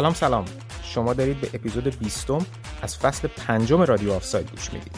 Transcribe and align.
سلام 0.00 0.14
سلام. 0.14 0.44
شما 0.82 1.14
دارید 1.14 1.40
به 1.40 1.50
اپیزود 1.54 1.98
20 1.98 2.30
از 2.82 2.96
فصل 2.96 3.28
پنجم 3.28 3.82
رادیو 3.82 4.12
آفساید 4.12 4.50
گوش 4.50 4.72
می‌دید. 4.72 4.96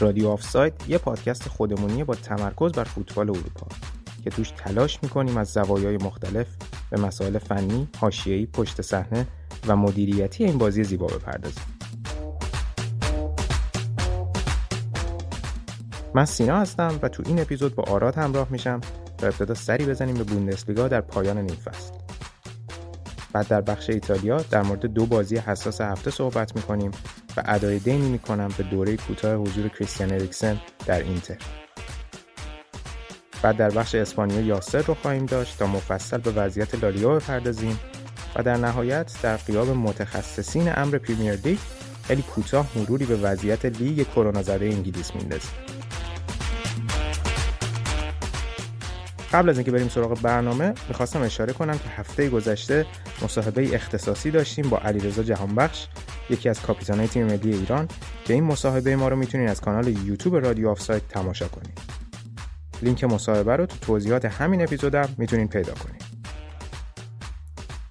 رادیو 0.00 0.28
آفساید 0.28 0.72
یه 0.88 0.98
پادکست 0.98 1.48
خودمونیه 1.48 2.04
با 2.04 2.14
تمرکز 2.14 2.72
بر 2.72 2.84
فوتبال 2.84 3.30
اروپا 3.30 3.66
که 4.24 4.30
توش 4.30 4.50
تلاش 4.50 4.98
می‌کنیم 5.02 5.36
از 5.36 5.48
زوایای 5.48 5.96
مختلف 5.96 6.46
به 6.90 7.00
مسائل 7.00 7.38
فنی، 7.38 7.88
حاشیه‌ای، 8.00 8.46
پشت 8.46 8.82
صحنه 8.82 9.26
و 9.66 9.76
مدیریتی 9.76 10.44
این 10.44 10.58
بازی 10.58 10.84
زیبا 10.84 11.06
بپردازیم. 11.06 11.64
من 16.14 16.24
سینا 16.24 16.60
هستم 16.60 16.98
و 17.02 17.08
تو 17.08 17.22
این 17.26 17.40
اپیزود 17.40 17.74
با 17.74 17.82
آراد 17.82 18.14
همراه 18.14 18.46
میشم. 18.50 18.80
تا 19.22 19.28
ابتدا 19.28 19.54
سری 19.54 19.84
بزنیم 19.86 20.14
به 20.14 20.24
بوندسلیگا 20.24 20.88
در 20.88 21.00
پایان 21.00 21.38
نیم 21.38 21.56
فصل. 21.56 21.92
بعد 23.32 23.48
در 23.48 23.60
بخش 23.60 23.90
ایتالیا 23.90 24.36
در 24.36 24.62
مورد 24.62 24.86
دو 24.86 25.06
بازی 25.06 25.36
حساس 25.36 25.80
هفته 25.80 26.10
صحبت 26.10 26.56
می‌کنیم 26.56 26.90
و 27.36 27.42
ادای 27.44 27.78
دینی 27.78 28.08
می‌کنم 28.08 28.48
به 28.58 28.62
دوره 28.62 28.96
کوتاه 28.96 29.34
حضور 29.34 29.68
کریستیان 29.68 30.12
اریکسن 30.12 30.60
در 30.86 31.02
اینتر. 31.02 31.36
بعد 33.42 33.56
در 33.56 33.70
بخش 33.70 33.94
اسپانیا 33.94 34.40
یاسر 34.40 34.82
رو 34.82 34.94
خواهیم 34.94 35.26
داشت 35.26 35.58
تا 35.58 35.66
مفصل 35.66 36.18
به 36.18 36.30
وضعیت 36.30 36.74
لالیگا 36.74 37.14
بپردازیم 37.14 37.78
و 38.36 38.42
در 38.42 38.56
نهایت 38.56 39.12
در 39.22 39.36
قیاب 39.36 39.68
متخصصین 39.68 40.72
امر 40.76 40.98
پریمیر 40.98 41.34
لیگ 41.34 41.58
خیلی 42.02 42.22
کوتاه 42.22 42.66
مروری 42.76 43.04
به 43.04 43.16
وضعیت 43.16 43.64
لیگ 43.64 44.06
کرونا 44.08 44.42
زده 44.42 44.64
انگلیس 44.64 45.14
میندازیم. 45.14 45.71
قبل 49.32 49.48
از 49.48 49.56
اینکه 49.56 49.72
بریم 49.72 49.88
سراغ 49.88 50.20
برنامه 50.20 50.74
می‌خواستم 50.88 51.22
اشاره 51.22 51.52
کنم 51.52 51.78
که 51.78 51.88
هفته 51.88 52.28
گذشته 52.28 52.86
مصاحبه 53.22 53.74
اختصاصی 53.74 54.30
داشتیم 54.30 54.68
با 54.68 54.78
علیرضا 54.78 55.22
جهانبخش 55.22 55.86
یکی 56.30 56.48
از 56.48 56.62
کاپیتانهای 56.62 57.08
تیم 57.08 57.26
ملی 57.26 57.54
ایران 57.54 57.88
که 58.24 58.34
این 58.34 58.44
مصاحبه 58.44 58.96
ما 58.96 59.08
رو 59.08 59.16
می‌تونید 59.16 59.48
از 59.48 59.60
کانال 59.60 59.88
یوتیوب 59.88 60.36
رادیو 60.36 60.68
آفساید 60.68 61.02
تماشا 61.08 61.48
کنید 61.48 61.78
لینک 62.82 63.04
مصاحبه 63.04 63.56
رو 63.56 63.66
تو 63.66 63.76
توضیحات 63.80 64.24
همین 64.24 64.62
اپیزودم 64.62 65.08
می‌تونید 65.18 65.50
پیدا 65.50 65.72
کنید 65.72 66.02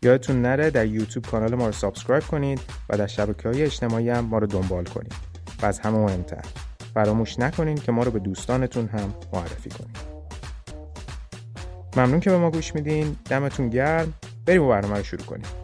یادتون 0.03 0.41
نره 0.41 0.69
در 0.69 0.85
یوتیوب 0.85 1.25
کانال 1.25 1.55
ما 1.55 1.65
رو 1.65 1.71
سابسکرایب 1.71 2.23
کنید 2.23 2.59
و 2.89 2.97
در 2.97 3.07
شبکه 3.07 3.49
های 3.49 3.63
اجتماعی 3.63 4.09
هم 4.09 4.25
ما 4.25 4.37
رو 4.37 4.47
دنبال 4.47 4.83
کنید. 4.83 5.13
و 5.61 5.65
از 5.65 5.79
همه 5.79 5.97
مهمتر 5.97 6.45
فراموش 6.93 7.39
نکنید 7.39 7.83
که 7.83 7.91
ما 7.91 8.03
رو 8.03 8.11
به 8.11 8.19
دوستانتون 8.19 8.87
هم 8.87 9.13
معرفی 9.33 9.69
کنید. 9.69 10.10
ممنون 11.97 12.19
که 12.19 12.29
به 12.29 12.37
ما 12.37 12.51
گوش 12.51 12.75
میدین. 12.75 13.15
دمتون 13.29 13.69
گرم. 13.69 14.13
بریم 14.45 14.67
برنامه 14.69 14.97
رو 14.97 15.03
شروع 15.03 15.25
کنیم. 15.25 15.60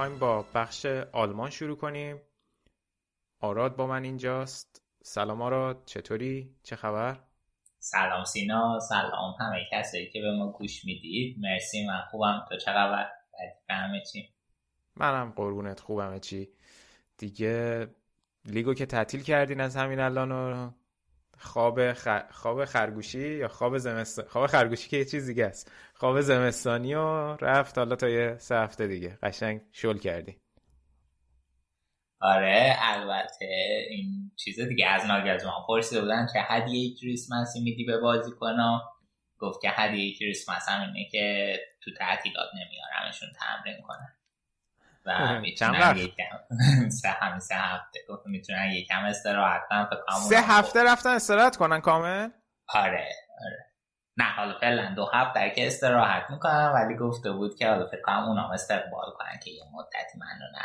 می‌خوایم 0.00 0.18
با 0.18 0.44
بخش 0.54 0.86
آلمان 1.12 1.50
شروع 1.50 1.76
کنیم. 1.76 2.20
آراد 3.40 3.76
با 3.76 3.86
من 3.86 4.04
اینجاست. 4.04 4.82
سلام 5.02 5.42
آراد 5.42 5.82
چطوری؟ 5.86 6.54
چه 6.62 6.76
خبر؟ 6.76 7.18
سلام 7.78 8.24
سینا 8.24 8.80
سلام 8.80 9.34
همه 9.40 9.58
کسایی 9.72 10.10
که 10.10 10.20
به 10.20 10.32
ما 10.32 10.52
گوش 10.52 10.84
می‌دید. 10.84 11.36
مرسی 11.40 11.86
من 11.86 12.00
خوبم. 12.10 12.46
تو 12.48 12.56
چه 12.56 12.72
خبر؟ 12.72 13.10
همه 13.70 14.02
چی؟ 14.12 14.28
منم 14.96 15.32
قربونت 15.36 15.80
خوبم 15.80 16.18
چی؟ 16.18 16.48
دیگه 17.18 17.86
لیگو 18.44 18.74
که 18.74 18.86
تعطیل 18.86 19.22
کردین 19.22 19.60
از 19.60 19.76
همین 19.76 20.00
الان 20.00 20.74
خواب 21.40 21.92
خواب 22.30 22.64
خرگوشی 22.64 23.36
یا 23.36 23.48
خواب 23.48 23.78
زمستان 23.78 24.24
خواب 24.28 24.46
خرگوشی 24.46 24.88
که 24.88 24.96
یه 24.96 25.04
چیز 25.04 25.26
دیگه 25.26 25.46
است. 25.46 25.72
خواب 25.94 26.20
زمستانی 26.20 26.94
و 26.94 27.36
رفت 27.36 27.78
حالا 27.78 27.96
تا 27.96 28.08
یه 28.08 28.36
سه 28.38 28.56
هفته 28.56 28.86
دیگه. 28.86 29.18
قشنگ 29.22 29.60
شل 29.72 29.98
کردی. 29.98 30.36
آره 32.20 32.76
البته 32.80 33.46
این 33.90 34.30
چیز 34.36 34.60
دیگه 34.60 34.86
از 34.86 35.06
ناگه 35.06 35.30
از 35.30 35.44
ما 35.44 35.64
پرسیده 35.68 36.00
بودن 36.00 36.26
که 36.32 36.40
هدیه 36.40 36.94
کریسمسی 36.94 37.60
میدی 37.60 37.84
به 37.84 37.98
بازی 37.98 38.30
کنم 38.40 38.80
گفت 39.38 39.60
که 39.60 39.70
هدیه 39.70 40.14
کریسمس 40.14 40.68
هم 40.68 40.80
اینه 40.80 41.08
که 41.10 41.56
تو 41.80 41.90
تعطیلات 41.98 42.48
نمیارمشون 42.54 43.28
تمرین 43.40 43.82
کنن. 43.82 44.19
و 45.12 45.40
می‌تونن 45.40 45.96
یکم 45.96 46.24
سه 47.02 47.08
همین 47.08 47.40
سه 47.40 47.54
هفته. 47.54 48.00
گفت 48.08 48.26
می‌تونن 48.26 48.70
یکم 48.70 49.04
استراحت 49.04 49.62
کنن 49.70 49.88
سه 50.28 50.40
هفته 50.40 50.84
رفتن 50.84 51.10
استراحت 51.10 51.56
کنن 51.56 51.80
کامل؟ 51.80 52.28
آره 52.68 53.08
آره. 53.46 53.66
نه 54.16 54.24
حالا 54.24 54.58
فعلا 54.58 54.94
دو 54.96 55.06
هفته 55.12 55.52
که 55.56 55.66
استراحت 55.66 56.30
می‌کنن 56.30 56.72
ولی 56.74 56.96
گفته 56.96 57.32
بود 57.32 57.54
که 57.54 57.68
حالا 57.68 57.86
فکر 57.86 58.02
کنم 58.02 58.28
اونام 58.28 58.50
استقبال 58.50 59.10
کنن 59.18 59.38
که 59.44 59.50
یه 59.50 59.62
مدتی 59.72 60.18
من 60.18 60.26
رو 60.26 60.60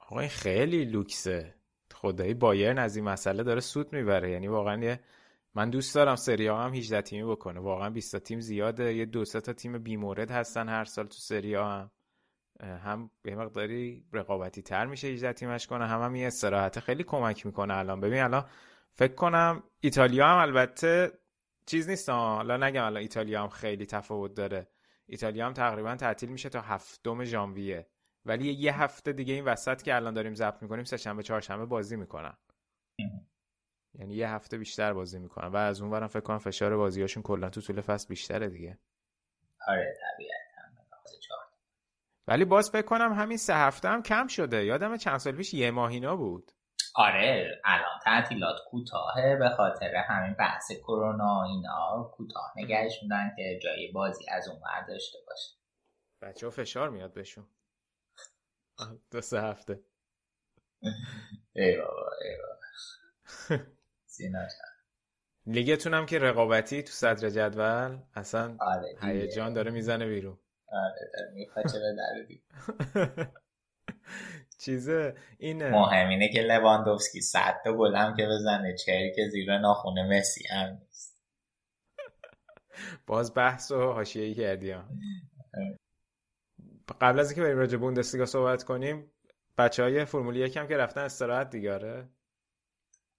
آقا 0.00 0.20
این 0.20 0.28
خیلی 0.28 0.84
لوکسه. 0.84 1.54
خدایی 1.94 2.34
بایرن 2.34 2.78
از 2.78 2.96
این 2.96 3.04
مسئله 3.04 3.42
داره 3.42 3.60
سود 3.60 3.92
می‌بره. 3.92 4.30
یعنی 4.30 4.48
واقعا 4.48 4.84
یه 4.84 5.00
من 5.54 5.70
دوست 5.70 5.94
دارم 5.94 6.16
سری 6.16 6.46
ها 6.46 6.64
هم 6.64 6.74
18 6.74 7.02
تیمی 7.02 7.30
بکنه. 7.30 7.60
واقعا 7.60 7.90
20 7.90 8.12
تا 8.12 8.18
تیم 8.18 8.40
زیاده. 8.40 8.94
یه 8.94 9.04
دو 9.04 9.24
تا 9.24 9.52
تیم 9.52 9.78
بیمورد 9.78 10.30
هستن 10.30 10.68
هر 10.68 10.84
سال 10.84 11.06
تو 11.06 11.18
سری 11.18 11.54
ها 11.54 11.72
هم. 11.72 11.90
هم 12.60 13.10
به 13.22 13.36
مقداری 13.36 14.04
رقابتی 14.12 14.62
تر 14.62 14.86
میشه 14.86 15.08
18 15.08 15.32
تیمش 15.32 15.66
کنه 15.66 15.86
هم 15.86 16.02
هم 16.02 16.16
یه 16.16 16.26
استراحت 16.26 16.80
خیلی 16.80 17.04
کمک 17.04 17.46
می‌کنه 17.46 17.74
الان. 17.74 18.00
ببین 18.00 18.22
الان 18.22 18.44
فکر 18.92 19.14
کنم 19.14 19.62
ایتالیا 19.80 20.26
هم 20.26 20.38
البته 20.38 21.12
چیز 21.66 21.88
نیست 21.88 22.08
حالا 22.08 22.56
نگم 22.56 22.84
الان 22.84 23.02
ایتالیا 23.02 23.42
هم 23.42 23.48
خیلی 23.48 23.86
تفاوت 23.86 24.34
داره. 24.34 24.68
ایتالیا 25.06 25.46
هم 25.46 25.52
تقریبا 25.52 25.96
تعطیل 25.96 26.28
میشه 26.28 26.48
تا 26.48 26.60
هفتم 26.60 27.24
ژانویه. 27.24 27.86
ولی 28.26 28.52
یه 28.52 28.82
هفته 28.82 29.12
دیگه 29.12 29.34
این 29.34 29.44
وسط 29.44 29.82
که 29.82 29.94
الان 29.94 30.14
داریم 30.14 30.34
ضبط 30.34 30.62
می‌کنیم 30.62 30.84
سه 30.84 30.96
شنبه 30.96 31.22
چهارشنبه 31.22 31.66
بازی 31.66 31.96
می‌کنن. 31.96 32.36
یعنی 33.94 34.14
یه 34.14 34.30
هفته 34.30 34.58
بیشتر 34.58 34.92
بازی 34.92 35.18
می‌کنن. 35.18 35.48
و 35.48 35.56
از 35.56 35.80
اون 35.80 35.90
برم 35.90 36.06
فکر 36.06 36.20
کنم 36.20 36.38
فشار 36.38 36.76
بازیاشون 36.76 37.22
کلا 37.22 37.50
تو 37.50 37.60
طول 37.60 37.80
فصل 37.80 38.08
بیشتره 38.08 38.48
دیگه. 38.48 38.78
آره 39.68 39.94
طبیعتا 40.00 40.43
ولی 42.28 42.44
باز 42.44 42.70
فکر 42.70 42.86
کنم 42.86 43.12
همین 43.12 43.36
سه 43.36 43.54
هفته 43.54 43.88
هم 43.88 44.02
کم 44.02 44.26
شده. 44.26 44.64
یادم 44.64 44.96
چند 44.96 45.18
سال 45.18 45.32
پیش 45.32 45.54
یه 45.54 45.70
ماهینا 45.70 46.16
بود. 46.16 46.52
آره 46.94 47.60
الان 47.64 47.98
تعطیلات 48.04 48.56
کوتاهه 48.70 49.36
به 49.36 49.48
خاطر 49.56 49.94
همین 49.96 50.34
بحث 50.34 50.72
کرونا 50.72 51.44
اینا. 51.44 52.12
کوتاه 52.16 52.52
نگهش 52.56 53.02
میدن 53.02 53.32
که 53.36 53.58
جای 53.62 53.92
بازی 53.92 54.24
از 54.30 54.48
اون 54.48 54.60
داشته 54.88 55.18
باشه. 55.26 55.54
بچه 56.22 56.46
ها 56.46 56.50
فشار 56.50 56.90
میاد 56.90 57.12
بهشون. 57.12 57.46
دو 59.10 59.20
سه 59.20 59.40
هفته. 59.40 59.80
ای 61.52 61.76
بابا 61.76 62.10
ای 62.22 62.36
بابا. 62.36 63.64
لیگتون 65.46 65.94
هم 65.94 66.06
که 66.06 66.18
رقابتی 66.18 66.82
تو 66.82 66.92
صدر 66.92 67.28
جدول 67.28 67.98
اصلا 68.14 68.56
آره 68.60 68.98
هیجان 69.02 69.52
داره 69.52 69.70
می‌زنه 69.70 70.06
بیرون. 70.06 70.38
آره 70.68 71.10
به 71.34 71.46
چیزه 74.64 75.14
اینه 75.38 76.28
که 76.28 76.40
لواندوفسکی 76.40 77.20
صد 77.20 77.60
تا 77.64 77.72
گلم 77.72 78.14
که 78.16 78.26
بزنه 78.26 78.76
چهر 78.76 79.10
که 79.16 79.28
زیر 79.28 79.58
ناخونه 79.58 80.18
مسی 80.18 80.44
هم 80.50 80.78
نیست. 80.82 81.20
باز 83.06 83.34
بحث 83.34 83.72
و 83.72 83.92
حاشیه‌ای 83.92 84.34
کردی 84.34 84.74
قبل 87.00 87.20
از 87.20 87.30
اینکه 87.30 87.42
بریم 87.42 87.58
راجع 87.58 87.78
بوندسلیگا 87.78 88.26
صحبت 88.26 88.62
کنیم 88.62 89.10
بچه 89.58 89.82
های 89.82 90.04
فرمول 90.04 90.36
یکم 90.36 90.66
که 90.66 90.76
رفتن 90.76 91.00
استراحت 91.00 91.50
دیگه 91.50 91.74
آره؟ 91.74 92.08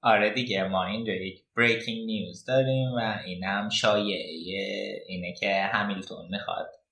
آره 0.01 0.33
دیگه 0.33 0.63
ما 0.63 0.85
اینجا 0.85 1.13
یک 1.13 1.43
بریکینگ 1.57 2.05
نیوز 2.05 2.45
داریم 2.45 2.91
و 2.97 3.19
اینم 3.25 3.69
شایعه 3.69 5.03
اینه 5.07 5.33
که 5.33 5.53
همیلتون 5.53 6.27
می‌خواد 6.31 6.84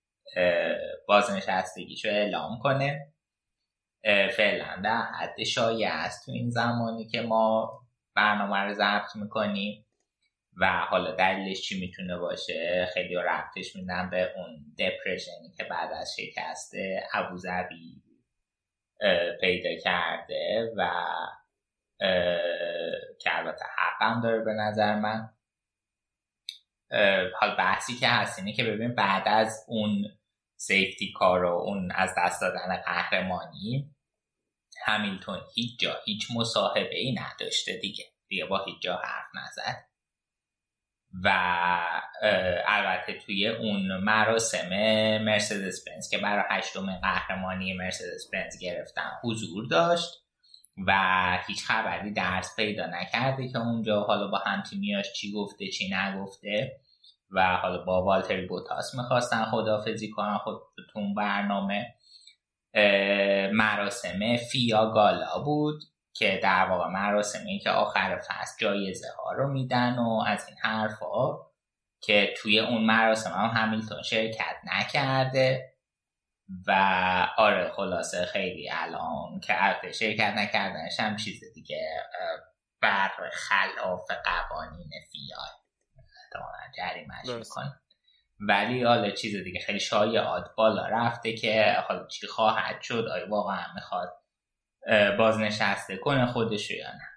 بازنشستگیشو 1.08 2.10
اعلام 2.10 2.60
کنه. 2.60 3.14
فعلا 4.38 4.82
در 4.84 5.02
حد 5.02 5.44
شایعه 5.44 5.92
است 5.92 6.26
تو 6.26 6.32
این 6.32 6.50
زمانی 6.50 7.08
که 7.08 7.22
ما 7.22 7.80
برنامه 8.16 8.58
رو 8.58 8.74
ضبط 8.74 9.16
می‌کنیم 9.16 9.86
و 10.58 10.68
حالا 10.90 11.12
دلیلش 11.12 11.62
چی 11.62 11.80
می‌تونه 11.80 12.18
باشه؟ 12.18 12.90
خیلی 12.94 13.16
رفتش 13.16 13.76
میدن 13.76 14.10
به 14.10 14.34
اون 14.36 14.66
دپرشنی 14.80 15.52
که 15.58 15.64
بعد 15.64 15.94
از 15.94 16.16
شکست 16.20 16.74
ابوظبی 17.14 18.04
پیدا 19.42 19.70
کرده 19.84 20.72
و 20.78 20.90
که 23.20 23.38
البته 23.38 23.66
حقم 23.78 24.22
داره 24.22 24.40
به 24.40 24.54
نظر 24.54 24.96
من. 24.96 25.30
حال 27.40 27.56
بحثی 27.56 27.96
که 27.96 28.08
هست 28.08 28.40
اینه 28.40 28.54
که 28.54 28.64
ببین 28.64 28.96
بعد 28.96 29.24
از 29.28 29.66
اون 29.68 30.06
سیفتی 30.56 31.12
کار 31.12 31.44
و 31.44 31.48
اون 31.48 31.92
از 31.92 32.10
دست 32.18 32.42
دادن 32.42 32.78
قهرمانی 32.86 33.92
همیلتون 34.86 35.40
هیچ 35.56 35.80
جا 35.80 35.96
هیچ 36.06 36.28
مصاحبه 36.36 36.98
ای 36.98 37.16
نداشته 37.16 37.78
دیگه. 37.78 38.04
دیگه 38.28 38.46
با 38.46 38.66
هیچ 38.66 38.82
جا 38.82 38.96
حرف 38.96 39.26
نزد. 39.36 39.86
و 41.24 41.30
البته 42.68 43.14
توی 43.14 43.48
اون 43.48 43.98
مراسم 43.98 44.70
مرسدس 45.18 45.86
بنز 45.88 46.10
که 46.10 46.18
برای 46.18 46.44
هشتم 46.50 47.00
قهرمانی 47.02 47.74
مرسدس 47.74 48.30
بنز 48.34 48.60
گرفتن 48.60 49.12
حضور 49.24 49.68
داشت 49.68 50.24
و 50.88 50.94
هیچ 51.48 51.66
خبری 51.66 52.14
درس 52.14 52.56
پیدا 52.56 52.86
نکرده 52.86 53.48
که 53.48 53.58
اونجا 53.58 54.04
حالا 54.04 54.28
با 54.28 54.38
همتیمیاش 54.38 55.14
چی 55.14 55.32
گفته 55.32 55.68
چی 55.68 55.90
نگفته. 55.90 56.80
و 57.34 57.58
حالا 57.58 57.84
با 57.86 58.04
والتری 58.04 58.46
بوتاس 58.46 58.96
می‌خواستن 58.96 59.46
خدافزی 59.46 60.10
کنن 60.12 60.38
خودتون 60.38 61.16
برنامه 61.16 61.96
مراسم 63.54 64.36
فیا 64.52 64.92
گالا 64.92 65.40
بود 65.46 65.84
که 66.16 66.40
در 66.44 66.70
واقع 66.70 66.88
مراسمی 66.88 67.60
که 67.60 67.70
آخر 67.70 68.20
فصل 68.20 68.58
جایزه 68.60 69.08
ها 69.18 69.32
رو 69.32 69.48
میدن 69.48 70.00
و 70.00 70.24
از 70.28 70.48
این 70.48 70.58
حرفا 70.62 71.38
که 72.02 72.34
توی 72.38 72.60
اون 72.60 72.86
مراسم 72.86 73.30
هم 73.30 73.62
همیلتون 73.62 74.02
شرکت 74.02 74.56
نکرده 74.64 75.74
و 76.68 76.72
آره 77.38 77.72
خلاصه 77.76 78.26
خیلی 78.26 78.70
الان 78.72 79.40
که 79.40 79.64
البته 79.64 79.92
شرکت 79.92 80.34
نکردنش 80.38 81.00
هم 81.00 81.16
چیز 81.16 81.44
دیگه 81.54 82.04
بر 82.82 83.12
خلاف 83.34 84.12
قوانین 84.12 84.90
فیا. 85.12 85.63
احتمالا. 86.36 86.72
جریمش 86.78 87.30
می‌کنه 87.30 87.80
ولی 88.40 88.84
حالا 88.84 89.12
چیز 89.12 89.36
دیگه 89.44 89.60
خیلی 89.60 89.80
شایعات 89.80 90.56
بالا 90.58 90.88
رفته 90.88 91.34
که 91.34 91.76
حالا 91.88 92.08
چی 92.08 92.28
خواهد 92.28 92.82
شد 92.82 93.08
آیا 93.08 93.30
واقعا 93.30 93.74
می‌خواد 93.76 94.14
بازنشسته 95.18 95.98
کنه 95.98 96.26
خودش 96.26 96.72
یا 96.72 96.92
نه. 96.92 97.10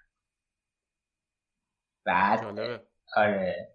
بعد 2.05 2.43
آره. 3.15 3.67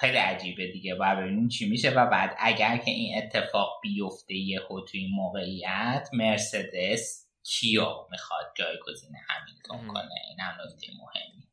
خیلی 0.00 0.16
عجیبه 0.16 0.72
دیگه. 0.72 0.94
باید 0.94 1.18
ببینیم 1.18 1.48
چی 1.48 1.70
میشه. 1.70 1.90
و 1.90 2.06
بعد 2.06 2.36
اگر 2.38 2.76
که 2.76 2.90
این 2.90 3.22
اتفاق 3.22 3.80
بیفته 3.82 4.34
یه 4.34 4.60
تو 4.68 4.90
این 4.92 5.10
موقعیت 5.10 6.08
مرسدس 6.12 7.28
کیو 7.42 7.86
می‌خواد 8.10 8.52
جایگزین 8.56 9.16
همیلتون 9.28 9.94
کنه؟ 9.94 10.14
این 10.28 10.40
هم 10.40 10.54
نکته 10.60 10.86
مهمی. 10.92 11.45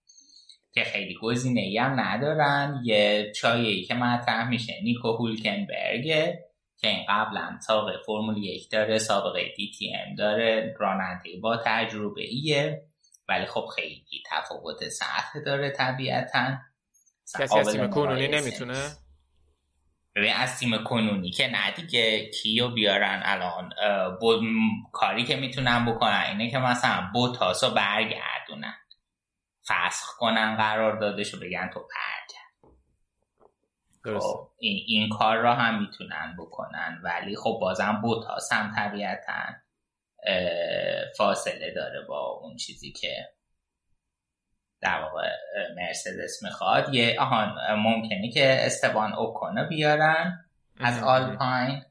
که 0.74 0.84
خیلی 0.84 1.16
گزینه 1.22 1.62
ای 1.62 1.78
هم 1.78 2.00
ندارن. 2.00 2.82
یه 2.84 3.32
چایی 3.36 3.84
که 3.84 3.94
مطرح 3.94 4.50
میشه 4.50 4.74
نیکو 4.84 5.12
هولکنبرگه 5.12 6.46
که 6.78 6.88
این 6.88 7.06
قبلا 7.10 7.60
سابقه 7.68 7.98
فرمول 8.06 8.38
یک 8.38 8.72
داره 8.72 8.98
سابقه 8.98 9.54
دی 9.58 9.72
تی 9.72 9.96
ام 9.96 10.16
داره 10.16 10.76
راننده 10.80 11.30
با 11.42 11.58
تجربه 11.66 12.22
ایه 12.22 12.82
ولی 13.30 13.46
خب 13.46 13.66
خیلی 13.76 14.24
تفاوت 14.32 14.90
سطح 14.90 15.40
داره 15.46 15.70
طبیعتا. 15.70 16.58
کسی 17.40 17.60
از 17.60 17.70
تیم 17.72 17.90
کنونی 17.90 18.28
نمی‌تونه؟ 18.28 18.92
ببین 20.16 20.34
از 20.34 20.60
تیم 20.60 20.84
کنونی 20.84 21.32
که 21.32 21.48
نه 21.48 21.72
دیگه. 21.72 22.30
کیو 22.30 22.68
بیارن 22.68 23.22
الان؟ 23.26 23.70
کاری 24.92 25.24
که 25.24 25.36
می‌تونن 25.36 25.86
بکنن 25.86 26.24
اینه 26.30 26.52
که 26.52 26.58
مثلا 26.58 27.10
بوتاسو 27.14 27.74
برگردونن. 27.74 28.74
فسخ 29.68 30.18
کنن 30.18 30.58
قرار 30.58 31.00
دادش 31.00 31.34
و 31.34 31.40
بگن 31.40 31.70
تو 31.74 31.80
برگرد 31.80 32.44
خب 34.22 34.50
این, 34.58 34.84
این 34.88 35.10
کار 35.10 35.38
را 35.38 35.56
هم 35.56 35.82
می‌تونن 35.82 36.36
بکنن. 36.40 37.02
ولی 37.04 37.36
خب 37.36 37.58
بازم 37.62 38.00
بوتاس 38.02 38.54
هم 38.54 38.76
طبیعتا 38.76 39.44
فاصله 41.18 41.74
داره 41.76 42.02
با 42.08 42.40
اون 42.42 42.56
چیزی 42.56 42.92
که 42.92 43.30
در 44.82 45.02
واقع 45.02 45.30
مرسدس 45.76 46.44
می‌خواد. 46.44 46.94
یه 46.94 47.16
آهان 47.20 47.76
ممکنه 47.76 48.32
که 48.32 48.58
استبان 48.66 49.14
اوکونا 49.14 49.64
بیارن 49.64 50.50
از 50.80 51.04
آلپاین. 51.04 51.84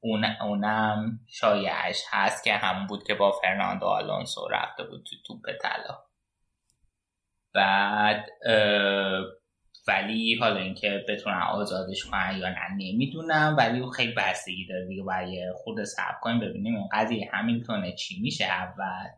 اون 0.00 0.24
اونم 0.24 1.20
شایعش 1.28 2.02
هست 2.10 2.44
که 2.44 2.54
همون 2.54 2.86
بود 2.86 3.06
که 3.06 3.14
با 3.14 3.32
فرناندو 3.32 3.86
آلونسو 3.86 4.48
رفته 4.48 4.84
بود 4.84 5.04
تو 5.04 5.16
توپ 5.26 5.52
طلا. 5.62 6.04
بعد 7.54 8.26
ولی 9.88 10.38
حالا 10.40 10.56
اینکه 10.56 11.04
بتونن 11.08 11.42
آزادش 11.42 12.04
کنن 12.04 12.36
یا 12.38 12.48
نه 12.48 12.70
نمی‌دونم. 12.72 13.54
ولی 13.58 13.82
خیلی 13.96 14.14
بستگی 14.14 14.66
داره 14.66 14.86
دیگه 14.86 15.02
برای 15.02 15.52
خود 15.56 15.84
سب 15.84 16.20
کنیم 16.20 16.40
ببینیم 16.40 16.76
این 16.76 16.88
قضیه 16.92 17.30
همیلتونه 17.32 17.92
چی 17.92 18.20
میشه 18.20 18.44
اول 18.44 19.08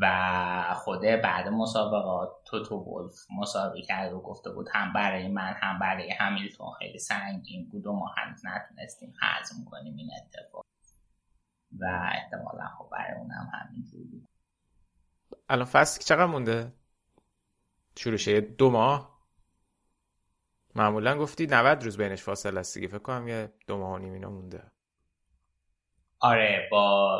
و 0.00 0.74
خوده 0.74 1.16
بعد 1.16 1.48
مسابقات. 1.48 2.30
تو 2.46 2.64
تو 2.64 2.76
ولف 2.76 3.14
مسابقه 3.38 3.82
کرد 3.82 4.12
و 4.12 4.20
گفته 4.20 4.50
بود 4.50 4.68
هم 4.72 4.92
برای 4.92 5.28
من 5.28 5.54
هم 5.56 5.78
برای 5.78 6.10
همیلتون 6.10 6.66
خیلی 6.78 6.98
سنگین 6.98 7.68
بود 7.68 7.86
و 7.86 7.92
ما 7.92 8.14
هنوز 8.16 8.42
نتونستیم 8.46 9.14
حزم 9.22 9.64
کنیم 9.70 9.96
این 9.96 10.10
اتفاق. 10.16 10.66
و 11.80 12.10
احتمالا 12.12 12.66
خب 12.78 12.88
برای 12.92 13.18
اونم 13.18 13.50
همینجور 13.52 14.06
بود 14.10 14.28
الان 15.48 15.64
فصل 15.64 16.02
چقدر 16.04 16.26
مونده؟ 16.26 16.72
شروع 17.96 18.40
دو 18.40 18.70
ماه. 18.70 19.12
معمولا 20.74 21.18
گفتی 21.18 21.46
90 21.46 21.84
روز 21.84 21.96
بینش 21.96 22.22
فاصله 22.22 22.60
است 22.60 22.74
دیگه. 22.74 22.88
فکر 22.88 22.98
کنم 22.98 23.28
یه 23.28 23.52
دو 23.66 23.78
ماه 23.78 23.92
و 23.92 23.98
نیم 23.98 24.12
اینا 24.12 24.30
مونده. 24.30 24.62
آره 26.20 26.68
با 26.70 27.18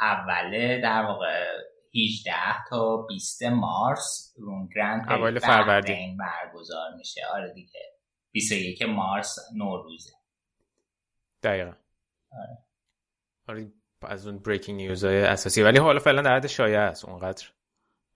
اوله 0.00 0.80
در 0.82 1.02
واقع 1.02 1.46
18 1.94 2.32
تا 2.70 2.96
20 2.96 3.42
مارس 3.42 4.34
رون 4.38 4.68
گرند 4.76 5.12
اوایل 5.12 5.38
فروردین. 5.38 6.16
برگزار 6.16 6.94
میشه. 6.98 7.20
آره 7.34 7.52
دیگه. 7.52 7.80
21 8.32 8.82
مارس 8.82 9.38
نوروزه. 9.56 10.12
دقیقا. 11.42 11.72
آره. 12.32 12.58
آره 13.48 13.72
از 14.02 14.26
اون 14.26 14.38
بریکینگ 14.38 14.80
نیوز 14.80 15.04
های 15.04 15.22
اساسی. 15.22 15.62
ولی 15.62 15.78
حالا 15.78 15.98
فعلا 15.98 16.22
در 16.22 16.36
حد 16.36 16.46
شایع 16.46 16.80
است. 16.80 17.04
اونقدر 17.04 17.46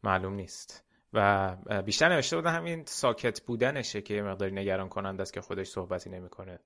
معلوم 0.03 0.35
نیست. 0.35 0.85
و 1.15 1.57
بیشتر 1.83 2.09
نوشته 2.09 2.37
بودن 2.37 2.55
همین 2.55 2.85
ساکت 2.85 3.41
بودنشه 3.43 4.03
که 4.03 4.15
یه 4.15 4.23
مقداری 4.23 4.53
نگران 4.53 4.89
کننده 4.89 5.23
است 5.23 5.33
که 5.33 5.41
خودش 5.41 5.67
صحبتی 5.69 6.11
نمی‌کنه. 6.11 6.59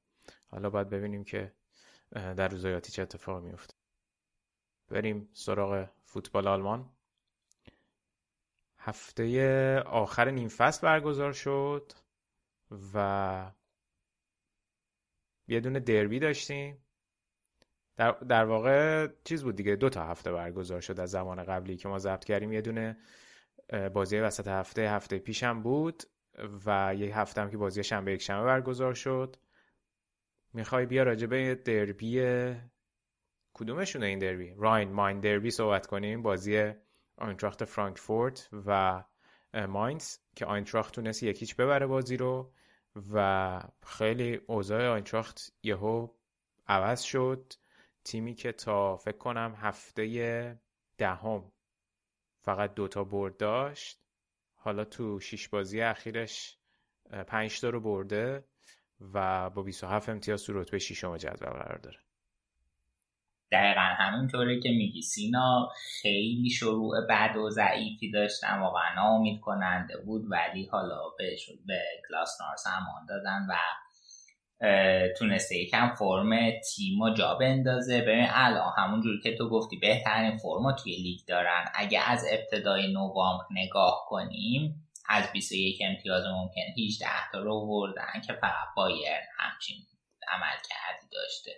حالا 0.51 0.71
باید 0.71 0.89
ببینیم 0.89 1.25
که 1.25 1.53
در 2.13 2.49
روزایاتی 2.49 2.93
چه 2.93 3.03
اتفاق 3.03 3.43
میفته 3.43 3.75
بریم 4.89 5.29
سراغ 5.33 5.89
فوتبال 6.05 6.49
آلمان. 6.49 6.91
هفته 8.79 9.81
آخر 9.81 10.31
نیم 10.31 10.49
فصل 10.49 10.87
برگزار 10.87 11.33
شد 11.33 11.93
و 12.95 13.53
یه 15.49 15.61
دونه 15.61 15.81
دربی 15.81 16.19
داشتیم. 16.19 16.85
در, 17.97 18.11
در 18.11 18.45
واقع 18.45 19.09
چیز 19.25 19.45
بود 19.45 19.57
دیگه 19.57 19.77
دو 19.77 19.89
تا 19.89 20.05
هفته 20.05 20.33
برگزار 20.33 20.81
شد 20.81 21.01
از 21.01 21.11
زمان 21.11 21.45
قبلی 21.45 21.77
که 21.77 21.89
ما 21.89 21.99
ضبط 21.99 22.25
کردیم. 22.25 22.53
یه 22.53 22.61
دونه 22.61 22.97
بازی 23.95 24.19
وسط 24.19 24.49
هفته 24.49 24.83
هفته 24.83 25.19
پیشم 25.19 25.63
بود 25.63 26.03
و 26.67 26.95
یه 26.99 27.19
هفته 27.19 27.41
هم 27.41 27.51
که 27.51 27.57
بازی 27.57 27.85
شنبه 27.85 28.13
یک 28.13 28.23
شنبه 28.23 28.47
برگزار 28.47 28.95
شد. 28.95 29.37
می‌خوای 30.55 30.87
بیا 30.87 31.03
راجع 31.03 31.27
به 31.27 31.55
دربی 31.55 32.23
کدومشونه 33.55 34.07
این 34.07 34.19
دربی؟ 34.19 34.55
راین 34.57 34.93
ماین 34.93 35.21
دربی 35.21 35.51
صحبت 35.51 35.87
کنیم. 35.87 36.23
بازی 36.23 36.73
آینتراخت 37.17 37.65
فرانکفورت 37.65 38.49
و 38.67 39.05
ماینز 39.69 40.17
که 40.37 40.47
آینتراخت 40.47 40.95
تونست 40.95 41.23
یکیچ 41.23 41.57
ببره 41.57 41.87
بازی 41.87 42.17
رو 42.17 42.53
و 43.13 43.61
خیلی 43.87 44.41
اوضاع 44.47 44.89
آینتراخت 44.89 45.53
یهو 45.63 46.09
عوض 46.67 47.03
شد. 47.03 47.53
تیمی 48.05 48.35
که 48.35 48.53
تا 48.53 48.97
فکر 48.97 49.19
کنم 49.19 49.55
هفته 49.59 50.61
دهم 50.99 51.53
فقط 52.49 52.75
دوتا 52.75 53.05
برد 53.05 53.37
داشت. 53.37 53.99
حالا 54.55 54.85
تو 54.85 55.21
شیش 55.21 55.49
بازی 55.49 55.81
اخیرش 55.81 56.57
پنج 57.27 57.61
تا 57.61 57.71
رو 57.71 57.81
برده 57.81 58.45
و 59.15 59.51
با 59.51 59.63
27 59.63 60.09
امتیاز 60.09 60.45
تو 60.45 60.61
رتبه 60.61 60.79
ششم 60.79 61.17
جدول 61.17 61.49
قرار 61.49 61.79
داره. 61.79 61.99
دقیقا 63.53 63.81
همینطوره 63.81 64.61
که 64.61 64.69
میگی. 64.69 65.03
سینا 65.03 65.69
خیلی 66.03 66.51
شروع 66.51 67.07
بد 67.11 67.37
و 67.37 67.51
ضعیفی 67.51 68.11
داشتن. 68.11 68.59
واقعا 68.61 69.17
امید 69.17 69.41
کننده 69.41 69.97
بود. 69.97 70.25
ولی 70.31 70.67
حالا 70.67 71.01
به, 71.19 71.37
به 71.67 71.81
کلاسنار 72.09 72.57
سامان 72.57 73.07
دادن 73.09 73.47
و 73.51 73.55
تونسته 75.19 75.57
یکم 75.57 75.95
فرم 75.95 76.51
تیم 76.51 77.01
و 77.01 77.15
جا 77.15 77.35
بندازه. 77.35 78.01
ببین 78.01 78.27
الان 78.31 78.73
همونجور 78.77 79.21
که 79.23 79.37
تو 79.37 79.49
گفتی 79.49 79.77
بهترین 79.77 80.39
فرما 80.39 80.73
توی 80.73 80.97
لیگ 80.97 81.21
دارن. 81.27 81.65
اگه 81.75 82.11
از 82.11 82.27
ابتدای 82.33 82.93
نوامبر 82.93 83.45
نگاه 83.51 84.05
کنیم 84.09 84.85
از 85.09 85.33
21 85.33 85.83
امتیاز 85.85 86.25
ممکن 86.25 86.83
18 86.87 87.07
تا 87.33 87.39
رو 87.39 87.67
بردن 87.67 88.21
که 88.27 88.33
فقط 88.33 88.69
بایر 88.77 89.19
همچین 89.39 89.77
عمل 90.29 90.57
کردی 90.69 91.07
داشته 91.13 91.53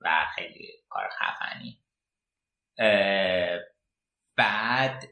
و 0.00 0.26
خیلی 0.34 0.68
کار 0.88 1.08
خفنی. 1.08 1.78
بعد 4.36 5.04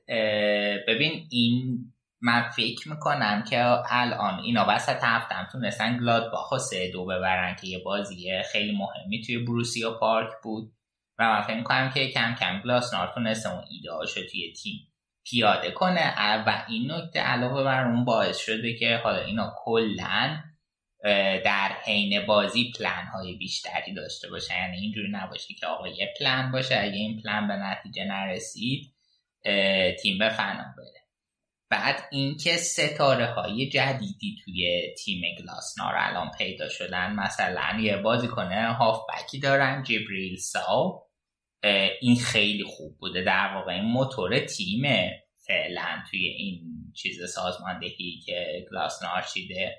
ببین 0.88 1.28
این 1.30 1.78
من 2.26 2.42
فکر 2.42 2.88
می‌کنم 2.88 3.44
که 3.50 3.64
الان 3.90 4.40
اینا 4.40 4.66
وسط 4.68 4.98
هفتم 5.02 5.48
تونستن 5.52 5.96
گلادباخ 5.96 6.52
و 6.52 6.58
سه 6.58 6.90
دو 6.92 7.04
ببرن 7.04 7.56
که 7.60 7.66
یه 7.66 7.78
بازی 7.78 8.42
خیلی 8.52 8.76
مهمی 8.76 9.22
توی 9.26 9.38
بروسیا 9.38 9.90
پارک 9.90 10.30
بود. 10.42 10.72
و 11.18 11.28
من 11.28 11.42
فکر 11.42 11.56
می‌کنم 11.56 11.90
که 11.90 12.08
کم 12.08 12.34
کم 12.34 12.60
گلاسنار 12.64 13.12
تونسته 13.14 13.52
اون 13.52 13.64
ایده 13.70 14.22
توی 14.30 14.52
تیم 14.52 14.92
پیاده 15.24 15.70
کنه. 15.70 16.14
و 16.46 16.64
این 16.68 16.92
نکته 16.92 17.20
علاوه 17.20 17.64
بر 17.64 17.84
اون 17.84 18.04
باعث 18.04 18.38
شده 18.38 18.74
که 18.74 19.00
حالا 19.04 19.18
اینا 19.18 19.54
کلا 19.56 20.42
در 21.44 21.72
حین 21.84 22.26
بازی 22.26 22.72
پلن 22.78 23.06
های 23.14 23.34
بیشتری 23.34 23.94
داشته 23.94 24.30
باشه 24.30 24.54
یعنی 24.54 24.76
اینجوری 24.76 25.08
نباشه 25.10 25.54
که 25.54 25.66
آقا 25.66 25.88
یه 25.88 26.14
پلن 26.20 26.52
باشه. 26.52 26.78
اگه 26.80 26.96
این 26.96 27.22
پلن 27.22 27.48
به 27.48 27.54
نتیجه 27.54 28.04
نرسید 28.04 28.94
تیم 30.02 30.18
به 30.18 30.28
فنا 30.28 30.74
بره. 30.78 30.93
بعد 31.70 32.08
اینکه 32.10 32.56
ستاره 32.56 33.26
های 33.26 33.68
جدیدی 33.68 34.36
توی 34.44 34.82
تیم 35.04 35.22
گلاسنار 35.38 35.94
الان 35.96 36.30
پیدا 36.38 36.68
شدن 36.68 37.12
مثلا 37.12 37.80
یه 37.80 37.96
بازی 37.96 38.28
کنه 38.28 38.76
بکی 39.08 39.40
دارن 39.40 39.82
جبریل 39.82 40.36
ساو. 40.36 41.08
این 42.00 42.16
خیلی 42.16 42.64
خوب 42.64 42.98
بوده. 42.98 43.22
در 43.22 43.54
واقع 43.54 43.72
این 43.72 43.84
موتور 43.84 44.38
تیم 44.38 44.82
فعلا 45.46 46.02
توی 46.10 46.26
این 46.26 46.62
چیز 46.96 47.30
سازماندهی 47.34 48.20
که 48.26 48.66
گلاسنار 48.70 49.22
چیده. 49.22 49.76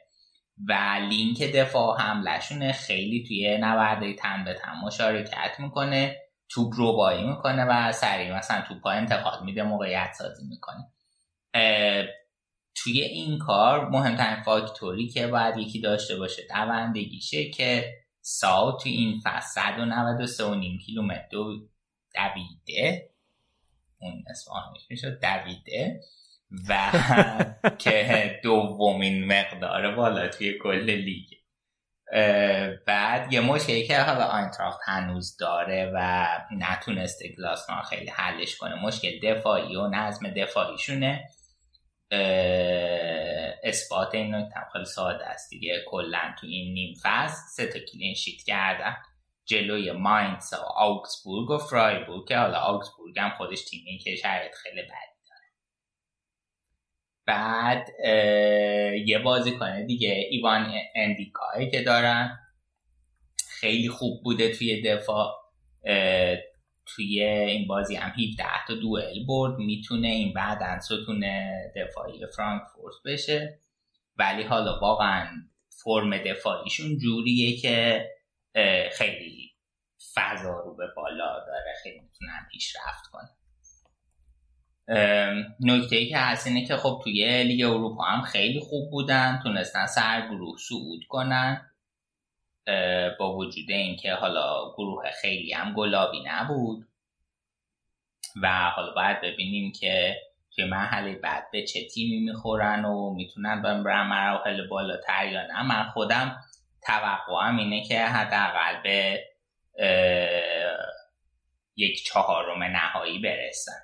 و 0.68 1.00
لینک 1.10 1.42
دفاع 1.42 2.02
حملشون 2.02 2.72
خیلی 2.72 3.24
توی 3.28 3.58
نبرده 3.58 4.14
تن 4.14 4.44
به 4.44 4.54
تن 4.54 4.72
مشارکت 4.84 5.60
می‌کنه 5.60 6.18
توپ 6.50 6.74
رو 6.76 6.92
می‌کنه 7.28 7.66
و 7.66 7.92
سریع 7.92 8.38
مثلا 8.38 8.62
توپ 8.68 8.86
انتقال 8.86 9.46
میده 9.46 9.64
موقعیت 9.64 10.14
سازی 10.18 10.44
می‌کنه. 10.50 10.92
توی 12.76 13.02
این 13.02 13.40
کار 13.40 13.90
مهمترین 13.90 14.44
فاکتوری 14.44 15.10
که 15.10 15.28
باید 15.28 15.58
یکی 15.58 15.82
داشته 15.82 16.16
باشه. 16.16 16.44
دوندگیشه 16.50 17.50
که 17.50 17.94
ساو 18.22 18.78
توی 18.78 18.92
این 18.92 19.22
فصل 19.24 19.62
193.5 19.62 20.86
کیلومتر 20.86 21.28
دویده. 22.16 23.10
اون 24.00 24.24
اسمش 24.30 24.90
می‌شد 24.90 25.20
دویده. 25.22 26.02
و 26.70 26.92
که 27.84 28.40
دومین 28.44 29.26
مقدار 29.26 29.96
بالا 29.96 30.28
توی 30.28 30.60
کل 30.64 30.90
لیگ. 30.90 31.28
بعد 32.88 33.34
یه 33.34 33.42
مشکلی 33.42 33.88
که 33.88 34.00
حالا 34.00 34.26
آینتراخت 34.26 34.80
هنوز 34.86 35.38
داره 35.38 35.92
و 35.96 36.28
نتونسته 36.52 37.36
گلاسمان 37.38 37.82
خیلی 37.82 38.10
حلش 38.10 38.56
کنه. 38.58 38.76
مشکل 38.86 39.20
دفاعی 39.24 39.76
و 39.76 39.88
نظم 39.88 40.30
دفاعیشونه. 40.30 41.30
اثبات 43.64 44.16
این 44.16 44.36
نکته 44.36 44.60
خیلی 44.74 44.86
ساده 44.86 45.26
است 45.26 45.50
دیگه. 45.50 45.84
کلا 45.88 46.36
تو 46.40 46.48
این 46.48 46.74
نیم 46.74 46.94
فصل 47.04 47.42
سه 47.56 47.68
تا 47.68 47.80
کلین 47.80 48.14
شیت 48.14 48.44
کردن. 48.44 48.96
جلوی 49.46 49.92
ماینس 49.92 50.54
و 50.54 50.56
آوکسبورگ 50.76 51.50
و 51.50 51.58
فرایبورگ. 51.58 52.28
که 52.28 52.38
حالا 52.38 52.60
آوکسبورگ 52.60 53.20
هم 53.20 53.30
خودش 53.38 53.66
تیمی 53.66 53.98
که 53.98 54.16
شرایط 54.16 54.56
خیلی 54.56 54.82
بدی 54.82 54.90
داره. 55.30 55.52
بعد 57.26 57.90
یه 59.08 59.20
بازی 59.20 59.58
کنه 59.58 59.86
دیگه 59.86 60.28
ایوان 60.30 60.74
اندیکای 60.96 61.72
که 61.72 61.82
دارن. 61.82 62.40
خیلی 63.50 63.90
خوب 63.90 64.24
بوده 64.24 64.56
توی 64.56 64.82
دفاع. 64.82 65.36
توی 66.86 67.24
این 67.24 67.68
بازی 67.68 67.96
هم 67.96 68.10
17 68.10 68.44
تا 68.68 68.76
دوئل 68.76 69.26
برد. 69.26 69.60
می‌تونه 69.60 70.08
این 70.08 70.34
بعد 70.34 70.80
ستون 70.80 71.26
دفاعی 71.76 72.28
فرانکفورت 72.36 72.96
بشه. 73.06 73.60
ولی 74.18 74.44
حالا 74.44 74.80
واقعا 74.80 75.28
فرم 75.70 76.18
دفاعیشون 76.18 76.98
جوریه 76.98 77.58
که 77.58 78.06
خیلی 78.92 79.52
فضا 80.14 80.60
رو 80.60 80.76
به 80.76 80.88
بالا 80.96 81.46
داره. 81.48 81.74
خیلی 81.84 82.00
می‌تونن 82.00 82.48
پیشرفت 82.52 83.08
کنن. 83.12 83.30
نکته 85.60 85.96
ای 85.96 86.10
که 86.10 86.18
هست 86.18 86.48
اینه 86.48 86.66
که 86.66 86.78
خب 86.78 87.02
توی 87.04 87.44
لیگ 87.44 87.66
اروپا 87.66 88.04
هم 88.04 88.22
خیلی 88.22 88.60
خوب 88.60 88.92
بودن. 88.92 89.40
تونستن 89.44 89.86
سر 89.86 90.28
گروه 90.28 90.58
کنن. 91.10 91.72
با 93.20 93.36
وجود 93.36 93.72
اینکه 93.72 94.14
حالا 94.14 94.74
گروه 94.78 95.12
خیلی 95.22 95.54
هم 95.54 95.74
گلابی 95.74 96.24
نبود. 96.26 96.88
و 98.42 98.70
حالا 98.70 98.94
باید 98.94 99.22
ببینیم 99.22 99.72
که 99.72 100.22
توی 100.56 100.66
مرحله 100.66 101.16
بعد 101.16 101.52
به 101.52 101.64
چه 101.64 101.88
تیمی 101.88 102.20
می‌خورن 102.20 102.86
و 102.86 103.14
می‌تونن 103.14 103.62
برن 103.62 104.08
مراحل 104.08 104.68
بالاتر 104.68 105.28
یا 105.28 105.48
نه. 105.48 105.64
من 105.64 105.84
خودم 105.84 106.44
توقعم 106.82 107.58
اینه 107.58 107.84
که 107.88 108.00
حداقل 108.00 108.82
به 108.84 109.24
یک 111.76 112.04
چهارم 112.06 112.64
نهایی 112.64 113.20
برسن. 113.20 113.82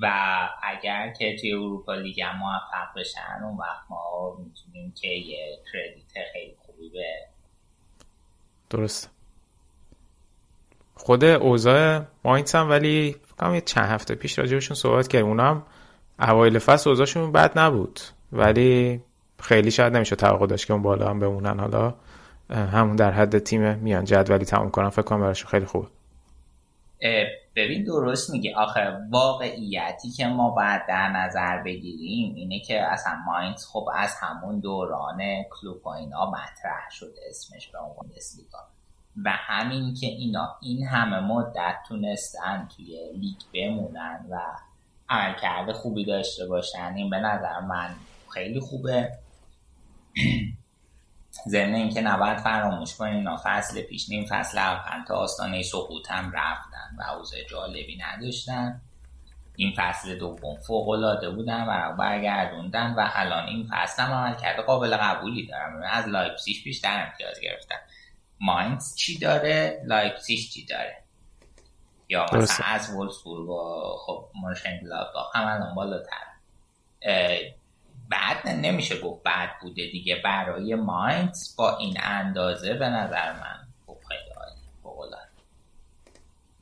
و 0.00 0.08
اگر 0.62 1.12
که 1.18 1.36
توی 1.40 1.52
اروپا 1.52 1.94
لیگ 1.94 2.22
موفق 2.22 2.94
بشن 2.96 3.42
اون 3.44 3.56
وقت 3.56 3.90
ما 3.90 4.36
می‌تونیم 4.38 4.94
که 5.00 5.08
یه 5.08 5.58
کردیت 5.72 6.12
خیلی 6.32 6.56
خوبی 6.56 6.90
به 6.90 7.04
درست 8.70 9.10
خود 10.94 11.24
اوضاع 11.24 12.02
ماینتس 12.24 12.54
هم 12.54 12.70
ولی 12.70 13.16
فکرم 13.26 13.54
یه 13.54 13.60
چند 13.60 13.84
هفته 13.84 14.14
پیش 14.14 14.38
راجبشون 14.38 14.76
صحبت 14.76 15.08
کردیم. 15.08 15.28
اونا 15.28 15.50
هم 15.50 15.62
اوایل 16.18 16.58
فصل 16.58 16.90
اوضاعشون 16.90 17.32
بد 17.32 17.58
نبود. 17.58 18.00
ولی 18.32 19.00
خیلی 19.40 19.70
شاید 19.70 19.96
نمیشه 19.96 20.16
توقع 20.16 20.46
داشت 20.46 20.66
که 20.66 20.72
اون 20.72 20.82
بالا 20.82 21.10
هم 21.10 21.20
بمونن. 21.20 21.60
حالا 21.60 21.94
همون 22.50 22.96
در 22.96 23.10
حد 23.10 23.38
تیم 23.38 23.74
میان 23.74 24.04
جدولی 24.04 24.44
تموم 24.44 24.70
کنن. 24.70 24.88
فکر 24.88 25.02
کنم 25.02 25.20
براشون 25.20 25.50
خیلی 25.50 25.66
خوبه. 25.66 25.86
ببین 27.60 27.84
درست 27.84 28.30
میگه 28.30 28.56
آخه 28.56 28.98
واقعیتی 29.10 30.10
که 30.10 30.26
ما 30.26 30.50
باید 30.50 30.82
در 30.88 31.08
نظر 31.08 31.62
بگیریم 31.62 32.34
اینه 32.34 32.60
که 32.60 32.82
اصلا 32.82 33.12
ماینز 33.26 33.66
خب 33.66 33.88
از 33.94 34.14
همون 34.20 34.60
دوران 34.60 35.18
کلوب 35.50 35.86
و 35.86 35.88
اینا 35.88 36.30
مطرح 36.30 36.90
شده 36.90 37.20
اسمش 37.30 37.68
به 37.68 37.78
عنوان 37.78 37.96
بوندسلیگا 37.96 38.58
و 39.24 39.30
همین 39.30 39.94
که 39.94 40.06
اینا 40.06 40.56
این 40.62 40.86
همه 40.86 41.20
مدت 41.20 41.76
تونستن 41.88 42.68
توی 42.76 43.12
لیگ 43.14 43.38
بمونن 43.54 44.26
و 44.30 44.40
عملکرد 45.08 45.72
خوبی 45.72 46.04
داشته 46.04 46.46
باشن 46.46 46.92
این 46.96 47.10
به 47.10 47.18
نظر 47.18 47.60
من 47.60 47.94
خیلی 48.34 48.60
خوبه. 48.60 49.12
ضمن 51.48 51.74
اینکه 51.74 52.00
نباید 52.00 52.38
فراموش 52.38 52.96
کنیم 52.96 53.16
اینا 53.16 53.40
فصل 53.44 53.82
پیش 53.82 54.08
نیم 54.08 54.26
فصل 54.30 54.58
اول 54.58 55.04
تا 55.04 55.14
آستانه 55.14 55.62
سقوط 55.62 56.10
هم 56.10 56.32
رفتن 56.32 56.69
و 56.98 57.02
اوضاع 57.02 57.44
جالبی 57.50 57.96
نداشتن. 57.96 58.80
این 59.56 59.74
فصل 59.76 60.18
دوم 60.18 60.56
فوق 60.56 60.88
العاده 60.88 61.30
بودن 61.30 61.64
و 61.68 61.96
برگردوندن 61.96 62.94
و 62.94 63.08
الان 63.14 63.46
این 63.46 63.68
فصل 63.70 64.02
هم 64.02 64.12
عمل 64.12 64.34
کرده 64.34 64.62
قابل 64.62 64.96
قبولی 64.96 65.46
دارم 65.46 65.82
از 65.90 66.08
لایپسیش 66.08 66.64
بیشتر 66.64 67.06
امتیاز 67.06 67.40
گرفتن. 67.40 67.76
ماینز 68.40 68.96
چی 68.96 69.18
داره؟ 69.18 69.82
لایپسیش 69.86 70.50
چی 70.50 70.66
داره؟ 70.66 71.02
یا 72.08 72.26
مثلا 72.32 72.66
از 72.66 72.94
وولسبورگ 72.94 73.48
و 73.48 73.96
خب 74.06 74.28
با 75.14 75.30
هم 75.34 75.46
الان 75.46 75.74
بالاتر. 75.74 76.26
بعد 78.08 78.48
نمیشه 78.48 79.00
گفت 79.00 79.22
بد 79.22 79.50
بوده 79.62 79.86
دیگه. 79.86 80.16
برای 80.24 80.74
ماینز 80.74 81.56
با 81.56 81.76
این 81.76 81.96
اندازه 82.02 82.74
به 82.74 82.88
نظر 82.88 83.32
من 83.32 83.68
خوب 83.86 83.98
خیلی 84.08 84.30
عالی 84.36 84.60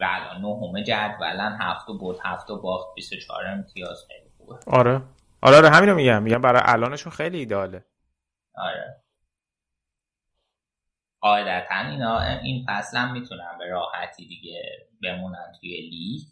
و 0.01 0.05
الان 0.09 0.41
نهم 0.43 0.83
جدولن 0.83 1.59
هفت 1.61 1.89
و 1.89 1.99
برد 1.99 2.19
هفت 2.25 2.47
باخت 2.63 2.95
24 2.95 3.47
امتیاز 3.47 4.05
خیلی 4.09 4.31
خوبه. 4.37 4.59
آره. 4.67 5.03
آره 5.43 5.57
آره 5.57 5.71
همینو 5.71 5.95
میگم. 5.95 6.23
میگم 6.23 6.41
برای 6.41 6.63
الانشون 6.65 7.13
خیلی 7.13 7.39
ایداله. 7.39 7.85
آره. 8.55 9.03
قاعدتا 11.21 11.75
اینا 11.75 12.21
این 12.21 12.67
فصل 12.69 12.97
هم 12.97 13.13
می‌تونن 13.13 13.59
به 13.59 13.69
راحتی 13.69 14.29
دیگه 14.29 14.89
بمونن 15.03 15.53
توی 15.61 15.81
لیگ. 15.81 16.23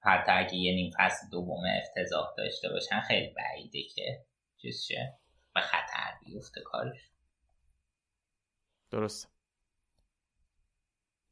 حتی 0.00 0.32
اگه 0.32 0.54
یه 0.54 0.74
نیم 0.74 0.90
فصل 0.98 1.28
دوم 1.30 1.62
افتضاح 1.82 2.34
داشته 2.36 2.68
باشن 2.68 3.00
خیلی 3.00 3.34
بعیده 3.34 3.82
که 3.94 4.26
چیز 4.56 4.84
شه 4.88 5.18
به 5.54 5.60
خطر 5.60 6.18
بیفته 6.24 6.60
کارش. 6.60 7.10
درست. 8.90 9.32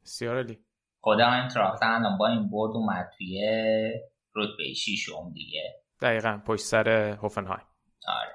بسیار 0.05 0.39
علی 0.39 0.59
خدا 1.01 1.33
این 1.33 1.49
الان 1.83 2.19
با 2.19 2.29
این 2.29 2.51
برد 2.51 2.73
اومد 2.77 3.11
توی 3.19 3.41
رتبه 4.37 4.75
شیشم 4.75 5.33
دیگه. 5.33 5.83
دقیقا 6.01 6.41
پشت 6.47 6.63
سر 6.63 6.89
هوفنهایم. 7.23 7.67
آره. 8.09 8.35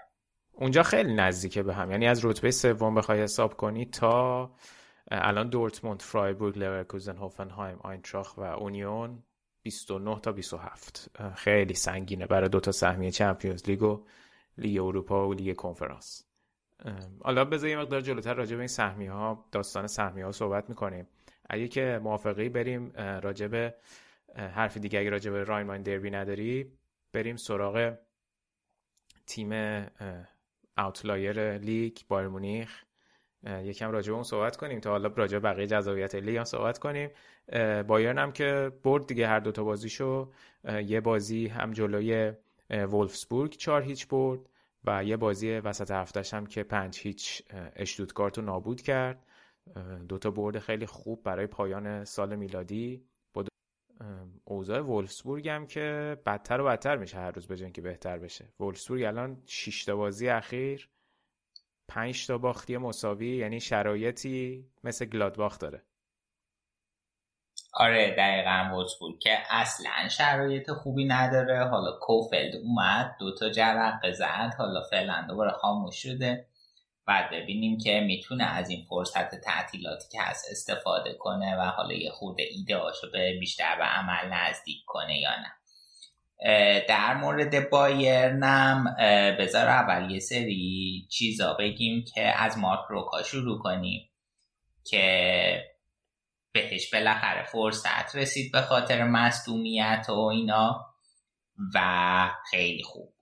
اونجا 0.54 0.84
خیلی 0.84 1.14
نزدیکه 1.16 1.64
به 1.64 1.74
هم. 1.74 1.92
یعنی 1.92 2.08
از 2.08 2.26
رتبه 2.26 2.52
سوم 2.52 2.96
بخوای 2.96 3.22
حساب 3.22 3.58
کنی 3.58 3.86
تا 3.86 4.52
الان 5.12 5.50
دورتموند 5.50 6.02
فرایبورگ 6.02 6.58
لورکوزن 6.58 7.18
هوفنهایم 7.18 7.80
آینتراخت 7.84 8.38
و 8.38 8.42
اونیون 8.42 9.24
29 9.64 10.20
تا 10.20 10.32
27 10.32 11.12
خیلی 11.36 11.74
سنگینه 11.74 12.26
برای 12.26 12.50
دو 12.50 12.60
تا 12.60 12.72
سهمیه 12.72 13.12
Champions 13.12 13.70
League 13.70 13.84
و 13.84 14.06
لیگ 14.58 14.82
اروپا 14.82 15.28
و 15.28 15.34
لیگ 15.34 15.56
کنفرانس. 15.56 16.24
حالا 17.22 17.46
بذار 17.46 17.70
یه 17.70 17.78
مقدار 17.78 18.02
جلوتر 18.02 18.34
راجع 18.34 18.56
به 18.56 18.62
این 18.62 18.68
سهمیه 18.68 19.12
ها 19.12 19.46
داستان 19.52 19.88
سهمیه 19.88 20.26
ها 20.26 20.32
صحبت 20.32 20.70
می‌کنیم. 20.70 21.08
اگه 21.50 21.68
که 21.68 22.00
موافقی 22.04 22.50
بریم 22.50 22.92
راجع 22.98 23.48
به 23.48 23.76
حرف 24.36 24.78
دیگه 24.78 25.00
اگه 25.00 25.10
راجع 25.10 25.32
به 25.32 25.44
راینماین 25.44 25.82
دربی 25.82 26.12
نداری 26.12 26.72
بریم 27.14 27.36
سراغ 27.36 27.98
تیم 29.26 29.52
اوتلایر 30.78 31.58
لیگ 31.58 31.98
بایر 32.08 32.28
مونیخ 32.28 32.84
یکم 33.44 33.92
راجع 33.92 34.14
اون 34.14 34.24
صحبت 34.24 34.58
کنیم 34.58 34.80
تا 34.80 34.90
حالا 34.90 35.12
راجع 35.16 35.40
بقیه 35.40 35.68
جذابیت 35.68 36.16
لیگ 36.16 36.38
هم 36.38 36.44
صحبت 36.44 36.78
کنیم. 36.78 37.10
بایرن 37.88 38.18
هم 38.18 38.32
که 38.32 38.72
برد 38.84 39.08
دیگه 39.08 39.28
هر 39.28 39.40
دوتا 39.40 39.64
بازیشو. 39.64 40.32
یه 40.86 41.02
بازی 41.02 41.48
هم 41.48 41.72
جلوی 41.72 42.32
ولفسبورگ 42.70 43.52
چهار 43.52 43.82
هیچ 43.82 44.08
برد 44.08 44.40
و 44.84 45.04
یه 45.04 45.18
بازی 45.18 45.50
وسط 45.50 45.92
هفتش 45.92 46.34
هم 46.34 46.46
که 46.46 46.64
پنج 46.64 47.00
هیچ 47.00 47.44
اشتوتگارت 47.76 48.38
رو 48.38 48.46
نابود 48.46 48.82
کرد. 48.82 49.26
دوتا 50.10 50.32
برد 50.32 50.60
خیلی 50.60 50.86
خوب 50.86 51.24
برای 51.24 51.48
پایان 51.48 52.06
سال 52.06 52.36
میلادی. 52.36 53.06
با 53.34 53.44
اوضاع 54.46 54.80
ولفسبورگ 54.80 55.50
هم 55.50 55.68
که 55.68 56.18
بدتر 56.26 56.62
و 56.62 56.66
بدتر 56.66 56.98
میشه 56.98 57.18
هر 57.18 57.32
روز 57.32 57.48
به 57.48 57.72
که 57.72 57.82
بهتر 57.82 58.18
بشه. 58.18 58.54
ولفسبورگ 58.60 59.04
الان 59.04 59.44
6 59.46 59.86
تا 59.86 59.96
بازی 59.96 60.30
اخیر 60.30 60.90
5 61.88 62.28
تا 62.28 62.38
باختی 62.38 62.78
مساوی 62.78 63.36
یعنی 63.36 63.60
شرایطی 63.60 64.70
مثل 64.84 65.06
گلادباخ 65.06 65.60
داره. 65.60 65.84
آره 67.74 68.16
دقیقا 68.18 68.70
وولسبورگ 68.74 69.20
که 69.20 69.38
اصلا 69.50 70.08
شرایط 70.10 70.72
خوبی 70.72 71.06
نداره. 71.06 71.64
حالا 71.64 72.00
کوفلد 72.02 72.56
اومد 72.56 73.16
دوتا 73.20 73.50
جرقه 73.50 74.12
زد 74.12 74.54
حالا 74.58 74.82
فعلا 74.82 75.26
دوباره 75.30 75.52
خاموش 75.52 76.04
شده. 76.04 76.48
بعد 77.08 77.30
ببینیم 77.32 77.78
که 77.78 78.00
می‌تونه 78.00 78.44
از 78.44 78.70
این 78.70 78.86
فرصت 78.90 79.36
تعطیلاتی 79.36 80.06
که 80.12 80.22
هست 80.22 80.46
استفاده 80.52 81.14
کنه 81.14 81.56
و 81.56 81.62
حالا 81.62 81.94
یه 81.94 82.10
خورده 82.10 82.44
ایده 82.44 82.82
به 83.14 83.40
بیشتر 83.40 83.76
به 83.76 83.84
عمل 83.84 84.34
نزدیک 84.34 84.78
کنه 84.86 85.20
یا 85.20 85.30
نه. 85.30 85.52
در 86.88 87.14
مورد 87.14 87.70
بایرنم 87.70 88.96
بذار 89.40 89.68
اول 89.68 90.12
یه 90.12 90.20
سری 90.20 91.08
چیزا 91.12 91.54
بگیم 91.54 92.06
که 92.14 92.22
از 92.22 92.58
مارک 92.58 92.86
روکا 92.90 93.24
شروع 93.24 93.60
کنیم 93.60 94.10
که 94.84 95.76
بهش 96.52 96.94
بالاخره 96.94 97.44
فرصت 97.44 98.16
رسید 98.16 98.52
به 98.52 98.62
خاطر 98.62 99.04
مصدومیت 99.04 100.06
و 100.10 100.20
اینا 100.20 100.86
و 101.74 102.32
خیلی 102.52 102.84
خوب. 102.84 103.15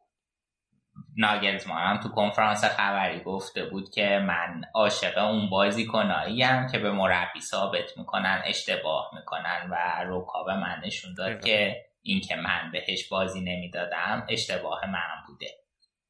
ناگلزمان 1.17 1.81
هم 1.81 1.99
تو 1.99 2.09
کنفرانس 2.09 2.65
خبری 2.65 3.19
گفته 3.19 3.65
بود 3.65 3.89
که 3.89 4.19
من 4.27 4.61
عاشق 4.73 5.17
اون 5.17 5.49
بازی 5.49 5.85
کنایی 5.85 6.43
هم 6.43 6.67
که 6.67 6.79
به 6.79 6.91
مربی 6.91 7.41
ثابت 7.41 7.97
می‌کنن 7.97 8.41
اشتباه 8.45 9.11
می‌کنن 9.13 9.69
و 9.71 10.03
روکا 10.03 10.43
به 10.43 10.55
من 10.55 10.81
نشون 10.85 11.13
داد 11.13 11.45
که 11.45 11.85
اینکه 12.01 12.35
من 12.35 12.71
بهش 12.71 13.07
بازی 13.07 13.41
نمی‌دادم 13.41 14.25
اشتباه 14.29 14.85
من 14.85 15.23
بوده 15.27 15.47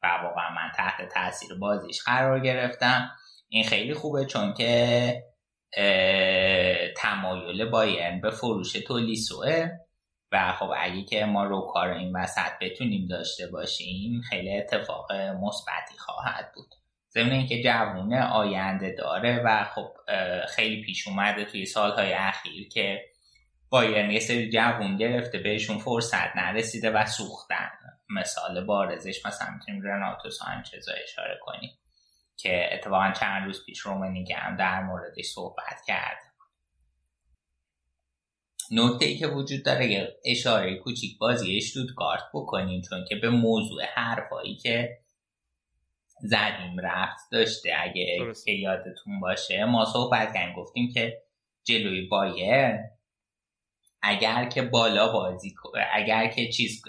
و 0.04 0.08
واقعا 0.24 0.50
من 0.50 0.72
تحت 0.76 1.10
تاثیر 1.14 1.58
بازیش 1.60 2.04
قرار 2.04 2.40
گرفتم. 2.40 3.12
این 3.50 3.64
خیلی 3.64 3.94
خوبه 3.94 4.26
چون 4.26 4.54
که 4.54 5.24
تمایل 6.98 7.66
بایرن 7.70 8.22
به 8.22 8.32
فروش 8.32 8.74
تولیسوه. 8.74 9.70
و 10.34 10.54
خب 10.60 10.72
اگه 10.78 11.04
که 11.04 11.26
ما 11.26 11.44
رو 11.44 11.62
کار 11.74 11.90
این 11.90 12.16
وسط 12.16 12.52
بتونیم 12.62 13.08
داشته 13.08 13.48
باشیم 13.48 14.22
خیلی 14.30 14.58
اتفاق 14.58 15.12
مثبتی 15.14 15.98
خواهد 15.98 16.52
بود. 16.56 16.70
ضمن 17.14 17.32
اینکه 17.32 17.64
جوونه 17.64 18.24
آینده 18.24 18.96
داره 18.98 19.42
و 19.46 19.64
خب 19.64 19.94
خیلی 20.56 20.84
پیش 20.84 21.08
اومده 21.08 21.46
توی 21.46 21.66
سالهای 21.66 22.14
اخیر 22.14 22.70
که 22.70 23.02
بایرن 23.70 24.12
یه 24.12 24.20
سری 24.20 24.50
جوون 24.50 24.98
گرفته 24.98 25.38
بهشون 25.38 25.78
فرصت 25.78 26.36
نرسیده 26.36 26.92
و 26.92 27.06
سوختن. 27.06 27.72
مثال 28.10 28.66
بارزش 28.66 29.26
مثلا 29.26 29.48
می‌تونیم 29.54 29.82
رناتو 29.82 30.30
سانچز 30.30 30.90
اشاره 31.04 31.40
کنیم 31.42 31.72
که 32.38 32.70
اتفاقا 32.74 33.12
چند 33.12 33.46
روز 33.46 33.66
پیش 33.66 33.80
رومنیگه 33.80 34.36
هم 34.36 34.56
در 34.56 34.84
موردش 34.84 35.26
صحبت 35.26 35.82
کرد. 35.88 36.33
نکته 38.72 39.06
ای 39.06 39.18
که 39.18 39.28
وجود 39.28 39.66
داره 39.66 39.92
یه 39.92 40.16
اشاره 40.26 40.76
کوچیک 40.76 41.18
بازی 41.18 41.62
کارت 41.96 42.24
بکنیم 42.34 42.82
چون 42.90 43.06
که 43.10 43.16
به 43.16 43.30
موضوع 43.30 43.84
حرفایی 43.96 44.56
که 44.56 44.98
زدیم 46.22 46.80
رفت 46.84 47.32
داشته. 47.32 47.72
اگه 47.80 48.18
که 48.46 48.52
یادتون 48.52 49.20
باشه 49.22 49.66
ما 49.66 49.86
صحبت 49.86 50.34
کردیم 50.34 50.56
گفتیم 50.56 50.92
که 50.94 51.22
جلوی 51.64 52.08
بایر 52.08 52.80
اگر 54.02 54.50
که 54.50 54.62
بالا 54.62 55.14
بازی 55.14 55.56
اگر 55.94 56.28
که 56.28 56.50
چیز 56.50 56.82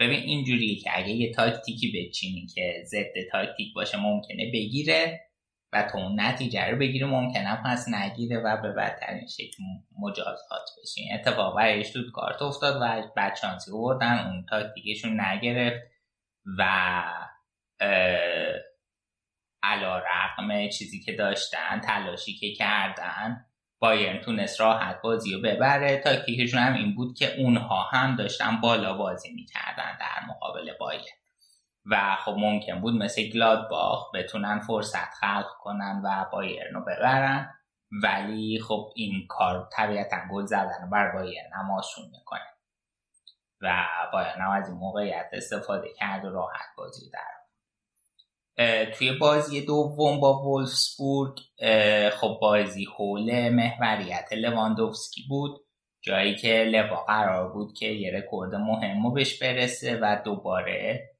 ببین 0.00 0.20
اینجوریه 0.20 0.80
که 0.80 0.90
اگه 0.92 1.08
یه 1.10 1.32
تاکتیکی 1.32 1.92
بچینی 1.92 2.46
که 2.54 2.82
ضد 2.86 3.12
تاکتیک 3.32 3.74
باشه 3.74 4.00
ممکنه 4.00 4.50
بگیره. 4.52 5.20
و 5.74 5.82
تو 5.82 5.98
اون 5.98 6.20
نتیجه 6.20 6.70
رو 6.70 6.78
بگیره 6.78 7.06
ممکنه 7.06 7.62
پس 7.64 7.88
نگیره 7.88 8.38
و 8.38 8.62
به 8.62 8.72
بدترین 8.72 9.26
شکل 9.26 9.62
مجازات 9.98 10.68
بشین 10.82 11.08
اتفاق 11.14 11.56
برای 11.56 11.84
کارت 12.12 12.42
افتاد 12.42 12.76
و 12.82 13.02
بعد 13.16 13.36
چانسی 13.36 13.72
بردن 13.72 14.18
اون 14.18 14.46
تاکتیکشون 14.50 15.20
نگرفت 15.20 15.82
و 16.58 16.64
علا 19.62 19.98
رقم 19.98 20.68
چیزی 20.68 21.00
که 21.00 21.12
داشتن 21.12 21.80
تلاشی 21.80 22.34
که 22.34 22.54
کردن 22.54 23.46
بایرن 23.78 24.20
تونست 24.20 24.60
راحت 24.60 25.02
بازی 25.02 25.34
رو 25.34 25.40
ببره. 25.40 25.96
تاکتیکشون 25.96 26.60
هم 26.60 26.74
این 26.74 26.94
بود 26.94 27.18
که 27.18 27.40
اونها 27.40 27.82
هم 27.82 28.16
داشتن 28.16 28.60
بالا 28.60 28.96
بازی 28.96 29.32
می‌کردن 29.32 29.98
در 30.00 30.26
مقابل 30.28 30.72
بایرن. 30.80 31.23
و 31.90 32.16
خب 32.24 32.34
ممکن 32.38 32.80
بود 32.80 32.94
مثل 32.94 33.22
گلادباخ 33.30 34.14
بتونن 34.14 34.60
فرصت 34.60 35.14
خلق 35.20 35.48
کنن 35.60 36.02
و 36.04 36.24
بایرن 36.32 36.74
رو 36.74 36.80
ببرن. 36.80 37.54
ولی 38.02 38.60
خب 38.68 38.92
این 38.94 39.26
کار 39.28 39.68
طبیعتا 39.72 40.16
گل 40.32 40.46
زدن 40.46 40.90
بر 40.92 41.12
بایرن 41.12 41.50
هم 41.52 41.70
آسون 41.70 42.04
می‌کنه. 42.12 42.54
و 43.60 43.86
بایرن 44.12 44.40
هم 44.40 44.50
از 44.50 44.68
این 44.68 44.78
موقعیت 44.78 45.28
استفاده 45.32 45.88
کرد 45.96 46.24
و 46.24 46.30
راحت 46.30 46.66
بازی 46.76 47.10
در 47.10 47.34
توی 48.84 49.12
بازی 49.12 49.66
دوم 49.66 50.20
با 50.20 50.42
وولفسبورگ 50.42 51.40
خب 52.12 52.38
بازی 52.40 52.84
حول 52.84 53.48
محوریت 53.48 54.32
لواندوفسکی 54.32 55.22
بود 55.28 55.60
جایی 56.00 56.36
که 56.36 56.64
لوا 56.64 57.04
قرار 57.04 57.52
بود 57.52 57.74
که 57.78 57.86
یه 57.86 58.12
رکورد 58.12 58.54
مهم 58.54 59.06
رو 59.06 59.12
بهش 59.12 59.42
برسه 59.42 59.98
و 60.02 60.22
دوباره 60.24 61.10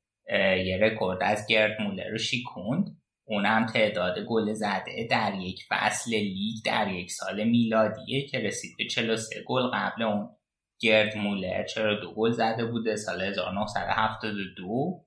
یه 0.66 0.78
رکورد 0.80 1.18
از 1.22 1.46
گرد 1.46 1.82
مولر 1.82 2.08
رو 2.08 2.18
شکوند 2.18 3.00
اونم 3.26 3.66
تعداد 3.66 4.18
گل 4.18 4.52
زده 4.52 5.08
در 5.10 5.34
یک 5.34 5.60
فصل 5.68 6.10
لیگ 6.10 6.56
در 6.64 6.92
یک 6.92 7.10
سال 7.12 7.44
میلادیه 7.44 8.26
که 8.26 8.38
رسید 8.38 8.76
به 8.78 8.86
43 8.86 9.42
گل 9.46 9.62
قبل 9.62 10.02
اون. 10.02 10.36
گرد 10.80 11.16
مولر 11.16 11.64
چهل 11.64 11.93
و 11.93 12.00
دو 12.00 12.14
گل 12.14 12.30
زده 12.30 12.64
بوده؟ 12.64 12.96
سال 12.96 13.22
1972 13.22 15.04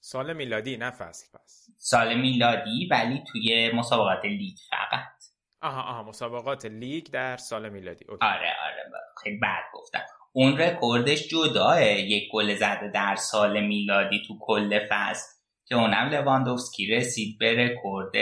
سال 0.00 0.32
میلادی 0.32 0.76
نه 0.76 0.90
فصل 0.90 1.38
پس. 1.38 1.68
سال 1.78 2.14
میلادی 2.14 2.88
ولی 2.90 3.24
توی 3.32 3.72
مسابقات 3.74 4.24
لیگ 4.24 4.56
فقط. 4.70 5.24
آها 5.62 5.82
آها 5.82 6.02
مسابقات 6.02 6.66
لیگ 6.66 7.06
در 7.06 7.36
سال 7.36 7.68
میلادی. 7.68 8.04
okay. 8.08 8.26
آره 8.26 8.52
آره 8.64 8.90
خیلی 9.22 9.38
بد 9.38 9.64
گفتم. 9.74 10.04
اون 10.36 10.58
رکوردش 10.58 11.28
جداه 11.28 11.82
یک 11.90 12.30
گل 12.32 12.54
زده 12.54 12.90
در 12.94 13.14
سال 13.16 13.66
میلادی 13.66 14.22
تو 14.26 14.38
کل 14.40 14.80
فصل 14.90 15.34
که 15.66 15.74
اونم 15.74 16.08
لواندوفسکی 16.08 16.86
رسید 16.86 17.38
به 17.38 17.54
رکورد 17.54 18.12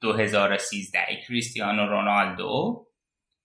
2013 0.00 0.98
کریستیانو 1.26 1.86
رونالدو 1.86 2.86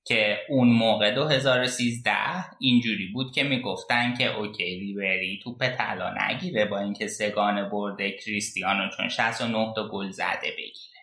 که 0.05 0.37
اون 0.49 0.67
موقع 0.67 1.15
2013 1.15 2.11
اینجوری 2.59 3.11
بود 3.13 3.31
که 3.31 3.43
می‌گفتن 3.43 4.13
که 4.13 4.37
okay 4.37 4.79
ریبری 4.79 5.39
توپ 5.43 5.69
طلا 5.77 6.13
نگیره 6.27 6.65
با 6.65 6.79
اینکه 6.79 7.07
سه‌گانه 7.07 7.69
برده 7.69 8.11
کریستیانو 8.11 8.89
چون 8.97 9.09
69 9.09 9.73
تا 9.75 9.89
گل 9.89 10.09
زده 10.09 10.51
بگیره. 10.51 10.99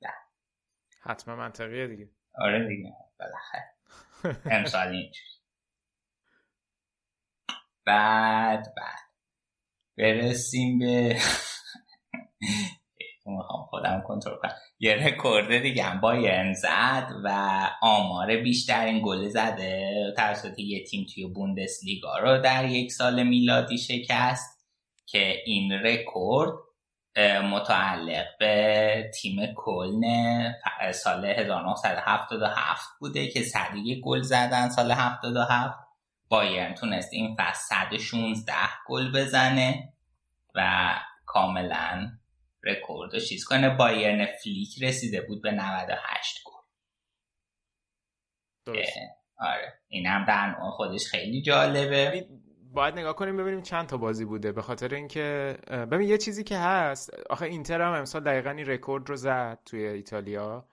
ده. 0.00 0.08
حتما 1.02 1.36
منطقیه 1.36 1.86
دیگه. 1.86 2.10
آره 2.34 2.68
دیگه 2.68 2.92
بالاخره. 3.18 3.77
امسال 4.56 4.88
اینجوری 4.88 5.28
بعد 7.86 8.66
بعد. 8.76 9.08
برسیم 9.98 10.78
به 10.78 11.18
می‌خوام 13.26 13.66
خودم 13.66 14.02
کنترل 14.06 14.36
کنم. 14.36 14.54
یه 14.80 14.94
رکورد 14.94 15.62
دیگه 15.62 15.82
هم 15.82 16.00
بایرن 16.00 16.52
زد 16.52 17.12
و 17.24 17.30
آمار 17.82 18.36
بیشترین 18.36 19.02
گل 19.04 19.28
زده 19.28 19.92
توسط 20.16 20.58
یه 20.58 20.84
تیم 20.84 21.06
توی 21.14 21.26
بوندسلیگا 21.26 22.18
رو 22.18 22.42
در 22.42 22.68
یک 22.68 22.92
سال 22.92 23.22
میلادی 23.22 23.78
شکست 23.78 24.66
که 25.06 25.42
این 25.46 25.72
رکورد 25.72 26.67
متعلق 27.42 28.26
به 28.38 29.10
تیم 29.14 29.54
کلن 29.56 30.54
سال 30.92 31.24
1977 31.24 32.88
بوده 33.00 33.28
که 33.28 33.42
صد 33.42 33.65
و 33.65 33.77
یه 33.77 34.00
گل 34.00 34.22
زدن 34.22 34.68
سال 34.68 34.90
77 34.90 35.78
بایرن 36.28 36.74
تونست 36.74 37.12
این 37.12 37.36
فصل 37.38 37.76
116 37.90 38.52
گل 38.86 39.12
بزنه 39.12 39.92
و 40.54 40.94
کاملا 41.26 42.10
رکورد 42.64 43.18
چیز 43.18 43.44
کنه. 43.44 43.70
بایرن 43.70 44.26
فلیک 44.26 44.82
رسیده 44.82 45.20
بود 45.20 45.42
به 45.42 45.50
98 45.50 46.38
گل. 46.44 46.52
آره. 49.38 49.72
این 49.88 50.06
هم 50.06 50.24
در 50.24 50.70
خودش 50.70 51.06
خیلی 51.06 51.42
جالبه. 51.42 52.28
باید 52.72 52.98
نگاه 52.98 53.16
کنیم 53.16 53.36
ببینیم 53.36 53.62
چند 53.62 53.86
تا 53.86 53.96
بازی 53.96 54.24
بوده. 54.24 54.52
به 54.52 54.62
خاطر 54.62 54.94
اینکه 54.94 55.58
ببین 55.70 56.08
یه 56.08 56.18
چیزی 56.18 56.44
که 56.44 56.58
هست 56.58 57.14
آخه 57.30 57.46
اینتر 57.46 57.80
هم 57.80 57.92
امسال 57.92 58.24
دقیقا 58.24 58.50
این 58.50 58.66
رکورد 58.66 59.08
رو 59.08 59.16
زد 59.16 59.58
توی 59.64 59.86
ایتالیا. 59.86 60.68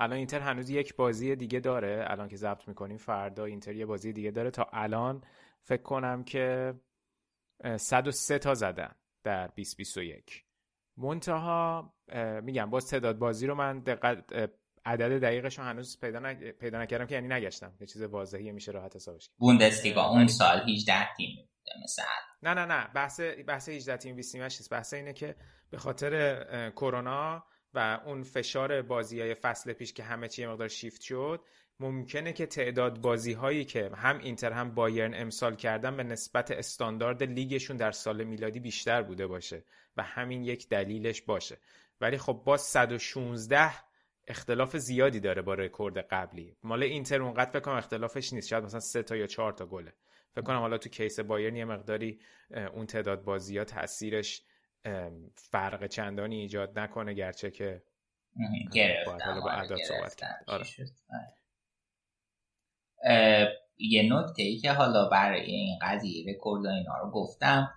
الان 0.00 0.12
اینتر 0.12 0.40
هنوز 0.40 0.70
یک 0.70 0.96
بازی 0.96 1.36
دیگه 1.36 1.60
داره. 1.60 2.04
الان 2.06 2.28
که 2.28 2.36
ضبط 2.36 2.68
می‌کنیم 2.68 2.96
فردا 2.96 3.44
اینتر 3.44 3.74
یه 3.74 3.86
بازی 3.86 4.12
دیگه 4.12 4.30
داره. 4.30 4.50
تا 4.50 4.66
الان 4.72 5.22
فکر 5.62 5.82
کنم 5.82 6.24
که 6.24 6.74
103 7.76 8.38
تا 8.38 8.54
زدن 8.54 8.94
در 9.22 9.46
2021 9.46 10.44
منتها 10.96 11.94
میگم 12.42 12.70
باز 12.70 12.88
تعداد 12.90 13.18
بازی 13.18 13.46
رو 13.46 13.54
من 13.54 13.78
دقت 13.80 14.50
عدد 14.84 15.20
دقیقش 15.20 15.58
رو 15.58 15.64
هنوز 15.64 16.00
پیدا, 16.00 16.34
پیدا 16.60 16.82
نکردم 16.82 17.06
که 17.06 17.14
یعنی 17.14 17.28
نگشتم. 17.28 17.72
یه 17.80 17.86
چیز 17.86 18.02
واضحی 18.02 18.52
میشه 18.52 18.72
راحت 18.72 18.96
حسابش 18.96 19.30
بوندسلیگا 19.38 20.08
اون 20.08 20.26
سال 20.26 20.70
18 20.70 21.14
تیم 21.16 21.48
مثلا 21.82 22.04
نه 22.42 22.54
نه 22.54 22.64
نه. 22.64 22.88
بحث 22.94 23.20
بحث 23.20 23.68
18 23.68 23.96
تیم 23.96 24.16
20 24.16 24.32
تیمش 24.32 24.56
نیست. 24.58 24.70
بحث 24.70 24.94
اینه 24.94 25.12
که 25.12 25.36
به 25.70 25.78
خاطر 25.78 26.70
کرونا 26.70 27.44
و 27.74 28.00
اون 28.06 28.22
فشار 28.22 28.82
بازی 28.82 29.20
های 29.20 29.34
فصل 29.34 29.72
پیش 29.72 29.92
که 29.92 30.02
همه 30.02 30.28
چی 30.28 30.46
مقدار 30.46 30.68
شیفت 30.68 31.00
شد 31.00 31.44
ممکنه 31.80 32.32
که 32.32 32.46
تعداد 32.46 33.00
بازی 33.00 33.32
هایی 33.32 33.64
که 33.64 33.90
هم 33.94 34.18
اینتر 34.18 34.52
هم 34.52 34.74
بایرن 34.74 35.14
امسال 35.14 35.56
کردن 35.56 35.96
به 35.96 36.02
نسبت 36.02 36.50
استاندارد 36.50 37.22
لیگشون 37.22 37.76
در 37.76 37.92
سال 37.92 38.24
میلادی 38.24 38.60
بیشتر 38.60 39.02
بوده 39.02 39.26
باشه 39.26 39.64
و 39.96 40.02
همین 40.02 40.42
یک 40.42 40.68
دلیلش 40.68 41.22
باشه. 41.22 41.58
ولی 42.00 42.18
خب 42.18 42.42
با 42.44 42.56
116 42.56 43.70
اختلاف 44.28 44.76
زیادی 44.76 45.20
داره 45.20 45.42
با 45.42 45.54
رکورد 45.54 45.98
قبلی. 45.98 46.56
مال 46.62 46.82
اینتر 46.82 47.22
اونقدر 47.22 47.50
فکر 47.50 47.60
کنم 47.60 47.74
اختلافش 47.74 48.32
نیست. 48.32 48.48
شاید 48.48 48.64
مثلا 48.64 48.80
سه 48.80 49.02
تا 49.02 49.16
یا 49.16 49.26
چهار 49.26 49.52
تا 49.52 49.66
گله. 49.66 49.92
فکر 50.34 50.42
کنم 50.42 50.58
حالا 50.58 50.78
تو 50.78 50.88
case 50.88 51.20
بایرن 51.20 51.56
یه 51.56 51.64
مقداری 51.64 52.20
اون 52.74 52.86
تعداد 52.86 53.24
بازی 53.24 53.58
ها 53.58 53.64
تاثیرش 53.64 54.42
فرق 55.34 55.86
چندانی 55.86 56.40
ایجاد 56.40 56.78
نکنه 56.78 57.14
گرچه 57.14 57.50
که 57.50 57.82
گرفتم 58.72 59.18
حالا 59.24 59.40
با 59.40 59.50
عدد 59.50 59.76
صحبت 59.88 60.22
آره. 60.46 60.64
یه 63.78 64.12
نکته 64.12 64.42
ای 64.42 64.58
که 64.58 64.72
حالا 64.72 65.08
برای 65.08 65.40
این 65.40 65.78
قضیه 65.82 66.34
رکورد 66.34 66.66
اینا 66.66 66.98
رو 66.98 67.10
گفتم 67.10 67.70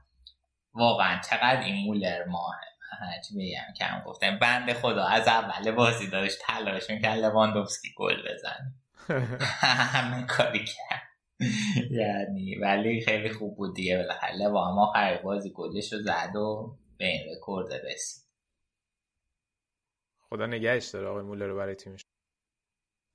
واقعا 0.74 1.22
چقدر 1.30 1.62
این 1.62 1.86
مولر 1.86 2.26
ماه 2.26 2.56
هرچی 3.00 3.36
بگم 3.36 3.74
که 3.78 3.86
هم 3.86 4.04
گفتم 4.04 4.40
بند 4.40 4.74
خدا 4.74 5.06
از 5.06 5.28
اول 5.28 5.72
بازی 5.72 6.10
داشت 6.10 6.40
تلاش 6.42 6.90
می‌کرد 6.90 7.18
لواندوفسکی 7.20 7.94
گل 7.98 8.22
بزن 8.34 8.74
همه 9.94 10.28
کاری 10.28 10.66
کرد. 10.66 11.02
یعنی 11.92 12.56
ولی 12.56 13.02
خیلی 13.02 13.30
خوب 13.30 13.58
بود 13.58 13.76
دیگه 13.76 13.98
بالاخره. 13.98 14.36
لوان 14.36 14.80
آخر 14.80 15.18
بازی 15.24 15.52
گلش 15.56 15.94
رو 15.94 16.00
زد 16.00 16.36
و 16.36 16.78
به 16.98 17.06
این 17.06 17.36
رکورد 17.36 17.74
رسید. 17.74 18.24
خدا 20.30 20.46
نگهش 20.46 20.88
داره 20.88 21.08
آقای 21.08 21.24
مولر 21.24 21.46
رو 21.46 21.58
برای 21.58 21.76
تیمش 21.76 22.02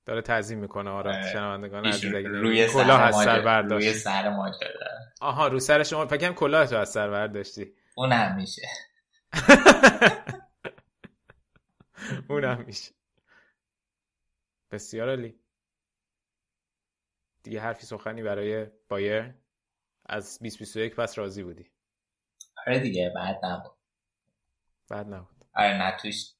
داره 0.05 0.21
تعظیم 0.21 0.59
می‌کنه 0.59 0.89
آره 0.89 1.31
شنوندگان 1.33 1.85
عزیز 1.85 2.13
روی 2.13 2.67
کلاه 2.67 3.01
از 3.01 3.15
سر 3.15 3.41
برداشت. 3.41 3.87
روی 3.87 3.95
سر 3.95 4.29
ما 4.29 4.51
آها 5.21 5.47
رو 5.47 5.59
سر 5.59 5.83
شما. 5.83 6.05
فکر 6.05 6.33
کلاه 6.33 6.65
تو 6.67 6.75
از 6.75 6.89
سر 6.89 7.09
برداشتی. 7.09 7.73
اون 7.95 8.35
میشه. 8.35 8.61
اون 12.29 12.65
میشه. 12.65 12.91
بسیار 14.71 15.09
عالی. 15.09 15.39
دیگه 17.43 17.59
حرفی 17.59 17.85
سخنی 17.85 18.23
برای 18.23 18.67
بایر؟ 18.89 19.33
از 20.05 20.39
2021 20.39 20.95
پس 20.95 21.17
راضی 21.17 21.43
بودی؟ 21.43 21.71
آره 22.67 22.79
دیگه 22.79 23.11
بعد 23.15 23.45
نبود. 23.45 23.71
بعد 24.89 25.07
نبود. 25.07 25.45
آره 25.55 25.77
نه 25.77 25.97
توش 26.01 26.33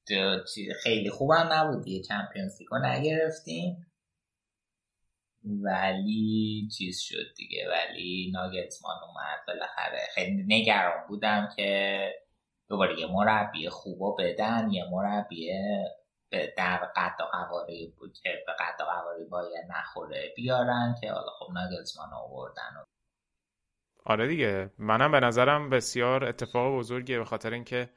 خیلی 0.82 1.10
خوبم 1.10 1.48
نبود 1.52 1.84
دیگه. 1.84 2.02
چمپیونز 2.02 2.60
لیگو 2.60 2.78
نگرفتیم. 2.78 3.86
ولی 5.44 6.68
چیز 6.78 7.00
شد 7.00 7.34
دیگه. 7.36 7.68
ولی 7.68 8.30
ناگلزمان 8.34 8.96
اومد. 9.08 9.38
بالاخره 9.46 10.00
خیلی 10.14 10.44
نگران 10.46 11.06
بودم 11.08 11.48
که 11.56 12.27
دوباره 12.68 13.00
یه 13.00 13.06
مربی 13.12 13.68
خوب 13.68 14.22
بدن 14.22 14.70
یه 14.70 14.84
مربی 14.90 15.52
در 16.56 16.76
قد 16.96 17.20
و 17.20 17.24
قواری 17.24 17.94
بود 17.98 18.18
که 18.22 18.30
به 18.46 18.52
قد 18.52 18.80
و 18.80 18.84
قواری 18.84 19.24
باید 19.24 19.66
نخوره 19.70 20.32
بیارن 20.36 20.94
که 21.00 21.12
حالا 21.12 21.30
خب 21.38 21.52
ناگلزمان 21.52 22.12
آوردن؟ 22.12 22.84
آره 24.04 24.28
دیگه 24.28 24.70
منم 24.78 25.12
به 25.12 25.20
نظرم 25.20 25.70
بسیار 25.70 26.24
اتفاق 26.24 26.78
بزرگیه 26.78 27.18
به 27.18 27.24
خاطر 27.24 27.52
اینکه 27.52 27.90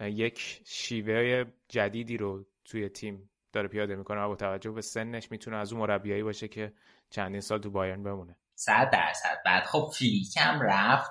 یک 0.00 0.62
شیوه 0.66 1.44
جدیدی 1.68 2.16
رو 2.16 2.44
توی 2.64 2.88
تیم 2.88 3.30
داره 3.52 3.68
پیاده 3.68 3.96
می‌کنه 3.96 4.20
و 4.20 4.28
با 4.28 4.36
توجه 4.36 4.70
به 4.70 4.80
سنش 4.80 5.30
می‌تونه 5.30 5.56
از 5.56 5.72
اون 5.72 5.82
مربیایی 5.82 6.22
باشه 6.22 6.48
که 6.48 6.72
چندین 7.10 7.40
سال 7.40 7.60
تو 7.60 7.70
بایرن 7.70 8.02
بمونه. 8.02 8.36
صد 8.54 8.90
درصد. 8.92 9.42
بعد 9.44 9.64
خب 9.64 9.90
فلیکم 9.98 10.60
رفت 10.62 11.10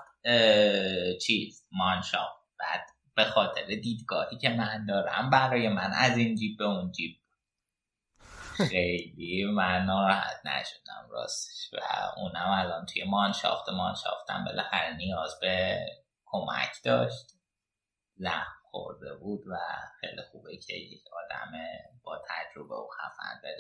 چیز 1.21 1.67
مانشا. 1.71 2.27
بعد 2.59 2.81
به 3.15 3.23
خاطر 3.23 3.65
دیدگاهی 3.65 4.37
که 4.37 4.49
من 4.49 4.85
دارم 4.85 5.29
برای 5.29 5.69
من 5.69 5.91
از 5.93 6.17
این 6.17 6.35
جیب 6.35 6.57
به 6.57 6.65
اون 6.65 6.91
جیب 6.91 7.19
خیلی 8.57 9.45
من 9.45 9.85
ناراحت 9.85 10.45
نشدم 10.45 11.07
راستش 11.11 11.73
و 11.73 11.77
اونم 12.17 12.49
الان 12.49 12.85
توی 12.85 13.03
مانشافت 13.03 13.69
مانشافتم 13.69 14.45
بالاخره 14.45 14.95
نیاز 14.95 15.39
به 15.41 15.79
کمک 16.25 16.71
داشت. 16.83 17.25
زخم 18.15 18.63
خورده 18.71 19.15
بود 19.15 19.47
و 19.47 19.57
خیلی 19.99 20.21
خوبه 20.31 20.57
که 20.57 20.73
یک 20.73 21.03
آدم 21.11 21.51
با 22.03 22.21
تجربه 22.29 22.75
و 22.75 22.87
خفن 22.87 23.39
بده 23.43 23.59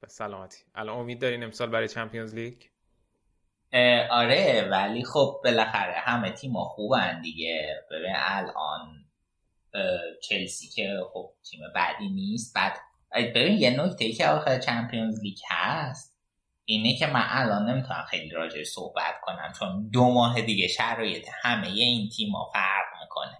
به 0.00 0.08
سلامتی. 0.08 0.64
الان 0.74 0.98
امید 0.98 1.20
دارین 1.20 1.44
امسال 1.44 1.70
برای 1.70 1.88
چمپیونز 1.88 2.34
لیگ؟ 2.34 2.62
آره 4.10 4.68
ولی 4.70 5.04
خب 5.04 5.40
بالاخره 5.44 5.94
همه 5.96 6.30
تیم 6.30 6.64
خوبن 6.64 7.20
دیگه. 7.20 7.84
ببین 7.90 8.14
الان 8.16 9.04
چلسی 10.22 10.68
که 10.68 11.00
خب 11.12 11.30
تیم 11.50 11.60
بعدی 11.74 12.08
نیست. 12.08 12.54
بعد 12.54 12.72
ببین 13.34 13.58
یه 13.58 13.70
نکته 13.84 14.04
ای 14.04 14.12
که 14.12 14.28
آخر 14.28 14.58
چمپیونز 14.58 15.20
لیگ 15.22 15.38
هست 15.48 16.16
اینه 16.64 16.96
که 16.96 17.06
من 17.06 17.24
الان 17.28 17.70
نمی‌تونم 17.70 18.04
خیلی 18.10 18.30
راجع 18.30 18.62
صحبت 18.64 19.14
کنم 19.22 19.52
چون 19.58 19.90
دو 19.92 20.04
ماه 20.04 20.42
دیگه 20.42 20.68
شرایط 20.68 21.28
همه 21.42 21.66
این 21.66 22.08
تیم 22.08 22.32
ها 22.32 22.50
فرق 22.52 23.02
می‌کنه. 23.02 23.38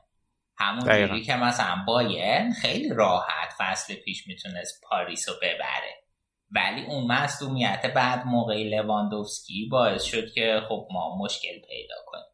همون 0.59 1.09
جوری 1.09 1.23
که 1.23 1.35
مثلا 1.35 1.77
باین 1.87 2.53
خیلی 2.53 2.89
راحت 2.89 3.53
فصل 3.59 3.95
پیش 3.95 4.27
می‌تونست 4.27 4.81
پاریس 4.89 5.29
رو 5.29 5.35
ببره. 5.43 6.03
ولی 6.53 6.87
اون 6.87 7.07
مصدومیت 7.07 7.93
بعد 7.95 8.27
موقع 8.27 8.63
لواندوفسکی 8.63 9.69
باعث 9.71 10.03
شد 10.03 10.33
که 10.33 10.63
خب 10.69 10.89
ما 10.91 11.17
مشکل 11.17 11.59
پیدا 11.69 11.95
کنیم. 12.07 12.25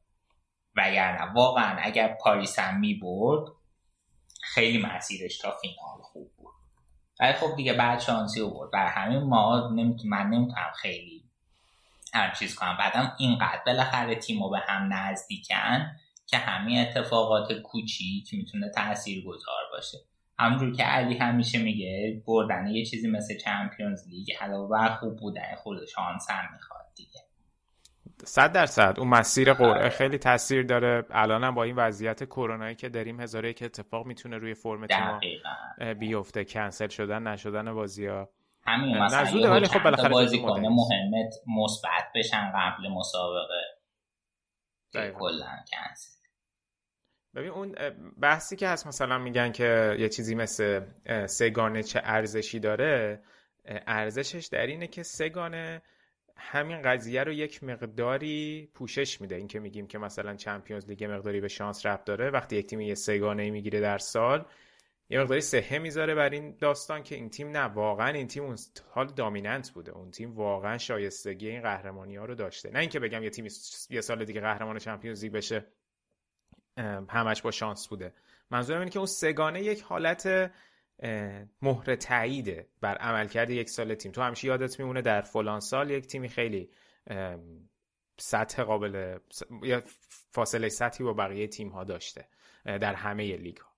وگرنه 0.76 1.32
واقعا 1.32 1.76
اگر 1.82 2.16
پاریس 2.20 2.58
هم 2.58 2.80
می 2.80 2.94
برد 2.94 3.52
خیلی 4.42 4.78
مسیرش 4.78 5.38
تا 5.38 5.50
فینال 5.50 6.02
خوب 6.02 6.32
بود. 6.36 6.54
ولی 7.20 7.32
خب 7.32 7.56
دیگه 7.56 7.72
بعد 7.72 8.00
شانسی 8.00 8.40
رو 8.40 8.50
برد. 8.50 8.70
بر 8.70 8.86
همین 8.86 9.18
ما 9.18 9.68
نمیتون 9.68 10.10
من 10.10 10.26
نمی‌تونم 10.26 10.72
خیلی 10.76 11.24
هر 12.14 12.34
چیز 12.34 12.54
کنم. 12.54 12.76
بعدم 12.76 13.16
اینقدر 13.18 13.62
بالاخره 13.66 14.14
تیم 14.14 14.50
به 14.50 14.58
هم 14.58 14.92
نزدیکن 14.92 15.96
که 16.26 16.36
همین 16.36 16.78
اتفاقات 16.78 17.52
کوچیک 17.52 18.34
می‌تونه 18.34 18.70
تأثیر 18.70 19.24
گذار 19.24 19.62
باشه. 19.72 19.98
همونجور 20.38 20.72
که 20.76 20.82
علی 20.82 21.18
همیشه 21.18 21.58
میگه 21.62 22.22
بردن 22.26 22.66
یه 22.66 22.84
چیزی 22.84 23.10
مثل 23.10 23.36
چمپیونز 23.38 24.08
لیگ 24.08 24.28
علاوه 24.40 24.70
بر 24.70 24.94
خوب 24.94 25.16
بودن 25.16 25.54
خود 25.56 25.84
شانس 25.84 26.30
هم 26.30 26.52
می‌خواد 26.52 26.86
دیگه. 26.96 27.20
صد 28.24 28.52
درصد. 28.52 28.94
اون 28.98 29.08
مسیر 29.08 29.52
قرعه 29.52 29.70
آره. 29.70 29.88
خیلی 29.88 30.18
تاثیر 30.18 30.62
داره. 30.62 31.04
الانم 31.10 31.54
با 31.54 31.62
این 31.62 31.76
وضعیت 31.76 32.24
کرونایی 32.24 32.74
که 32.74 32.88
داریم 32.88 33.20
هزاره 33.20 33.52
که 33.52 33.64
اتفاق 33.64 34.06
می‌تونه 34.06 34.38
روی 34.38 34.54
فرم 34.54 34.86
تیم 34.86 35.20
بیفته. 35.94 36.44
کنسل 36.44 36.88
شدن 36.88 37.26
نشدن 37.26 37.74
بازی 37.74 38.06
ها 38.06 38.28
همین 38.66 38.98
مثلا 38.98 39.50
ولی 39.50 39.66
خب 39.66 39.82
بالاخره 39.82 40.08
بازی 40.08 40.42
کنه 40.42 40.68
مهمت 40.68 41.34
مثبت 41.46 42.12
بشن 42.14 42.52
قبل 42.54 42.88
مسابقه. 42.88 43.62
کلا 44.92 45.46
کنسل. 45.72 46.15
ببین 47.36 47.50
اون 47.50 47.74
بحثی 48.20 48.56
که 48.56 48.68
هست 48.68 48.86
مثلا 48.86 49.18
میگن 49.18 49.52
که 49.52 49.96
یه 49.98 50.08
چیزی 50.08 50.34
مثل 50.34 50.80
سگانه 51.26 51.82
چه 51.82 52.00
ارزشی 52.04 52.60
داره 52.60 53.20
ارزشش 53.86 54.46
در 54.46 54.66
اینه 54.66 54.86
که 54.86 55.02
سگانه 55.02 55.82
همین 56.36 56.82
قضیه 56.82 57.24
رو 57.24 57.32
یک 57.32 57.64
مقداری 57.64 58.68
پوشش 58.74 59.20
میده. 59.20 59.34
این 59.34 59.48
که 59.48 59.60
میگیم 59.60 59.86
که 59.86 59.98
مثلا 59.98 60.34
چمپیونز 60.34 60.86
لیگ 60.88 61.04
مقداری 61.04 61.40
به 61.40 61.48
شانس 61.48 61.86
رفت 61.86 62.04
داره. 62.04 62.30
وقتی 62.30 62.56
یک 62.56 62.66
تیم 62.66 62.80
یه 62.80 62.94
سگانه 62.94 63.50
می‌گیره 63.50 63.80
در 63.80 63.98
سال 63.98 64.46
یه 65.10 65.20
مقداری 65.20 65.40
سهه 65.40 65.78
می‌ذاره 65.78 66.14
بر 66.14 66.30
این 66.30 66.56
داستان 66.60 67.02
که 67.02 67.14
این 67.14 67.30
تیم 67.30 67.50
نه 67.50 67.64
واقعا 67.64 68.08
این 68.08 68.26
تیم 68.26 68.44
اون 68.44 68.56
حال 68.90 69.06
دامیننت 69.06 69.70
بوده. 69.70 69.92
اون 69.92 70.10
تیم 70.10 70.36
واقعا 70.36 70.78
شایستگی 70.78 71.48
این 71.48 71.62
قهرمانی 71.62 72.16
ها 72.16 72.24
رو 72.24 72.34
داشته. 72.34 72.70
نه 72.70 72.78
اینکه 72.78 73.00
بگم 73.00 73.22
یه 73.22 73.30
تیم 73.30 73.46
یه 73.90 74.00
سال 74.00 74.24
دیگه 74.24 74.40
قهرمان 74.40 74.78
چمپیونز 74.78 75.24
لیگ 75.24 75.32
بشه. 75.32 75.64
همش 77.08 77.42
با 77.42 77.50
شانس 77.50 77.88
بوده. 77.88 78.14
منظورم 78.50 78.78
اینه 78.78 78.90
که 78.90 78.98
اون 78.98 79.06
سگانه 79.06 79.62
یک 79.62 79.82
حالت 79.82 80.52
مهر 81.62 81.94
تاییده 81.94 82.68
بر 82.80 82.94
عملکرد 82.94 83.50
یک 83.50 83.70
سال 83.70 83.94
تیم. 83.94 84.12
تو 84.12 84.22
همیشه 84.22 84.48
یادت 84.48 84.80
میمونه 84.80 85.02
در 85.02 85.20
فلان 85.20 85.60
سال 85.60 85.90
یک 85.90 86.06
تیمی 86.06 86.28
خیلی 86.28 86.70
سطح 88.18 88.62
قابل 88.62 89.18
یا 89.62 89.82
فاصله 90.30 90.68
سطحی 90.68 91.04
با 91.04 91.12
بقیه 91.12 91.46
تیم 91.46 91.68
ها 91.68 91.84
داشته 91.84 92.28
در 92.64 92.94
همه 92.94 93.36
لیگ 93.36 93.56
ها 93.56 93.76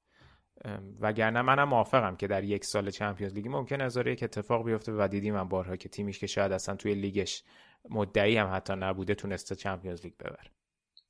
وگرنه 1.01 1.43
منم 1.43 1.69
موافقم 1.69 2.17
که 2.17 2.27
در 2.27 2.45
یک 2.45 2.65
سال 2.65 2.91
چمپیونز 2.91 3.35
لیگی 3.35 3.49
ممکن 3.49 3.81
از 3.81 3.97
یک 3.97 4.23
اتفاق 4.23 4.65
بیفته 4.65 4.93
و 4.93 5.09
دیدیم 5.09 5.35
من 5.35 5.49
بارها 5.49 5.77
که 5.77 5.89
تیمیش 5.89 6.19
که 6.19 6.27
شاید 6.27 6.53
اصلا 6.53 6.77
توی 6.77 6.95
لیگش 6.95 7.43
مدعی 7.91 8.37
هم 8.37 8.55
حتی 8.55 8.73
نبوده 8.77 9.15
تونسته 9.15 9.55
چمپیونز 9.55 10.05
لیگ 10.05 10.15
ببره. 10.17 10.51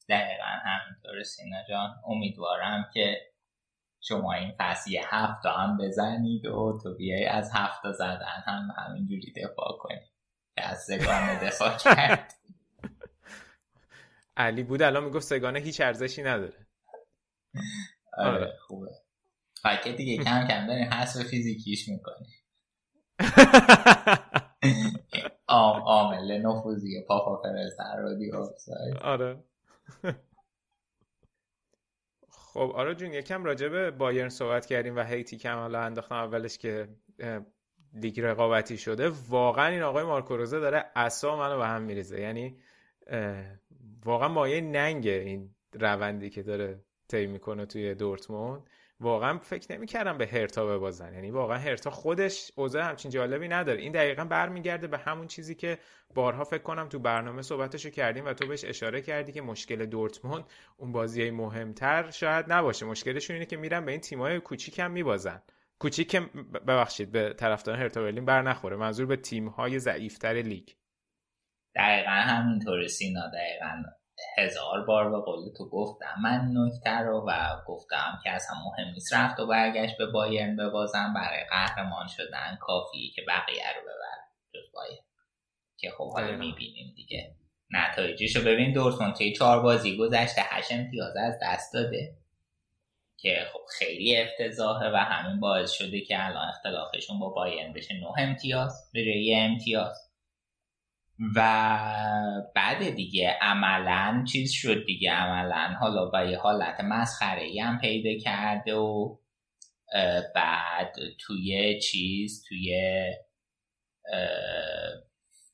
دقیقا 0.08 0.44
همینطور 0.44 1.22
سینا 1.22 1.56
جان. 1.68 2.02
امیدوارم 2.06 2.90
که 2.94 3.16
شما 4.00 4.32
این 4.32 4.54
فصل 4.58 4.90
یه 4.90 5.02
هفته 5.06 5.48
هم 5.48 5.78
بزنید 5.78 6.46
و 6.46 6.78
تو 6.82 6.94
بیای 6.94 7.26
از 7.26 7.50
هفته 7.54 7.92
زدن 7.92 8.42
هم 8.46 8.68
همینجوری 8.76 9.32
دفاع 9.32 9.78
کنید 9.78 10.12
که 10.56 10.68
از 10.68 10.78
سگانه 10.78 11.44
دفاع 11.44 11.76
کرد 11.84 12.34
علی 14.36 14.62
بود 14.62 14.82
الان 14.82 15.04
می‌گفت 15.04 15.26
سگانه 15.26 15.58
هیچ 15.58 15.80
ارزشی 15.80 16.22
نداره. 16.22 16.66
آره, 18.12 18.30
آره. 18.30 18.56
خوبه. 18.66 18.90
فکر 19.62 19.92
دیگه 19.92 20.24
کم 20.24 20.46
کم 20.46 20.66
داریم 20.66 20.92
حسب 20.92 21.22
فیزیکیش 21.22 21.88
می‌کنی 21.88 22.26
عامل 25.48 26.46
نفوذی 26.46 27.04
پاپا 27.08 27.42
فرستر 27.42 27.96
رادیو 27.96 28.48
آره. 29.02 29.44
خب 32.30 32.72
آره 32.74 32.94
جون 32.94 33.12
یکم 33.12 33.44
راجع 33.44 33.68
به 33.68 33.90
بایرن 33.90 34.28
صحبت 34.28 34.66
کردیم 34.66 34.96
و 34.96 35.04
هیتی 35.04 35.36
کم 35.36 35.54
حالا 35.54 35.80
انداختم 35.80 36.14
اولش 36.14 36.58
که 36.58 36.88
لیگ 37.94 38.20
رقابتی 38.20 38.78
شده. 38.78 39.08
واقعا 39.28 39.66
این 39.66 39.82
آقای 39.82 40.04
مارکو 40.04 40.36
روزه 40.36 40.60
داره 40.60 40.84
اصا 40.96 41.36
منو 41.36 41.58
به 41.58 41.66
هم 41.66 41.82
میریزه. 41.82 42.20
یعنی 42.20 42.58
واقعا 44.04 44.28
مایه 44.28 44.60
ننگه 44.60 45.10
این 45.10 45.54
روندی 45.72 46.30
که 46.30 46.42
داره 46.42 46.84
طی 47.08 47.26
می‌کنه 47.26 47.66
توی 47.66 47.94
دورتموند. 47.94 48.70
واقعا 49.00 49.38
فکر 49.38 49.72
نمی‌کردم 49.72 50.18
به 50.18 50.26
هرتا 50.26 50.66
ببازن. 50.66 51.14
یعنی 51.14 51.30
واقعا 51.30 51.58
هرتا 51.58 51.90
خودش 51.90 52.52
اوضاع 52.56 52.82
همچین 52.82 53.10
جالبی 53.10 53.48
نداره. 53.48 53.80
این 53.80 53.92
دقیقا 53.92 54.24
برمیگرده 54.24 54.86
به 54.86 54.98
همون 54.98 55.26
چیزی 55.26 55.54
که 55.54 55.78
بارها 56.14 56.44
فکر 56.44 56.62
کنم 56.62 56.88
تو 56.88 56.98
برنامه 56.98 57.42
صحبتشو 57.42 57.90
کردیم 57.90 58.26
و 58.26 58.32
تو 58.32 58.46
بهش 58.46 58.64
اشاره 58.64 59.02
کردی 59.02 59.32
که 59.32 59.42
مشکل 59.42 59.86
دورتموند 59.86 60.44
اون 60.76 60.92
بازی 60.92 61.30
مهمتر 61.30 62.10
شاید 62.10 62.52
نباشه. 62.52 62.86
مشکلشون 62.86 63.34
اینه 63.34 63.46
که 63.46 63.56
میرن 63.56 63.84
به 63.84 63.90
این 63.90 64.00
تیمای 64.00 64.40
کوچیک 64.40 64.78
هم 64.78 64.90
میبازن. 64.90 65.42
کوچیک 65.78 66.16
ببخشید 66.66 67.12
به 67.12 67.34
طرفدار 67.38 67.76
هرتا 67.76 68.02
برلین 68.02 68.24
بر 68.24 68.42
نخوره. 68.42 68.76
منظور 68.76 69.06
به 69.06 69.16
تیم‌های 69.16 69.78
ضعیفتر 69.78 70.32
لیگ. 70.32 70.68
دقیقا 71.74 72.10
همینطور 72.10 72.86
سینا 72.86 73.28
دقیقا. 73.28 73.82
هزار 74.38 74.84
بار 74.86 75.10
به 75.10 75.20
قول 75.20 75.48
تو 75.56 75.68
گفتم 75.68 76.14
من 76.22 76.50
نکته 76.54 76.98
رو 76.98 77.24
و 77.28 77.60
گفتم 77.66 78.20
که 78.24 78.30
اصلا 78.30 78.56
مهم 78.58 78.92
نیست. 78.92 79.14
رفت 79.14 79.40
و 79.40 79.46
برگشت 79.46 79.98
به 79.98 80.06
بایرن 80.06 80.56
ببازم 80.56 81.14
برای 81.14 81.44
قهرمان 81.50 82.06
شدن 82.06 82.58
کافیه 82.60 83.10
که 83.14 83.22
بقیه 83.28 83.72
رو 83.76 83.82
ببرن. 83.82 84.24
جز 84.54 84.72
بایرن. 84.74 85.04
که 85.78 85.90
خب 85.90 86.12
حالا 86.12 86.36
می‌بینیم 86.36 86.92
دیگه. 86.96 87.34
نتایجش 87.70 88.36
رو 88.36 88.42
ببین 88.42 88.72
دورتموند 88.72 89.14
توی 89.14 89.32
چهار 89.32 89.62
بازی 89.62 89.96
گذشته 89.96 90.42
هشت 90.44 90.72
امتیاز 90.72 91.16
از 91.16 91.34
دست 91.42 91.74
داده. 91.74 92.16
که 93.16 93.46
خب 93.52 93.60
خیلی 93.78 94.16
افتضاحه 94.16 94.90
و 94.90 94.96
همین 94.96 95.40
باعث 95.40 95.70
شده 95.72 96.00
که 96.00 96.26
الان 96.26 96.48
اختلافشون 96.48 97.18
با 97.18 97.28
بایرن 97.28 97.72
بشه. 97.72 97.94
نه 97.94 98.12
امتیاز 98.18 98.90
به 98.92 99.36
امتیاز. 99.36 100.07
و 101.36 101.40
بعد 102.54 102.90
دیگه 102.90 103.38
عملا 103.40 104.24
چیز 104.32 104.52
شد 104.52 104.84
دیگه 104.86 105.12
عملا. 105.12 105.74
حالا 105.80 106.10
با 106.10 106.22
یه 106.22 106.38
حالت 106.38 106.80
مسخره 106.80 107.50
هم 107.62 107.78
پیدا 107.78 108.24
کرده 108.24 108.74
و 108.74 109.16
بعد 110.34 110.94
توی 111.20 111.80
چیز 111.80 112.44
توی 112.48 112.72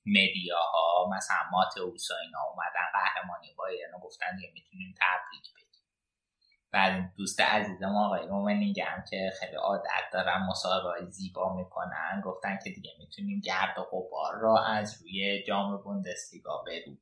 مدیاها 0.06 1.10
مثلا 1.16 1.36
مات 1.52 1.78
اوسا 1.78 2.14
اینا 2.24 2.38
اومدن 2.50 2.86
قهرمانی 2.92 3.54
بایرن 3.58 3.98
گفتن 4.02 4.36
دیگه 4.36 4.50
می‌تونیم 4.54 4.94
تبریک 5.00 5.63
بعد 6.74 7.12
دوست 7.16 7.40
عزیزم 7.40 7.96
آقای 7.96 8.26
رومنینگم 8.28 9.04
که 9.10 9.32
خیلی 9.40 9.56
عادت 9.56 10.04
دارن 10.12 10.46
مصاحبه 10.50 11.10
زیبا 11.10 11.56
می‌کنن. 11.56 12.22
گفتن 12.24 12.58
که 12.64 12.70
دیگه 12.70 12.90
می‌تونیم 12.98 13.40
گرد 13.40 13.78
و 13.78 13.82
غبار 13.82 14.34
را 14.40 14.64
از 14.64 15.02
روی 15.02 15.42
جام 15.42 15.82
بوندسلیگا 15.82 16.64
برویم. 16.66 17.00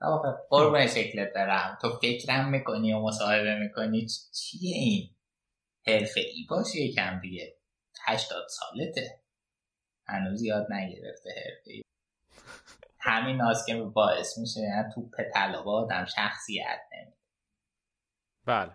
واقعا 0.00 0.36
قربون 0.50 0.86
شکلت 0.86 1.34
دارم 1.34 1.78
تو 1.82 1.90
فکرم 2.02 2.50
می‌کنی 2.50 2.92
و 2.92 3.00
مصاحبه 3.00 3.58
می‌کنی؟ 3.58 4.06
چیه 4.34 4.76
این؟ 4.76 5.14
حرفه 5.86 6.20
ای 6.20 6.46
باشه 6.50 6.80
یکم 6.80 7.20
دیگه. 7.20 7.56
هشتاد 8.04 8.46
سالته. 8.48 9.20
هنوز 10.06 10.42
یاد 10.42 10.72
نگرفته 10.72 11.30
حرفه 11.30 11.70
ای. 11.70 11.82
همین 13.00 13.40
از 13.42 13.66
که 13.66 13.74
باعث 13.82 14.38
میشه 14.38 14.60
تو 14.94 15.10
طلا 15.34 15.62
آدم 15.62 16.04
شخصیت 16.04 16.80
نمی 16.92 17.17
بله. 18.48 18.72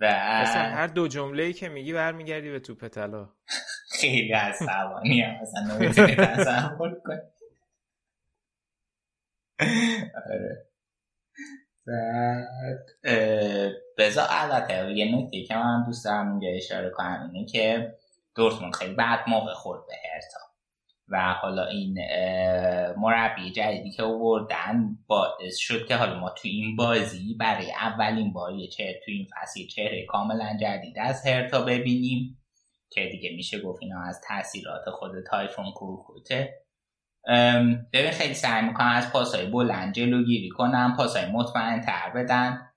و 0.00 0.06
هر 0.54 0.86
دو 0.86 1.08
جمله 1.08 1.42
ای 1.42 1.52
که 1.52 1.68
میگی 1.68 1.92
برمیگردی 1.92 2.50
به 2.50 2.60
توپ 2.60 2.88
طلا. 2.88 3.28
خیلی 3.90 4.32
عصبانی 4.32 5.20
هم 5.22 5.42
مثلا 5.42 5.76
نمی‌تونی 5.76 6.14
تصور 6.14 7.00
کنی. 7.04 7.20
آره. 10.14 10.68
بذار 13.98 14.26
البته 14.30 14.92
یه 14.92 15.16
نکته 15.16 15.42
که 15.42 15.56
من 15.56 15.84
دوست 15.86 16.04
دارم 16.04 16.30
اینجا 16.30 16.48
اشاره 16.48 16.90
کنم 16.90 17.30
اینه 17.32 17.46
که 17.46 17.94
دورتموند 18.34 18.74
خیلی 18.74 18.94
بعد 18.94 19.20
موقع 19.28 19.54
خورد 19.54 19.86
به 19.86 19.94
هرتا. 20.14 20.47
و 21.10 21.32
حالا 21.32 21.66
این 21.66 21.98
مربی 22.96 23.50
جدیدی 23.50 23.90
که 23.90 24.02
آوردن 24.02 24.98
باعث 25.06 25.56
شد 25.56 25.86
که 25.86 25.96
حالا 25.96 26.20
ما 26.20 26.30
تو 26.30 26.48
این 26.48 26.76
بازی 26.76 27.34
برای 27.40 27.72
اولین 27.72 28.32
بار 28.32 28.52
چهر 28.72 28.92
تو 29.04 29.10
این 29.10 29.26
فصل 29.34 29.66
چهره 29.66 30.06
کاملا 30.06 30.56
جدید 30.60 30.98
از 30.98 31.26
هرتا 31.26 31.60
ببینیم 31.60 32.38
که 32.90 33.08
دیگه 33.12 33.30
میشه 33.36 33.60
گفت 33.60 33.82
اینا 33.82 34.02
از 34.02 34.20
تاثیرات 34.28 34.90
خود 34.90 35.12
تایفون 35.30 35.70
کورکوته 35.70 36.54
ببین 37.92 38.10
خیلی 38.10 38.34
سعی 38.34 38.66
می‌کنن 38.66 38.86
از 38.86 39.12
پاسای 39.12 39.46
بلند 39.46 39.94
جلوگیری 39.94 40.48
کنن 40.48 40.94
پاسای 40.96 41.26
مطمئن 41.26 41.80
تر 41.80 42.10
بدن 42.14 42.68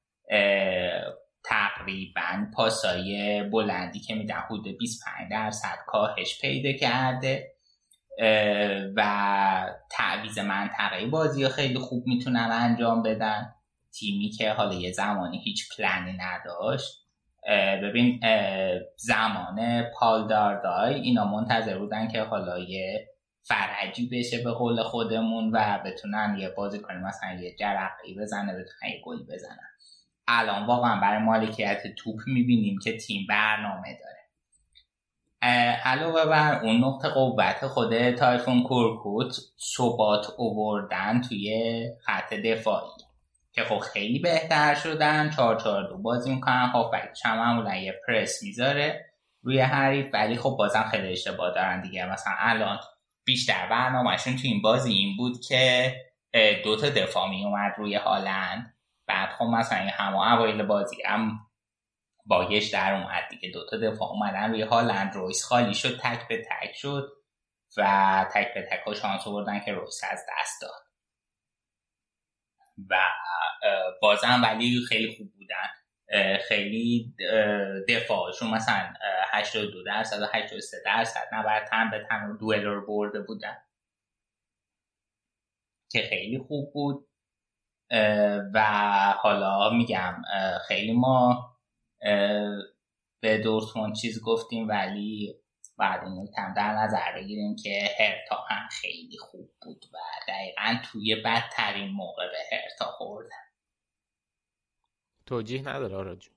تقریبا 1.43 2.47
پاسای 2.53 3.43
بلندی 3.43 3.99
که 3.99 4.15
میدن 4.15 4.35
حدود 4.35 4.77
25 4.77 5.31
درصد 5.31 5.77
کاهش 5.87 6.41
پیدا 6.41 6.71
کرده. 6.71 7.50
و 8.95 9.01
تعویز 9.91 10.39
منطقه 10.39 11.05
بازی 11.05 11.49
خیلی 11.49 11.79
خوب 11.79 12.07
می‌تونن 12.07 12.49
انجام 12.51 13.03
بدن. 13.03 13.53
تیمی 13.93 14.29
که 14.29 14.51
حالا 14.51 14.73
یه 14.73 14.91
زمانی 14.91 15.41
هیچ 15.43 15.69
پلنی 15.77 16.17
نداشت. 16.17 17.01
ببین 17.83 18.19
زمان 18.97 19.83
پال 19.99 20.27
داردای 20.27 20.93
اینا 20.93 21.25
منتظر 21.25 21.77
بودن 21.77 22.07
که 22.07 22.21
حالا 22.21 22.59
یه 22.59 23.07
فرجی 23.43 24.09
بشه 24.11 24.43
به 24.43 24.51
قول 24.51 24.83
خودمون 24.83 25.51
و 25.53 25.79
بتونن 25.85 26.35
یه 26.39 26.49
بازی 26.49 26.79
کنیم. 26.79 27.01
مثلا 27.01 27.33
یه 27.33 27.55
جرقی 27.55 28.15
بزنه 28.21 28.53
بتونن 28.53 28.91
یه 28.93 29.01
گل 29.05 29.23
بزنن. 29.33 29.69
الان 30.27 30.65
واقعا 30.65 31.01
برای 31.01 31.23
مالکیت 31.23 31.95
توپ 31.97 32.19
می‌بینیم 32.27 32.79
که 32.83 32.97
تیم 32.97 33.25
برنامه 33.29 33.97
داره. 34.03 34.20
علاوه 35.83 36.25
بر 36.25 36.59
اون 36.63 36.77
نقطه 36.83 37.09
قوت 37.09 37.67
خود 37.67 38.11
تایفون 38.11 38.63
کورکوت 38.63 39.35
ثبات 39.77 40.27
اووردن 40.37 41.21
توی 41.21 41.83
خط 42.05 42.33
دفاعی 42.33 42.89
که 43.53 43.63
خب 43.63 43.79
خیلی 43.79 44.19
بهتر 44.19 44.75
شدن. 44.75 45.29
چهار 45.29 45.59
چهار 45.59 45.89
دو 45.89 45.97
بازی 45.97 46.35
می‌کنن. 46.35 46.69
هافبکش 46.73 47.25
هم 47.25 47.37
معمولا 47.37 47.75
یه 47.75 47.93
پرس 48.07 48.43
می‌ذاره 48.43 49.05
روی 49.43 49.59
حریف 49.59 50.09
ولی 50.13 50.37
خب 50.37 50.55
بازم 50.59 50.85
خیلی 50.91 51.11
اشتباه 51.11 51.53
دارن 51.53 51.81
دیگه. 51.81 52.05
مثلا 52.05 52.33
الان 52.39 52.79
بیشتر 53.25 53.67
برنامهشون 53.69 54.35
تو 54.35 54.41
این 54.43 54.61
بازی 54.61 54.93
این 54.93 55.17
بود 55.17 55.45
که 55.47 55.95
دوتا 56.63 56.89
دفاع 56.89 57.29
می 57.29 57.45
اومد 57.45 57.73
روی 57.77 57.95
هالند. 57.95 58.73
بعد 59.07 59.29
خب 59.29 59.45
مثلا 59.45 59.87
همه 59.93 60.33
اوایل 60.33 60.63
بازی 60.63 60.95
هم 61.05 61.39
بایش 62.25 62.69
در 62.69 62.93
اومد 62.93 63.27
دیگه. 63.29 63.51
دوتا 63.51 63.77
دفاع 63.77 64.09
اومدن 64.09 64.51
روی 64.51 64.61
هالند. 64.61 65.15
رویس 65.15 65.43
خالی 65.43 65.73
شد 65.73 65.99
تک 65.99 66.27
به 66.27 66.45
تک 66.49 66.75
شد 66.75 67.11
و 67.77 68.25
تک 68.33 68.53
به 68.53 68.61
تک 68.71 68.79
ها 68.85 68.93
شانس 68.93 69.27
بردن 69.27 69.59
که 69.59 69.73
رویس 69.73 70.01
از 70.11 70.25
دست 70.29 70.61
داد. 70.61 70.83
و 72.89 72.95
بازم 74.01 74.41
ولی 74.43 74.85
خیلی 74.89 75.15
خوب 75.17 75.31
بودن. 75.33 75.67
خیلی 76.47 77.15
دفاعشون 77.89 78.49
مثلا 78.49 78.93
82 79.31 79.83
درصد 79.83 80.21
و 80.21 80.25
83 80.33 80.77
درصد 80.85 81.27
نبرد 81.31 81.67
تن 81.67 81.89
به 81.89 82.05
تن 82.09 82.37
دوئل 82.37 82.63
رو 82.63 82.85
برده 82.85 83.21
بودن. 83.21 83.57
که 85.91 86.01
خیلی 86.09 86.39
خوب 86.47 86.73
بود. 86.73 87.07
و 88.53 88.63
حالا 89.17 89.69
میگم 89.69 90.21
خیلی 90.67 90.93
ما 90.93 91.50
به 93.19 93.37
دورتموند 93.43 93.95
چیز 93.95 94.21
گفتیم 94.21 94.67
ولی 94.67 95.35
بعد 95.77 96.03
این 96.03 96.27
کم 96.35 96.53
در 96.53 96.73
نظر 96.73 97.15
بگیریم 97.15 97.55
که 97.55 97.89
هرتا 97.99 98.45
هم 98.49 98.67
خیلی 98.71 99.17
خوب 99.17 99.49
بود 99.61 99.85
و 99.93 99.97
دقیقا 100.27 100.77
توی 100.83 101.15
بدترین 101.15 101.89
موقع 101.91 102.27
به 102.27 102.57
هرتا 102.57 102.85
خوردن. 102.85 103.35
توجیه 105.25 105.61
نداره 105.61 105.95
آراجو 105.95 106.31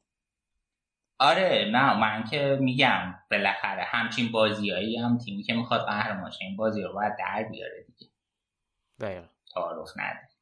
آره 1.19 1.71
نه 1.73 1.99
من 1.99 2.25
که 2.25 2.59
میگم 2.61 3.15
بالاخره 3.31 3.83
همچین 3.83 4.33
بازیایی 4.33 4.97
هم 4.97 5.19
تیمی 5.19 5.43
که 5.43 5.55
می‌خواد 5.55 5.87
قهرمان 5.87 6.33
این 6.41 6.57
بازی 6.57 6.83
رو 6.83 6.93
باید 6.93 7.17
در 7.19 7.49
بیاره 7.51 7.85
دیگه. 7.87 8.13
دقیقا. 9.01 9.27
تعارف 9.55 9.91
نداره 9.97 10.34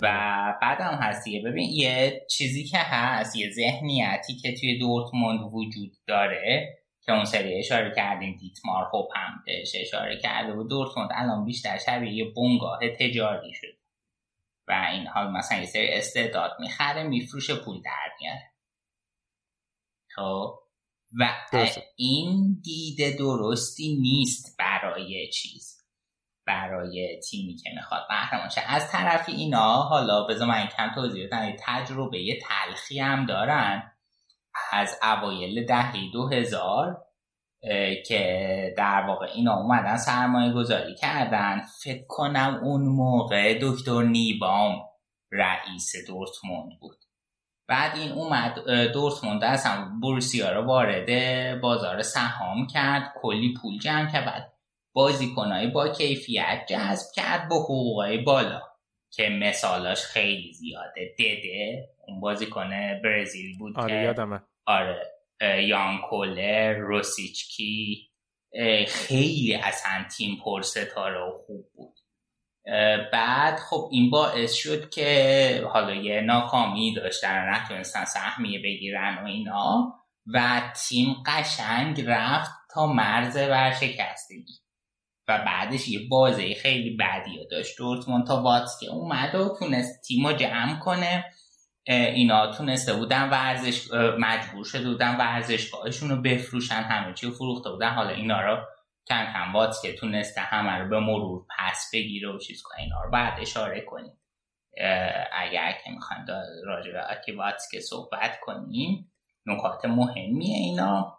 و 0.00 0.08
بعدم 0.62 0.98
هستیه 1.02 1.42
ببین 1.42 1.70
یه 1.70 2.26
چیزی 2.30 2.64
که 2.64 2.78
هست 2.78 3.36
یه 3.36 3.50
ذهنیتی 3.50 4.34
که 4.36 4.54
توی 4.54 4.78
دورتموند 4.78 5.40
وجود 5.52 5.92
داره 6.06 6.78
که 7.02 7.12
اون 7.12 7.24
سری 7.24 7.58
اشاره 7.58 7.94
کردیم 7.96 8.36
دیتمار 8.36 8.84
خوب 8.84 9.08
هم 9.14 9.42
بهش 9.46 9.72
اشاره 9.74 10.18
کرده 10.18 10.52
و 10.52 10.62
دورتموند 10.62 11.10
الان 11.14 11.44
بیشتر 11.44 11.78
شبیه 11.78 12.12
یه 12.12 12.24
بنگاه 12.36 12.80
تجاری 12.88 13.54
شد 13.54 13.78
و 14.68 14.86
این 14.92 15.06
حال 15.06 15.30
مثلا 15.30 15.58
یه 15.58 15.66
سری 15.66 15.88
استعداد 15.88 16.50
می‌خره 16.60 17.02
میفروشه 17.02 17.54
پول 17.54 17.82
در 17.82 18.12
میاره. 18.20 18.52
خب؟ 20.14 20.58
و 21.20 21.28
این 21.96 22.60
دیده 22.64 23.16
درستی 23.18 23.96
نیست 24.00 24.56
برای 24.58 25.30
چیز. 25.32 25.77
برای 26.48 27.20
تیمی 27.30 27.56
که 27.56 27.70
می‌خواد. 27.76 28.02
قهرمان 28.08 28.48
شه 28.48 28.60
از 28.66 28.90
طرف 28.90 29.28
اینا 29.28 29.82
حالا 29.82 30.24
بذار 30.24 30.48
من 30.48 30.66
کم 30.66 30.90
توضیح 30.94 31.26
بدم. 31.26 31.52
تجربه 31.66 32.38
تلخی 32.42 33.00
هم 33.00 33.26
دارن 33.26 33.92
از 34.72 34.98
اوایل 35.02 35.66
دهه 35.66 36.12
دو 36.12 36.28
هزار 36.28 37.04
که 38.06 38.74
در 38.78 39.04
واقع 39.06 39.26
اینا 39.34 39.54
اومدن 39.54 39.96
سرمایه 39.96 40.52
گذاری 40.52 40.94
کردن. 40.94 41.62
فکر 41.82 42.04
کنم 42.08 42.60
اون 42.62 42.82
موقع 42.82 43.58
دکتر 43.62 44.02
نیبام 44.02 44.82
رئیس 45.32 45.92
دورتموند 46.08 46.80
بود. 46.80 46.96
بعد 47.68 47.96
این 47.96 48.12
اومد 48.12 48.70
دورتموند 48.92 49.44
اصلا 49.44 49.88
بورسیا 50.02 50.52
رو 50.52 50.66
وارد 50.66 51.10
بازار 51.60 52.02
سهام 52.02 52.66
کرد 52.66 53.12
کلی 53.22 53.54
پول 53.62 53.78
جمع 53.78 54.12
کرد 54.12 54.26
بعد 54.26 54.52
بازیکنهای 54.92 55.66
با 55.66 55.88
کیفیت 55.88 56.64
جذب 56.68 57.06
کرد 57.14 57.48
با 57.48 57.56
حقوقای 57.56 58.18
بالا 58.18 58.62
که 59.10 59.28
مثالاش 59.28 60.02
خیلی 60.02 60.52
زیاده. 60.52 61.14
دده 61.18 61.88
اون 62.06 62.20
بازیکن 62.20 62.70
برزیل 63.04 63.58
بود 63.58 63.78
آره 63.78 64.02
یادمه. 64.02 64.40
آره 64.66 65.02
یانکولر 65.40 66.72
روسیچکی 66.72 68.08
خیلی 68.88 69.54
اصلا 69.54 70.04
تیم 70.16 70.36
پر 70.44 70.62
ستاره 70.62 71.20
و 71.20 71.32
خوب 71.46 71.66
بود. 71.74 71.94
بعد 73.12 73.58
خب 73.58 73.88
این 73.92 74.10
باعث 74.10 74.52
شد 74.52 74.90
که 74.90 75.68
حالا 75.72 75.94
یه 75.94 76.20
ناکامی 76.20 76.94
داشتن 76.94 77.50
نتونستن 77.50 78.04
سهمیه 78.04 78.58
بگیرن 78.58 79.18
و 79.22 79.26
اینا 79.26 79.94
و 80.34 80.62
تیم 80.88 81.16
قشنگ 81.26 82.04
رفت 82.06 82.50
تا 82.74 82.86
مرز 82.86 83.36
ورشکستگی. 83.36 84.58
و 85.28 85.38
بعدش 85.38 85.88
یه 85.88 86.08
بازه 86.08 86.54
خیلی 86.54 86.96
بدی 86.96 87.46
داشت. 87.50 87.78
دورتموند 87.78 88.26
تا 88.26 88.42
واتس 88.42 88.80
که 88.80 88.90
اومد 88.90 89.34
و 89.34 89.56
تونست 89.58 90.02
تیم 90.02 90.32
جمع 90.32 90.78
کنه. 90.78 91.24
اینا 91.86 92.52
تونسته 92.52 92.94
بودن 92.94 93.30
ورزش 93.30 93.92
مجبور 94.18 94.64
شده 94.64 94.90
بودن 94.90 95.16
ورزشگاهشون 95.16 96.10
رو 96.10 96.22
بفروشن 96.22 96.82
همه 96.82 97.14
چی 97.14 97.30
فروخته 97.30 97.70
بودن. 97.70 97.94
حالا 97.94 98.10
اینا 98.10 98.40
رو 98.40 98.58
کم 99.06 99.26
کم 99.32 99.52
واتس 99.54 99.82
که 99.82 99.92
تونسته 99.92 100.40
همه 100.40 100.72
رو 100.72 100.88
به 100.88 101.00
مرور 101.00 101.44
پس 101.58 101.90
بگیره 101.92 102.28
و 102.28 102.38
چیز 102.38 102.62
کنه. 102.62 102.80
اینا 102.80 103.02
رو 103.02 103.10
بعد 103.10 103.40
اشاره 103.40 103.80
کنیم. 103.80 104.20
اگر 105.32 105.72
که 105.84 105.90
می‌خوایم 105.90 106.24
راجع 106.64 106.92
به 106.92 107.36
واتس 107.36 107.68
که 107.70 107.80
صحبت 107.80 108.40
کنیم 108.42 109.12
نکات 109.46 109.84
مهمیه 109.84 110.56
اینا. 110.56 111.17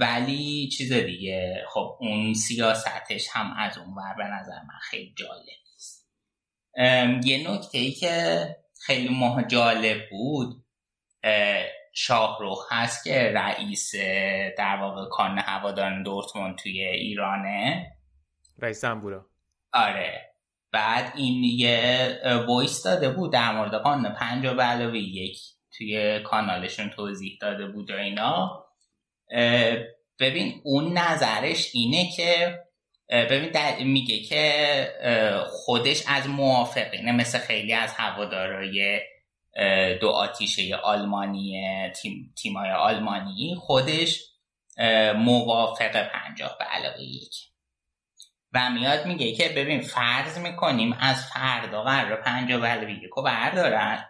ولی 0.00 0.68
چیز 0.68 0.92
دیگه 0.92 1.64
خب 1.68 1.96
اون 2.00 2.34
سیاستش 2.34 3.28
هم 3.32 3.54
از 3.58 3.78
اون 3.78 3.94
ور 3.94 4.14
به 4.16 4.24
نظر 4.24 4.58
من 4.68 4.78
خیلی 4.82 5.14
جالب 5.16 5.58
نیست. 5.72 6.08
یه 7.24 7.50
نکته 7.50 7.78
ای 7.78 7.90
که 7.90 8.46
خیلی 8.86 9.08
ماه 9.08 9.42
جالب 9.42 10.10
بود 10.10 10.64
شاهروخ 11.92 12.72
هست 12.72 13.04
که 13.04 13.32
رئیس 13.34 13.94
در 14.58 14.76
واقع 14.80 15.08
کان 15.08 15.38
هواداران 15.38 16.02
دورتموند 16.02 16.58
توی 16.58 16.82
ایرانه. 16.82 17.86
رئیس 18.58 18.80
زنبورا 18.80 19.26
آره. 19.72 20.34
بعد 20.72 21.12
این 21.16 21.44
یه 21.44 22.20
وایس 22.48 22.82
داده 22.82 23.10
بود 23.10 23.32
در 23.32 23.52
مورد 23.52 23.74
قانون 23.74 24.14
پنج 24.14 24.46
و 24.46 24.60
علاوه 24.60 24.98
یک 24.98 25.38
توی 25.76 26.22
کانالشون 26.22 26.90
توضیح 26.90 27.38
داده 27.40 27.66
بود 27.66 27.90
و 27.90 27.94
اینا. 27.94 28.64
ببین 30.18 30.60
اون 30.64 30.98
نظرش 30.98 31.70
اینه 31.72 32.10
که 32.10 32.58
ببین 33.10 33.84
میگه 33.84 34.20
که 34.20 35.44
خودش 35.50 36.02
از 36.06 36.28
موافقینه 36.28 37.12
مثل 37.12 37.38
خیلی 37.38 37.72
از 37.72 37.94
هوادارای 37.94 39.00
دو 40.00 40.08
آتیشه 40.08 40.76
آلمانی 40.76 41.62
تیم، 41.96 42.34
تیمای 42.42 42.70
آلمانی 42.70 43.56
خودش 43.60 44.24
موافق 45.16 46.08
پنجاه 46.08 46.56
به 46.58 46.64
علاوه 46.64 47.02
یک. 47.02 47.34
و 48.52 48.70
میاد 48.70 49.06
میگه 49.06 49.32
که 49.32 49.48
ببین 49.48 49.80
فرض 49.80 50.38
می‌کنیم 50.38 50.96
از 51.00 51.24
فردا 51.26 51.82
قرار 51.82 52.22
پنجاه 52.22 52.60
به 52.60 52.66
علاوه 52.66 52.92
یک 52.92 53.10
رو 53.16 53.22
بردارن. 53.22 54.04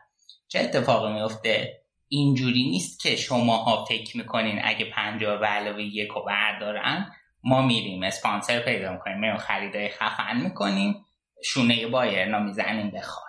چه 0.49 0.61
اتفاقی 0.61 1.13
میفته 1.13 1.78
اینجوری 2.09 2.71
نیست 2.71 3.01
که 3.01 3.17
شماها 3.17 3.85
فکر 3.85 4.17
می‌کنین 4.17 4.61
اگه 4.65 4.85
پنجاه 4.85 5.41
به 5.41 5.47
علاوه 5.47 5.83
یک 5.83 6.09
رو 6.09 6.25
بردارن 6.25 7.13
ما 7.45 7.67
میریم. 7.67 8.03
اسپانسر 8.03 8.61
پیدا 8.61 8.93
می‌کنیم. 8.93 9.21
میریم 9.21 9.37
خریدای 9.37 9.89
خفن 9.89 10.41
می‌کنیم. 10.41 11.05
شونه 11.45 11.87
بایرنو 11.87 12.39
می‌زنیم 12.39 12.91
به 12.91 13.01
خاک. 13.01 13.25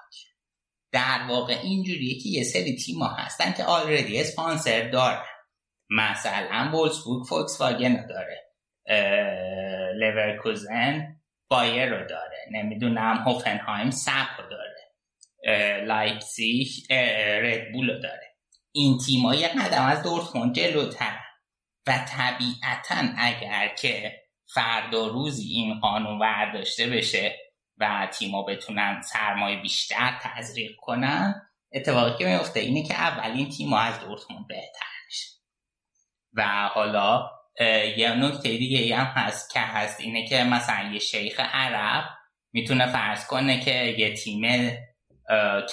در 0.91 1.19
واقع 1.29 1.53
اینجوریه 1.63 2.19
که 2.19 2.29
یه 2.29 2.43
سری 2.43 2.75
تیما 2.75 3.07
هستن 3.07 3.51
که 3.51 3.63
already 3.63 4.21
اسپانسر 4.21 4.89
دارن. 4.89 5.25
مثلا 5.89 6.69
وولسبورگ 6.73 7.25
فوکس 7.25 7.61
واگن 7.61 8.07
داره. 8.07 8.41
لورکوزن 9.95 11.15
بایر 11.49 11.89
رو 11.89 12.07
داره. 12.07 12.37
نمی‌دونم 12.51 13.23
هوفنهایم 13.27 13.89
SAP 13.89 14.27
رو 14.37 14.49
داره. 14.49 14.79
لایپزیگ 15.85 16.67
ردبول 17.43 17.89
رو 17.89 17.99
داره. 17.99 18.28
این 18.71 18.97
تیما 18.97 19.35
یه 19.35 19.47
قدم 19.47 19.85
از 19.85 20.03
دورتموند 20.03 20.55
جلوتر. 20.55 21.19
و 21.87 22.05
طبیعتا 22.07 23.13
اگر 23.17 23.75
که 23.75 24.21
فردا 24.53 25.07
روزی 25.07 25.47
این 25.47 25.79
قانون 25.79 26.19
برداشته 26.19 26.87
بشه 26.87 27.37
و 27.77 28.07
تیما 28.13 28.43
بتونن 28.43 29.01
سرمایه 29.01 29.61
بیشتر 29.61 30.19
تزریق 30.21 30.71
کنن 30.77 31.49
اتفاقی 31.71 32.17
که 32.17 32.25
میفته 32.25 32.59
اینه 32.59 32.83
که 32.83 32.93
اولین 32.93 33.49
تیما 33.49 33.79
از 33.79 33.99
دورتموند 33.99 34.47
بهتر 34.47 34.85
میشه. 35.07 35.27
و 36.33 36.69
حالا 36.73 37.29
یه 37.97 38.11
نکته 38.15 38.49
دیگه 38.49 38.95
هم 38.95 39.05
هست 39.05 39.53
که 39.53 39.59
هست 39.59 40.01
اینه 40.01 40.27
که 40.27 40.43
مثلا 40.43 40.91
یه 40.93 40.99
شیخ 40.99 41.39
عرب 41.39 42.09
می‌تونه 42.53 42.87
فرض 42.87 43.27
کنه 43.27 43.59
که 43.59 43.95
یه 43.97 44.13
تیم 44.13 44.71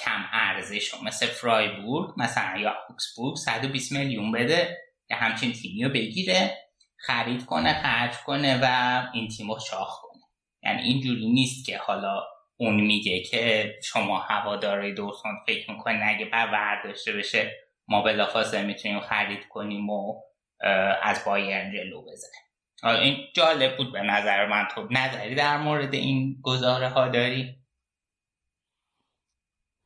کم 0.03 0.25
ارزش 0.31 0.93
مثل 1.03 1.25
فرایبورگ 1.25 2.13
مثلا 2.17 2.59
یا 2.59 2.75
اوکسبورگ 2.89 3.35
120 3.35 3.91
میلیون 3.91 4.31
بده 4.31 4.77
که 5.07 5.15
همچین 5.15 5.53
تیمی 5.53 5.83
رو 5.83 5.89
بگیره 5.89 6.57
خرید 6.97 7.45
کنه 7.45 7.73
خرج 7.73 8.17
کنه 8.17 8.59
و 8.63 8.67
این 9.13 9.27
تیم 9.27 9.51
رو 9.51 9.59
شاخ 9.59 10.01
کنه. 10.01 10.21
یعنی 10.63 10.81
اینجوری 10.81 11.29
نیست 11.29 11.65
که 11.65 11.77
حالا 11.77 12.23
اون 12.57 12.75
میگه 12.75 13.23
که 13.23 13.75
شما 13.83 14.19
هواداری 14.19 14.93
دوستان 14.93 15.31
فکر 15.47 15.71
می‌کنین 15.71 16.01
اگه 16.03 16.25
بر 16.25 16.81
داشته 16.83 17.13
بشه 17.13 17.51
ما 17.87 18.01
بلافاصله 18.01 18.63
می‌تونیم 18.63 18.99
خرید 18.99 19.47
کنیم 19.49 19.89
و 19.89 20.21
از 21.01 21.25
بایرن 21.25 21.71
جلو 21.71 22.01
بزنیم. 22.01 23.01
این 23.03 23.17
جالب 23.35 23.77
بود 23.77 23.93
به 23.93 24.01
نظر 24.01 24.45
من. 24.45 24.67
تو 24.75 24.87
نظری 24.91 25.35
در 25.35 25.57
مورد 25.57 25.93
این 25.93 26.37
گزاره 26.41 26.89
ها 26.89 27.07
داری؟ 27.07 27.56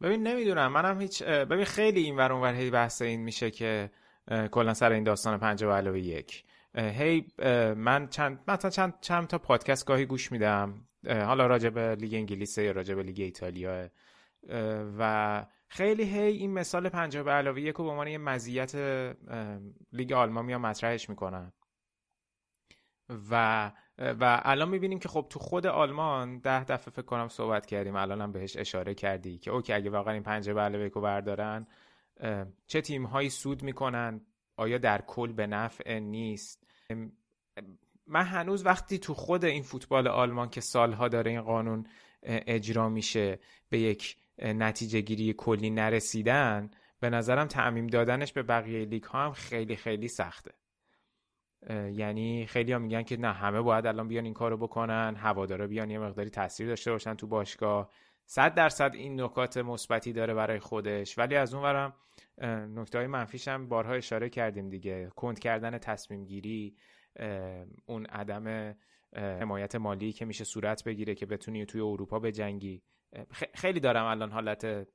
ببین 0.01 0.27
نمی‌دونم. 0.27 0.71
منم 0.71 1.01
هیچ 1.01 1.23
ببین 1.23 1.65
خیلی 1.65 1.99
این 1.99 2.17
ور 2.17 2.31
اونور 2.31 2.53
هی 2.53 2.69
بحث 2.69 3.01
این 3.01 3.21
میشه 3.21 3.51
که 3.51 3.91
کلا 4.51 4.73
سر 4.73 4.91
این 4.91 5.03
داستان 5.03 5.37
پنجاه 5.37 5.67
به 5.67 5.71
علاوه 5.71 5.99
یک. 5.99 6.43
هی 6.75 7.25
من 7.75 8.07
چند 8.07 8.39
مثلا 8.47 8.71
چند 8.71 8.93
چند 9.01 9.27
تا 9.27 9.37
پادکست 9.37 9.85
گاهی 9.85 10.05
گوش 10.05 10.31
میدم. 10.31 10.87
حالا 11.07 11.47
راجع 11.47 11.69
به 11.69 11.95
لیگ 11.95 12.13
انگلیس 12.13 12.57
یا 12.57 12.71
راجع 12.71 12.95
به 12.95 13.03
لیگ 13.03 13.19
ایتالیا. 13.19 13.89
و 14.99 15.45
خیلی 15.67 16.03
هی 16.03 16.19
این 16.21 16.53
مثال 16.53 16.89
پنجاه 16.89 17.23
به 17.23 17.31
علاوه 17.31 17.61
یک 17.61 17.77
به 17.77 17.83
عنوان 17.83 18.07
یه 18.07 18.17
مزیت 18.17 18.75
لیگ 19.93 20.13
آلمان 20.13 20.45
میان 20.45 20.61
مطرحش 20.61 21.09
می‌کنن. 21.09 21.53
و 23.31 23.71
و 24.01 24.41
الان 24.43 24.69
می‌بینیم 24.69 24.99
که 24.99 25.09
خب 25.09 25.27
تو 25.29 25.39
خود 25.39 25.67
آلمان 25.67 26.39
ده 26.39 26.63
دفعه 26.63 26.91
فکر 26.91 27.01
کنم 27.01 27.27
صحبت 27.27 27.65
کردیم 27.65 27.95
الان 27.95 28.21
هم 28.21 28.31
بهش 28.31 28.57
اشاره 28.57 28.93
کردی 28.93 29.37
که 29.37 29.51
okay 29.51 29.73
اگه 29.73 29.89
واقعا 29.89 30.13
این 30.13 30.23
پنجاه 30.23 30.43
به 30.43 30.53
علاوه 30.53 30.87
رو 30.93 31.01
بردارن 31.01 31.67
چه 32.67 32.81
تیم 32.81 33.05
هایی 33.05 33.29
سود 33.29 33.63
می‌کنن؟ 33.63 34.21
آیا 34.57 34.77
در 34.77 35.01
کل 35.01 35.33
به 35.33 35.47
نفع 35.47 35.99
نیست؟ 35.99 36.67
من 38.07 38.23
هنوز 38.23 38.65
وقتی 38.65 38.99
تو 38.99 39.13
خود 39.13 39.45
این 39.45 39.63
فوتبال 39.63 40.07
آلمان 40.07 40.49
که 40.49 40.61
سالها 40.61 41.07
داره 41.07 41.31
این 41.31 41.41
قانون 41.41 41.85
اجرا 42.23 42.89
میشه 42.89 43.39
به 43.69 43.79
یک 43.79 44.17
نتیجه 44.37 45.01
گیری 45.01 45.33
کلی 45.33 45.69
نرسیدن 45.69 46.71
به 46.99 47.09
نظرم 47.09 47.47
تعمیم 47.47 47.87
دادنش 47.87 48.33
به 48.33 48.43
بقیه 48.43 48.85
لیگ 48.85 49.03
ها 49.03 49.25
هم 49.25 49.31
خیلی 49.31 49.75
خیلی 49.75 50.07
سخته. 50.07 50.51
یعنی 51.69 52.45
خیلی 52.45 52.71
ها 52.71 52.79
میگن 52.79 53.03
که 53.03 53.17
نه 53.17 53.33
همه 53.33 53.61
باید 53.61 53.87
الان 53.87 54.07
بیان 54.07 54.25
این 54.25 54.33
کارو 54.33 54.57
بکنن 54.57 55.15
هوادارا 55.17 55.67
بیان 55.67 55.89
یه 55.89 55.99
مقداری 55.99 56.29
تاثیر 56.29 56.67
داشته 56.67 56.91
باشن 56.91 57.13
تو 57.13 57.27
باشگاه. 57.27 57.91
صد 58.25 58.53
درصد 58.53 58.91
این 58.93 59.21
نکات 59.21 59.57
مثبتی 59.57 60.13
داره 60.13 60.33
برای 60.33 60.59
خودش. 60.59 61.17
ولی 61.17 61.35
از 61.35 61.53
اون 61.53 61.63
ورم 61.63 61.93
نکته 62.75 62.97
های 62.97 63.07
منفیش 63.07 63.47
هم 63.47 63.67
بارها 63.69 63.93
اشاره 63.93 64.29
کردیم 64.29 64.69
دیگه. 64.69 65.09
کند 65.15 65.39
کردن 65.39 65.77
تصمیم 65.77 66.25
گیری 66.25 66.75
اون 67.85 68.05
عدم 68.05 68.75
حمایت 69.15 69.75
مالی 69.75 70.11
که 70.11 70.25
میشه 70.25 70.43
صورت 70.43 70.83
بگیره 70.83 71.15
که 71.15 71.25
بتونی 71.25 71.65
توی 71.65 71.81
اروپا 71.81 72.19
بجنگی. 72.19 72.81
خیلی 73.53 73.79
دارم 73.79 74.05
الان 74.05 74.31
حالت 74.31 74.87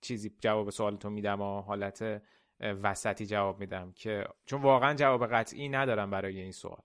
چیزی 0.00 0.30
جواب 0.40 0.70
سوالتو 0.70 1.10
میدم 1.10 1.40
و 1.40 1.60
حالت 1.60 2.22
وسطی 2.60 3.26
جواب 3.26 3.60
میدم 3.60 3.92
که 3.92 4.24
چون 4.46 4.62
واقعا 4.62 4.94
جواب 4.94 5.26
قطعی 5.26 5.68
ندارم 5.68 6.10
برای 6.10 6.40
این 6.40 6.52
سوال. 6.52 6.82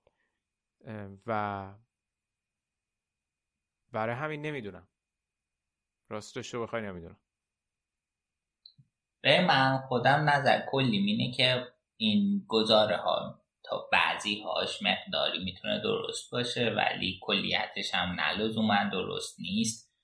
و 1.27 1.73
برای 3.91 4.15
همین 4.15 4.41
نمی‌دونم. 4.41 4.87
راستش 6.09 6.53
رو 6.53 6.63
بخوای 6.63 6.81
نمی‌دونم. 6.81 7.17
به 9.21 9.45
من 9.45 9.77
خودم 9.77 10.29
نظر 10.29 10.61
کلی 10.71 10.99
مینه 10.99 11.31
که 11.31 11.67
این 11.97 12.45
گزاره 12.47 12.97
ها 12.97 13.41
تا 13.63 13.89
بعضی 13.91 14.41
هاش 14.41 14.83
مقداری 14.83 15.43
می‌تونه 15.43 15.81
درست 15.83 16.31
باشه 16.31 16.69
ولی 16.69 17.19
کلیتش 17.21 17.93
هم 17.93 18.19
نلزوما 18.19 18.89
درست 18.91 19.39
نیست. 19.39 19.95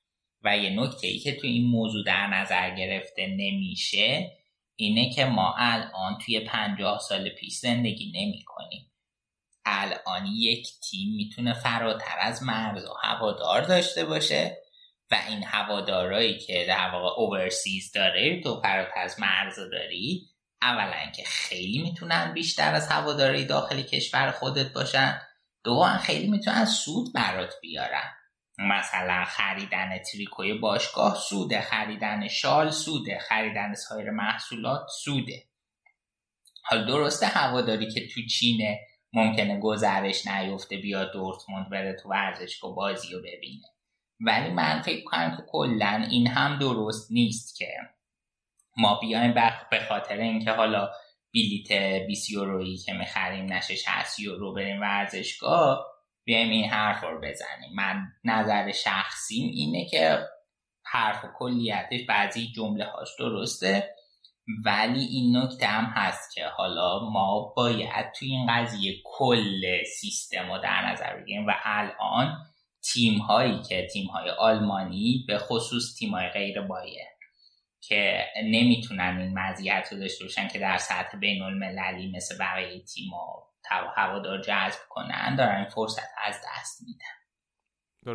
و 0.43 0.57
یه 0.57 0.84
نکته 0.84 1.07
ای 1.07 1.19
که 1.19 1.36
توی 1.36 1.49
این 1.49 1.72
موضوع 1.72 2.05
در 2.05 2.28
نظر 2.28 2.76
گرفته 2.76 3.28
نمیشه 3.28 4.40
اینه 4.82 5.13
که 5.13 5.25
ما 5.25 5.55
الان 5.57 6.17
توی 6.17 6.39
پنجاه 6.39 6.99
سال 6.99 7.29
پیش 7.29 7.57
زندگی 7.57 8.11
نمی 8.15 8.43
کنیم. 8.45 8.91
الان 9.65 10.25
یک 10.25 10.67
تیم 10.89 11.15
می‌تونه 11.15 11.53
فراتر 11.53 12.15
از 12.19 12.43
مرز 12.43 12.86
و 12.86 12.93
هوادار 13.03 13.61
داشته 13.61 14.05
باشه 14.05 14.57
و 15.11 15.17
این 15.29 15.43
هوادارایی 15.43 16.39
که 16.39 16.65
در 16.67 16.89
واقع 16.89 17.19
اوورسیز 17.21 17.91
داره 17.91 18.41
تو 18.43 18.61
فراتر 18.61 18.99
از 18.99 19.19
مرز 19.19 19.59
داری 19.71 20.29
اولا 20.61 21.11
که 21.15 21.23
خیلی 21.25 21.82
می‌تونن 21.82 22.34
بیشتر 22.34 22.73
از 22.73 22.88
هواداری 22.88 23.45
داخل 23.45 23.82
کشور 23.82 24.32
خودت 24.32 24.73
باشن 24.73 25.21
دوم 25.63 25.97
خیلی 25.97 26.27
می‌تونن 26.27 26.65
سود 26.65 27.13
برات 27.13 27.53
بیارن. 27.61 28.11
مثلا 28.62 29.26
خریدن 29.26 29.97
تریکوی 29.97 30.53
باشگاه 30.53 31.16
سوده 31.16 31.62
خریدن 31.62 32.28
شال 32.28 32.72
سوده 32.72 33.20
خریدن 33.20 33.74
سایر 33.74 34.12
محصولات 34.12 34.88
سوده 35.03 35.43
حال 36.64 36.86
درسته 36.86 37.26
هواداری 37.26 37.91
که 37.91 38.07
تو 38.07 38.22
چینه 38.22 38.80
ممکنه 39.14 39.59
گذرش 39.59 40.28
نیفته 40.28 40.78
بیاد 40.78 41.14
دورتموند 41.14 41.70
بره 41.70 41.93
تو 42.03 42.09
ورزشگاه 42.09 42.76
بازی 42.76 43.14
رو 43.14 43.20
ببینه. 43.20 43.66
ولی 44.20 44.49
من 44.49 44.82
فکر 44.82 45.03
کنم 45.03 45.38
که 45.38 45.43
کلا 45.47 46.07
این 46.12 46.28
هم 46.28 46.59
درست 46.59 47.12
نیست 47.12 47.57
که 47.57 47.68
ما 48.78 48.99
بیایم 48.99 49.34
به 49.72 49.80
خاطر 49.89 50.18
اینکه 50.18 50.51
حالا 50.51 50.89
بلیت 51.34 51.72
20 52.07 52.30
یورویی 52.30 52.78
که 52.78 52.93
می‌خریم 52.93 53.53
نشه 53.53 53.76
60 53.76 54.20
یورو 54.20 54.53
بریم 54.53 54.82
ورزشگاه 54.82 55.90
بیایم 56.24 56.49
این 56.49 56.69
حرف 56.69 57.03
رو 57.03 57.22
بزنیم. 57.22 57.76
من 57.76 58.07
نظر 58.24 58.72
شخصیم 58.72 59.49
اینه 59.53 59.86
که 59.86 60.28
حرف 60.86 61.26
و 61.26 61.28
کلیتش 61.38 62.05
بعضی 62.09 62.51
جمله 62.55 62.86
هاش 62.86 63.09
درسته 63.19 63.95
ولی 64.65 65.05
این 65.05 65.38
نکته 65.38 65.67
هم 65.67 65.86
هست 65.86 66.36
که 66.36 66.45
حالا 66.45 67.09
ما 67.09 67.53
باید 67.57 68.11
توی 68.15 68.28
این 68.28 68.47
قضیه 68.49 68.95
کل 69.05 69.84
سیستم 69.84 70.51
رو 70.51 70.57
در 70.57 70.91
نظر 70.91 71.17
بگیریم 71.17 71.47
و 71.47 71.51
الان 71.63 72.38
تیم 72.84 73.17
هایی 73.17 73.61
که 73.61 73.88
تیم 73.93 74.07
های 74.07 74.30
آلمانی 74.30 75.26
به 75.28 75.38
خصوص 75.38 75.95
تیم 75.99 76.11
های 76.11 76.30
غیر 76.30 76.61
بایر 76.61 77.05
که 77.82 78.26
نمی‌تونن 78.43 79.17
این 79.19 79.39
مزیت 79.39 79.88
رو 79.91 79.99
داشته 79.99 80.26
باشن 80.26 80.47
که 80.47 80.59
در 80.59 80.78
سطح 80.78 81.17
بین 81.17 81.41
المللی 81.41 82.11
مثل 82.11 82.38
بقیه 82.38 82.84
تیم 82.84 83.11
هوادار 83.95 84.41
جذب 84.41 84.80
کنن 84.89 85.36
دارن 85.36 85.55
این 85.55 85.69
فرصت 85.69 86.09
از 86.24 86.36
دست 86.36 86.82
میدن. 86.82 87.22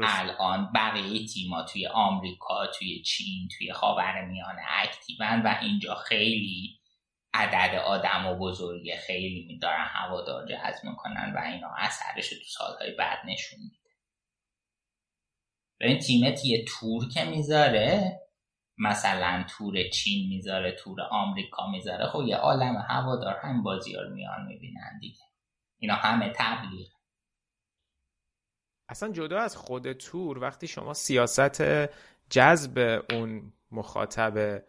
الان 0.07 0.73
بقیه 0.75 1.27
تیما 1.27 1.63
توی 1.63 1.87
آمریکا 1.87 2.67
توی 2.67 3.03
چین 3.03 3.49
توی 3.59 3.73
خاورمیانه 3.73 4.63
اکتیون 4.69 5.43
و 5.43 5.59
اینجا 5.63 5.95
خیلی 5.95 6.81
عدد 7.35 7.75
آدم 7.75 8.27
و 8.27 8.39
بزرگی 8.39 8.97
خیلی 8.97 9.45
میدارن 9.47 9.87
هوادار 9.89 10.47
جذب 10.49 10.85
می‌کنن 10.85 11.33
و 11.37 11.41
اینا 11.41 11.75
اثرش 11.79 12.29
تو 12.29 12.45
سالهای 12.47 12.95
بعد 12.95 13.19
نشون 13.27 13.59
میده. 13.59 13.91
به 15.79 15.89
این 15.89 15.99
تیمت 15.99 16.45
یه 16.45 16.65
تور 16.65 17.09
که 17.09 17.25
می‌ذاره 17.25 18.21
مثلا 18.79 19.45
تور 19.49 19.89
چین 19.89 20.29
می‌ذاره 20.29 20.73
تور 20.73 21.01
آمریکا 21.11 21.71
می‌ذاره 21.71 22.07
خب 22.07 22.23
یه 22.27 22.37
عالم 22.37 22.77
هوادار 22.89 23.37
هم 23.43 23.63
بازی 23.63 23.97
رو 23.97 24.15
میان 24.15 24.47
می‌بینن 24.47 24.99
دیگه. 25.01 25.21
اینا 25.79 25.95
همه 25.95 26.33
تبلیغ 26.37 26.89
اصلا 28.89 29.13
جدا 29.13 29.39
از 29.39 29.57
خود 29.57 29.93
تور 29.93 30.39
وقتی 30.39 30.67
شما 30.67 30.95
سیاست 30.95 31.63
جذب 32.31 33.05
اون 33.13 33.53
مخاطب 33.71 34.65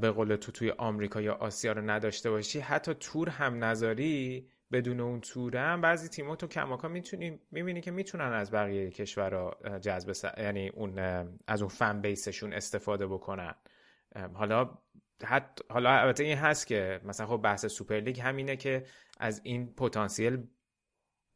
به 0.00 0.10
قول 0.10 0.36
تو 0.36 0.52
توی 0.52 0.70
آمریکا 0.70 1.20
یا 1.20 1.34
آسیا 1.34 1.72
رو 1.72 1.90
نداشته 1.90 2.30
باشی 2.30 2.60
حتی 2.60 2.94
تور 2.94 3.28
هم 3.28 3.64
نذاری 3.64 4.48
بدون 4.72 5.00
اون 5.00 5.20
تورم 5.20 5.80
بعضی 5.80 6.08
تیم‌ها 6.08 6.36
تو 6.36 6.46
کماکان 6.46 6.88
می‌تونی 6.88 7.40
می‌بینی 7.50 7.80
که 7.80 7.90
می‌تونن 7.90 8.32
از 8.32 8.50
بقیه 8.50 8.90
کشورها 8.90 9.56
جذب 9.78 10.12
س... 10.12 10.24
یعنی 10.38 10.68
اون 10.68 10.98
از 11.46 11.62
اون 11.62 11.68
fan 11.68 12.00
base 12.00 12.26
شون 12.26 12.52
استفاده 12.52 13.06
بکنن. 13.06 13.54
حالا 14.34 14.78
حتی 15.24 15.64
حالا 15.70 15.90
البته 15.90 16.24
این 16.24 16.38
هست 16.38 16.66
که 16.66 17.00
مثلا 17.04 17.26
خب 17.26 17.36
بحث 17.36 17.66
سوپرلیگ 17.66 18.20
همینه 18.20 18.56
که 18.56 18.84
از 19.20 19.40
این 19.44 19.74
پتانسیل 19.74 20.46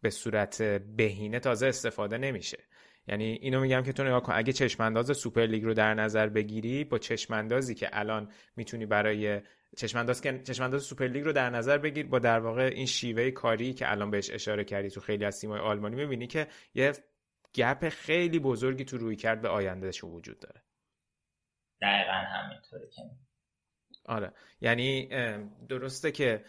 به 0.00 0.10
صورت 0.10 0.62
بهینه 0.96 1.40
تازه 1.40 1.66
استفاده 1.66 2.18
نمیشه. 2.18 2.58
یعنی 3.06 3.24
اینو 3.24 3.60
میگم 3.60 3.82
که 3.82 3.92
تو 3.92 4.04
نگاه 4.04 4.22
کن 4.22 4.32
اگه 4.36 4.52
چشمانداز 4.52 5.16
سوپر 5.16 5.46
لیگ 5.46 5.64
رو 5.64 5.74
در 5.74 5.94
نظر 5.94 6.28
بگیری 6.28 6.84
با 6.84 6.98
چشماندازی 6.98 7.74
که 7.74 7.88
الان 7.92 8.32
می‌تونی 8.56 8.86
برای 8.86 9.40
چشمانداز 9.76 10.20
که 10.20 10.42
چشمانداز 10.42 10.82
سوپر 10.82 11.06
لیگ 11.06 11.24
رو 11.24 11.32
در 11.32 11.50
نظر 11.50 11.78
بگیر 11.78 12.06
با 12.06 12.18
در 12.18 12.40
واقع 12.40 12.62
این 12.62 12.86
شیوه 12.86 13.30
کاری 13.30 13.74
که 13.74 13.90
الان 13.90 14.10
بهش 14.10 14.30
اشاره 14.30 14.64
کردی 14.64 14.90
تو 14.90 15.00
خیلی 15.00 15.24
از 15.24 15.40
تیم‌های 15.40 15.60
آلمانی 15.60 15.96
می‌بینی 15.96 16.26
که 16.26 16.46
یه 16.74 16.92
gap 17.54 17.88
خیلی 17.88 18.38
بزرگی 18.38 18.84
تو 18.84 18.98
رویکرد 18.98 19.42
به 19.42 19.48
آینده‌ش 19.48 20.04
وجود 20.04 20.38
داره. 20.38 20.62
دقیقا 21.82 22.12
همینطوره 22.12 22.88
که 22.88 23.02
آره. 24.06 24.32
یعنی 24.60 25.08
درسته 25.68 26.12
که 26.12 26.44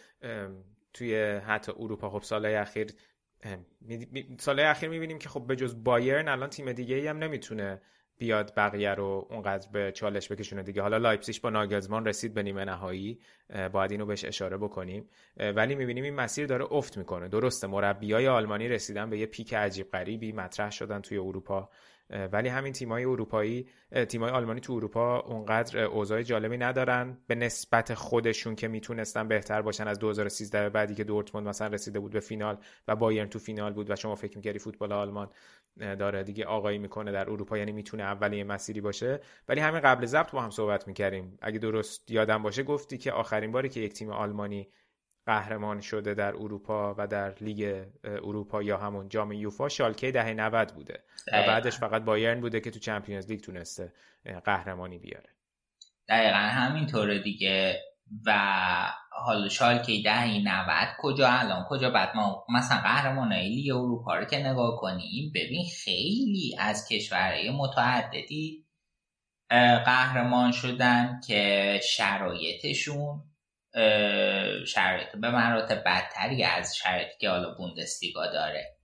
توی 0.92 1.22
حتی 1.22 1.72
اروپا 1.78 2.10
خب 2.10 2.22
سالهای 2.22 2.54
اخیر 2.54 2.90
سالهای 4.38 4.68
اخیر 4.68 4.88
می‌بینیم 4.88 5.18
که 5.18 5.28
خب 5.28 5.46
به 5.46 5.56
جز 5.56 5.84
بایرن 5.84 6.28
الان 6.28 6.50
تیم 6.50 6.72
دیگه 6.72 6.96
ای 6.96 7.06
هم 7.06 7.18
نمی‌تونه 7.18 7.80
بیاد 8.18 8.52
بقیه 8.56 8.90
رو 8.90 9.26
اونقدر 9.30 9.68
به 9.72 9.92
چالش 9.92 10.32
بکشونه 10.32 10.62
دیگه. 10.62 10.82
حالا 10.82 10.96
لایپزیش 10.96 11.40
با 11.40 11.50
ناگلزمان 11.50 12.06
رسید 12.06 12.34
به 12.34 12.42
نیمه 12.42 12.64
نهایی 12.64 13.20
باید 13.72 13.90
اینو 13.90 14.06
بهش 14.06 14.24
اشاره 14.24 14.56
بکنیم. 14.56 15.08
ولی 15.36 15.74
می‌بینیم 15.74 16.04
این 16.04 16.14
مسیر 16.14 16.46
داره 16.46 16.72
افت 16.72 16.98
می‌کنه. 16.98 17.28
درسته 17.28 17.66
مربیای 17.66 18.28
آلمانی 18.28 18.68
رسیدن 18.68 19.10
به 19.10 19.18
یه 19.18 19.26
پیک 19.26 19.54
عجیب 19.54 19.90
غریبی 19.90 20.32
مطرح 20.32 20.70
شدن 20.70 21.00
توی 21.00 21.18
اروپا. 21.18 21.70
ولی 22.10 22.48
همین 22.48 22.72
تیمای 22.72 23.04
اروپایی 23.04 23.68
تیمای 24.08 24.30
آلمانی 24.30 24.60
تو 24.60 24.72
اروپا 24.72 25.18
اونقدر 25.18 25.84
اوضاع 25.84 26.22
جالبی 26.22 26.58
ندارن. 26.58 27.18
به 27.26 27.34
نسبت 27.34 27.94
خودشون 27.94 28.54
که 28.54 28.68
می‌تونستن 28.68 29.28
بهتر 29.28 29.62
باشن 29.62 29.88
از 29.88 29.98
2013 29.98 30.68
بعدی 30.68 30.94
که 30.94 31.04
دورتموند 31.04 31.48
مثلا 31.48 31.66
رسیده 31.66 32.00
بود 32.00 32.12
به 32.12 32.20
فینال 32.20 32.58
و 32.88 32.96
بایرن 32.96 33.28
تو 33.28 33.38
فینال 33.38 33.72
بود 33.72 33.90
و 33.90 33.96
شما 33.96 34.14
فکر 34.14 34.36
می‌کردی 34.36 34.58
فوتبال 34.58 34.92
آلمان 34.92 35.30
داره 35.76 36.22
دیگه 36.22 36.44
آقایی 36.44 36.78
می‌کنه 36.78 37.12
در 37.12 37.30
اروپا 37.30 37.58
یعنی 37.58 37.72
می‌تونه 37.72 38.02
اولی 38.02 38.44
مسیری 38.44 38.80
باشه. 38.80 39.20
ولی 39.48 39.60
همین 39.60 39.80
قبل 39.80 40.06
ضبط 40.06 40.30
با 40.30 40.40
هم 40.40 40.50
صحبت 40.50 40.88
می‌کردیم. 40.88 41.38
اگه 41.42 41.58
درست 41.58 42.10
یادم 42.10 42.42
باشه 42.42 42.62
گفتی 42.62 42.98
که 42.98 43.12
آخرین 43.12 43.52
باری 43.52 43.68
که 43.68 43.80
یک 43.80 43.92
تیم 43.92 44.10
آلمانی 44.10 44.68
قهرمان 45.26 45.80
شده 45.80 46.14
در 46.14 46.36
اروپا 46.36 46.94
و 46.98 47.06
در 47.06 47.34
لیگ 47.40 47.86
اروپا 48.04 48.62
یا 48.62 48.78
همون 48.78 49.08
جام 49.08 49.32
یوفا 49.32 49.68
شالکه 49.68 50.10
دهه 50.10 50.32
90 50.32 50.74
بوده. 50.74 51.02
و 51.32 51.46
بعدش 51.46 51.78
فقط 51.78 52.02
بایرن 52.02 52.40
بوده 52.40 52.60
که 52.60 52.70
تو 52.70 52.78
چمپیونز 52.78 53.30
لیگ 53.30 53.40
تونسته 53.40 53.92
قهرمانی 54.44 54.98
بیاره. 54.98 55.28
دقیقا 56.08 56.38
همینطوره 56.38 57.18
دیگه. 57.18 57.80
و 58.26 58.32
حالا 59.10 59.48
شالکه 59.48 60.02
دهه 60.04 60.38
90 60.44 60.88
کجا 60.98 61.28
الان؟ 61.28 61.64
کجا 61.68 61.90
بعد 61.90 62.16
ما 62.16 62.46
مثلا 62.48 62.78
قهرمان 62.78 63.32
لیگ 63.32 63.74
اروپا 63.76 64.14
رو 64.14 64.24
که 64.24 64.38
نگاه 64.38 64.76
کنیم 64.80 65.32
ببین 65.34 65.64
خیلی 65.84 66.56
از 66.58 66.88
کشورهای 66.88 67.50
متعددی 67.50 68.64
قهرمان 69.84 70.52
شدن 70.52 71.20
که 71.26 71.80
شرایطشون 71.96 73.22
شرایط. 74.66 75.16
به 75.16 75.30
مراتب 75.30 75.84
بدتری 75.84 76.44
از 76.44 76.76
شرایطی 76.76 77.18
که 77.20 77.30
حالا 77.30 77.54
بوندسلیگا 77.54 78.26
داره. 78.26 78.76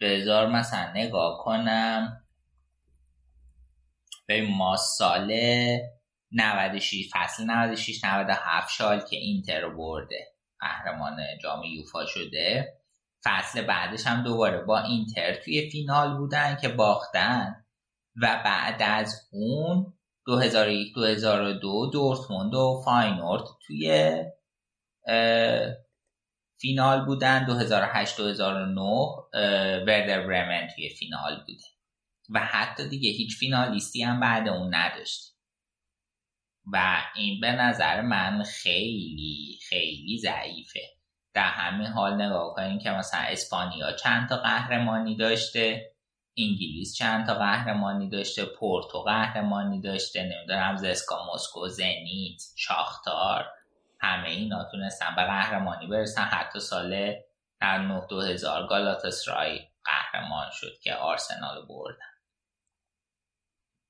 بذار 0.00 0.46
مثلا 0.46 0.92
نگاه 0.92 1.44
کنم. 1.44 2.22
به 4.26 4.42
ما 4.42 4.76
سال 4.76 5.32
96 6.32 7.10
فصل 7.12 7.44
96 7.44 8.04
97 8.04 8.72
شال 8.72 9.00
که 9.00 9.16
اینتر 9.16 9.60
رو 9.60 9.76
برده 9.76 10.32
قهرمان 10.60 11.16
جام 11.42 11.62
یوفا 11.62 12.06
شده. 12.06 12.74
فصل 13.24 13.62
بعدش 13.62 14.06
هم 14.06 14.22
دوباره 14.22 14.58
با 14.58 14.80
اینتر 14.80 15.34
توی 15.34 15.70
فینال 15.70 16.16
بودن 16.16 16.56
که 16.56 16.68
باختن. 16.68 17.64
و 18.22 18.42
بعد 18.44 18.82
از 18.82 19.28
اون 19.32 19.95
2001 20.26 20.94
2002 20.94 21.90
دورتموند 21.92 22.54
و 22.54 22.82
فاینورد 22.84 23.44
توی 23.66 24.14
فینال 26.60 27.04
بودن. 27.04 27.44
2008 27.44 28.16
2009 28.16 28.82
وردر 29.86 30.26
برمن 30.26 30.68
توی 30.74 30.88
فینال 30.88 31.36
بوده. 31.46 31.64
و 32.30 32.40
حتی 32.40 32.88
دیگه 32.88 33.10
هیچ 33.10 33.38
فینالیستی 33.38 34.02
هم 34.02 34.20
بعد 34.20 34.48
اون 34.48 34.74
نداشت. 34.74 35.36
و 36.72 37.02
این 37.14 37.40
به 37.40 37.52
نظر 37.52 38.00
من 38.00 38.42
خیلی 38.42 39.58
خیلی 39.68 40.18
ضعیفه. 40.18 40.80
در 41.34 41.48
همین 41.48 41.86
حال 41.86 42.22
نگاه 42.22 42.54
کنیم 42.54 42.78
که 42.78 42.90
مثلا 42.90 43.20
اسپانیا 43.20 43.92
چند 43.92 44.28
تا 44.28 44.36
قهرمانی 44.36 45.16
داشته. 45.16 45.95
انگلیس. 46.38 46.94
چند 46.94 47.26
تا 47.26 47.34
قهرمانی 47.34 48.08
داشته 48.08 48.44
پورتو 48.44 49.02
قهرمانی 49.02 49.80
داشته 49.80 50.22
نمی‌دونم 50.22 50.76
زسکا 50.76 51.34
مسکو 51.34 51.68
زنیت 51.68 52.42
شاختار 52.56 53.46
همه 54.00 54.28
اینا 54.28 54.64
تونستن 54.70 55.16
به 55.16 55.22
قهرمانی 55.22 55.86
برسن. 55.86 56.24
حتی 56.24 56.60
سال 56.60 57.14
در 57.60 57.78
9 57.78 58.06
2000 58.10 58.66
گالاتاسرای 58.66 59.60
قهرمان 59.84 60.50
شد 60.52 60.78
که 60.82 60.94
آرسنال 60.94 61.66
بردن. 61.66 61.96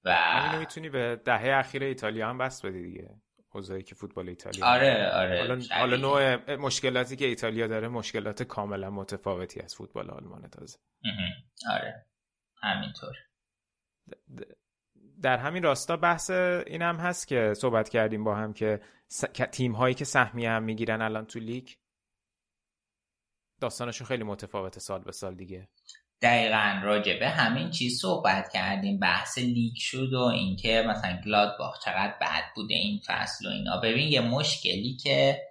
و 0.05 0.41
اینو 0.45 0.59
می‌تونی 0.59 0.89
به 0.89 1.21
دهه 1.25 1.59
اخیر 1.59 1.83
ایتالیا 1.83 2.29
هم 2.29 2.39
بس 2.39 2.65
بدی 2.65 2.83
دیگه. 2.83 3.11
حوزه‌ای 3.51 3.83
که 3.83 3.95
فوتبال 3.95 4.29
ایتالیا. 4.29 4.67
آره 4.67 5.11
آره 5.11 5.39
حالا, 5.39 5.63
حالا 5.71 5.97
نوع 5.97 6.55
مشکلاتی 6.57 7.17
که 7.17 7.25
ایتالیا 7.25 7.67
داره 7.67 7.89
مشکلات 7.89 8.43
کاملا 8.43 8.91
متفاوتی 8.91 9.61
از 9.61 9.75
فوتبال 9.75 10.11
آلمان 10.11 10.49
تازه. 10.49 10.79
آره. 11.71 12.07
همینطور. 12.63 13.17
در 15.23 15.39
همین 15.39 15.63
راستا 15.63 15.97
بحث 15.97 16.31
این 16.31 16.83
هم 16.83 16.97
هست 16.97 17.29
که 17.29 17.55
صحبت 17.57 17.89
کردیم 17.89 18.25
با 18.25 18.37
هم 18.37 18.53
که 18.53 18.81
س... 19.09 19.25
تیم 19.53 19.73
هایی 19.73 19.95
که 19.95 20.05
سهمیه 20.05 20.51
هم 20.51 20.63
می‌گیرن 20.63 21.03
الان 21.03 21.27
تو 21.27 21.39
لیگ؟ 21.39 21.69
داستانشون 23.61 24.07
خیلی 24.07 24.25
متفاوته 24.25 24.81
سال 24.81 25.03
به 25.03 25.13
سال 25.13 25.35
دیگه. 25.35 25.69
دقیقا 26.23 26.81
راجبه 26.85 27.29
همین 27.29 27.71
چیز 27.71 28.01
صحبت 28.01 28.53
کردیم. 28.53 28.99
بحث 28.99 29.39
لیگ 29.39 29.73
شد 29.77 30.13
و 30.13 30.21
اینکه 30.21 30.85
مثلا 30.89 31.21
گلادباخ 31.25 31.85
چقدر 31.85 32.15
بد 32.21 32.43
بوده 32.55 32.75
این 32.75 33.01
فصل 33.07 33.47
و 33.47 33.51
اینا. 33.51 33.81
ببین 33.81 34.09
یه 34.09 34.21
مشکلی 34.21 34.97
که 34.97 35.43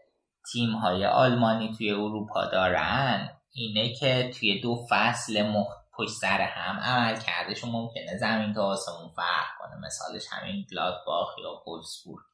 تیم 0.51 0.69
های 0.69 1.05
آلمانی 1.05 1.75
توی 1.77 1.91
اروپا 1.91 2.45
دارن 2.45 3.29
اینه 3.53 3.93
که 3.93 4.31
توی 4.39 4.61
دو 4.61 4.85
فصل 4.89 5.47
مخ... 5.47 5.84
پشت 5.97 6.13
سر 6.13 6.41
هم 6.41 6.79
عمل 6.79 7.19
کردشون 7.19 7.69
ممکنه 7.71 8.17
زمین 8.17 8.53
تا 8.53 8.65
آسمون 8.65 9.09
فرق 9.09 9.47
کنه. 9.59 9.75
مثالش 9.75 10.25
همین 10.31 10.65
گلادباخ 10.71 11.37
یا 11.37 11.63
وولسبورگ 11.67 12.25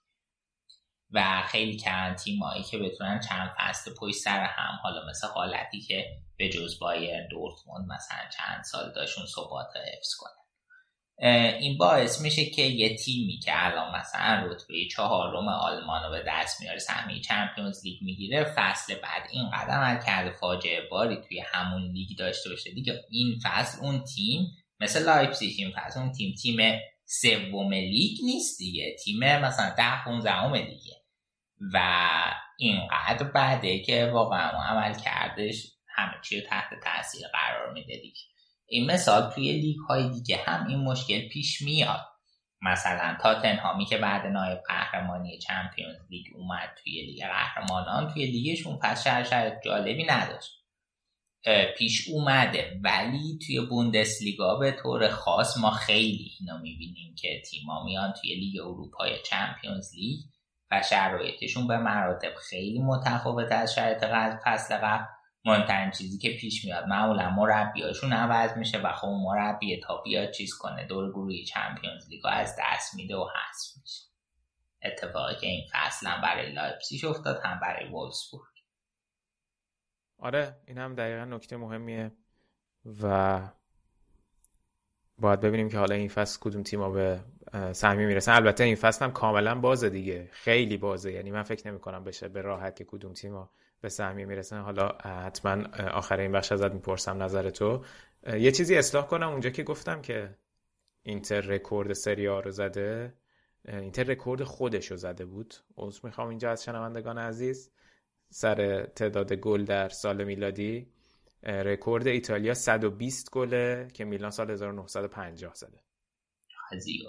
و 1.13 1.43
خیلی 1.47 1.77
کردن 1.77 2.15
تیمایی 2.15 2.63
که 2.63 2.77
بتونن 2.77 3.19
چند 3.19 3.51
فصل 3.57 3.93
پشت 3.93 4.15
سر 4.15 4.43
هم 4.43 4.79
حالا 4.83 5.09
مثل 5.09 5.27
حالتی 5.27 5.81
که 5.81 6.05
به 6.37 6.49
جز 6.49 6.79
بایر 6.79 7.27
دورتموند 7.27 7.91
مثلا 7.91 8.29
چند 8.37 8.63
سال 8.63 8.91
داشون 8.93 9.25
ثبات 9.25 9.67
حفظ 9.75 10.15
کنه. 10.15 10.40
این 11.59 11.77
باعث 11.77 12.21
میشه 12.21 12.45
که 12.45 12.61
یه 12.61 12.95
تیمی 12.95 13.39
که 13.39 13.51
الان 13.65 13.95
مثلا 13.95 14.45
رتبه 14.45 14.87
چهارم 14.91 15.47
آلمان 15.47 16.03
رو 16.03 16.11
به 16.11 16.23
دست 16.27 16.61
میاره 16.61 16.79
سهمیه 16.79 17.21
چمپیونز 17.21 17.85
لیگ 17.85 17.97
می‌گیره 18.01 18.53
فصل 18.55 18.95
بعد 18.95 19.27
این 19.31 19.49
قدم 19.49 19.99
کرده. 20.05 20.31
فاجعه 20.31 20.81
باری 20.91 21.17
توی 21.27 21.43
همون 21.53 21.91
لیگ 21.91 22.17
داشته 22.17 22.49
باشه. 22.49 22.71
دیگه 22.71 22.93
این 23.09 23.39
فصل 23.43 23.81
اون 23.81 24.03
تیم 24.03 24.47
مثل 24.79 25.05
لایپزیگ 25.05 25.55
این 25.57 25.71
فصل 25.71 25.99
اون 25.99 26.11
تیم 26.11 26.33
تیم 26.41 26.79
سوم 27.05 27.73
لیگ 27.73 28.17
نیست 28.23 28.57
دیگه. 28.57 28.95
تیم 29.03 29.19
مثلا 29.19 29.75
ده 29.77 30.03
15 30.05 30.53
لیگه. 30.53 31.01
و 31.73 31.79
اینقدر 32.57 33.23
بده 33.23 33.79
که 33.79 34.05
واقعا 34.13 34.49
عملکردش 34.49 35.67
همه 35.87 36.13
چی 36.23 36.41
تحت 36.41 36.69
تاثیر 36.83 37.27
قرار 37.33 37.73
میده 37.73 37.97
دیگه. 37.97 38.21
این 38.71 38.91
مثال 38.91 39.31
توی 39.31 39.51
لیگ 39.51 39.77
های 39.89 40.09
دیگه 40.09 40.39
هم 40.45 40.67
این 40.67 40.79
مشکل 40.79 41.27
پیش 41.27 41.61
میاد. 41.61 42.07
مثلا 42.61 43.17
تاتنهامی 43.21 43.85
که 43.85 43.97
بعد 43.97 44.25
نایب 44.25 44.59
قهرمانی 44.67 45.37
Champions 45.37 45.97
League 46.09 46.25
اومد 46.35 46.69
توی 46.83 47.01
لیگ 47.01 47.23
قهرمانان 47.23 48.13
توی 48.13 48.25
لیگشون 48.25 48.79
پوزیشن 48.81 49.59
جالبی 49.65 50.03
نداشت. 50.03 50.51
پیش 51.77 52.09
اومده. 52.09 52.79
ولی 52.83 53.39
توی 53.45 53.59
بوندسلیگا 53.59 54.55
به 54.55 54.71
طور 54.71 55.09
خاص 55.09 55.57
ما 55.57 55.71
خیلی 55.71 56.31
اینو 56.39 56.57
می‌بینیم 56.57 57.15
که 57.15 57.41
تیما 57.51 57.83
میان 57.83 58.13
توی 58.13 58.35
لیگ 58.35 58.61
اروپای 58.61 59.11
Champions 59.25 59.95
League 59.95 60.19
و 60.71 60.81
شرایطشون 60.89 61.67
به 61.67 61.77
مراتب 61.77 62.35
خیلی 62.49 62.79
متفاوت 62.79 63.51
از 63.51 63.73
شرایط 63.73 64.05
فصل 64.45 64.77
قبل. 64.77 65.05
مهمترین 65.45 65.91
چیزی 65.91 66.17
که 66.17 66.37
پیش 66.37 66.65
میاد. 66.65 66.85
معمولا 66.85 67.29
مربیاشون 67.29 68.13
عوض 68.13 68.57
میشه 68.57 68.77
و 68.77 68.91
خب 68.91 69.07
مربی 69.07 69.79
تا 69.79 70.01
بیاد 70.01 70.31
چیز 70.31 70.53
کنه 70.53 70.87
دور 70.87 71.09
گروهی 71.09 71.45
چمپیونز 71.45 72.09
لیگا 72.09 72.29
از 72.29 72.55
دست 72.59 72.95
میده 72.95 73.15
و 73.15 73.23
حذف 73.23 73.81
میشه. 73.81 74.03
اتفاقی 74.83 75.35
که 75.35 75.47
این 75.47 75.67
فصل 75.71 76.07
هم 76.07 76.21
برای 76.21 76.51
لایپسیش 76.51 77.03
افتاد 77.03 77.41
هم 77.43 77.59
برای 77.59 77.89
وولسبورگ 77.89 78.51
آره 80.17 80.57
این 80.67 80.77
هم 80.77 80.95
دقیقا 80.95 81.25
نکته 81.25 81.57
مهمیه 81.57 82.11
و 83.03 83.39
باید 85.17 85.39
ببینیم 85.39 85.69
که 85.69 85.77
حالا 85.77 85.95
این 85.95 86.09
فصل 86.09 86.39
کدوم 86.41 86.63
تیما 86.63 86.89
به 86.89 87.19
سهمیه 87.71 88.05
می‌رسن. 88.05 88.31
البته 88.31 88.63
این 88.63 88.75
فصل 88.75 89.05
هم 89.05 89.11
کاملا 89.11 89.55
بازه 89.55 89.89
دیگه. 89.89 90.29
خیلی 90.31 90.77
بازه. 90.77 91.11
یعنی 91.11 91.31
من 91.31 91.43
فکر 91.43 91.67
نمی 91.67 91.79
کنم 91.79 92.03
بشه 92.03 92.27
به 92.27 92.41
راحت 92.41 92.75
که 92.75 92.85
کدوم 92.85 93.13
تیما 93.13 93.51
به 93.81 93.89
سهمیه 93.89 94.25
می‌رسن. 94.25 94.61
حالا 94.61 94.87
حتما 95.03 95.63
آخر 95.91 96.19
این 96.19 96.31
بخش 96.31 96.51
ازت 96.51 96.71
می‌پرسم 96.71 97.23
نظر 97.23 97.49
تو. 97.49 97.85
یه 98.27 98.51
چیزی 98.51 98.75
اصلاح 98.75 99.07
کنم. 99.07 99.29
اونجا 99.29 99.49
که 99.49 99.63
گفتم 99.63 100.01
که 100.01 100.35
اینتر 101.03 101.41
رکورد 101.41 101.93
سری 101.93 102.27
آ 102.27 102.39
رو 102.39 102.51
زده 102.51 103.13
اینتر 103.67 104.03
رکورد 104.03 104.43
خودش 104.43 104.91
رو 104.91 104.97
زده 104.97 105.25
بود. 105.25 105.55
عذر 105.77 105.99
می‌خوام 106.03 106.29
اینجا 106.29 106.51
از 106.51 106.63
شنوندگان 106.63 107.17
عزیز. 107.17 107.71
سر 108.29 108.85
تعداد 108.85 109.33
گل 109.33 109.65
در 109.65 109.89
سال 109.89 110.23
میلادی 110.23 110.87
رکورد 111.43 112.07
ایتالیا 112.07 112.53
120 112.53 113.31
گله 113.31 113.87
که 113.93 114.05
میلان 114.05 114.31
سال 114.31 114.51
1950 114.51 115.53
زده. 115.55 115.79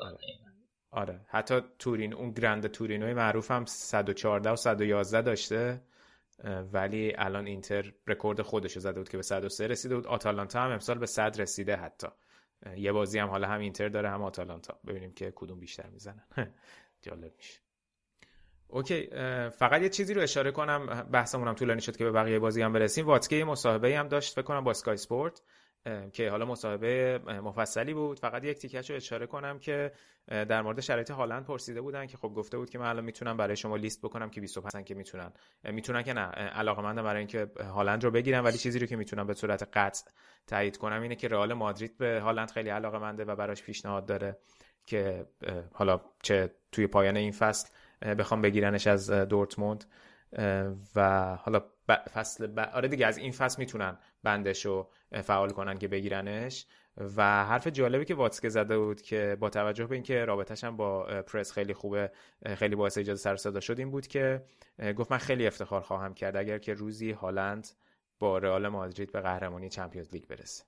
آره. 0.01 0.19
آره. 0.91 1.21
حتی 1.29 1.61
تورین 1.79 2.15
اون 2.15 2.31
Grande 2.31 2.67
Torino 2.67 3.08
ی 3.08 3.15
معروف 3.15 3.51
هم 3.51 3.65
114 3.65 4.51
و 4.51 4.57
111 4.57 5.23
داشته. 5.23 5.81
ولی 6.73 7.13
الان 7.19 7.47
اینتر 7.47 7.93
رکورد 8.07 8.43
خودش 8.43 8.79
زده 8.79 8.99
بود 9.01 9.09
که 9.09 9.17
به 9.17 9.23
103 9.23 9.67
رسیده 9.67 9.95
بود. 9.97 10.07
آتالانتا 10.07 10.61
هم 10.61 10.71
امسال 10.71 10.99
به 10.99 11.07
100 11.07 11.41
رسیده 11.41 11.77
حتی. 11.77 12.07
یه 12.77 12.93
بازی 12.93 13.19
هم 13.19 13.29
حالا 13.29 13.49
هم 13.49 13.61
اینتر 13.61 13.89
داره 13.89 14.11
هم 14.11 14.23
آتالانتا. 14.23 14.79
ببینیم 14.87 15.13
که 15.13 15.33
کدوم 15.37 15.61
بیشتر 15.61 15.87
می‌زنن. 15.87 16.25
جالب 17.03 17.33
میشه. 17.37 17.61
okay 18.69 19.07
فقط 19.51 19.83
یه 19.83 19.89
چیزی 19.89 20.15
رو 20.15 20.23
اشاره 20.23 20.51
کنم. 20.51 20.87
بحثمون 21.13 21.49
هم 21.49 21.55
طولانی 21.55 21.81
شد 21.81 21.97
که 21.97 22.05
به 22.05 22.13
بقیه 22.13 22.39
بازی 22.39 22.63
هم 22.63 22.73
برسیم. 22.73 23.07
واتکه 23.07 23.45
مصاحبه 23.45 23.99
هم 23.99 24.09
داشت 24.09 24.35
فکر 24.35 24.43
کنم 24.43 24.65
با 24.65 24.71
اسکای 24.71 24.97
سپورت. 24.97 25.43
که 26.13 26.31
حالا 26.31 26.45
مصاحبه 26.45 27.19
مفصلی 27.19 27.95
بود. 27.95 28.19
فقط 28.19 28.45
یک 28.45 28.59
تیکش 28.59 28.91
رو 28.91 28.97
اشاره 28.97 29.27
کنم 29.27 29.59
که 29.59 29.93
در 30.27 30.63
مورد 30.63 30.81
شرایط 30.81 31.11
هالند 31.11 31.45
پرسیده 31.45 31.81
بودن 31.81 32.07
که 32.07 32.17
خب 32.17 32.29
گفته 32.29 32.59
بود 32.59 32.71
که 32.71 32.79
من 32.79 32.87
الان 32.87 33.05
می‌تونم 33.05 33.37
برای 33.37 33.57
شما 33.57 33.77
لیست 33.77 34.03
بکنم 34.03 34.31
که 34.31 34.41
25 34.41 34.85
که 34.85 34.95
می‌تونن. 34.95 35.33
می‌تونن 35.65 36.03
که 36.03 36.13
نه. 36.13 36.21
علاقه 36.31 36.83
مندم 36.83 37.03
برای 37.03 37.19
اینکه 37.19 37.47
هالند 37.75 38.05
رو 38.05 38.11
بگیرم 38.11 38.45
ولی 38.45 38.59
چیزی 38.59 38.79
رو 38.79 38.87
که 38.87 38.97
می‌تونم 38.97 39.27
به 39.27 39.35
صورت 39.35 39.69
قطع 39.73 40.11
تایید 40.47 40.77
کنم 40.77 41.03
اینه 41.03 41.17
که 41.17 41.29
رئال 41.29 41.53
مادرید 41.53 41.99
به 41.99 42.21
هالند 42.21 42.51
خیلی 42.51 42.69
علاقه 42.69 42.99
منده 42.99 43.25
و 43.25 43.37
براش 43.37 43.63
پیشنهاد 43.63 44.07
داره 44.07 44.39
که 44.87 45.27
حالا 45.73 46.01
چه 46.23 46.51
توی 46.73 46.87
پایان 46.87 47.17
این 47.17 47.33
فصل 47.33 47.69
بخوام 48.19 48.43
بگیرنش 48.43 48.87
از 48.87 49.11
دورتموند. 49.11 49.85
و 50.97 51.35
حالا 51.37 51.63
فصل 52.15 52.47
ب... 52.47 52.59
آره 52.59 52.89
دیگه 52.89 53.07
از 53.07 53.19
این 53.19 53.33
فصل 53.33 53.57
می‌تونن 53.59 53.99
بندش 54.23 54.67
رو 54.67 54.91
فعال 55.23 55.51
کنن 55.51 55.79
که 55.79 55.89
بگیرنش. 55.89 56.67
و 56.97 57.45
حرف 57.45 57.67
جالبی 57.67 58.05
که 58.05 58.15
واتسکه 58.15 58.49
زده 58.49 58.79
بود 58.79 59.03
که 59.03 59.37
با 59.41 59.51
توجه 59.51 59.87
به 59.87 59.95
اینکه 59.95 60.25
رابطش 60.25 60.65
هم 60.65 60.77
با 60.77 61.03
پرس 61.23 61.53
خیلی 61.53 61.75
خوبه 61.75 62.11
خیلی 62.57 62.77
باعث 62.77 62.99
ایجاد 62.99 63.17
سر 63.17 63.37
صدا 63.37 63.61
شد 63.61 63.79
این 63.79 63.91
بود 63.91 64.07
که 64.07 64.45
گفت 64.99 65.13
من 65.13 65.19
خیلی 65.19 65.47
افتخار 65.47 65.81
خواهم 65.81 66.15
کرد 66.15 66.37
اگر 66.37 66.59
که 66.59 66.75
روزی 66.75 67.11
هالند 67.11 67.69
با 68.19 68.39
رئال 68.39 68.69
مادرید 68.69 69.13
به 69.13 69.21
قهرمانی 69.21 69.69
چمپیونز 69.69 70.13
لیگ 70.13 70.27
برسه. 70.27 70.65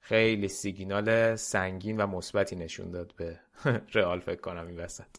خیلی 0.00 0.48
سیگنال 0.48 1.36
سنگین 1.36 1.96
و 1.96 2.06
مثبتی 2.06 2.56
نشون 2.56 2.90
داد 2.90 3.14
به 3.16 3.40
رئال 3.94 4.20
فکر 4.20 4.40
کنم 4.40 4.66
این 4.66 4.80
وسط. 4.80 5.16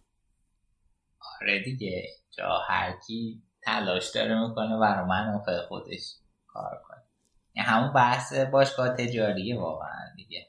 آره 1.42 1.64
دیگه 1.64 2.08
جا 2.38 2.58
هر 2.68 2.94
کی 3.08 3.44
تلاش 3.62 4.10
داره 4.10 4.48
می‌کنه 4.48 4.80
برای 4.80 5.06
منافع 5.06 5.68
خودش 5.68 6.16
کار 6.48 6.82
کنه. 6.88 7.09
همون 7.62 7.94
بحث 7.94 8.34
باشگاه 8.34 8.90
تجاریه 8.90 9.60
واقعا 9.60 10.16
دیگه. 10.16 10.48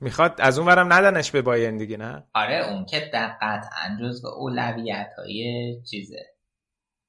می‌خواد 0.00 0.40
از 0.40 0.58
اون 0.58 0.68
ورم 0.68 0.92
ندنش 0.92 1.30
به 1.30 1.42
بایرن 1.42 1.76
دیگه 1.76 1.96
نه؟ 1.96 2.24
آره 2.34 2.68
اون 2.68 2.84
که 2.84 3.10
در 3.12 3.36
قطعا 3.42 3.98
جز 4.00 4.24
اولویت 4.24 5.10
های 5.18 5.82
چیزه. 5.90 6.26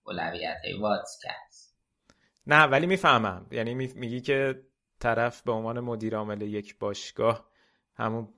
اولویت 0.03 0.57
های 0.63 0.79
هست 1.29 1.77
نه 2.47 2.63
ولی 2.63 2.87
می‌فهمم. 2.87 3.47
یعنی 3.51 3.73
میگی 3.73 4.21
که 4.21 4.61
طرف 4.99 5.41
به 5.41 5.51
عنوان 5.51 5.79
مدیر 5.79 6.15
عامل 6.15 6.41
یک 6.41 6.79
باشگاه 6.79 7.49
همون 7.95 8.33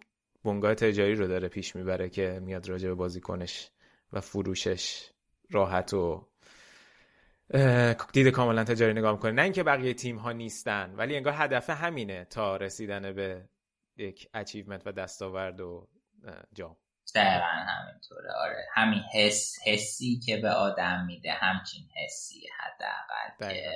بنگاه 0.46 0.76
تجاری 0.76 1.16
رو 1.16 1.28
داره 1.28 1.48
پیش 1.48 1.76
می‌بره 1.76 2.10
که 2.10 2.40
میاد 2.44 2.70
راجع 2.70 2.88
به 2.88 2.96
بازیکنش 2.96 3.70
و 4.14 4.22
فروشش 4.22 5.10
راحت 5.50 5.94
و 5.94 6.28
دید 8.14 8.28
کاملا 8.28 8.64
تجاری 8.64 8.94
نگاه 8.94 9.12
می‌کنه. 9.12 9.32
نه 9.32 9.42
اینکه 9.42 9.64
بقیه 9.64 9.94
تیم 9.94 10.18
ها 10.18 10.32
نیستن 10.32 10.96
ولی 10.96 11.16
انگار 11.16 11.34
هدف 11.38 11.70
همینه 11.70 12.26
تا 12.26 12.58
رسیدن 12.58 13.14
به 13.14 13.50
یک 13.98 14.30
achievement 14.34 14.88
و 14.88 14.92
دستاورد 14.92 15.62
و 15.62 15.88
جام. 16.54 16.78
دقیقا 17.16 17.46
همینطوره. 17.46 18.32
آره 18.32 18.66
همین 18.74 19.00
حس 19.14 19.56
حسی 19.66 20.20
که 20.26 20.38
به 20.38 20.50
آدم 20.50 21.06
میده 21.06 21.32
همچین 21.32 21.84
حسی 21.96 22.48
حداقل 22.60 23.54
که 23.54 23.72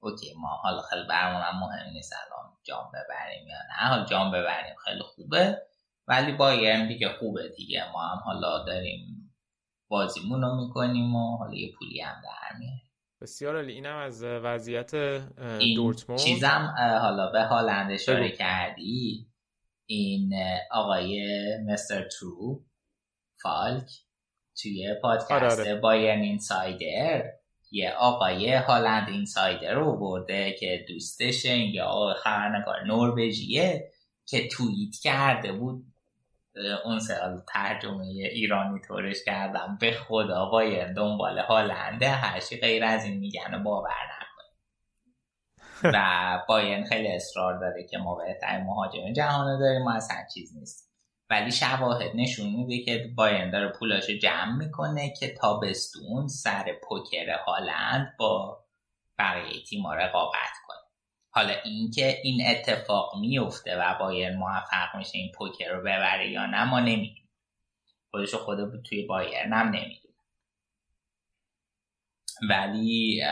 okay 0.00 0.34
ما 0.36 0.48
حالا 0.48 0.82
خیلی 0.82 1.06
برامون 1.08 1.42
هم 1.42 1.60
مهم 1.60 1.92
نیست 1.92 2.12
الان 2.12 2.52
جام 2.62 2.88
ببریم 2.88 3.48
یا 3.48 3.56
نه. 3.56 3.88
حالا 3.88 4.04
جام 4.04 4.32
ببریم 4.32 4.74
خیلی 4.84 5.02
خوبه 5.02 5.62
ولی 6.06 6.32
بایرن 6.32 6.88
دیگه 6.88 7.08
خوبه 7.08 7.48
دیگه. 7.56 7.90
ما 7.92 8.02
هم 8.02 8.18
حالا 8.18 8.64
داریم 8.64 9.34
بازیمون 9.88 10.42
رو 10.42 10.66
می‌کنیم 10.66 11.16
و 11.16 11.36
حالا 11.36 11.54
یه 11.54 11.72
پولی 11.78 12.00
هم 12.00 12.22
در 12.24 12.58
میاریم 12.58 12.83
بسیار 13.24 13.56
عالی. 13.56 13.72
اینم 13.72 13.96
از 13.96 14.22
وضعیت 14.24 14.94
دورتموند. 15.76 16.20
چیزم 16.20 16.74
حالا 17.00 17.30
به 17.30 17.42
هالند 17.42 17.92
اشاره 17.92 18.30
کردی؟ 18.30 19.26
این 19.86 20.32
آقای 20.70 21.26
مستر 21.66 22.08
ترو 22.08 22.64
فالک 23.42 23.90
توی 24.62 24.94
پادکست 25.02 25.30
آره 25.32 25.50
آره. 25.50 25.80
بایرن 25.80 26.20
اینسایدر. 26.20 27.24
یه 27.70 27.90
آقای 27.90 28.54
هالند 28.54 29.08
اینسایدر 29.08 29.74
رو 29.74 29.96
برده 29.96 30.56
که 30.60 30.84
دوستشه 30.88 31.58
یا 31.58 32.14
خبرنگار 32.22 32.84
نروژیه 32.86 33.90
که 34.26 34.48
توییت 34.48 34.94
کرده 35.02 35.52
بود 35.52 35.93
اون 36.84 36.98
سال 36.98 37.42
ترجمه 37.48 38.06
ایرانی 38.06 38.80
طورش 38.80 39.24
کردم 39.26 39.78
به 39.80 39.92
خدا 39.92 40.46
باید 40.46 40.96
دنبال 40.96 41.38
هالنده 41.38 42.08
هرچی 42.08 42.60
غیر 42.60 42.84
از 42.84 43.04
این 43.04 43.18
میگن 43.18 43.54
و 43.54 43.62
باور 43.62 43.90
نکنیم 43.90 44.34
و 45.94 46.38
باین 46.48 46.84
خیلی 46.84 47.08
اصرار 47.08 47.60
داره 47.60 47.86
که 47.90 47.98
ما 47.98 48.14
بهترین 48.14 48.64
مهاجم 48.64 49.12
جهان 49.12 49.58
داریم 49.58 49.82
ما 49.82 49.92
اصلا 49.92 50.16
چیز 50.34 50.56
نیست 50.56 50.94
ولی 51.30 51.52
شواهد 51.52 52.10
نشون 52.14 52.46
میده 52.46 52.84
که 52.84 53.08
باین 53.16 53.50
داره 53.50 53.68
پولاش 53.68 54.10
جمع 54.10 54.56
می‌کنه 54.56 55.14
که 55.20 55.34
تابستون 55.34 56.28
سر 56.28 56.64
پوکر 56.82 57.30
هالند 57.46 58.16
با 58.18 58.64
بقیه 59.18 59.62
تیما 59.62 59.94
رقابت 59.94 60.54
حالا 61.34 61.54
اینکه 61.64 62.20
این 62.22 62.46
اتفاق 62.50 63.16
میفته 63.20 63.76
و 63.76 63.98
بایر 63.98 64.36
موفق 64.36 64.96
میشه 64.96 65.18
این 65.18 65.32
پوکر 65.32 65.68
رو 65.68 65.80
ببره 65.80 66.30
یا 66.30 66.46
نه 66.46 66.64
ما 66.64 66.80
نمی‌دونیم. 66.80 67.30
خودشو 68.10 68.38
خود 68.38 68.82
توی 68.82 69.06
بایر 69.06 69.46
نم 69.46 69.66
نمی‌دونه 69.66 70.14
ولی 72.48 73.22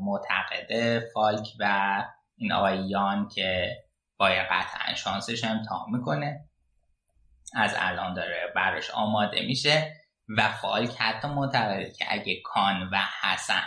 معتقده 0.00 1.10
فالک 1.14 1.48
و 1.58 2.04
این 2.36 2.52
آقای 2.52 2.88
یان 2.88 3.28
که 3.28 3.76
بایر 4.16 4.42
قطعا 4.42 4.94
شانسش 4.94 5.44
امتحان 5.44 5.90
می‌کنه. 5.90 6.48
از 7.54 7.74
الان 7.78 8.14
داره 8.14 8.52
براش 8.56 8.90
آماده 8.90 9.46
میشه 9.46 9.92
و 10.36 10.48
فالک 10.52 10.90
حتی 10.98 11.28
معتقده 11.28 11.90
که 11.90 12.04
اگه 12.08 12.40
کان 12.44 12.88
و 12.92 12.98
حسن 13.22 13.62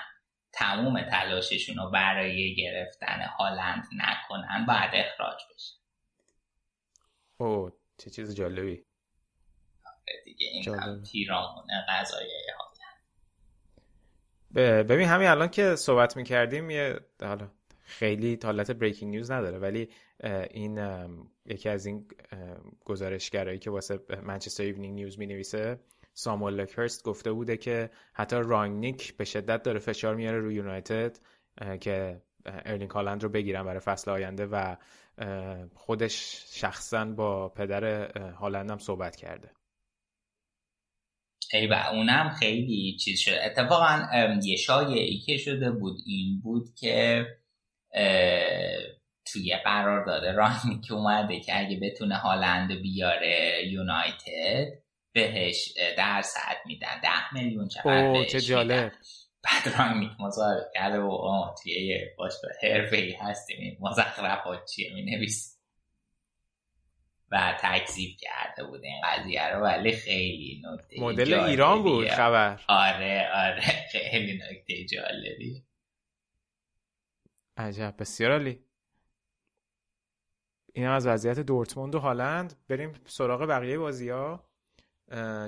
تموم 0.53 1.01
تلاششون 1.01 1.75
رو 1.75 1.89
برای 1.89 2.55
گرفتن 2.55 3.21
هالند 3.39 3.83
نکنن 3.97 4.65
باید 4.65 4.91
اخراج 4.93 5.41
بشه. 5.55 5.73
او 7.37 7.71
چه 7.97 8.09
چیز 8.09 8.35
جالبی. 8.35 8.85
آره 9.85 10.21
دیگه 10.25 10.47
این 10.47 10.75
هم 10.75 11.01
پیرامون 11.01 11.65
قضایای 11.89 12.29
ببین 14.55 15.07
همین 15.07 15.27
الان 15.27 15.47
که 15.47 15.75
صحبت 15.75 16.17
می‌کردیم 16.17 16.69
یه 16.69 16.99
حالا 17.21 17.51
خیلی 17.85 18.39
حالت 18.43 18.71
breaking 18.71 19.11
news 19.11 19.31
نداره 19.31 19.57
ولی 19.57 19.89
این 20.51 20.79
یکی 21.45 21.69
از 21.69 21.85
این 21.85 22.07
گزارشگرایی 22.85 23.59
که 23.59 23.69
واسه 23.71 23.99
Manchester 24.23 24.63
Evening 24.63 24.93
News 24.95 25.19
می 25.19 25.25
نویسه 25.25 25.79
ساموئل 26.13 26.53
لاکهرست 26.53 27.03
گفته 27.03 27.31
بوده 27.31 27.57
که 27.57 27.89
حتی 28.13 28.35
رانگنیک 28.35 29.17
به 29.17 29.25
شدت 29.25 29.63
داره 29.63 29.79
فشار 29.79 30.15
میاره 30.15 30.37
روی 30.37 30.55
یونایتد 30.55 31.17
که 31.81 32.21
ارلینگ 32.45 32.91
هالند 32.91 33.23
رو 33.23 33.29
بگیرن 33.29 33.63
برای 33.63 33.79
فصل 33.79 34.11
آینده 34.11 34.45
و 34.45 34.75
خودش 35.75 36.45
شخصا 36.53 37.05
با 37.05 37.49
پدر 37.49 38.11
هالند 38.31 38.71
هم 38.71 38.77
صحبت 38.77 39.15
کرده. 39.15 39.51
ای 41.53 41.67
با 41.67 41.87
اونم 41.91 42.29
خیلی 42.29 42.97
چیز 42.99 43.19
شد 43.19 43.37
اتفاقا 43.45 44.07
یه 44.43 44.55
شایعه‌ای 44.55 45.19
که 45.19 45.37
شده 45.37 45.71
بود 45.71 45.97
این 46.05 46.41
بود 46.43 46.75
که 46.75 47.25
توی 49.25 49.55
قرارداد 49.63 50.31
رانگنیک 50.31 50.91
اومده 50.91 51.39
که 51.39 51.59
اگه 51.59 51.79
بتونه 51.79 52.15
هالند 52.15 52.71
بیاره 52.71 53.67
یونایتد 53.67 54.82
بهش 55.13 55.73
درصد 55.97 56.57
میدن 56.65 56.99
ده 57.03 57.33
میلیون 57.33 57.67
چقدر 57.67 58.25
چه 58.25 58.41
جالب. 58.41 58.91
بعد 59.43 59.75
رانگنیک 59.77 60.11
مزارب 60.19 60.71
کرده 60.73 60.99
و 60.99 61.55
توی 61.63 61.71
یه 61.71 62.15
باشگاه 62.17 62.51
حرفه 62.63 62.97
ای 62.97 63.11
هستیم 63.11 63.77
مزخرفات 63.81 64.65
چیه 64.65 64.93
می 64.93 65.01
نویس 65.01 65.59
و 67.31 67.57
تکذیب 67.59 68.17
کرده 68.19 68.63
بود 68.63 68.83
این 68.83 69.01
قضیه 69.03 69.49
رو 69.49 69.63
ولی 69.63 69.91
خیلی 69.91 70.61
نکته 70.65 71.01
مدل 71.01 71.33
ایران 71.33 71.83
بود 71.83 72.07
خبر. 72.07 72.61
آره 72.67 73.29
آره 73.33 73.61
خیلی 73.91 74.33
نکته 74.37 74.85
جالبی 74.85 75.63
عجب 77.57 77.95
بسیار 77.99 78.31
عالی. 78.31 78.65
این 80.73 80.87
از 80.87 81.07
وضعیت 81.07 81.39
دورتموند 81.39 81.95
و 81.95 81.99
هالند. 81.99 82.53
بریم 82.67 82.93
سراغ 83.05 83.41
بقیه 83.41 83.77
بازی 83.77 84.09
ها 84.09 84.52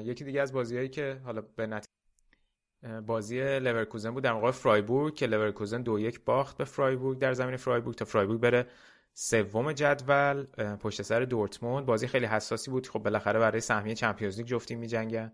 یکی 0.03 0.23
دیگه 0.23 0.41
از 0.41 0.53
بازیهایی 0.53 0.89
که 0.89 1.21
حالا 1.25 1.41
به 1.41 1.67
نتیجه 1.67 3.01
بازی 3.05 3.59
لورکوزن 3.59 4.11
بود 4.11 4.23
در 4.23 4.33
مقابل 4.33 4.51
فرایبورگ 4.51 5.15
که 5.15 5.27
لورکوزن 5.27 5.81
دو 5.81 5.99
یک 5.99 6.25
باخت 6.25 6.57
به 6.57 6.65
فرایبورگ 6.65 7.19
در 7.19 7.33
زمین 7.33 7.57
فرایبورگ 7.57 7.95
تا 7.95 8.05
فرایبورگ 8.05 8.39
بره 8.39 8.67
سوم 9.13 9.73
جدول 9.73 10.43
پشت 10.75 11.01
سر 11.01 11.19
دورتموند. 11.19 11.85
بازی 11.85 12.07
خیلی 12.07 12.25
حساسی 12.25 12.71
بود. 12.71 12.87
خب 12.87 12.99
بالاخره 12.99 13.39
برای 13.39 13.61
سهمیه 13.61 13.95
Champions 13.95 14.37
League 14.37 14.47
جفتی 14.47 14.75
میجنگن. 14.75 15.31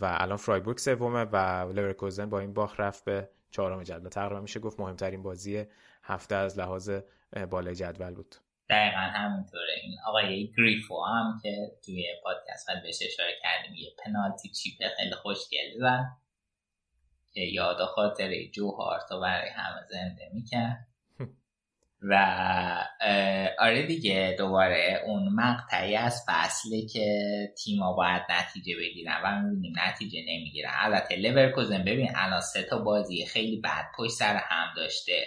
و 0.00 0.16
الان 0.20 0.36
فرایبورگ 0.36 0.78
سومه 0.78 1.24
و 1.24 1.36
لورکوزن 1.72 2.30
با 2.30 2.40
این 2.40 2.52
باخت 2.52 2.80
رفت 2.80 3.04
به 3.04 3.30
چهارم 3.50 3.82
جدول. 3.82 4.08
تقریبا 4.08 4.40
میشه 4.40 4.60
گفت 4.60 4.80
مهمترین 4.80 5.22
بازی 5.22 5.64
هفته 6.02 6.34
از 6.34 6.58
لحاظ 6.58 6.90
بالای 7.50 7.74
جدول 7.74 8.14
بود. 8.14 8.36
دقیقا 8.70 8.98
همینطوره 8.98 9.72
این 9.82 9.96
آقای 10.06 10.52
گریفو 10.56 11.04
هم 11.04 11.40
که 11.42 11.72
توی 11.84 12.06
پادکست 12.24 12.66
خیلی 12.66 12.80
بهش 12.80 12.98
اشاره 13.02 13.32
کردیم 13.42 13.74
یه 13.74 13.90
پنالتی 14.04 14.48
چیپ 14.48 14.74
خیلی 14.96 15.14
خوشگل 15.14 15.78
زن 15.80 16.16
که 17.34 17.40
یاد 17.40 17.84
خاطر 17.84 18.30
جو 18.54 18.70
هارتو 18.70 19.20
برای 19.20 19.48
همه 19.48 19.82
زنده 19.90 20.30
می‌کرد. 20.34 20.86
و 22.10 22.14
آره 23.58 23.86
دیگه 23.86 24.34
دوباره 24.38 25.02
اون 25.06 25.28
مقطعی 25.34 25.96
از 25.96 26.24
فصله 26.28 26.86
که 26.86 27.30
تیما 27.64 27.92
باید 27.92 28.22
نتیجه 28.30 28.76
بگیرن 28.76 29.20
و 29.24 29.42
می‌بینیم 29.42 29.72
نتیجه 29.86 30.18
نمی‌گیرن. 30.28 30.72
البته 30.74 31.16
لورکوزن 31.16 31.84
ببین 31.84 32.10
الان 32.14 32.40
سه 32.40 32.62
تا 32.62 32.78
بازی 32.78 33.26
خیلی 33.26 33.60
بد 33.60 33.84
پشت 33.98 34.12
سر 34.12 34.36
هم 34.36 34.74
داشته. 34.76 35.24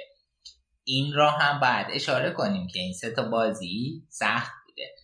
این 0.89 1.13
را 1.13 1.31
هم 1.31 1.59
باید 1.59 1.87
اشاره 1.93 2.31
کنیم 2.31 2.67
که 2.67 2.79
این 2.79 2.93
سه 2.93 3.11
تا 3.11 3.23
بازی 3.23 4.03
سخت 4.09 4.51
بوده. 4.65 4.95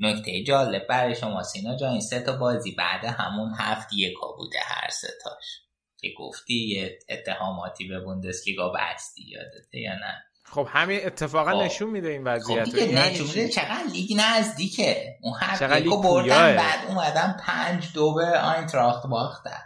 نکته 0.00 0.42
جالب 0.42 0.86
برای 0.86 1.14
شما 1.14 1.42
سینا 1.42 1.76
جا 1.76 1.90
این 1.90 2.00
سه 2.00 2.20
تا 2.20 2.36
بازی 2.36 2.74
بعد 2.74 3.04
همون 3.04 3.54
هفت 3.58 3.92
یکا 3.92 4.32
بوده 4.32 4.58
هر 4.64 4.88
سه 4.90 5.08
تاش. 5.24 5.60
که 6.00 6.08
گفتی 6.18 6.54
یه 6.54 6.98
اتهاماتی 7.08 7.88
به 7.88 8.00
بوندسلیگا 8.00 8.72
بستی 8.72 9.22
یادته 9.28 9.78
یا 9.78 9.94
نه؟ 9.94 10.24
خب 10.44 10.68
همین 10.70 11.06
اتفاقا 11.06 11.50
خب. 11.50 11.62
نشون 11.62 11.90
میده 11.90 12.08
این 12.08 12.24
وضعیت. 12.24 12.64
خب 12.64 12.70
دیگه 12.70 12.92
یعنی 12.92 13.14
نشون 13.14 13.26
میده 13.26 13.48
چقدر 13.48 13.84
لیگ 13.92 14.16
نزدیکه. 14.16 15.18
اون 15.22 15.34
هر 15.40 15.74
لیگ 15.74 16.02
بردن 16.02 16.56
بعد 16.56 16.88
اومدن 16.88 17.36
پنج 17.40 17.92
دو 17.94 18.14
به 18.14 18.38
آینتراخت 18.38 19.06
باختن. 19.06 19.62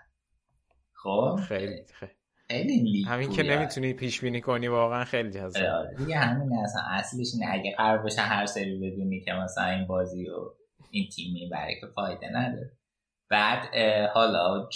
خب؟ 0.92 1.38
خیلی 1.48 1.86
خیلی. 1.94 2.17
خیلی 2.50 3.04
همین 3.08 3.30
که 3.32 3.42
نمی‌تونی 3.42 3.92
پیش 3.92 4.20
بینی 4.20 4.40
کنی 4.40 4.68
واقعا 4.68 5.04
خیلی 5.04 5.30
جذاب. 5.30 5.64
آره 5.64 5.94
دیگه 5.98 6.16
همین 6.18 6.58
اصلا 6.58 6.82
اصلش 6.90 7.28
اینه 7.34 7.54
اگه 7.54 7.74
قرار 7.76 7.98
باشه 7.98 8.20
هر 8.20 8.46
سری 8.46 8.78
بدونی 8.78 9.20
که 9.20 9.32
مثلا 9.32 9.64
این 9.64 9.86
بازی 9.86 10.26
رو 10.26 10.54
این 10.90 11.08
تیم 11.08 11.32
می‌بره 11.32 11.80
که 11.80 11.86
فایده 11.86 12.28
نداره. 12.28 12.72
بعد 13.30 13.74
حالا 14.14 14.68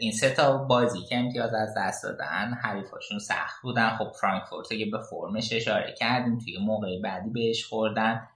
این 0.00 0.12
سه 0.12 0.30
تا 0.30 0.58
بازی 0.58 0.98
که 1.08 1.16
امتیاز 1.16 1.54
از 1.54 1.74
دست 1.76 2.04
دادن 2.04 2.54
حریفاشون 2.62 3.18
سخت 3.18 3.62
بودن. 3.62 3.96
خب 3.96 4.12
فرانکفورت 4.20 4.68
که 4.68 4.86
به 4.92 4.98
فرمش 5.10 5.52
اشاره 5.52 5.94
کردیم 5.98 6.38
توی 6.38 6.58
موقع 6.60 7.00
بعدی 7.04 7.30
بهش 7.30 7.64
خوردن. 7.64 8.28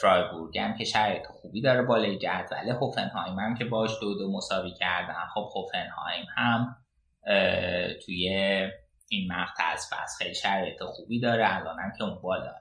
فرایبورگ 0.00 0.58
هم 0.58 0.74
که 0.74 0.84
شرایط 0.84 1.26
خوبی 1.26 1.60
داره 1.60 1.82
بالای 1.82 2.18
جدول. 2.18 2.68
هوفنهایم 2.68 3.38
هم 3.38 3.54
که 3.54 3.64
باش 3.64 3.90
دو 4.00 4.18
دو 4.18 4.32
مساوی 4.32 4.70
کردن. 4.70 5.26
خب 5.34 5.50
هوفنهایم 5.54 6.26
هم 6.36 6.76
توی 8.06 8.28
این 9.08 9.32
مقطع 9.32 9.72
از 9.72 9.86
فصل. 9.90 10.24
خیلی 10.24 10.34
شرایط 10.34 10.82
خوبی 10.82 11.20
داره 11.20 11.56
الان 11.56 11.76
هم 11.78 11.92
که 11.98 12.04
اون 12.04 12.22
بالا. 12.22 12.54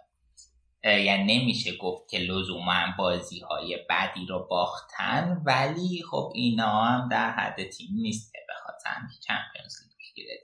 یعنی 0.84 1.40
نمیشه 1.40 1.78
گفت 1.78 2.10
که 2.10 2.18
لزوما 2.18 2.86
بازی 2.98 3.40
های 3.40 3.80
بدی 3.90 4.26
رو 4.30 4.48
باختن 4.50 5.42
ولی 5.46 6.04
خب 6.12 6.32
اینا 6.36 6.84
هم 6.84 7.10
در 7.10 7.32
حد 7.32 7.70
تیم 7.70 7.90
نیست 7.92 8.34
که 8.34 8.40
بخواد 8.50 8.76
که 8.84 9.20
چمپیونز 9.28 9.74
لیگ 9.82 10.12
بگیره. 10.12 10.40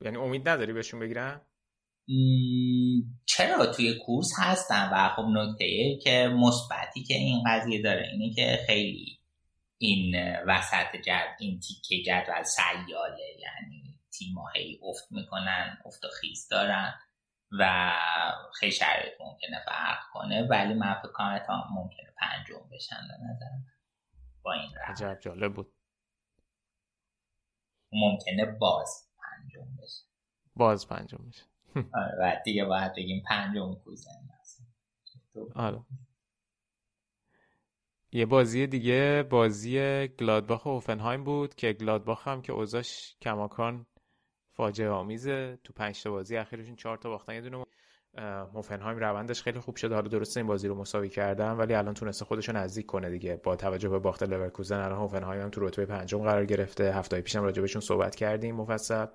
یعنی 0.00 0.16
امید 0.16 0.48
نداری 0.48 0.72
بهشون 0.72 1.00
بگیرن؟ 1.00 1.40
چرا؟ 3.26 3.66
توی 3.66 3.98
کورس 4.06 4.30
هستن 4.38 4.90
و 4.92 5.08
خب 5.16 5.22
نکته 5.22 5.98
که 6.02 6.28
مثبتی 6.28 7.02
که 7.02 7.14
این 7.14 7.42
قضیه 7.46 7.82
داره 7.82 8.08
اینه 8.12 8.34
که 8.34 8.58
خیلی 8.66 9.17
این 9.78 10.14
وسط 10.46 10.96
جد 10.96 11.36
این 11.38 11.60
تیکه 11.60 12.02
جدول 12.02 12.42
سیاله 12.42 13.36
یعنی 13.38 13.98
تیم 14.10 14.34
هی 14.54 14.80
افت 14.82 15.12
می‌کنن 15.12 15.78
افت 15.84 16.04
و 16.04 16.08
خیز 16.20 16.48
دارن 16.48 16.94
و 17.58 17.92
خیلی 18.54 18.72
شرایط 18.72 19.12
ممکنه 19.20 19.62
فرق 19.66 19.98
کنه 20.12 20.42
ولی 20.42 20.74
من 20.74 20.94
فکر 20.94 21.12
کنم 21.12 21.38
تا 21.46 21.64
ممکنه 21.70 22.14
پنجم 22.16 22.68
بشن 22.72 23.08
به 23.08 23.14
نظر 23.24 23.46
با 24.42 24.52
این 24.52 24.70
عجب 24.86 25.18
جالب 25.20 25.54
بود. 25.54 25.74
ممکنه 27.92 28.44
باز 28.44 29.08
پنجم 29.18 29.76
بشه 29.76 30.04
باز 30.56 30.88
پنجم 30.88 31.28
بشه 31.28 31.44
آره 31.94 32.16
و 32.20 32.40
دیگه 32.44 32.64
باید 32.64 32.92
بگیم 32.92 33.22
پنجم 33.28 33.74
کوزن 33.74 34.28
آره. 35.54 35.84
یه 38.12 38.26
بازی 38.26 38.66
دیگه 38.66 39.24
بازی 39.30 40.08
گلادباخ 40.08 40.66
و 40.66 40.68
اوفنهایم 40.68 41.24
بود 41.24 41.54
که 41.54 41.72
گلادباخ 41.72 42.28
هم 42.28 42.42
که 42.42 42.52
اوزاش 42.52 43.16
کماکان 43.22 43.86
فاجعه 44.52 44.88
آمیزه. 44.88 45.58
تو 45.64 45.72
پنج 45.72 46.02
تا 46.02 46.10
بازی 46.10 46.36
اخیرشون 46.36 46.76
چهار 46.76 46.96
تا 46.96 47.08
باختن. 47.08 47.34
یه 47.34 47.40
دونه 47.40 47.64
هوفنهایم 48.54 48.98
روندش 48.98 49.42
خیلی 49.42 49.60
خوب 49.60 49.76
شده 49.76 49.94
حالا 49.94 50.08
درسته 50.08 50.40
این 50.40 50.46
بازی 50.46 50.68
رو 50.68 50.74
مساوی 50.74 51.08
کردن 51.08 51.50
ولی 51.52 51.74
الان 51.74 51.94
تونسته 51.94 52.24
خودش 52.24 52.48
رو 52.48 52.56
نزدیک 52.56 52.86
کنه 52.86 53.10
دیگه. 53.10 53.36
با 53.36 53.56
توجه 53.56 53.88
به 53.88 53.98
باخت 53.98 54.22
لورکوزن 54.22 54.80
الان 54.80 54.98
هوفنهایم 54.98 55.42
هم 55.42 55.50
تو 55.50 55.66
رتبه 55.66 55.86
پنجم 55.86 56.18
قرار 56.18 56.46
گرفته. 56.46 56.94
هفته 56.94 57.20
پیشم 57.20 57.42
راجع 57.42 57.60
بهشون 57.60 57.80
صحبت 57.80 58.16
کردیم 58.16 58.56
مفصل. 58.56 59.06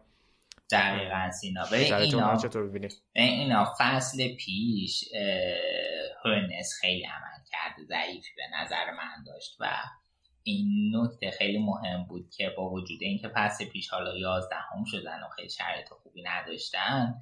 دقیقا 0.71 1.31
سینا. 1.31 1.63
اینا 1.71 2.37
چطور 2.37 2.91
اینا 3.13 3.73
فصل 3.79 4.35
پیش 4.35 5.03
هرنس 6.25 6.73
خیلی 6.81 7.05
عمل 7.05 7.32
کرده 7.53 7.87
ضعیفی 7.87 8.31
به 8.37 8.57
نظر 8.57 8.91
من 8.91 9.23
داشت 9.25 9.57
و 9.59 9.65
این 10.43 10.91
نکته 10.95 11.31
خیلی 11.31 11.57
مهم 11.57 12.05
بود 12.05 12.29
که 12.37 12.53
با 12.57 12.69
وجود 12.69 12.99
اینکه 13.01 13.27
پس 13.27 13.61
پیش 13.61 13.89
حالا 13.89 14.17
یازدهم 14.17 14.83
شدن 14.85 15.19
و 15.23 15.29
خیلی 15.35 15.49
شرایط 15.49 15.89
خوبی 15.89 16.23
نداشتن 16.23 17.15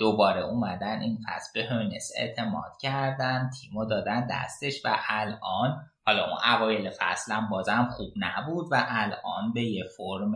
دوباره 0.00 0.40
اومدن 0.40 1.00
این 1.00 1.18
فصل 1.26 1.50
به 1.54 1.68
هرنس 1.68 2.10
اعتماد 2.18 2.72
کردن 2.82 3.50
تیمو 3.60 3.84
دادن 3.84 4.26
دستش 4.30 4.84
و 4.84 4.96
الان 5.08 5.90
حالا 6.06 6.24
اون 6.24 6.38
اوایل 6.54 6.90
فصل 6.90 7.40
بازم 7.50 7.88
خوب 7.96 8.12
نبود 8.16 8.66
و 8.72 8.84
الان 8.88 9.52
به 9.54 9.62
یه 9.62 9.84
فرم 9.96 10.32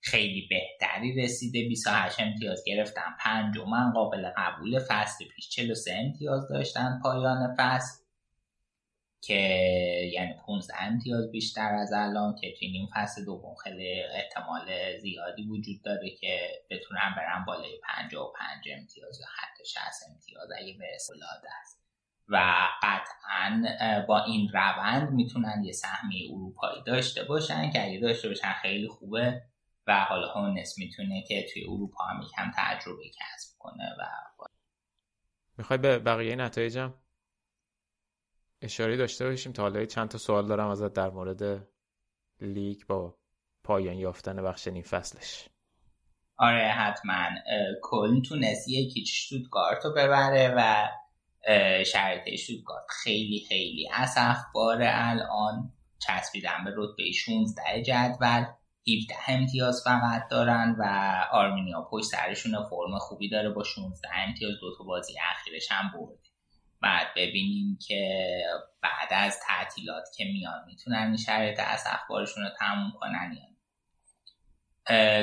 خیلی 0.00 0.48
بهتری 0.50 1.22
رسیده. 1.22 1.68
28 1.68 2.20
امتیاز 2.20 2.62
گرفتن 2.66 3.16
پنجم 3.20 3.92
قابل 3.94 4.30
قبول 4.36 4.78
فصل 4.88 5.24
پیش 5.24 5.48
43 5.48 5.90
امتیاز 6.06 6.48
داشتن 6.48 7.00
پایان 7.02 7.54
فصل. 7.58 8.05
که 9.20 9.34
یعنی 10.12 10.34
15 10.46 10.74
امتیاز 10.78 11.30
بیشتر 11.30 11.74
از 11.74 11.92
الان 11.92 12.34
که 12.40 12.54
توی 12.58 12.68
این 12.68 12.88
فصل 12.94 13.24
دوم 13.24 13.54
خیلی 13.54 14.02
احتمال 14.02 14.98
زیادی 14.98 15.42
وجود 15.42 15.82
داره 15.84 16.10
که 16.10 16.48
بتونن 16.70 17.14
برن 17.16 17.44
بالای 17.46 17.80
55 17.84 18.68
امتیاز 18.78 19.20
یا 19.20 19.26
حتی 19.38 19.64
60 19.64 19.82
امتیاز 20.10 20.48
اگه 20.58 20.76
العاده 21.10 21.48
است 21.60 21.86
و 22.28 22.36
قطعا 22.82 23.62
با 24.08 24.24
این 24.24 24.50
روند 24.52 25.10
می‌تونن 25.10 25.62
یه 25.64 25.72
سهمی 25.72 26.28
اروپایی 26.32 26.82
داشته 26.86 27.24
باشن 27.24 27.70
که 27.70 27.84
اگه 27.84 27.98
داشته 27.98 28.28
باشن 28.28 28.52
خیلی 28.52 28.88
خوبه 28.88 29.42
و 29.86 30.04
حالا 30.04 30.28
هونس 30.28 30.78
می‌تونه 30.78 31.24
که 31.28 31.46
توی 31.52 31.64
اروپا 31.64 32.04
هم 32.04 32.22
یکم 32.22 32.50
تجربه 32.56 33.04
کسب 33.08 33.58
کنه 33.58 33.96
و 33.98 34.04
می‌خوای 35.58 35.78
به 35.78 35.98
بقیه 35.98 36.36
نتایجم 36.36 36.94
اشاره 38.66 38.96
داشته 38.96 39.24
باشیم 39.28 39.52
تا 39.52 39.62
حالا 39.62 39.84
چند 39.84 40.08
تا 40.08 40.18
سوال 40.18 40.46
دارم 40.46 40.68
ازت 40.68 40.92
در 40.92 41.10
مورد 41.10 41.68
لیگ 42.40 42.82
با 42.88 43.18
پایان 43.64 43.96
یافتن 43.96 44.42
بخش 44.42 44.68
این 44.68 44.82
فصلش. 44.82 45.48
آره 46.38 46.68
حتما. 46.68 47.28
کل 47.82 48.22
تونست 48.22 48.68
یکی 48.68 49.06
شتوتگارت 49.06 49.84
رو 49.84 49.90
ببره 49.90 50.54
و 50.56 50.88
شرط 51.84 52.28
شتوتگارت 52.34 52.86
خیلی 52.88 53.46
خیلی 53.48 53.88
اصف 53.92 54.38
باره. 54.54 54.90
الان 54.92 55.72
چسبیدن 55.98 56.64
به 56.64 56.70
رتبه 56.76 57.12
16 57.12 57.82
جدول 57.82 58.44
17 58.88 59.16
امتیاز 59.28 59.82
فقط 59.84 60.28
دارن 60.30 60.76
و 60.78 60.84
آرمینیا 61.32 61.88
پشت 61.90 62.06
سرشون 62.06 62.52
فرم 62.70 62.98
خوبی 62.98 63.28
داره 63.28 63.50
با 63.50 63.62
16 63.64 64.08
امتیاز. 64.28 64.52
دو 64.60 64.76
تا 64.78 64.84
بازی 64.84 65.14
اخیرش 65.30 65.72
هم 65.72 65.92
برده. 65.98 66.25
بعد 66.82 67.06
ببینیم 67.16 67.78
که 67.86 68.28
بعد 68.82 69.08
از 69.10 69.40
تعطیلات 69.46 70.04
که 70.16 70.24
میان 70.24 70.64
می‌تونن 70.66 71.06
این 71.06 71.16
شرایط 71.16 71.60
از 71.66 71.84
اخبارشون 71.86 72.42
رو 72.42 72.50
تموم 72.58 72.92
کنن 73.00 73.32
یا 73.32 73.46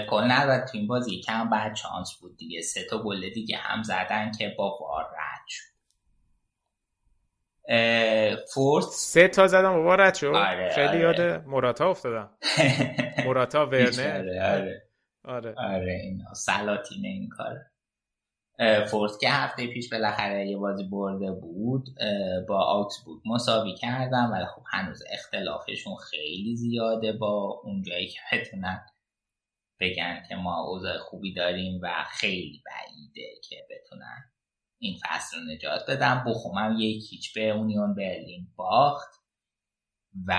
کل 0.10 0.24
نظر 0.24 0.66
تو 0.66 0.78
این 0.78 0.88
بازی 0.88 1.22
کم 1.22 1.50
بعد 1.50 1.76
چانس 1.76 2.14
بود 2.22 2.38
دیگه. 2.38 2.62
سه 2.62 2.84
تا 2.90 3.04
گل 3.04 3.30
دیگه 3.30 3.58
هم 3.58 3.84
زدن 3.84 4.32
که 4.32 4.56
با 4.58 4.78
وار 4.82 5.04
رد 5.04 5.46
شد. 5.48 5.74
فورت 8.54 8.86
سه 8.86 9.28
تا 9.28 9.48
زدن 9.48 9.74
با 9.74 9.84
وار 9.84 10.02
رد 10.02 10.16
شد. 10.16 10.26
آره 10.26 10.70
خیلی 10.76 10.88
آره. 10.88 11.00
یاد 11.00 11.46
موراتا 11.46 11.90
افتادم. 11.90 12.30
موراتا 13.26 13.66
ورنر. 13.66 14.18
آره 14.18 14.44
آره. 14.44 14.84
آره, 15.26 15.54
آره 15.58 15.94
اینا. 15.94 16.34
سلاطین 16.34 17.06
این 17.06 17.30
کاره 17.30 17.72
فورس 18.92 19.18
که 19.18 19.30
هفته 19.30 19.68
پیش 19.68 19.94
بالاخره 19.94 20.48
یه 20.48 20.58
بازی 20.58 20.84
برده 20.84 21.32
بود 21.32 21.90
با 22.48 22.90
بود 23.06 23.22
مساوی 23.26 23.76
کردن 23.76 24.26
ولی 24.26 24.46
خب 24.46 24.64
هنوز 24.72 25.04
اختلافشون 25.12 25.96
خیلی 25.96 26.56
زیاده 26.56 27.12
با 27.12 27.62
اونجایی 27.64 28.08
که 28.08 28.20
بتونن 28.32 28.86
بگن 29.80 30.24
که 30.30 30.36
ما 30.36 30.64
اوضاع 30.68 30.98
خوبی 30.98 31.34
داریم 31.34 31.80
و 31.84 32.06
خیلی 32.12 32.64
بعیده 32.66 33.30
که 33.50 33.68
بتونن 33.70 34.32
این 34.80 35.00
فصل 35.06 35.38
رو 35.38 35.44
نجات 35.54 35.82
بدن. 35.90 36.24
بوخوم 36.28 36.58
هم 36.58 36.76
یک 36.80 37.04
هیچ 37.10 37.34
به 37.34 37.50
اونیون 37.50 37.96
برلین 37.96 38.48
باخت 38.56 39.24
و 40.28 40.34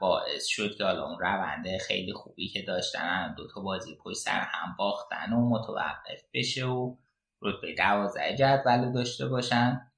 باعث 0.00 0.46
شد 0.46 0.76
که 0.76 0.84
حالا 0.84 1.06
اون 1.06 1.18
روند 1.20 1.78
خیلی 1.78 2.12
خوبی 2.12 2.48
که 2.48 2.62
داشتن 2.62 3.34
دوتا 3.34 3.60
بازی 3.60 3.96
پشت 4.04 4.18
سر 4.18 4.40
هم 4.40 4.76
باختن 4.78 5.32
و 5.32 5.48
متوقف 5.48 6.22
بشه 6.34 6.66
و 6.66 6.96
رتبه 7.42 7.74
دوازده 7.74 8.36
جدول 8.36 8.92
داشته 8.92 9.28
باشن. 9.28 9.92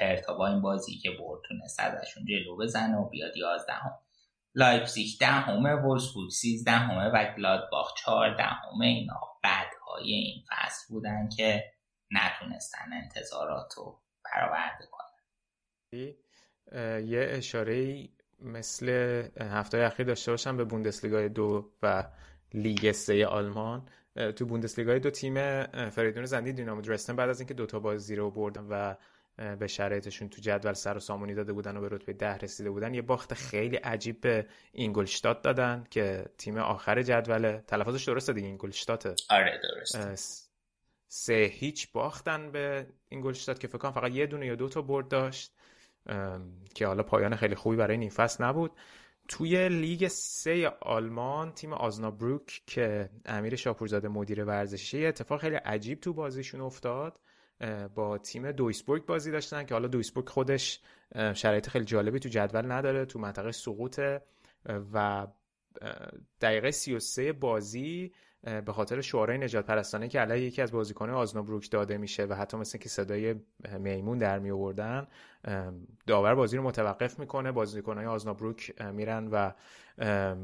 هرتا 0.00 0.34
با 0.34 0.48
این 0.48 0.62
بازی 0.62 0.98
که 0.98 1.10
برد 1.10 1.40
تونست 1.48 1.80
جلو 2.28 2.56
بزنه 2.56 2.96
و 2.96 3.08
بیاد 3.08 3.36
یازدهم. 3.36 3.98
لایپزیگ 4.54 5.06
دهمه 5.20 5.74
وولسبورگ 5.74 6.30
سیزدهمه 6.30 7.08
و 7.08 7.34
گلادباخ 7.36 7.94
چهاردهمه. 7.96 8.86
اینا 8.86 9.20
بدهای 9.44 10.12
این 10.12 10.44
فصل 10.50 10.94
بودن 10.94 11.28
که 11.28 11.64
نتونستن 12.10 12.92
انتظارات 12.92 13.74
رو 13.76 14.02
برآورده 14.24 14.86
کنن. 14.90 15.06
یه 17.06 17.26
اشاره 17.30 18.08
مثل 18.38 18.88
هفته 19.40 19.78
اخیر 19.78 20.06
داشته 20.06 20.30
باشم 20.30 20.56
به 20.56 20.64
بوندسلیگای 20.64 21.28
دو 21.28 21.70
و 21.82 22.04
لیگ 22.54 22.92
سه 22.92 23.26
آلمان. 23.26 23.88
تو 24.36 24.46
بوندسلیگا 24.46 24.98
دو 24.98 25.10
تیم 25.10 25.64
فریدون 25.90 26.24
زندی 26.24 26.52
دینامو 26.52 26.80
درستن 26.80 27.16
بعد 27.16 27.28
از 27.28 27.40
اینکه 27.40 27.54
دوتا 27.54 27.80
بازی 27.80 28.16
رو 28.16 28.30
بردن 28.30 28.66
و 28.70 28.94
به 29.56 29.66
شرایطشون 29.66 30.28
تو 30.28 30.40
جدول 30.40 30.72
سر 30.72 30.96
و 30.96 31.00
سامونی 31.00 31.34
داده 31.34 31.52
بودن 31.52 31.76
و 31.76 31.80
به 31.80 31.88
رتبه 31.88 32.12
ده 32.12 32.36
رسیده 32.36 32.70
بودن 32.70 32.94
یه 32.94 33.02
باخت 33.02 33.34
خیلی 33.34 33.76
عجیب 33.76 34.20
به 34.20 34.46
اینگلشتات 34.72 35.42
دادن 35.42 35.84
که 35.90 36.24
تیم 36.38 36.58
آخر 36.58 37.02
جدوله 37.02 37.64
تلفظش 37.66 38.04
درسته 38.04 38.32
دیگه 38.32 38.46
اینگلشتاته 38.46 39.14
آره 39.30 39.60
درست 39.62 40.46
سه 41.08 41.50
هیچ 41.52 41.92
باختن 41.92 42.52
به 42.52 42.86
اینگلشتات 43.08 43.60
که 43.60 43.68
فکر 43.68 43.90
فقط 43.90 44.12
یه 44.12 44.26
دونه 44.26 44.46
یا 44.46 44.54
دو 44.54 44.68
تا 44.68 44.82
برد 44.82 45.08
داشت 45.08 45.52
که 46.74 46.86
حالا 46.86 47.02
پایان 47.02 47.36
خیلی 47.36 47.54
خوبی 47.54 47.76
برای 47.76 47.98
این 47.98 48.10
فصل 48.10 48.44
نبود. 48.44 48.72
توی 49.28 49.68
لیگ 49.68 50.08
سه 50.08 50.68
آلمان 50.80 51.52
تیم 51.52 51.72
آزنابروک 51.72 52.62
که 52.66 53.10
امیر 53.26 53.56
شاپورزاده 53.56 54.08
مدیر 54.08 54.44
ورزشی 54.44 55.06
اتفاق 55.06 55.40
خیلی 55.40 55.56
عجیب 55.56 56.00
تو 56.00 56.12
بازیشون 56.12 56.60
افتاد. 56.60 57.20
با 57.94 58.18
تیم 58.18 58.52
دویسبورگ 58.52 59.06
بازی 59.06 59.30
داشتن 59.30 59.64
که 59.64 59.74
حالا 59.74 59.88
دویسبورگ 59.88 60.28
خودش 60.28 60.80
شرایط 61.34 61.68
خیلی 61.68 61.84
جالبی 61.84 62.18
تو 62.18 62.28
جدول 62.28 62.72
نداره 62.72 63.04
تو 63.04 63.18
منطقه 63.18 63.52
سقوطه 63.52 64.22
و 64.92 65.26
دقیقه 66.40 66.70
33 66.70 67.32
بازی 67.32 68.12
به 68.46 68.72
خاطر 68.72 69.00
شورای 69.00 69.38
نجات 69.38 69.66
پرستانه 69.66 70.08
که 70.08 70.20
علیه 70.20 70.46
یکی 70.46 70.62
از 70.62 70.72
بازیکنان 70.72 71.14
آزنابروک 71.14 71.70
داده 71.70 71.98
میشه 71.98 72.24
و 72.24 72.34
حتی 72.34 72.56
مثل 72.56 72.78
که 72.78 72.88
صدای 72.88 73.34
میمون 73.78 74.18
در 74.18 74.38
می 74.38 74.50
آوردن 74.50 75.06
داور 76.06 76.34
بازی 76.34 76.56
رو 76.56 76.62
متوقف 76.62 77.18
می‌کنه. 77.18 77.52
بازیکنهای 77.52 78.06
آزنابروک 78.06 78.82
میرن 78.82 79.28
و 79.32 79.52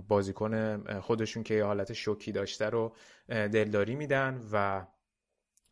بازیکن 0.09 0.85
خودشون 1.01 1.43
که 1.43 1.55
یه 1.55 1.65
حالت 1.65 1.93
شوکی 1.93 2.33
داشته 2.33 2.71
رو 2.71 2.95
دلداری 3.29 3.95
میدن 3.95 4.41
و 4.53 4.87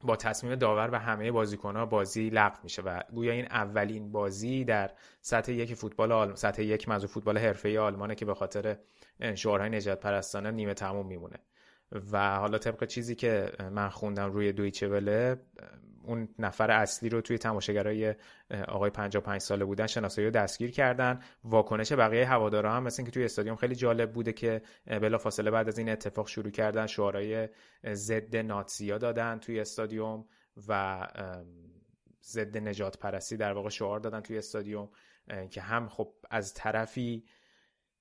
با 0.04 0.16
تصمیم 0.16 0.54
داور 0.54 0.90
و 0.92 0.98
همه 0.98 1.32
بازیکنها 1.32 1.86
بازی 1.86 2.30
لغو 2.30 2.58
میشه 2.62 2.82
و 2.82 3.00
گویا 3.14 3.32
این 3.32 3.46
اولین 3.46 4.12
بازی 4.12 4.64
در 4.64 4.90
سطح 5.20 5.52
یک 5.52 5.74
فوتبال 5.74 6.12
آلمان 6.12 6.36
سطح 6.36 6.62
یک 6.62 6.88
مزو 6.88 7.06
فوتبال 7.06 7.38
حرفه‌ای 7.38 7.78
آلمانه 7.78 8.14
که 8.14 8.24
به 8.24 8.34
خاطر 8.34 8.76
شعارهای 9.34 9.70
نجات 9.70 10.00
پرستانه 10.00 10.50
نیمه 10.50 10.74
تموم 10.74 11.06
میمونه. 11.06 11.36
و 12.12 12.36
حالا 12.36 12.58
طبق 12.58 12.84
چیزی 12.84 13.14
که 13.14 13.52
من 13.70 13.88
خوندم 13.88 14.32
روی 14.32 14.52
دویچه 14.52 14.88
وله 14.88 15.36
اون 16.04 16.28
نفر 16.38 16.70
اصلی 16.70 17.08
رو 17.08 17.20
توی 17.20 17.38
تماشاگرای 17.38 18.14
آقای 18.68 18.90
55 18.90 19.40
ساله 19.40 19.64
بودن 19.64 19.86
شناسایی 19.86 20.26
رو 20.26 20.32
دستگیر 20.32 20.70
کردن. 20.70 21.20
واکنش 21.44 21.92
بقیه 21.92 22.26
هوادارا 22.26 22.72
هم 22.72 22.82
مثل 22.82 23.04
که 23.04 23.10
توی 23.10 23.24
استادیوم 23.24 23.56
خیلی 23.56 23.74
جالب 23.74 24.12
بوده 24.12 24.32
که 24.32 24.62
بلا 24.86 25.18
فاصله 25.18 25.50
بعد 25.50 25.68
از 25.68 25.78
این 25.78 25.88
اتفاق 25.88 26.28
شروع 26.28 26.50
کردن 26.50 26.86
شعارهای 26.86 27.48
ضد 27.92 28.36
ناتسیا 28.36 28.98
دادن 28.98 29.38
توی 29.38 29.60
استادیوم 29.60 30.24
و 30.68 31.06
ضد 32.22 32.58
نجات 32.58 32.98
پرستی 32.98 33.36
در 33.36 33.52
واقع 33.52 33.68
شعار 33.68 34.00
دادن 34.00 34.20
توی 34.20 34.38
استادیوم 34.38 34.88
که 35.50 35.60
هم 35.60 35.88
خب 35.88 36.14
از 36.30 36.54
طرفی 36.54 37.24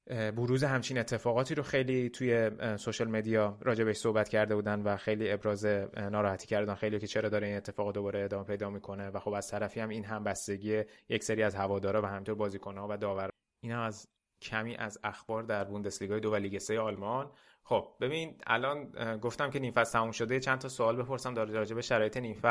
بروز 0.10 0.64
همچین 0.64 0.98
اتفاقاتی 0.98 1.56
رو 1.56 1.64
خیلی 1.64 2.10
توی 2.10 2.52
سوشال 2.78 3.08
مدیا 3.08 3.58
راجع 3.62 3.84
بهش 3.84 3.98
صحبت 3.98 4.30
کرده 4.30 4.56
بودن 4.56 4.82
و 4.82 4.98
خیلی 4.98 5.32
ابراز 5.32 5.66
ناراحتی 6.12 6.48
کردن. 6.48 6.76
خیلی 6.76 7.00
که 7.00 7.08
چرا 7.08 7.30
داره 7.30 7.48
این 7.48 7.58
اتفاق 7.58 7.94
دوباره 7.94 8.24
ادامه 8.24 8.44
پیدا 8.44 8.70
می‌کنه 8.70 9.10
و 9.10 9.20
خب 9.20 9.34
از 9.34 9.48
طرفی 9.48 9.80
هم 9.80 9.90
این 9.90 10.06
هم 10.06 10.24
بستگی 10.24 10.84
یک 11.10 11.24
سری 11.24 11.44
از 11.44 11.56
هوادارا 11.56 12.02
و 12.02 12.06
همینطور 12.06 12.36
بازیکنها 12.36 12.88
و 12.90 12.98
داور 12.98 13.30
این 13.64 13.72
هم 13.72 13.82
از 13.82 14.08
کمی 14.42 14.76
از 14.76 15.00
اخبار 15.04 15.44
در 15.44 15.64
بوندسلیگا 15.64 16.20
دو 16.20 16.32
و 16.32 16.36
لیگ 16.36 16.58
سه 16.58 16.80
آلمان. 16.80 17.32
خب 17.64 17.88
ببین 18.02 18.38
الان 18.48 18.92
گفتم 19.18 19.50
که 19.50 19.60
نیم 19.60 19.72
فصل 19.72 20.00
تموم 20.00 20.12
شده. 20.12 20.40
چند 20.40 20.60
تا 20.60 20.70
سوال 20.70 20.96
بپرسم 20.96 21.34
در 21.34 21.46
راجع 21.46 21.76
به 21.76 21.82
شرایط 21.82 22.18
نیم 22.18 22.42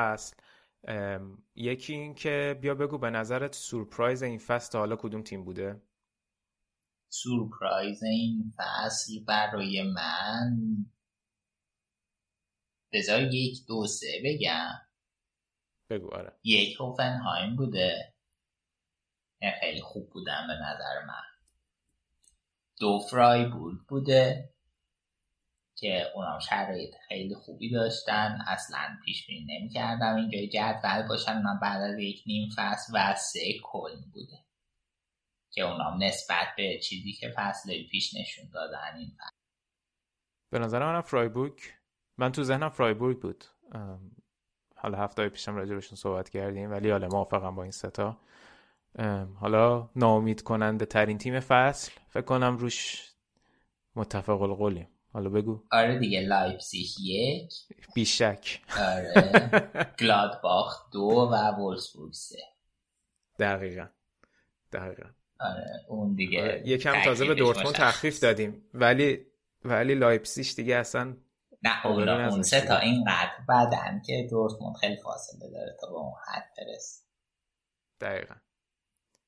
یکی 1.54 1.92
این 1.92 2.14
که 2.14 2.58
بیا 2.60 2.74
بگو 2.74 2.98
به 2.98 3.10
نظرت 3.10 3.54
سورپرایز 3.54 4.22
این 4.22 4.38
فصل 4.38 4.78
حالا 4.78 4.96
کدوم 4.96 5.22
تیم 5.22 5.44
بوده؟ 5.44 5.80
سورپرایز 7.08 8.02
این 8.02 8.52
فصل 8.56 9.24
برای 9.24 9.82
من. 9.82 10.56
بذار 12.92 13.22
یک 13.22 13.66
دو 13.66 13.86
سه 13.86 14.22
بگم. 14.24 14.80
بگو 15.90 16.14
آره. 16.14 16.32
یک 16.44 16.80
هوفنهایم 16.80 17.56
بوده. 17.56 18.14
خیلی 19.60 19.80
خوب 19.80 20.10
بودن 20.10 20.46
به 20.46 20.52
نظر 20.52 21.04
من. 21.06 21.22
دو 22.80 22.98
فرایبورگ 23.10 23.78
بوده 23.88 24.54
که 25.76 26.06
اونام 26.14 26.38
شرایط 26.38 26.94
خیلی 27.08 27.34
خوبی 27.34 27.70
داشتن. 27.70 28.38
اصلا 28.46 28.98
پیش 29.04 29.26
بینی 29.26 29.58
نمی‌کردم 29.58 30.16
اینجای 30.16 30.48
جدول 30.48 31.08
باشن. 31.08 31.42
من 31.42 31.58
بعد 31.62 31.82
از 31.82 31.98
یک 31.98 32.22
نیم 32.26 32.48
فصل 32.56 32.92
و 32.94 33.14
سه 33.14 33.40
کل 33.62 33.96
بوده. 34.12 34.47
که 35.50 35.62
اونام 35.62 36.02
نسبت 36.02 36.46
به 36.56 36.78
چیزی 36.78 37.12
که 37.12 37.32
فصل 37.36 37.82
پیش 37.90 38.14
نشون 38.14 38.50
دادن 38.54 38.96
این 38.96 39.10
فصل. 39.18 39.36
به 40.50 40.58
نظر 40.58 40.92
من 40.92 41.00
فرایبورگ 41.00 41.60
من 42.18 42.32
تو 42.32 42.42
ذهنم 42.42 42.68
فرایبورگ 42.68 43.20
بود. 43.20 43.44
حالا 44.76 44.98
هفته 44.98 45.28
پیشم 45.28 45.56
راجع 45.56 45.80
صحبت 45.80 46.30
کردیم 46.30 46.70
ولی 46.70 46.90
حالا 46.90 47.08
موافقم 47.08 47.54
با 47.54 47.62
این 47.62 47.72
ستا 47.72 48.18
حالا 49.40 49.90
ناامید 49.96 50.42
کننده 50.42 50.86
ترین 50.86 51.18
تیم 51.18 51.40
فصل 51.40 51.92
فکر 52.08 52.24
کنم 52.24 52.56
روش 52.56 53.08
متفق 53.96 54.42
القولیم. 54.42 54.88
حالا 55.12 55.30
بگو. 55.30 55.62
آره 55.70 55.98
دیگه 55.98 56.20
لایپزیگ 56.20 56.86
یک. 57.00 57.52
بیشک. 57.94 58.60
آره. 58.78 59.50
گلادباخ 60.00 60.90
دو 60.92 61.00
و 61.32 61.34
وولسبورگ 61.34 62.12
سه. 62.12 62.38
دقیقا. 63.38 63.86
دقیقا. 64.72 65.10
آره 65.40 65.84
اون 65.88 66.14
دیگه 66.14 66.42
آره. 66.42 66.62
یکم 66.64 67.02
تازه 67.04 67.26
به 67.26 67.34
دورتموند 67.34 67.74
تخفیف 67.74 68.20
دادیم. 68.20 68.70
ولی 68.74 69.26
ولی 69.64 69.94
لایپسیش 69.94 70.54
دیگه 70.54 70.76
اصلا 70.76 71.16
نه 71.62 71.86
اون, 71.86 72.08
اون 72.08 72.42
سه 72.42 72.60
تا 72.60 72.78
اینقدر 72.78 73.30
بعدن 73.48 74.02
که 74.06 74.26
دورتموند 74.30 74.76
خیلی 74.76 74.96
فاصله 74.96 75.50
داره 75.50 75.76
تا 75.80 75.86
به 75.86 75.94
اون 75.94 76.12
حد 76.26 76.50
برس 76.58 77.04
دقیقا. 78.00 78.34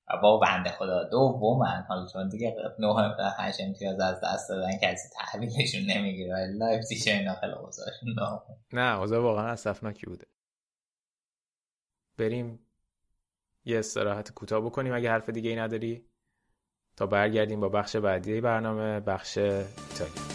و 0.08 0.20
با 0.22 0.38
بنده 0.38 0.70
خدا 0.70 1.04
دومن 1.04 1.84
حالا 1.88 2.06
چون 2.12 2.28
دیگه 2.28 2.56
نه 2.78 3.14
هشت 3.38 3.61
امتیاز 3.61 4.00
از 4.00 4.20
دست 4.24 4.48
دادن 4.48 4.76
کسی 4.82 5.08
تحویلشون 5.18 5.80
نمی‌گیره. 5.96 6.34
ولی 6.34 6.58
لایپزیگ 6.58 7.08
اینا 7.08 7.34
خیلی 7.34 7.52
اوضاعشون 7.52 8.14
نه. 8.72 8.98
اوضاع 8.98 9.20
واقعا 9.20 9.46
اسفناکی 9.46 10.06
بوده. 10.06 10.26
بریم 12.18 12.70
یه 13.64 13.78
استراحت 13.78 14.32
کوتاه 14.32 14.61
بکنیم 14.61 14.94
اگه 14.94 15.11
حرف 15.11 15.28
دیگه 15.28 15.50
ای 15.50 15.56
نداری. 15.56 16.11
تا 16.96 17.06
برگردیم 17.06 17.61
با 17.61 17.68
بخش 17.68 17.96
بعدی 17.96 18.40
برنامه 18.40 19.00
بخش 19.00 19.38
ایتالیا 19.38 20.30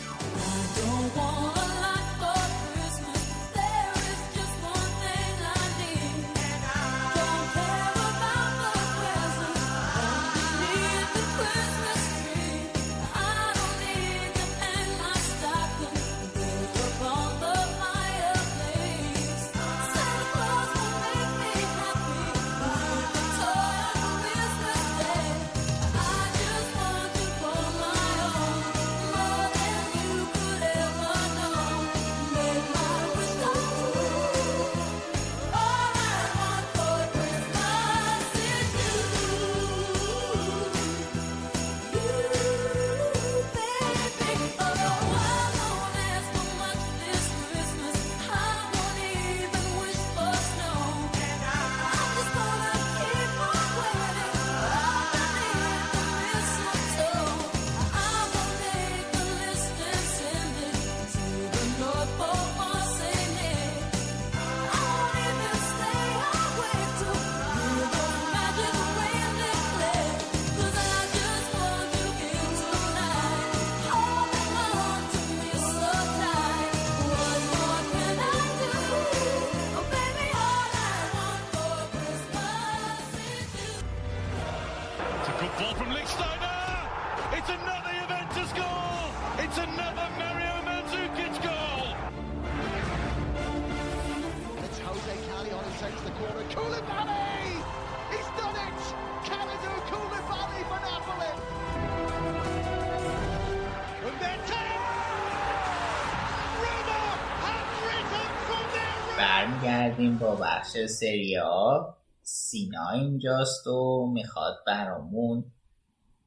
برمیگردیم 110.06 110.18
با 110.18 110.36
بخش 110.36 110.86
سریا 110.86 111.96
سینا 112.22 112.90
اینجاست 112.90 113.68
و 113.68 114.12
می‌خواد 114.14 114.64
برامون 114.68 115.52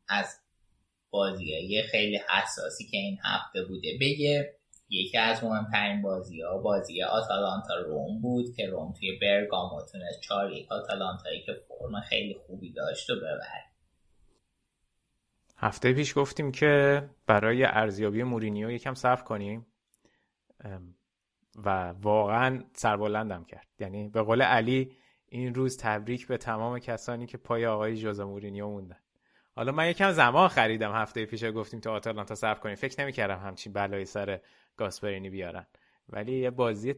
از 0.08 0.40
بازیایی 1.10 1.82
خیلی 1.82 2.20
حساسی 2.28 2.84
که 2.84 2.96
این 2.96 3.18
هفته 3.24 3.64
بوده 3.64 3.88
بگه. 4.00 4.54
یکی 4.90 5.18
از 5.18 5.44
مهمترین 5.44 6.02
بازی 6.02 6.40
ها 6.40 6.58
بازی 6.58 7.02
آتالانتا 7.02 7.74
روم 7.74 8.20
بود 8.20 8.56
که 8.56 8.66
روم 8.66 8.92
توی 8.92 9.18
برگامو 9.22 9.82
تونست 9.92 10.20
چار 10.20 10.52
یک 10.52 10.72
آتالانتایی 10.72 11.42
که 11.42 11.52
فرم 11.52 12.00
خیلی 12.00 12.36
خوبی 12.46 12.72
داشت 12.72 13.10
و 13.10 13.16
ببره. 13.16 13.64
هفته 15.56 15.92
پیش 15.92 16.18
گفتیم 16.18 16.52
که 16.52 17.02
برای 17.26 17.64
ارزیابی 17.64 18.22
مورینیو 18.22 18.70
یکم 18.70 18.94
صرف 18.94 19.24
کنیم. 19.24 19.66
و 21.64 21.88
واقعا 21.88 22.64
سربلندم 22.72 23.44
کرد. 23.44 23.68
یعنی 23.78 24.08
به 24.08 24.22
قول 24.22 24.42
علی 24.42 24.96
این 25.28 25.54
روز 25.54 25.76
تبریک 25.76 26.26
به 26.26 26.36
تمام 26.36 26.78
کسانی 26.78 27.26
که 27.26 27.38
پای 27.38 27.66
آقای 27.66 27.96
جوزه 27.96 28.24
مورینیو 28.24 28.68
موندن. 28.68 28.98
حالا 29.56 29.72
من 29.72 29.90
یکم 29.90 30.12
زمان 30.12 30.48
خریدم. 30.48 30.92
هفته 30.92 31.26
پیش 31.26 31.44
گفتیم 31.44 31.80
تو 31.80 31.90
آتالانتا 31.90 32.34
صرف 32.34 32.60
کنیم. 32.60 32.74
فکر 32.74 33.02
نمی‌کردم 33.02 33.38
همچین 33.38 33.72
بلایی 33.72 34.04
سر 34.04 34.40
گاسپرینی 34.76 35.30
بیارن. 35.30 35.66
ولی 36.08 36.38
یه 36.38 36.50
بازی 36.50 36.94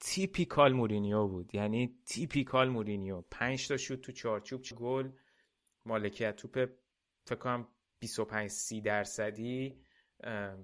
typical 0.00 0.72
مورینیو 0.72 1.26
بود. 1.26 1.54
یعنی 1.54 1.98
typical 2.06 2.68
مورینیو. 2.68 3.22
پنج 3.30 3.68
تا 3.68 3.76
شوت 3.76 4.00
تو 4.00 4.12
چارچوب 4.12 4.62
گل. 4.76 5.10
مالکیت 5.86 6.36
توپ 6.36 6.68
فکر 7.26 7.38
کنم 7.38 7.68
25 7.98 8.50
30 8.50 8.80
درصدی 8.80 9.80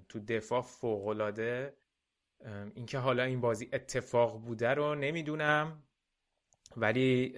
تو 0.09 0.19
دفاع 0.19 0.61
فوق 0.61 1.07
العاده 1.07 1.77
اینکه 2.75 2.97
حالا 2.97 3.23
این 3.23 3.41
بازی 3.41 3.69
اتفاق 3.73 4.41
بوده 4.41 4.69
رو 4.69 4.95
نمی‌دونم 4.95 5.83
ولی 6.77 7.35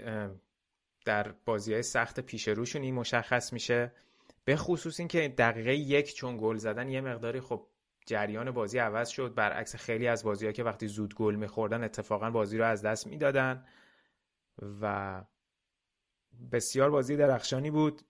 در 1.06 1.32
بازی 1.46 1.74
های 1.74 1.84
سخت 1.84 2.20
پیش 2.20 2.48
روشون 2.48 2.82
این 2.82 2.96
مشخص 2.96 3.54
میشه. 3.54 3.92
به 4.46 4.56
خصوص 4.56 5.00
اینکه 5.00 5.34
دقیقه 5.38 5.76
یک 5.76 6.16
چون 6.16 6.38
گل 6.38 6.58
زدن 6.58 6.90
یه 6.90 7.02
مقداری 7.02 7.42
خب 7.42 7.68
جریان 8.06 8.52
بازی 8.52 8.78
عوض 8.78 9.10
شد. 9.10 9.34
برعکس 9.34 9.76
خیلی 9.76 10.08
از 10.08 10.24
بازی 10.24 10.54
که 10.54 10.64
وقتی 10.64 10.88
زود 10.88 11.16
گل 11.16 11.36
میخوردن 11.36 11.84
اتفاقا 11.84 12.30
بازی 12.30 12.58
رو 12.58 12.66
از 12.66 12.82
دست 12.82 13.08
می‌دادن 13.08 13.66
و 14.82 15.24
بسیار 16.52 16.90
بازی 16.90 17.18
درخشانی 17.18 17.72
بود. 17.72 18.02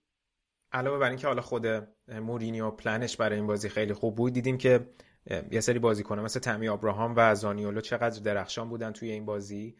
علاوه 0.72 0.98
بر 0.98 1.08
اینکه 1.08 1.26
حالا 1.26 1.42
خود 1.42 1.66
مورینیو 2.08 2.70
پلنش 2.70 3.16
برای 3.16 3.36
این 3.36 3.46
بازی 3.46 3.68
خیلی 3.68 3.92
خوب 3.92 4.14
بود 4.14 4.32
دیدیم 4.32 4.58
که 4.58 4.86
یه 5.26 5.60
سری 5.60 5.78
بازیکن‌ها 5.78 6.24
مثل 6.24 6.40
تمی 6.40 6.68
آبراهام 6.68 7.14
و 7.16 7.34
زانیولو 7.34 7.80
چقدر 7.80 8.22
درخشان 8.22 8.68
بودن 8.68 8.92
توی 8.92 9.10
این 9.10 9.24
بازی 9.24 9.76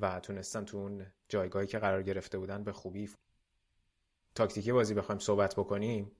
و 0.00 0.20
تونستن 0.20 0.64
تو 0.64 0.76
اون 0.76 1.06
جایگاهی 1.28 1.66
که 1.66 1.78
قرار 1.78 2.02
گرفته 2.02 2.38
بودن 2.38 2.64
به 2.64 2.72
خوبی 2.72 3.10
تاکتیکی 4.34 4.72
بازی 4.72 4.94
بخوایم 4.94 5.18
صحبت 5.18 5.54
بکنیم. 5.54 6.12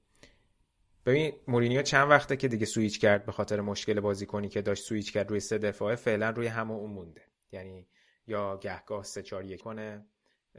ببین 1.06 1.32
مورینیو 1.48 1.82
چند 1.82 2.10
وقته 2.10 2.36
که 2.36 2.48
دیگه 2.48 2.66
سویچ 2.66 3.00
کرد 3.00 3.26
به 3.26 3.32
خاطر 3.32 3.60
مشکل 3.60 4.00
بازیکنی 4.00 4.48
که 4.48 4.62
داشت 4.62 4.84
سویچ 4.84 5.12
کرد 5.12 5.30
روی 5.30 5.40
سه 5.40 5.58
دفاعه 5.58 5.96
فعلا 5.96 6.30
روی 6.30 6.46
همون 6.46 6.90
مونده. 6.90 7.22
یعنی 7.52 7.88
یا 8.26 8.56
گهگاه 8.56 9.04
3 9.04 9.22
4 9.22 9.44
1 9.44 9.62
کنه 9.62 10.06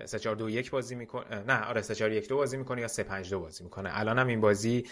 3 0.06 0.20
4 0.20 0.36
2 0.36 0.50
1 0.50 0.72
بازی 0.72 0.96
می‌کنه 0.96 1.44
نه 1.44 1.66
آره 1.66 1.82
3 1.82 1.96
4 1.96 2.12
1 2.12 2.28
2 2.28 2.36
بازی 2.38 2.58
می‌کنه 2.58 2.82
یا 2.82 2.88
3 2.88 3.04
5 3.04 3.30
2 3.30 3.40
بازی 3.40 3.64
می‌کنه. 3.64 3.90
الان 3.94 4.20
هم 4.20 4.28
این 4.28 4.42
بازی 4.42 4.84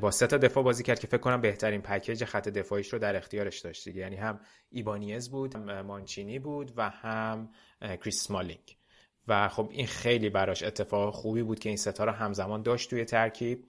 با 0.00 0.10
سه 0.10 0.26
تا 0.26 0.36
دفاع 0.36 0.64
بازی 0.64 0.82
کرد 0.82 0.98
که 0.98 1.06
فکر 1.06 1.20
کنم 1.20 1.40
بهترین 1.40 1.82
پکیج 1.82 2.24
خط 2.24 2.48
دفاعیش 2.48 2.92
رو 2.92 2.98
در 2.98 3.16
اختیارش 3.16 3.58
داشت 3.58 3.84
دیگه. 3.84 4.00
یعنی 4.00 4.16
هم 4.16 4.40
ایبانیز 4.70 5.30
بود 5.30 5.54
هم 5.54 5.80
مانچینی 5.80 6.38
بود 6.38 6.72
و 6.76 6.90
هم 6.90 7.50
کریس 7.80 8.26
سمالینگ. 8.26 8.76
و 9.28 9.48
خب 9.48 9.68
این 9.72 9.86
خیلی 9.86 10.30
براش 10.30 10.62
اتفاق 10.62 11.14
خوبی 11.14 11.42
بود 11.42 11.58
که 11.58 11.68
این 11.68 11.78
ستا 11.78 12.04
رو 12.04 12.12
همزمان 12.12 12.62
داشت 12.62 12.90
توی 12.90 13.04
ترکیب 13.04 13.64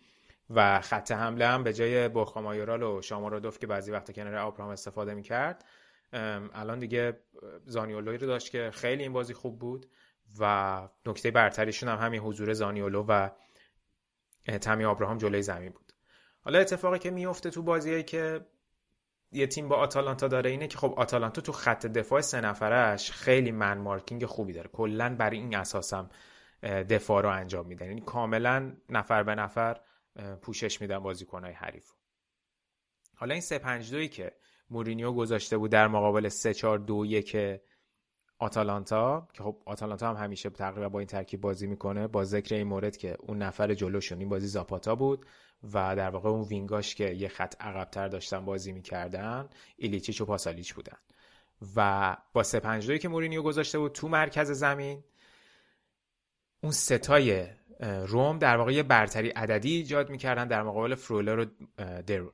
و 0.49 0.81
خط 0.81 1.11
حمله 1.11 1.47
هم 1.47 1.63
به 1.63 1.73
جای 1.73 2.09
بورخامایورال 2.09 2.83
و 2.83 3.01
شامارادوف 3.01 3.59
که 3.59 3.67
بعضی 3.67 3.91
وقتا 3.91 4.13
کنار 4.13 4.35
آبراهام 4.35 4.73
استفاده 4.73 5.13
می‌کرد 5.13 5.65
الان 6.13 6.79
دیگه 6.79 7.19
زانیولوی 7.65 8.17
رو 8.17 8.27
داشت 8.27 8.51
که 8.51 8.71
خیلی 8.73 9.03
این 9.03 9.13
بازی 9.13 9.33
خوب 9.33 9.59
بود. 9.59 9.85
و 10.39 10.89
نکته 11.05 11.31
برتریشون 11.31 11.89
هم 11.89 11.97
همین 11.97 12.21
حضور 12.21 12.53
زانیولو 12.53 13.05
و 13.07 13.29
تمی 14.61 14.85
آبراهام 14.85 15.17
جلوی 15.17 15.41
زمین 15.41 15.71
بود. 15.71 15.93
حالا 16.41 16.59
اتفاقی 16.59 16.99
که 16.99 17.11
میفته 17.11 17.49
تو 17.49 17.63
بازیایی 17.63 18.03
که 18.03 18.45
یه 19.31 19.47
تیم 19.47 19.67
با 19.67 19.75
آتالانتا 19.75 20.27
داره 20.27 20.49
اینه 20.49 20.67
که 20.67 20.77
خب 20.77 20.93
آتالانتا 20.97 21.41
تو 21.41 21.51
خط 21.51 21.85
دفاع 21.85 22.21
سه 22.21 22.41
نفرش 22.41 23.11
خیلی 23.11 23.51
من 23.51 23.77
مارکینگ 23.77 24.25
خوبی 24.25 24.53
داره. 24.53 24.69
کلا 24.73 25.15
برای 25.15 25.37
این 25.37 25.55
اساسم 25.55 26.09
دفاع 26.63 27.23
رو 27.23 27.29
انجام 27.29 27.65
میدن. 27.67 27.85
یعنی 27.85 28.01
کاملا 28.01 28.73
نفر 28.89 29.23
به 29.23 29.35
نفر 29.35 29.79
پوشش 30.41 30.81
میدن 30.81 30.99
بازیکنهای 30.99 31.53
حریف 31.53 31.91
حالا 33.15 33.33
این 33.33 33.41
3 33.41 33.59
5 33.59 33.91
2 33.91 34.07
که 34.07 34.31
مورینیو 34.69 35.11
گذاشته 35.11 35.57
بود 35.57 35.71
در 35.71 35.87
مقابل 35.87 36.29
3 36.29 36.53
4 36.53 36.79
2 36.79 37.05
1 37.05 37.37
آتالانتا 38.39 39.27
که 39.33 39.43
خب 39.43 39.57
آتالانتا 39.65 40.09
هم 40.09 40.23
همیشه 40.23 40.49
تقریبا 40.49 40.89
با 40.89 40.99
این 40.99 41.07
ترکیب 41.07 41.41
بازی 41.41 41.67
می‌کنه. 41.67 42.07
با 42.07 42.23
ذکر 42.23 42.55
این 42.55 42.67
مورد 42.67 42.97
که 42.97 43.17
اون 43.19 43.37
نفر 43.37 43.73
جلوشون 43.73 44.19
این 44.19 44.29
بازی 44.29 44.47
زاپاتا 44.47 44.95
بود 44.95 45.25
و 45.63 45.95
در 45.95 46.09
واقع 46.09 46.29
اون 46.29 46.41
وینگاش 46.41 46.95
که 46.95 47.09
یه 47.09 47.27
خط 47.27 47.61
عقبتر 47.61 48.07
داشتن 48.07 48.45
بازی 48.45 48.71
می‌کردن 48.71 49.49
ایلیچیچ 49.77 50.21
و 50.21 50.25
پاسالیچ 50.25 50.73
بودن. 50.73 50.97
و 51.75 52.17
با 52.33 52.43
3 52.43 52.59
5 52.59 52.87
2 52.87 52.97
که 52.97 53.09
مورینیو 53.09 53.41
گذاشته 53.41 53.79
بود 53.79 53.91
تو 53.91 54.07
مرکز 54.07 54.51
زمین 54.51 55.03
اون 56.63 56.71
ستای 56.71 57.47
روم 57.79 58.39
در 58.39 58.57
واقع 58.57 58.73
یه 58.73 58.83
برتری 58.83 59.29
عددی 59.29 59.75
ایجاد 59.75 60.09
می‌کردن 60.09 60.47
در 60.47 60.63
مقابل 60.63 60.95
فرولر 60.95 61.39
و 61.39 61.45
درون 62.01 62.31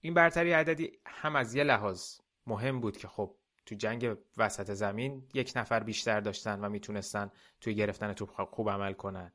این 0.00 0.14
برتری 0.14 0.52
عددی 0.52 0.92
هم 1.06 1.36
از 1.36 1.54
یه 1.54 1.64
لحاظ 1.64 2.18
مهم 2.46 2.80
بود 2.80 2.96
که 2.96 3.08
خب 3.08 3.34
تو 3.66 3.74
جنگ 3.74 4.16
وسط 4.36 4.70
زمین 4.70 5.28
یک 5.34 5.52
نفر 5.56 5.82
بیشتر 5.82 6.20
داشتن 6.20 6.64
و 6.64 6.68
می‌تونستن 6.68 7.30
توی 7.60 7.74
گرفتن 7.74 8.12
توپ 8.12 8.44
خوب 8.44 8.70
عمل 8.70 8.92
کنن. 8.92 9.32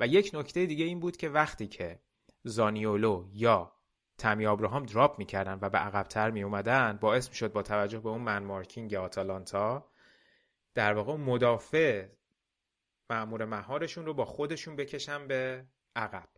و 0.00 0.06
یک 0.06 0.30
نکته 0.34 0.66
دیگه 0.66 0.84
این 0.84 1.00
بود 1.00 1.16
که 1.16 1.28
وقتی 1.28 1.66
که 1.66 2.00
زانیولو 2.44 3.28
یا 3.32 3.72
تمی 4.18 4.46
آبراهام 4.46 4.86
دراپ 4.86 5.18
می‌کردن 5.18 5.58
و 5.62 5.70
به 5.70 5.78
عقبتر 5.78 6.30
می 6.30 6.42
اومدن 6.42 6.98
باعث 7.00 7.28
می‌شد 7.28 7.52
با 7.52 7.62
توجه 7.62 7.98
به 7.98 8.08
اون 8.08 8.20
من 8.20 8.44
مارکینگ 8.44 8.94
آتالانتا 8.94 9.90
در 10.74 10.94
واقع 10.94 11.16
مدافع 11.16 12.08
معمور 13.10 13.44
مهارشون 13.44 14.06
رو 14.06 14.14
با 14.14 14.24
خودشون 14.24 14.76
بکشن 14.76 15.26
به 15.26 15.66
عقب. 15.96 16.28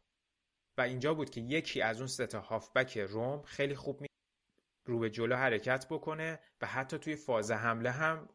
و 0.79 0.81
اینجا 0.81 1.15
بود 1.15 1.31
که 1.31 1.41
یکی 1.41 1.83
از 1.83 1.99
اون 1.99 2.07
ستا 2.07 2.41
هافبک 2.41 2.99
روم 2.99 3.43
خیلی 3.43 3.75
خوب 3.75 4.01
می 4.01 4.10
رو 4.91 4.99
به 4.99 5.11
جلو 5.11 5.37
حرکت 5.37 5.87
بکنه 5.91 6.39
و 6.63 6.67
حتی 6.67 6.99
توی 6.99 7.17
فاز 7.17 7.51
حمله 7.51 7.91
هم 7.91 8.29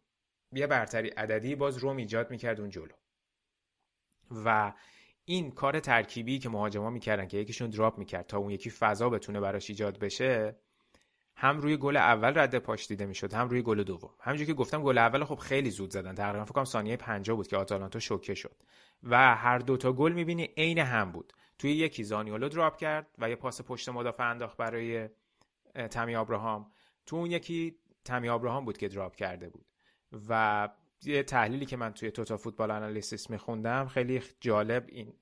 یه 0.52 0.68
برتری 0.68 1.10
عددی 1.10 1.56
باز 1.56 1.78
روم 1.78 1.98
ایجاد 1.98 2.32
می‌کرد 2.32 2.60
اون 2.60 2.70
جلو. 2.70 2.94
و 4.46 4.74
این 5.26 5.52
کار 5.52 5.80
ترکیبی 5.80 6.40
که 6.40 6.50
مهاجما 6.50 6.90
می‌کردن 6.90 7.28
که 7.28 7.38
یکیشون 7.38 7.70
دراپ 7.70 7.98
می‌کرد 7.98 8.28
تا 8.28 8.38
اون 8.38 8.52
یکی 8.52 8.70
فضا 8.70 9.10
بتونه 9.10 9.40
براش 9.40 9.70
ایجاد 9.70 10.00
بشه 10.00 10.56
هم 11.38 11.58
روی 11.58 11.78
گل 11.78 11.98
اول 11.98 12.38
رد 12.40 12.60
پاش 12.60 12.88
دیده 12.88 13.06
می‌شد 13.06 13.34
هم 13.34 13.50
روی 13.50 13.62
گل 13.62 13.84
دوم. 13.84 14.14
همونجوری 14.20 14.48
که 14.48 14.54
گفتم 14.54 14.84
گل 14.84 14.98
اول 14.98 15.24
خب 15.24 15.36
خیلی 15.36 15.70
زود 15.70 15.92
زدن. 15.92 16.16
تقریبا 16.16 16.46
فکر 16.46 16.54
کنم 16.54 16.66
ثانیه 16.66 16.98
50 16.98 17.38
بود 17.38 17.48
که 17.48 17.58
آتالانتا 17.58 18.00
شوکه 18.00 18.34
شد. 18.34 18.64
و 19.04 19.36
هر 19.36 19.58
دوتا 19.58 19.94
گل 19.94 20.12
می‌بینی 20.12 20.50
عین 20.58 20.78
هم 20.78 21.12
بود. 21.12 21.34
توی 21.60 21.72
یکی 21.72 22.04
زانیولو 22.04 22.50
دراپ 22.50 22.78
کرد 22.78 23.08
و 23.18 23.30
یه 23.30 23.36
پاس 23.36 23.62
پشت 23.62 23.90
مدافع 23.90 24.30
انداخت 24.30 24.58
برای 24.58 25.10
تمی 25.76 26.16
آبراهام 26.16 26.72
تو 27.06 27.16
اون 27.16 27.32
یکی 27.32 27.80
تمی 28.06 28.30
آبراهام 28.30 28.66
بود 28.66 28.78
که 28.78 28.88
دراپ 28.88 29.16
کرده 29.16 29.50
بود. 29.50 29.66
و 30.30 30.70
یه 31.04 31.24
تحلیلی 31.24 31.66
که 31.66 31.78
من 31.78 31.94
توی 31.94 32.12
توتا 32.12 32.38
فوتبال 32.38 32.72
انالیسیس 32.72 33.30
میخوندم 33.30 33.88
خیلی 33.88 34.24
جالب 34.40 34.86
این 34.88 35.14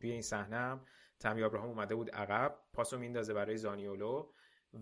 توی 0.00 0.10
این 0.10 0.22
صحنه 0.22 0.80
تمی 1.20 1.42
آبراهام 1.42 1.68
اومده 1.68 1.94
بود 1.94 2.10
عقب 2.10 2.58
پاسو 2.72 2.98
میندازه 2.98 3.34
برای 3.34 3.56
زانیولو 3.56 4.32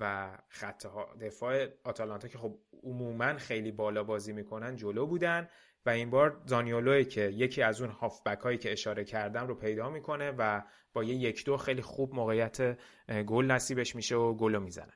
و 0.00 0.38
خط 0.48 0.86
دفاع 1.20 1.66
آتالانتا 1.84 2.28
که 2.28 2.38
خب 2.38 2.58
عموما 2.82 3.34
خیلی 3.34 3.72
بالا 3.72 4.04
بازی 4.04 4.32
می‌کنن 4.32 4.76
جلو 4.76 5.06
بودن. 5.06 5.48
و 5.88 5.90
این 5.90 6.10
بار 6.10 6.42
زانیولوی 6.46 7.04
که 7.04 7.20
یکی 7.20 7.62
از 7.62 7.80
اون 7.80 7.90
هافبک 7.90 8.38
هایی 8.38 8.58
که 8.58 8.72
اشاره 8.72 9.04
کردم 9.04 9.46
رو 9.46 9.54
پیدا 9.54 9.90
می‌کنه 9.90 10.30
و 10.38 10.62
با 10.92 11.04
یه 11.04 11.14
یک 11.14 11.44
دو 11.44 11.56
خیلی 11.56 11.82
خوب 11.82 12.14
موقعیت 12.14 12.78
گل 13.26 13.44
نصیبش 13.44 13.96
میشه 13.96 14.16
و 14.16 14.34
گل 14.34 14.54
رو 14.54 14.60
می‌زنن. 14.60 14.92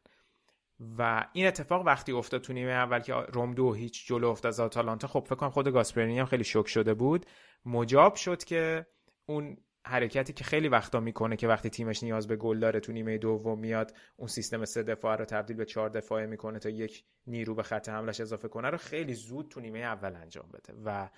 و 0.98 1.26
این 1.32 1.46
اتفاق 1.46 1.86
وقتی 1.86 2.12
افتاد 2.12 2.40
تو 2.40 2.52
نیمه 2.52 2.70
اول 2.70 2.98
که 2.98 3.12
روم 3.14 3.54
دو 3.54 3.72
هیچ 3.72 4.06
جلو 4.06 4.28
افتاد 4.28 4.48
از 4.48 4.60
آتالانتا 4.60 5.08
خب 5.08 5.24
فکر 5.26 5.34
کنم 5.34 5.50
خود 5.50 5.68
گاسپرینی 5.68 6.18
هم 6.18 6.26
خیلی 6.26 6.44
شوک 6.44 6.68
شده 6.68 6.94
بود. 6.94 7.26
مجاب 7.64 8.14
شد 8.14 8.44
که 8.44 8.86
اون 9.26 9.56
حرکتی 9.86 10.32
که 10.32 10.44
خیلی 10.44 10.68
وقتا 10.68 11.00
می‌کنه 11.00 11.36
که 11.36 11.48
وقتی 11.48 11.70
تیمش 11.70 12.02
نیاز 12.02 12.28
به 12.28 12.36
گل 12.36 12.58
داره 12.58 12.80
تو 12.80 12.92
نیمه 12.92 13.18
دوم 13.18 13.58
میاد 13.58 13.96
اون 14.16 14.28
سیستم 14.28 14.64
سه 14.64 14.82
دفاع 14.82 15.16
رو 15.16 15.24
تبدیل 15.24 15.56
به 15.56 15.64
چهار 15.64 15.88
دفاعه 15.88 16.26
می‌کنه 16.26 16.58
تا 16.58 16.68
یک 16.68 17.04
نیرو 17.26 17.54
به 17.54 17.62
خط 17.62 17.88
حملش 17.88 18.20
اضافه 18.20 18.48
کنه 18.48 18.70
رو 18.70 18.78
خیلی 18.78 19.14
زود 19.14 19.48
تو 19.48 19.60
نیمه 19.60 19.78
اول 19.78 20.16
انجام 20.16 20.48
بده. 20.52 20.74
و 20.84 21.08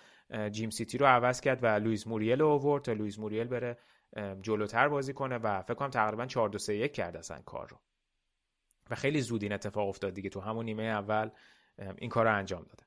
جیمسیتی 0.51 0.99
رو 0.99 1.07
عوض 1.07 1.41
کرد 1.41 1.59
و 1.63 1.67
لوئیس 1.67 2.07
موریل 2.07 2.41
رو 2.41 2.49
آورد 2.49 2.83
تا 2.83 2.93
لوئیس 2.93 3.19
موریل 3.19 3.47
بره 3.47 3.79
جلوتر 4.43 4.89
بازی 4.89 5.13
کنه 5.13 5.39
و 5.39 5.63
فکر 5.63 5.75
کنم 5.75 5.91
تقریبا 5.91 6.27
4 6.27 6.49
2 6.49 6.59
3 6.59 6.75
1 6.75 6.93
کرد 6.93 7.17
اصلا 7.17 7.43
کار 7.43 7.69
رو. 7.69 7.81
و 8.91 8.95
خیلی 8.95 9.21
زود 9.21 9.43
این 9.43 9.53
اتفاق 9.53 9.89
افتاد 9.89 10.15
دیگه 10.15 10.31
تو 10.31 10.41
همون 10.41 10.65
نیمه 10.65 10.83
اول 10.83 11.31
این 11.99 12.11
کار 12.11 12.25
رو 12.25 12.37
انجام 12.37 12.63
دادن. 12.63 12.87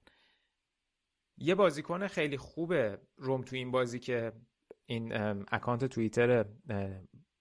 یه 1.38 1.56
بازیکن 1.56 2.08
خیلی 2.08 2.38
خوبه 2.38 3.00
روم 3.18 3.42
تو 3.42 3.56
این 3.56 3.72
بازی 3.72 4.00
که 4.00 4.34
این 4.88 5.14
account 5.52 5.86
توییتر 5.86 6.46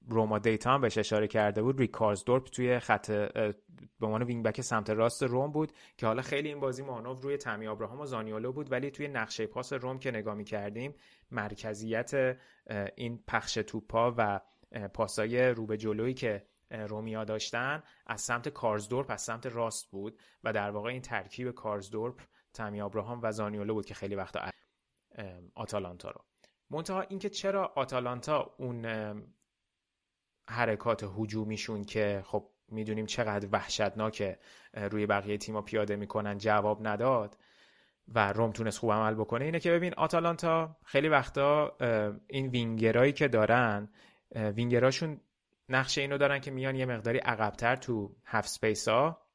Roma 0.08 0.38
Data 0.38 0.74
هم 0.74 0.80
بهش 0.80 0.98
اشاره 0.98 1.28
کرده 1.28 1.62
بود 1.62 1.80
ریک 1.80 2.02
کارسدورپ 2.02 2.44
توی 2.44 2.78
خط 2.78 3.10
به 4.00 4.06
عنوان 4.06 4.22
wing 4.22 4.44
back 4.44 4.60
سمت 4.60 4.90
راست 4.90 5.22
روم 5.22 5.52
بود 5.52 5.72
که 5.96 6.06
حالا 6.06 6.22
خیلی 6.22 6.48
این 6.48 6.60
بازی 6.60 6.82
مانور 6.82 7.22
روی 7.22 7.36
تمی 7.36 7.66
ابراهام 7.66 8.00
و 8.00 8.06
زانیولو 8.06 8.52
بود 8.52 8.72
ولی 8.72 8.90
توی 8.90 9.08
نقشه 9.08 9.46
پاس 9.46 9.72
روم 9.72 9.98
که 9.98 10.10
نگاه 10.10 10.42
کردیم 10.42 10.94
مرکزیت 11.30 12.38
این 12.96 13.24
پخش 13.28 13.54
توپا 13.54 14.14
و 14.16 14.40
پاسای 14.94 15.48
رو 15.48 15.66
به 15.66 15.76
جلویی 15.76 16.14
که 16.14 16.46
رومیا 16.70 17.24
داشتن 17.24 17.82
از 18.06 18.20
سمت 18.20 18.48
کارزدورپ 18.48 19.10
از 19.10 19.22
سمت 19.22 19.46
راست 19.46 19.90
بود 19.90 20.20
و 20.44 20.52
در 20.52 20.70
واقع 20.70 20.90
این 20.90 21.02
ترکیب 21.02 21.50
کارزدورپ 21.50 22.20
تمی 22.54 22.80
ابراهام 22.80 23.20
و 23.22 23.32
زانیولو 23.32 23.74
بود 23.74 23.86
که 23.86 23.94
خیلی 23.94 24.14
وقتا 24.14 24.50
آتالانتا 25.54 26.10
رو. 26.10 26.24
منتها 26.70 27.00
اینکه 27.00 27.28
چرا 27.28 27.72
آتالانتا 27.76 28.54
اون 28.58 28.86
حرکات 30.48 31.04
هجومیشون 31.18 31.84
که 31.84 32.22
خب 32.26 32.50
می‌دونیم 32.68 33.06
چقدر 33.06 33.48
وحشتناکه 33.52 34.38
روی 34.74 35.06
بقیه 35.06 35.38
تیما 35.38 35.62
پیاده 35.62 35.96
می‌کنن 35.96 36.38
جواب 36.38 36.86
نداد 36.86 37.36
و 38.08 38.32
روم 38.32 38.52
تونست 38.52 38.78
خوب 38.78 38.92
عمل 38.92 39.14
بکنه. 39.14 39.44
اینه 39.44 39.60
که 39.60 39.70
ببین 39.70 39.94
آتالانتا 39.94 40.76
خیلی 40.84 41.08
وقتا 41.08 41.76
این 42.26 42.46
وینگرایی 42.46 43.12
که 43.12 43.28
دارن 43.28 43.88
وینگراشون 44.34 45.20
نقشه 45.68 46.00
اینو 46.00 46.18
دارن 46.18 46.38
که 46.38 46.50
میان 46.50 46.76
یه 46.76 46.86
مقداری 46.86 47.18
عقبتر 47.18 47.76
تو 47.76 48.16
half 48.24 48.48
space 48.48 48.88
ها 48.88 49.25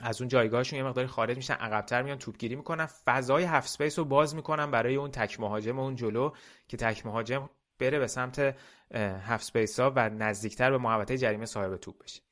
از 0.00 0.20
اون 0.20 0.28
جایگاهشون 0.28 0.78
یه 0.78 0.84
مقداری 0.84 1.08
خارج 1.08 1.36
میشن 1.36 1.54
عقبتر 1.54 2.02
میان 2.02 2.18
توپگیری 2.18 2.56
می‌کنن. 2.56 2.86
فضای 2.86 3.44
half 3.44 3.68
space 3.68 3.98
رو 3.98 4.04
باز 4.04 4.34
می‌کنن 4.34 4.70
برای 4.70 4.96
اون 4.96 5.10
تک 5.10 5.40
مهاجم 5.40 5.78
اون 5.78 5.94
جلو 5.94 6.30
که 6.68 6.76
تک 6.76 7.06
مهاجم 7.06 7.50
بره 7.78 7.98
به 7.98 8.06
سمت 8.06 8.56
half 8.94 9.44
space 9.44 9.80
ها 9.80 9.92
و 9.96 10.10
نزدیکتر 10.10 10.70
به 10.70 10.78
محوطه 10.78 11.18
جریمه 11.18 11.46
صاحب 11.46 11.76
توپ 11.76 12.02
بشه. 12.04 12.22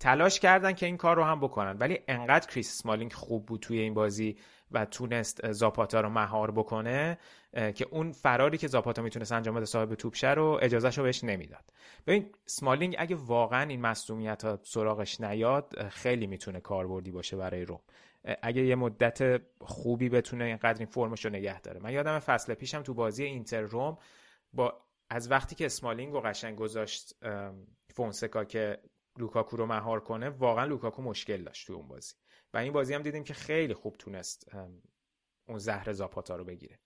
تلاش 0.00 0.40
کردن 0.40 0.72
که 0.72 0.86
این 0.86 0.96
کار 0.96 1.16
رو 1.16 1.24
هم 1.24 1.40
بکنن. 1.40 1.76
ولی 1.78 1.98
انقدر 2.08 2.46
کریس 2.46 2.82
سمالینگ 2.82 3.12
خوب 3.12 3.46
بود 3.46 3.60
توی 3.60 3.78
این 3.78 3.94
بازی 3.94 4.36
و 4.70 4.84
تونست 4.84 5.52
زاپاتا 5.52 6.00
رو 6.00 6.08
مهار 6.08 6.50
بکنه 6.50 7.18
که 7.52 7.86
اون 7.90 8.12
فراری 8.12 8.58
که 8.58 8.68
زاپاتا 8.68 9.02
می‌تونست 9.02 9.32
انجام 9.32 9.54
بده 9.54 9.64
صاحب 9.64 9.94
توپ 9.94 10.09
بشه 10.09 10.30
رو 10.30 10.58
اجازهش 10.62 10.98
رو 10.98 11.04
بهش 11.04 11.24
نمی‌داد. 11.24 11.64
ببین 12.06 12.30
سمالینگ 12.46 12.96
اگه 12.98 13.16
واقعا 13.16 13.68
این 13.68 13.80
مصدومیت 13.80 14.44
ها 14.44 14.58
سراغش 14.62 15.20
نیاد 15.20 15.88
خیلی 15.88 16.26
می‌تونه 16.26 16.60
کاربردی 16.60 17.10
باشه 17.10 17.36
برای 17.36 17.64
روم. 17.64 17.80
اگه 18.42 18.62
یه 18.62 18.74
مدت 18.74 19.42
خوبی 19.60 20.08
بتونه 20.08 20.44
اینقدر 20.44 20.78
این 20.78 20.86
فرمش 20.86 21.24
رو 21.24 21.30
نگه 21.30 21.60
داره. 21.60 21.80
من 21.80 21.92
یادم 21.92 22.18
فصل 22.18 22.54
پیشم 22.54 22.82
تو 22.82 22.94
بازی 22.94 23.24
اینتر 23.24 23.60
روم 23.60 23.98
با 24.52 24.80
از 25.10 25.30
وقتی 25.30 25.54
که 25.54 25.66
اسمالینگ 25.66 26.14
رو 26.14 26.20
قشنگ 26.20 26.56
گذاشت 26.56 27.14
فونسکا 27.94 28.44
که 28.44 28.78
لوکاکو 29.18 29.56
رو 29.56 29.66
مهار 29.66 30.00
کنه 30.00 30.28
واقعا 30.28 30.64
لوکاکو 30.64 31.02
مشکل 31.02 31.44
داشت 31.44 31.66
تو 31.66 31.72
اون 31.72 31.88
بازی. 31.88 32.14
و 32.54 32.58
این 32.58 32.72
بازی 32.72 32.94
هم 32.94 33.02
دیدیم 33.02 33.24
که 33.24 33.34
خیلی 33.34 33.74
خوب 33.74 33.96
تونست 33.96 34.54
اون 35.48 35.58
زهر 35.58 35.92
زاپاتا 35.92 36.36
رو 36.36 36.44
بگیره. 36.44 36.78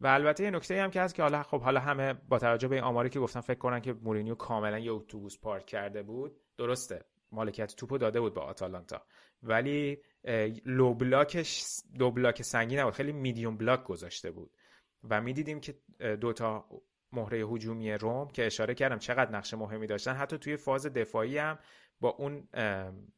و 0.00 0.06
البته 0.06 0.44
یه 0.44 0.50
نکته 0.50 0.82
هم 0.82 0.90
که 0.90 1.00
هست 1.00 1.14
که 1.14 1.22
حالا 1.22 1.42
خب 1.42 1.60
حالا 1.60 1.80
همه 1.80 2.12
با 2.14 2.38
توجه 2.38 2.68
به 2.68 2.74
این 2.74 2.84
آماری 2.84 3.10
که 3.10 3.20
گفتم 3.20 3.40
فکر 3.40 3.58
کنن 3.58 3.80
که 3.80 3.92
مورینیو 3.92 4.34
کاملا 4.34 4.78
یه 4.78 4.92
اتوبوس 4.92 5.38
پارک 5.38 5.66
کرده 5.66 6.02
بود 6.02 6.40
درسته 6.56 7.04
مالکیت 7.32 7.74
توپو 7.76 7.98
داده 7.98 8.20
بود 8.20 8.34
با 8.34 8.42
آتالانتا. 8.42 9.06
ولی 9.42 10.02
لو 10.64 10.94
بلاکش 10.94 11.64
دو 11.98 12.10
بلاک 12.10 12.42
سنگین 12.42 12.78
نبود 12.78 12.94
خیلی 12.94 13.12
میدیوم 13.12 13.56
بلاک 13.56 13.84
گذاشته 13.84 14.30
بود. 14.30 14.50
و 15.10 15.20
می‌دیدیم 15.20 15.60
که 15.60 15.78
دوتا 16.20 16.68
مهره 17.16 17.38
هجومی 17.38 17.92
روم 17.92 18.28
که 18.28 18.46
اشاره 18.46 18.74
کردم 18.74 18.98
چقدر 18.98 19.30
نقش 19.30 19.54
مهمی 19.54 19.86
داشتن. 19.86 20.14
حتی 20.14 20.38
توی 20.38 20.56
فاز 20.56 20.86
دفاعی 20.86 21.38
هم 21.38 21.58
با 22.00 22.08
اون 22.08 22.48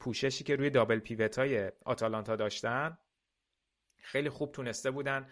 پوششی 0.00 0.44
که 0.44 0.56
روی 0.56 0.70
دابل 0.70 0.98
پیوت 0.98 1.38
های 1.38 1.72
آتالانتا 1.84 2.36
داشتن 2.36 2.98
خیلی 4.00 4.28
خوب 4.28 4.52
تونسته 4.52 4.90
بودن 4.90 5.28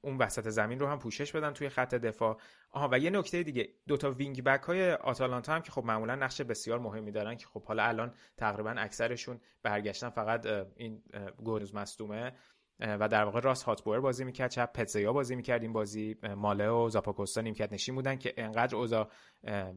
اون 0.00 0.16
وسط 0.18 0.48
زمین 0.48 0.78
رو 0.78 0.86
هم 0.86 0.98
پوشش 0.98 1.32
بدن 1.32 1.52
توی 1.52 1.68
خط 1.68 1.94
دفاع. 1.94 2.40
آها 2.70 2.88
و 2.92 2.98
یه 2.98 3.10
نکته 3.10 3.42
دیگه 3.42 3.68
دوتا 3.86 4.10
وینگ 4.10 4.44
بک 4.44 4.62
های 4.62 4.92
آتالانتا 4.92 5.54
هم 5.54 5.62
که 5.62 5.70
خب 5.70 5.84
معمولا 5.84 6.14
نقش 6.14 6.40
بسیار 6.40 6.78
مهمی 6.78 7.12
دارن 7.12 7.36
که 7.36 7.46
خب 7.46 7.64
حالا 7.64 7.82
الان 7.82 8.14
تقریبا 8.36 8.70
اکثرشون 8.70 9.40
برگشتن 9.62 10.10
فقط 10.10 10.46
این 10.76 11.02
گورز 11.44 11.74
مصدومه. 11.74 12.32
و 12.80 13.08
در 13.08 13.24
واقع 13.24 13.40
راست 13.40 13.62
هاتبور 13.62 14.00
بازی 14.00 14.24
می‌کرد 14.24 14.50
چپ 14.50 14.72
پتزیا 14.72 15.12
بازی 15.12 15.36
می‌کرد 15.36 15.62
این 15.62 15.72
بازی 15.72 16.16
ماله 16.36 16.68
و 16.68 16.88
زاپاکوستا 16.88 17.40
نیمکت 17.40 17.72
نشین 17.72 17.94
بودن 17.94 18.16
که 18.16 18.34
انقدر 18.36 18.76
اوضاع 18.76 19.10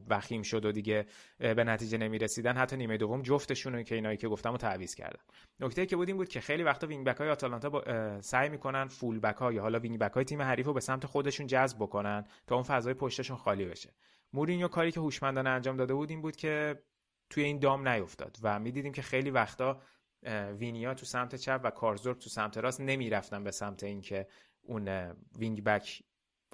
وخیم 0.08 0.42
شد 0.42 0.64
و 0.64 0.72
دیگه 0.72 1.06
به 1.38 1.64
نتیجه 1.64 1.98
نمی‌رسیدن. 1.98 2.56
حتی 2.56 2.76
نیمه 2.76 2.96
دوم 2.96 3.22
جفتشون 3.22 3.82
که 3.82 3.94
اینایی 3.94 4.16
که 4.16 4.28
گفتم 4.28 4.50
رو 4.50 4.56
تعویض 4.56 4.94
کردن. 4.94 5.22
نکته 5.60 5.86
که 5.86 5.96
بود 5.96 6.08
این 6.08 6.16
بود 6.16 6.28
که 6.28 6.40
خیلی 6.40 6.62
وقتا 6.62 6.86
wing 6.86 7.06
back 7.06 7.16
های 7.16 7.30
آتالانتا 7.30 7.70
با 7.70 7.84
سعی 8.20 8.48
می‌کنن 8.48 8.88
full 8.88 9.20
back 9.20 9.36
ها 9.36 9.52
یا 9.52 9.62
حالا 9.62 9.78
wing 9.78 9.98
back 9.98 10.12
های 10.12 10.24
تیم 10.24 10.42
حریف 10.42 10.66
رو 10.66 10.72
به 10.72 10.80
سمت 10.80 11.06
خودشون 11.06 11.46
جذب 11.46 11.78
بکنن 11.78 12.24
تا 12.46 12.54
اون 12.54 12.64
فضای 12.64 12.94
پشتشون 12.94 13.36
خالی 13.36 13.64
بشه. 13.64 13.94
مورینیو 14.32 14.68
کاری 14.68 14.92
که 14.92 15.00
هوشمندانه 15.00 15.50
انجام 15.50 15.76
داده 15.76 15.94
بود 15.94 16.10
این 16.10 16.22
بود 16.22 16.36
که 16.36 16.82
توی 17.30 17.44
این 17.44 17.58
دام 17.58 17.88
نیفتاد 17.88 18.36
و 18.42 18.58
می‌دیدیم 18.58 18.92
که 18.92 19.02
خیلی 19.02 19.30
وقتا 19.30 19.80
وینیا 20.58 20.94
تو 20.94 21.06
سمت 21.06 21.34
چپ 21.34 21.60
و 21.64 21.70
کارسدورپ 21.70 22.18
تو 22.18 22.30
سمت 22.30 22.58
راست 22.58 22.80
نمی‌رفتن 22.80 23.44
به 23.44 23.50
سمت 23.50 23.84
اینکه 23.84 24.26
اون 24.62 25.14
wing 25.38 25.64
back 25.64 26.02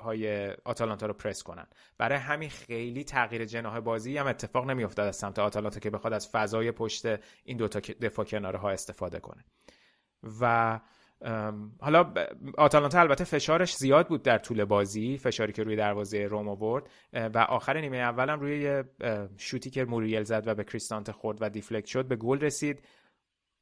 های 0.03 0.51
آتالانتا 0.65 1.07
رو 1.07 1.12
پرس 1.12 1.43
کنن. 1.43 1.66
برای 1.99 2.19
همین 2.19 2.51
خیلی 2.51 3.05
تغییر 3.05 3.45
جناح 3.45 3.81
بازی 3.81 4.16
هم 4.16 4.27
اتفاق 4.27 4.70
نمیافتاد 4.70 5.09
از 5.09 5.16
سمت 5.16 5.39
آتالانتا 5.39 5.81
که 5.81 5.90
بخواد 5.90 6.12
از 6.12 6.28
فضای 6.32 6.73
پشت 6.73 7.07
این 7.45 7.57
دوتا 7.57 7.81
دفاع 7.81 8.24
کناره 8.24 8.59
ها 8.59 8.70
استفاده 8.70 9.20
کنه. 9.20 9.45
و 10.40 10.81
حالا 11.81 12.15
آتالانتا 12.59 13.01
البته 13.01 13.24
فشارش 13.24 13.74
زیاد 13.74 14.09
بود 14.09 14.23
در 14.23 14.39
طول 14.39 14.65
بازی 14.65 15.19
فشاری 15.19 15.53
که 15.53 15.62
روی 15.62 15.77
دروازه 15.77 16.27
روم 16.27 16.49
آورد 16.49 16.90
و 17.12 17.39
آخر 17.39 17.81
نیمه 17.81 17.97
اولم 17.97 18.40
روی 18.40 18.85
شوتی 19.36 19.70
که 19.70 19.85
موریل 19.85 20.23
زد 20.23 20.43
و 20.47 20.55
به 20.55 20.65
کریستانت 20.65 21.11
خورد 21.11 21.39
و 21.40 21.49
دیفلکت 21.49 21.86
شد 21.86 22.09
به 22.09 22.16
گل 22.16 22.40
رسید. 22.40 22.82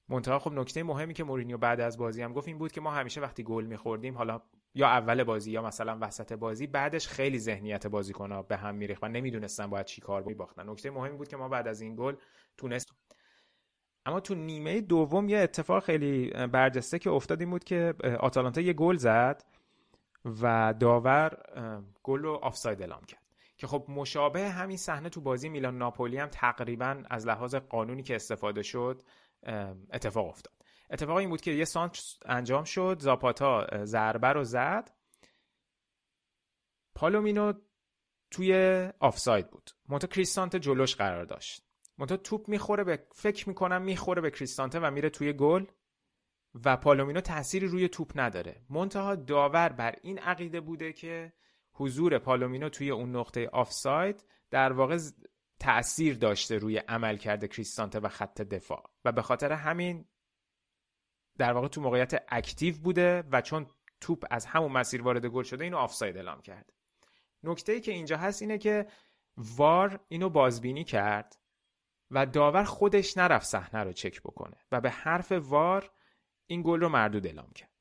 منتها 0.08 0.38
خب 0.38 0.52
نکته 0.52 0.82
مهمی 0.82 1.14
که 1.14 1.24
مورینیو 1.24 1.58
بعد 1.58 1.80
از 1.80 1.98
بازی 1.98 2.22
هم 2.22 2.32
گفت 2.32 2.48
این 2.48 2.58
بود 2.58 2.72
که 2.72 2.80
ما 2.80 2.90
همیشه 2.90 3.20
وقتی 3.20 3.42
گل 3.42 3.64
میخوردیم 3.64 4.18
حالا 4.18 4.40
یا 4.74 4.86
اول 4.86 5.24
بازی 5.24 5.50
یا 5.50 5.62
مثلا 5.62 5.98
وسط 6.00 6.32
بازی 6.32 6.66
بعدش 6.66 7.08
خیلی 7.08 7.38
ذهنیت 7.38 7.86
بازیکن‌ها 7.86 8.42
به 8.42 8.56
هم 8.56 8.74
میریخت 8.74 9.04
و 9.04 9.08
نمی‌دونستن 9.08 9.70
باید 9.70 9.86
چی 9.86 10.00
کار 10.00 10.22
باختن 10.22 10.70
نکته 10.70 10.90
مهمی 10.90 11.16
بود 11.16 11.28
که 11.28 11.36
ما 11.36 11.48
بعد 11.48 11.68
از 11.68 11.80
این 11.80 11.96
گل 11.96 12.14
تونست 12.56 12.92
اما 14.06 14.20
تو 14.20 14.34
نیمه 14.34 14.80
دوم 14.80 15.28
یه 15.28 15.38
اتفاق 15.38 15.82
خیلی 15.82 16.30
برجسته 16.46 16.98
که 16.98 17.10
افتاد 17.10 17.40
این 17.40 17.50
بود 17.50 17.64
که 17.64 17.94
آتالانتا 18.20 18.60
یه 18.60 18.72
گل 18.72 18.96
زد 18.96 19.44
و 20.42 20.74
داور 20.80 21.38
گل 22.02 22.22
رو 22.22 22.32
آفساید 22.32 22.80
اعلام 22.80 23.02
کرد. 23.04 23.22
که 23.58 23.66
خب 23.66 23.84
مشابه 23.88 24.48
همین 24.48 24.76
صحنه 24.76 25.08
تو 25.08 25.20
بازی 25.20 25.48
میلان 25.48 25.78
ناپولی 25.78 26.18
هم 26.18 26.28
تقریبا 26.28 27.02
از 27.10 27.26
لحاظ 27.26 27.54
قانونی 27.54 28.02
که 28.02 28.14
استفاده 28.16 28.62
شد 28.62 29.02
اتفاق 29.92 30.26
افتاد. 30.28 30.52
اتفاق 30.90 31.16
این 31.16 31.28
بود 31.28 31.40
که 31.40 31.50
یه 31.50 31.64
سانتر 31.64 31.98
انجام 32.24 32.64
شد 32.64 32.96
زاپاتا 33.00 33.66
ضربه 33.84 34.28
رو 34.28 34.44
زد. 34.44 34.90
پالومینو 36.94 37.52
توی 38.30 38.54
آفساید 39.00 39.50
بود. 39.50 39.70
منتها 39.88 40.06
کریستانته 40.06 40.56
جلوش 40.56 40.96
قرار 40.96 41.24
داشت. 41.24 41.66
منتها 41.98 42.16
توپ 42.16 42.48
می‌خوره 42.48 42.84
به 42.84 43.06
فکر 43.12 43.48
می‌کنم 43.48 43.82
می‌خوره 43.82 44.22
به 44.22 44.30
کریستانته 44.30 44.80
و 44.80 44.90
میره 44.90 45.10
توی 45.10 45.32
گل 45.32 45.64
و 46.64 46.76
پالومینو 46.76 47.20
تأثیری 47.20 47.66
روی 47.66 47.88
توپ 47.88 48.12
نداره. 48.14 48.62
منتها 48.70 49.14
داور 49.14 49.68
بر 49.68 49.96
این 50.02 50.18
عقیده 50.18 50.60
بوده 50.60 50.92
که 50.92 51.32
حضور 51.72 52.18
پالومینو 52.18 52.68
توی 52.68 52.90
اون 52.90 53.16
نقطه 53.16 53.48
آفساید 53.48 54.24
در 54.50 54.72
واقع 54.72 54.98
تأثیر 55.66 56.16
داشته 56.16 56.58
روی 56.58 56.78
عملکرد 56.78 57.48
کریستانته 57.48 58.00
و 58.00 58.08
خط 58.08 58.40
دفاع. 58.40 58.90
و 59.04 59.12
به 59.12 59.22
خاطر 59.22 59.52
همین 59.52 60.04
در 61.38 61.52
واقع 61.52 61.68
تو 61.68 61.80
موقعیت 61.80 62.24
active 62.28 62.78
بوده 62.78 63.24
و 63.32 63.40
چون 63.40 63.66
توپ 64.00 64.24
از 64.30 64.46
همون 64.46 64.72
مسیر 64.72 65.02
وارد 65.02 65.26
گل 65.26 65.42
شده 65.42 65.64
اینو 65.64 65.76
آفساید 65.76 66.16
اعلام 66.16 66.42
کرد. 66.42 66.72
نکته 67.42 67.72
ای 67.72 67.80
که 67.80 67.92
اینجا 67.92 68.16
هست 68.16 68.42
اینه 68.42 68.58
که 68.58 68.86
وار 69.36 70.00
اینو 70.08 70.28
بازبینی 70.28 70.84
کرد 70.84 71.36
و 72.10 72.26
داور 72.26 72.64
خودش 72.64 73.16
نرفت 73.16 73.46
صحنه 73.46 73.84
رو 73.84 73.92
چک 73.92 74.20
بکنه 74.22 74.56
و 74.72 74.80
به 74.80 74.90
حرف 74.90 75.32
وار 75.32 75.90
این 76.46 76.62
گل 76.62 76.80
رو 76.80 76.88
مردود 76.88 77.26
اعلام 77.26 77.52
کرد. 77.52 77.75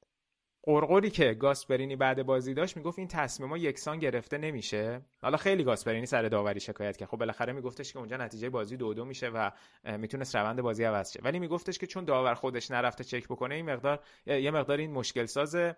غرغری 0.66 1.10
که 1.10 1.34
گاسپرینی 1.34 1.96
بعد 1.96 2.24
بازی 2.24 2.54
داشت 2.54 2.78
می‌گفت 2.78 3.00
این 3.00 3.08
تصمیما 3.08 3.58
یکسان 3.58 4.00
گرفته 4.00 4.38
نمیشه. 4.38 5.02
حالا 5.22 5.38
خیلی 5.38 5.64
گاسپرینی 5.64 6.06
سر 6.06 6.22
داوری 6.22 6.60
شکایت 6.60 6.98
کرد. 6.98 7.10
خب 7.10 7.18
بالاخره 7.18 7.54
میگفتش 7.54 7.94
که 7.94 8.00
اونجا 8.00 8.18
نتیجه 8.18 8.50
بازی 8.50 8.78
دو 8.78 8.94
دو 8.94 9.06
میشه 9.06 9.30
و 9.30 9.52
می‌تونست 9.98 10.36
روند 10.36 10.62
بازی 10.62 10.84
عوض 10.84 11.14
شه. 11.14 11.20
ولی 11.24 11.40
میگفتش 11.40 11.78
که 11.78 11.88
چون 11.88 12.06
داور 12.06 12.34
خودش 12.34 12.72
نرفته 12.72 13.04
چک 13.04 13.26
بکنه 13.26 13.56
این 13.56 13.70
مقدار 13.70 14.00
یه 14.26 14.52
مقدار 14.52 14.78
این 14.78 14.92
مشکل 14.92 15.26
سازه. 15.26 15.76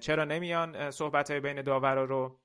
چرا 0.00 0.24
نمیان 0.24 0.90
صحبت 0.90 1.30
های 1.30 1.40
بین 1.40 1.62
داورا 1.62 2.04
رو 2.04 2.40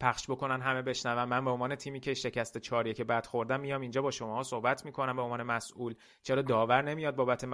پخش 0.00 0.30
بکنن 0.30 0.60
همه 0.60 0.82
بشنون؟ 0.82 1.24
من 1.24 1.44
به 1.44 1.50
عنوان 1.50 1.74
تیمی 1.74 2.00
که 2.00 2.14
شکست 2.14 2.58
چاریه 2.58 2.94
که 2.94 3.04
بعد 3.04 3.26
خوردم 3.26 3.60
میام 3.60 3.80
اینجا 3.80 4.02
با 4.02 4.10
شما 4.10 4.42
صحبت 4.42 4.84
می‌کنم. 4.84 5.16
به 5.16 5.22
عنوان 5.22 5.42
مسئول 5.42 5.94
چرا 6.22 6.42
داور 6.42 6.82
نمیاد 6.82 7.16
بابت 7.16 7.44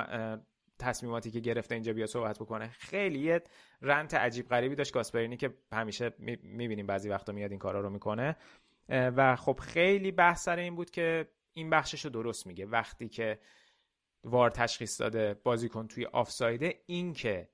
تصمیماتی 0.83 1.31
که 1.31 1.41
گرفته 1.41 1.75
اینجا 1.75 1.93
بیا 1.93 2.07
صحبت 2.07 2.39
بکنه. 2.39 2.69
خیلی 2.69 3.19
یه 3.19 3.43
رنت 3.83 4.15
عجیب 4.15 4.49
غریبی 4.49 4.75
داشت 4.75 4.93
گاسپرینی 4.93 5.37
که 5.37 5.55
همیشه 5.73 6.15
می‌بینیم 6.43 6.87
بعضی 6.87 7.09
وقتا 7.09 7.33
میاد 7.33 7.51
این 7.51 7.59
کارا 7.59 7.81
رو 7.81 7.91
می‌کنه. 7.91 8.37
و 8.89 9.37
خب 9.37 9.59
خیلی 9.61 10.13
بحث 10.13 10.45
سر 10.45 10.57
این 10.57 10.75
بود 10.77 10.91
که 10.91 11.29
این 11.53 11.71
بخشش 11.71 12.05
رو 12.05 12.11
درست 12.11 12.47
میگه. 12.47 12.67
وقتی 12.67 13.09
که 13.09 13.39
وار 14.25 14.51
تشخیص 14.51 15.01
داده 15.01 15.35
بازیکن 15.35 15.87
توی 15.87 16.07
آفسایده 16.07 16.83
این 16.87 17.13
که 17.13 17.49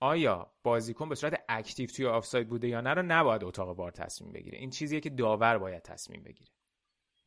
آیا 0.00 0.52
بازیکن 0.62 1.08
به 1.08 1.14
صورت 1.14 1.44
اکتیو 1.48 1.86
توی 1.86 2.06
آفساید 2.06 2.48
بوده 2.48 2.68
یا 2.68 2.80
نه 2.80 2.90
رو 2.90 3.02
نباید 3.02 3.44
اتاق 3.44 3.76
بار 3.76 3.90
تصمیم 3.90 4.32
بگیره. 4.32 4.58
این 4.58 4.70
چیزیه 4.70 5.00
که 5.00 5.10
داور 5.10 5.58
باید 5.58 5.82
تصمیم 5.82 6.22
بگیره. 6.22 6.50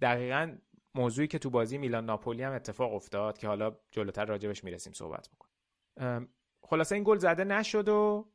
دقیقا 0.02 0.58
موضوعی 0.96 1.28
که 1.28 1.40
تو 1.40 1.50
بازی 1.50 1.78
میلان 1.78 2.06
ناپولی 2.06 2.44
هم 2.44 2.54
اتفاق 2.54 2.94
افتاد 2.94 3.38
که 3.38 3.48
حالا 3.48 3.78
جلوتر 3.92 4.26
راجبش 4.26 4.64
می‌رسیم 4.64 4.94
صحبت 4.94 5.30
بکنیم. 5.30 6.30
خلاصه 6.62 6.96
این 6.96 7.04
گل 7.04 7.18
زده 7.18 7.44
نشد 7.44 7.90
و 7.90 8.30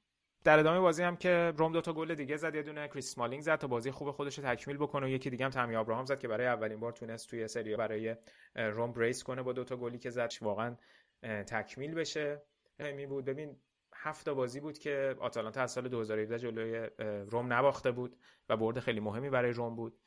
در 0.45 0.59
ادامه 0.59 0.81
بازی 0.81 1.03
هم 1.03 1.17
که 1.17 1.53
روم 1.57 1.73
دو 1.73 1.81
تا 1.81 1.93
گل 1.93 2.15
دیگه 2.15 2.37
زد 2.37 2.55
یه 2.55 2.63
دونه 2.63 2.89
کریس 2.89 3.15
سمالینگ 3.15 3.43
زد 3.43 3.57
تا 3.57 3.67
بازی 3.67 3.91
خوب 3.91 4.11
خودش 4.11 4.39
رو 4.39 4.45
تکمیل 4.45 4.77
بکنه 4.77 5.07
و 5.07 5.09
یکی 5.09 5.31
دیگه 5.31 5.45
هم 5.45 5.51
تامی 5.51 5.77
ابراهام 5.77 6.05
زد 6.05 6.19
که 6.19 6.29
برای 6.29 6.47
اولین 6.47 6.81
بار 6.81 6.93
تونست 6.93 7.29
توی 7.31 7.49
سری 7.49 7.77
برای 7.77 8.17
روم 8.55 8.93
بریس 8.93 9.23
کنه 9.23 9.43
با 9.43 9.53
دو 9.53 9.65
تا 9.65 9.77
گلی 9.77 9.99
که 9.99 10.11
زد 10.11 10.33
واقعا 10.41 10.77
تکمیل 11.23 11.95
بشه. 11.95 12.43
می 12.79 13.07
بود. 13.07 13.25
ببین 13.25 13.57
هفت 13.95 14.29
بازی 14.29 14.61
بود 14.61 14.79
که 14.79 15.17
آتالانتا 15.21 15.63
از 15.63 15.73
سال 15.73 15.89
2017 15.89 16.39
جلوی 16.39 16.91
روم 17.31 17.53
نباخته 17.53 17.91
بود 17.91 18.17
و 18.49 18.57
برد 18.57 18.81
خیلی 18.81 19.01
مهمی 19.01 19.31
برای 19.31 19.53
روم 19.53 19.77
بود. 19.77 19.99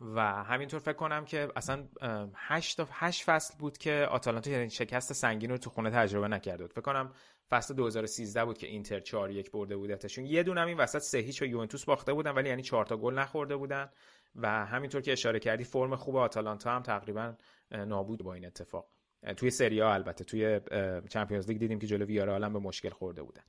و 0.00 0.20
همینطور 0.44 0.80
فکر 0.80 0.92
کنم 0.92 1.24
که 1.24 1.48
اصلا 1.56 1.88
هشت 2.34 2.76
تا 2.76 2.88
هشت 2.90 3.24
فصل 3.24 3.54
بود 3.58 3.78
که 3.78 4.08
آتالانتا 4.10 4.50
یعنی 4.50 4.70
شکست 4.70 5.12
سنگین 5.12 5.50
رو 5.50 5.58
تو 5.58 5.70
خونه 5.70 5.90
تجربه 5.90 6.28
نکرده 6.28 6.64
بود 6.64 6.72
فکر 6.72 6.80
کنم 6.80 7.12
فصل 7.50 7.74
2013 7.74 8.44
بود 8.44 8.58
که 8.58 8.66
اینتر 8.66 9.00
4 9.00 9.30
یک 9.30 9.50
برده 9.50 9.76
بودتشون 9.76 10.26
یه 10.26 10.42
دونه 10.42 10.66
این 10.66 10.78
وسط 10.78 10.98
سه 10.98 11.18
هیچ 11.18 11.40
به 11.40 11.48
یوونتوس 11.48 11.84
باخته 11.84 12.12
بودن 12.12 12.30
ولی 12.30 12.48
یعنی 12.48 12.62
4 12.62 12.86
تا 12.86 12.96
گل 12.96 13.14
نخورده 13.14 13.56
بودن. 13.56 13.90
و 14.34 14.66
همینطور 14.66 15.00
که 15.00 15.12
اشاره 15.12 15.38
کردی 15.38 15.64
فرم 15.64 15.96
خوب 15.96 16.16
آتالانتا 16.16 16.70
هم 16.70 16.82
تقریبا 16.82 17.34
نابود 17.70 18.24
با 18.24 18.34
این 18.34 18.46
اتفاق. 18.46 18.88
توی 19.36 19.50
سری 19.50 19.80
البته 19.80 20.24
توی 20.24 20.60
چمپیونز 21.08 21.48
لیگ 21.48 21.58
دیدیم 21.58 21.78
که 21.78 21.86
جلو 21.86 22.04
ویارال 22.04 22.44
هم 22.44 22.52
به 22.52 22.58
مشکل 22.58 22.90
خورده 22.90 23.22
بودن. 23.22 23.42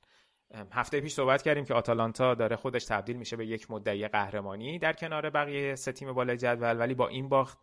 هفته 0.72 1.00
پیش 1.00 1.14
صحبت 1.14 1.42
کردیم 1.42 1.64
که 1.64 1.74
آتالانتا 1.74 2.34
داره 2.34 2.56
خودش 2.56 2.84
تبدیل 2.84 3.16
میشه 3.16 3.36
به 3.36 3.46
یک 3.46 3.70
مدعی 3.70 4.08
قهرمانی 4.08 4.78
در 4.78 4.92
کنار 4.92 5.30
بقیه 5.30 5.74
سه 5.74 5.92
تیم 5.92 6.12
بالای 6.12 6.36
جدول 6.36 6.78
ولی 6.78 6.94
با 6.94 7.08
این 7.08 7.28
باخت 7.28 7.58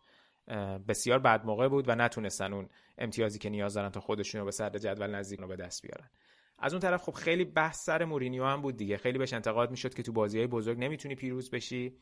بسیار 0.88 1.18
بد 1.18 1.44
موقع 1.44 1.68
بود 1.68 1.88
و 1.88 1.94
نتونستن 1.94 2.52
اون 2.52 2.68
امتیازی 2.98 3.38
که 3.38 3.50
نیاز 3.50 3.74
دارن 3.74 3.90
تا 3.90 4.00
خودشون 4.00 4.38
رو 4.38 4.44
به 4.44 4.50
صدر 4.50 4.78
جدول 4.78 5.10
نزدیک 5.10 5.40
رو 5.40 5.48
به 5.48 5.56
دست 5.56 5.82
بیارن. 5.82 6.10
از 6.58 6.72
اون 6.72 6.80
طرف 6.80 7.02
خب 7.02 7.12
خیلی 7.12 7.44
بحث 7.44 7.84
سر 7.84 8.04
مورینیو 8.04 8.44
هم 8.44 8.62
بود 8.62 8.76
دیگه. 8.76 8.96
خیلی 8.96 9.18
بهش 9.18 9.32
انتقاد 9.32 9.70
می‌شد 9.70 9.94
که 9.94 10.02
تو 10.02 10.12
بازی 10.12 10.38
های 10.38 10.46
بزرگ 10.46 10.78
نمی‌تونی 10.78 11.14
پیروز 11.14 11.50
بشی 11.50 11.96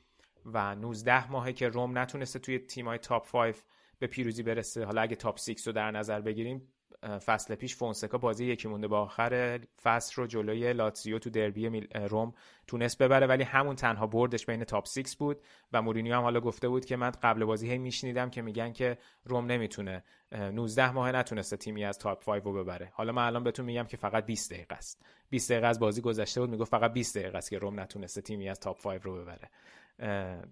و 0.44 0.74
19 0.74 1.30
ماهه 1.30 1.52
که 1.52 1.68
روم 1.68 1.98
نتونسته 1.98 2.38
توی 2.38 2.58
تیمای 2.58 2.98
top 2.98 3.30
5 3.30 3.54
به 3.98 4.06
پیروزی 4.06 4.42
برسه. 4.42 4.84
حالا 4.84 5.00
اگه 5.02 5.16
top 5.16 5.38
6 5.38 5.66
رو 5.66 5.72
در 5.72 5.90
نظر 5.90 6.20
بگیریم 6.20 6.72
فصل 7.02 7.54
پیش 7.54 7.76
فونسکا 7.76 8.18
بازی 8.18 8.46
یکی 8.46 8.68
مونده 8.68 8.88
با 8.88 9.00
آخر 9.00 9.60
فصل 9.82 10.14
رو 10.16 10.26
جلوی 10.26 10.72
لاتزیو 10.72 11.18
تو 11.18 11.30
دربی 11.30 11.80
روم 11.94 12.34
تونست 12.66 13.02
ببره 13.02 13.26
ولی 13.26 13.42
همون 13.42 13.76
تنها 13.76 14.06
بردش 14.06 14.46
بین 14.46 14.64
top 14.64 14.86
6 14.88 15.16
بود 15.16 15.40
و 15.72 15.82
مورینیو 15.82 16.14
هم 16.14 16.22
حالا 16.22 16.40
گفته 16.40 16.68
بود 16.68 16.84
که 16.84 16.96
من 16.96 17.10
قبل 17.22 17.44
بازی 17.44 17.70
هی 17.70 17.78
میشنیدم 17.78 18.30
که 18.30 18.42
میگن 18.42 18.72
که 18.72 18.98
روم 19.24 19.46
نمی‌تونه 19.46 20.04
19 20.32 20.92
ماه 20.92 21.12
نتونسته 21.12 21.56
تیمی 21.56 21.84
از 21.84 21.98
تاپ 21.98 22.24
5 22.24 22.42
رو 22.42 22.52
ببره. 22.52 22.90
حالا 22.92 23.12
من 23.12 23.26
الان 23.26 23.44
بهتون 23.44 23.64
میگم 23.64 23.84
که 23.84 23.96
فقط 23.96 24.26
20 24.26 24.52
دقیقه 24.52 24.74
است. 24.74 25.02
20 25.30 25.50
دقیقه 25.52 25.66
از 25.66 25.80
بازی 25.80 26.00
گذشته 26.00 26.40
بود 26.40 26.50
می‌گفت 26.50 26.70
فقط 26.70 26.92
20 26.92 27.18
دقیقه 27.18 27.38
است 27.38 27.50
که 27.50 27.58
روم 27.58 27.80
نتونسته 27.80 28.20
تیمی 28.20 28.48
از 28.48 28.60
تاپ 28.60 28.82
5 28.82 29.00
رو 29.02 29.24
ببره. 29.24 29.50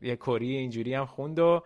یه 0.02 0.16
کوری 0.16 0.56
اینجوری 0.56 0.94
هم 0.94 1.06
خوند 1.06 1.38
و 1.38 1.62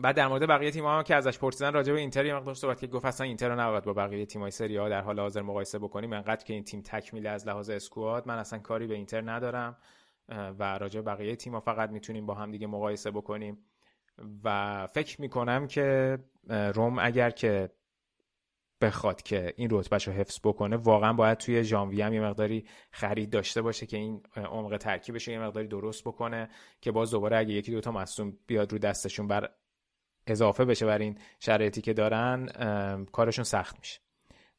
بعد 0.00 0.16
در 0.16 0.28
مورد 0.28 0.48
بقیه 0.48 0.70
تیم 0.70 0.84
ها 0.84 1.02
که 1.02 1.14
ازش 1.14 1.38
پرسیدن 1.38 1.72
راجع 1.72 1.92
به 1.92 1.98
اینتر 1.98 2.26
یه 2.26 2.34
مقدار 2.34 2.54
صحبت 2.54 2.80
که 2.80 2.86
گفت 2.86 3.04
اصلا 3.04 3.26
اینتر 3.26 3.48
رو 3.48 3.60
نباید 3.60 3.84
با 3.84 3.92
بقیه 3.92 4.26
تیم 4.26 4.42
های 4.42 4.50
سری 4.50 4.76
ها 4.76 4.88
در 4.88 5.00
حال 5.00 5.20
حاضر 5.20 5.42
مقایسه 5.42 5.78
بکنیم. 5.78 6.12
انقدر 6.12 6.44
که 6.44 6.54
این 6.54 6.64
تیم 6.64 6.82
تکمیل 6.82 7.26
از 7.26 7.48
لحاظ 7.48 7.70
اسکواد 7.70 8.28
من 8.28 8.38
اصلا 8.38 8.58
کاری 8.58 8.86
به 8.86 8.94
اینتر 8.94 9.30
ندارم. 9.30 9.76
و 10.58 10.78
راجع 10.78 11.00
به 11.00 11.10
بقیه 11.10 11.36
تیم 11.36 11.52
ها 11.54 11.60
فقط 11.60 11.90
می‌تونیم 11.90 12.26
با 12.26 12.34
هم 12.34 12.50
دیگه 12.50 12.66
مقایسه 12.66 13.10
بکنیم. 13.10 13.58
و 14.44 14.86
فکر 14.86 15.20
می‌کنم 15.20 15.66
که 15.66 16.18
روم 16.48 16.98
اگر 16.98 17.30
که 17.30 17.70
بخواد 18.80 19.22
که 19.22 19.54
این 19.56 19.68
رتبهش 19.70 20.08
رو 20.08 20.14
حفظ 20.14 20.40
بکنه 20.44 20.76
واقعا 20.76 21.12
باید 21.12 21.38
توی 21.38 21.64
ژانویه 21.64 22.06
هم 22.06 22.12
یه 22.12 22.20
مقداری 22.20 22.66
خرید 22.90 23.30
داشته 23.30 23.62
باشه 23.62 23.86
که 23.86 23.96
این 23.96 24.22
عمق 24.36 24.76
ترکیبش 24.76 25.28
یه 25.28 25.38
مقداری 25.38 25.68
درست 25.68 26.04
بکنه 26.04 26.48
که 26.80 26.92
باز 26.92 27.10
دوباره 27.10 27.36
اگه 27.36 27.52
یکی 27.52 27.72
دوتا 27.72 27.92
مصوم 27.92 28.36
بیاد 28.46 28.72
رو 28.72 28.78
دستشون 28.78 29.28
بر 29.28 29.50
اضافه 30.30 30.64
بشه 30.64 30.86
بر 30.86 30.98
این 30.98 31.18
شرایطی 31.40 31.80
که 31.80 31.92
دارن 31.92 32.46
کارشون 33.12 33.44
سخت 33.44 33.78
میشه. 33.78 34.00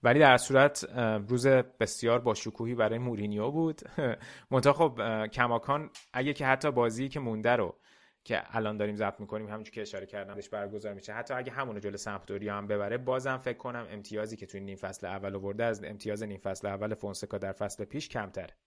ولی 0.03 0.19
در 0.19 0.37
صورت 0.37 0.83
روز 1.27 1.47
بسیار 1.47 2.19
با 2.19 2.33
شکوهی 2.33 2.75
برای 2.75 2.99
مورینیو 2.99 3.51
بود. 3.51 3.81
منتها 4.51 4.73
خب 4.73 5.25
کماکان 5.27 5.89
اگه 6.13 6.33
که 6.33 6.45
حتی 6.45 6.71
بازی 6.71 7.09
که 7.09 7.19
مونده 7.19 7.55
رو 7.55 7.75
که 8.23 8.57
الان 8.57 8.77
داریم 8.77 8.95
ضبط 8.95 9.19
می‌کنیم 9.19 9.47
همونجور 9.47 9.73
که 9.73 9.81
اشاره 9.81 10.05
کردم 10.05 10.35
بهش 10.35 10.49
برگزار 10.49 10.93
میشه. 10.93 11.13
حتی 11.13 11.33
اگه 11.33 11.51
همونو 11.51 11.79
جلو 11.79 11.97
سمپدوریا 11.97 12.57
هم 12.57 12.67
ببره 12.67 12.97
بازم 12.97 13.37
فکر 13.37 13.57
کنم 13.57 13.87
امتیازی 13.89 14.37
که 14.37 14.45
توی 14.45 14.59
نیم 14.59 14.75
فصل 14.75 15.07
اول 15.07 15.35
آورده 15.35 15.63
از 15.63 15.83
امتیاز 15.83 16.23
نیم 16.23 16.39
فصل 16.39 16.67
اول 16.67 16.93
فونسکا 16.93 17.37
در 17.37 17.51
فصل 17.51 17.85
پیش 17.85 18.09
کمتره. 18.09 18.57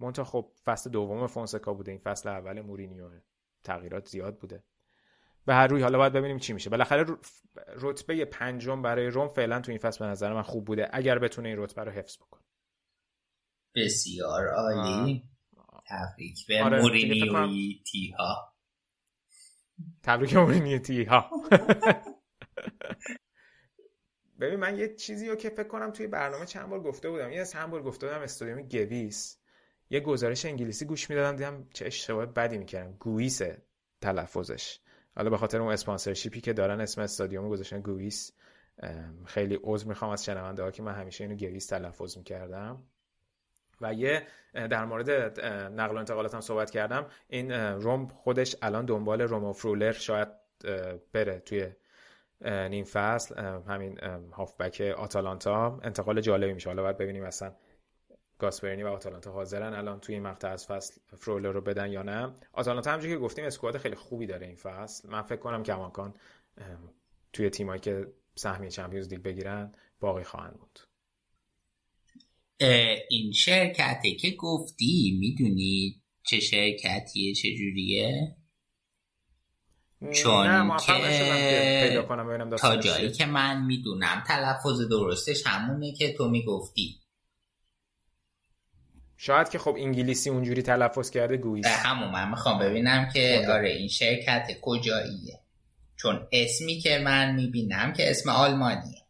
منتها 0.00 0.24
خب 0.24 0.52
فصل 0.64 0.90
دوم 0.90 1.26
فونسکا 1.26 1.74
بوده. 1.74 1.90
این 1.92 2.00
فصل 2.00 2.28
اول 2.28 2.60
مورینیو 2.60 3.10
تغییرات 3.64 4.08
زیاد 4.08 4.38
بوده. 4.38 4.62
به 5.46 5.54
هر 5.54 5.66
روی. 5.66 5.82
حالا 5.82 5.98
باید 5.98 6.12
ببینیم 6.12 6.38
چی 6.38 6.52
میشه. 6.52 6.70
بالاخره 6.70 7.06
رتبه 7.76 8.24
پنجم 8.24 8.82
برای 8.82 9.06
روم 9.06 9.28
فعلا 9.28 9.60
تو 9.60 9.70
این 9.70 9.78
فصل 9.78 10.04
به 10.04 10.10
نظر 10.10 10.32
من 10.32 10.42
خوب 10.42 10.64
بوده 10.64 10.88
اگر 10.92 11.18
بتونه 11.18 11.48
این 11.48 11.58
رتبه 11.58 11.84
رو 11.84 11.90
حفظ 11.92 12.16
بکنه. 12.16 12.42
بسیار 13.74 14.48
عالی. 14.48 15.24
تبریک 15.88 16.46
به 16.46 16.62
آره 16.62 16.80
مورینیوی 16.80 17.82
تیها. 17.92 18.54
تبریک 20.02 20.36
مورینیوی 20.36 20.78
تیها. 20.78 21.30
ببین 24.40 24.60
من 24.60 24.78
یه 24.78 24.94
چیزی 24.94 25.28
رو 25.28 25.36
که 25.36 25.50
فکر 25.50 25.68
کنم 25.68 25.90
توی 25.90 26.06
برنامه 26.06 26.46
چند 26.46 26.68
بار 26.68 26.80
گفته 26.80 27.10
بودم. 27.10 27.32
یه 27.32 27.44
چند 27.44 27.70
بار 27.70 27.82
گفته 27.82 28.06
بودم 28.06 28.20
استادیوم 28.20 28.62
گویس. 28.62 29.38
یه 29.90 30.00
گزارش 30.00 30.44
انگلیسی 30.44 30.84
گوش 30.84 31.10
می‌دادم 31.10 31.36
دیدم 31.36 31.68
چه 31.72 31.86
اشتباه 31.86 32.26
بدی 32.26 32.58
می‌کردم. 32.58 32.92
گویسه 32.92 33.62
تلفظش. 34.00 34.78
حالا 35.16 35.30
به 35.30 35.36
خاطر 35.36 35.60
اون 35.60 35.72
اسپانسرشیپی 35.72 36.40
که 36.40 36.52
دارن 36.52 36.80
اسم 36.80 37.00
استادیوم 37.00 37.48
گذاشتن 37.48 37.80
گویس 37.80 38.32
خیلی 39.24 39.58
عذر 39.62 39.88
می‌خوام 39.88 40.10
از 40.10 40.24
شنونده 40.24 40.62
ها 40.62 40.70
که 40.70 40.82
من 40.82 40.94
همیشه 40.94 41.24
اینو 41.24 41.36
گویس 41.36 41.66
تلفظ 41.66 42.16
می‌کردم. 42.16 42.82
و 43.80 43.94
یه 43.94 44.22
در 44.54 44.84
مورد 44.84 45.40
نقل 45.80 45.94
و 45.94 45.98
انتقالات 45.98 46.34
هم 46.34 46.40
صحبت 46.40 46.70
کردم. 46.70 47.06
این 47.28 47.52
روم 47.52 48.08
خودش 48.08 48.56
الان 48.62 48.84
دنبال 48.84 49.20
رومو 49.20 49.52
فرولر 49.52 49.92
شاید 49.92 50.28
بره 51.12 51.38
توی 51.38 51.68
نیم 52.44 52.84
فصل. 52.84 53.40
همین 53.68 53.98
هافبک 54.32 54.80
آتالانتا. 54.96 55.80
انتقال 55.82 56.20
جالبی 56.20 56.52
میشه. 56.52 56.70
حالا 56.70 56.82
باید 56.82 56.98
ببینیم 56.98 57.24
اصلا 57.24 57.52
گاسپرینی 58.44 58.82
و 58.82 58.86
آتالانتا 58.86 59.32
حاضرن. 59.32 59.74
الان 59.74 60.00
توی 60.00 60.14
این 60.14 60.24
مقطع 60.24 60.48
از 60.48 60.66
فصل 60.66 61.00
فرولر 61.18 61.52
رو 61.52 61.60
بدن 61.60 61.92
یا 61.92 62.02
نه؟ 62.02 62.34
آتالانتا 62.52 62.90
همونجوری 62.90 63.14
که 63.14 63.18
گفتیم 63.18 63.44
اسکواد 63.44 63.78
خیلی 63.78 63.94
خوبی 63.94 64.26
داره 64.26 64.46
این 64.46 64.56
فصل. 64.56 65.08
من 65.08 65.22
فکر 65.22 65.36
کنم 65.36 65.62
کماکان 65.62 66.14
توی 67.32 67.50
تیمایی 67.50 67.80
که 67.80 68.06
سهمیه 68.34 68.70
چمپیونز 68.70 69.08
لیگ 69.08 69.22
بگیرن 69.22 69.72
باقی 70.00 70.24
خواهند 70.24 70.58
بود. 70.58 70.80
این 73.10 73.32
شرکتی 73.32 74.16
که 74.16 74.30
گفتی 74.30 75.16
می‌دونی 75.20 76.02
چه 76.22 76.40
شرکتیه 76.40 77.34
چه 77.34 77.54
جوریه؟ 77.54 78.36
چون 80.14 80.76
که 80.78 82.04
تا 82.58 82.76
جایی 82.76 83.12
که 83.12 83.26
من 83.26 83.66
می‌دونم 83.66 84.22
تلفظ 84.26 84.80
درستش 84.90 85.46
همونه 85.46 85.92
که 85.92 86.12
تو 86.12 86.28
می‌گفتی. 86.28 87.03
شاید 89.16 89.48
که 89.48 89.58
خب 89.58 89.74
انگلیسی 89.78 90.30
اونجوری 90.30 90.62
تلفظ 90.62 91.10
کرده 91.10 91.36
گویی 91.36 91.62
همون 91.66 92.10
من 92.10 92.30
می‌خوام 92.30 92.58
ببینم 92.58 93.08
که 93.14 93.46
آره 93.50 93.68
این 93.68 93.88
شرکت 93.88 94.46
کجاییه؟ 94.62 95.40
چون 95.96 96.28
اسمی 96.32 96.78
که 96.78 96.98
من 96.98 97.34
می‌بینم 97.34 97.92
که 97.92 98.10
اسم 98.10 98.30
آلمانیه. 98.30 99.00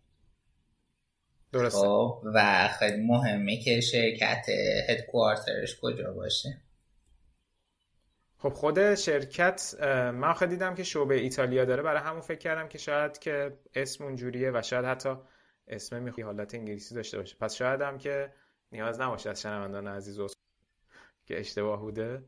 درسته. 1.53 1.79
خب 1.79 2.23
و 2.35 2.69
خیلی 2.79 3.07
مهمه 3.07 3.61
که 3.63 3.81
شرکت 3.81 4.47
هدکوارترش 4.89 5.77
کجا 5.83 6.13
باشه. 6.13 6.61
خب 8.39 8.53
خود 8.53 8.95
شرکت 8.95 9.75
من 10.15 10.35
خیلی 10.35 10.51
دیدم 10.51 10.75
که 10.75 10.83
شعبه 10.83 11.15
ایتالیا 11.15 11.65
داره. 11.65 11.83
برای 11.83 12.03
همون 12.03 12.21
فکر 12.21 12.39
کردم 12.39 12.69
که 12.69 12.79
شاید 12.79 13.19
که 13.19 13.59
اسم 13.75 14.05
اونجوریه 14.05 14.51
و 14.55 14.63
شاید 14.63 14.85
حتی 14.85 15.15
اسم 15.69 16.03
می‌خوای 16.03 16.25
حالت 16.25 16.55
انگلیسی 16.55 16.95
داشته 16.95 17.19
باشه. 17.19 17.37
پس 17.41 17.55
شاید 17.55 17.81
هم 17.81 17.99
که 17.99 18.33
نیاز 18.73 19.01
نباشه 19.01 19.31
از 19.31 19.43
شنوندان 19.43 19.89
عزیز 19.89 20.19
که 21.27 21.41
اشتباه 21.41 21.81
بوده. 21.81 22.25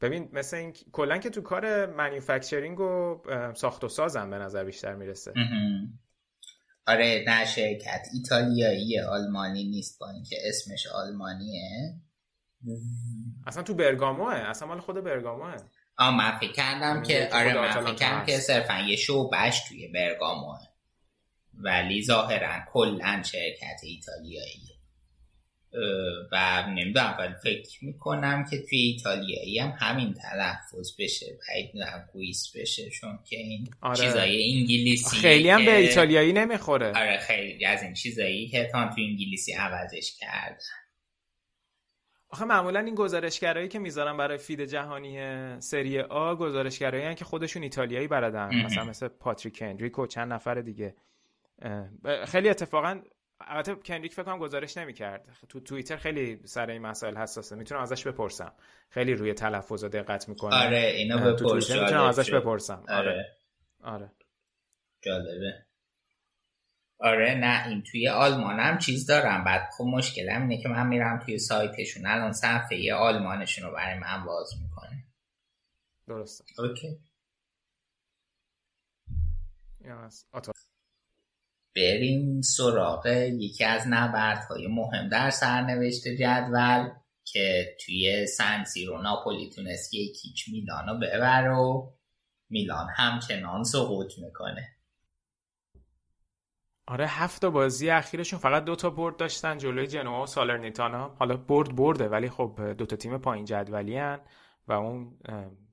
ببین 0.00 0.28
مثل 0.32 0.56
این 0.56 0.72
کلا 0.72 1.18
که 1.18 1.30
تو 1.30 1.40
کار 1.40 1.86
مانیفکتچرینگ 1.86 2.80
و 2.80 3.22
ساخت 3.54 3.84
و 3.84 3.88
سازم 3.88 4.30
به 4.30 4.38
نظر 4.38 4.64
بیشتر 4.64 4.94
می‌رسه. 4.94 5.32
آره 6.86 7.24
نه 7.28 7.44
شرکت. 7.44 8.06
ایتالیایی 8.14 9.00
آلمانی 9.00 9.64
نیست 9.64 9.98
با 9.98 10.10
اینکه 10.10 10.36
اسمش 10.44 10.86
آلمانیه. 10.86 11.94
اصلا 13.46 13.62
تو 13.62 13.74
برگاموه. 13.74 14.34
اصلا 14.34 14.68
مال 14.68 14.80
خود 14.80 15.04
برگاموه. 15.04 15.56
آ 15.98 16.10
من 16.10 16.38
فکر 16.38 16.52
کردم 16.52 17.02
که 17.02 17.28
آره 17.32 17.54
من 17.54 17.70
فکر 17.70 17.94
کردم 17.94 18.26
که 18.26 18.38
صرفا 18.38 18.78
یه 18.78 18.96
شعبش 18.96 19.68
توی 19.68 19.88
برگاموه. 19.88 20.58
ولی 21.54 22.04
ظاهرا 22.04 22.60
کلا 22.72 23.22
شرکت 23.22 23.80
ایتالیایی. 23.82 24.73
و 26.32 26.66
نمی‌دونم 26.68 27.16
ولی 27.18 27.34
فکر 27.42 27.84
می‌کنم 27.84 28.44
که 28.50 28.62
توی 28.62 28.78
ایتالیایی 28.78 29.58
هم 29.58 29.74
همین 29.78 30.14
تلفظ 30.14 30.96
بشه. 30.98 31.26
بعید 31.48 31.72
گویس 32.12 32.56
بشه 32.56 32.90
چون 32.90 33.18
که 33.24 33.36
این 33.36 33.68
آره. 33.80 33.96
چیزای 33.96 34.52
انگلیسی 34.52 35.16
خیلی 35.16 35.50
هم 35.50 35.64
به 35.64 35.76
ایتالیایی 35.76 36.32
نمی‌خوره. 36.32 36.88
آره 36.88 37.18
خیلی 37.18 37.64
از 37.64 37.82
این 37.82 37.94
چیزایی 37.94 38.48
که 38.48 38.68
تا 38.72 38.88
تو 38.88 38.94
انگلیسی 38.98 39.52
عوضش 39.52 40.16
کردن. 40.20 40.56
آخه 42.28 42.44
معمولا 42.44 42.80
این 42.80 42.94
گزارشگرایی 42.94 43.68
که 43.68 43.78
می‌ذارن 43.78 44.16
برای 44.16 44.38
feed 44.38 44.64
جهانی 44.64 45.20
سری 45.60 46.00
آ 46.00 46.34
گزارشگرایی 46.34 47.14
که 47.14 47.24
خودشون 47.24 47.62
ایتالیایی 47.62 48.08
بودن 48.08 48.64
مثلا 48.64 48.84
مثل 48.84 49.08
پاتریک 49.08 49.62
هنریک 49.62 49.92
چند 50.08 50.32
نفر 50.32 50.54
دیگه. 50.54 50.94
خیلی 52.26 52.48
اتفاقا 52.48 53.00
البته 53.46 53.74
کندریک 53.74 54.12
فکر 54.12 54.22
کنم 54.22 54.38
گزارش 54.38 54.76
نمی‌کرد. 54.76 55.36
تو 55.48 55.60
توییتر 55.60 55.96
خیلی 55.96 56.46
سر 56.46 56.70
این 56.70 56.82
مسائل 56.82 57.16
حساسه. 57.16 57.56
می‌تونم 57.56 57.80
ازش 57.80 58.06
بپرسم. 58.06 58.52
خیلی 58.88 59.14
روی 59.14 59.34
تلفظ 59.34 59.84
دقت 59.84 60.28
می‌کنه. 60.28 60.54
آره 60.54 60.78
اینو 60.78 61.18
بپرس 61.18 61.70
می‌تونم 61.70 62.04
ازش 62.04 62.30
بپرسم. 62.30 62.84
آره. 62.88 63.10
آره, 63.10 63.36
آره. 63.82 64.10
جالبه. 65.02 65.66
آره 66.98 67.34
نه 67.34 67.68
این 67.68 67.82
توی 67.82 68.08
آلمان 68.08 68.60
هم 68.60 68.78
چیز 68.78 69.06
دارم. 69.06 69.44
بعد 69.44 69.70
خب 69.78 69.84
مشکلم 69.84 70.42
اینه 70.42 70.62
که 70.62 70.68
من 70.68 70.86
میرم 70.86 71.18
توی 71.18 71.38
سایتشون. 71.38 72.06
الان 72.06 72.32
صفحه 72.32 72.94
آلمانشون 72.94 73.68
رو 73.68 73.74
برای 73.74 73.98
من 73.98 74.24
باز 74.24 74.50
می‌کنه. 74.62 75.04
درسته. 76.06 76.44
اوکی. 76.58 76.98
بریم 81.76 82.40
سراغ 82.40 83.06
یکی 83.40 83.64
از 83.64 83.84
نبردهای 83.88 84.66
مهم 84.66 85.08
در 85.08 85.30
سرنوشت 85.30 86.08
جدول 86.08 86.88
که 87.24 87.76
توی 87.84 88.26
سنسیرو 88.26 89.02
ناپولی 89.02 89.50
تونست 89.50 89.94
یکیچ 89.94 90.48
میلان 90.52 90.86
رو 90.88 90.94
ببر 90.94 91.50
و 91.50 91.92
میلان 92.50 92.86
همچنان 92.96 93.64
سقوط 93.64 94.18
می‌کنه. 94.18 94.68
آره 96.86 97.06
هفت 97.06 97.44
بازی 97.44 97.90
اخیرشون 97.90 98.38
فقط 98.38 98.64
دو 98.64 98.76
تا 98.76 98.90
برد 98.90 99.16
داشتن 99.16 99.58
جلوی 99.58 99.86
جنوا 99.86 100.22
و 100.22 100.26
سالرنیتانا. 100.26 101.14
حالا 101.18 101.36
برد 101.36 101.76
برده 101.76 102.08
ولی 102.08 102.28
خب 102.28 102.74
دو 102.78 102.86
تا 102.86 102.96
تیم 102.96 103.18
پایین 103.18 103.44
جدولی 103.44 103.96
هن 103.96 104.20
و 104.68 104.72
اون 104.72 105.18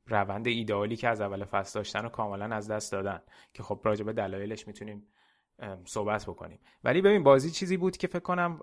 روند 0.07 0.48
ایدئالی 0.48 0.95
که 0.95 1.07
از 1.07 1.22
اول 1.22 1.45
فصل 1.45 1.80
داشتن 1.80 2.03
رو 2.03 2.10
کاملا 2.10 2.56
از 2.56 2.72
دست 2.72 2.91
دادن 2.91 3.22
که 3.53 3.64
خب 3.64 3.82
راجع 3.84 4.03
به 4.03 4.14
دلایلش 4.14 4.68
می‌تونیم 4.68 5.07
صحبت 5.85 6.25
بکنیم. 6.25 6.59
ولی 6.83 7.01
ببین 7.01 7.23
بازی 7.23 7.51
چیزی 7.51 7.77
بود 7.77 7.97
که 7.97 8.07
فکر 8.07 8.19
کنم 8.19 8.59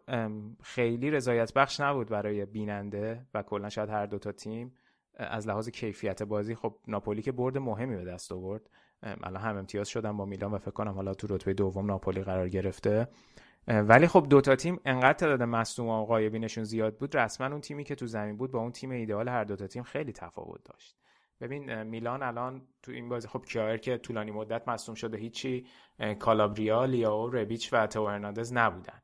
خیلی 0.62 1.10
رضایت 1.10 1.54
بخش 1.54 1.80
نبود 1.80 2.08
برای 2.08 2.46
بیننده 2.46 3.26
و 3.34 3.42
کلا 3.42 3.68
شاید 3.68 3.90
هر 3.90 4.06
دو 4.06 4.18
تا 4.18 4.32
تیم 4.32 4.74
از 5.14 5.48
لحاظ 5.48 5.68
کیفیت 5.68 6.22
بازی. 6.22 6.54
خب 6.54 6.74
ناپولی 6.86 7.22
که 7.22 7.32
برد 7.32 7.58
مهمی 7.58 7.96
به 7.96 8.04
دست 8.04 8.32
آورد. 8.32 8.70
الان 9.02 9.42
هم 9.42 9.56
امتیاز 9.56 9.88
شدن 9.88 10.16
با 10.16 10.24
میلان 10.24 10.52
و 10.52 10.58
فکر 10.58 10.70
کنم 10.70 10.92
حالا 10.92 11.14
تو 11.14 11.26
رتبه 11.34 11.54
دوم 11.54 11.86
ناپولی 11.86 12.22
قرار 12.22 12.48
گرفته. 12.48 13.08
ولی 13.66 14.06
خب 14.06 14.26
دو 14.30 14.40
تا 14.40 14.56
تیم 14.56 14.80
انقدر 14.84 15.12
تعداد 15.12 15.42
مصدوم 15.42 15.88
و 15.88 16.04
غایبینشون 16.04 16.64
زیاد 16.64 16.96
بود. 16.96 17.16
رسما 17.16 17.46
اون 17.46 17.60
تیمی 17.60 17.84
که 17.84 17.94
تو 17.94 18.06
زمین 18.06 18.36
بود 18.36 18.50
با 18.50 18.58
اون 18.58 18.72
تیم 18.72 18.90
ایدئال 18.90 19.28
هر 19.28 19.44
دو 19.44 19.56
تا 19.56 19.66
تیم 19.66 19.82
خیلی 19.82 20.12
تفاوت 20.12 20.60
داشت. 20.64 20.96
ببین 21.40 21.82
میلان 21.82 22.22
الان 22.22 22.68
تو 22.82 22.92
این 22.92 23.08
بازی 23.08 23.28
خب 23.28 23.44
کیایر 23.44 23.76
که 23.76 23.98
طولانی 23.98 24.30
مدت 24.30 24.68
مصدوم 24.68 24.94
شده 24.94 25.18
هیچی 25.18 25.66
کالابریا 26.18 26.84
لیاو 26.84 27.30
ربیچ 27.30 27.72
و 27.72 27.86
تو 27.86 28.06
هرناندز 28.06 28.52
نبودن. 28.52 29.02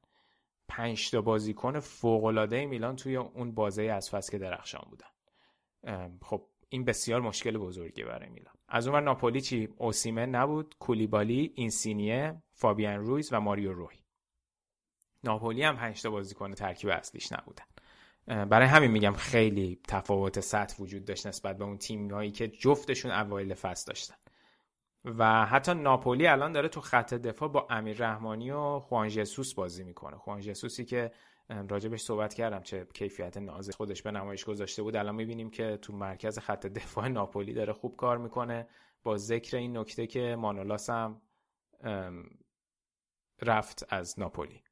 پنج 0.68 1.10
تا 1.10 1.20
بازیکن 1.20 1.80
فوق 1.80 2.24
العاده 2.24 2.66
میلان 2.66 2.96
توی 2.96 3.16
اون 3.16 3.52
بازی 3.52 3.88
از 3.88 4.10
فصل 4.10 4.32
که 4.32 4.38
درخشان 4.38 4.84
بودن. 4.90 6.18
خب 6.22 6.46
این 6.68 6.84
بسیار 6.84 7.20
مشکل 7.20 7.58
بزرگی 7.58 8.04
برای 8.04 8.28
میلان. 8.28 8.54
از 8.68 8.88
اون 8.88 9.04
ناپولی 9.04 9.40
چی؟ 9.40 9.68
اوسیمن 9.78 10.30
نبود 10.30 10.74
کولیبالی 10.78 11.52
اینسینیه 11.54 12.42
فابیان 12.52 12.94
رویز 12.94 13.32
و 13.32 13.40
ماریو 13.40 13.72
روی 13.72 13.96
ناپولی 15.24 15.62
هم 15.62 15.76
پنج 15.76 16.02
تا 16.02 16.10
بازیکن 16.10 16.52
ترکیب 16.52 16.90
اصلیش 16.90 17.32
نبودن. 17.32 17.64
برای 18.26 18.66
همین 18.66 18.90
میگم 18.90 19.12
خیلی 19.12 19.80
تفاوت 19.88 20.40
سطح 20.40 20.82
وجود 20.82 21.04
داشت 21.04 21.26
نسبت 21.26 21.58
به 21.58 21.64
اون 21.64 21.78
تیم 21.78 22.10
هایی 22.10 22.30
که 22.30 22.48
جفتشون 22.48 23.10
اوایل 23.10 23.54
فصل 23.54 23.86
داشتن. 23.88 24.14
و 25.04 25.46
حتی 25.46 25.74
ناپولی 25.74 26.26
الان 26.26 26.52
داره 26.52 26.68
تو 26.68 26.80
خط 26.80 27.14
دفاع 27.14 27.48
با 27.48 27.66
امیر 27.70 27.96
رحمانی 27.96 28.50
و 28.50 28.80
خوان 28.80 29.08
جسوس 29.08 29.54
بازی 29.54 29.84
می‌کنه. 29.84 30.16
خوان 30.16 30.40
جسوسی 30.40 30.84
که 30.84 31.12
راجبش 31.68 32.00
صحبت 32.00 32.34
کردم 32.34 32.62
چه 32.62 32.86
کیفیت 32.94 33.36
نازه 33.36 33.72
خودش 33.72 34.02
به 34.02 34.10
نمایش 34.10 34.44
گذاشته 34.44 34.82
بود. 34.82 34.96
الان 34.96 35.14
می‌بینیم 35.14 35.50
که 35.50 35.78
تو 35.82 35.92
مرکز 35.92 36.38
خط 36.38 36.66
دفاع 36.66 37.08
ناپولی 37.08 37.52
داره 37.52 37.72
خوب 37.72 37.96
کار 37.96 38.18
می‌کنه. 38.18 38.68
با 39.02 39.16
ذکر 39.16 39.56
این 39.56 39.76
نکته 39.76 40.06
که 40.06 40.36
مانولاس 40.38 40.90
هم 40.90 41.20
رفت 43.42 43.86
از 43.88 44.20
ناپولی. 44.20 44.63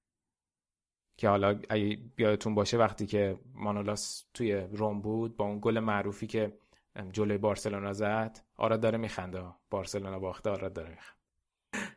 که 1.23 1.29
حالا 1.29 1.61
اگه 1.69 1.99
یادتون 2.19 2.55
باشه 2.55 2.77
وقتی 2.77 3.07
که 3.07 3.39
مانولاس 3.55 4.25
توی 4.35 4.53
روم 4.55 5.01
بود 5.01 5.37
با 5.37 5.45
اون 5.45 5.59
گل 5.63 5.79
معروفی 5.79 6.27
که 6.27 6.53
جلوی 7.13 7.39
بارسلونا 7.39 7.93
زد 7.93 8.39
آراد 8.57 8.81
داره 8.81 8.99
میخنده. 8.99 9.43
بارسلونا 9.71 10.19
باخته 10.19 10.51
آراد 10.51 10.73
داره 10.73 10.89
میخنده. 10.89 11.97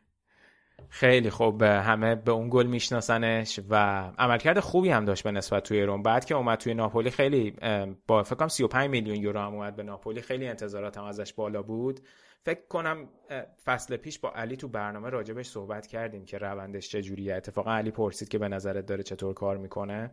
خیلی 0.88 1.30
خوب. 1.30 1.62
همه 1.62 2.14
به 2.14 2.32
اون 2.32 2.48
گل 2.50 2.66
میشناسنش 2.66 3.60
و 3.70 3.74
عملکرد 4.18 4.60
خوبی 4.60 4.88
هم 4.88 5.04
داشت 5.04 5.24
به 5.24 5.30
نسبت 5.30 5.62
توی 5.62 5.82
روم. 5.82 6.02
بعد 6.02 6.24
که 6.24 6.34
اومد 6.34 6.58
توی 6.58 6.74
ناپولی 6.74 7.10
خیلی 7.10 7.50
با 8.06 8.22
فکر 8.22 8.36
کنم 8.36 8.48
35 8.48 8.90
میلیون 8.90 9.16
یورو 9.16 9.40
هم 9.40 9.54
اومد 9.54 9.76
به 9.76 9.82
ناپولی. 9.82 10.20
خیلی 10.20 10.48
انتظارات 10.48 10.98
هم 10.98 11.04
ازش 11.04 11.32
بالا 11.32 11.62
بود. 11.62 12.00
فکر 12.46 12.66
کنم 12.68 13.08
فصل 13.64 13.96
پیش 13.96 14.18
با 14.18 14.32
علی 14.32 14.56
تو 14.56 14.68
برنامه 14.68 15.10
راجبش 15.10 15.48
صحبت 15.48 15.86
کردیم 15.86 16.24
که 16.24 16.38
روندش 16.38 16.88
چجوریه 16.88 17.34
اتفاقا 17.34 17.74
علی 17.74 17.90
پرسید 17.90 18.28
که 18.28 18.38
به 18.38 18.48
نظرت 18.48 18.86
داره 18.86 19.02
چطور 19.02 19.34
کار 19.34 19.56
می‌کنه 19.56 20.10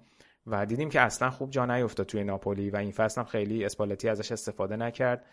و 0.48 0.66
دیدیم 0.66 0.90
که 0.90 1.02
اصلا 1.02 1.30
خوب 1.30 1.50
جا 1.50 1.66
نیفتاد 1.66 2.06
توی 2.06 2.24
ناپولی 2.24 2.70
و 2.70 2.76
این 2.76 2.92
فصل 2.92 3.22
هم 3.22 3.28
خیلی 3.28 3.66
اسپالتی 3.66 4.10
ازش 4.10 4.32
استفاده 4.32 4.76
نکرد 4.76 5.26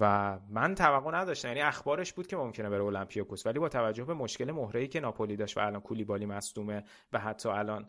و 0.00 0.38
من 0.50 0.74
توقع 0.74 1.10
نداشتم. 1.14 1.48
یعنی 1.48 1.60
اخبارش 1.60 2.12
بود 2.12 2.26
که 2.26 2.36
ممکنه 2.36 2.70
بره 2.70 2.82
اولمپیاکوس 2.82 3.46
ولی 3.46 3.58
با 3.58 3.68
توجه 3.68 4.04
به 4.04 4.14
مشکل 4.14 4.50
مهره‌ای 4.50 4.88
که 4.88 5.00
ناپولی 5.00 5.36
داشت 5.36 5.56
و 5.56 5.60
الان 5.60 5.80
کولیبالی 5.80 6.26
مصدومه 6.26 6.84
و 7.12 7.18
حتی 7.18 7.48
الان 7.48 7.88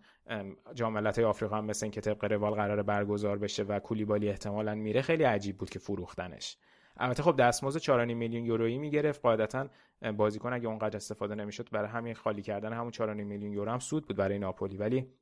جام 0.73 0.94
ملت‌های 0.94 1.26
آفریقا 1.26 1.57
هم 1.57 1.65
مثل 1.65 1.86
اینکه 1.86 2.02
طبق 2.02 2.26
روال 2.32 2.53
قرار 2.53 2.84
برگزار 2.84 3.38
بشه 3.38 3.64
و 3.64 3.80
کولیبالی 3.80 4.30
احتمالا 4.30 4.76
میره 4.76 5.02
خیلی 5.02 5.23
عجیب 5.23 5.57
بود 5.57 5.69
که 5.69 5.80
فروختنش. 5.80 6.57
البته 6.97 7.23
خب 7.23 7.35
دستمزد 7.35 7.80
4.5 7.80 7.89
میلیون 7.89 8.45
یورویی 8.45 8.77
می‌گرفت. 8.77 9.22
قاعدتا 9.22 9.69
بازیکن 10.18 10.53
اگه 10.53 10.68
اونقدر 10.68 10.95
استفاده 10.95 11.35
نمی‌شد 11.35 11.69
برای 11.69 11.89
همین 11.89 12.13
خالی 12.13 12.41
کردن 12.41 12.73
همون 12.73 12.91
4.5 12.91 12.99
میلیون 12.99 13.53
یورو 13.53 13.72
هم 13.72 13.80
سود 13.80 14.07
بود 14.07 14.18
برای 14.18 14.39
ناپولی. 14.39 14.77
ولی 14.77 15.13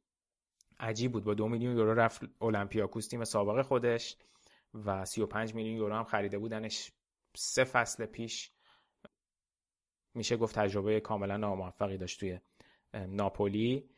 عجیب 0.80 1.12
بود. 1.12 1.24
با 1.24 1.34
دو 1.34 1.48
میلیون 1.48 1.78
یورو 1.78 1.94
رفت 1.94 2.22
اولمپیاکوس 2.40 3.08
تیم 3.08 3.24
سابق 3.24 3.62
خودش 3.62 4.18
و 4.86 5.06
35 5.06 5.56
میلیون 5.56 5.76
یورو 5.78 5.96
هم 5.96 6.04
خریده 6.04 6.38
بودنش 6.38 6.92
سه 7.36 7.64
فصل 7.64 8.06
پیش. 8.06 8.52
میشه 10.14 10.38
گفت 10.38 10.56
تجربه 10.56 11.00
کاملا 11.00 11.38
ناموفقی 11.38 11.98
داشت 11.98 12.20
توی 12.20 12.40
ناپولی. 13.08 13.90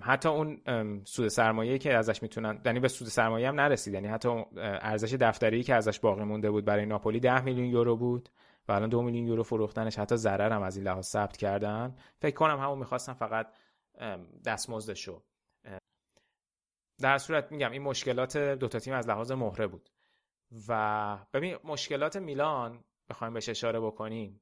حتی 0.00 0.28
اون 0.28 0.60
سود 1.04 1.28
سرمایه 1.28 1.78
که 1.78 1.94
ازش 1.94 2.22
می‌تونن 2.22 2.62
یعنی 2.64 2.80
به 2.80 2.88
سود 2.88 3.08
سرمایه 3.08 3.48
هم 3.48 3.60
نرسید. 3.60 3.94
یعنی 3.94 4.08
حتی 4.08 4.44
ارزش 4.56 5.14
دفتری 5.14 5.62
که 5.62 5.74
ازش 5.74 6.00
باقی 6.00 6.24
مونده 6.24 6.50
بود 6.50 6.64
برای 6.64 6.86
ناپولی 6.86 7.20
10 7.20 7.40
میلیون 7.40 7.66
یورو 7.66 7.96
بود 7.96 8.28
و 8.68 8.72
الان 8.72 8.88
دو 8.88 9.02
میلیون 9.02 9.26
یورو 9.26 9.42
فروختنش 9.42 9.98
حتی 9.98 10.16
ضرر 10.16 10.52
هم 10.52 10.62
از 10.62 10.76
این 10.76 10.86
لحاظ 10.86 11.06
ثبت 11.06 11.36
کردن. 11.36 11.96
فکر 12.18 12.34
کنم 12.34 12.58
همون 12.58 12.78
می‌خواستن 12.78 13.12
فقط 13.12 13.52
دستمزدشو. 14.44 15.22
در 17.00 17.18
صورت 17.18 17.52
میگم 17.52 17.70
این 17.70 17.82
مشکلات 17.82 18.36
دوتا 18.36 18.78
تیم 18.78 18.94
از 18.94 19.08
لحاظ 19.08 19.32
مهره 19.32 19.66
بود. 19.66 19.90
و 20.68 21.18
ببین 21.32 21.56
مشکلات 21.64 22.16
میلان 22.16 22.84
بخوایم 23.08 23.34
بهش 23.34 23.48
اشاره 23.48 23.80
بکنیم. 23.80 24.40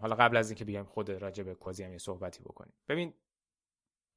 حالا 0.00 0.14
قبل 0.14 0.36
از 0.36 0.50
اینکه 0.50 0.64
بیایم 0.64 0.84
خود 0.84 1.10
راجع 1.10 1.44
به 1.44 1.54
کوزی 1.54 1.84
هم 1.84 1.92
یه 1.92 1.98
صحبتی 1.98 2.42
بکنیم. 2.42 2.72
ببین 2.88 3.14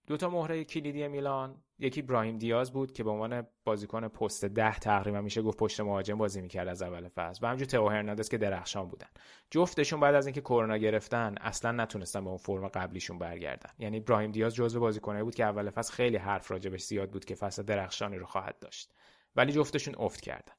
دو 0.08 0.18
تا 0.18 0.30
مهره 0.30 0.64
کلیدی 0.64 1.08
میلان 1.08 1.64
یکی 1.80 2.02
براهیم 2.02 2.38
دیاز 2.38 2.74
بود 2.74 2.92
که 2.92 3.04
به 3.04 3.10
عنوان 3.10 3.48
بازیکن 3.64 4.08
پست 4.08 4.46
ده 4.46 4.80
تقریبا 4.80 5.22
میشه 5.22 5.42
گفت 5.42 5.58
پشت 5.58 5.80
مهاجم 5.80 6.18
بازی 6.18 6.42
می‌کرد 6.42 6.68
از 6.68 6.82
اول 6.82 7.08
فصل. 7.08 7.40
و 7.44 7.48
همینجور 7.48 7.68
تئو 7.68 7.90
هرناندز 7.90 8.30
که 8.30 8.38
درخشان 8.38 8.88
بودن. 8.88 9.08
جفتشون 9.52 10.00
بعد 10.00 10.16
از 10.16 10.26
اینکه 10.26 10.42
کرونا 10.42 10.78
گرفتن 10.78 11.36
اصلا 11.42 11.72
نتونستن 11.72 12.24
به 12.24 12.30
اون 12.30 12.38
فرم 12.38 12.68
قبلیشون 12.68 13.20
برگردن. 13.20 13.70
یعنی 13.80 14.00
براهیم 14.00 14.32
دیاز 14.32 14.56
جزو 14.56 14.80
بازیکنایی 14.80 15.24
بود 15.24 15.36
که 15.36 15.44
اول 15.44 15.70
فصل 15.70 15.94
خیلی 15.94 16.18
حرف 16.18 16.52
راجبش 16.52 16.84
زیاد 16.84 17.12
بود 17.12 17.26
که 17.26 17.36
فصل 17.36 17.64
درخشانی 17.64 18.18
رو 18.18 18.26
خواهد 18.26 18.60
داشت. 18.60 18.94
ولی 19.36 19.52
جفتشون 19.52 19.96
افت 19.98 20.22
کردن. 20.22 20.54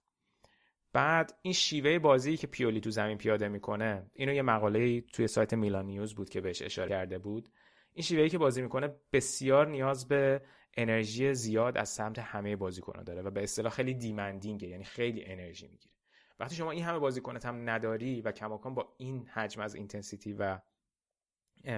بعد 0.93 1.39
این 1.43 1.55
شیوه 1.55 1.99
بازی 1.99 2.37
که 2.37 2.47
پیولی 2.47 2.81
تو 2.81 2.91
زمین 2.91 3.19
پیاده 3.19 3.49
می‌کنه 3.49 4.11
اینو 4.15 4.33
یه 4.33 4.43
مقاله 4.43 5.01
توی 5.01 5.29
سایت 5.29 5.55
میلان 5.55 5.87
نیوز 5.87 6.15
بود 6.15 6.29
که 6.29 6.41
بهش 6.41 6.63
اشاره 6.63 6.89
کرده 6.89 7.19
بود. 7.19 7.49
این 7.97 8.03
شیوهی 8.03 8.29
که 8.29 8.39
بازی 8.39 8.63
می‌کنه 8.63 8.95
بسیار 9.13 9.67
نیاز 9.67 10.09
به 10.09 10.43
انرژی 10.75 11.35
زیاد 11.35 11.79
از 11.79 11.89
سمت 11.89 12.19
همه 12.19 12.57
بازیکن‌ها 12.57 13.03
داره 13.03 13.23
و 13.23 13.31
به 13.31 13.43
اصطلاح 13.43 13.73
خیلی 13.73 13.95
دیمندینگه 13.95 14.69
یعنی 14.69 14.85
خیلی 14.85 15.25
انرژی 15.25 15.69
می‌گیره. 15.69 15.95
وقتی 16.41 16.55
شما 16.55 16.71
این 16.71 16.85
همه 16.85 16.99
بازیکنت 16.99 17.47
هم 17.47 17.71
نداری 17.71 18.21
و 18.21 18.33
کماکان 18.33 18.75
با 18.75 18.95
این 18.99 19.27
حجم 19.27 19.61
از 19.61 19.75
اینتنسیتی 19.75 20.33
و 20.33 20.59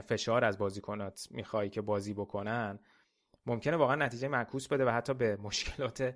فشار 0.06 0.44
از 0.44 0.58
بازیکنات 0.58 1.28
می‌خوای 1.30 1.70
که 1.70 1.80
بازی 1.80 2.14
بکنن 2.14 2.78
ممکنه 3.46 3.76
واقعا 3.76 3.96
نتیجه 3.96 4.28
معکوس 4.28 4.68
بده 4.68 4.84
و 4.84 4.88
حتی 4.88 5.14
به 5.14 5.36
مشکلات 5.36 6.14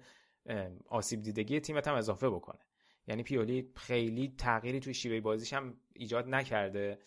آسیب 0.88 1.22
دیدگی 1.22 1.60
تیمت 1.60 1.88
هم 1.88 1.94
اضافه 1.94 2.30
بکنه. 2.30 2.60
یعنی 3.06 3.22
پیولی 3.22 3.72
خیلی 3.76 4.34
تغییری 4.38 4.80
توی 4.80 4.94
شیوه 4.94 5.20
بازیش 5.20 5.52
هم 5.52 5.76
ایجاد 5.94 6.28
نکرده. 6.28 6.98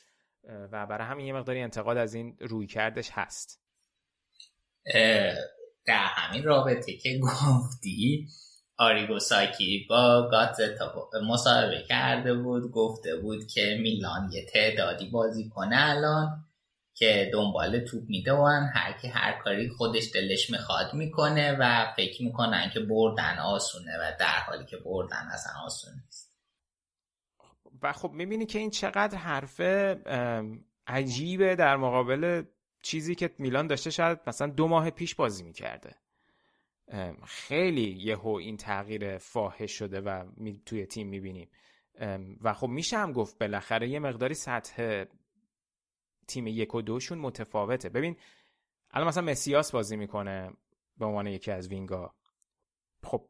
و 0.71 0.85
برای 0.85 1.07
همین 1.07 1.25
یه 1.25 1.33
مقداری 1.33 1.61
انتقاد 1.61 1.97
از 1.97 2.13
این 2.13 2.37
روی 2.41 2.67
کردش 2.67 3.09
هست. 3.11 3.61
در 5.85 6.05
همین 6.05 6.43
رابطه 6.43 6.97
که 6.97 7.19
گفتی 7.19 8.27
آریگو 8.77 9.19
ساکی 9.19 9.85
با 9.89 10.29
گاتزتا 10.31 11.09
مصاحبه 11.27 11.83
کرده 11.87 12.33
بود 12.33 12.71
گفته 12.71 13.15
بود 13.15 13.47
که 13.47 13.77
میلان 13.81 14.29
یه 14.31 14.45
تعدادی 14.45 15.09
بازی 15.09 15.49
کنه 15.49 15.75
الان 15.79 16.45
که 16.97 17.29
دنبال 17.33 17.79
توپ 17.79 18.03
میدون 18.07 18.69
هر 18.73 18.99
کی 19.01 19.07
هر 19.07 19.41
کاری 19.43 19.69
خودش 19.69 20.11
دلش 20.13 20.49
می‌خواد 20.49 20.93
می‌کنه 20.93 21.57
و 21.59 21.93
فکر 21.95 22.23
می‌کنن 22.23 22.69
که 22.73 22.79
بردن 22.79 23.39
آسونه 23.39 23.97
و 23.97 24.11
در 24.19 24.39
حالی 24.47 24.65
که 24.65 24.77
بردن 24.77 25.27
اصلا 25.33 25.53
آسون 25.65 25.93
نیست. 26.05 26.24
و 27.81 27.93
خب 27.93 28.11
می‌بینی 28.11 28.45
که 28.45 28.59
این 28.59 28.69
چقدر 28.69 29.17
حرف 29.17 29.59
عجیبه 30.87 31.55
در 31.55 31.77
مقابل 31.77 32.43
چیزی 32.81 33.15
که 33.15 33.35
میلان 33.37 33.67
داشته 33.67 33.89
شاید 33.89 34.19
مثلا 34.27 34.47
دو 34.47 34.67
ماه 34.67 34.89
پیش 34.89 35.15
بازی 35.15 35.43
می‌کرده. 35.43 35.95
خیلی 37.25 37.91
یهو 37.91 38.29
این 38.29 38.57
تغییر 38.57 39.17
فاحش 39.17 39.71
شده 39.71 40.01
و 40.01 40.25
توی 40.65 40.85
تیم 40.85 41.07
می‌بینیم. 41.07 41.49
و 42.41 42.53
خب 42.53 42.67
میشه 42.67 42.97
هم 42.97 43.11
گفت 43.11 43.37
بالاخره 43.37 43.89
یه 43.89 43.99
مقداری 43.99 44.33
سطح 44.33 45.03
تیم 46.27 46.47
یک 46.47 46.75
و 46.75 46.81
دوشون 46.81 47.17
متفاوته. 47.17 47.89
ببین 47.89 48.17
الان 48.91 49.07
مثلا 49.07 49.23
مسیاس 49.23 49.71
بازی 49.71 49.95
می‌کنه 49.95 50.51
به 50.97 51.05
عنوان 51.05 51.27
یکی 51.27 51.51
از 51.51 51.67
وینگا. 51.67 52.15
خب 53.03 53.29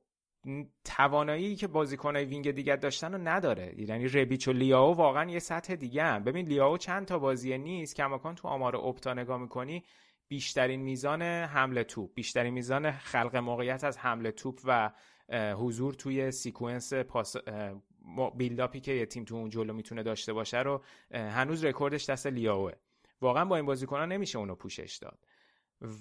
توانایی 0.84 1.56
که 1.56 1.68
بازیکنای 1.68 2.26
وینگ 2.26 2.52
دیگه 2.52 2.76
داشتن 2.76 3.14
رو 3.14 3.28
نداره. 3.28 3.76
یعنی 3.78 4.08
ربیچ 4.08 4.48
و 4.48 4.54
لیاو 4.54 4.96
واقعا 4.96 5.32
یه 5.32 5.40
سطح 5.40 5.76
دیگه 5.76 6.04
هم. 6.04 6.24
ببین 6.24 6.46
لیاو 6.46 6.78
چند 6.78 7.06
تا 7.06 7.20
بازی 7.20 7.58
نیست. 7.58 7.96
کماکان 7.96 8.36
تو 8.36 8.48
آمار 8.48 8.76
اپتا 8.76 9.14
نگاه 9.14 9.38
می‌کنی 9.38 9.84
بیشترین 10.28 10.82
میزان 10.82 11.22
حمل 11.22 11.84
توپ 11.84 12.14
بیشترین 12.14 12.54
میزان 12.54 12.92
خلق 12.92 13.36
موقعیت 13.36 13.84
از 13.84 13.98
حمل 13.98 14.32
توپ 14.32 14.60
و 14.66 14.92
حضور 15.34 15.94
توی 15.94 16.32
sequence 16.32 16.94
پاس 16.94 17.36
build-up 18.38 18.75
ی 18.75 18.80
که 18.80 18.92
یه 18.92 19.06
تیم 19.06 19.24
تو 19.24 19.36
اون 19.36 19.50
جلو 19.50 19.74
می‌تونه 19.74 20.04
داشته 20.04 20.34
باشه 20.34 20.60
رو 20.60 20.84
هنوز 21.12 21.66
رکوردش 21.66 22.10
دست 22.10 22.28
لیائوئه. 22.28 22.72
واقعا 23.22 23.46
با 23.46 23.56
این 23.56 23.66
بازیکنان 23.66 24.12
نمیشه 24.12 24.40
اونو 24.40 24.56
پوشش 24.56 24.98
داد. 25.02 25.20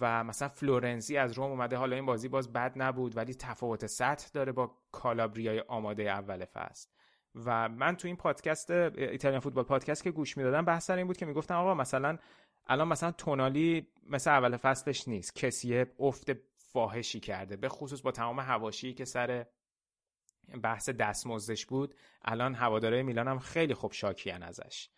و 0.01 0.25
مثلا 0.25 0.49
فلورنزی 0.49 1.17
از 1.17 1.33
روم 1.33 1.51
اومده 1.51 1.77
حالا 1.77 1.97
این 1.97 2.07
بازی 2.07 2.29
باز 2.29 2.53
بد 2.53 2.73
نبود 2.77 3.17
ولی 3.17 3.35
تفاوت 3.35 3.87
سطح 3.87 4.29
داره 4.33 4.53
با 4.53 4.79
کالابریای 4.93 5.61
آماده 5.61 6.03
اول 6.03 6.45
فصل. 6.45 6.89
و 7.35 7.69
من 7.69 7.97
تو 7.97 8.09
این 8.09 8.17
پادکست 8.17 8.71
Italian 8.71 9.41
Football 9.41 9.65
Podcast 9.65 10.03
که 10.03 10.11
گوش 10.11 10.37
می‌دادم 10.37 10.65
بحث 10.65 10.91
این 10.91 11.07
بود 11.07 11.17
که 11.17 11.27
می‌گفتن 11.27 11.55
آقا 11.55 11.75
مثلا 11.75 12.19
الان 12.67 12.89
مثلا 12.89 13.13
تونالی 13.13 13.89
مثل 14.11 14.31
اول 14.31 14.57
فصلش 14.57 15.09
نیست 15.09 15.35
کسی 15.35 15.85
افت 15.99 16.33
فاحشی 16.55 17.21
کرده 17.21 17.57
به 17.57 17.69
خصوص 17.69 18.03
با 18.03 18.11
تمام 18.11 18.41
هواشی 18.41 18.95
که 18.95 19.05
سر 19.05 19.47
بحث 20.63 20.89
دستمزدش 20.89 21.67
بود 21.67 21.95
الان 22.25 22.55
هواداره 22.55 23.03
میلان 23.03 23.29
هم 23.29 23.39
خیلی 23.39 23.75
خوب 23.75 23.93
شاکیان 23.93 24.43
ازش. 24.43 24.89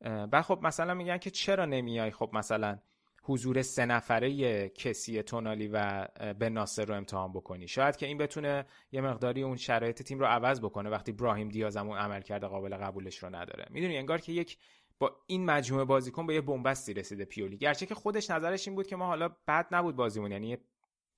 بعد 0.00 0.40
خب 0.40 0.58
مثلا 0.62 0.94
میگن 0.94 1.18
که 1.18 1.30
چرا 1.30 1.64
نمیای؟ 1.64 2.10
خب 2.10 2.30
مثلا 2.32 2.78
حضور 3.24 3.62
سه 3.62 3.86
نفره 3.86 4.68
کسی 4.68 5.22
تونالی 5.22 5.68
و 5.72 6.08
به 6.38 6.50
ناصر 6.50 6.84
رو 6.84 6.94
امتحان 6.94 7.32
بکنی. 7.32 7.68
شاید 7.68 7.96
که 7.96 8.06
این 8.06 8.18
بتونه 8.18 8.66
یه 8.92 9.00
مقداری 9.00 9.42
اون 9.42 9.56
شرایط 9.56 10.02
تیم 10.02 10.18
رو 10.18 10.26
عوض 10.26 10.60
بکنه 10.60 10.90
وقتی 10.90 11.12
براهیم 11.12 11.48
دیاز 11.48 11.76
اون 11.76 11.98
عمل 11.98 12.20
کرده 12.20 12.46
قابل 12.46 12.76
قبولش 12.76 13.18
رو 13.18 13.34
نداره. 13.34 13.66
می‌دونی 13.70 13.98
انگار 13.98 14.20
که 14.20 14.32
یک 14.32 14.58
با 14.98 15.16
این 15.26 15.44
مجموعه 15.44 15.84
بازیکن 15.84 16.26
به 16.26 16.34
یه 16.34 16.40
بنبستی 16.40 16.94
رسیده 16.94 17.24
پیولی. 17.24 17.56
گرچه 17.56 17.86
که 17.86 17.94
خودش 17.94 18.30
نظرش 18.30 18.68
این 18.68 18.74
بود 18.74 18.86
که 18.86 18.96
ما 18.96 19.06
حالا 19.06 19.28
بد 19.48 19.66
نبود 19.70 19.96
بازیمون 19.96 20.32
یعنی 20.32 20.58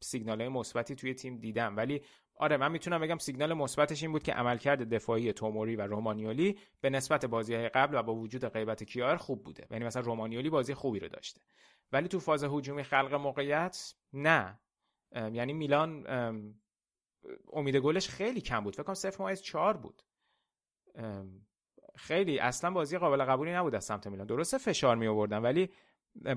سیگنال 0.00 0.40
های 0.40 0.48
مثبتی 0.48 0.94
توی 0.94 1.14
تیم 1.14 1.36
دیدم. 1.36 1.76
ولی 1.76 2.02
آره 2.36 2.56
من 2.56 2.72
می‌تونم 2.72 3.00
بگم 3.00 3.18
سیگنال 3.18 3.54
مثبتش 3.54 4.02
این 4.02 4.12
بود 4.12 4.22
که 4.22 4.32
عملکرد 4.32 4.94
دفاعی 4.94 5.32
توموری 5.32 5.76
و 5.76 5.82
رومانیولی 5.82 6.58
به 6.80 6.90
نسبت 6.90 7.26
بازی 7.26 7.54
های 7.54 7.68
قبل 7.68 7.98
و 7.98 8.02
با 8.02 8.14
وجود 8.14 8.44
غیبت 8.44 8.84
کیار 8.84 9.16
خوب 9.16 9.44
بوده. 9.44 9.66
یعنی 9.70 9.84
مثلا 9.84 10.02
رومانیولی 10.02 10.50
بازی 10.50 10.74
خوبی 10.74 10.98
رو 10.98 11.08
داشته. 11.08 11.40
ولی 11.94 12.08
تو 12.08 12.20
فاز 12.20 12.44
هجومی 12.44 12.82
خلق 12.82 13.14
موقعیت 13.14 13.94
نه. 14.12 14.60
یعنی 15.12 15.52
میلان 15.52 16.06
امید 17.52 17.76
گلش 17.76 18.08
خیلی 18.08 18.40
کم 18.40 18.64
بود. 18.64 18.74
فکر 18.76 18.82
کنم 18.82 18.94
0 18.94 19.34
4 19.34 19.76
بود. 19.76 20.02
خیلی 21.96 22.38
اصلا 22.38 22.70
بازی 22.70 22.98
قابل 22.98 23.24
قبولی 23.24 23.52
نبود 23.52 23.74
از 23.74 23.84
سمت 23.84 24.06
میلان. 24.06 24.26
درسته 24.26 24.58
فشار 24.58 24.96
می 24.96 25.06
آوردن 25.06 25.38
ولی 25.38 25.70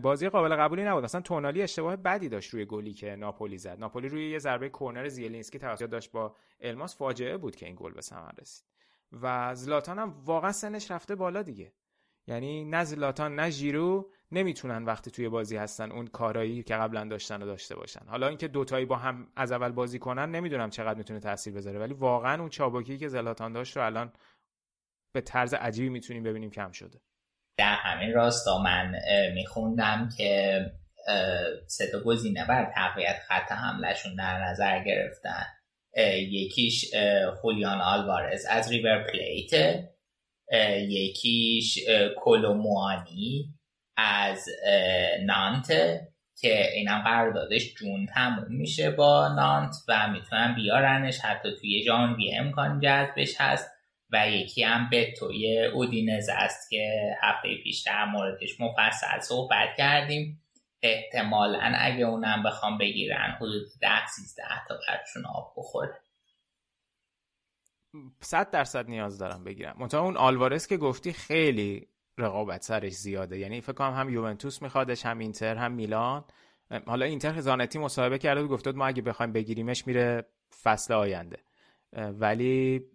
بازی 0.01 0.29
قابل 0.29 0.55
قبولی 0.55 0.83
نبود. 0.83 1.03
اصلا 1.03 1.21
تونالی 1.21 1.61
اشتباه 1.61 1.95
بدی 1.95 2.29
داشت 2.29 2.53
روی 2.53 2.65
گلی 2.65 2.93
که 2.93 3.15
ناپولی 3.15 3.57
زد. 3.57 3.79
ناپولی 3.79 4.09
روی 4.09 4.29
یه 4.29 4.39
ضربه 4.39 4.69
کرنر 4.69 5.07
زیلینسکی 5.07 5.59
توسط 5.59 5.89
داشت 5.89 6.11
با 6.11 6.35
الماس 6.59 6.97
فاجعه 6.97 7.37
بود 7.37 7.55
که 7.55 7.65
این 7.65 7.75
گل 7.79 7.93
به 7.93 8.01
ثمر 8.01 8.31
رسید. 8.41 8.65
و 9.21 9.55
زلاتان 9.55 9.99
هم 9.99 10.21
واقعا 10.25 10.51
سنش 10.51 10.91
رفته 10.91 11.15
بالا 11.15 11.41
دیگه. 11.41 11.73
یعنی 12.27 12.65
نه 12.65 12.83
زلاتان 12.83 13.35
نه 13.35 13.49
ژیرو 13.49 14.11
نمی‌تونن 14.31 14.85
وقتی 14.85 15.11
توی 15.11 15.29
بازی 15.29 15.57
هستن 15.57 15.91
اون 15.91 16.07
کارایی 16.07 16.63
که 16.63 16.75
قبلا 16.75 17.05
داشتن 17.05 17.41
رو 17.41 17.47
داشته 17.47 17.75
باشن. 17.75 18.05
حالا 18.07 18.27
اینکه 18.27 18.47
دوتایی 18.47 18.85
با 18.85 18.95
هم 18.95 19.27
از 19.35 19.51
اول 19.51 19.71
بازی 19.71 19.99
کنن 19.99 20.31
نمی‌دونم 20.31 20.69
چقدر 20.69 20.97
می‌تونه 20.97 21.19
تاثیر 21.19 21.53
بذاره 21.53 21.79
ولی 21.79 21.93
واقعا 21.93 22.39
اون 22.41 22.49
چابکی 22.49 22.97
که 22.97 23.07
زلاتان 23.07 23.53
داشت 23.53 23.77
رو 23.77 23.85
الان 23.85 24.13
به 25.15 25.21
طرز 25.21 25.53
عجیبی 25.53 25.89
می‌تونیم 25.89 26.23
ببینیم 26.23 26.51
کم 26.51 26.71
شده. 26.71 27.01
در 27.59 27.75
همین 27.75 28.13
راستا 28.13 28.57
من 28.63 28.95
میخوندم 29.33 30.09
که 30.17 30.61
سه 31.67 31.91
تا 31.91 31.99
گزینه 31.99 32.45
بر 32.47 32.71
تقویت 32.75 33.19
خط 33.27 33.51
حملهشون 33.51 34.15
در 34.15 34.43
نظر 34.43 34.83
گرفتن. 34.83 35.45
یکیش 36.17 36.93
خولیان 37.41 37.81
آلوارز 37.81 38.45
از 38.49 38.71
ریور 38.71 39.03
پلیت 39.03 39.79
یکیش 40.89 41.79
کولوموانی. 42.23 43.56
از 43.97 44.49
نانت 45.25 45.67
که 46.39 46.71
اینم 46.73 47.01
قراردادش 47.01 47.73
جون 47.73 48.05
تموم 48.05 48.45
میشه 48.49 48.91
با 48.91 49.27
نانت 49.27 49.75
و 49.87 50.07
می‌تونن 50.07 50.55
بیارنش. 50.55 51.19
حتی 51.19 51.49
توی 51.61 51.83
ژانویه 51.83 52.39
امکان 52.39 52.79
جذبش 52.79 53.41
هست 53.41 53.71
و 54.09 54.29
یکی 54.29 54.63
هم 54.63 54.89
به 54.89 55.13
توی 55.19 55.65
اودینز 55.65 56.29
است 56.29 56.69
که 56.69 57.15
هفته 57.21 57.49
پیش 57.63 57.81
در 57.81 58.05
موردش 58.05 58.59
مفصل 58.59 59.19
صحبت 59.19 59.69
کردیم. 59.77 60.39
احتمالا 60.81 61.73
اگه 61.75 62.05
اونم 62.05 62.43
بخوام 62.43 62.77
بگیرن 62.77 63.37
حدود 63.39 63.67
ده 63.81 64.07
سیزده 64.07 64.43
تا 64.67 64.79
برشون 64.87 65.25
آب 65.25 65.53
بخوره. 65.57 65.99
صد 68.21 68.51
درصد 68.51 68.89
نیاز 68.89 69.19
دارم 69.19 69.43
بگیرم. 69.43 69.75
منتها 69.79 70.01
اون 70.01 70.17
آلوارس 70.17 70.67
که 70.67 70.77
گفتی 70.77 71.13
خیلی 71.13 71.87
رقابت 72.17 72.63
سرش 72.63 72.93
زیاده. 72.93 73.37
یعنی 73.37 73.61
فکر 73.61 73.73
کنم 73.73 73.93
هم 73.93 74.09
یوونتوس 74.09 74.61
میخوادش 74.61 75.05
هم 75.05 75.19
اینتر 75.19 75.55
هم 75.55 75.71
میلان. 75.71 76.25
حالا 76.85 77.05
اینتر 77.05 77.41
زانتی 77.41 77.79
مصاحبه 77.79 78.17
کرده 78.17 78.41
و 78.41 78.47
گفته 78.47 78.71
ما 78.71 78.87
اگه 78.87 79.01
بخوایم 79.01 79.31
بگیریمش 79.31 79.87
میره 79.87 80.25
فصل 80.63 80.93
آینده. 80.93 81.37
ولی 81.93 82.85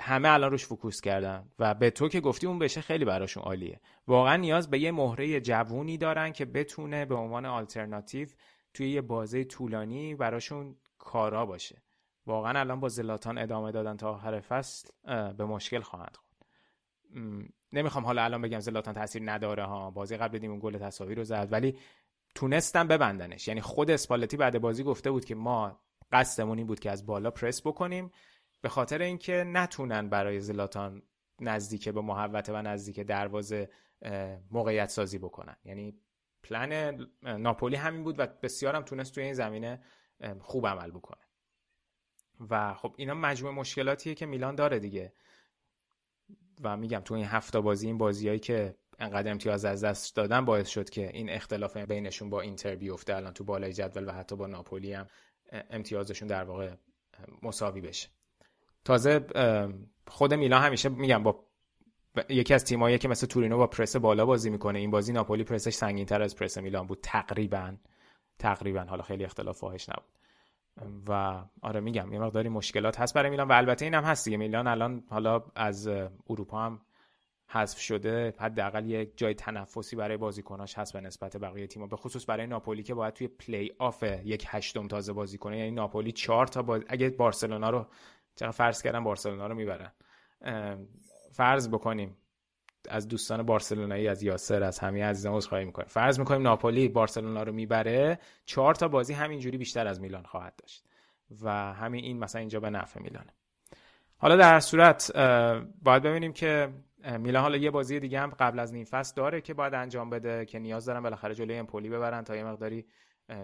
همه 0.00 0.28
الان 0.28 0.50
روش 0.50 0.66
focus 0.66 1.00
کردن. 1.00 1.48
و 1.58 1.74
به 1.74 1.90
تو 1.90 2.08
که 2.08 2.20
گفتی 2.20 2.46
اون 2.46 2.58
بشه 2.58 2.80
خیلی 2.80 3.04
براشون 3.04 3.42
عالیه. 3.42 3.80
واقعا 4.06 4.36
نیاز 4.36 4.70
به 4.70 4.78
یه 4.78 4.92
مهره 4.92 5.40
جوونی 5.40 5.98
دارن 5.98 6.32
که 6.32 6.44
بتونه 6.44 7.04
به 7.04 7.14
عنوان 7.14 7.46
آلترناتیو 7.46 8.28
توی 8.74 8.90
یه 8.90 9.00
بازه 9.00 9.44
طولانی 9.44 10.14
براشون 10.14 10.76
کارا 10.98 11.46
باشه. 11.46 11.82
واقعا 12.26 12.60
الان 12.60 12.80
با 12.80 12.88
زلاتان 12.88 13.38
ادامه 13.38 13.72
دادن 13.72 13.96
تا 13.96 14.14
آخر 14.14 14.40
فصل 14.40 14.88
به 15.32 15.44
مشکل 15.44 15.80
خواهند 15.80 16.16
خورد. 16.16 16.48
نمی‌خوام 17.74 18.04
حالا 18.04 18.24
الان 18.24 18.42
بگم 18.42 18.58
زلاتان 18.58 18.94
تاثیر 18.94 19.22
نداره 19.24 19.64
ها. 19.64 19.90
بازی 19.90 20.16
قبل 20.16 20.32
دیدیم 20.32 20.50
اون 20.50 20.60
گل 20.60 20.78
تساوی 20.78 21.14
رو 21.14 21.24
زد 21.24 21.48
ولی 21.50 21.78
تونستن 22.34 22.88
ببندنش. 22.88 23.48
یعنی 23.48 23.60
خود 23.60 23.90
اسپالتی 23.90 24.36
بعد 24.36 24.60
بازی 24.60 24.82
گفته 24.84 25.10
بود 25.10 25.24
که 25.24 25.34
ما 25.34 25.80
قصدمون 26.12 26.58
این 26.58 26.66
بود 26.66 26.80
که 26.80 26.90
از 26.90 27.06
بالا 27.06 27.30
پرس 27.30 27.66
بکنیم. 27.66 28.10
به 28.60 28.68
خاطر 28.68 29.02
اینکه 29.02 29.44
نتونن 29.46 30.08
برای 30.08 30.40
زلاتان 30.40 31.02
نزدیک 31.40 31.88
به 31.88 32.00
محوطه 32.00 32.52
و 32.52 32.56
نزدیک 32.56 33.00
دروازه 33.00 33.70
موقعیت 34.50 34.88
سازی 34.88 35.18
بکنن. 35.18 35.56
یعنی 35.64 35.98
پلن 36.42 36.98
ناپولی 37.22 37.76
همین 37.76 38.04
بود 38.04 38.18
و 38.18 38.26
بسیارم 38.26 38.82
تونست 38.82 39.14
توی 39.14 39.24
این 39.24 39.34
زمینه 39.34 39.82
خوب 40.40 40.66
عمل 40.66 40.90
بکنه. 40.90 41.22
و 42.50 42.74
خب 42.74 42.94
اینا 42.96 43.14
مجموع 43.14 43.52
مشکلاتیه 43.52 44.14
که 44.14 44.26
میلان 44.26 44.54
داره 44.54 44.78
دیگه. 44.78 45.12
و 46.62 46.76
میگم 46.76 47.00
تو 47.00 47.14
این 47.14 47.24
هفته 47.24 47.60
بازی 47.60 47.86
این 47.86 47.98
بازیایی 47.98 48.38
که 48.38 48.74
انقدر 48.98 49.30
امتیاز 49.30 49.64
از 49.64 49.84
دست 49.84 50.16
دادن 50.16 50.44
باعث 50.44 50.68
شد 50.68 50.90
که 50.90 51.08
این 51.08 51.30
اختلاف 51.30 51.76
بینشون 51.76 52.30
با 52.30 52.40
اینتر 52.40 52.74
بیفته. 52.74 53.16
الان 53.16 53.32
تو 53.32 53.44
بالای 53.44 53.72
جدول 53.72 54.08
و 54.08 54.12
حتی 54.12 54.36
با 54.36 54.46
ناپولی 54.46 54.92
هم 54.92 55.06
امتیازشون 55.70 56.28
در 56.28 56.44
واقع 56.44 56.74
مساوی 57.42 57.80
بشه. 57.80 58.08
تازه 58.84 59.26
خود 60.08 60.34
میلان 60.34 60.62
همیشه 60.62 60.88
میگم 60.88 61.22
با 61.22 61.44
یکی 62.28 62.54
از 62.54 62.64
تیمایی 62.64 62.98
که 62.98 63.08
مثل 63.08 63.26
تورینو 63.26 63.58
با 63.58 63.66
پرس 63.66 63.96
بالا 63.96 64.26
بازی 64.26 64.50
می‌کنه 64.50 64.78
این 64.78 64.90
بازی 64.90 65.12
ناپولی 65.12 65.44
پرسش 65.44 65.74
سنگین 65.74 66.06
تر 66.06 66.22
از 66.22 66.36
پرس 66.36 66.58
میلان 66.58 66.86
بود 66.86 66.98
تقریبا. 67.02 67.76
تقریبا. 68.38 68.80
حالا 68.80 69.02
خیلی 69.02 69.24
اختلاف 69.24 69.58
فاحش 69.58 69.88
نبود. 69.88 70.04
و 71.08 71.42
آره 71.62 71.80
میگم 71.80 72.12
یه 72.12 72.18
مقداری 72.18 72.48
مشکلات 72.48 73.00
هست 73.00 73.14
برای 73.14 73.30
میلان 73.30 73.48
و 73.48 73.52
البته 73.52 73.84
اینم 73.84 74.04
هست 74.04 74.24
دیگه. 74.24 74.36
میلان 74.36 74.66
الان 74.66 75.04
حالا 75.10 75.42
از 75.54 75.88
اروپا 76.30 76.62
هم 76.62 76.80
حذف 77.48 77.78
شده 77.80 78.34
حداقل 78.38 78.90
یک 78.90 79.18
جای 79.18 79.34
تنفسی 79.34 79.96
برای 79.96 80.16
بازیکناش 80.16 80.78
هست 80.78 80.92
به 80.92 81.00
نسبت 81.00 81.36
بقیه 81.36 81.66
تیم‌ها 81.66 81.88
به 81.88 81.96
خصوص 81.96 82.28
برای 82.28 82.46
ناپولی 82.46 82.82
که 82.82 82.94
باید 82.94 83.14
توی 83.14 83.28
پلی 83.28 83.72
آف 83.78 84.04
یک 84.24 84.44
هشتم 84.48 84.88
تازه 84.88 85.12
بازی 85.12 85.38
کنه. 85.38 85.58
یعنی 85.58 85.70
ناپولی 85.70 86.12
چهار 86.12 86.46
تا 86.46 86.62
باز... 86.62 86.82
اگه 86.88 87.10
بارسلونا 87.10 87.70
رو 87.70 87.86
چقدر 88.34 88.50
فرض 88.50 88.82
کردن 88.82 89.04
بارسلونا 89.04 89.46
رو 89.46 89.54
می‌برن. 89.54 89.92
فرض 91.32 91.68
بکنیم 91.68 92.16
از 92.90 93.08
دوستان 93.08 93.42
بارسلونایی 93.42 94.08
از 94.08 94.22
یاسر 94.22 94.62
از 94.62 94.78
همه 94.78 95.04
عزیزان 95.04 95.34
عذرخواهی 95.34 95.64
می‌کنیم. 95.64 95.88
فرض 95.88 96.18
می‌کنیم 96.18 96.42
ناپولی 96.42 96.88
بارسلونا 96.88 97.42
رو 97.42 97.52
می‌بره 97.52 98.18
چهار 98.44 98.74
تا 98.74 98.88
بازی 98.88 99.12
همینجوری 99.12 99.58
بیشتر 99.58 99.86
از 99.86 100.00
میلان 100.00 100.22
خواهد 100.22 100.56
داشت 100.56 100.84
و 101.42 101.50
همین 101.50 102.04
این 102.04 102.18
مثلا 102.18 102.38
اینجا 102.38 102.60
به 102.60 102.70
نفع 102.70 103.00
میلانه. 103.00 103.34
حالا 104.16 104.36
در 104.36 104.60
صورت 104.60 105.12
باید 105.82 106.02
ببینیم 106.02 106.32
که 106.32 106.68
میلان 107.18 107.42
حالا 107.42 107.56
یه 107.56 107.70
بازی 107.70 108.00
دیگه 108.00 108.20
هم 108.20 108.30
قبل 108.30 108.58
از 108.58 108.72
نیم 108.72 108.84
فصل 108.84 109.14
داره 109.16 109.40
که 109.40 109.54
باید 109.54 109.74
انجام 109.74 110.10
بده 110.10 110.44
که 110.44 110.58
نیاز 110.58 110.86
دارن 110.86 111.00
بالاخره 111.02 111.34
جلوی 111.34 111.58
امپولی 111.58 111.88
ببرن 111.88 112.24
تا 112.24 112.36
یه 112.36 112.44
مقداری 112.44 112.86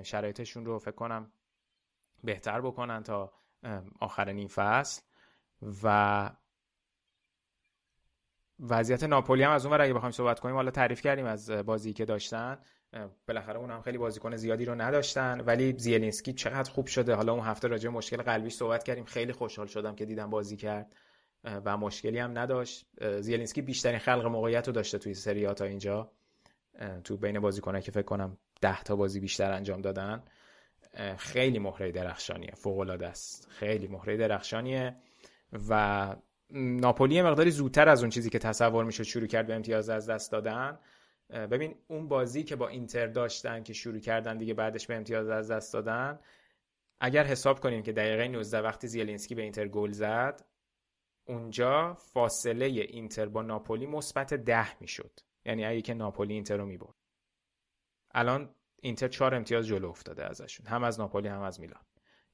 شرایطشون 0.02 0.64
رو 0.64 0.78
فکر 0.78 0.90
کنم 0.90 1.32
بهتر 2.24 2.60
بکنن 2.60 3.02
تا 3.02 3.32
آخر 4.00 4.32
نیم 4.32 4.48
فصل. 4.48 5.02
و 5.82 6.30
وضعیت 8.68 9.04
ناپولی 9.04 9.42
هم 9.42 9.50
از 9.50 9.66
اون 9.66 9.74
ور 9.74 9.80
اگه 9.80 9.94
بخوایم 9.94 10.12
صحبت 10.12 10.40
کنیم 10.40 10.54
حالا 10.54 10.70
تعریف 10.70 11.00
کردیم 11.00 11.26
از 11.26 11.50
بازی 11.50 11.92
که 11.92 12.04
داشتن. 12.04 12.58
بالاخره 13.28 13.58
اون 13.58 13.70
هم 13.70 13.82
خیلی 13.82 13.98
بازیکن 13.98 14.36
زیادی 14.36 14.64
رو 14.64 14.74
نداشتن 14.74 15.40
ولی 15.40 15.74
زیلینسکی 15.78 16.32
چقدر 16.32 16.70
خوب 16.70 16.86
شده. 16.86 17.14
حالا 17.14 17.32
اون 17.32 17.44
هفته 17.44 17.68
راجع 17.68 17.88
مشکل 17.88 18.16
قلبیش 18.16 18.54
صحبت 18.54 18.84
کردیم. 18.84 19.04
خیلی 19.04 19.32
خوشحال 19.32 19.66
شدم 19.66 19.94
که 19.94 20.04
دیدم 20.04 20.30
بازی 20.30 20.56
کرد 20.56 20.96
و 21.44 21.76
مشکلی 21.76 22.18
هم 22.18 22.38
نداشت. 22.38 22.86
زیلینسکی 23.20 23.62
بیشترین 23.62 23.98
خلق 23.98 24.26
موقعیت 24.26 24.66
رو 24.66 24.72
داشته 24.72 24.98
توی 24.98 25.14
سری 25.14 25.54
تا 25.54 25.64
اینجا. 25.64 26.10
تو 27.04 27.16
بین 27.16 27.40
بازیکنایی 27.40 27.82
که 27.82 27.92
فکر 27.92 28.02
کنم 28.02 28.38
ده 28.60 28.82
تا 28.82 28.96
بازی 28.96 29.20
بیشتر 29.20 29.52
انجام 29.52 29.80
دادن. 29.80 30.22
خیلی 31.16 31.58
مهره 31.58 31.92
درخشانیه. 31.92 32.52
فوق 32.54 32.78
العاده 32.78 33.06
است. 33.06 33.48
خیلی 33.50 33.88
مهره 33.88 34.16
درخشانیه. 34.16 34.96
و 35.68 36.16
ناپولی 36.52 37.22
مقداری 37.22 37.50
زودتر 37.50 37.88
از 37.88 38.00
اون 38.00 38.10
چیزی 38.10 38.30
که 38.30 38.38
تصور 38.38 38.84
می‌شد 38.84 39.02
شروع 39.02 39.26
کرد 39.26 39.46
به 39.46 39.54
امتیاز 39.54 39.88
از 39.88 40.10
دست 40.10 40.32
دادن. 40.32 40.78
ببین 41.30 41.74
اون 41.88 42.08
بازی 42.08 42.42
که 42.42 42.56
با 42.56 42.68
اینتر 42.68 43.06
داشتن 43.06 43.62
که 43.62 43.72
شروع 43.72 43.98
کردن 43.98 44.38
دیگه 44.38 44.54
بعدش 44.54 44.86
به 44.86 44.96
امتیاز 44.96 45.28
از 45.28 45.50
دست 45.50 45.72
دادن 45.72 46.18
اگر 47.00 47.24
حساب 47.24 47.60
کنیم 47.60 47.82
که 47.82 47.92
دقیقه 47.92 48.28
19 48.28 48.60
وقتی 48.60 48.88
زیلینسکی 48.88 49.34
به 49.34 49.42
اینتر 49.42 49.68
گل 49.68 49.90
زد 49.90 50.44
اونجا 51.24 51.94
فاصله 51.94 52.66
اینتر 52.66 53.26
با 53.26 53.42
ناپولی 53.42 53.86
مثبت 53.86 54.34
ده 54.34 54.80
می‌شد. 54.80 55.20
یعنی 55.44 55.64
اگه 55.64 55.80
که 55.82 55.94
ناپولی 55.94 56.34
اینتر 56.34 56.56
رو 56.56 56.66
می‌برد. 56.66 56.96
الان 58.14 58.54
اینتر 58.82 59.08
چهار 59.08 59.34
امتیاز 59.34 59.66
جلو 59.66 59.88
افتاده 59.88 60.24
ازشون. 60.24 60.66
هم 60.66 60.84
از 60.84 61.00
ناپولی 61.00 61.28
هم 61.28 61.42
از 61.42 61.60
میلان. 61.60 61.82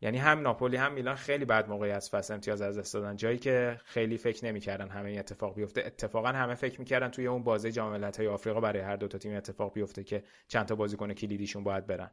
یعنی 0.00 0.18
هم 0.18 0.40
ناپولی 0.40 0.76
هم 0.76 0.92
میلان 0.92 1.14
خیلی 1.14 1.44
بد 1.44 1.68
موقعی 1.68 1.90
از 1.90 2.10
فصل 2.10 2.34
امتیاز 2.34 2.62
از 2.62 2.78
دست 2.78 2.94
دادن. 2.94 3.16
جایی 3.16 3.38
که 3.38 3.80
خیلی 3.84 4.18
فکر 4.18 4.44
نمی‌کردن 4.44 4.88
همه 4.88 5.10
این 5.10 5.18
اتفاق 5.18 5.54
بیفته. 5.54 5.82
اتفاقا 5.86 6.28
همه 6.28 6.54
فکر 6.54 6.78
می‌کردن 6.78 7.08
توی 7.08 7.26
اون 7.26 7.42
بازی 7.42 7.72
جام 7.72 7.92
ملت‌های 7.92 8.28
آفریقا 8.28 8.60
برای 8.60 8.82
هر 8.82 8.96
دو 8.96 9.08
تا 9.08 9.18
تیم 9.18 9.36
اتفاق 9.36 9.72
بیفته 9.72 10.04
که 10.04 10.24
چند 10.48 10.66
تا 10.66 10.74
بازیکن 10.74 11.12
کلیدیشون 11.12 11.64
باید 11.64 11.86
برن. 11.86 12.10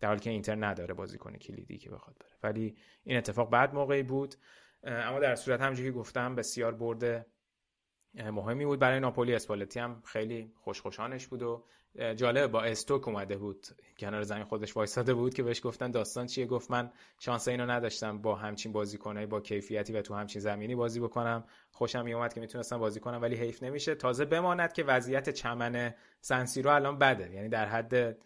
در 0.00 0.08
حالی 0.08 0.20
که 0.20 0.30
اینتر 0.30 0.66
نداره 0.66 0.94
بازیکن 0.94 1.36
کلیدی 1.36 1.78
که 1.78 1.90
بخواد 1.90 2.16
بره. 2.20 2.30
ولی 2.42 2.76
این 3.04 3.16
اتفاق 3.16 3.50
بعد 3.50 3.74
موقعی 3.74 4.02
بود. 4.02 4.34
اما 4.84 5.18
در 5.18 5.34
صورت 5.34 5.60
همونجوری 5.60 5.88
که 5.88 5.98
گفتم 5.98 6.34
بسیار 6.34 6.74
برد 6.74 7.26
مهمی 8.16 8.66
بود. 8.66 8.78
برای 8.78 9.00
ناپولی 9.00 9.34
اسپالتی 9.34 9.80
هم 9.80 10.02
خیلی 10.04 10.52
خوشخوشانش 10.56 11.26
بود 11.26 11.42
و 11.42 11.64
جالب 12.14 12.50
با 12.50 12.62
استوک 12.62 13.08
اومده 13.08 13.36
بود. 13.36 13.66
کنار 13.98 14.22
زمین 14.22 14.44
خودش 14.44 14.76
وایساده 14.76 15.14
بود 15.14 15.34
که 15.34 15.42
بهش 15.42 15.66
گفتن 15.66 15.90
داستان 15.90 16.26
چیه؟ 16.26 16.46
گفت 16.46 16.70
من 16.70 16.90
شانس 17.18 17.48
اینو 17.48 17.66
نداشتم 17.66 18.18
با 18.18 18.34
همچین 18.34 18.72
بازیکنایی 18.72 19.26
با 19.26 19.40
کیفیتی 19.40 19.92
و 19.92 20.02
تو 20.02 20.14
همچین 20.14 20.42
زمینی 20.42 20.74
بازی 20.74 21.00
بکنم. 21.00 21.44
خوشم 21.70 22.04
میومد 22.04 22.34
که 22.34 22.40
می‌تونستم 22.40 22.78
بازی 22.78 23.00
کنم 23.00 23.22
ولی 23.22 23.36
حیف 23.36 23.62
نمیشه. 23.62 23.94
تازه 23.94 24.24
بماند 24.24 24.72
که 24.72 24.84
وضعیت 24.84 25.30
چمن 25.30 25.94
سنسیرو 26.20 26.70
الان 26.70 26.98
بده. 26.98 27.34
یعنی 27.34 27.48
در 27.48 27.66
حد 27.66 28.18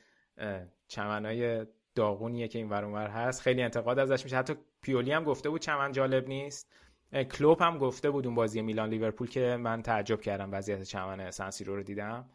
چمنای 0.89 1.67
داغونیه 1.95 2.49
که 2.49 2.59
این 2.59 2.69
ور 2.69 3.07
هست. 3.09 3.41
خیلی 3.41 3.63
انتقاد 3.63 3.99
ازش 3.99 4.25
میشه. 4.25 4.37
حتی 4.37 4.55
پیولی 4.83 5.13
هم 5.13 5.25
گفته 5.25 5.51
بود 5.51 5.61
چمن 5.61 5.93
جالب 5.93 6.29
نیست. 6.29 6.73
کلوب 7.13 7.63
هم 7.63 7.79
گفته 7.79 8.11
بود 8.11 8.27
اون 8.27 8.35
بازی 8.35 8.63
میلان 8.63 8.89
لیورپول 8.89 9.29
که 9.29 9.57
من 9.61 9.83
تعجب 9.83 10.21
کردم 10.21 10.49
وضعیت 10.53 10.83
چمن 10.83 11.31
سنسیرو 11.31 11.77
رو 11.77 11.83
دیدم. 11.83 12.31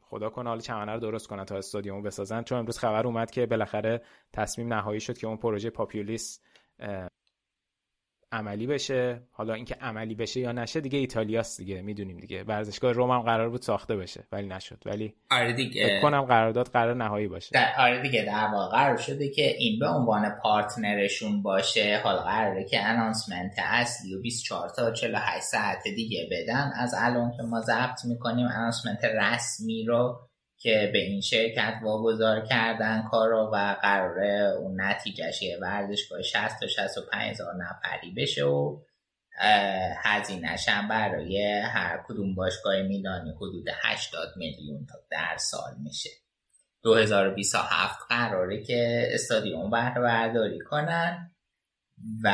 خدا 0.00 0.30
کنه 0.30 0.48
حالا 0.48 0.60
چمنه 0.60 0.92
رو 0.92 1.00
درست 1.00 1.26
کنن 1.26 1.44
تا 1.44 1.56
استادیوم 1.56 2.02
بسازن. 2.02 2.42
چون 2.42 2.58
امروز 2.58 2.78
خبر 2.78 3.06
اومد 3.06 3.30
که 3.30 3.46
بالاخره 3.46 4.02
تصمیم 4.32 4.74
نهایی 4.74 5.00
شد 5.00 5.18
که 5.18 5.26
اون 5.26 5.36
پروژه 5.36 5.70
پاپیولیس 5.70 6.40
عملی 8.32 8.66
بشه. 8.66 9.22
حالا 9.32 9.54
اینکه 9.54 9.74
عملی 9.80 10.14
بشه 10.14 10.40
یا 10.40 10.52
نشه 10.52 10.80
دیگه 10.80 10.98
ایتالیاست 10.98 11.58
دیگه 11.58 11.82
می‌دونیم 11.82 12.16
دیگه. 12.16 12.42
ورزشگاه 12.42 12.92
روم 12.92 13.10
هم 13.10 13.20
قرار 13.20 13.50
بود 13.50 13.62
ساخته 13.62 13.96
بشه 13.96 14.26
ولی 14.32 14.46
نشد. 14.46 14.82
ولی 14.86 15.14
آره 15.30 15.52
دیگه. 15.52 16.00
کنم 16.02 16.22
قرارداد 16.22 16.68
قرار 16.68 16.94
نهایی 16.94 17.28
باشه. 17.28 17.50
در 17.54 17.72
آره 17.78 18.02
دیگه 18.02 18.24
در 18.24 18.48
واقع 18.52 18.76
قرار 18.76 18.96
شده 18.96 19.28
که 19.28 19.54
این 19.58 19.78
به 19.78 19.88
عنوان 19.88 20.30
پارتنرشون 20.42 21.42
باشه. 21.42 22.00
حالا 22.04 22.22
قراره 22.22 22.64
که 22.64 22.80
انانسمنت 22.86 23.54
اصلی 23.58 24.14
و 24.14 24.20
24 24.20 24.68
تا 24.68 24.90
48 24.90 25.40
ساعت 25.40 25.82
دیگه 25.96 26.28
بدن. 26.30 26.72
از 26.76 26.94
الان 26.98 27.32
که 27.36 27.42
ما 27.42 27.60
ضبط 27.60 28.04
می‌کنیم 28.04 28.46
انانسمنت 28.46 29.04
رسمی 29.04 29.84
رو 29.84 30.27
که 30.58 30.90
به 30.92 30.98
این 30.98 31.20
شرکت 31.20 31.74
واگذار 31.82 32.40
کردن 32.40 33.02
کار 33.10 33.32
و 33.32 33.76
قراره 33.82 34.54
اون 34.58 34.80
نتیجهش 34.80 35.42
یه 35.42 35.58
ورزشگاه 35.62 36.22
60 36.22 36.60
تا 36.60 36.66
65 36.66 37.30
هزار 37.30 37.54
نفری 37.54 38.14
بشه 38.16 38.44
و 38.44 38.80
هزینهش 40.02 40.68
برای 40.90 41.60
هر 41.60 42.04
کدوم 42.08 42.34
باشگاه 42.34 42.82
میلانی 42.82 43.30
حدود 43.30 43.66
80 43.82 44.28
میلیون 44.36 44.86
تا 44.86 44.98
در 45.10 45.36
سال 45.36 45.74
میشه. 45.84 46.10
2027 46.82 47.98
قراره 48.08 48.62
که 48.62 49.08
استادیوم 49.12 49.70
بهره 49.70 50.02
برداری 50.02 50.58
کنن. 50.58 51.30
و 52.24 52.28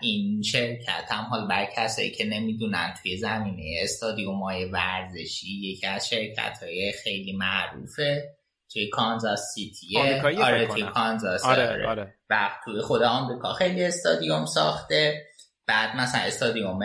این 0.00 0.42
شرکت 0.42 1.04
هم 1.10 1.24
حال 1.24 1.48
بر 1.48 1.64
کسایی 1.76 2.10
که 2.10 2.24
نمی‌دونن 2.24 2.94
توی 3.02 3.16
زمینه 3.16 3.78
استادیوم 3.82 4.42
های 4.42 4.64
ورزشی 4.64 5.46
یکی 5.62 5.86
از 5.86 6.08
شرکت 6.08 6.58
های 6.62 6.92
خیلی 7.04 7.32
معروفه 7.32 8.36
توی 8.72 8.88
کانزاس 8.90 9.40
سیتی 9.54 9.98
آره 10.42 10.66
توی 10.66 10.82
کانزاس 10.82 11.44
آره, 11.44 11.68
آره. 11.68 11.86
آره. 11.86 12.14
و 12.30 12.50
توی 12.64 12.80
خود 12.80 13.02
آمریکا 13.02 13.52
خیلی 13.52 13.84
استادیوم 13.84 14.46
ساخته 14.46 15.26
بعد 15.66 15.96
مثلا 15.96 16.20
استادیوم 16.20 16.80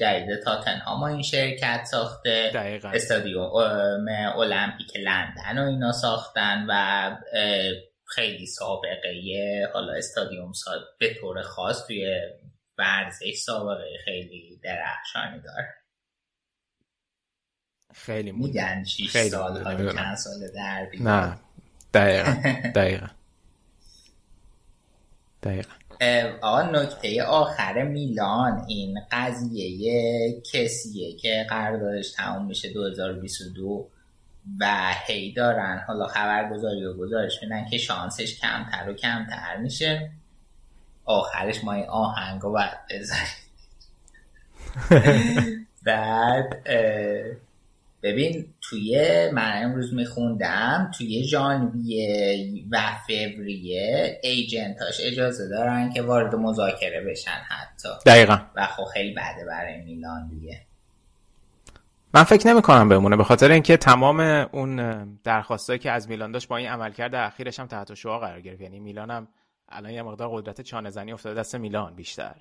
جدید 0.00 0.42
تاتنهام 0.44 1.02
این 1.02 1.22
شرکت 1.22 1.84
ساخته 1.90 2.50
دقیقا. 2.54 2.88
استادیوم 2.88 3.50
المپیک 4.36 4.96
لندن 4.96 5.58
و 5.58 5.66
اینا 5.68 5.92
ساختن 5.92 6.66
و 6.68 7.10
خیلی 8.14 8.46
سابقه 8.46 9.68
حالا 9.74 9.92
استادیوم 9.92 10.52
ساد 10.52 10.80
به 10.98 11.14
طور 11.20 11.42
خاص 11.42 11.86
توی 11.86 12.20
ورزش 12.78 13.34
سابقه 13.34 13.98
خیلی 14.04 14.60
درخشانی 14.64 15.40
داره. 15.40 15.74
خیلی 17.94 18.32
میگن 18.32 18.84
6 18.84 19.16
سال 19.16 19.62
ها 19.62 19.92
چند 19.92 20.16
سال 20.16 20.48
در 20.54 20.88
نه 21.00 21.38
دقیقا 21.94 22.34
دقیقا. 22.80 23.06
دقیقا. 25.42 25.72
آقا 26.42 26.62
نکته 26.62 27.22
آخر 27.22 27.82
میلان 27.82 28.64
این 28.68 28.98
قضیه 29.12 30.40
کسیه 30.52 31.16
که 31.16 31.46
قراردادش 31.50 32.12
تموم 32.12 32.46
میشه 32.46 32.72
2022 32.72 33.90
و 34.60 34.94
هی 35.06 35.32
دارن. 35.32 35.84
حالا 35.86 36.06
خبرگزاری 36.06 36.84
و 36.84 36.96
گزارش 36.96 37.42
میدن 37.42 37.66
که 37.70 37.78
شانسش 37.78 38.40
کمتر 38.40 38.90
و 38.90 38.92
کمتر 38.92 39.56
میشه. 39.56 40.10
آخرش 41.04 41.64
ما 41.64 41.72
این 41.72 41.86
آهنگ 41.88 42.42
رو 42.42 42.52
باید 42.52 42.78
بزنیم. 42.90 43.42
بعد 45.86 46.68
ببین 48.02 48.46
توی 48.60 49.00
من 49.32 49.62
امروز 49.62 49.94
میخوندم 49.94 50.90
توی 50.98 51.24
ژانویه 51.24 52.46
و 52.70 52.80
فوریه 53.06 54.20
ایجنتاش 54.22 55.00
اجازه 55.04 55.48
دارن 55.48 55.92
که 55.92 56.02
وارد 56.02 56.34
مذاکره 56.34 57.04
بشن 57.04 57.40
حتی. 57.48 57.88
دقیقا. 58.06 58.38
و 58.56 58.66
خب 58.66 58.84
خیلی 58.84 59.14
بده 59.14 59.44
برای 59.46 59.80
میلان 59.80 60.28
دیگه. 60.28 60.60
من 62.14 62.22
فکر 62.22 62.48
نمی 62.48 62.62
کنم 62.62 62.88
بمونه 62.88 63.16
به 63.16 63.24
خاطر 63.24 63.50
اینکه 63.50 63.76
تمام 63.76 64.20
اون 64.52 65.04
درخواستایی 65.24 65.78
که 65.78 65.90
از 65.90 66.08
میلان 66.08 66.32
داشت 66.32 66.48
با 66.48 66.56
این 66.56 66.68
عملکرد 66.68 67.14
اخیرش 67.14 67.60
هم 67.60 67.66
تحت 67.66 67.94
شعا 67.94 68.18
قرار 68.18 68.40
گرفت. 68.40 68.60
یعنی 68.60 68.80
میلان 68.80 69.10
هم 69.10 69.28
الان 69.68 69.92
یه 69.92 70.02
مقدار 70.02 70.28
قدرت 70.32 70.60
چانه 70.60 70.90
زنی 70.90 71.12
افتاده 71.12 71.40
دست 71.40 71.54
میلان 71.54 71.94
بیشتر. 71.94 72.34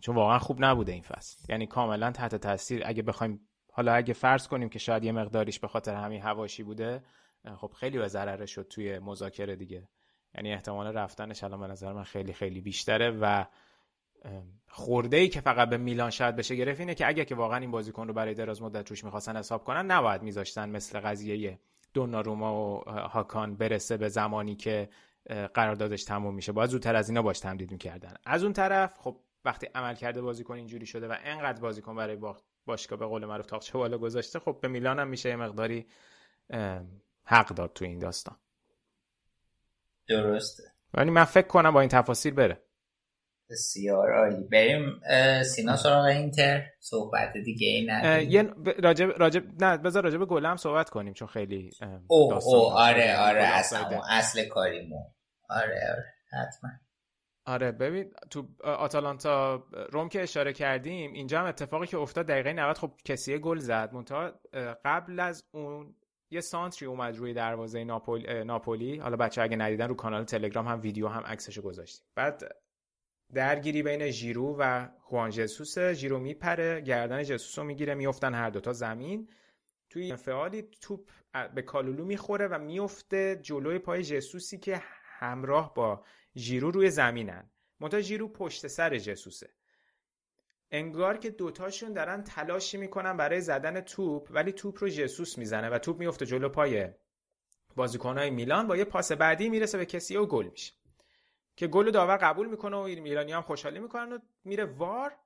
چون 0.00 0.14
واقعا 0.14 0.38
خوب 0.38 0.64
نبوده 0.64 0.92
این 0.92 1.02
فصل. 1.02 1.38
یعنی 1.48 1.66
کاملا 1.66 2.10
تحت 2.10 2.34
تاثیر. 2.34 2.82
اگه 2.86 3.02
بخوایم 3.02 3.40
حالا 3.72 3.92
اگه 3.92 4.14
فرض 4.14 4.48
کنیم 4.48 4.68
که 4.68 4.78
شاید 4.78 5.04
یه 5.04 5.12
مقداریش 5.12 5.60
به 5.60 5.68
خاطر 5.68 5.94
همین 5.94 6.22
هواشی 6.22 6.62
بوده 6.62 7.02
خب 7.56 7.72
خیلی 7.80 7.98
به 7.98 8.08
ضرره 8.08 8.46
شد 8.46 8.66
توی 8.70 8.98
مذاکره 8.98 9.56
دیگه. 9.56 9.88
یعنی 10.34 10.52
احتمال 10.52 10.86
رفتنش 10.86 11.44
الان 11.44 11.60
به 11.60 11.66
نظر 11.66 11.92
من 11.92 12.04
خیلی 12.04 12.32
خیلی 12.32 12.60
بیشتره 12.60 13.10
و 13.10 13.44
خورده 14.68 15.16
ای 15.16 15.28
که 15.28 15.40
فقط 15.40 15.68
به 15.68 15.76
میلان 15.76 16.10
شاید 16.10 16.36
بشه 16.36 16.54
گرفت 16.54 16.80
اینه 16.80 16.94
که 16.94 17.08
اگه 17.08 17.24
که 17.24 17.34
واقعا 17.34 17.58
این 17.58 17.70
بازیکن 17.70 18.06
رو 18.08 18.14
برای 18.14 18.34
دراز 18.34 18.62
مدت 18.62 18.90
روش 18.90 19.04
می‌خواستن 19.04 19.36
حساب 19.36 19.64
کنن 19.64 19.86
نباید 19.86 20.22
میذاشتن 20.22 20.68
مثل 20.68 21.00
قضیه 21.00 21.58
دوناروما 21.94 22.74
و 22.74 22.90
هاکان 22.90 23.56
برسه 23.56 23.96
به 23.96 24.08
زمانی 24.08 24.56
که 24.56 24.88
قراردادش 25.54 26.04
تموم 26.04 26.34
میشه. 26.34 26.52
باید 26.52 26.70
زودتر 26.70 26.96
از 26.96 27.08
اینا 27.08 27.22
باش 27.22 27.40
تمدید 27.40 27.70
می‌کردن. 27.70 28.14
از 28.24 28.42
اون 28.44 28.52
طرف 28.52 28.98
خب 28.98 29.20
وقتی 29.44 29.66
عمل 29.74 29.94
کرده 29.94 30.22
بازیکن 30.22 30.54
اینجوری 30.54 30.86
شده 30.86 31.08
و 31.08 31.16
انقدر 31.24 31.60
بازیکن 31.60 31.96
برای 31.96 32.18
باشگاه 32.66 32.98
به 32.98 33.06
قول 33.06 33.24
معروف 33.24 33.46
تاقچه 33.46 33.78
بالا 33.78 33.98
گذاشته 33.98 34.38
خب 34.38 34.58
به 34.60 34.68
میلان 34.68 34.98
هم 34.98 35.08
میشه 35.08 35.36
مقداری 35.36 35.86
حق 37.24 37.48
داد 37.48 37.72
تو 37.72 37.84
این 37.84 37.98
داستان. 37.98 38.36
درسته. 40.08 40.62
ولی 40.94 41.10
من 41.10 41.24
فکر 41.24 41.46
کنم 41.46 41.70
با 41.70 41.80
این 41.80 41.88
تفاصیل 41.88 42.34
بره. 42.34 42.62
بسیار 43.50 44.12
عالی. 44.12 44.44
بریم 44.52 45.00
سینا 45.42 45.76
سراغ 45.76 46.04
اینتر. 46.04 46.66
صحبت 46.80 47.32
دیگه 47.44 47.66
این 47.68 47.88
یه 48.30 48.42
راجب 48.82 49.10
راجب 49.16 49.62
نه 49.62 49.76
بذار 49.76 50.04
راجب 50.04 50.24
گل 50.24 50.46
هم 50.46 50.56
صحبت 50.56 50.90
کنیم 50.90 51.12
چون 51.14 51.28
خیلی 51.28 51.70
او 52.06 52.32
او 52.32 52.70
آره 52.70 53.16
آره 53.18 53.42
اصلا 53.42 54.00
اصل 54.10 54.48
کاریمو 54.48 55.04
آره 55.50 55.80
آره 55.90 56.04
حتما. 56.32 56.70
آره 57.46 57.72
ببین 57.72 58.10
تو 58.30 58.48
آتالانتا 58.64 59.64
روم 59.92 60.08
که 60.08 60.22
اشاره 60.22 60.52
کردیم 60.52 61.12
اینجا 61.12 61.40
هم 61.40 61.46
اتفاقی 61.46 61.86
که 61.86 61.98
افتاد 61.98 62.26
دقیقه 62.26 62.52
90 62.52 62.78
خب 62.78 62.92
کسی 63.04 63.38
گل 63.38 63.58
زد. 63.58 63.92
منتها 63.92 64.32
قبل 64.84 65.20
از 65.20 65.44
اون 65.50 65.94
یه 66.30 66.40
سانتری 66.40 66.88
اومد 66.88 67.16
روی 67.16 67.34
دروازه 67.34 67.84
ناپول... 67.84 68.42
ناپولی. 68.42 68.98
حالا 68.98 69.16
بچه 69.16 69.42
اگه 69.42 69.56
ندیدن 69.56 69.88
رو 69.88 69.94
کانال 69.94 70.24
تلگرام 70.24 70.68
هم 70.68 70.80
ویدیو 70.80 71.08
هم 71.08 71.22
عکسشو 71.22 71.62
گذاشتیم. 71.62 72.06
بعد 72.16 72.42
درگیری 73.34 73.82
بین 73.82 74.10
ژیرو 74.10 74.56
و 74.58 74.88
خوان 75.00 75.30
جسوس 75.30 75.78
ژیرو 75.78 76.18
میپره 76.18 76.80
گردن 76.80 77.22
جسوس 77.22 77.58
رو 77.58 77.64
می‌گیره 77.64 77.94
میفتن 77.94 78.34
هر 78.34 78.50
دوتا 78.50 78.72
زمین. 78.72 79.28
توی 79.90 80.10
انفعالی 80.10 80.68
توپ 80.80 81.08
به 81.54 81.62
کالولو 81.62 82.04
می‌خوره 82.04 82.46
و 82.48 82.58
میفته 82.58 83.40
جلوی 83.42 83.78
پای 83.78 84.02
جسوسی 84.02 84.58
که 84.58 84.82
همراه 85.18 85.74
با 85.74 86.04
ژیرو 86.36 86.70
روی 86.70 86.90
زمینن. 86.90 87.50
منتها 87.80 88.00
ژیرو 88.00 88.28
پشت 88.28 88.66
سر 88.66 88.98
جسوسه 88.98 89.50
انگار 90.70 91.18
که 91.18 91.30
دوتاشون 91.30 91.92
دارن 91.92 92.22
تلاشی 92.22 92.78
می‌کنن 92.78 93.16
برای 93.16 93.40
زدن 93.40 93.80
توپ 93.80 94.28
ولی 94.30 94.52
توپ 94.52 94.82
رو 94.82 94.88
جسوس 94.88 95.38
می‌زنه 95.38 95.68
و 95.68 95.78
توپ 95.78 95.98
میفته 95.98 96.26
جلو 96.26 96.48
پای 96.48 96.88
بازیکنهای 97.76 98.30
میلان. 98.30 98.66
با 98.66 98.76
یه 98.76 98.84
پاس 98.84 99.12
بعدی 99.12 99.48
می‌رسه 99.48 99.78
به 99.78 99.86
کسی 99.86 100.16
و 100.16 100.26
گل 100.26 100.46
میشه. 100.46 100.72
که 101.56 101.66
گل 101.66 101.90
داور 101.90 102.16
قبول 102.16 102.48
می‌کنه 102.48 102.76
و 102.76 102.82
میلانی 102.84 103.32
هم 103.32 103.42
خوشحالی 103.42 103.78
می‌کنن 103.78 104.12
و 104.12 104.18
میره 104.44 104.64
وار. 104.64 105.16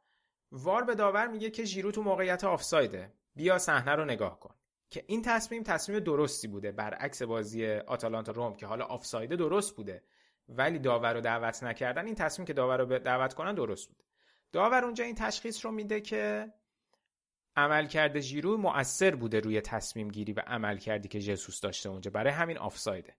وار 0.53 0.85
به 0.85 0.95
داور 0.95 1.27
میگه 1.27 1.51
که 1.51 1.65
ژیرو 1.65 1.91
تو 1.91 2.03
موقعیت 2.03 2.45
آفسایده. 2.45 3.13
بیا 3.37 3.59
صحنه 3.59 3.93
رو 3.93 4.05
نگاه 4.05 4.41
کن. 4.41 4.55
که 4.91 5.05
این 5.07 5.23
تصمیم 5.23 5.63
تصمیم 5.63 5.99
درستی 5.99 6.49
بوده 6.49 6.73
برعکس 6.73 7.23
بازی 7.23 7.67
آتالانتا 7.67 8.33
روم 8.33 8.55
که 8.55 8.67
حالا 8.67 8.85
آفسایده 8.85 9.37
درست 9.37 9.77
بوده. 9.77 10.03
ولی 10.49 10.79
داور 10.79 11.15
رو 11.15 11.21
دعوت 11.21 11.63
نکردن 11.63 12.07
این 12.07 12.15
تصمیم 12.15 12.47
که 12.47 12.53
داور 12.53 12.79
رو 12.79 12.99
دعوت 12.99 13.35
کنن 13.35 13.55
درست 13.55 13.89
بود. 13.89 14.03
داور 14.53 14.85
اونجا 14.85 15.05
این 15.05 15.15
تشخیص 15.15 15.65
رو 15.65 15.73
میده 15.73 16.01
که 16.01 16.53
عملکرد 17.57 18.21
ژیرو 18.21 18.57
مؤثر 18.57 19.15
بوده 19.15 19.41
روی 19.41 19.61
تصمیم 19.61 20.09
گیری 20.09 20.33
و 20.33 20.41
عمل 20.47 20.79
کردی 20.79 21.09
که 21.09 21.21
جسوس 21.21 21.61
داشته 21.61 21.89
اونجا 21.89 22.11
برای 22.11 22.33
همین 22.33 22.59
آفسایده. 22.59 23.17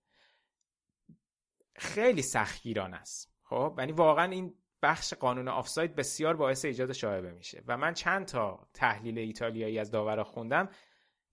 خیلی 1.76 2.22
سختگیران 2.22 2.94
است. 2.94 3.34
خب؟ 3.44 3.76
یعنی 3.78 3.92
واقعا 3.92 4.32
این 4.32 4.54
بخش 4.82 5.14
قانون 5.14 5.48
آفساید 5.48 5.96
بسیار 5.96 6.36
باعث 6.36 6.66
ایجاد 6.66 6.92
شایبه 6.92 7.32
میشه. 7.32 7.64
و 7.68 7.78
من 7.78 7.94
چند 7.94 8.26
تا 8.26 8.68
تحلیل 8.74 9.20
ایتالیایی 9.20 9.80
از 9.80 9.92
داورا 9.92 10.24
خوندم. 10.24 10.70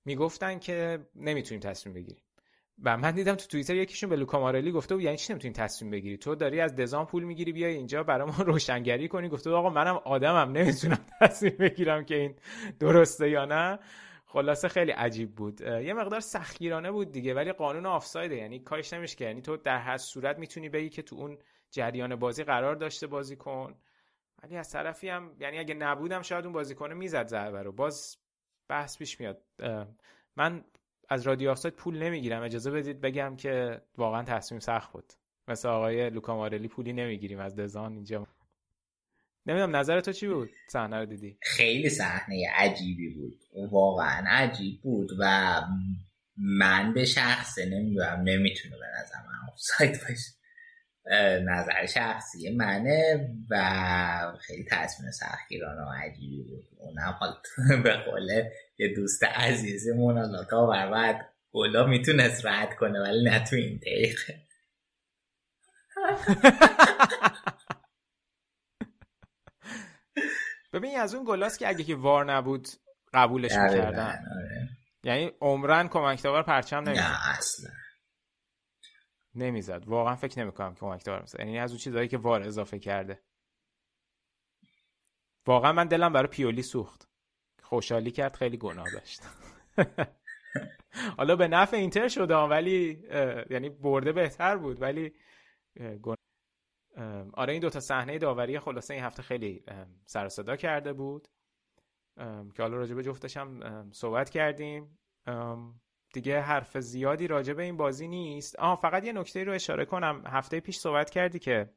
می‌گفتن 0.05 0.59
که 0.59 1.06
نمی‌تونیم 1.14 1.60
تصمیم 1.60 1.94
بگیریم. 1.94 2.24
و 2.82 2.97
من 2.97 3.10
دیدم 3.10 3.35
تو 3.35 3.47
توییتر 3.47 3.74
یکیشون 3.74 4.10
به 4.10 4.16
لوکا 4.16 4.40
مارلی 4.40 4.73
گفته 4.73 4.94
بود 4.94 5.05
یعنی 5.05 5.16
چی 5.16 5.32
نمی‌تونی 5.32 5.55
تصمیم 5.55 5.90
بگیری؟ 5.90 6.16
تو 6.16 6.35
داری 6.35 6.60
از 6.60 6.77
دزام 6.77 7.06
پول 7.06 7.24
می‌گیری 7.24 7.52
بیای 7.52 7.74
اینجا 7.74 8.02
برای 8.02 8.31
ما 8.31 8.36
روشنگری 8.52 9.09
کنی. 9.09 9.28
گفته 9.28 9.51
آقا 9.51 9.70
منم 9.70 9.97
آدمم 9.97 10.52
نمی‌تونم 10.52 11.06
تصمیم 11.20 11.56
بگیرم 11.59 12.05
که 12.05 12.14
این 12.14 12.35
درسته 12.81 13.31
یا 13.31 13.44
نه. 13.44 13.78
خلاصه 14.33 14.69
خیلی 14.69 14.91
عجیب 14.91 15.35
بود. 15.35 15.61
یه 15.61 15.93
مقدار 15.93 16.21
سختگیرانه 16.21 16.91
بود 16.91 17.13
دیگه 17.13 17.35
ولی 17.35 17.53
قانون 17.53 17.87
آفسایده. 17.87 18.37
یعنی 18.37 18.59
کارش 18.59 18.93
نمیشه 18.93 19.25
یعنی 19.25 19.43
تو 19.43 19.57
در 19.57 19.79
هر 19.79 19.97
صورت 19.97 20.39
می‌تونی 20.39 20.69
بگی 20.69 20.89
که 20.89 21.03
تو 21.03 21.17
اون 21.17 21.39
جریان 21.71 22.17
بازی 22.17 22.45
قرار 22.45 22.75
داشته 22.75 23.07
بازی 23.07 23.37
کن. 23.37 23.75
ولی 24.43 24.57
از 24.57 24.71
طرفی 24.71 25.09
هم 25.09 25.37
یعنی 25.41 25.59
اگه 25.59 25.75
نبودم 25.75 26.23
شاید 26.23 26.45
اون 26.45 26.53
بازیکن 26.53 26.93
می‌زد 26.93 27.27
ضربه 27.27 27.63
رو. 27.63 27.73
باز 27.73 28.17
بحث 28.69 28.99
پیش 28.99 29.21
میاد. 29.21 29.43
من 30.37 30.65
از 31.09 31.27
رادیو 31.27 31.51
آفساید 31.51 31.75
پول 31.75 32.03
نمی‌گیرم. 32.03 32.43
اجازه 32.43 32.71
بدید 32.71 33.01
بگم 33.01 33.37
که 33.37 33.83
واقعا 33.99 34.23
تصمیم 34.23 34.61
سخت 34.61 34.93
بود. 34.93 35.13
مثل 35.49 35.69
آقای 35.69 36.11
لوکا 36.11 36.37
مارلی 36.37 36.69
پولی 36.69 36.93
نمی‌گیریم 36.93 37.39
از 37.39 37.57
دزان 37.57 37.93
اینجا. 37.93 38.27
نمی‌دونم 39.47 39.77
نظر 39.77 40.01
تو 40.01 40.12
چی 40.12 40.28
بود؟ 40.28 40.51
صحنه 40.69 40.98
رو 40.98 41.06
دیدی؟ 41.06 41.39
خیلی 41.43 41.89
صحنه 41.89 42.47
عجیبی 42.55 43.14
بود. 43.14 43.40
واقعا 43.70 44.24
عجیب 44.28 44.82
بود 44.82 45.10
و 45.19 45.60
من 46.36 46.94
به 46.94 47.05
شخصه 47.05 47.64
نمی‌دونم 47.66 48.23
نمی‌تونه 48.24 48.77
به 48.77 48.86
نظر 49.01 49.19
من 49.19 49.52
آفساید 49.52 50.01
باشه. 50.09 50.32
نظر 51.44 51.86
شخصی 51.86 52.56
منه 52.56 53.28
و 53.51 54.36
خیلی 54.40 54.64
تصمیم 54.70 55.10
سختگیرانه 55.10 55.82
و 55.82 55.93
عجیبی 55.93 56.43
بود. 56.43 56.64
اونم 56.78 57.16
حال 57.20 57.35
به 57.85 57.93
قوله 57.97 58.52
یه 58.78 58.94
دوست 58.94 59.24
عزیزمون 59.24 60.19
لاکا 60.19 60.66
بر 60.66 60.90
بعد 60.90 61.28
گلا 61.52 61.86
می‌تونست 61.86 62.47
رد 62.47 62.74
کنه 62.74 63.01
ولی 63.01 63.24
نه 63.24 63.44
تو 63.44 63.56
این 63.56 63.77
دقیقه. 63.77 64.43
ببین 70.73 70.99
از 70.99 71.15
اون 71.15 71.24
گلاست 71.24 71.59
که 71.59 71.69
اگه 71.69 71.85
که 71.85 71.97
وار 71.97 72.32
نبود 72.32 72.69
قبولش 73.15 73.53
می‌کردن. 73.53 74.24
آره. 74.36 74.69
یعنی 75.05 75.32
عمرن 75.40 75.89
کمکتاور 75.89 76.43
پرچم 76.43 76.77
نمی‌زد. 76.77 77.03
نه 77.03 77.28
اصلا. 77.39 77.70
نمی‌زد. 79.35 79.89
واقعا 79.89 80.15
فکر 80.16 80.40
نمی‌کنم 80.40 80.74
که 80.74 80.81
کمکتاور 80.81 81.20
می‌زد. 81.20 81.40
یعنی 81.40 81.59
از 81.59 81.70
اون 81.70 81.78
چیزهایی 81.78 82.09
که 82.09 82.19
وار 82.19 82.43
اضافه 82.43 82.78
کرده. 82.78 83.23
واقعا 85.47 85.73
من 85.73 85.86
دلم 85.86 86.12
برای 86.12 86.28
پیولی 86.28 86.62
سوخت. 86.62 87.09
خوشحالی 87.62 88.11
کرد 88.11 88.36
خیلی 88.36 88.57
گناه 88.57 88.86
داشت. 88.93 89.23
حالا 91.16 91.36
به 91.36 91.49
نفع 91.49 91.77
اینتر 91.77 92.09
شده 92.09 92.35
ولی 92.35 93.05
یعنی 93.51 93.70
برده 93.70 94.12
بهتر 94.12 94.57
بود 94.57 94.82
ولی 94.82 95.15
آره 97.35 97.52
این 97.52 97.62
دوتا 97.62 97.81
صحنه 97.81 98.19
داوری 98.19 98.59
خلاصه 98.59 98.94
این 98.94 99.02
هفته 99.02 99.23
خیلی 99.23 99.64
سر 100.05 100.28
صدا 100.28 100.56
کرده 100.56 100.93
بود. 100.93 101.28
که 102.55 102.62
حالا 102.62 102.77
راجع 102.77 102.94
به 102.94 103.02
جفتش 103.02 103.36
هم 103.36 103.90
صحبت 103.93 104.31
کردیم. 104.31 104.98
دیگه 106.14 106.40
حرف 106.40 106.78
زیادی 106.78 107.27
راجع 107.27 107.52
به 107.52 107.62
این 107.62 107.77
بازی 107.77 108.09
نیست. 108.09 108.59
آه 108.59 108.81
فقط 108.81 109.05
یه 109.05 109.12
نکته 109.12 109.44
رو 109.44 109.52
اشاره 109.52 109.85
کنم. 109.85 110.23
هفته 110.27 110.60
پیش 110.60 110.77
صحبت 110.77 111.10
کردی 111.10 111.39
که 111.39 111.70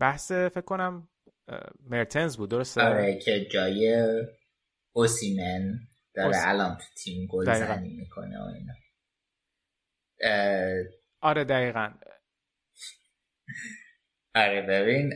بحث 0.00 0.32
فکر 0.32 0.60
کنم 0.60 1.08
مرتنز 1.80 2.36
بود 2.36 2.50
درسته؟ 2.50 2.82
آره 2.82 3.18
که 3.18 3.44
جای 3.52 4.12
اوسیمن 4.92 5.78
داره 6.14 6.36
الان 6.36 6.76
تو 6.76 6.84
تیم 7.04 7.26
گل 7.30 7.44
زنی 7.54 7.96
می‌کنه 7.96 8.38
و 8.38 8.48
اینا. 8.54 8.74
آره 11.20 11.44
دقیقا. 11.44 11.92
آره 14.34 14.62
ببین 14.62 15.14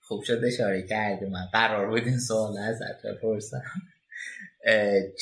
خوب 0.00 0.22
شد 0.22 0.44
اشاره 0.44 0.82
کردی 0.82 1.26
من 1.26 1.46
قرار 1.52 1.86
بود 1.86 2.06
این 2.06 2.18
سوال 2.18 2.58
ازت 2.58 3.06
بپرسم. 3.06 3.62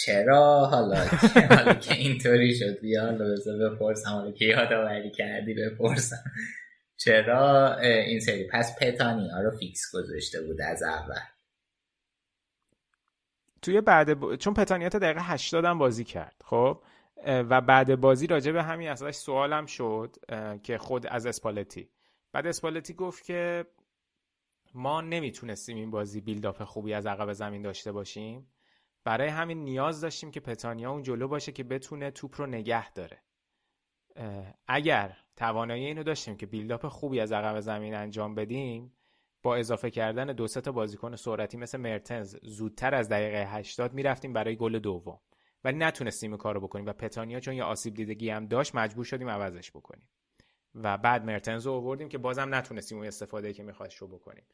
چرا 0.05 0.67
حالا 0.67 1.05
حالا 1.57 1.75
که 1.75 1.95
اینطوری 1.95 2.55
شد 2.55 2.81
بیا 2.81 3.03
حالا 3.03 3.35
بپرسم 3.71 4.11
حالا 4.11 4.33
که 4.33 4.45
یادآوری 4.45 5.11
کردی 5.11 5.55
بپرسم. 5.55 6.25
چرا 6.97 7.77
این 7.79 8.21
سری؟ 8.21 8.49
پس 8.53 8.77
پتانیا 8.81 9.41
رو 9.41 9.59
فیکس 9.59 9.91
گذاشته 9.95 10.43
بود 10.43 10.61
از 10.61 10.83
اول. 10.83 11.21
توی 13.63 13.81
بعد 13.81 14.21
ب... 14.21 14.37
چون 14.37 14.55
پتانیا 14.55 14.89
تا 14.89 14.99
دقیقه 14.99 15.21
80 15.23 15.65
هم 15.65 15.79
بازی 15.79 16.05
کرد 16.05 16.43
خب؟ 16.45 16.83
و 17.27 17.61
بعد 17.61 18.01
بازی 18.01 18.27
راجع 18.27 18.53
به 18.53 18.63
همین 18.63 18.89
ازش 18.89 19.15
سوالم 19.15 19.67
شد 19.67 20.17
که 20.63 20.79
خود 20.79 21.07
از 21.07 21.27
اسپالتی. 21.27 21.91
بعد 22.35 22.47
اسپالتی 22.47 22.95
گفت 22.95 23.25
که 23.25 23.67
ما 24.75 25.01
نمی‌تونستیم 25.01 25.77
این 25.77 25.91
بازی 25.91 26.21
بیلداپ 26.21 26.65
خوبی 26.65 26.95
از 26.95 27.07
عقب 27.07 27.33
زمین 27.33 27.63
داشته 27.63 27.93
باشیم. 27.93 28.47
برای 29.05 29.29
همین 29.29 29.65
نیاز 29.65 30.01
داشتیم 30.01 30.31
که 30.31 30.41
پتانیا 30.41 30.91
اون 30.91 31.03
جلو 31.03 31.29
باشه 31.29 31.53
که 31.53 31.65
بتونه 31.65 32.11
توپ 32.11 32.41
رو 32.41 32.47
نگه 32.47 32.93
داره. 32.93 33.23
اگر 34.67 35.17
توانایی 35.37 35.87
اینو 35.87 36.03
داشتیم 36.03 36.37
که 36.37 36.47
بیلداپ 36.47 36.89
خوبی 36.89 37.21
از 37.21 37.33
عقب 37.33 37.61
زمین 37.61 37.95
انجام 37.95 38.35
بدیم 38.35 38.93
با 39.43 39.57
اضافه 39.57 39.91
کردن 39.91 40.27
دو 40.27 40.49
تا 40.49 40.73
بازیکن 40.73 41.17
سرعتی 41.17 41.57
مثل 41.57 41.79
مرتنز 41.79 42.37
زودتر 42.43 42.95
از 42.95 43.09
دقیقه 43.09 43.47
80 43.47 43.93
می‌رفتیم 43.93 44.33
برای 44.33 44.57
گل 44.57 44.79
دوم. 44.79 45.21
ولی 45.65 45.77
نتونستیم 45.77 46.37
کارو 46.37 46.61
بکنیم 46.61 46.87
و 46.87 46.93
پتانیا 46.93 47.41
چون 47.41 47.55
یه 47.55 47.65
آسیب 47.65 47.95
دیدگی 47.95 48.31
هم 48.31 48.47
داشت 48.47 48.75
مجبور 48.75 49.05
شدیم 49.05 49.29
عوضش 49.29 49.71
بکنیم. 49.71 50.09
و 50.75 50.99
بعد 50.99 51.25
مرتنز 51.25 51.67
رو 51.67 51.73
آوردیم 51.73 52.09
که 52.09 52.19
بازم 52.19 52.55
نتونستیم 52.55 52.99
اون 52.99 53.07
استفاده 53.07 53.53
که 53.53 53.63
می‌خواست 53.63 53.97
رو 53.97 54.09
بکنیم. 54.09 54.45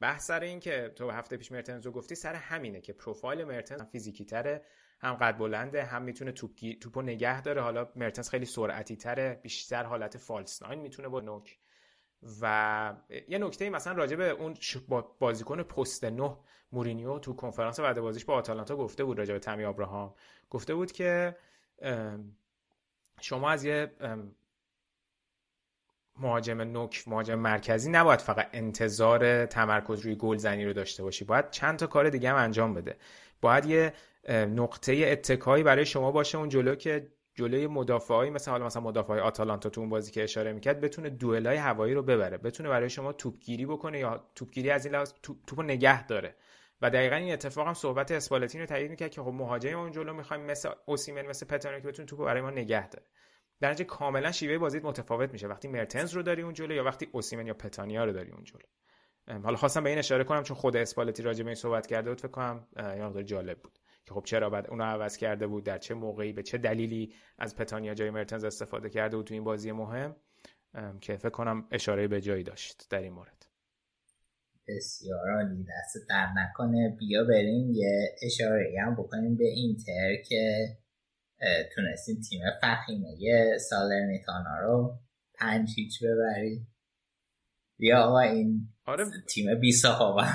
بحث 0.00 0.26
سر 0.26 0.40
این 0.40 0.60
که 0.60 0.92
تو 0.96 1.10
هفته 1.10 1.36
پیش 1.36 1.52
مرتنز 1.52 1.86
رو 1.86 1.92
گفتی 1.92 2.14
سر 2.14 2.34
همینه 2.34 2.80
که 2.80 2.92
پروفایل 2.92 3.44
مرتنز 3.44 3.82
فیزیکی 3.82 4.24
تره 4.24 4.64
هم 5.00 5.14
قد 5.14 5.38
بلنده 5.38 5.84
هم 5.84 6.02
می‌تونه 6.02 6.32
توپ 6.32 6.50
توپو 6.80 7.02
نگه 7.02 7.42
داره. 7.42 7.62
حالا 7.62 7.88
مرتنز 7.96 8.28
خیلی 8.28 8.44
سرعتی 8.44 8.96
تره 8.96 9.40
بیشتر 9.42 9.84
حالت 9.84 10.16
فالس 10.16 10.62
ناین 10.62 10.80
می‌تونه 10.80 11.08
با 11.08 11.20
نوک. 11.20 11.58
و 12.40 12.94
یه 13.28 13.38
نکته 13.38 13.70
مثلا 13.70 13.92
راجع 13.92 14.16
به 14.16 14.30
اون 14.30 14.54
بازیکن 15.18 15.62
پست 15.62 16.04
نه 16.04 16.36
مورینیو 16.72 17.18
تو 17.18 17.32
کنفرانس 17.32 17.80
بعد 17.80 18.00
بازیش 18.00 18.24
با 18.24 18.34
آتالانتا 18.34 18.76
گفته 18.76 19.04
بود 19.04 19.18
راجع 19.18 19.32
به 19.32 19.38
تمی 19.38 19.64
ابراهام. 19.64 20.14
گفته 20.50 20.74
بود 20.74 20.92
که 20.92 21.36
شما 23.20 23.50
از 23.50 23.64
یه 23.64 23.92
مهاجم 26.20 26.60
نوک 26.60 27.04
مهاجم 27.06 27.34
مرکزی 27.34 27.90
نباید 27.90 28.20
فقط 28.20 28.48
انتظار 28.52 29.46
تمرکز 29.46 30.00
روی 30.00 30.14
گلزنی 30.14 30.64
رو 30.64 30.72
داشته 30.72 31.02
باشی. 31.02 31.24
باید 31.24 31.50
چند 31.50 31.78
تا 31.78 31.86
کار 31.86 32.10
دیگه 32.10 32.30
هم 32.30 32.36
انجام 32.36 32.74
بده. 32.74 32.96
باید 33.40 33.66
یه 33.66 33.92
نقطه 34.30 34.92
اتکایی 34.92 35.62
برای 35.62 35.86
شما 35.86 36.12
باشه 36.12 36.38
اون 36.38 36.48
جلو 36.48 36.74
که 36.74 37.06
جلوی 37.34 37.66
مدافعایی 37.66 38.30
مثل 38.30 38.50
حالا 38.50 38.66
مثلا 38.66 38.82
مدافعای 38.82 39.20
آتالانتا 39.20 39.68
تو 39.68 39.80
اون 39.80 39.90
بازی 39.90 40.10
که 40.10 40.22
اشاره 40.22 40.52
می‌کرد 40.52 40.80
بتونه 40.80 41.10
دوئلای 41.10 41.56
هوایی 41.56 41.94
رو 41.94 42.02
ببره. 42.02 42.38
بتونه 42.38 42.68
برای 42.68 42.90
شما 42.90 43.12
توپگیری 43.12 43.66
بکنه 43.66 43.98
یا 43.98 44.24
توپگیری 44.34 44.70
از 44.70 44.84
این 44.84 44.94
لحاظ 44.94 45.12
توپو 45.22 45.62
نگه 45.62 46.06
داره. 46.06 46.34
و 46.82 46.90
دقیقا 46.90 47.16
این 47.16 47.32
اتفاق 47.32 47.66
هم 47.66 47.74
صحبت 47.74 48.12
اسپالتین 48.12 48.60
رو 48.60 48.66
تایید 48.66 48.90
می‌کرد 48.90 49.10
که 49.10 49.22
خب 49.22 49.28
مهاجم 49.28 49.78
اون 49.78 49.92
جلو 49.92 50.12
می‌خوایم 50.14 50.42
مثل 50.42 50.70
اوسیمن 50.86 51.26
مثل 51.26 51.46
پتانو 51.46 51.80
که 51.80 51.88
بتونه 51.88 52.06
توپو 52.06 52.24
برای 52.24 52.42
ما 52.42 52.50
نگه 52.50 52.88
داره. 52.88 53.04
در 53.60 53.70
نتیجه 53.70 53.84
کاملا 53.84 54.32
شیوه 54.32 54.58
بازی 54.58 54.78
متفاوت 54.78 55.32
میشه. 55.32 55.46
وقتی 55.46 55.68
مرتنز 55.68 56.14
رو 56.14 56.22
داری 56.22 56.42
اون 56.42 56.54
جلو 56.54 56.74
یا 56.74 56.84
وقتی 56.84 57.08
اوسیمن 57.12 57.46
یا 57.46 57.54
پتانیا 57.54 58.04
رو 58.04 58.12
داری 58.12 58.30
اون 58.30 58.44
جلو. 58.44 59.40
حالا 59.42 59.56
خواستم 59.56 59.84
به 59.84 59.90
این 59.90 59.98
اشاره 59.98 60.24
کنم 60.24 60.42
چون 60.42 60.56
خود 60.56 60.76
اسپالتی 60.76 61.22
راجع 61.22 61.42
به 61.42 61.48
این 61.48 61.54
صحبت 61.54 61.86
کرده 61.86 62.10
بود 62.10 62.20
فکر 62.20 62.28
کنم 62.28 62.66
یه 62.76 63.04
مقدار 63.04 63.22
جالب 63.22 63.58
بود. 63.58 63.78
که 64.08 64.14
خب 64.14 64.22
چرا 64.24 64.50
بعد 64.50 64.70
اونو 64.70 64.84
عوض 64.84 65.16
کرده 65.16 65.46
بود 65.46 65.64
در 65.64 65.78
چه 65.78 65.94
موقعی 65.94 66.32
به 66.32 66.42
چه 66.42 66.58
دلیلی 66.58 67.14
از 67.38 67.56
پتانیا 67.56 67.94
جای 67.94 68.10
مرتنز 68.10 68.44
استفاده 68.44 68.90
کرده 68.90 69.16
بود 69.16 69.26
تو 69.26 69.34
این 69.34 69.44
بازی 69.44 69.72
مهم؟ 69.72 70.16
که 71.00 71.16
فکر 71.16 71.30
کنم 71.30 71.68
اشاره 71.70 72.08
به 72.08 72.20
جایی 72.20 72.42
داشت 72.42 72.86
در 72.90 72.98
این 72.98 73.12
مورد. 73.12 73.46
بسیار 74.68 75.30
عالی. 75.36 75.64
دست 75.64 76.08
در 76.08 76.28
نکنه. 76.36 76.96
بیا 76.98 77.24
بریم 77.24 77.72
یه 77.74 78.16
اشاره 78.22 78.74
هم 78.86 78.94
بکنیم 78.94 79.36
به 79.36 79.44
اینتر 79.44 80.22
که 80.28 80.66
تونستیم 81.74 82.20
تیم 82.20 82.40
فخیمه 82.62 83.58
سالرنیتانا 83.58 84.58
رو 84.62 84.98
پنج 85.34 85.68
هیچ 85.76 86.02
ببری 86.04 86.66
بیا 87.78 88.02
آقا 88.02 88.20
این 88.20 88.68
آره. 88.86 89.04
تیم 89.28 89.60
بی 89.60 89.72
صحابه 89.72 90.26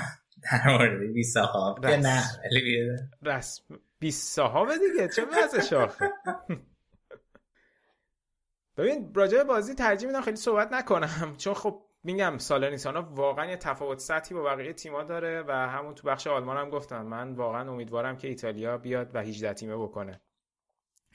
در 0.42 0.68
مورد 0.68 1.12
بی 1.12 1.22
صحاب 1.22 1.86
نه 1.86 2.22
ولی 2.44 2.88
رسم. 3.22 3.64
بی 3.98 4.10
صحابه 4.10 4.72
دیگه. 4.78 5.08
چه 5.08 5.22
وضع 5.24 5.60
شاخه 5.60 6.10
ببین 8.76 9.14
راجع 9.14 9.42
بازی 9.42 9.74
ترجیح 9.74 10.08
میدم 10.08 10.20
خیلی 10.20 10.36
صحبت 10.36 10.72
نکنم. 10.72 11.34
چون 11.38 11.54
خب 11.54 11.82
میگم 12.02 12.38
سالرنیتانا 12.38 13.02
واقعا 13.02 13.46
یه 13.46 13.56
تفاوت 13.56 13.98
سطحی 13.98 14.34
با 14.34 14.42
بقیه 14.42 14.72
تیما 14.72 15.04
داره 15.04 15.42
و 15.42 15.52
همون 15.52 15.94
تو 15.94 16.08
بخش 16.08 16.26
آلمان 16.26 16.56
هم 16.56 16.70
گفتم. 16.70 17.02
من 17.02 17.34
واقعا 17.34 17.70
امیدوارم 17.70 18.16
که 18.16 18.28
ایتالیا 18.28 18.78
بیاد 18.78 19.14
و 19.14 19.18
18 19.18 19.52
تیمه 19.52 19.76
بکنه. 19.76 20.20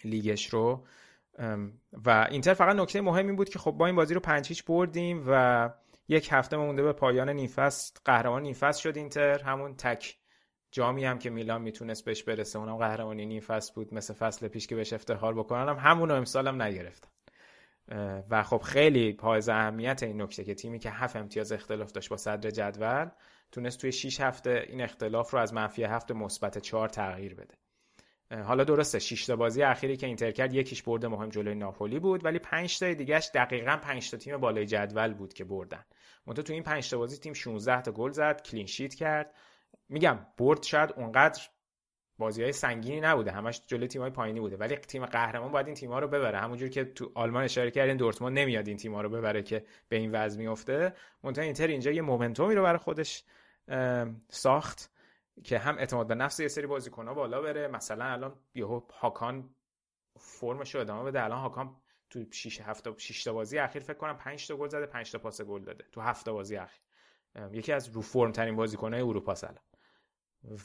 لیگش 0.08 0.50
رو. 0.50 0.86
و 2.06 2.28
اینتر 2.32 2.54
فقط 2.54 2.76
نکته 2.76 3.02
مهم 3.02 3.28
این 3.28 3.36
بود 3.36 3.50
که 3.50 3.60
خب 3.60 3.72
با 3.72 3.86
این 3.86 3.96
بازی 3.96 4.14
رو 4.14 4.20
پنج 4.20 4.48
هیچ 4.48 4.66
بردیم 4.66 5.24
و 5.28 5.70
یک 6.08 6.30
هفته 6.32 6.58
مونده 6.58 6.84
به 6.84 6.94
پایان 6.94 7.30
نیفست 7.30 8.02
قهرمان 8.06 8.42
نیفست 8.42 8.80
شد 8.80 8.98
اینتر. 8.98 9.44
همون 9.44 9.76
تک 9.76 10.18
جامی 10.72 11.06
هم 11.06 11.20
که 11.20 11.30
میلان 11.30 11.62
می‌تونست 11.62 12.06
بهش 12.06 12.24
برسه 12.24 12.60
اونم 12.60 12.78
قهرمانی 12.78 13.26
نیم 13.26 13.44
بود 13.76 13.94
مثل 13.94 14.14
فصل 14.14 14.48
پیش 14.48 14.68
که 14.68 14.76
بهش 14.76 14.94
افتخار 14.94 15.34
بکنن 15.34 15.70
هم 15.70 15.78
همون 15.78 16.12
امسال 16.12 16.48
هم 16.48 16.62
نگرفتن. 16.62 17.10
و 18.30 18.44
خب 18.44 18.62
خیلی 18.62 19.14
پایز 19.14 19.50
اهمیت 19.50 20.04
این 20.04 20.22
نکته 20.22 20.44
که 20.44 20.54
تیمی 20.56 20.80
که 20.80 20.90
هفت 20.90 21.16
امتیاز 21.16 21.52
اختلاف 21.52 21.92
داشت 21.92 22.10
با 22.10 22.18
صدر 22.18 22.50
جدول 22.50 23.10
تونست 23.52 23.82
توی 23.82 23.92
6 23.92 24.22
هفته 24.22 24.66
این 24.68 24.82
اختلاف 24.82 25.32
رو 25.32 25.40
از 25.40 25.54
منفی 25.54 25.84
هفته 25.84 26.14
مثبت 26.14 26.58
4 26.58 26.90
تغییر 26.90 27.36
بده. 27.36 27.56
حالا 28.32 28.64
درسته 28.64 29.00
6 29.00 29.26
تا 29.26 29.36
بازی 29.36 29.64
اخیری 29.64 29.98
که 29.98 30.08
اینتر 30.08 30.32
کرد 30.32 30.54
یکیش 30.54 30.84
برده 30.84 31.08
مهم 31.08 31.30
جلوی 31.30 31.56
ناپولی 31.56 32.00
بود 32.00 32.26
ولی 32.26 32.40
5 32.40 32.80
تا 32.80 32.94
دیگهش 32.94 33.32
دقیقا 33.34 33.78
5 33.78 34.12
تا 34.12 34.18
تیم 34.18 34.38
بالای 34.38 34.66
جدول 34.66 35.14
بود 35.14 35.34
که 35.34 35.44
بردن. 35.44 35.86
منتها 36.28 36.44
تو 36.44 36.54
این 36.54 36.64
5 36.64 36.90
تا 36.90 36.98
بازی 36.98 37.18
تیم 37.18 37.34
16 37.34 37.82
تا 37.82 37.92
گل 37.92 38.12
زد 38.12 38.42
کلین 38.42 38.66
شیت 38.66 38.96
کرد. 38.96 39.34
میگم 39.90 40.20
برد 40.38 40.64
شاید 40.64 40.94
اونقدر 40.98 41.42
بازی 42.18 42.44
های 42.44 42.52
سنگینی 42.52 43.02
نبوده 43.02 43.32
همش 43.32 43.62
جلوی 43.68 43.88
تیم 43.88 44.02
های 44.02 44.12
پایینی 44.12 44.40
بوده 44.40 44.58
ولی 44.58 44.76
تیم 44.76 45.06
قهرمان 45.06 45.52
باید 45.52 45.66
این 45.66 45.76
تیم 45.76 45.92
ها 45.92 46.00
رو 46.00 46.08
ببره. 46.08 46.40
همونجور 46.40 46.70
که 46.70 46.86
تو 46.86 47.12
آلمان 47.16 47.44
اشاره 47.44 47.72
کردین 47.72 47.98
دورتموند 47.98 48.40
نمیاد 48.40 48.68
این 48.68 48.78
تیم 48.78 48.94
ها 48.96 49.02
رو 49.02 49.10
ببره 49.10 49.44
که 49.44 49.66
به 49.90 49.96
این 49.96 50.12
وضع 50.12 50.40
میفته 50.40 50.94
منتها 51.24 51.44
اینتر 51.44 51.68
اینجا 51.68 51.92
یه 51.92 52.02
مومنتومی 52.02 52.56
رو 52.56 52.64
برای 52.64 52.78
خودش 52.78 53.24
ساخت. 54.30 54.92
که 55.44 55.60
هم 55.60 55.78
اعتماد 55.78 56.08
به 56.08 56.16
نفس 56.16 56.40
یه 56.40 56.48
سری 56.48 56.68
بازیکن 56.68 57.08
ها 57.08 57.14
بالا 57.14 57.42
بره. 57.42 57.68
مثلا 57.68 58.06
الان 58.06 58.36
یهو 58.56 58.82
هاکان 58.94 59.56
فرمش 60.18 60.76
رو 60.76 60.82
ادامه 60.82 61.04
بده. 61.04 61.24
الان 61.24 61.40
هاکان 61.40 61.76
تو 62.10 62.26
6 62.32 62.62
هفته 62.62 62.94
6 62.98 63.24
تا 63.24 63.34
بازی 63.34 63.58
اخیر 63.58 63.82
فکر 63.82 63.98
کنم 63.98 64.18
5 64.18 64.48
تا 64.48 64.58
گل 64.58 64.68
زده 64.68 64.86
5 64.86 65.12
تا 65.12 65.18
پاس 65.18 65.42
گل 65.42 65.64
داده 65.64 65.86
تو 65.92 66.02
7 66.02 66.30
بازی 66.30 66.56
اخیر. 66.56 66.82
یکی 67.52 67.74
از 67.74 67.90
رو 67.90 68.02
فرم 68.02 68.32
ترین 68.32 68.56
بازیکن‌های 68.56 69.02
اروپا 69.02 69.36
الان. 69.44 69.64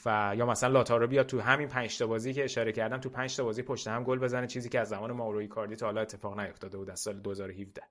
و 0.05 0.33
یا 0.37 0.45
مثلا 0.45 0.69
لائوتارو 0.69 1.07
بیاد 1.07 1.25
تو 1.25 1.39
همین 1.39 1.67
5 1.67 1.97
تا 1.97 2.07
بازی 2.07 2.33
که 2.33 2.43
اشاره 2.43 2.71
کردم 2.71 2.97
تو 2.97 3.09
5 3.09 3.37
تا 3.37 3.43
بازی 3.43 3.63
پشت 3.63 3.87
هم 3.87 4.03
گل 4.03 4.19
بزنه 4.19 4.47
چیزی 4.47 4.69
که 4.69 4.79
از 4.79 4.89
زمان 4.89 5.11
مائورو 5.11 5.47
ایکاردی 5.47 5.75
تا 5.75 5.85
حالا 5.85 6.01
اتفاق 6.01 6.39
نیفتاده 6.39 6.77
بود 6.77 6.89
از 6.89 6.99
سال 6.99 7.19
2017 7.19 7.81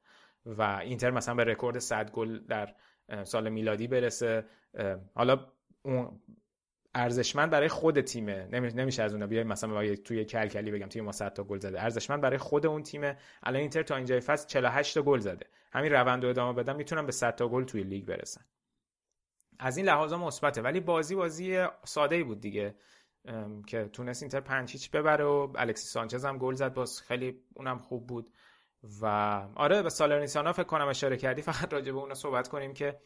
و 0.47 0.62
اینتر 0.62 1.11
مثلا 1.11 1.35
به 1.35 1.44
رکورد 1.44 1.78
100 1.78 2.11
گل 2.11 2.39
در 2.39 2.74
سال 3.24 3.48
میلادی 3.48 3.86
برسه. 3.86 4.44
حالا 5.15 5.47
اون 5.82 6.20
ارزشمند 6.94 7.50
برای 7.50 7.68
خود 7.68 8.00
تیمه. 8.00 8.48
نمیشه 8.52 9.02
از 9.02 9.12
اونها 9.12 9.28
بیای 9.28 9.44
مثلا 9.44 9.96
توی 9.96 10.24
کلکلی 10.24 10.70
بگم 10.70 10.86
تیم 10.86 11.04
ما 11.04 11.12
100 11.12 11.32
تا 11.32 11.44
گل 11.44 11.58
زده. 11.58 11.82
ارزشمند 11.82 12.20
برای 12.20 12.38
خود 12.38 12.66
اون 12.66 12.82
تیمه. 12.82 13.18
الان 13.42 13.60
اینتر 13.60 13.82
تا 13.82 13.96
اینجای 13.96 14.20
فصل 14.20 14.46
48 14.46 14.94
تا 14.94 15.02
گل 15.02 15.18
زده. 15.18 15.46
همین 15.72 15.92
روند 15.92 16.24
رو 16.24 16.30
ادامه 16.30 16.62
بدن 16.62 16.76
می‌تونن 16.76 17.06
به 17.06 17.12
100 17.12 17.34
تا 17.34 17.48
گل 17.48 17.64
توی 17.64 17.82
لیگ 17.82 18.04
برسن. 18.04 18.44
از 19.58 19.76
این 19.76 19.86
لحاظا 19.86 20.18
مثبته. 20.18 20.62
ولی 20.62 20.80
بازی 20.80 21.14
بازی 21.14 21.66
ساده 21.84 22.16
ای 22.16 22.22
بود 22.22 22.40
دیگه. 22.40 22.74
که 23.66 23.88
تونست 23.92 24.22
اینتر 24.22 24.40
پنج 24.40 24.72
هیچ 24.72 24.90
ببره 24.90 25.24
و 25.24 25.52
الکسی 25.54 25.86
سانچز 25.86 26.24
هم 26.24 26.38
گل 26.38 26.54
زد. 26.54 26.74
باز 26.74 27.00
خیلی 27.00 27.40
اونم 27.54 27.78
خوب 27.78 28.06
بود. 28.06 28.32
و 29.02 29.06
آره 29.54 29.82
به 29.82 29.90
سالرنیتانا 29.90 30.52
فکر 30.52 30.64
کنم 30.64 30.88
اشاره 30.88 31.16
کردی. 31.16 31.42
فقط 31.52 31.72
راجع 31.72 31.92
به 31.92 31.98
اون 31.98 32.14
صحبت 32.14 32.48
کنیم 32.48 32.74
که 32.74 33.00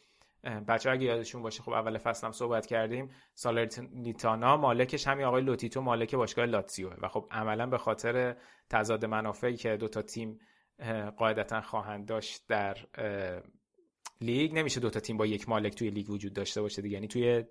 بچه‌ها 0.44 0.90
اگه 0.90 1.04
یادشون 1.04 1.42
باشه 1.42 1.62
خب 1.62 1.72
اول 1.72 1.98
فصل 1.98 2.26
هم 2.26 2.32
صحبت 2.32 2.66
کردیم. 2.66 3.10
سالرنیتانا 3.34 4.56
مالکش 4.56 5.06
همین 5.06 5.26
آقای 5.26 5.42
لوتیتو 5.42 5.80
مالک 5.80 6.14
باشگاه 6.14 6.46
لاتسیو 6.46 6.90
و 7.02 7.08
خب 7.08 7.26
عملا 7.30 7.66
به 7.66 7.78
خاطر 7.78 8.36
تضاد 8.70 9.04
منافعی 9.04 9.56
که 9.56 9.76
دو 9.76 9.88
تا 9.88 10.02
تیم 10.02 10.40
قاعدتا 11.16 11.60
خواهند 11.60 12.06
داشت 12.06 12.44
در 12.48 12.76
لیگ 14.20 14.58
نمیشه 14.58 14.80
دوتا 14.80 15.00
تیم 15.00 15.16
با 15.16 15.26
یک 15.26 15.48
مالک 15.48 15.74
توی 15.74 15.90
لیگ 15.90 16.10
وجود 16.10 16.32
داشته 16.32 16.62
باشه 16.62 16.82
دیگه. 16.82 16.94
یعنی 16.94 17.08
توی 17.08 17.44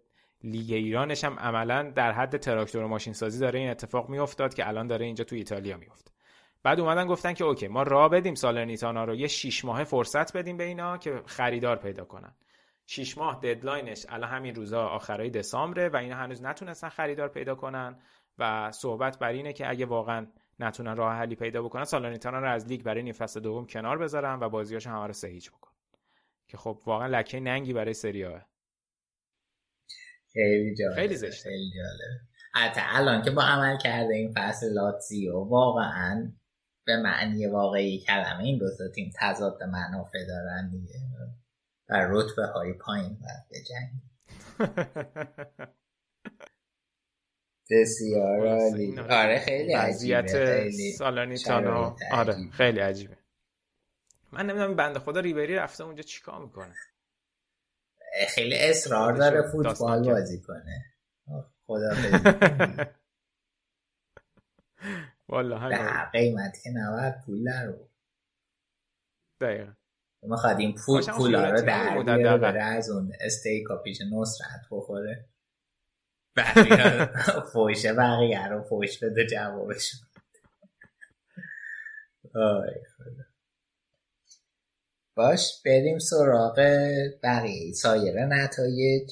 لیگ 0.44 0.74
ایرانش 0.74 1.24
هم 1.24 1.40
عملا 1.40 1.92
در 1.96 2.12
حد 2.12 2.38
تراکتور 2.38 2.84
و 2.84 2.88
ماشین 2.88 3.14
سازی 3.14 3.40
داره 3.40 3.60
این 3.60 3.70
اتفاق 3.70 4.10
میافتاد 4.10 4.54
که 4.54 4.68
الان 4.68 4.88
داره 4.88 5.06
اینجا 5.06 5.24
توی 5.24 5.38
ایتالیا 5.38 5.78
میفته. 5.78 6.12
بعد 6.64 6.80
اومدن 6.80 7.08
گفتن 7.08 7.34
که 7.34 7.44
OK 7.44 7.68
ما 7.68 7.84
راه 7.84 8.10
بدیم 8.10 8.36
سالرنیتانا 8.36 9.06
رو 9.06 9.16
یه 9.16 9.28
6 9.28 9.66
ماه 9.66 9.84
فرصت 9.84 10.38
بدیم 10.38 10.58
به 10.58 10.64
اینا 10.64 10.98
که 10.98 11.22
خریدار 11.26 11.76
پیدا 11.76 12.06
کنن. 12.06 12.36
6 12.90 13.18
ماه 13.18 13.40
deadline 13.44 13.93
ش 13.93 14.06
الان 14.10 14.30
همین 14.30 14.56
روزا 14.56 14.88
آخرای 14.88 15.30
دسامبره 15.30 15.90
و 15.90 15.96
اینا 15.96 16.16
هنوز 16.16 16.44
نتونستن 16.44 16.90
خریدار 16.90 17.30
پیدا 17.30 17.56
کنن 17.56 18.02
و 18.38 18.72
صحبت 18.72 19.20
بر 19.20 19.30
اینه 19.32 19.54
که 19.54 19.70
اگه 19.70 19.86
واقعا 19.86 20.28
نتونن 20.60 20.96
راه 20.96 21.16
حلی 21.16 21.36
پیدا 21.36 21.64
بکنن 21.64 21.84
سالرنیتانا 21.84 22.40
رو 22.40 22.52
از 22.52 22.68
لیگ 22.68 22.84
برای 22.84 23.04
نیم 23.04 23.14
فصل 23.14 23.40
دوم 23.40 23.66
کنار 23.66 23.98
بذارن 23.98 24.40
و 24.40 24.50
بازیاشو 24.50 24.90
همه 24.90 25.08
رو 25.08 25.14
سه 25.14 25.28
هیچ 25.28 25.52
بکنن 25.52 25.74
که 26.48 26.58
خب 26.58 26.82
واقعا 26.86 27.08
لکه 27.08 27.40
ننگی 27.40 27.74
برای 27.74 27.94
سری 27.94 28.33
آ 28.33 28.46
خیلی 30.34 30.76
جالب 30.76 30.96
خیلی 30.96 31.16
زشته. 31.16 31.50
خیلی 31.50 31.72
جالب 31.76 32.22
حتی 32.54 32.82
الان 32.84 33.22
که 33.22 33.32
با 33.32 33.44
عمل 33.44 33.78
کرده 33.78 34.14
این 34.14 34.34
فصل 34.36 34.74
لاتزیو 34.74 35.34
واقعا 35.34 36.32
به 36.86 36.98
معنی 36.98 37.48
واقعی 37.48 38.00
کلمه 38.00 38.44
این 38.44 38.58
دو 38.58 38.92
تیم 38.96 39.12
تضاد 39.20 39.64
منافع 39.64 40.26
دارن 40.28 40.70
دیگه. 40.70 40.94
در 41.90 42.08
رتبه 42.12 42.46
های 42.46 42.74
پایین 42.74 43.18
باید 43.22 43.48
به 43.50 43.58
جنگ. 43.64 43.90
بسیار 47.70 48.48
عالی. 48.48 49.00
آره 49.00 49.40
خیلی 49.40 49.74
عجیبه 49.74 50.72
سالانیتانا 50.98 51.96
آره 52.12 52.50
خیلی 52.52 52.80
عجیبه. 52.80 53.18
من 54.32 54.46
نمی‌دونم 54.46 54.76
بنده 54.76 55.00
خدا 55.00 55.20
ریبری 55.20 55.56
رفته 55.56 55.84
اونجا 55.84 56.04
چیکار 56.04 56.46
می‌کنه. 56.46 56.76
خیلی 58.28 58.56
اصرار 58.60 59.14
داره 59.14 59.42
فوتبال 59.52 60.04
بازی 60.04 60.42
کنه. 60.42 60.86
خدا 61.68 61.90
به 61.90 62.98
قیمت 66.12 66.58
که 66.64 66.70
نباید 66.70 67.22
پول 67.26 67.48
رو 67.48 67.90
دقیقا. 69.42 69.74
می‌خواد 70.22 70.60
این 70.60 70.76
پول 70.76 71.06
پول 71.06 71.36
رو 71.36 71.62
در 71.62 72.18
بیاره 72.18 72.64
از 72.64 72.90
اون 72.90 73.12
استیکا 73.22 73.78
پیش 73.78 74.02
نصرت 74.02 74.62
بخوره. 74.72 75.26
بقیه. 76.36 77.10
فوشه 77.54 77.94
بقیه 77.94 78.48
رو 78.48 78.64
فوش 78.64 79.04
بده 79.04 79.26
جوابش 79.26 79.94
باش 85.16 85.62
بریم 85.66 86.00
سراغ 86.00 86.56
بقیه. 87.24 87.74
سایر 87.74 88.26
نتایج. 88.26 89.12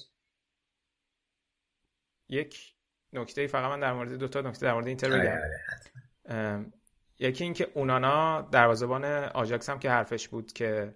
یک 2.30 2.76
نکته 3.14 3.48
فقط 3.48 3.70
من 3.70 3.80
در 3.80 3.94
مورد 3.94 4.14
دو 4.14 4.28
تا 4.28 4.42
نکته 4.42 4.66
در 4.66 4.74
مورد 4.74 4.88
اینتر 4.88 5.10
بگم. 5.10 5.20
آره، 5.20 5.52
آره، 6.30 6.72
یکی 7.20 7.44
اینکه 7.44 7.68
اونانا 7.74 8.42
دروازه‌بان 8.42 9.06
آژاکس 9.24 9.70
هم 9.70 9.80
که 9.80 9.90
حرفش 9.90 10.28
بود 10.28 10.54
که 10.54 10.96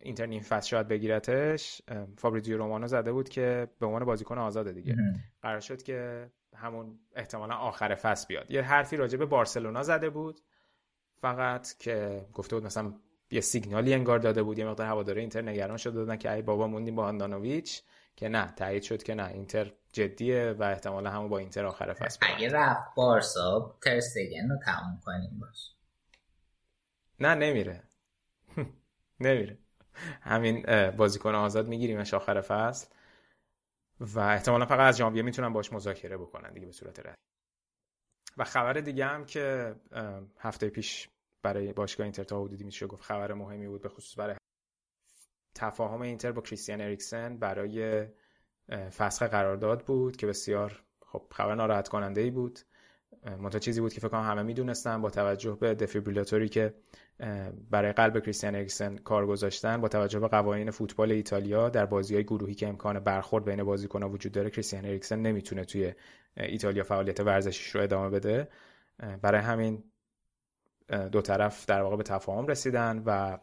اینتر 0.00 0.26
نیم 0.26 0.42
فصل 0.42 0.68
شاید 0.68 0.88
بگیرتش 0.88 1.82
فابریزیو 2.16 2.58
رومانو 2.58 2.86
زده 2.86 3.12
بود 3.12 3.28
که 3.28 3.68
به 3.80 3.86
عنوان 3.86 4.04
بازیکن 4.04 4.38
آزاده 4.38 4.72
دیگه. 4.72 4.96
قرار 5.42 5.60
شد 5.60 5.82
که 5.82 6.30
همون 6.56 6.98
احتمالا 7.16 7.54
آخر 7.54 7.94
فصل 7.94 8.26
بیاد. 8.28 8.50
یه 8.50 8.62
حرفی 8.62 8.96
راجع 8.96 9.18
به 9.18 9.26
بارسلونا 9.26 9.82
زده 9.82 10.10
بود 10.10 10.40
فقط 11.20 11.74
که 11.78 12.26
گفته 12.34 12.56
بود 12.56 12.64
مثلا 12.64 12.92
یه 13.30 13.40
سیگنالی 13.40 13.94
انگار 13.94 14.18
داده 14.18 14.42
بود 14.42 14.58
یه 14.58 14.66
مقدار 14.66 14.86
هواداره 14.86 15.20
اینتر 15.20 15.42
نگران 15.42 15.76
شده 15.76 15.94
دادن 15.94 16.16
که 16.16 16.32
ای 16.32 16.42
بابا 16.42 16.66
موندیم 16.66 16.94
با 16.94 17.04
آندانویچ 17.04 17.82
که 18.16 18.28
نه 18.28 18.52
تایید 18.56 18.82
شد 18.82 19.02
که 19.02 19.14
نه 19.14 19.28
اینتر 19.28 19.72
جدیه 19.92 20.52
و 20.58 20.62
احتمالا 20.62 21.10
همون 21.10 21.28
با 21.28 21.38
اینتر 21.38 21.66
آخر 21.66 21.92
فصل 21.92 22.18
اگه 22.22 22.48
رفت 22.52 22.94
بارسا 22.94 23.76
ترستگن 23.82 24.48
رو 24.50 24.56
تموم 24.64 25.00
کنیم 25.04 25.38
باش. 25.40 25.72
نه 27.20 27.34
نمیره. 27.34 27.82
نمیره. 29.20 29.58
همین 30.20 30.90
بازیکن 30.90 31.34
آزاد 31.34 31.68
میگیریمش 31.68 32.14
آخر 32.14 32.40
فصل 32.40 32.86
و 34.00 34.20
احتمالا 34.20 34.66
فقط 34.66 34.80
از 34.80 34.98
ژانویه 34.98 35.22
می‌تونن 35.22 35.52
باش 35.52 35.72
مذاکره 35.72 36.16
بکنن 36.16 36.52
دیگه 36.52 36.66
به 36.66 36.72
صورت 36.72 37.00
رسمی. 37.00 37.14
و 38.36 38.44
خبر 38.44 38.72
دیگه 38.72 39.06
هم 39.06 39.24
که 39.26 39.74
هفته 40.38 40.68
پیش 40.68 41.08
برای 41.42 41.72
باشگاه 41.72 42.04
اینتر 42.04 42.24
تا 42.24 42.42
حدودی 42.42 42.64
میشه 42.64 42.86
گفت 42.86 43.02
خبر 43.02 43.32
مهمی 43.32 43.68
بود 43.68 43.82
به 43.82 43.88
خصوص 43.88 44.18
برای 44.18 44.36
تفاهم 45.54 46.02
اینتر 46.02 46.32
با 46.32 46.42
کریستیان 46.42 46.80
اریکسن 46.80 47.38
برای 47.38 48.06
فسخ 48.70 49.22
قرارداد 49.22 49.84
بود 49.84 50.16
که 50.16 50.26
بسیار 50.26 50.82
خب 51.06 51.22
خبر 51.30 51.54
ناراحت 51.54 51.88
کننده 51.88 52.20
ای 52.20 52.30
بود 52.30 52.58
منتها 53.38 53.58
چیزی 53.58 53.80
بود 53.80 53.92
که 53.92 54.00
فکر 54.00 54.08
کنم 54.08 54.22
همه 54.22 54.42
می‌دونستن 54.42 55.02
با 55.02 55.10
توجه 55.10 55.56
به 55.60 55.74
دفیبریلاتوری 55.74 56.48
که 56.48 56.74
برای 57.70 57.92
قلب 57.92 58.20
کریستیان 58.20 58.54
اریکسن 58.54 58.96
کار 58.96 59.26
گذاشتن 59.26 59.80
با 59.80 59.88
توجه 59.88 60.18
به 60.18 60.28
قوانین 60.28 60.70
فوتبال 60.70 61.12
ایتالیا 61.12 61.68
در 61.68 61.86
بازی 61.86 62.14
های 62.14 62.24
گروهی 62.24 62.54
که 62.54 62.68
امکان 62.68 63.00
برخورد 63.00 63.44
بین 63.44 63.64
بازیکن‌ها 63.64 64.08
وجود 64.08 64.32
داره 64.32 64.50
کریستیان 64.50 64.84
اریکسن 64.84 65.18
نمی‌تونه 65.18 65.64
توی 65.64 65.92
ایتالیا 66.36 66.82
فعالیت 66.82 67.20
ورزشیش 67.20 67.74
رو 67.74 67.82
ادامه 67.82 68.10
بده. 68.10 68.48
برای 69.22 69.40
همین 69.40 69.84
دو 71.12 71.22
طرف 71.22 71.66
در 71.66 71.82
واقع 71.82 71.96
به 71.96 72.02
تفاهم 72.02 72.46
رسیدن 72.46 73.02
و 73.06 73.38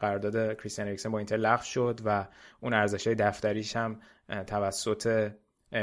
قرارداد 0.00 0.56
کریستیان 0.56 0.88
اریکسن 0.88 1.10
با 1.10 1.18
اینتر 1.18 1.36
لغو 1.36 1.62
شد 1.62 2.00
و 2.04 2.28
اون 2.60 2.74
ارزش 2.74 3.06
های 3.06 3.16
دفتریش 3.16 3.76
هم 3.76 4.00
توسط 4.46 5.32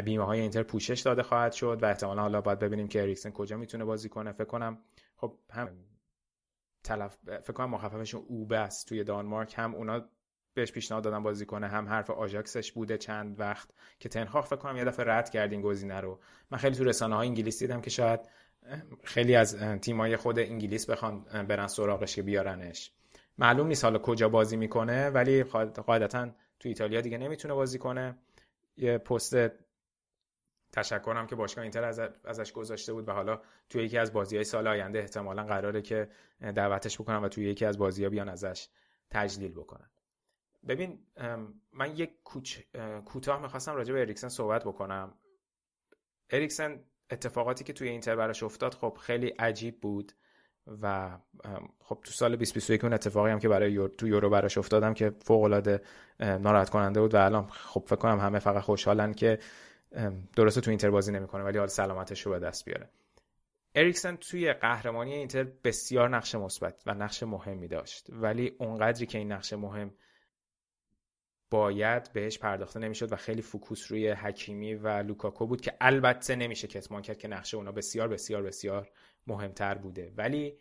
بیمه 0.06 0.26
های 0.26 0.40
اینتر 0.40 0.64
پوشش 0.64 1.02
داده 1.02 1.24
خواهد 1.24 1.52
شد 1.52 1.80
و 1.82 1.86
احتمالا 1.86 2.22
حالا 2.22 2.42
باید 2.42 2.60
ببینیم 2.60 2.88
که 2.88 3.02
اریکسن 3.02 3.32
کجا 3.32 3.58
می‌تونه 3.58 3.86
بازی 3.86 4.10
کنه. 4.10 4.32
فکر 4.32 4.44
کنم 4.44 4.78
خب 5.16 5.38
هم 5.52 5.70
تلف... 6.84 7.18
فکر 7.26 7.54
کنم 7.54 7.70
مخففشون 7.70 8.26
اوبه 8.28 8.58
است 8.58 8.90
توی 8.90 9.04
دانمارک. 9.04 9.54
هم 9.58 9.76
اونا 9.76 10.06
بهش 10.54 10.72
پیشنهاد 10.72 11.04
دادن 11.04 11.24
بازی 11.24 11.46
کنه 11.46 11.68
هم 11.68 11.88
حرف 11.88 12.10
آژاکسش 12.10 12.72
بوده 12.72 12.98
چند 12.98 13.40
وقت 13.40 13.70
که 14.00 14.10
تنخاخ 14.10 14.46
فکر 14.46 14.56
کنم 14.56 14.78
یه 14.78 14.86
دفعه 14.86 15.06
رد 15.08 15.30
کرد 15.30 15.52
این 15.52 15.62
گزینه 15.62 16.02
رو. 16.02 16.20
من 16.52 16.58
خیلی 16.58 16.76
تو 16.76 16.84
رسانه 16.84 17.16
های 17.16 17.28
انگلیس 17.28 17.60
دیدم 17.60 17.82
که 17.82 17.90
شاید 17.90 18.20
خیلی 19.04 19.36
از 19.36 19.56
تیمای 19.82 20.18
خود 20.18 20.40
انگلیس 20.40 20.90
بخوان 20.90 21.24
برن 21.24 21.68
سراغش 21.68 22.16
که 22.16 22.22
بیارنش. 22.22 22.92
معلوم 23.38 23.68
نیست 23.68 23.84
حالا 23.84 24.00
کجا 24.00 24.30
بازی 24.30 24.58
می‌کنه 24.58 25.10
ولی 25.10 25.44
قاعدتا 25.44 26.30
تو 26.60 26.70
ایتالیا 26.70 27.02
دیگه 27.02 27.18
نمی‌تونه 27.18 27.54
بازی 27.54 27.80
کنه. 27.80 28.18
یه 28.78 28.98
پست 28.98 29.36
تشکرم 30.72 31.28
که 31.28 31.36
باشگاه 31.36 31.62
اینتر 31.62 31.84
از 31.84 32.00
ازش 32.24 32.52
گذاشته 32.52 32.94
بود 32.94 33.08
و 33.08 33.12
حالا 33.12 33.42
توی 33.70 33.84
یکی 33.84 33.98
از 33.98 34.14
بازی 34.14 34.36
های 34.36 34.44
سال 34.44 34.68
آینده 34.68 35.00
احتمالا 35.00 35.44
قراره 35.44 35.82
که 35.82 36.10
دعوتش 36.56 37.02
بکنن 37.02 37.18
و 37.18 37.30
توی 37.30 37.46
یکی 37.46 37.66
از 37.66 37.78
بازی 37.78 38.04
ها 38.04 38.10
بیان 38.10 38.30
ازش 38.30 38.70
تجلیل 39.10 39.52
بکنن. 39.52 39.90
ببین 40.68 41.00
من 41.74 41.98
یک 41.98 42.24
کوتاه 43.06 43.42
می‌خواستم 43.42 43.76
راجع 43.76 43.94
به 43.94 44.02
اریکسن 44.02 44.28
صحبت 44.28 44.64
بکنم. 44.64 45.14
اریکسن 46.30 46.84
اتفاقاتی 47.10 47.64
که 47.64 47.74
توی 47.74 47.90
اینتر 47.90 48.16
براش 48.16 48.44
افتاد 48.44 48.74
خب 48.74 48.98
خیلی 49.02 49.28
عجیب 49.28 49.82
بود. 49.82 50.12
و 50.82 51.18
خب 51.80 52.00
تو 52.04 52.12
سال 52.12 52.30
2021 52.30 52.84
اون 52.84 52.94
اتفاقی 52.94 53.32
هم 53.32 53.40
که 53.40 53.50
برای 53.50 53.72
یور... 53.72 53.90
تو 53.90 54.08
یورو 54.08 54.30
براش 54.30 54.58
افتادم 54.58 54.94
که 54.94 55.10
فوق 55.10 55.44
العاده 55.44 55.82
ناراحت 56.20 56.70
کننده 56.70 57.02
بود 57.02 57.14
و 57.14 57.26
الان 57.26 57.48
خب 57.48 57.84
فکر 57.88 57.96
کنم 57.96 58.20
همه 58.20 58.40
فقط 58.40 58.64
خوشحالن 58.64 59.14
که 59.14 59.40
درسته 60.36 60.62
تو 60.62 60.70
اینتر 60.70 60.90
بازی 60.90 61.12
نمی‌کنه 61.12 61.44
ولی 61.44 61.58
حال 61.58 61.68
سلامتش 61.68 62.22
رو 62.22 62.32
به 62.32 62.40
دست 62.40 62.66
بیاره. 62.66 62.90
اریکسن 63.76 64.16
توی 64.16 64.54
قهرمانی 64.54 65.14
اینتر 65.14 65.44
بسیار 65.44 66.10
نقش 66.10 66.36
مثبت 66.36 66.84
و 66.86 66.94
نقش 66.94 67.24
مهمی 67.24 67.68
داشت 67.68 68.08
ولی 68.10 68.56
اونقدری 68.60 69.06
که 69.06 69.18
این 69.18 69.32
نقش 69.32 69.54
مهم 69.54 69.94
باید 71.50 72.14
بهش 72.14 72.38
پرداخته 72.38 72.80
نمی‌شد 72.80 73.14
و 73.14 73.16
خیلی 73.16 73.42
focus 73.42 73.92
روی 73.92 74.10
حکیمی 74.10 74.76
و 74.76 74.88
لوکاکو 74.88 75.48
بود 75.48 75.62
که 75.62 75.74
البته 75.82 76.36
نمیشه 76.36 76.68
کتمان 76.68 77.02
کرد 77.02 77.18
که 77.18 77.28
نقش 77.28 77.54
اونا 77.54 77.72
بسیار 77.72 78.08
بسیار 78.08 78.44
بسیار 78.44 78.90
مهمتر 79.28 79.76
بوده. 79.76 80.14
ولی 80.18 80.58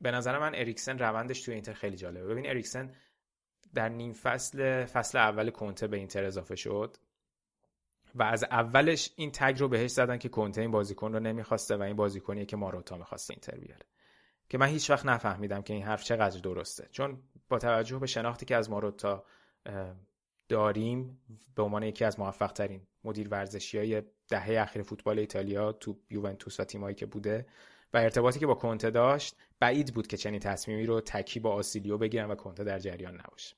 به 0.00 0.10
نظر 0.10 0.38
من 0.38 0.54
اریکسن 0.54 0.98
روندش 0.98 1.42
توی 1.42 1.54
اینتر 1.54 1.72
خیلی 1.72 1.96
جالبه. 1.96 2.26
ببین 2.26 2.48
اریکسن 2.48 2.94
در 3.74 3.88
نیم 3.88 4.12
فصل 4.12 4.84
فصل 4.84 5.18
اول 5.18 5.50
کنته 5.50 5.86
به 5.86 5.96
اینتر 5.96 6.24
اضافه 6.24 6.56
شد 6.56 6.96
و 8.14 8.22
از 8.22 8.44
اولش 8.44 9.10
این 9.16 9.30
tag 9.32 9.56
رو 9.60 9.68
بهش 9.68 9.90
زدن 9.90 10.18
که 10.18 10.28
کنته 10.28 10.60
این 10.60 10.70
بازیکن 10.70 11.12
رو 11.12 11.20
نمی‌خواسته 11.20 11.76
و 11.76 11.82
این 11.82 11.96
بازیکنیه 11.96 12.46
که 12.46 12.56
ماروتا 12.56 12.96
می‌خواسته 12.96 13.34
اینتر 13.34 13.58
بیاره. 13.58 13.86
که 14.48 14.58
من 14.58 14.66
هیچ 14.66 14.90
وقت 14.90 15.06
نفهمیدم 15.06 15.62
که 15.62 15.74
این 15.74 15.82
حرف 15.82 16.04
چقدر 16.04 16.40
درسته. 16.40 16.88
چون 16.90 17.22
با 17.48 17.58
توجه 17.58 17.98
به 17.98 18.06
شناختی 18.06 18.46
که 18.46 18.56
از 18.56 18.70
ماروتا 18.70 19.24
داریم 20.50 21.20
به 21.54 21.62
عنوان 21.62 21.82
یکی 21.82 22.04
از 22.04 22.20
موفق 22.20 22.52
ترین 22.52 22.86
مدیر 23.04 23.28
ورزشی 23.28 23.78
های 23.78 24.02
دهه 24.28 24.60
اخیر 24.62 24.82
فوتبال 24.82 25.18
ایتالیا 25.18 25.72
تو 25.72 25.98
یوونتوس 26.10 26.60
و 26.60 26.64
تیمایی 26.64 26.94
که 26.94 27.06
بوده 27.06 27.46
و 27.92 27.98
ارتباطی 27.98 28.38
که 28.38 28.46
با 28.46 28.54
کنته 28.54 28.90
داشت 28.90 29.36
بعید 29.60 29.94
بود 29.94 30.06
که 30.06 30.16
چنین 30.16 30.40
تصمیمی 30.40 30.86
رو 30.86 31.00
تکی 31.00 31.40
با 31.40 31.52
آسیلیو 31.52 31.98
بگیرن 31.98 32.30
و 32.30 32.34
کنته 32.34 32.64
در 32.64 32.78
جریان 32.78 33.14
نباشه. 33.14 33.56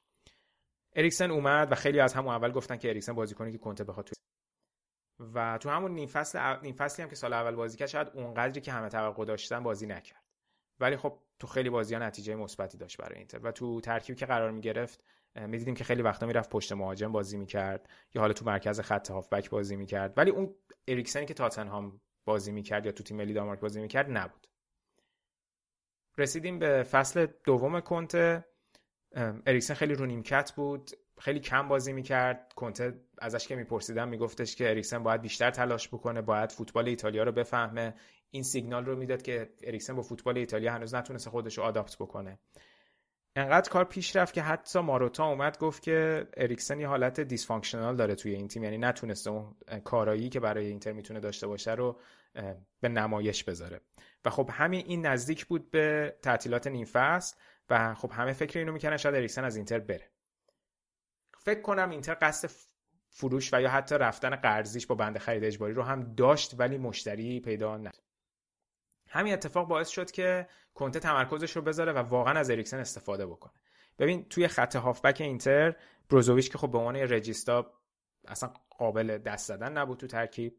اریکسن 0.96 1.30
اومد 1.30 1.72
و 1.72 1.74
خیلی 1.74 2.00
از 2.00 2.14
همون 2.14 2.34
اول 2.34 2.52
گفتن 2.52 2.76
که 2.76 2.88
اریکسن 2.88 3.12
بازیکنی 3.12 3.52
که 3.52 3.58
کنته 3.58 3.84
بخواد 3.84 4.10
و 5.34 5.58
تو 5.58 5.70
همون 5.70 5.90
نیم 5.94 6.08
فصل 6.08 6.56
نیم 6.62 6.74
فصلی 6.74 7.02
هم 7.02 7.08
که 7.08 7.16
سال 7.16 7.32
اول 7.32 7.54
بازی 7.54 7.78
کرد 7.78 7.88
شاید 7.88 8.08
اونقدری 8.14 8.60
که 8.60 8.72
همه 8.72 8.88
توقع 8.88 9.24
داشتن 9.24 9.62
بازی 9.62 9.86
نکرد. 9.86 10.22
ولی 10.80 10.96
خب 10.96 11.18
تو 11.38 11.46
خیلی 11.46 11.70
بازی 11.70 11.94
ها 11.94 12.00
نتیجه 12.00 12.34
مثبتی 12.34 12.78
داشت 12.78 12.96
برای 12.96 13.18
اینتر 13.18 13.38
و 13.38 13.52
تو 13.52 13.80
ترکیبی 13.80 14.18
که 14.18 14.26
قرار 14.26 14.50
می 14.50 14.60
گرفت 14.60 15.04
می‌دیدیم 15.36 15.74
که 15.74 15.84
خیلی 15.84 16.02
وقتا 16.02 16.26
می‌رفت 16.26 16.50
پشت 16.50 16.72
مهاجم 16.72 17.12
بازی 17.12 17.36
می‌کرد 17.36 17.88
یا 18.14 18.22
حالا 18.22 18.32
تو 18.32 18.44
مرکز 18.44 18.80
خط 18.80 19.10
هافبک 19.10 19.50
بازی 19.50 19.76
می‌کرد. 19.76 20.14
ولی 20.16 20.30
اون 20.30 20.54
اریکسنی 20.88 21.26
که 21.26 21.34
تاتنهام 21.34 22.00
بازی 22.24 22.52
می‌کرد 22.52 22.86
یا 22.86 22.92
تو 22.92 23.02
تیم 23.02 23.16
ملی 23.16 23.32
دانمارک 23.32 23.60
بازی 23.60 23.80
می‌کرد 23.80 24.10
نبود. 24.10 24.46
رسیدیم 26.18 26.58
به 26.58 26.82
فصل 26.82 27.26
دوم 27.44 27.80
کنته. 27.80 28.44
اریکسن 29.46 29.74
خیلی 29.74 29.94
رو 29.94 30.06
نیمکت 30.06 30.52
بود 30.52 30.90
خیلی 31.20 31.40
کم 31.40 31.68
بازی 31.68 31.92
می‌کرد. 31.92 32.52
کنته 32.56 33.00
ازش 33.18 33.48
که 33.48 33.56
میپرسیدم 33.56 34.08
میگفتش 34.08 34.56
که 34.56 34.70
اریکسن 34.70 35.02
باید 35.02 35.22
بیشتر 35.22 35.50
تلاش 35.50 35.88
بکنه 35.88 36.22
باید 36.22 36.52
فوتبال 36.52 36.88
ایتالیا 36.88 37.22
رو 37.22 37.32
بفهمه. 37.32 37.94
این 38.30 38.42
سیگنال 38.42 38.84
رو 38.84 38.96
می‌داد 38.96 39.22
که 39.22 39.52
اریکسن 39.62 39.96
با 39.96 40.02
فوتبال 40.02 40.38
ایتالیا 40.38 40.72
هنوز 40.72 40.94
نتونسته 40.94 41.30
خودش 41.30 41.58
رو 41.58 41.64
adapt 41.64 41.96
بکنه. 41.96 42.38
انقدر 43.36 43.70
کار 43.70 43.84
پیش 43.84 44.16
رفت 44.16 44.34
که 44.34 44.42
حتی 44.42 44.80
ماروتا 44.80 45.26
اومد 45.26 45.58
گفت 45.58 45.82
که 45.82 46.28
اریکسن 46.36 46.80
یه 46.80 46.88
حالت 46.88 47.20
dysfunctional 47.20 47.96
داره 47.96 48.14
توی 48.14 48.34
این 48.34 48.48
تیم 48.48 48.64
یعنی 48.64 48.78
نتونسته 48.78 49.30
اون 49.30 49.54
کارایی 49.84 50.28
که 50.28 50.40
برای 50.40 50.66
اینتر 50.66 50.92
می‌تونه 50.92 51.20
داشته 51.20 51.46
باشه 51.46 51.74
رو 51.74 52.00
به 52.80 52.88
نمایش 52.88 53.44
بذاره. 53.44 53.80
و 54.24 54.30
خب 54.30 54.50
همین 54.52 54.86
این 54.86 55.06
نزدیک 55.06 55.46
بود 55.46 55.70
به 55.70 56.16
تعطیلات 56.22 56.66
نیم 56.66 56.84
فصل 56.84 57.36
و 57.70 57.94
خب 57.94 58.10
همه 58.12 58.32
فکر 58.32 58.58
اینو 58.58 58.72
می‌کنن 58.72 58.96
شاید 58.96 59.14
اریکسن 59.14 59.44
از 59.44 59.56
اینتر 59.56 59.78
بره. 59.78 60.10
فکر 61.38 61.60
کنم 61.60 61.90
اینتر 61.90 62.16
قصد 62.20 62.50
فروش 63.08 63.54
و 63.54 63.60
یا 63.60 63.70
حتی 63.70 63.94
رفتن 63.94 64.36
قرضیش 64.36 64.86
با 64.86 64.94
بند 64.94 65.18
خرید 65.18 65.44
اجباری 65.44 65.74
رو 65.74 65.82
هم 65.82 66.14
داشت 66.14 66.54
ولی 66.58 66.78
مشتری 66.78 67.40
پیدا 67.40 67.76
نشد 67.76 68.02
همین 69.08 69.32
اتفاق 69.32 69.68
باعث 69.68 69.88
شد 69.88 70.10
که 70.10 70.48
کنته 70.74 71.00
تمرکزش 71.00 71.56
رو 71.56 71.62
بذاره 71.62 71.92
و 71.92 71.98
واقعا 71.98 72.38
از 72.38 72.50
اریکسن 72.50 72.78
استفاده 72.78 73.26
بکنه. 73.26 73.52
ببین 73.98 74.28
توی 74.28 74.48
خط 74.48 74.76
هافبک 74.76 75.20
اینتر 75.20 75.76
بروزوویچ 76.10 76.52
که 76.52 76.58
خب 76.58 76.70
به 76.70 76.78
عنوان 76.78 76.96
regista 76.96 77.72
اصلا 78.28 78.52
قابل 78.78 79.18
دست 79.18 79.48
زدن 79.48 79.72
نبود 79.78 79.98
تو 79.98 80.06
ترکیب. 80.06 80.58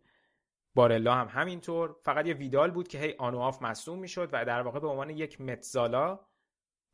بارلا 0.75 1.15
هم 1.15 1.27
همینطور. 1.27 1.95
فقط 2.03 2.25
یه 2.25 2.33
ویدال 2.33 2.71
بود 2.71 2.87
که 2.87 2.99
هی 2.99 3.15
on 3.17 3.33
و 3.33 3.39
off 3.39 3.61
مصدوم 3.61 3.99
می‌شد 3.99 4.29
و 4.31 4.45
در 4.45 4.61
واقع 4.61 4.79
به 4.79 4.87
عنوان 4.87 5.09
یک 5.09 5.41
mezzala 5.41 6.19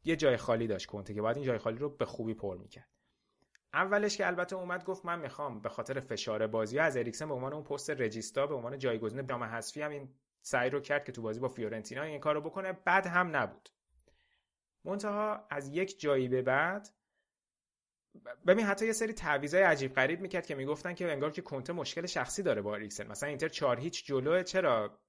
یه 0.04 0.16
جای 0.16 0.38
خالی 0.38 0.68
داشت 0.68 0.86
کنته 0.86 1.14
که 1.14 1.22
باید 1.22 1.38
این 1.38 1.46
جای 1.46 1.58
خالی 1.58 1.78
رو 1.78 1.90
به 1.90 2.06
خوبی 2.06 2.34
پر 2.34 2.58
می‌کرد. 2.58 2.90
اولش 3.74 4.18
که 4.18 4.28
البته 4.28 4.56
اومد 4.56 4.84
گفت 4.84 5.06
من 5.06 5.20
می‌خوام 5.20 5.62
به 5.62 5.70
خاطر 5.70 6.00
فشار 6.00 6.48
بازی 6.48 6.80
از 6.80 6.98
اریکسن 6.98 7.28
به 7.28 7.34
عنوان 7.34 7.54
اون 7.54 7.64
پست 7.64 7.90
regista 7.90 8.48
به 8.48 8.56
عنوان 8.56 8.78
جایگزین 8.78 9.28
جام 9.28 9.44
حذفی 9.44 9.82
هم 9.82 9.92
این 9.92 10.10
سعی 10.42 10.70
رو 10.70 10.80
کرد 10.80 11.06
که 11.06 11.12
تو 11.12 11.22
بازی 11.22 11.40
با 11.40 11.48
فیورنتینا 11.48 12.04
این 12.04 12.20
کارو 12.20 12.42
بکنه. 12.42 12.74
بعد 12.86 13.08
هم 13.08 13.36
نبود. 13.36 13.70
منتها 14.86 15.48
از 15.50 15.70
یک 15.70 16.00
جایی 16.00 16.28
به 16.28 16.42
بعد 16.42 16.90
ببین 18.48 18.66
حتی 18.66 18.86
یه 18.86 18.92
سری 18.92 19.14
تعویضای 19.14 19.64
عجیب 19.64 19.94
غریب 19.94 20.22
می‌کرد 20.22 20.46
که 20.46 20.56
می‌گفتن 20.56 20.94
که 20.94 21.12
انگار 21.12 21.32
که 21.32 21.42
کنته 21.42 21.74
مشکل 21.74 22.06
شخصی 22.06 22.44
داره 22.44 22.62
با 22.62 22.76
اریکسن. 22.76 23.08
مثلا 23.08 23.30
اینتر 23.30 23.48
4 23.48 23.80
هیچ 23.80 24.06
جلوه 24.06 24.44
چرا 24.44 25.00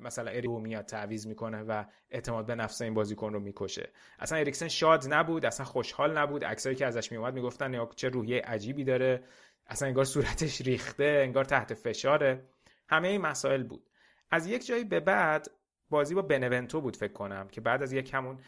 مثلا 0.00 0.30
اریو 0.30 0.58
میاد 0.58 0.84
تعویض 0.84 1.26
می‌کنه 1.26 1.62
و 1.62 1.84
اعتماد 2.10 2.46
به 2.46 2.54
نفس 2.54 2.82
این 2.82 2.94
بازیکن 2.94 3.32
رو 3.32 3.40
می‌کشه؟ 3.40 3.90
اصلا 4.18 4.38
اریکسن 4.38 4.68
شاد 4.68 5.14
نبود 5.14 5.46
اصلا 5.46 5.66
خوشحال 5.66 6.18
نبود. 6.18 6.44
عکسایی 6.44 6.76
که 6.76 6.86
ازش 6.86 7.12
میومد 7.12 7.34
می‌گفتن 7.34 7.86
چه 7.96 8.08
روحیه 8.08 8.40
عجیبی 8.40 8.84
داره. 8.84 9.24
اصلا 9.66 9.88
انگار 9.88 10.04
صورتش 10.04 10.60
ریخته 10.60 11.20
انگار 11.24 11.44
تحت 11.44 11.74
فشاره. 11.74 12.48
همه 12.88 13.08
این 13.08 13.20
مسائل 13.20 13.62
بود. 13.62 13.90
از 14.30 14.46
یک 14.46 14.66
جایی 14.66 14.84
به 14.84 15.00
بعد 15.00 15.46
بازی 15.90 16.14
با 16.14 16.22
بنونتو 16.22 16.80
بود 16.80 16.96
فکر 16.96 17.12
کنم 17.12 17.48
که 17.48 17.60
بعد 17.60 17.82
از 17.82 17.92
یک 17.92 18.14
همون 18.14 18.38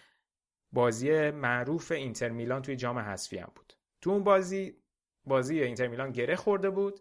بازی 0.72 1.30
معروف 1.30 1.92
اینتر 1.92 2.28
میلان 2.28 2.62
توی 2.62 2.76
جام 2.76 2.98
حذفی 2.98 3.38
هم 3.38 3.52
بود. 3.54 3.72
تو 4.00 4.10
اون 4.10 4.24
بازی 4.24 4.82
بازی 5.24 5.62
اینتر 5.62 5.86
میلان 5.86 6.12
گره 6.12 6.36
خورده 6.36 6.70
بود. 6.70 7.00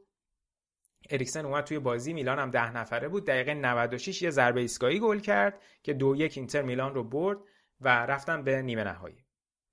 اریکسن 1.09 1.45
اومد 1.45 1.63
توی 1.63 1.79
بازی 1.79 2.13
میلان 2.13 2.39
هم 2.39 2.51
ده 2.51 2.71
نفره 2.71 3.07
بود. 3.07 3.25
دقیقه 3.25 3.53
96 3.53 4.21
یه 4.21 4.29
ضربه 4.29 4.61
ایستگاهی 4.61 4.99
گل 4.99 5.19
کرد 5.19 5.61
که 5.83 5.93
دو 5.93 6.15
یک 6.15 6.37
اینتر 6.37 6.61
میلان 6.61 6.93
رو 6.93 7.03
برد 7.03 7.37
و 7.81 8.05
رفتن 8.05 8.43
به 8.43 8.61
نیمه 8.61 8.83
نهایی. 8.83 9.25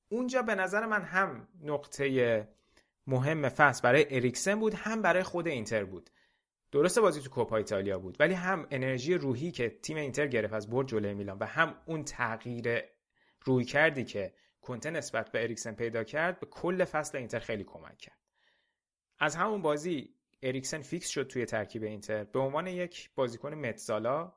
اونجا 0.09 0.43
به 0.43 0.55
نظر 0.55 0.87
من 0.87 1.03
هم 1.03 1.49
نقطه 1.63 2.49
مهم 3.07 3.49
فصل 3.49 3.83
برای 3.83 4.17
اریکسن 4.17 4.61
بود 4.61 4.75
هم 4.75 5.03
برای 5.03 5.23
خود 5.23 5.49
اینتر 5.49 5.85
بود. 5.85 6.11
درسته 6.75 7.01
بازی 7.01 7.21
تو 7.21 7.31
کوپا 7.31 7.57
ایتالیا 7.57 7.99
بود 7.99 8.17
ولی 8.21 8.35
هم 8.35 8.67
انرژی 8.71 9.15
روحی 9.15 9.51
که 9.51 9.71
تیم 9.71 9.97
اینتر 9.97 10.27
گرفت 10.27 10.55
از 10.55 10.71
برد 10.71 10.87
جلوی 10.87 11.15
میلان 11.15 11.39
و 11.39 11.45
هم 11.45 11.75
اون 11.87 12.05
تغییر 12.05 12.83
رویکردی 13.45 14.05
که 14.05 14.35
کنته 14.61 14.91
نسبت 14.91 15.33
به 15.33 15.43
اریکسن 15.43 15.75
پیدا 15.75 16.05
کرد 16.05 16.41
به 16.41 16.47
کل 16.47 16.85
فصل 16.85 17.19
اینتر 17.19 17.39
خیلی 17.39 17.65
کمک 17.65 17.99
کرد. 17.99 18.19
از 19.19 19.37
همون 19.37 19.63
بازی 19.63 20.15
اریکسن 20.43 20.83
فیکس 20.83 21.09
شد 21.09 21.27
توی 21.27 21.45
ترکیب 21.45 21.83
اینتر 21.83 22.25
به 22.25 22.39
عنوان 22.39 22.67
یک 22.67 23.11
بازیکن 23.15 23.55
mezzala 23.55 24.33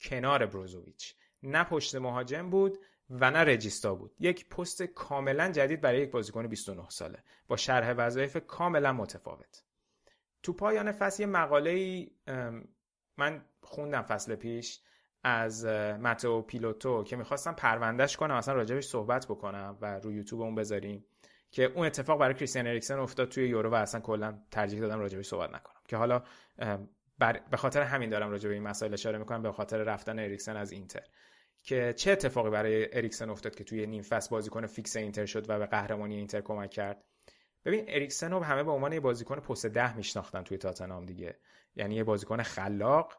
کنار 0.00 0.46
بروزوویچ 0.46 1.14
نه 1.42 1.64
پشت 1.64 1.94
مهاجم 1.94 2.50
بود 2.50 2.78
و 3.10 3.30
نه 3.30 3.38
regista 3.38 3.94
بود. 3.94 4.14
یک 4.20 4.48
پست 4.48 4.82
کاملا 4.82 5.52
جدید 5.52 5.80
برای 5.80 6.00
یک 6.00 6.10
بازیکن 6.10 6.46
29 6.46 6.88
ساله. 6.88 7.22
با 7.46 7.56
شرح 7.56 7.92
وظایف 7.92 8.36
کاملا 8.36 8.92
متفاوت. 8.92 9.67
تو 10.42 10.52
پایان 10.52 10.92
فصل 10.92 11.22
یه 11.22 11.26
مقاله 11.26 11.70
ای 11.70 12.10
من 13.16 13.44
خوندم 13.62 14.02
فصل 14.02 14.34
پیش 14.36 14.80
از 15.24 15.66
متو 15.66 16.42
پیلوتو 16.42 17.04
که 17.04 17.16
می‌خواستم 17.16 17.52
پروندهش 17.52 18.16
کنم 18.16 18.34
اصلا 18.34 18.54
راجبش 18.54 18.86
صحبت 18.86 19.26
بکنم 19.26 19.78
و 19.80 19.98
روی 19.98 20.14
یوتیوب 20.14 20.42
اون 20.42 20.54
بذاریم 20.54 21.04
که 21.50 21.64
اون 21.64 21.86
اتفاق 21.86 22.20
برای 22.20 22.34
کریستیان 22.34 22.66
اریکسن 22.66 22.98
افتاد 22.98 23.28
توی 23.28 23.48
یورو 23.48 23.70
و 23.70 23.74
اصلا 23.74 24.00
کلا 24.00 24.38
ترجیح 24.50 24.80
دادم 24.80 24.98
راجبش 24.98 25.26
صحبت 25.26 25.50
نکنم. 25.50 25.82
که 25.88 25.96
حالا 25.96 26.22
بر... 27.18 27.40
به 27.50 27.56
خاطر 27.56 27.82
همین 27.82 28.10
دارم 28.10 28.30
راجع 28.30 28.48
به 28.48 28.54
این 28.54 28.62
مسائل 28.62 28.92
اشاره 28.92 29.18
می‌کنم 29.18 29.42
به 29.42 29.52
خاطر 29.52 29.78
رفتن 29.78 30.18
اریکسن 30.18 30.56
از 30.56 30.72
اینتر. 30.72 31.02
که 31.62 31.92
چه 31.96 32.12
اتفاقی 32.12 32.50
برای 32.50 32.96
اریکسن 32.96 33.30
افتاد 33.30 33.54
که 33.54 33.64
توی 33.64 33.86
نیم 33.86 34.02
فصل 34.02 34.30
بازیکن 34.30 34.66
فیکس 34.66 34.96
اینتر 34.96 35.26
شد 35.26 35.50
و 35.50 35.58
به 35.58 35.66
قهرمانی 35.66 36.16
اینتر 36.16 36.40
کمک 36.40 36.70
کرد؟ 36.70 37.04
ببین 37.68 37.84
اریکسن 37.88 38.30
رو 38.30 38.40
همه 38.40 38.62
به 38.64 38.70
عنوان 38.70 38.92
یه 38.92 39.00
بازیکن 39.00 39.36
پست 39.36 39.66
ده 39.66 39.96
میشناختن 39.96 40.42
توی 40.42 40.58
تاتنهام 40.58 41.06
دیگه. 41.06 41.36
یعنی 41.76 41.94
یه 41.94 42.04
بازیکن 42.04 42.42
خلاق 42.42 43.12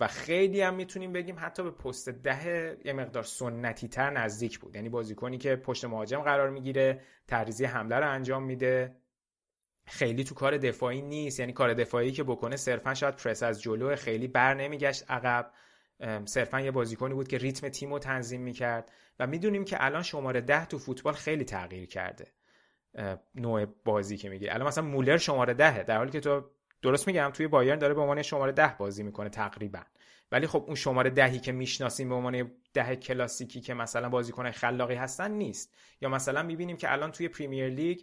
و 0.00 0.08
خیلی 0.08 0.60
هم 0.60 0.74
می‌تونیم 0.74 1.12
بگیم 1.12 1.36
حتی 1.38 1.62
به 1.62 1.70
پست 1.70 2.08
ده 2.08 2.76
یه 2.84 2.92
مقدار 2.92 3.22
سنتی 3.22 3.88
تر 3.88 4.10
نزدیک 4.10 4.58
بود. 4.58 4.76
یعنی 4.76 4.88
بازیکنی 4.88 5.38
که 5.38 5.56
پشت 5.56 5.84
مهاجم 5.84 6.20
قرار 6.20 6.50
می‌گیره 6.50 7.00
تعریضی 7.26 7.64
حمله 7.64 7.96
رو 7.96 8.10
انجام 8.10 8.42
میده. 8.42 8.96
خیلی 9.86 10.24
تو 10.24 10.34
کار 10.34 10.56
دفاعی 10.56 11.02
نیست. 11.02 11.40
یعنی 11.40 11.52
کار 11.52 11.74
دفاعی 11.74 12.12
که 12.12 12.24
بکنه 12.24 12.56
صرفا 12.56 12.94
شاید 12.94 13.16
پرس 13.16 13.42
از 13.42 13.62
جلو 13.62 13.96
خیلی 13.96 14.28
بر 14.28 14.54
نمیگشت 14.54 15.10
عقب. 15.10 15.52
صرفا 16.24 16.60
یه 16.60 16.70
بازیکنی 16.70 17.14
بود 17.14 17.28
که 17.28 17.38
ریتم 17.38 17.68
تیم 17.68 17.92
رو 17.92 17.98
تنظیم 17.98 18.40
می‌کرد. 18.40 18.92
و 19.18 19.26
می‌دونیم 19.26 19.64
که 19.64 19.84
الان 19.84 20.02
شماره 20.02 20.40
ده 20.40 20.66
تو 20.66 20.78
فوتبال 20.78 21.14
خیلی 21.14 21.44
تغییر 21.44 21.86
کرده. 21.86 22.26
نوع 23.34 23.64
بازی 23.84 24.16
که 24.16 24.28
میگه 24.28 24.54
الان 24.54 24.66
مثلا 24.66 24.84
مولر 24.84 25.16
شماره 25.16 25.54
دهه. 25.54 25.82
در 25.82 25.96
حالی 25.96 26.10
که 26.10 26.20
تو 26.20 26.50
درست 26.82 27.06
میگم 27.06 27.30
توی 27.34 27.48
بایرن 27.48 27.78
داره 27.78 27.94
به 27.94 28.00
عنوان 28.00 28.22
شماره 28.22 28.52
ده 28.52 28.74
بازی 28.78 29.02
می‌کنه 29.02 29.28
تقریبا. 29.28 29.80
ولی 30.32 30.46
خب 30.46 30.64
اون 30.66 30.74
شماره 30.74 31.10
دهی 31.10 31.38
که 31.38 31.52
می‌شناسیم 31.52 32.08
به 32.08 32.14
عنوان 32.14 32.50
ده 32.74 32.96
کلاسیکی 32.96 33.60
که 33.60 33.74
مثلا 33.74 34.08
بازیکن 34.08 34.50
خلاقی 34.50 34.94
هستن 34.94 35.30
نیست. 35.30 35.74
یا 36.00 36.08
مثلا 36.08 36.42
می‌بینیم 36.42 36.76
که 36.76 36.92
الان 36.92 37.12
توی 37.12 37.28
پریمیر 37.28 37.68
لیگ 37.68 38.00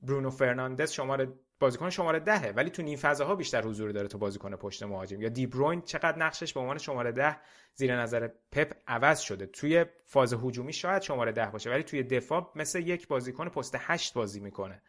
برونو 0.00 0.30
فرناندز 0.30 0.92
شماره 0.92 1.28
بازیکن 1.58 1.90
شماره 1.90 2.20
دهه. 2.20 2.52
ولی 2.56 2.70
تو 2.70 2.82
نیم 2.82 2.98
فضاها 2.98 3.34
بیشتر 3.34 3.64
حضور 3.64 3.90
داره 3.90 4.08
تو 4.08 4.18
بازیکن 4.18 4.56
پشت 4.56 4.82
مهاجم. 4.82 5.20
یا 5.20 5.28
دیبروین 5.28 5.82
چقدر 5.82 6.18
نقشش 6.18 6.52
به 6.52 6.60
عنوان 6.60 6.78
شماره 6.78 7.12
ده 7.12 7.36
زیر 7.74 7.96
نظر 7.96 8.28
پپ 8.52 8.72
عوض 8.86 9.20
شده. 9.20 9.46
توی 9.46 9.84
فاز 10.04 10.32
هجومی 10.32 10.72
شاید 10.72 11.02
شماره 11.02 11.32
ده 11.32 11.46
باشه 11.46 11.70
ولی 11.70 11.82
توی 11.82 12.02
دفاع 12.02 12.52
مثل 12.54 12.80
یک 12.80 13.08
بازیکن 13.08 13.48
پست 13.48 13.76
هشت 13.78 14.14
بازی 14.14 14.40
می‌کنه. 14.40 14.82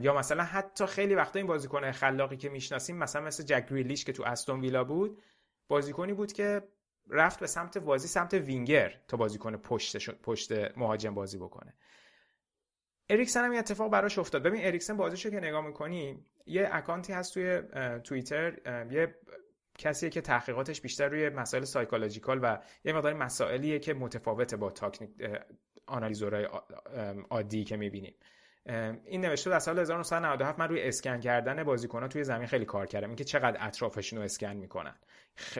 یا 0.00 0.14
مثلا 0.14 0.42
حتی 0.42 0.86
خیلی 0.86 1.14
وقتا 1.14 1.38
این 1.38 1.48
بازیکن 1.48 1.92
خلاقی 1.92 2.36
که 2.36 2.48
می‌شناسیم 2.48 2.96
مثلا 2.96 3.22
مثل 3.22 3.42
جک 3.42 3.66
گریلیش 3.70 4.04
که 4.04 4.12
تو 4.12 4.22
استون 4.22 4.60
ویلا 4.60 4.84
بود 4.84 5.22
بازیکنی 5.68 6.12
بود 6.12 6.32
که 6.32 6.62
رفت 7.10 7.40
به 7.40 7.46
سمت 7.46 7.78
بازی 7.78 8.08
سمت 8.08 8.34
وینگر 8.34 9.00
تا 9.08 9.16
بازیکن 9.16 9.56
پشت 9.56 10.10
پشت 10.10 10.52
مهاجم 10.76 11.14
بازی 11.14 11.38
بکنه. 11.38 11.74
اریکسن 13.12 13.44
هم 13.44 13.50
این 13.50 13.58
اتفاق 13.58 13.90
براش 13.90 14.18
افتاد. 14.18 14.42
ببین 14.42 14.66
اریکسن 14.66 14.96
بازیشو 14.96 15.30
که 15.30 15.40
نگاه 15.40 15.66
می‌کنی 15.66 16.24
یه 16.46 16.68
اکانتی 16.72 17.12
هست 17.12 17.34
توی 17.34 17.62
توییتر 18.04 18.52
یه 18.90 19.14
کسیه 19.78 20.10
که 20.10 20.20
تحقیقاتش 20.20 20.80
بیشتر 20.80 21.08
روی 21.08 21.28
مسائل 21.28 21.64
psychological 21.64 22.40
و 22.42 22.58
یه 22.84 22.92
مقدار 22.92 23.14
مسائلیه 23.14 23.78
که 23.78 23.94
متفاوته 23.94 24.56
با 24.56 24.70
تاکتیک 24.70 25.10
analyzer 25.86 26.36
های 26.36 26.48
عادی 27.30 27.64
که 27.64 27.76
می‌بینیم. 27.76 28.14
این 29.04 29.20
نوشته 29.20 29.50
در 29.50 29.58
سال 29.58 29.78
1997 29.78 30.58
من 30.58 30.68
روی 30.68 30.82
اسکن 30.82 31.20
کردن 31.20 31.64
بازیکن‌ها 31.64 32.08
توی 32.08 32.24
زمین 32.24 32.46
خیلی 32.46 32.64
کار 32.64 32.86
کردم. 32.86 33.06
اینکه 33.06 33.24
چقدر 33.24 33.66
اطرافشون 33.66 34.18
رو 34.18 34.24
اسکن 34.24 34.56
می‌کنن. 34.56 34.94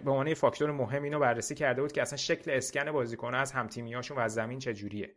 به 0.05 0.11
عنوان 0.11 0.35
فاکتور 0.35 0.71
مهم 0.71 1.03
اینو 1.03 1.19
بررسی 1.19 1.55
کرده 1.55 1.83
بود 1.83 1.93
که 1.93 2.03
اصلا 2.03 2.17
شکل 2.17 2.51
اسکن 2.51 2.93
بازیکن‌ها 2.93 3.41
از 3.41 3.53
همتیمیاشون 3.53 4.17
و 4.17 4.21
از 4.21 4.35
زمین 4.35 4.59
چجوریه. 4.59 5.15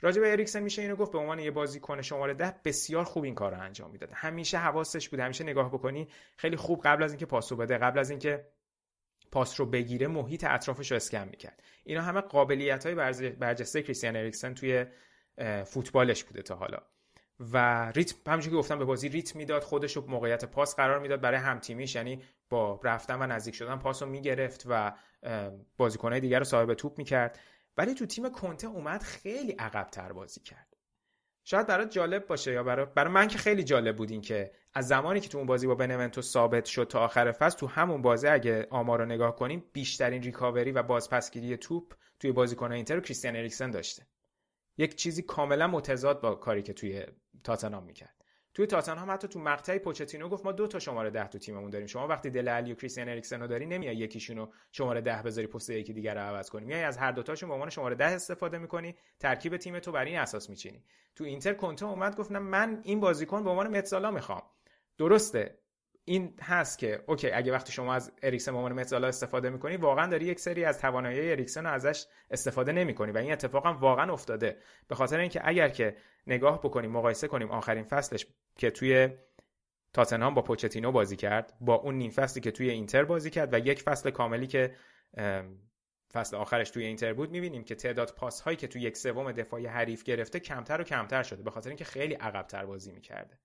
راجع 0.00 0.20
به 0.20 0.32
اریکسن 0.32 0.62
میشه 0.62 0.82
اینو 0.82 0.96
گفت 0.96 1.12
به 1.12 1.18
عنوان 1.18 1.38
یه 1.38 1.50
بازیکن 1.50 2.02
شماره 2.02 2.34
ده 2.34 2.54
بسیار 2.64 3.04
خوب 3.04 3.24
این 3.24 3.34
کار 3.34 3.54
رو 3.54 3.60
انجام 3.60 3.90
می‌داد. 3.90 4.10
همیشه 4.12 4.58
حواسش 4.58 5.08
بود 5.08 5.20
همیشه 5.20 5.44
نگاه 5.44 5.68
بکنی 5.68 6.08
خیلی 6.36 6.56
خوب 6.56 6.80
قبل 6.84 7.02
از 7.02 7.12
اینکه 7.12 7.26
پاسو 7.26 7.56
بده 7.56 7.78
قبل 7.78 7.98
از 7.98 8.10
اینکه 8.10 8.46
پاس 9.32 9.60
رو 9.60 9.66
بگیره 9.66 10.06
محیط 10.06 10.44
اطرافش 10.48 10.90
رو 10.90 10.96
اسکن 10.96 11.28
می‌کرد. 11.28 11.62
اینا 11.84 12.02
همه 12.02 12.20
قابلیت 12.20 12.86
های 12.86 12.94
برجسته 13.30 13.82
کریستیان 13.82 14.16
اریکسن 14.16 14.54
توی 14.54 14.86
فوتبالش 15.64 16.24
بوده 16.24 16.42
تا 16.42 16.56
حالا. 16.56 16.78
و 17.52 17.86
ریتم 17.90 18.16
همونجوری 18.26 18.50
که 18.50 18.58
گفتم 18.58 18.78
به 18.78 18.84
بازی 18.84 19.08
ریتم 19.08 19.38
می‌داد 19.38 19.62
خودش 19.62 19.96
رو 19.96 20.06
موقعیت 20.06 20.44
پاس 20.44 20.76
قرار 20.76 20.98
می‌داد 20.98 21.20
برای 21.20 21.38
همتیمیش 21.38 21.94
یعنی 21.94 22.22
با 22.48 22.80
رفتن 22.84 23.22
و 23.22 23.26
نزدیک 23.26 23.54
شدن 23.54 23.76
پاس 23.76 24.02
رو 24.02 24.08
می‌گرفت 24.08 24.64
و 24.66 24.92
بازیکنهای 25.76 26.20
دیگر 26.20 26.38
رو 26.38 26.44
صاحب 26.44 26.74
توپ 26.74 26.98
می‌کرد. 26.98 27.38
ولی 27.80 27.94
تو 27.94 28.06
تیم 28.06 28.28
کنته 28.28 28.66
اومد 28.66 29.02
خیلی 29.02 29.52
عقب 29.52 29.88
تر 29.90 30.12
بازی 30.12 30.40
کرد. 30.40 30.76
شاید 31.44 31.66
برات 31.66 31.90
جالب 31.90 32.26
باشه 32.26 32.52
یا 32.52 32.62
برای 32.62 32.86
برای 32.94 33.12
من 33.12 33.28
که 33.28 33.38
خیلی 33.38 33.64
جالب 33.64 33.96
بود 33.96 34.10
این 34.10 34.20
که 34.20 34.52
از 34.74 34.88
زمانی 34.88 35.20
که 35.20 35.28
تو 35.28 35.38
اون 35.38 35.46
بازی 35.46 35.66
با 35.66 35.74
بنونتو 35.74 36.22
ثابت 36.22 36.64
شد 36.64 36.84
تا 36.84 37.00
آخر 37.00 37.32
فصل 37.32 37.58
تو 37.58 37.66
همون 37.66 38.02
بازی 38.02 38.28
اگه 38.28 38.66
آمار 38.70 38.98
رو 38.98 39.04
نگاه 39.06 39.36
کنیم 39.36 39.64
بیشترین 39.72 40.22
ریکاوری 40.22 40.72
و 40.72 40.82
بازپسگیری 40.82 41.56
توپ 41.56 41.94
توی 42.18 42.32
بازیکن 42.32 42.72
اینتر 42.72 42.94
رو 42.94 43.00
کریستیان 43.00 43.36
اریکسن 43.36 43.70
داشته. 43.70 44.06
یک 44.78 44.94
چیزی 44.94 45.22
کاملا 45.22 45.66
متضاد 45.66 46.20
با 46.20 46.34
کاری 46.34 46.62
که 46.62 46.72
توی 46.72 47.06
تاتنهام 47.44 47.84
می‌کرد. 47.84 48.19
توی 48.60 48.66
تاتنهام 48.66 49.10
حتی 49.10 49.28
تو 49.28 49.38
مقطعی 49.38 49.78
پوچتینو 49.78 50.28
گفت 50.28 50.44
ما 50.44 50.52
دو 50.52 50.66
تا 50.66 50.78
شماره 50.78 51.10
ده 51.10 51.26
تو 51.26 51.38
تیممون 51.38 51.70
داریم. 51.70 51.86
شما 51.86 52.06
وقتی 52.06 52.30
دل 52.30 52.48
علی 52.48 52.72
و 52.72 52.74
کریستیان 52.74 53.08
اریکسن 53.08 53.40
رو 53.40 53.46
داری 53.46 53.66
نمیای 53.66 53.96
یکیشونو 53.96 54.46
شماره 54.72 55.00
ده 55.00 55.22
بذاری 55.22 55.46
پست 55.46 55.70
یکی 55.70 55.92
دیگر 55.92 56.14
رو 56.14 56.20
عوض 56.20 56.50
کنی 56.50 56.66
میای 56.66 56.82
از 56.82 56.98
هر 56.98 57.12
دوتاشون 57.12 57.48
به 57.48 57.54
عنوان 57.54 57.70
شماره 57.70 57.94
ده 57.94 58.04
استفاده 58.04 58.58
می‌کنی 58.58 58.96
ترکیب 59.18 59.56
تیم 59.56 59.78
تو 59.78 59.92
بر 59.92 60.04
این 60.04 60.18
اساس 60.18 60.50
میچینی. 60.50 60.84
تو 61.14 61.24
اینتر 61.24 61.54
کنته 61.54 61.86
اومد 61.86 62.16
گفت 62.16 62.32
من 62.32 62.80
این 62.82 63.00
بازیکن 63.00 63.44
به 63.44 63.50
عنوان 63.50 63.76
mezzala 63.76 64.10
می‌خوام. 64.10 64.42
درسته 64.98 65.58
این 66.04 66.34
هست 66.42 66.78
که 66.78 67.04
OK 67.06 67.30
اگه 67.30 67.52
وقتی 67.52 67.72
شما 67.72 67.94
از 67.94 68.12
اریکسن 68.22 68.52
به 68.52 68.58
عنوان 68.58 68.72
mezzala 68.72 69.08
استفاده 69.08 69.50
می‌کنی 69.50 69.76
واقعا 69.76 70.06
داری 70.06 70.26
یک 70.26 70.40
سری 70.40 70.64
از 70.64 70.80
توانایی 70.80 71.30
اریکسن 71.30 71.64
رو 71.66 71.72
ازش 71.72 72.06
استفاده 72.30 72.72
نمی‌کنی 72.72 73.12
و 73.12 73.18
این 73.18 73.32
اتفاق 73.32 73.66
هم 73.66 73.76
واقعا 73.76 74.12
افتاده. 74.12 74.56
به 74.88 74.94
خاطر 74.94 75.18
اینکه 75.18 75.40
اگر 75.44 75.68
که 75.68 75.96
نگاه 76.26 76.60
بکنیم 76.60 76.90
مقایسه 76.90 77.28
کنیم 77.28 77.50
آخرین 77.50 77.84
فصلش 77.84 78.26
که 78.56 78.70
توی 78.70 79.08
تاتنهام 79.92 80.34
با 80.34 80.42
پوچتینو 80.42 80.92
بازی 80.92 81.16
کرد 81.16 81.56
با 81.60 81.74
اون 81.74 81.94
نیم 81.94 82.10
فصلی 82.10 82.42
که 82.42 82.50
توی 82.50 82.70
اینتر 82.70 83.04
بازی 83.04 83.30
کرد 83.30 83.54
و 83.54 83.58
یک 83.58 83.82
فصل 83.82 84.10
کاملی 84.10 84.46
که 84.46 84.76
فصل 86.12 86.36
آخرش 86.36 86.70
توی 86.70 86.84
اینتر 86.84 87.12
بود 87.12 87.30
می‌بینیم 87.30 87.64
که 87.64 87.74
تعداد 87.74 88.14
پاس 88.16 88.40
هایی 88.40 88.56
که 88.56 88.68
توی 88.68 88.82
یک 88.82 88.96
سوم 88.96 89.32
دفاعی 89.32 89.66
حریف 89.66 90.02
گرفته 90.02 90.40
کمتر 90.40 90.80
و 90.80 90.84
کمتر 90.84 91.22
شده 91.22 91.42
به 91.42 91.50
خاطر 91.50 91.70
اینکه 91.70 91.84
خیلی 91.84 92.14
عقبتر 92.14 92.66
بازی 92.66 92.92
می‌کرده. 92.92 93.38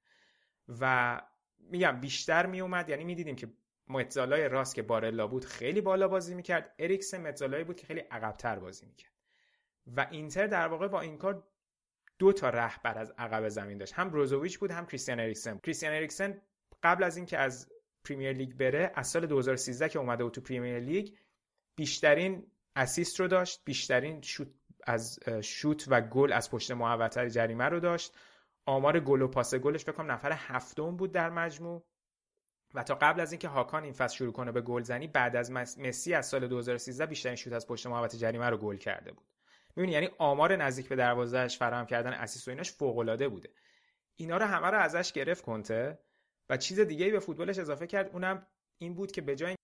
و 0.80 1.22
میگم 1.60 2.00
بیشتر 2.02 2.46
میومد 2.46 2.90
یعنی 2.90 3.04
می‌دیدیم 3.04 3.36
که 3.36 3.48
mezzala 3.88 4.42
ی 4.42 4.50
راست 4.50 4.76
که 4.76 4.82
بارلا 4.82 5.28
بود 5.28 5.46
خیلی 5.46 5.82
بالا 5.82 6.08
بازی 6.08 6.36
می‌کرد 6.36 6.76
اریکسن 6.80 7.22
mezzala 7.22 7.55
یی 7.55 7.64
بود 7.64 7.76
که 7.76 7.88
خیلی 7.88 8.00
عقبتر 8.00 8.60
بازی 8.60 8.86
می‌کرد. 8.86 9.12
و 9.88 10.08
اینتر 10.12 10.48
در 10.48 10.68
واقع 10.68 10.88
با 10.88 11.02
این 11.02 11.18
کار 11.18 11.44
دو 12.20 12.34
تا 12.34 12.50
رهبر 12.50 12.98
از 12.98 13.14
عقب 13.18 13.50
زمین 13.50 13.78
داشت. 13.78 13.94
هم 13.94 14.10
بروزوویچ 14.10 14.60
بود 14.60 14.72
هم 14.72 14.86
کریستیان 14.86 15.20
اریکسن. 15.20 15.58
کریستیان 15.58 15.94
اریکسن 15.94 16.42
قبل 16.84 17.04
از 17.04 17.18
اینکه 17.18 17.38
از 17.38 17.72
پریمیر 18.06 18.32
لیگ 18.32 18.54
بره 18.54 18.92
از 18.96 19.08
سال 19.08 19.26
2013 19.26 19.90
که 19.90 20.00
اومده 20.00 20.24
بود 20.24 20.34
تو 20.34 20.42
پریمیر 20.42 20.80
لیگ 20.80 21.16
بیشترین 21.76 22.52
assist 22.76 23.20
رو 23.20 23.28
داشت 23.28 23.62
بیشترین 23.66 24.22
شوت 24.22 24.48
از 24.84 25.20
شوت 25.42 25.86
و 25.88 26.02
گل 26.02 26.34
از 26.34 26.52
پشت 26.52 26.72
محوطه 26.72 27.30
جریمه 27.30 27.66
رو 27.66 27.80
داشت. 27.80 28.14
آمار 28.66 29.00
گل 29.00 29.22
و 29.22 29.28
پاس 29.28 29.56
گلش 29.56 29.84
فکر 29.84 29.92
کنم 29.92 30.12
نفر 30.12 30.32
هفتم 30.32 30.98
بود 30.98 31.12
در 31.12 31.30
مجموع. 31.30 31.86
و 32.74 32.84
تا 32.84 32.96
قبل 32.96 33.20
از 33.20 33.32
اینکه 33.32 33.48
هاکان 33.48 33.84
این 33.84 33.94
فصل 33.94 34.16
شروع 34.16 34.34
کنه 34.34 34.52
به 34.52 34.62
گلزنی 34.62 35.08
بعد 35.08 35.36
از 35.36 35.52
مسی 35.52 36.14
از 36.14 36.28
سال 36.28 36.48
2013 36.48 37.06
بیشترین 37.06 37.36
شوت 37.36 37.54
از 37.54 37.68
پشت 37.68 37.88
محوطه 37.88 38.18
جریمه 38.18 38.50
رو 38.50 38.58
گل 38.58 38.78
کرده 38.78 39.12
بود. 39.12 39.26
می‌بینی؟ 39.76 39.94
یعنی 39.94 40.10
آمار 40.18 40.56
نزدیک 40.56 40.88
به 40.88 40.96
دروازهش 40.96 41.58
فراهم 41.58 41.86
کردن 41.86 42.14
اسیست 42.14 42.48
و 42.48 42.52
ایناش 42.52 42.72
فوق 42.72 42.98
العاده 42.98 43.28
بوده. 43.28 43.50
اینا 44.16 44.38
رو 44.38 44.46
همه 44.46 44.68
رو 44.68 44.78
ازش 44.80 45.12
گرفت 45.12 45.44
کنته 45.44 46.00
و 46.50 46.58
چیز 46.58 46.80
دیگه 46.80 47.12
به 47.12 47.20
فوتبالش 47.20 47.60
اضافه 47.60 47.88
کرد. 47.88 48.10
اونم 48.14 48.48
این 48.78 48.94
بود 48.94 49.12
که 49.12 49.22
به 49.22 49.36
جای 49.36 49.56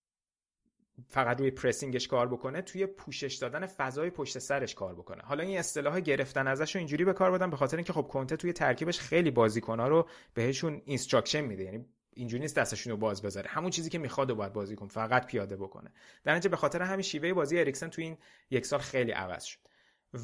فقط 1.08 1.38
روی 1.38 1.50
پرسینگش 1.50 2.08
کار 2.08 2.28
بکنه 2.28 2.62
توی 2.62 2.86
پوشش 2.86 3.34
دادن 3.34 3.66
فضای 3.66 4.10
پشت 4.10 4.38
سرش 4.38 4.74
کار 4.74 4.94
بکنه. 4.94 5.22
حالا 5.22 5.44
این 5.44 5.58
اصطلاح 5.58 6.00
گرفتن 6.00 6.46
ازش 6.46 6.74
رو 6.74 6.78
اینجوری 6.78 7.04
به 7.04 7.12
کار 7.12 7.30
بردم 7.30 7.50
به 7.50 7.56
خاطر 7.56 7.76
اینکه 7.76 7.92
خب 7.92 8.02
کنته 8.02 8.36
توی 8.36 8.52
ترکیبش 8.52 9.00
خیلی 9.00 9.30
بازیکن‌ها 9.30 9.88
رو 9.88 10.08
بهشون 10.34 10.82
instruction 10.84 11.40
میده. 11.40 11.64
یعنی 11.64 11.86
اینجوری 12.14 12.40
نیست 12.40 12.56
دستشون 12.56 12.90
رو 12.90 12.96
باز 12.96 13.22
بذاره. 13.22 13.50
همون 13.50 13.70
چیزی 13.70 13.90
که 13.90 13.98
می‌خواد 13.98 14.30
و 14.30 14.34
باید 14.34 14.52
بازیکن 14.52 14.88
فقط 14.88 15.26
پیاده 15.26 15.56
بکنه. 15.56 15.92
در 16.24 16.38
به 16.38 16.56
خاطر 16.56 16.82
همین 16.82 17.02
شیوه 17.02 17.32
بازی 17.32 17.58
اریکسن 17.58 17.88
تو 17.88 18.02
این 18.02 18.18
یک 18.50 18.66
سال 18.66 18.80
خیلی 18.80 19.12
عوض 19.12 19.44
شد. 19.44 19.58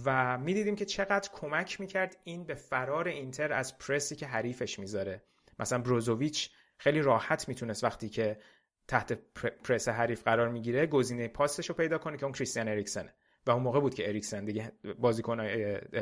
و 0.04 0.38
می‌دیدیم 0.38 0.76
که 0.76 0.84
چقدر 0.84 1.30
کمک 1.32 1.80
می‌کرد 1.80 2.16
این 2.24 2.44
به 2.44 2.54
فرار 2.54 3.08
اینتر 3.08 3.52
از 3.52 3.78
پرسی 3.78 4.16
که 4.16 4.26
حریفش 4.26 4.78
می‌ذاره. 4.78 5.22
مثلا 5.58 5.78
بروزوویچ 5.78 6.50
خیلی 6.78 7.00
راحت 7.00 7.48
می‌تونست 7.48 7.84
وقتی 7.84 8.08
که 8.08 8.38
تحت 8.88 9.12
پرس 9.64 9.88
حریف 9.88 10.22
قرار 10.24 10.48
می‌گیره 10.48 10.86
گزینه 10.86 11.28
پاسش 11.28 11.68
رو 11.68 11.74
پیدا 11.74 11.98
کنه 11.98 12.16
که 12.16 12.24
اون 12.24 12.32
کریستیان 12.32 12.68
اریکسنه 12.68 13.14
و 13.46 13.50
اون 13.50 13.62
موقع 13.62 13.80
بود 13.80 13.94
که 13.94 14.08
اریکسن 14.08 14.44
دیگه 14.44 14.72
بازیکن 14.98 15.46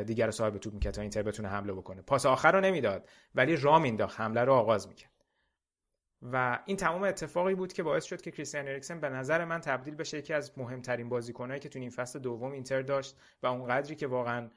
دیگر 0.05 0.31
صاحب 0.31 0.57
توپ 0.57 0.73
می‌کرد 0.73 0.93
تا 0.93 1.01
اینتر 1.01 1.23
بتونه 1.23 1.49
حمله 1.49 1.73
بکنه. 1.73 2.01
پاس 2.01 2.25
آخر 2.25 2.51
رو 2.51 2.61
نمی‌داد 2.61 3.09
ولی 3.35 3.55
را 3.55 3.79
مینداخت 3.79 4.19
حمله 4.19 4.41
رو 4.41 4.53
آغاز 4.53 4.87
می‌کرد. 4.87 5.11
و 6.21 6.59
این 6.65 6.77
تمام 6.77 7.03
اتفاقی 7.03 7.55
بود 7.55 7.73
که 7.73 7.83
باعث 7.83 8.05
شد 8.05 8.21
که 8.21 8.31
کریستیان 8.31 8.67
اریکسن 8.67 8.99
به 8.99 9.09
نظر 9.09 9.45
من 9.45 9.61
تبدیل 9.61 9.95
بشه 9.95 10.17
یکی 10.17 10.33
از 10.33 10.57
مهمترین 10.57 11.09
بازیکنایی 11.09 11.59
که 11.59 11.69
تو 11.69 11.79
این 11.79 11.89
فصل 11.89 12.19
دوم 12.19 12.51
اینتر 12.51 12.81
داشت 12.81 13.17
و 13.43 13.47
اون 13.47 13.67
قدری 13.67 13.95
که 13.95 14.07
واقعا 14.07 14.49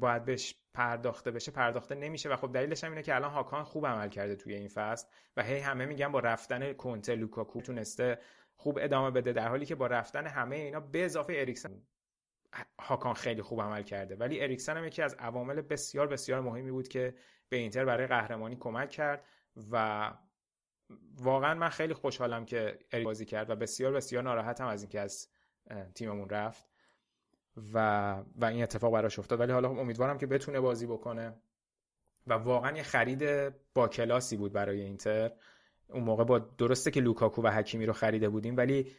باید 0.00 0.24
بهش 0.24 0.54
پرداخته 0.74 1.30
بشه 1.30 1.52
پرداخته 1.52 1.94
نمیشه. 1.94 2.28
و 2.28 2.36
خب 2.36 2.52
دلیلش 2.52 2.84
هم 2.84 2.90
اینه 2.90 3.02
که 3.02 3.14
الان 3.14 3.30
هاکان 3.30 3.64
خوب 3.64 3.86
عمل 3.86 4.08
کرده 4.08 4.36
توی 4.36 4.54
این 4.54 4.68
فصل 4.68 5.06
و 5.36 5.42
هی 5.42 5.58
همه 5.58 5.86
میگن 5.86 6.12
با 6.12 6.20
رفتن 6.20 6.72
کنته 6.72 7.14
لوکاکو 7.14 7.60
تونسته 7.60 8.18
خوب 8.56 8.78
ادامه 8.82 9.10
بده 9.10 9.32
در 9.32 9.48
حالی 9.48 9.66
که 9.66 9.74
با 9.74 9.86
رفتن 9.86 10.26
همه 10.26 10.56
اینا 10.56 10.80
به 10.80 11.04
اضافه 11.04 11.32
اریکسن 11.36 11.82
هاکان 12.80 13.14
خیلی 13.14 13.42
خوب 13.42 13.60
عمل 13.60 13.82
کرده. 13.82 14.16
ولی 14.16 14.40
اریکسن 14.40 14.76
هم 14.76 14.84
یکی 14.84 15.02
از 15.02 15.14
عوامل 15.14 15.60
بسیار 15.60 16.06
بسیار 16.06 16.40
مهمی 16.40 16.70
بود 16.70 16.88
که 16.88 17.14
به 17.48 17.56
اینتر 17.56 17.84
برای 17.84 18.06
قهرمانی 18.06 18.56
کمک 18.56 18.90
کرد 18.90 19.24
و 19.70 20.12
واقعا 21.20 21.54
من 21.54 21.68
خیلی 21.68 21.94
خوشحالم 21.94 22.44
که 22.44 22.78
بازی 23.04 23.24
کرد 23.24 23.50
و 23.50 23.56
بسیار 23.56 23.92
بسیار 23.92 24.22
ناراحتم 24.22 24.66
از 24.66 24.82
اینکه 24.82 25.00
از 25.00 25.28
تیممون 25.94 26.28
رفت 26.28 26.64
و 27.74 27.78
و 28.36 28.44
این 28.44 28.62
اتفاق 28.62 28.92
براش 28.92 29.18
افتاد. 29.18 29.40
ولی 29.40 29.52
حالا 29.52 29.68
امیدوارم 29.68 30.18
که 30.18 30.26
بتونه 30.26 30.60
بازی 30.60 30.86
بکنه 30.86 31.34
و 32.26 32.32
واقعا 32.32 32.76
یه 32.76 32.82
خرید 32.82 33.52
با 33.74 33.88
کلاسی 33.88 34.36
بود 34.36 34.52
برای 34.52 34.80
اینتر. 34.80 35.32
اون 35.88 36.02
موقع 36.02 36.24
با 36.24 36.38
درسته 36.38 36.90
که 36.90 37.00
لوکاکو 37.00 37.42
و 37.42 37.48
حکیمی 37.48 37.86
رو 37.86 37.92
خریده 37.92 38.28
بودیم 38.28 38.56
ولی 38.56 38.92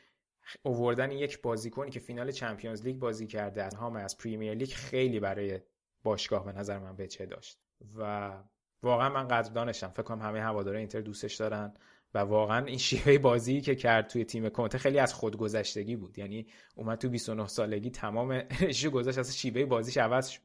اووردن 0.64 1.12
یک 1.12 1.42
بازیکنی 1.42 1.92
که 1.92 2.00
فینال 2.00 2.32
Champions 2.32 2.84
League 2.84 3.00
بازی 3.00 3.28
کرده 3.28 3.64
از 3.64 3.76
هم 3.76 3.96
از 3.96 4.18
پریمیر 4.18 4.54
لیگ 4.54 4.70
خیلی 4.70 5.20
برای 5.20 5.60
باشگاه 6.04 6.46
به 6.46 6.52
نظر 6.52 6.80
من 6.80 6.96
وجهه 6.96 7.26
داشت. 7.26 7.60
و 7.98 8.32
واقعا 8.84 9.10
من 9.10 9.28
قدردانشم. 9.28 9.88
فکر 9.88 10.04
کنم 10.04 10.22
همه 10.22 10.42
هواداره 10.42 10.80
اینتر 10.80 11.02
دوستش 11.02 11.36
دارن. 11.36 11.74
و 12.14 12.20
واقعا 12.20 12.66
این 12.66 12.78
شیوه 12.78 13.18
بازی 13.18 13.62
که 13.62 13.76
کرد 13.76 14.08
توی 14.08 14.26
تیم 14.26 14.50
کنته 14.50 14.78
خیلی 14.78 15.00
از 15.00 15.14
خودگذشتگی 15.14 15.96
بود. 15.96 16.18
یعنی 16.18 16.48
اومد 16.76 16.98
تو 16.98 17.10
29 17.10 17.48
سالگی 17.48 17.90
تمام 17.90 18.32
انرژی 18.50 18.90
گذاشت 18.90 19.18
از 19.18 19.38
شیوه 19.38 19.66
بازیش 19.66 19.98
عوض 19.98 20.28
شد. 20.28 20.42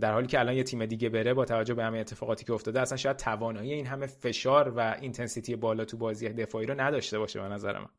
در 0.00 0.12
حالی 0.12 0.26
که 0.26 0.40
الان 0.40 0.54
یه 0.54 0.62
تیم 0.62 0.86
دیگه 0.86 1.08
بره 1.08 1.34
با 1.34 1.44
توجه 1.44 1.74
به 1.74 1.84
همه 1.84 1.98
اتفاقاتی 1.98 2.44
که 2.44 2.52
افتاده 2.52 2.80
اصلا 2.80 2.96
شاید 2.96 3.16
توانایی 3.16 3.72
این 3.72 3.86
همه 3.86 4.06
فشار 4.06 4.68
و 4.68 4.96
intensity 5.00 5.56
بالا 5.56 5.84
تو 5.84 5.96
بازی 5.96 6.28
دفاعی 6.28 6.66
رو 6.66 6.80
نداشته 6.80 7.18
باشه 7.18 7.40
به 7.40 7.48
نظر 7.48 7.78
من. 7.78 7.90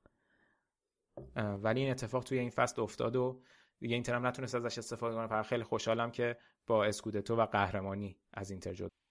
ولی 1.35 1.79
این 1.79 1.91
اتفاق 1.91 2.23
توی 2.23 2.39
این 2.39 2.49
فصل 2.49 2.81
افتاد 2.81 3.15
و 3.15 3.41
دیگه 3.79 3.93
اینتر 3.93 4.15
هم 4.15 4.25
نتونست 4.25 4.55
ازش 4.55 4.77
استفاده 4.77 5.15
کنه. 5.15 5.43
خیلی 5.43 5.63
خوشحالم 5.63 6.11
که 6.11 6.37
با 6.67 6.85
اسکودتو 6.85 7.35
و 7.35 7.45
قهرمانی 7.45 8.17
از 8.33 8.51
اینتر 8.51 8.73
جدا 8.73 9.04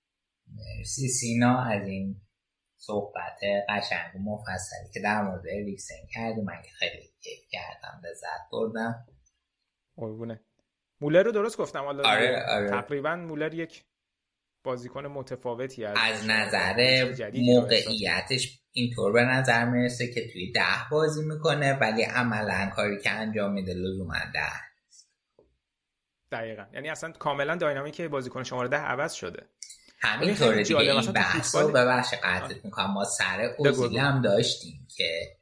مرسی 0.46 1.08
سینا 1.08 1.62
از 1.62 1.88
این 1.88 2.20
صحبت 2.76 3.38
قشنگ 3.68 4.16
و 4.16 4.18
مفصلی 4.18 4.92
که 4.94 5.00
در 5.00 5.22
مورد 5.22 5.42
اریکسن 5.46 6.06
کردی 6.10 6.40
من 6.40 6.62
که 6.62 6.70
خیلی 6.70 7.12
کیف 7.20 7.40
کردم 7.50 8.00
لذت 8.04 8.50
بردم. 8.52 9.06
قربونه. 9.96 10.44
مولر 11.00 11.22
رو 11.22 11.32
درست 11.32 11.58
گفتم. 11.58 11.84
حالا 11.84 12.08
آره 12.08 12.46
آره. 12.48 12.68
تقریبا 12.68 13.16
مولر 13.16 13.54
یک 13.54 13.84
بازیکن 14.64 15.06
متفاوتی 15.06 15.84
از 15.84 15.96
از 16.00 16.28
نظر 16.28 17.14
موقعیتش 17.34 18.60
اینطور 18.72 19.12
به 19.12 19.22
نظر 19.22 19.64
می‌رسه 19.64 20.12
که 20.12 20.28
توی 20.32 20.52
ده 20.52 20.60
بازی 20.90 21.24
می‌کنه 21.24 21.72
ولی 21.72 22.02
عملا 22.02 22.70
کاری 22.74 23.00
که 23.00 23.10
انجام 23.10 23.52
میده 23.52 23.74
لزوما 23.74 24.14
ده 24.34 24.52
دقیقا. 26.32 26.66
یعنی 26.72 26.88
اصلا 26.88 27.12
کاملا 27.12 27.56
داینامیک 27.56 28.00
بازیکن 28.00 28.42
شماره 28.42 28.68
ده 28.68 28.76
عوض 28.76 29.12
شده. 29.12 29.46
همینطوره 30.04 30.62
دیگه. 30.62 30.78
این 30.78 31.12
بحث 31.12 31.54
رو 31.54 31.68
ببخش 31.68 32.14
قطعت 32.22 32.64
می‌کنم. 32.64 32.90
ما 32.90 33.04
سر 33.04 33.54
اوزیل 33.58 33.98
هم 33.98 34.22
داشتیم 34.22 34.88
که 34.96 35.36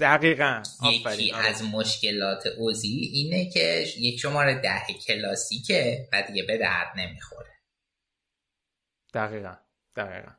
دقیقا. 0.00 0.62
یکی 0.92 1.32
آره. 1.32 1.46
از 1.46 1.62
مشکلات 1.64 2.46
اوزی 2.46 3.10
اینه 3.12 3.50
که 3.50 3.86
یک 3.98 4.20
شماره 4.20 4.54
ده 4.54 4.94
کلاسیکه 5.06 6.08
و 6.12 6.22
دیگه 6.22 6.42
به 6.42 6.58
درد 6.58 6.92
نمی‌خوره. 6.96 7.50
دقیقا 9.14 9.56
دقیقا. 9.96 10.32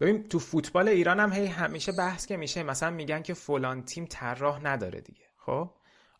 ببین 0.00 0.28
تو 0.28 0.38
فوتبال 0.38 0.88
ایران 0.88 1.20
هم 1.20 1.32
هی 1.32 1.46
همیشه 1.46 1.92
بحث 1.92 2.26
که 2.26 2.36
میشه. 2.36 2.62
مثلا 2.62 2.90
میگن 2.90 3.22
که 3.22 3.34
فلان 3.34 3.84
تیم 3.84 4.06
طراح 4.10 4.60
نداره 4.62 5.00
دیگه 5.00 5.26
خب؟ 5.46 5.70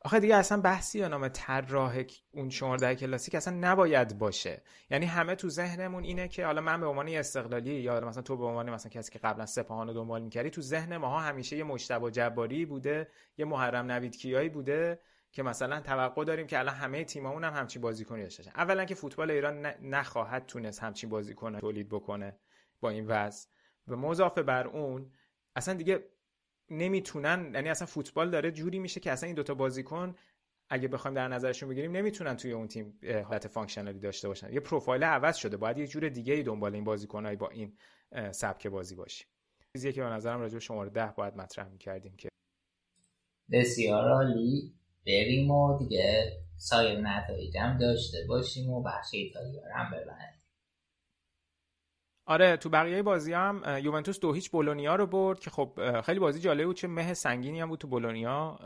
آخه 0.04 0.20
دیگه 0.20 0.36
اصلا 0.36 0.60
بحثی 0.60 0.98
یا 0.98 1.08
نام 1.08 1.28
طراح 1.28 2.02
اون 2.30 2.50
شماره 2.50 2.94
کلاسیک 2.94 3.34
اصلا 3.34 3.56
نباید 3.60 4.18
باشه. 4.18 4.62
یعنی 4.90 5.06
همه 5.06 5.34
تو 5.34 5.48
ذهنمون 5.48 6.04
اینه 6.04 6.28
که 6.28 6.46
حالا 6.46 6.60
من 6.60 6.80
به 6.80 6.86
عنوان 6.86 7.08
استقلالی 7.08 7.70
یا 7.70 8.00
مثلا 8.00 8.22
تو 8.22 8.36
به 8.36 8.44
عنوان 8.44 8.70
مثلا 8.70 8.90
کسی 8.90 9.12
که 9.12 9.18
قبلا 9.18 9.46
سپاهان 9.46 9.86
رو 9.88 9.94
دنبال 9.94 10.22
می‌کردی 10.22 10.50
تو 10.50 10.60
ذهن 10.60 10.96
ماها 10.96 11.20
همیشه 11.20 11.56
یه 11.56 11.64
مجتبی 11.64 12.10
جباری 12.10 12.66
بوده 12.66 13.08
یه 13.38 13.44
محرم 13.44 13.90
نوید 13.90 14.16
کیایی 14.16 14.48
بوده 14.48 15.00
که 15.32 15.42
مثلا 15.42 15.80
توقع 15.80 16.24
داریم 16.24 16.46
که 16.46 16.58
الان 16.58 16.74
همه 16.74 17.04
تیممون 17.04 17.44
هم 17.44 17.54
همچین 17.54 17.82
بازیکنی 17.82 18.22
داشته 18.22 18.42
باشن. 18.42 18.56
اولا 18.56 18.84
که 18.84 18.94
فوتبال 18.94 19.30
ایران 19.30 19.66
نخواهد 19.82 20.46
تونست 20.46 20.82
همچین 20.82 21.10
بازیکن 21.10 21.58
تولید 21.58 21.88
بکنه 21.88 22.36
با 22.80 22.90
این 22.90 23.06
وضع. 23.06 23.48
و 23.88 23.96
مضافه 23.96 24.42
بر 24.42 24.66
اون 24.66 25.12
اصلا 25.56 25.74
دیگه 25.74 26.04
نمی‌تونن 26.70 27.50
یعنی 27.54 27.68
اصلا 27.68 27.86
فوتبال 27.86 28.30
داره 28.30 28.50
جوری 28.50 28.78
میشه 28.78 29.00
که 29.00 29.12
اصلا 29.12 29.26
این 29.26 29.36
دوتا 29.36 29.54
بازیکن 29.54 30.14
اگه 30.70 30.88
بخوایم 30.88 31.14
در 31.14 31.28
نظرشون 31.28 31.68
بگیریم 31.68 31.96
نمی‌تونن 31.96 32.36
توی 32.36 32.52
اون 32.52 32.68
تیم 32.68 32.98
حالت 33.24 33.48
functionalی 33.48 33.98
داشته 33.98 34.28
باشن. 34.28 34.52
یه 34.52 34.60
پروفایل 34.60 35.04
عوض 35.04 35.36
شده. 35.36 35.56
باید 35.56 35.78
یه 35.78 35.86
جور 35.86 36.08
دیگه 36.08 36.34
ای 36.34 36.42
دنبال 36.42 36.74
این 36.74 36.84
بازیکنای 36.84 37.36
با 37.36 37.48
این 37.48 37.76
سبک 38.30 38.66
بازی 38.66 38.94
باشی 38.94 39.24
چیزی 39.76 39.92
که 39.92 40.02
به 40.02 40.08
نظرم 40.08 40.40
راجع 40.40 40.58
شماره 40.58 40.90
ده 40.90 41.12
باید 41.16 41.36
مطرح 41.36 41.68
می‌کردیم 41.68 42.16
که 42.16 42.28
بسیار 43.52 44.10
عالی. 44.10 44.74
بریم 45.06 45.50
و 45.50 45.78
دیگه 45.78 46.32
سایر 46.56 47.00
نتایجم 47.00 47.78
داشته 47.80 48.18
باشیم 48.28 48.70
و 48.70 48.82
بخش 48.82 49.08
ایتالیا 49.12 49.62
هم 49.74 49.90
ببندیم 49.90 50.41
آره 52.32 52.56
تو 52.56 52.68
بقیه 52.68 53.02
بازی 53.02 53.32
هم 53.32 53.62
یوونتوس 53.82 54.20
دو 54.20 54.32
هیچ 54.32 54.50
بولونیا 54.50 54.94
رو 54.94 55.06
برد 55.06 55.40
که 55.40 55.50
خب 55.50 56.00
خیلی 56.00 56.20
بازی 56.20 56.40
جالب 56.40 56.66
بود 56.66 56.76
چه 56.76 56.88
مه 56.88 57.14
سنگینی 57.14 57.60
هم 57.60 57.68
بود 57.68 57.78
تو 57.78 57.88
بولونیا. 57.88 58.58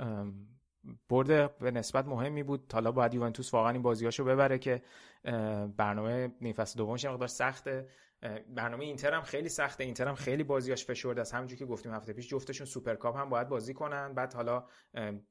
برد 1.08 1.58
به 1.58 1.70
نسبت 1.70 2.06
مهمی 2.06 2.42
بود. 2.42 2.72
حالا 2.72 2.92
باید 2.92 3.14
یوونتوس 3.14 3.54
واقعا 3.54 3.70
این 3.70 3.82
بازیاشو 3.82 4.24
ببره 4.24 4.58
که 4.58 4.82
برنامه 5.76 6.32
نیم 6.40 6.52
فصل 6.52 6.78
دومش 6.78 7.04
مقدار 7.04 7.28
سخته. 7.28 7.88
برنامه 8.48 8.84
اینتر 8.84 9.14
هم 9.14 9.22
خیلی 9.22 9.48
سخته. 9.48 9.84
اینتر 9.84 10.08
هم 10.08 10.14
خیلی 10.14 10.44
بازیاش 10.44 10.84
فشرده. 10.84 11.20
است 11.20 11.34
همونجوری 11.34 11.58
که 11.58 11.66
گفتیم 11.66 11.92
هفته 11.92 12.12
پیش 12.12 12.28
جفتشون 12.28 12.66
سوپرکاپ 12.66 13.16
هم 13.16 13.28
باید 13.28 13.48
بازی 13.48 13.74
کنن. 13.74 14.14
بعد 14.14 14.34
حالا 14.34 14.64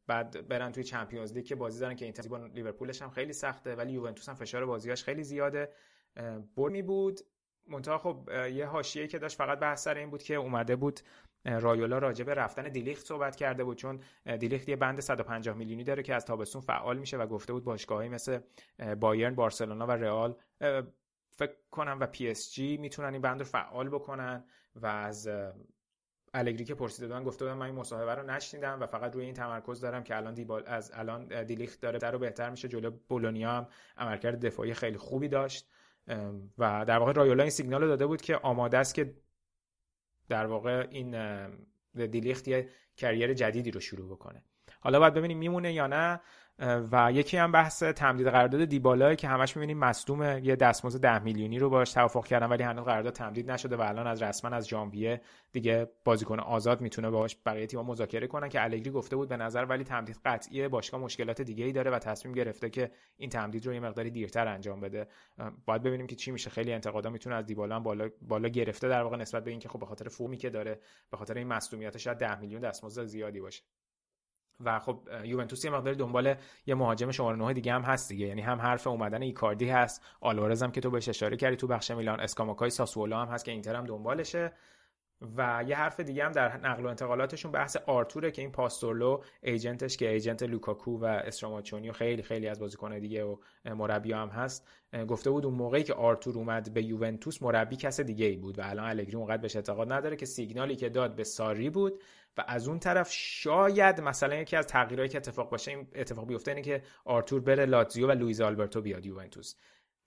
بعد 0.07 0.47
برن 0.47 0.71
توی 0.71 0.83
چمپیونز 0.83 1.33
لیگ 1.33 1.45
که 1.45 1.55
بازی 1.55 1.79
دارن 1.79 1.95
که 1.95 2.05
اینتر 2.05 2.27
با 2.27 2.37
لیورپولش 2.37 3.01
هم 3.01 3.09
خیلی 3.09 3.33
سخته. 3.33 3.75
ولی 3.75 3.93
یوونتوس 3.93 4.29
هم 4.29 4.35
فشار 4.35 4.65
بازیاش 4.65 5.03
خیلی 5.03 5.23
زیاده. 5.23 5.69
برد 6.57 6.68
مهمی 6.68 6.81
بود. 6.81 7.19
منتها 7.67 7.97
خب 7.97 8.29
یه 8.53 8.65
حاشیه 8.65 9.07
که 9.07 9.19
داشت 9.19 9.37
فقط 9.37 9.59
بحث 9.59 9.83
سر 9.83 9.95
این 9.97 10.09
بود 10.09 10.23
که 10.23 10.35
اومده 10.35 10.75
بود 10.75 10.99
رایولا 11.45 11.97
راجع 11.97 12.25
به 12.25 12.33
رفتن 12.33 12.63
دیلیخت 12.63 13.05
صحبت 13.05 13.35
کرده 13.35 13.63
بود 13.63 13.77
چون 13.77 13.99
دیلیخت 14.39 14.69
یه 14.69 14.75
بند 14.75 14.99
150 14.99 15.55
میلیونی 15.55 15.83
داره 15.83 16.03
که 16.03 16.15
از 16.15 16.25
تابستون 16.25 16.61
فعال 16.61 16.97
میشه 16.97 17.17
و 17.17 17.27
گفته 17.27 17.53
بود 17.53 17.63
باشگاهایی 17.63 18.09
مثل 18.09 18.39
بایرن 18.99 19.35
بارسلونا 19.35 19.87
و 19.87 19.91
رئال 19.91 20.35
فکر 21.29 21.55
کنم 21.71 21.97
و 21.99 22.07
پی 22.07 22.29
اس 22.29 22.53
جی 22.53 22.77
می‌تونن 22.77 23.13
این 23.13 23.21
بند 23.21 23.39
رو 23.39 23.45
فعال 23.45 23.89
بکنن 23.89 24.43
و 24.75 24.85
از 24.85 25.29
الگری 26.33 26.63
که 26.63 26.75
پرسیده 26.75 27.07
بودن 27.07 27.23
گفته 27.23 27.45
بودن 27.45 27.57
من 27.57 27.65
این 27.65 27.75
مصاحبه 27.75 28.15
رو 28.15 28.23
نشنیدم 28.23 28.81
و 28.81 28.85
فقط 28.85 29.13
روی 29.13 29.25
این 29.25 29.33
تمرکز 29.33 29.81
دارم 29.81 30.03
که 30.03 30.17
الان 30.17 30.33
دیبا 30.33 30.63
از 30.65 30.91
الان 30.93 31.43
دیلیخت 31.43 31.81
داره 31.81 31.99
در 31.99 32.11
رو 32.11 32.19
بهتر 32.19 32.49
میشه. 32.49 32.67
جلو 32.67 32.91
بولونیا 33.07 33.51
هم 33.51 33.67
عملکرد 33.97 34.45
دفاعی 34.45 34.73
خیلی 34.73 34.97
خوبی 34.97 35.27
داشت. 35.27 35.69
و 36.57 36.85
در 36.87 36.97
واقع 36.99 37.11
رایولا 37.11 37.43
این 37.43 37.49
سیگنال 37.49 37.81
رو 37.81 37.87
داده 37.87 38.05
بود 38.05 38.21
که 38.21 38.37
آماده 38.37 38.77
است 38.77 38.95
که 38.95 39.13
در 40.29 40.45
واقع 40.45 40.87
این 40.89 41.15
دیلیخت 41.95 42.47
یه 42.47 42.69
کریر 42.97 43.33
جدیدی 43.33 43.71
رو 43.71 43.79
شروع 43.79 44.09
بکنه. 44.09 44.43
حالا 44.79 44.99
باید 44.99 45.13
ببینیم 45.13 45.37
میمونه 45.37 45.73
یا 45.73 45.87
نه. 45.87 46.21
و 46.59 47.11
یکی 47.11 47.37
هم 47.37 47.51
بحث 47.51 47.83
تمدید 47.83 48.27
قرارداد 48.27 48.65
دیبالا 48.65 49.15
که 49.15 49.27
همش 49.27 49.57
می‌بینیم 49.57 49.77
مصدوم 49.77 50.39
یه 50.43 50.55
دستمزد 50.55 51.01
10 51.01 51.23
میلیونی 51.23 51.59
رو 51.59 51.69
باش 51.69 51.93
توافق 51.93 52.25
کردن 52.25 52.47
ولی 52.47 52.63
هنوز 52.63 52.85
قرارداد 52.85 53.13
تمدید 53.13 53.51
نشده 53.51 53.75
و 53.75 53.81
الان 53.81 54.07
از 54.07 54.21
رسما 54.21 54.55
از 54.55 54.67
ژانویه 54.67 55.21
دیگه 55.51 55.91
بازیکن 56.03 56.39
آزاد 56.39 56.81
می‌تونه 56.81 57.09
باش 57.09 57.37
بقیه 57.45 57.67
تیم‌ها 57.67 57.91
مذاکره 57.91 58.27
کنن 58.27 58.49
که 58.49 58.63
الگری 58.63 58.91
گفته 58.91 59.15
بود 59.15 59.29
به 59.29 59.37
نظر 59.37 59.65
ولی 59.65 59.83
تمدید 59.83 60.19
قطعیه 60.25 60.67
باشگاه 60.67 61.01
مشکلات 61.01 61.41
دیگه 61.41 61.65
ای 61.65 61.71
داره 61.71 61.91
و 61.91 61.99
تصمیم 61.99 62.33
گرفته 62.35 62.69
که 62.69 62.91
این 63.17 63.29
تمدید 63.29 63.65
رو 63.65 63.73
یه 63.73 63.79
مقداری 63.79 64.11
دیرتر 64.11 64.47
انجام 64.47 64.79
بده. 64.79 65.07
باید 65.65 65.83
ببینیم 65.83 66.07
که 66.07 66.15
چی 66.15 66.31
میشه. 66.31 66.49
خیلی 66.49 66.73
انتقادا 66.73 67.09
می‌تونه 67.09 67.35
از 67.35 67.45
دیبالا 67.45 67.79
بالا 67.79 68.09
بالا 68.21 68.49
گرفته 68.49 68.89
در 68.89 69.03
واقع 69.03 69.17
نسبت 69.17 69.43
به 69.43 69.51
اینکه 69.51 69.69
خب 69.69 69.79
به 69.79 69.85
خاطر 69.85 70.09
فرمی 70.09 70.37
که 70.37 70.49
داره 70.49 70.79
به 71.11 71.17
خاطر 71.17 71.33
این 71.33 71.47
مصدومیت 71.47 71.97
شاید 71.97 72.17
10 72.17 72.39
میلیون 72.39 72.61
دستمزد 72.61 73.05
زیادی 73.05 73.39
باشه. 73.41 73.63
و 74.59 74.79
خب 74.79 74.99
یوونتوس 75.23 75.65
یه 75.65 75.71
مقداری 75.71 75.95
دنبال 75.95 76.35
یه 76.65 76.75
مهاجم 76.75 77.11
شماره 77.11 77.37
9 77.37 77.53
دیگه 77.53 77.73
هم 77.73 77.81
هست 77.81 78.09
دیگه. 78.09 78.27
یعنی 78.27 78.41
هم 78.41 78.61
حرف 78.61 78.87
اومدن 78.87 79.21
ایکاردی 79.21 79.69
هست 79.69 80.01
آلوارز 80.21 80.63
هم 80.63 80.71
که 80.71 80.81
تو 80.81 80.89
بهش 80.89 81.09
اشاره 81.09 81.37
کردی 81.37 81.55
تو 81.55 81.67
بخش 81.67 81.91
میلان 81.91 82.19
اسکاماکای 82.19 82.69
ساسولو 82.69 83.15
هم 83.15 83.27
هست 83.27 83.45
که 83.45 83.51
اینتر 83.51 83.75
هم 83.75 83.85
دنبالشه. 83.85 84.51
و 85.37 85.63
یه 85.67 85.75
حرف 85.75 85.99
دیگه 85.99 86.25
هم 86.25 86.31
در 86.31 86.57
نقل 86.57 86.85
و 86.85 86.87
انتقالاتشون 86.87 87.51
بحث 87.51 87.77
آرتوره 87.77 88.31
که 88.31 88.41
این 88.41 88.51
پاستورلو 88.51 89.21
agentش 89.43 89.97
که 89.97 90.09
agent 90.09 90.43
لوکاکو 90.43 90.97
و 90.97 91.05
استراماچونی 91.05 91.89
و 91.89 91.93
خیلی 91.93 92.23
خیلی 92.23 92.47
از 92.47 92.59
بازیکن‌های 92.59 92.99
دیگه 92.99 93.23
و 93.23 93.37
مربی 93.65 94.13
هم 94.13 94.27
هست. 94.29 94.67
گفته 95.07 95.29
بود 95.29 95.45
اون 95.45 95.53
موقعی 95.53 95.83
که 95.83 95.93
آرتور 95.93 96.37
اومد 96.37 96.73
به 96.73 96.83
یوونتوس 96.83 97.41
مربی 97.41 97.75
کس 97.75 97.99
دیگه 97.99 98.25
ای 98.25 98.37
بود 98.37 98.59
و 98.59 98.61
الان 98.65 98.89
الگری 98.89 99.15
اونقدر 99.15 99.37
بهش 99.37 99.55
اعتقاد 99.55 99.93
نداره 99.93 100.15
که 100.15 100.25
سیگنالی 100.25 100.75
که 100.75 100.89
داد 100.89 101.15
به 101.15 101.23
ساری 101.23 101.69
بود 101.69 102.01
و 102.37 102.43
از 102.47 102.67
اون 102.67 102.79
طرف 102.79 103.11
شاید 103.11 104.01
مثلا 104.01 104.35
یکی 104.35 104.55
از 104.55 104.67
تغییرهایی 104.67 105.09
که 105.09 105.17
اتفاق 105.17 105.49
باشه 105.49 105.71
این 105.71 105.87
اتفاق 105.95 106.27
بیفته 106.27 106.51
اینه 106.51 106.61
که 106.61 106.83
آرتور 107.05 107.41
بره 107.41 107.65
لاتزیو 107.65 108.07
و 108.07 108.11
لوئیز 108.11 108.41
آلبرتو 108.41 108.81
بیاد 108.81 109.05
یوونتوس. 109.05 109.55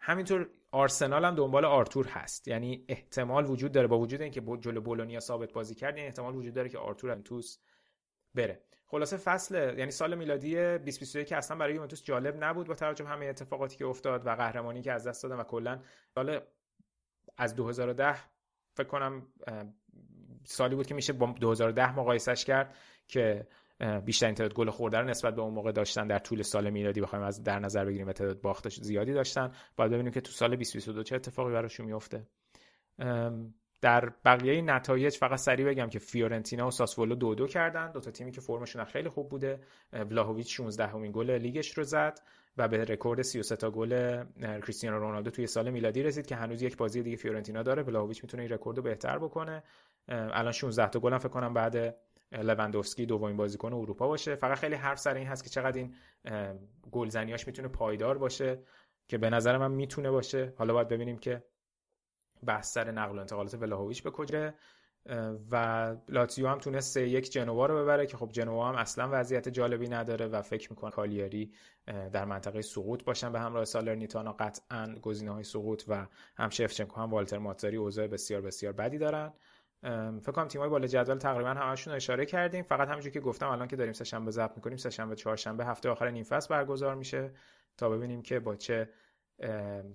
همینطور 0.01 0.51
آرسنال 0.71 1.25
هم 1.25 1.35
دنبال 1.35 1.65
آرتور 1.65 2.07
هست. 2.07 2.49
یعنی 2.49 2.85
احتمال 2.89 3.47
وجود 3.47 3.73
داره 3.73 3.87
با 3.87 3.99
وجود 3.99 4.23
اینکه 4.23 4.41
جلو 4.61 4.81
بولونیا 4.81 5.21
ثابت 5.21 5.53
بازی 5.53 5.75
کرد 5.75 5.97
یعنی 5.97 6.07
احتمال 6.07 6.37
وجود 6.37 6.55
داره 6.55 6.69
که 6.69 6.79
آرتور 6.79 7.11
یوونتوس 7.11 7.59
بره. 8.35 8.63
خلاصه 8.87 9.17
فصل 9.17 9.79
یعنی 9.79 9.91
سال 9.91 10.15
میلادی 10.15 10.55
2021 10.55 11.27
که 11.27 11.37
اصلا 11.37 11.57
برای 11.57 11.75
یوونتوس 11.75 12.03
جالب 12.03 12.45
نبود 12.45 12.67
با 12.67 12.75
توجه 12.75 13.05
همه 13.05 13.27
اتفاقاتی 13.27 13.77
که 13.77 13.87
افتاد 13.87 14.27
و 14.27 14.31
قهرمانی 14.31 14.83
که 14.83 14.93
از 14.93 15.07
دست 15.07 15.23
دادن 15.23 15.37
و 15.37 15.45
کلا. 15.45 15.83
سال 16.15 16.41
از 17.37 17.55
2010 17.55 18.17
فکر 18.75 18.89
کنم 18.89 19.27
سالی 20.51 20.75
بود 20.75 20.87
که 20.87 20.95
میشه 20.95 21.13
با 21.13 21.27
2010 21.41 21.99
مقایسش 21.99 22.45
کرد 22.45 22.75
که 23.09 23.47
بیشترین 24.05 24.35
تعداد 24.35 24.55
گل 24.55 24.71
خورده 24.71 24.99
رو 24.99 25.05
نسبت 25.05 25.35
به 25.35 25.43
اون 25.43 25.55
موقع 25.55 25.73
داشتن 25.73 26.07
در 26.07 26.19
طول 26.19 26.43
سال 26.43 26.71
میلادی 26.71 27.01
بخوایم 27.01 27.25
از 27.25 27.43
در 27.43 27.59
نظر 27.59 27.85
بگیریم 27.85 28.09
و 28.09 28.13
تعداد 28.13 28.41
باختش 28.41 28.81
زیادی 28.81 29.13
داشتن. 29.13 29.53
باید 29.77 29.93
ببینیم 29.93 30.13
که 30.13 30.21
تو 30.21 30.33
سال 30.33 30.49
2022 30.49 31.03
چه 31.03 31.17
اتفاقی 31.17 31.53
براشون 31.53 31.87
میفته 31.87 32.27
در 33.81 34.13
بقیه 34.25 34.63
نتایج 34.63 35.17
فقط 35.17 35.39
سریع 35.39 35.67
بگم 35.67 35.89
که 35.89 35.99
فیورنتینا 35.99 36.67
و 36.67 36.71
ساسولو 36.71 37.15
دو 37.15 37.35
دو 37.35 37.47
کردن. 37.47 37.93
دو 37.93 38.01
تا 38.01 38.11
تیمی 38.11 38.33
که 38.33 38.41
فرمشون 38.41 38.85
خیلی 38.85 39.09
خوب 39.09 39.29
بوده. 39.29 39.61
ولاهویچ 39.93 40.57
16 40.57 40.87
همین 40.87 41.13
گل 41.13 41.31
لیگش 41.31 41.79
رو 41.79 41.85
زد 41.85 42.21
و 42.57 42.69
به 42.69 42.85
رکورد 42.85 43.23
33 43.23 43.57
تا 43.57 43.71
گل 43.71 44.25
کریستیانو 44.41 44.99
رونالدو 44.99 45.31
توی 45.31 45.47
سال 45.47 45.71
میلادی 45.71 46.03
رسید 46.03 46.27
که 46.27 46.37
هنوز 46.37 46.63
یک 46.63 46.77
بازی 46.77 47.03
دیگه 47.03 47.17
فیورنتینا 47.17 47.63
داره. 47.63 47.83
ولاهویچ 47.83 48.25
می‌تونه 48.25 48.43
این 48.43 48.53
رکورد 48.53 48.77
رو 48.77 48.83
بهتر 48.83 49.19
بکنه. 49.19 49.63
الان 50.09 50.53
16 50.53 50.89
تا 50.89 51.01
گل 51.01 51.19
فکر 51.19 51.29
کنم 51.29 51.55
بعد 51.55 51.97
لوندوفسکی 52.33 53.07
دومین 53.07 53.37
بازیکن 53.37 53.73
اروپا 53.73 54.09
باشه. 54.09 54.35
فقط 54.35 54.59
خیلی 54.59 54.75
حرف 54.75 54.99
سر 54.99 55.15
این 55.15 55.27
هست 55.27 55.45
که 55.45 55.51
چقدر 55.51 55.79
این 55.79 55.95
گلزنیاش 56.93 57.47
می‌تونه 57.47 57.69
پایدار 57.69 58.19
باشه 58.19 58.63
که 59.09 59.19
به 59.19 59.31
نظر 59.31 59.59
من 59.59 59.71
می‌تونه 59.71 60.11
باشه. 60.11 60.55
حالا 60.57 60.73
باید 60.75 60.89
ببینیم 60.89 61.19
که 61.19 61.43
بحث 62.47 62.73
سر 62.73 62.91
نقل 62.91 63.17
و 63.17 63.21
انتقالات 63.21 63.55
ولاهویچ 63.55 64.03
به 64.03 64.11
کجا. 64.11 64.53
و 65.51 65.97
لاتزیو 66.09 66.49
هم 66.49 66.59
تونست 66.59 66.95
سه 66.95 67.09
یک 67.09 67.33
جنوا 67.33 67.67
رو 67.67 67.83
ببره 67.83 68.07
که 68.07 68.17
خب 68.17 68.29
جنوا 68.33 68.69
هم 68.69 68.75
اصلا 68.75 69.09
وضعیت 69.13 69.49
جالبی 69.49 69.89
نداره 69.89 70.27
و 70.27 70.43
فکر 70.43 70.73
می‌کنه 70.73 70.91
کالیاری 70.91 71.53
در 71.87 72.25
منطقه 72.25 72.63
سقوط 72.63 73.05
باشن 73.05 73.33
به 73.33 73.41
همراه 73.41 73.65
سالرنیتانا. 73.65 74.33
قطعا 74.33 74.95
گزینه 75.03 75.31
های 75.31 75.45
سقوط 75.45 75.85
و 75.89 76.07
هم 76.37 76.49
شفچنکو 76.49 77.01
هم 77.01 77.11
والتر 77.11 77.39
ماتزاری 77.39 77.77
اوضاع 77.77 78.07
بسیار 78.07 78.41
بسیار 78.41 78.73
بدی 78.73 78.99
دارن. 78.99 79.33
فکر 80.21 80.33
کنم 80.33 80.49
تیمای 80.49 80.69
بالا 80.69 80.87
جدول 80.87 81.19
تقریبا 81.19 81.51
همشون 81.51 81.95
اشاره 81.95 82.27
کردیم. 82.27 82.63
فقط 82.63 82.89
همونجوری 82.89 83.11
که 83.11 83.21
گفتم 83.21 83.49
الان 83.49 83.69
که 83.69 83.77
داریم 83.77 83.93
سه 83.93 84.05
شنبه 84.05 84.31
ضبط 84.31 84.53
می‌کنیم 84.57 84.77
سه 84.77 84.91
شنبه 84.91 85.17
چهارشنبه 85.17 85.65
هفته 85.65 85.89
آخر 85.89 86.11
نیم 86.11 86.25
فصل 86.25 86.55
برگزار 86.55 86.95
میشه 86.95 87.31
تا 87.77 87.89
ببینیم 87.89 88.23
که 88.23 88.41
با 88.41 88.57
چه 88.57 88.89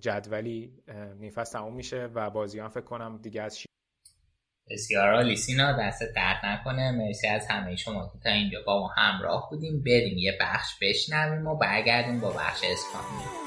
جدولی 0.00 0.82
نیم 1.18 1.30
فصل 1.30 1.58
تموم 1.58 1.74
میشه 1.74 2.10
و 2.14 2.30
بازیان 2.30 2.68
فکر 2.68 2.84
کنم 2.84 3.18
دیگه 3.22 3.42
از 3.42 3.58
بسیار 4.70 5.14
عالی. 5.14 5.36
سینا 5.36 5.78
دست 5.80 6.02
درد 6.16 6.40
نکنه. 6.44 6.90
مرسی 6.90 7.28
از 7.28 7.46
همه 7.50 7.76
شما 7.76 8.10
که 8.12 8.18
تا 8.24 8.30
اینجا 8.30 8.58
با 8.66 8.80
ما 8.80 8.88
همراه 8.96 9.48
بودیم. 9.50 9.82
بریم 9.82 10.18
یه 10.18 10.38
بخش 10.40 10.78
بشنویم 10.82 11.46
و 11.46 11.58
برگردیم 11.58 12.20
با 12.20 12.30
بخش 12.30 12.60
اسپانیا 12.64 13.44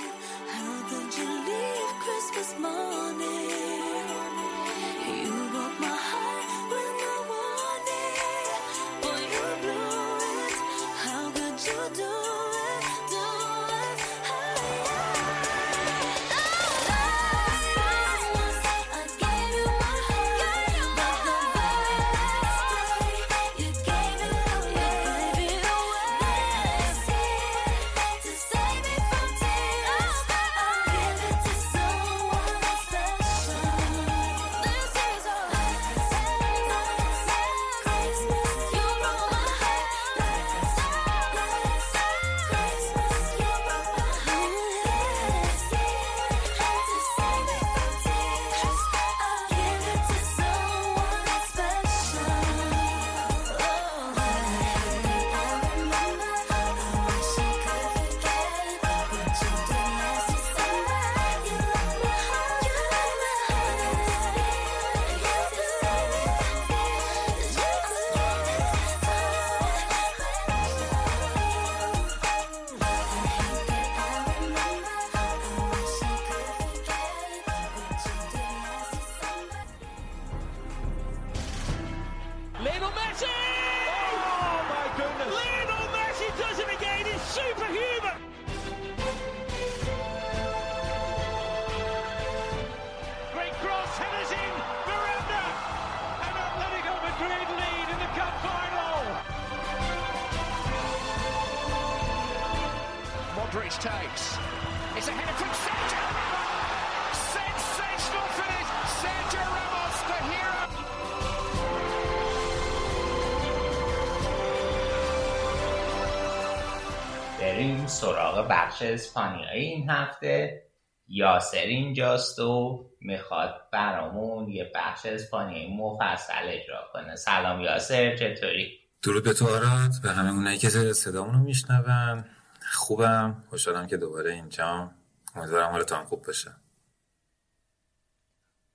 بخش 118.77 118.85
اسپانیایی 118.85 119.65
این 119.65 119.89
هفته. 119.89 120.63
یاسر 121.07 121.57
اینجاست 121.57 122.39
و 122.39 122.85
می‌خواد 123.01 123.61
برامون 123.73 124.49
یه 124.49 124.71
بخش 124.75 125.05
اسپانیایی 125.05 125.77
مفصل 125.77 126.43
اجرا 126.43 126.89
کنه. 126.93 127.15
سلام 127.15 127.61
یاسر 127.61 128.15
چطوری؟ 128.15 128.79
درود 129.03 129.23
به 129.23 129.33
تو 129.33 129.47
آراد 129.47 129.91
به 130.03 130.09
همه 130.09 130.31
اونایی 130.31 130.57
که 130.57 130.69
صدامون 130.69 131.33
رو 131.33 131.39
میشنون. 131.39 132.25
خوبم 132.73 133.43
خوشحالم 133.49 133.87
که 133.87 133.97
دوباره 133.97 134.33
اینجا. 134.33 134.91
امیدوارم 135.35 135.71
حالتان 135.71 136.05
خوب 136.05 136.25
باشه. 136.25 136.51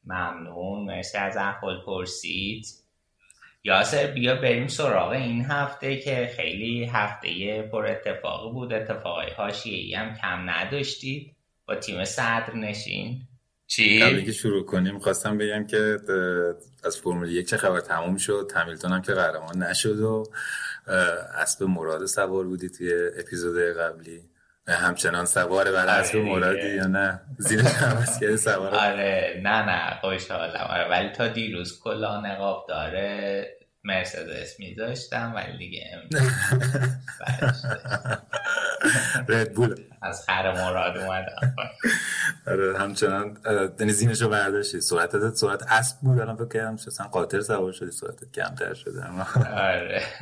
ممنون. 0.05 0.85
مرسی 0.85 1.19
از 1.19 1.37
احوال 1.37 1.85
پرسید. 1.87 2.67
یاسر 3.65 4.07
بیا 4.07 4.35
بریم 4.35 4.67
سراغ 4.67 5.11
این 5.11 5.45
هفته 5.45 5.97
که 5.97 6.31
خیلی 6.37 6.85
هفته 6.85 7.63
پر 7.63 7.87
اتفاقی 7.87 8.53
بود. 8.53 8.73
اتفاقی 8.73 9.31
هاشیهی 9.31 9.95
هم 9.95 10.15
کم 10.15 10.51
نداشتید. 10.51 11.37
با 11.67 11.75
تیم 11.75 12.05
صدر 12.05 12.55
نشین. 12.55 13.21
چی؟ 13.67 14.23
که 14.25 14.33
شروع 14.33 14.67
کنیم 14.67 14.99
خواستم 14.99 15.39
بگم 15.39 15.67
که 15.67 15.99
از 16.85 16.97
فرمول 16.97 17.31
یک 17.31 17.49
چه 17.49 17.57
خبر 17.57 17.81
تموم 17.81 18.17
شد. 18.17 18.51
همیلتون 18.55 18.93
هم 18.93 19.03
که 19.03 19.13
قهرمان 19.13 19.63
نشد 19.63 20.01
و 20.01 20.25
اسب 21.37 21.63
مراد 21.63 22.07
سوار 22.07 22.45
بودی 22.45 22.69
توی 22.69 22.93
اپیزود 23.19 23.59
قبلی. 23.59 24.32
همچنان 24.69 25.25
سواره 25.25 25.73
بر 25.73 25.99
آره 25.99 26.23
مرادی 26.23 26.69
یا 26.75 26.87
نه؟ 26.87 27.21
زیرش 27.39 27.65
هم 27.67 28.05
کرده 28.21 28.37
سوار. 28.37 28.75
آره 28.75 29.41
نه 29.43 29.63
نه 29.67 29.99
خوشحالم 30.01 30.61
آره 30.71 30.89
ولی 30.91 31.09
تا 31.13 31.29
دیروز 31.29 31.81
کلا 31.85 32.21
نقاب 32.21 32.67
داره 32.69 33.47
مرسدس 33.85 34.59
میذاشتم 34.61 35.33
ولی 35.37 35.59
دیگه 35.59 35.85
رد 39.29 39.53
بول 39.55 39.75
از 40.03 40.27
خر 40.27 40.53
مراد 40.53 40.97
اومدم. 40.99 41.55
آره 42.47 42.79
همچنان 42.79 43.39
یعنی 43.81 43.93
زینشو 43.93 44.29
برداشتی. 44.29 44.81
سرعتت 44.81 45.35
سرعت 45.35 45.63
اسب 45.73 45.97
بود 46.01 46.21
الان 46.21 46.37
فکر 46.37 46.49
کردم 46.49 46.75
اصلا 46.75 47.07
قاطر 47.07 47.41
سوار 47.41 47.73
شدی 47.73 47.91
سرعتت 47.91 48.33
کمتر 48.33 48.75
شده. 48.75 49.05
آره. 49.57 50.03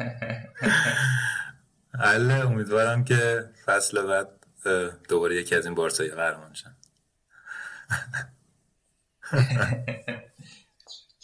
حالا 1.99 2.49
امیدوارم 2.49 3.05
که 3.05 3.51
فصل 3.65 4.03
بعد 4.03 4.29
دوباره 5.09 5.37
یکی 5.37 5.55
از 5.55 5.67
این 5.67 5.75
بارسایی 5.75 6.11
قهرمان 6.11 6.55
شن. 6.55 6.77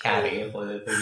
کره 0.02 0.30
گرفتی 0.40 0.92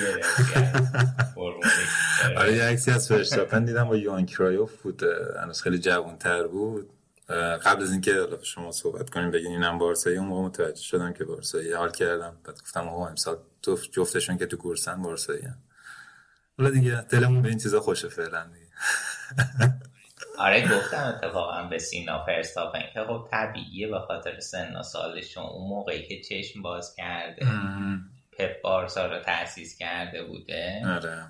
آره 2.37 2.57
یه 2.57 2.65
عکسی 2.65 2.91
از 2.91 3.09
فرشتاپن 3.09 3.65
دیدم 3.65 3.85
با 3.85 3.97
یوان 3.97 4.27
کرایوف 4.27 4.83
بود 4.83 5.03
هنوز 5.43 5.63
خیلی 5.63 5.79
جوانتر 5.79 6.47
بود. 6.47 6.91
قبل 7.65 7.83
از 7.83 7.93
اینکه 7.93 8.27
شما 8.43 8.73
صحبت 8.73 9.11
کنیم 9.11 9.31
بگین 9.31 9.51
اینم 9.51 9.79
بارسایی. 9.79 10.17
اون 10.17 10.29
موقع 10.29 10.43
متوجه 10.43 10.83
شدم 10.83 11.13
که 11.13 11.25
بارسایی 11.25 11.73
حال 11.73 11.91
کردم. 11.91 12.37
بعد 12.45 12.61
گفتم 12.63 12.89
آقا 12.89 13.09
امسال 13.09 13.39
جفتشون 13.93 14.39
که 14.39 14.47
تو 14.47 14.57
کورسن 14.57 15.03
بارسایی 15.03 15.43
هم 15.43 15.59
حالا 16.59 16.71
دیگه 16.71 17.03
دلمون 17.03 17.43
به 17.43 17.49
این 17.49 17.59
چیزا 17.59 17.81
خوشه 17.81 18.09
فعلا 18.09 18.45
دیگه. 18.45 18.67
آره 20.39 20.69
گفتم 20.69 21.15
اتفاقا 21.17 21.63
به 21.63 21.79
سینا 21.79 22.25
فرستاپن 22.25 22.83
که 22.95 23.01
خب 23.01 23.29
طبیعیه 23.31 23.89
به 23.89 23.99
خاطر 23.99 24.41
سن 24.41 24.77
و 24.77 24.83
سالشون. 24.83 25.45
اون 25.45 25.69
موقعی 25.69 26.03
که 26.03 26.21
چشم 26.21 26.63
باز 26.63 26.95
کرده 26.97 27.47
پپ 28.39 28.63
بارسا 28.63 29.07
رو 29.07 29.19
تأسیس 29.19 29.79
کرده 29.79 30.25
بوده. 30.25 30.83
آره. 30.87 31.27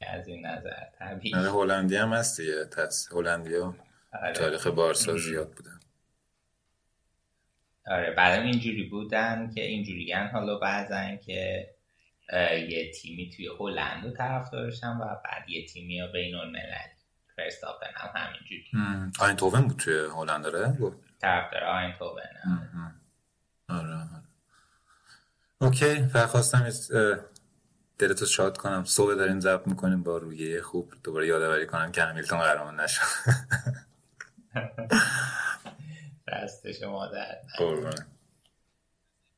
از 0.00 0.28
این 0.28 0.46
نظر 0.46 0.84
طبیعی. 0.98 1.34
آره 1.34 1.50
هلندی 1.50 1.96
هم 1.96 2.12
هست 2.12 2.40
دیگه. 2.40 2.64
تس 2.64 3.12
هلندیا 3.12 3.74
آره. 4.22 4.32
تاریخ 4.32 4.66
بارسا 4.66 5.16
زیاد 5.16 5.50
بودن. 5.50 5.80
آره 7.86 8.10
بعدم 8.10 8.42
اینجوری 8.42 8.82
بودن 8.82 9.50
که 9.54 9.62
اینجوری 9.62 10.12
حالا 10.12 10.58
بعضن 10.58 11.16
که 11.16 11.68
یه 12.68 12.92
تیمی 12.92 13.30
توی 13.30 13.48
هلند 13.60 14.04
رو 14.04 14.10
طرف 14.10 14.50
داشتن 14.50 14.96
و 14.96 15.04
بعد 15.24 15.48
یه 15.48 15.66
تیمی 15.66 16.08
بین 16.12 16.34
الملل 16.34 16.93
فرستاپن 17.36 17.86
هم 17.94 18.10
همینجوری. 18.14 18.64
آینتوون 19.20 19.68
بود 19.68 19.76
توی 19.76 19.98
هلند 19.98 20.44
داره 20.44 20.78
طرف 21.20 21.52
داره 21.52 21.66
آینتوون 21.66 22.22
آره 23.68 23.94
آره. 23.94 24.22
اوکی 25.60 26.06
فقط 26.06 26.28
خواستم 26.28 26.70
دلتو 27.98 28.26
شاد 28.26 28.56
کنم. 28.56 28.84
صبح 28.84 29.14
داریم 29.14 29.40
ضبط 29.40 29.66
می‌کنیم 29.66 30.02
با 30.02 30.18
رویه 30.18 30.62
خوب. 30.62 30.92
دوباره 31.04 31.26
یادآوری 31.26 31.66
کنم 31.66 31.92
که 31.92 32.02
همیلتون 32.02 32.38
قهرمان 32.38 32.80
نشد. 32.80 33.02
دست 36.28 36.72
شما 36.72 37.06
درد 37.06 37.44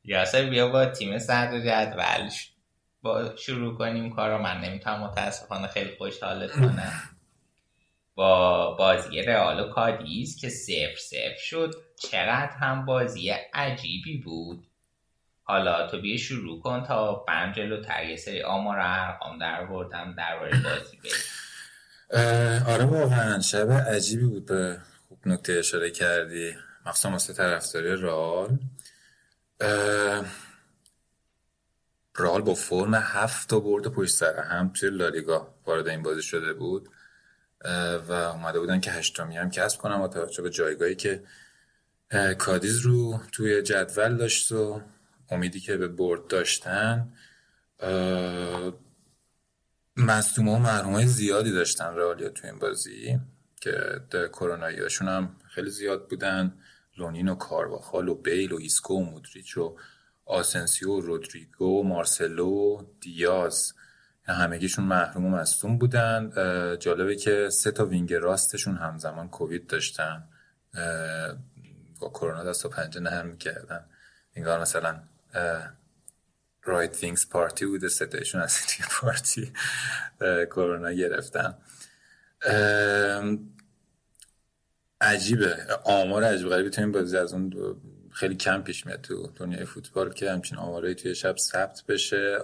یاسر 0.05 0.51
بیا 0.51 0.68
با 0.68 0.86
تیم 0.86 1.18
صدر 1.18 1.60
جدول 1.60 2.31
با 3.02 3.36
شروع 3.36 3.78
کنیم 3.78 4.14
کارو. 4.14 4.39
من 4.39 4.60
نمی‌تونم 4.60 5.01
متاسفانه 5.01 5.66
خیلی 5.66 5.97
خوشحالت 5.98 6.52
کنم. 6.52 6.93
با 8.16 8.70
بازی 8.74 9.22
رئال 9.22 9.60
و 9.60 9.68
کادیز 9.68 10.40
که 10.40 10.48
صفر 10.48 10.97
صفر 10.97 11.38
شد 11.38 11.74
چقدر 11.97 12.51
هم 12.51 12.86
بازی 12.86 13.30
عجیبی 13.55 14.18
بود. 14.18 14.66
حالا 15.43 15.86
تو 15.86 16.01
بیا 16.01 16.16
شروع 16.16 16.60
کن 16.60 16.84
تا 16.84 17.14
برم 17.14 17.82
تر 17.82 18.05
یه 18.05 18.16
سری 18.16 18.43
آمار 18.43 18.76
ارقام 18.80 19.38
در 19.38 19.64
بردم 19.64 20.14
درباره 20.18 20.62
بازی 20.62 20.97
بگیم 20.97 21.12
آره 22.66 22.84
واقعا 22.84 23.40
شب 23.40 23.70
عجیبی 23.70 24.24
بود. 24.24 24.47
به 24.47 24.80
خوب 25.09 25.18
نکته 25.26 25.52
اشاره 25.52 25.90
کردی. 25.90 26.55
مخصوصا 26.86 27.10
واسه 27.10 27.32
طرفداری 27.32 28.02
رئال. 28.02 28.59
رئال 32.18 32.43
با 32.43 32.55
فرم 32.55 32.94
هفت 32.94 33.51
تا 33.51 33.60
برد 33.60 33.88
پشت 33.88 34.10
سر 34.10 34.40
هم 34.40 34.72
توی 34.72 34.90
لالیگا 34.90 35.55
وارد 35.66 35.88
این 35.88 36.02
بازی 36.02 36.22
شده 36.22 36.52
بود. 36.52 36.88
و 38.08 38.12
اومده 38.12 38.60
بودن 38.60 38.80
که 38.80 38.90
هشتمی 38.90 39.36
هم 39.36 39.50
کسب 39.50 39.78
کنم 39.78 39.98
با 39.98 40.08
توجه 40.08 40.42
به 40.42 40.50
جایگاهی 40.50 40.94
که 40.94 41.22
کادیز 42.38 42.78
رو 42.78 43.20
توی 43.32 43.62
جدول 43.62 44.16
داشت 44.16 44.52
و 44.52 44.82
امیدی 45.30 45.60
که 45.60 45.76
به 45.76 45.88
برد 45.88 46.26
داشتن 46.26 47.12
مصدوم 49.96 50.48
و 50.48 50.58
محروم 50.58 50.92
های 50.92 51.06
زیادی 51.06 51.52
داشتن 51.52 51.94
رئالیا 51.94 52.28
تو 52.28 52.46
این 52.46 52.58
بازی 52.58 53.20
که 53.60 54.00
کرونایی 54.32 54.80
هاشون 54.80 55.08
هم 55.08 55.36
خیلی 55.48 55.70
زیاد 55.70 56.08
بودن. 56.08 56.58
لونین 56.98 57.28
و 57.28 57.34
کارواخال 57.34 58.08
و 58.08 58.14
بیل 58.14 58.52
و 58.52 58.56
ایسکو 58.56 58.94
و 58.94 59.04
مودریچ 59.04 59.58
و 59.58 59.76
آسنسیو 60.24 60.90
و 60.90 61.00
رودریگو 61.00 61.80
و 61.80 61.82
مارسلو 61.82 62.46
و 62.46 62.82
دیاز. 63.00 63.74
همگیشون 64.32 64.84
محروم 64.84 65.24
و 65.26 65.30
مصدوم 65.30 65.78
بودن. 65.78 66.30
جالبه 66.80 67.16
که 67.16 67.50
سه 67.50 67.70
تا 67.70 67.86
wing 67.86 68.14
راستشون 68.14 68.76
همزمان 68.76 69.28
کووید 69.28 69.66
داشتن. 69.66 70.24
با 72.00 72.08
کرونا 72.08 72.44
دست 72.44 72.66
و 72.66 72.68
پنجه 72.68 73.00
نرم 73.00 73.26
می‌کردن. 73.26 73.84
انگار 74.34 74.60
مثلا 74.60 75.00
right 76.62 77.02
wingers 77.02 77.28
party 77.28 77.66
بوده 77.66 77.88
سه 77.88 78.01
تایشون 78.01 78.40
از 78.40 78.66
توی 78.66 78.86
پارتی 78.90 79.52
کرونا 80.46 80.92
گرفتن. 80.92 81.54
عجیبه. 85.00 85.56
آمار 85.84 86.24
عجیب 86.24 86.48
غریبی 86.48 86.70
تو 86.70 86.80
این 86.80 86.92
بازی 86.92 87.16
از 87.16 87.32
اون 87.32 87.52
خیلی 88.16 88.36
کم 88.36 88.62
پیش 88.62 88.86
میاد 88.86 89.01
تو 89.01 89.32
دنیای 89.36 89.64
فوتبال 89.64 90.12
که 90.12 90.32
همچین 90.32 90.59
آمارایی 90.59 90.94
توی 90.94 91.14
شب 91.14 91.36
ثبت 91.36 91.82
بشه. 91.88 92.38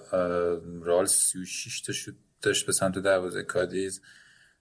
رئال 0.83 1.07
36 1.07 1.81
تا 1.81 1.93
شوت 1.93 2.15
داشت 2.43 2.67
به 2.67 2.73
سمت 2.73 2.99
دروازه 2.99 3.43
کادیز. 3.43 4.03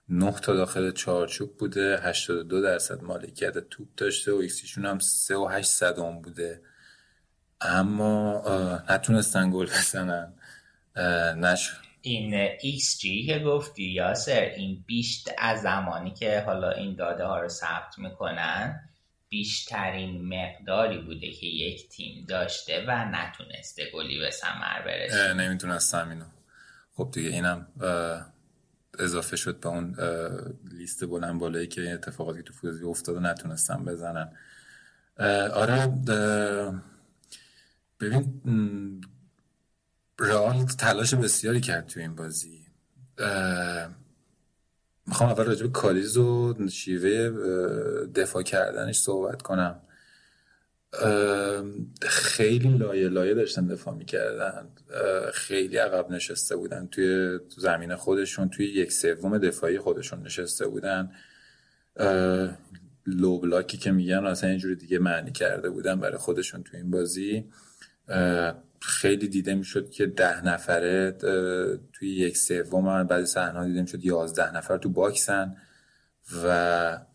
9 0.08 0.32
تا 0.32 0.54
داخل 0.54 0.90
چارچوب 0.90 1.58
بوده. 1.58 2.00
82 2.02 2.60
درصد 2.62 3.02
مالکیت 3.02 3.58
توپ 3.58 3.88
داشته 3.96 4.32
و 4.32 4.36
ایکس 4.36 4.56
جیشون 4.56 4.86
هم 4.86 4.98
3 4.98 5.36
و 5.36 5.46
8 5.46 5.68
صدم 5.68 6.22
بوده. 6.22 6.62
اما 7.60 8.42
نتونستن 8.90 9.50
گل 9.50 9.66
بزنن. 9.66 10.34
نشد 11.36 11.76
این 12.00 12.34
ایکس 12.60 12.98
جی 12.98 13.26
که 13.26 13.38
گفتی 13.38 13.84
یاسر 13.84 14.40
این 14.40 14.84
بیشتر 14.86 15.32
از 15.38 15.62
زمانی 15.62 16.14
که 16.14 16.40
حالا 16.40 16.70
این 16.70 16.94
داده 16.94 17.24
ها 17.24 17.40
رو 17.40 17.48
ثبت 17.48 17.98
می‌کنن 17.98 18.88
بیشترین 19.32 20.34
مقداری 20.34 20.98
بوده 20.98 21.30
که 21.30 21.46
یک 21.46 21.88
تیم 21.88 22.24
داشته 22.28 22.84
و 22.88 23.04
نتونسته 23.04 23.90
گلی 23.94 24.18
به 24.18 24.30
ثمر 24.30 24.82
برسونه. 24.84 25.32
نمی‌تونستم 25.32 26.08
اینو 26.08 26.24
خب 26.94 27.10
دیگه 27.12 27.28
اینم 27.28 27.66
اضافه 28.98 29.36
شد 29.36 29.60
به 29.60 29.68
اون 29.68 29.96
لیست 30.72 31.04
بلند 31.04 31.40
بالایی 31.40 31.66
که 31.66 31.92
اتفاقاتی 31.92 32.42
تو 32.42 32.52
فوزی 32.52 32.84
افتاد 32.84 33.16
و 33.16 33.20
نتونستم 33.20 33.84
بزنن 33.84 34.32
آره 35.54 35.86
ببین 38.00 39.04
رئال 40.18 40.66
تلاش 40.66 41.14
بسیاری 41.14 41.60
کرد 41.60 41.86
تو 41.86 42.00
این 42.00 42.14
بازی. 42.14 42.66
می‌خوام 45.06 45.30
اول 45.30 45.44
راجب 45.44 45.72
کالیز 45.72 46.16
و 46.16 46.54
شیوه 46.68 47.30
دفاع 48.14 48.42
کردنش 48.42 48.98
صحبت 48.98 49.42
کنم. 49.42 49.80
خیلی 52.02 52.78
لایه 52.78 53.08
لایه 53.08 53.34
داشتن 53.34 53.66
دفاع 53.66 53.94
می‌کردن. 53.94 54.68
خیلی 55.32 55.76
عقب 55.76 56.10
نشسته 56.10 56.56
بودن. 56.56 56.86
توی 56.86 57.38
زمین 57.56 57.96
خودشون 57.96 58.48
توی 58.48 58.66
یک 58.66 58.92
سوم 58.92 59.38
دفاعی 59.38 59.78
خودشون 59.78 60.22
نشسته 60.22 60.66
بودن. 60.66 61.12
لو 63.06 63.38
بلاکی 63.38 63.76
که 63.76 63.90
میگن 63.90 64.26
اصلا 64.26 64.50
اینجوری 64.50 64.74
دیگه 64.74 64.98
معنی 64.98 65.32
کرده 65.32 65.70
بودن 65.70 66.00
برای 66.00 66.18
خودشون 66.18 66.62
توی 66.62 66.80
این 66.80 66.90
بازی. 66.90 67.44
خیلی 68.82 69.28
دیده 69.28 69.54
می‌شد 69.54 69.90
که 69.90 70.06
ده 70.06 70.46
نفره 70.46 71.12
توی 71.92 72.08
یک 72.08 72.38
سوم 72.38 73.04
بعضی 73.04 73.26
صحنه 73.26 73.66
دیده 73.66 73.80
می‌شد 73.80 74.04
یازده 74.04 74.56
نفر 74.56 74.78
تو 74.78 74.88
باکسن 74.88 75.56
و 76.44 76.48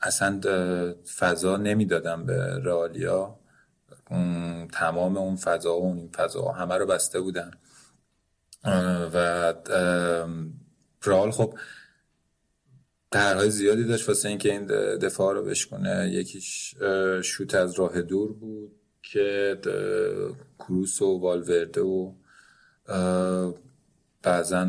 اصلا 0.02 0.42
فضا 1.18 1.58
نمی‌دادن 1.58 2.26
به 2.26 2.60
رئالیا. 2.64 3.40
تمام 4.74 5.18
اون 5.18 5.36
فضا 5.36 5.80
و 5.80 5.84
اون 5.84 6.10
فضا 6.16 6.52
همه 6.52 6.76
رو 6.76 6.86
بسته 6.86 7.22
بودن. 7.22 7.52
و 9.14 9.54
رال 11.04 11.32
خب 11.32 11.58
طرحهای 13.12 13.52
زیادی 13.52 13.84
داشت 13.84 14.10
واسه 14.10 14.30
اینکه 14.30 14.52
این 14.52 14.66
دفاع 14.98 15.34
رو 15.34 15.44
بشکنه. 15.44 16.10
یکیش 16.12 16.76
شوت 17.24 17.56
از 17.56 17.80
راه 17.80 18.02
دور 18.02 18.34
بود. 18.34 18.77
که 19.12 19.58
کروس 20.60 21.02
و 21.02 21.20
والورده 21.20 21.82
و 21.82 22.14
بعضا 24.22 24.66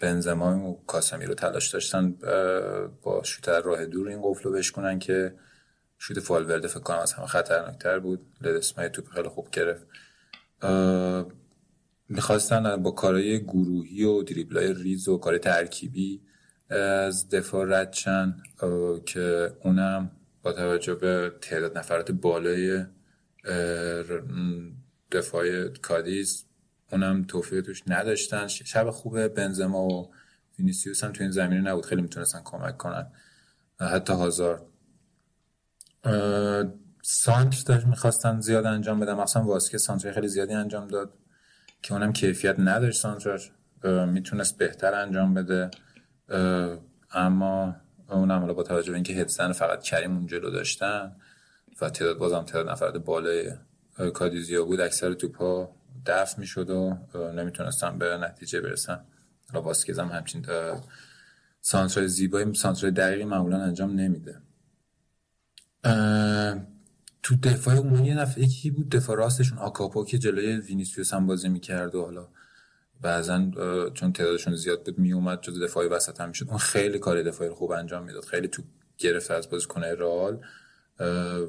بنزما 0.00 0.70
و 0.70 0.84
کاسمی 0.86 1.26
رو 1.26 1.34
تلاش 1.34 1.68
داشتن 1.68 2.12
با 3.02 3.22
شوت 3.22 3.48
از 3.48 3.66
راه 3.66 3.86
دور 3.86 4.08
این 4.08 4.20
قفل 4.22 4.42
رو 4.42 4.52
بشکنن 4.52 4.98
که 4.98 5.34
شوت 5.98 6.20
فالورده 6.20 6.68
فکر 6.68 6.80
کنم 6.80 6.98
از 6.98 7.12
همه 7.12 7.26
خطرناکتر 7.26 7.98
بود. 7.98 8.26
لدسمای 8.40 8.88
توپ 8.88 9.08
خیلی 9.08 9.28
خوب 9.28 9.48
گرفت. 9.50 9.86
می‌خواستن 12.08 12.76
با 12.76 12.90
کارهای 12.90 13.42
گروهی 13.44 14.04
و 14.04 14.22
دریبلای 14.22 14.74
ریز 14.74 15.08
و 15.08 15.18
کار 15.18 15.38
ترکیبی 15.38 16.20
از 16.70 17.28
دفاع 17.28 17.66
رد 17.68 17.94
که 19.06 19.52
اونم 19.64 20.10
با 20.42 20.52
توجه 20.52 20.94
به 20.94 21.32
تعداد 21.40 21.78
نفرات 21.78 22.12
بالای 22.12 22.84
دفاع 25.12 25.68
کادیز 25.68 26.44
اونم 26.92 27.24
توفیق 27.24 27.64
توش 27.64 27.82
نداشتن. 27.86 28.46
شب 28.46 28.90
خوب 28.90 29.28
بنزما 29.28 29.82
و 29.88 30.10
وینیسیوس 30.58 31.04
هم 31.04 31.12
تو 31.12 31.22
این 31.22 31.30
زمینه 31.30 31.60
نبود. 31.60 31.86
خیلی 31.86 32.02
می‌تونستن 32.02 32.40
کمک 32.44 32.76
کنن. 32.76 33.06
حتی 33.80 34.12
هزار 34.12 34.66
سانتر 37.02 37.62
داشت 37.66 37.86
می‌خواستن 37.86 38.40
زیاد 38.40 38.66
انجام 38.66 39.00
بدم 39.00 39.20
مثلا 39.20 39.42
واسکه 39.42 39.78
سانتر 39.78 40.12
خیلی 40.12 40.28
زیادی 40.28 40.54
انجام 40.54 40.88
داد 40.88 41.14
که 41.82 41.94
اونم 41.94 42.12
کیفیت 42.12 42.56
نداشت 42.58 43.00
سانتر 43.00 43.50
می‌تونست 44.06 44.58
بهتر 44.58 44.94
انجام 44.94 45.34
بده. 45.34 45.70
اما 47.12 47.76
اونم 48.08 48.40
حالا 48.40 48.54
با 48.54 48.62
توجه 48.62 48.90
به 48.90 48.94
اینکه 48.94 49.12
هدزن 49.12 49.52
فقط 49.52 49.82
کریم 49.82 50.16
اون 50.16 50.26
جلو 50.26 50.50
داشتن 50.50 51.16
و 51.80 51.90
تعداد 51.90 52.18
بازم 52.18 52.42
تعداد 52.42 52.68
نفرات 52.68 52.96
بالای 52.96 53.52
کادیزیا 54.14 54.64
بود. 54.64 54.80
اکثر 54.80 55.14
توپا 55.14 55.70
دفع 56.06 56.40
می‌شد 56.40 56.70
و 56.70 56.98
نمی‌تونستن 57.32 57.98
به 57.98 58.16
نتیجه 58.16 58.60
برسن. 58.60 59.00
حالا 59.52 59.72
هم 59.98 60.08
همچین 60.08 60.46
سانترای 61.60 62.08
زیبایی 62.08 62.54
سانترای 62.54 62.92
دقیقی 62.92 63.24
معمولا 63.24 63.58
انجام 63.58 63.90
نمیده. 63.90 64.40
تو 67.22 67.36
دفاع 67.42 67.74
اون 67.74 68.04
یکی 68.36 68.70
بود 68.70 68.88
دفاع 68.88 69.16
راستشون 69.16 69.58
آکاپو 69.58 70.04
که 70.04 70.18
جلوی 70.18 70.56
وینیسیوس 70.56 71.14
هم 71.14 71.26
بازی 71.26 71.48
می‌کرد 71.48 71.94
و 71.94 72.04
حالا 72.04 72.28
بعضا 73.00 73.50
چون 73.94 74.12
تعدادشون 74.12 74.54
زیاد 74.54 74.84
بود 74.84 74.98
میومد 74.98 75.40
جز 75.40 75.62
دفاعی 75.62 75.88
وسط 75.88 76.20
هم 76.20 76.28
می‌شد. 76.28 76.48
اون 76.48 76.58
خیلی 76.58 76.98
کار 76.98 77.22
دفاعی 77.22 77.50
خوب 77.50 77.70
انجام 77.70 78.04
می‌داد. 78.04 78.24
خیلی 78.24 78.48
تو 78.48 78.62
گرفته 78.98 79.34
از 79.34 79.50
بازیکن 79.50 79.84
رئال. 79.84 80.40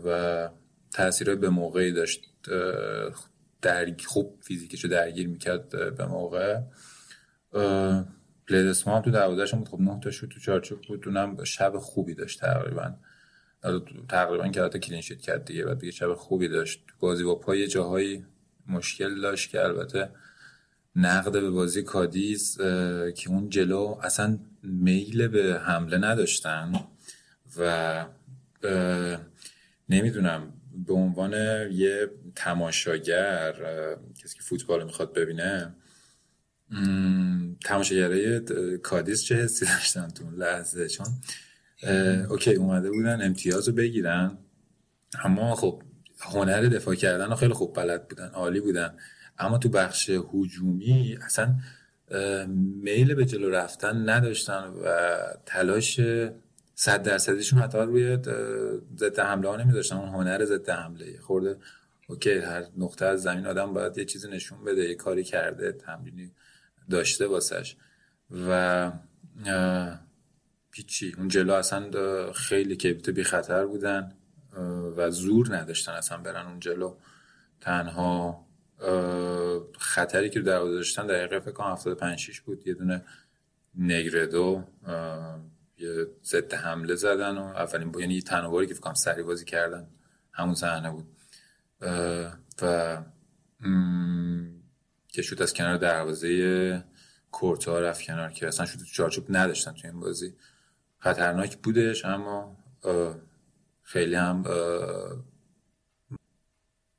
و 0.05 0.49
تاثیر 0.91 1.35
به 1.35 1.49
موقعی 1.49 1.91
داشت 1.91 2.30
در 3.61 3.95
خوب 4.05 4.38
فیزیکشو 4.41 4.88
درگیر 4.88 5.27
می‌کرد 5.27 5.95
به 5.95 6.05
موقع. 6.05 6.59
پلیدسما 8.47 8.95
هم 8.95 9.01
تو 9.01 9.11
دروازه‌ش 9.11 9.53
بود. 9.53 9.67
خب 9.67 9.81
نه 9.81 9.99
تا 10.03 10.11
شوت 10.11 10.30
تو 10.30 10.39
چارچوب 10.39 10.81
بود. 10.81 11.07
اونم 11.07 11.43
شب 11.43 11.77
خوبی 11.77 12.13
داشت 12.13 12.39
تقریبا. 12.39 12.93
تقریبا 14.09 14.47
که 14.47 14.63
حتی 14.63 14.80
کلین 14.80 15.01
شیت 15.01 15.21
کرد 15.21 15.45
دیگه. 15.45 15.65
بعد 15.65 15.80
دیگه 15.80 15.91
شب 15.91 16.13
خوبی 16.13 16.47
داشت. 16.47 16.84
بازی 16.99 17.23
با 17.23 17.35
پای 17.35 17.67
جاهایی 17.67 18.26
مشکل 18.67 19.21
داشت 19.21 19.49
که 19.49 19.63
البته 19.63 20.09
نقد 20.95 21.31
به 21.31 21.49
بازی 21.49 21.84
کادیز 21.84 22.57
که 23.15 23.30
اون 23.30 23.49
جلو 23.49 23.97
اصلا 24.03 24.39
میل 24.63 25.27
به 25.27 25.61
حمله 25.65 25.97
نداشتن 25.97 26.71
و 27.57 28.05
نمی‌دونم 29.89 30.53
به 30.87 30.93
عنوان 30.93 31.33
یه 31.71 32.09
تماشاگر 32.35 33.53
کسی 34.23 34.37
که 34.37 34.43
فوتبال 34.43 34.83
می‌خواد 34.83 35.13
ببینه 35.13 35.75
تماشاگرای 37.65 38.39
کادیس 38.77 39.23
چه 39.23 39.35
حسی 39.35 39.65
داشتن 39.65 40.07
تو 40.07 40.23
اون 40.23 40.35
لحظه؟ 40.35 40.87
چون 40.87 41.07
اوکی 42.29 42.53
اومده 42.53 42.91
بودن 42.91 43.21
امتیاز 43.21 43.68
رو 43.68 43.73
بگیرن 43.73 44.37
اما 45.23 45.55
خب 45.55 45.84
هنر 46.19 46.61
دفاع 46.61 46.95
کردن 46.95 47.35
خیلی 47.35 47.53
خوب 47.53 47.76
بلد 47.76 48.07
بودن 48.07 48.27
عالی 48.27 48.59
بودن. 48.59 48.97
اما 49.39 49.57
تو 49.57 49.69
بخش 49.69 50.09
هجومی 50.34 51.18
اصلا 51.26 51.55
میل 52.57 53.13
به 53.13 53.26
جلو 53.26 53.49
رفتن 53.49 54.09
نداشتن 54.09 54.63
و 54.84 55.18
تلاش 55.45 55.99
صد 56.81 57.03
درصدیشون 57.03 57.59
حتی 57.59 57.77
روی 57.77 58.17
ضد 58.97 59.19
حمله 59.19 59.49
ها 59.49 59.55
نمیذاشتن 59.55 59.95
اون 59.95 60.09
هنر 60.09 60.45
ضد 60.45 60.69
حمله. 60.69 61.19
خورده 61.19 61.57
اوکی 62.07 62.37
هر 62.37 62.65
نقطه 62.77 63.05
از 63.05 63.21
زمین 63.21 63.47
آدم 63.47 63.73
باید 63.73 63.97
یه 63.97 64.05
چیزی 64.05 64.29
نشون 64.29 64.63
بده 64.63 64.89
یه 64.89 64.95
کاری 64.95 65.23
کرده 65.23 65.71
تمرینی 65.71 66.31
داشته 66.89 67.27
واسش. 67.27 67.75
و 68.47 68.91
پیچی 70.71 71.15
اون 71.17 71.27
جلو 71.27 71.53
اصلا 71.53 72.31
خیلی 72.33 72.75
کیبیت 72.75 73.09
بی 73.09 73.23
خطر 73.23 73.65
بودن 73.65 74.11
و 74.97 75.11
زور 75.11 75.57
نداشتن 75.57 75.91
اصلا 75.91 76.17
برن 76.17 76.45
اون 76.45 76.59
جلو. 76.59 76.95
تنها 77.61 78.45
خطری 79.79 80.29
که 80.29 80.39
در 80.39 80.59
داشتن 80.59 81.07
دقیقه 81.07 81.39
فکر 81.39 81.51
کنم 81.51 81.71
75 81.71 82.19
6 82.19 82.41
بود. 82.41 82.67
یه 82.67 82.73
دونه 82.73 83.05
نگردو 83.75 84.63
یه 85.79 86.07
ضد 86.23 86.53
حمله 86.53 86.95
زدن 86.95 87.37
و 87.37 87.41
اولین 87.41 87.91
با 87.91 88.01
یعنی 88.01 88.13
یه 88.13 88.21
تنواری 88.21 88.67
که 88.67 88.73
فکر 88.73 88.83
کنم 88.83 88.93
سری 88.93 89.23
بازی 89.23 89.45
کردن. 89.45 89.87
همون 90.31 90.55
صحنه 90.55 90.91
بود. 90.91 91.07
و 92.61 92.97
که 95.07 95.21
شد 95.21 95.41
از 95.41 95.53
کنار 95.53 95.77
دروازه 95.77 96.83
کورتا 97.31 97.79
رفت 97.79 98.01
کنار 98.01 98.31
که 98.31 98.47
اصلا 98.47 98.65
شد 98.65 98.79
چارچوب 98.93 99.25
نداشتن 99.29 99.71
تو 99.71 99.87
این 99.87 99.99
بازی. 99.99 100.35
خطرناک 100.97 101.57
بودش 101.57 102.05
اما 102.05 102.57
خیلی 103.81 104.15
هم 104.15 104.43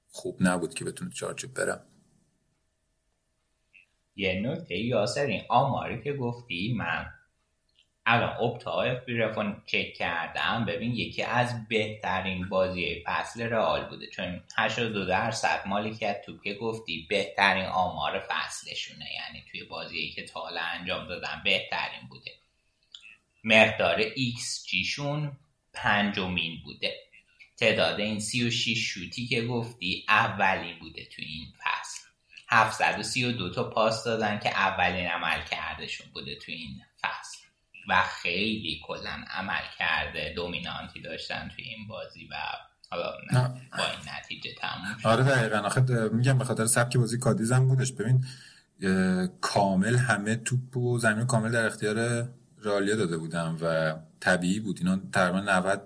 خوب 0.09 0.37
نبود 0.41 0.75
که 0.75 0.85
بتونه 0.85 1.11
چارچوب 1.11 1.55
برم 1.55 1.87
یه 4.17 4.43
نکته 4.45 4.79
یاسر 4.79 5.27
این 5.27 5.43
آماری 5.49 6.03
که 6.03 6.13
گفتی 6.13 6.75
من 6.79 7.07
الان 8.13 8.37
اپتا 8.37 8.83
رفون 9.09 9.63
چک 9.67 9.95
کردم 9.95 10.65
ببین 10.65 10.95
یکی 10.95 11.23
از 11.23 11.69
بهترین 11.69 12.49
بازی 12.49 13.03
فصل 13.07 13.43
رئال 13.43 13.85
بوده. 13.85 14.07
چون 14.07 14.43
82 14.57 15.05
درصد 15.07 15.63
مالکیت 15.67 16.23
تو 16.27 16.39
که 16.39 16.55
گفتی 16.55 17.07
بهترین 17.09 17.65
آمار 17.65 18.19
فصلشونه. 18.19 19.05
یعنی 19.15 19.45
توی 19.51 19.65
بازی 19.65 20.11
که 20.11 20.25
تا 20.25 20.49
انجام 20.49 21.09
دادن 21.09 21.41
بهترین 21.45 22.09
بوده. 22.09 22.31
مقدار 23.45 23.97
xGشون 24.15 25.37
پنجمین 25.73 26.61
بوده. 26.65 26.95
تعداد 27.57 28.01
این 28.01 28.21
36 28.21 28.95
شوتی 28.95 29.27
که 29.27 29.43
گفتی 29.43 30.05
اولین 30.09 30.79
بوده 30.79 31.05
توی 31.05 31.25
این 31.25 31.47
فصل. 31.59 32.01
732 32.49 33.51
تا 33.51 33.71
پاس 33.71 34.05
دادن 34.05 34.39
که 34.39 34.49
اولین 34.49 35.07
عملکردشون 35.07 36.07
بوده 36.13 36.35
توی 36.35 36.55
این 36.55 36.81
فصل. 37.03 37.40
و 37.91 38.03
خیلی 38.23 38.81
کلا 38.87 39.25
عملکرد 39.31 40.33
dominantی 40.37 41.01
داشتن 41.03 41.51
توی 41.57 41.65
این 41.65 41.87
بازی 41.89 42.29
و 42.31 42.35
حالا 42.91 43.13
با 43.79 43.85
این 43.85 44.15
نتیجه 44.19 44.51
تموم 44.61 44.99
شد. 45.03 45.07
آره 45.09 45.25
دقیقا. 45.25 45.57
آخه 45.57 45.81
میگم 46.13 46.39
به 46.39 46.45
خاطر 46.45 46.67
سبک 46.67 46.97
بازی 46.97 47.19
کادیزم 47.19 47.69
بودش. 47.69 47.93
ببین 47.93 48.25
کامل 49.41 49.97
همه 49.97 50.37
توپ 50.37 50.77
و 50.77 50.99
زمین 50.99 51.27
کامل 51.27 51.53
در 51.53 51.67
اختیار 51.67 52.29
رالیا 52.59 52.97
داده 52.97 53.17
بودم 53.17 53.59
و 53.63 53.95
طبیعی 54.21 54.61
بود. 54.61 54.79
اینا 54.79 55.01
تقریبا 55.13 55.41
90 55.41 55.83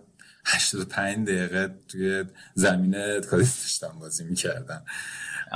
85 0.47 1.29
دقیقه 1.29 1.75
توی 1.89 2.25
زمین 2.55 3.21
کادیس 3.21 3.63
داشتن 3.63 3.99
بازی 3.99 4.25
می‌کردن. 4.25 4.85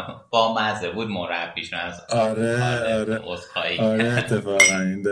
با 0.31 0.55
مزه 0.55 0.91
بود 0.91 1.09
مربیشون 1.09 1.79
از 1.79 2.01
آره 2.09 2.63
آره. 2.95 3.19
آره 3.81 4.13
اتفاقا 4.19 4.81
این 4.81 5.03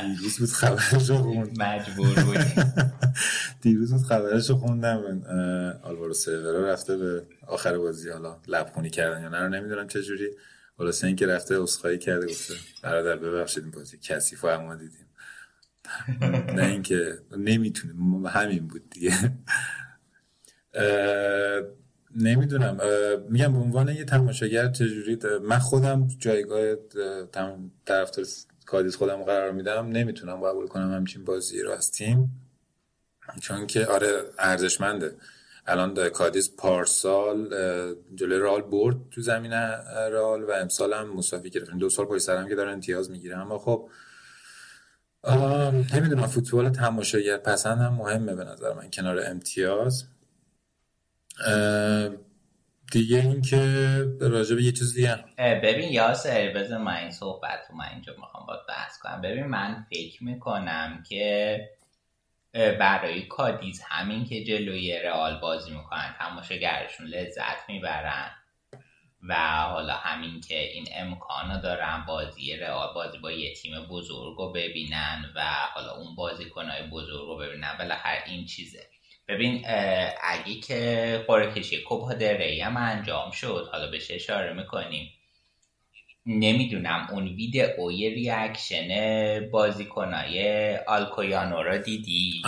دیروز 0.00 0.38
بود 0.38 0.48
خبرشو 0.48 1.16
خوند 1.16 1.62
مجبور 1.62 2.24
بود 2.24 2.38
دیروز 3.62 3.92
بود 3.92 4.02
خبرشو 4.02 4.56
خوندم. 4.56 5.22
آلوارو 5.82 6.14
سیورا 6.14 6.72
رفته 6.72 6.96
به 6.96 7.26
آخر 7.46 7.78
بازی. 7.78 8.10
حالا 8.10 8.36
لبخونی 8.48 8.90
کردن 8.90 9.22
یا 9.22 9.28
نه 9.28 9.38
رو 9.38 9.48
نمی‌دونم 9.48 9.88
چجوری 9.88 10.28
خلاصه 10.78 11.06
اینکه 11.06 11.26
رفته 11.26 11.62
اسخایی 11.62 11.98
کرده 11.98 12.26
گفته 12.26 12.54
برادر 12.82 13.16
ببخشید 13.16 13.62
این 13.62 13.72
بازی 13.72 13.98
کثیف 14.02 14.44
ما 14.44 14.74
دیدیم. 14.74 15.06
نه 16.54 16.64
اینکه 16.64 17.18
نمی‌تونیم 17.36 18.26
همین 18.26 18.68
بود 18.68 18.90
دیگه. 18.90 19.32
نمی‌دونم 22.16 22.80
میگم 23.28 23.52
به 23.52 23.58
عنوان 23.58 23.88
یه 23.88 24.04
تماشاگر 24.04 24.68
چجوری 24.68 25.18
من 25.42 25.58
خودم 25.58 26.08
جایگاه 26.18 26.74
طرفدار 27.86 28.26
کادیس 28.66 28.96
خودم 28.96 29.22
قرار 29.22 29.52
میدم 29.52 29.88
نمی‌تونم 29.88 30.36
قبول 30.36 30.66
کنم 30.66 30.94
همچین 30.94 31.24
بازی 31.24 31.62
رو 31.62 31.70
از 31.70 31.92
تیم. 31.92 32.30
چون 33.40 33.66
که 33.66 33.86
آره 33.86 34.22
ارزشمنده. 34.38 35.16
الان 35.66 36.08
کادیس 36.08 36.50
پارسال 36.56 37.54
جلوی 38.14 38.38
رال 38.38 38.62
برد 38.62 38.96
تو 39.10 39.20
زمین 39.20 39.52
رال 40.12 40.42
و 40.42 40.50
امسال 40.50 40.92
هم 40.92 41.16
مساوی 41.16 41.50
گرفت 41.50 41.70
دو 41.70 41.88
سال 41.88 42.06
پشت 42.06 42.22
سرم 42.22 42.48
که 42.48 42.54
داره 42.54 42.70
امتیاز 42.70 43.10
می‌گیره. 43.10 43.38
اما 43.38 43.58
خب 43.58 43.88
نمی‌دونم 45.94 46.26
فوتبال 46.26 46.70
تماشاگر 46.70 47.36
پسند 47.36 47.78
هم 47.78 47.94
مهمه 47.94 48.34
به 48.34 48.44
نظر 48.44 48.74
من 48.74 48.90
کنار 48.90 49.20
امتیاز. 49.26 50.04
دیگه 52.92 53.18
این 53.18 53.42
که 53.42 53.56
راجع 54.20 54.56
به 54.56 54.62
یه 54.62 54.72
چیز 54.72 54.94
دیگه 54.94 55.24
ببین 55.38 55.92
یاسر 55.92 56.52
بذار 56.56 56.78
من 56.78 56.96
این 56.96 57.10
صحبت 57.10 57.60
رو 57.70 57.76
من 57.76 57.88
اینجا 57.92 58.14
می‌خوام 58.18 58.46
باید 58.46 58.66
بحث 58.68 58.98
کنم. 58.98 59.20
ببین 59.20 59.46
من 59.46 59.86
فکر 59.90 60.24
می‌کنم 60.24 61.04
که 61.08 61.60
برای 62.52 63.22
کادیز 63.22 63.82
همین 63.88 64.24
که 64.24 64.44
جلوی 64.44 64.98
رئال 64.98 65.40
بازی 65.40 65.70
می‌کنن 65.70 66.14
تماشاگرشون 66.18 67.06
لذت 67.06 67.68
می‌برن 67.68 68.30
و 69.28 69.34
حالا 69.62 69.94
همین 69.94 70.40
که 70.40 70.72
این 70.72 70.86
امکان 70.96 71.60
دارن 71.60 72.04
بازی 72.08 72.56
رئال 72.56 72.94
بازی 72.94 73.18
با 73.18 73.32
یه 73.32 73.54
تیم 73.54 73.72
بزرگ 73.90 74.36
رو 74.38 74.52
ببینن 74.52 75.24
و 75.36 75.40
حالا 75.74 75.96
اون 75.96 76.14
بازیکنهای 76.14 76.82
بزرگ 76.82 77.26
رو 77.26 77.36
ببینن 77.36 77.76
بالاخره 77.78 78.22
این 78.26 78.46
چیزه. 78.46 78.86
ببین 79.30 79.64
اگه 80.22 80.60
که 80.60 81.24
قرعه 81.26 81.50
کشی 81.50 81.74
دل 81.74 81.84
ری 82.20 82.60
هم 82.60 82.76
انجام 82.76 83.30
شد 83.30 83.68
حالا 83.72 83.90
بهش 83.90 84.10
اشاره 84.10 84.52
می‌کنیم. 84.52 85.12
نمی‌دونم 86.26 87.08
اون 87.10 87.28
ویدئوی 87.28 88.10
reaction 88.10 88.88
بازیکنای 89.50 90.76
آلکویانو 90.76 91.62
رو 91.62 91.78
دیدی؟ 91.78 92.42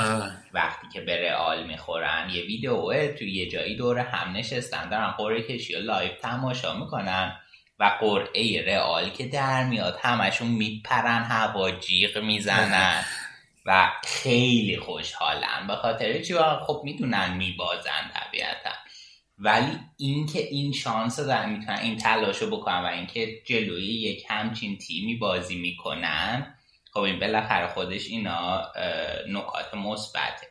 وقتی 0.55 0.87
که 0.93 1.01
به 1.01 1.31
رئال 1.31 1.67
می‌خورن 1.67 2.31
یه 2.35 2.43
ویدئو 2.43 3.13
توی 3.19 3.33
یه 3.33 3.49
جایی 3.51 3.77
دور 3.77 3.99
هم 3.99 4.37
نشستن 4.37 4.89
دارن 4.89 5.11
قرعه 5.11 5.43
کشی 5.43 5.75
و 5.75 5.79
live 5.79 6.11
تماشا 6.23 6.75
می‌کنن 6.79 7.37
و 7.79 7.91
قرعه 8.01 8.65
رئال 8.67 9.11
که 9.11 9.27
در 9.27 9.65
میاد 9.65 9.99
همشون 10.03 10.49
میپرن 10.49 11.23
هوا 11.23 11.71
جیغ 11.71 12.19
می‌زنن. 12.19 13.05
و 13.67 13.93
خیلی 14.05 14.77
خوشحالن 14.77 15.67
به 15.67 15.77
خاطر 15.77 16.23
چی؟ 16.23 16.35
خب 16.67 16.81
می‌دونن 16.85 17.37
میبازن 17.37 18.11
طبیعتا. 18.15 18.71
ولی 19.39 19.79
اینکه 19.97 20.39
این 20.39 20.73
شانس 20.73 21.21
دارن 21.21 21.51
می‌تونن 21.51 21.79
این 21.79 21.97
تلاش 21.97 22.37
رو 22.37 22.57
بکنن 22.57 22.83
و 22.83 22.87
اینکه 22.87 23.43
جلوی 23.47 23.87
یک 23.87 24.25
همچین 24.29 24.79
تیمی 24.79 25.17
بازی 25.17 25.57
می‌کنن 25.57 26.55
خب 26.93 27.01
این 27.01 27.21
بالاخره 27.21 27.69
خودش 27.69 28.07
اینا 28.07 28.73
نکات 29.29 29.75
مثبته. 29.75 30.47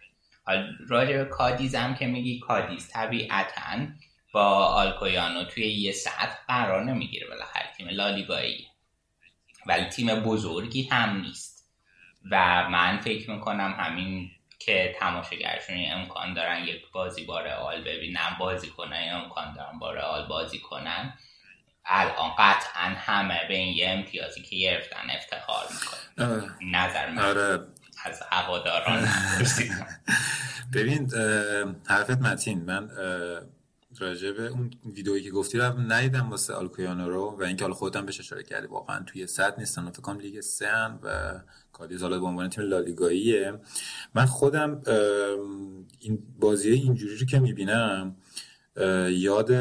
حالا 0.45 0.67
راجع 0.89 1.17
به 1.17 1.25
کادیز 1.25 1.75
هم 1.75 1.95
که 1.95 2.07
میگی 2.07 2.39
کادیز 2.39 2.89
طبیعتا 2.89 3.87
با 4.33 4.65
آلکویانو 4.65 5.43
توی 5.43 5.67
یه 5.67 5.91
سطح 5.91 6.37
قرار 6.47 6.83
نمی‌گیره 6.83 7.27
بالاخره 7.27 7.69
تیم 7.77 7.87
لالیگایی. 7.89 8.67
ولی 9.65 9.85
تیم 9.85 10.15
بزرگی 10.15 10.83
هم 10.83 11.21
نیست. 11.21 11.50
و 12.31 12.69
من 12.69 12.97
فکر 12.97 13.31
می‌کنم 13.31 13.75
همین 13.79 14.31
که 14.59 14.95
تماشاگرشون 14.99 15.75
امکان 15.91 16.33
دارن 16.33 16.63
یک 16.63 16.91
بازی 16.91 17.23
با 17.23 17.39
رئال 17.39 17.81
ببینن 17.81 18.35
بازی 18.39 18.67
کنن 18.67 19.09
امکان 19.11 19.53
دارن 19.53 19.79
با 19.79 19.91
رئال 19.91 20.27
بازی 20.27 20.59
کنن. 20.59 21.13
الان 21.85 22.31
قطعا 22.37 22.83
همه 22.97 23.39
به 23.47 23.53
این 23.53 23.77
یه 23.77 23.89
امتیازی 23.89 24.41
که 24.41 24.55
گرفتن 24.55 25.09
افتخار 25.09 25.65
می‌کنن. 25.71 26.55
نظر 26.61 27.09
من 27.09 27.23
آره. 27.23 27.59
از 28.05 28.23
هواداران. 28.31 29.07
ببین 30.73 31.11
حرفت 31.87 32.21
متین. 32.21 32.65
من 32.65 32.89
راجع 33.99 34.31
به 34.31 34.47
اون 34.47 34.71
ویدئویی 34.85 35.23
که 35.23 35.31
گفتی 35.31 35.57
رو 35.57 35.79
ندیدم 35.79 36.29
واسه 36.29 36.53
آلکویانو 36.53 37.09
رو 37.09 37.37
و 37.39 37.43
اینکه 37.43 37.63
حالا 37.63 37.73
خودم 37.73 38.05
بهش 38.05 38.19
اشاره 38.19 38.43
کردی. 38.43 38.67
واقعا 38.67 39.03
توی 39.03 39.27
صد 39.27 39.59
نیستن 39.59 39.89
فکر 39.89 40.01
کنم 40.01 40.19
لیگ 40.19 40.41
3 40.41 40.67
و 41.03 41.33
کادیز 41.73 42.01
حالا 42.01 42.19
به 42.19 42.25
عنوان 42.25 42.49
تیم 42.49 42.63
لالیگاییه. 42.63 43.53
من 44.15 44.25
خودم 44.25 44.81
این 45.99 46.23
بازی 46.39 46.71
اینجوری 46.71 47.17
رو 47.17 47.25
که 47.25 47.39
می‌بینم 47.39 48.15
یاد 49.09 49.51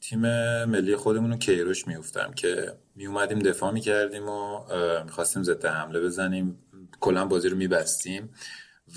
تیم 0.00 0.20
ملی 0.64 0.96
خودمون 0.96 1.30
رو 1.30 1.36
کیروش 1.36 1.86
میفتم 1.86 2.32
که 2.32 2.72
میومدیم 2.94 3.38
دفاع 3.38 3.72
می‌کردیم 3.72 4.28
و 4.28 4.60
می‌خواستیم 5.04 5.42
ضد 5.42 5.66
حمله 5.66 6.00
بزنیم. 6.00 6.58
کلا 7.00 7.24
بازی 7.26 7.48
رو 7.48 7.56
میبستیم. 7.56 8.30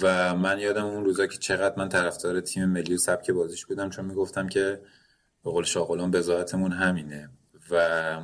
و 0.01 0.35
من 0.35 0.59
یادم 0.59 0.85
اون 0.85 1.05
روزا 1.05 1.27
که 1.27 1.37
چقدر 1.37 1.75
من 1.77 1.89
طرفدار 1.89 2.41
تیم 2.41 2.65
ملی 2.65 2.93
و 2.93 2.97
سبک 2.97 3.31
بازیش 3.31 3.65
بودم 3.65 3.89
چون 3.89 4.05
می‌گفتم 4.05 4.47
که 4.47 4.81
به 5.43 5.51
قول 5.51 5.63
شاغلان 5.63 6.11
بزاعتمون 6.11 6.71
همینه 6.71 7.29
و 7.71 8.23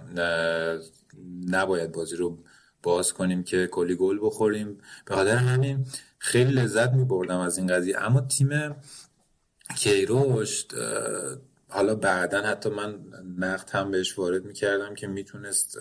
نباید 1.48 1.92
بازی 1.92 2.16
رو 2.16 2.38
باز 2.84 3.14
کنیم 3.14 3.44
که 3.44 3.68
کلی 3.68 3.96
گل 3.96 4.20
بخوریم. 4.22 4.78
به 5.06 5.16
خاطر 5.16 5.36
همین 5.36 5.86
خیلی 6.20 6.52
لذت 6.52 6.94
می 6.94 7.06
بردم 7.06 7.40
از 7.40 7.58
این 7.58 7.68
قضیه. 7.68 7.98
اما 8.00 8.22
تیم 8.22 8.76
کیروش 9.76 10.66
حالا 11.70 11.96
بعدا 11.96 12.42
حتی 12.42 12.70
من 12.70 13.00
نقد 13.38 13.70
هم 13.70 13.92
بهش 13.92 14.20
وارد 14.20 14.46
می 14.46 14.54
کردم 14.54 14.96
که 14.96 15.08
می‌تونست 15.08 15.78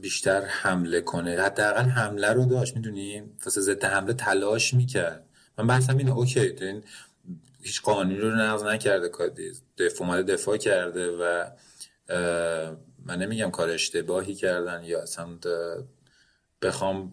بیشتر 0.00 0.40
حمله 0.40 1.00
کنه. 1.00 1.42
حداقل 1.42 1.84
حمله 1.84 2.32
رو 2.32 2.44
داشت 2.44 2.76
می‌دونی؟ 2.76 3.22
واسه 3.44 3.60
ضد 3.60 3.84
حمله 3.84 4.12
تلاش 4.12 4.74
می‌کرد. 4.74 5.26
من 5.58 5.66
بحثم 5.66 5.96
اینه 5.96 6.12
اوکی 6.12 6.40
این 6.40 6.84
هیچ 7.62 7.82
قانونی 7.82 8.16
رو 8.16 8.30
نقض 8.30 8.62
نکرده 8.62 9.10
دفاع 9.78 10.08
اومده 10.08 10.32
دفاع 10.32 10.56
کرده 10.56 11.10
و 11.10 11.50
من 13.06 13.18
نمیگم 13.18 13.50
کار 13.50 13.70
اشتباهی 13.70 14.34
کردن 14.34 14.82
یا 14.84 15.02
اصلا 15.02 15.28
بخوام 16.62 17.12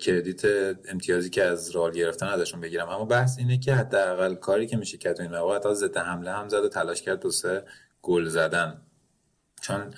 کردیت 0.00 0.42
امتیازی 0.88 1.30
که 1.30 1.44
از 1.44 1.70
رال 1.70 1.92
گرفتن 1.92 2.26
ازشون 2.26 2.60
بگیرم. 2.60 2.88
اما 2.88 3.04
بحث 3.04 3.38
اینه 3.38 3.58
که 3.58 3.74
حداقل 3.74 4.34
کاری 4.34 4.66
که 4.66 4.76
میشه 4.76 4.98
کرد 4.98 5.20
این 5.20 5.30
موقع 5.30 5.56
حتی 5.56 5.74
ضد 5.74 5.96
حمله 5.96 6.30
هم 6.30 6.48
زد 6.48 6.64
و 6.64 6.68
تلاش 6.68 7.02
کرد 7.02 7.20
دو 7.20 7.30
سه 7.30 7.64
گل 8.02 8.28
زدن. 8.28 8.80
چون 9.60 9.94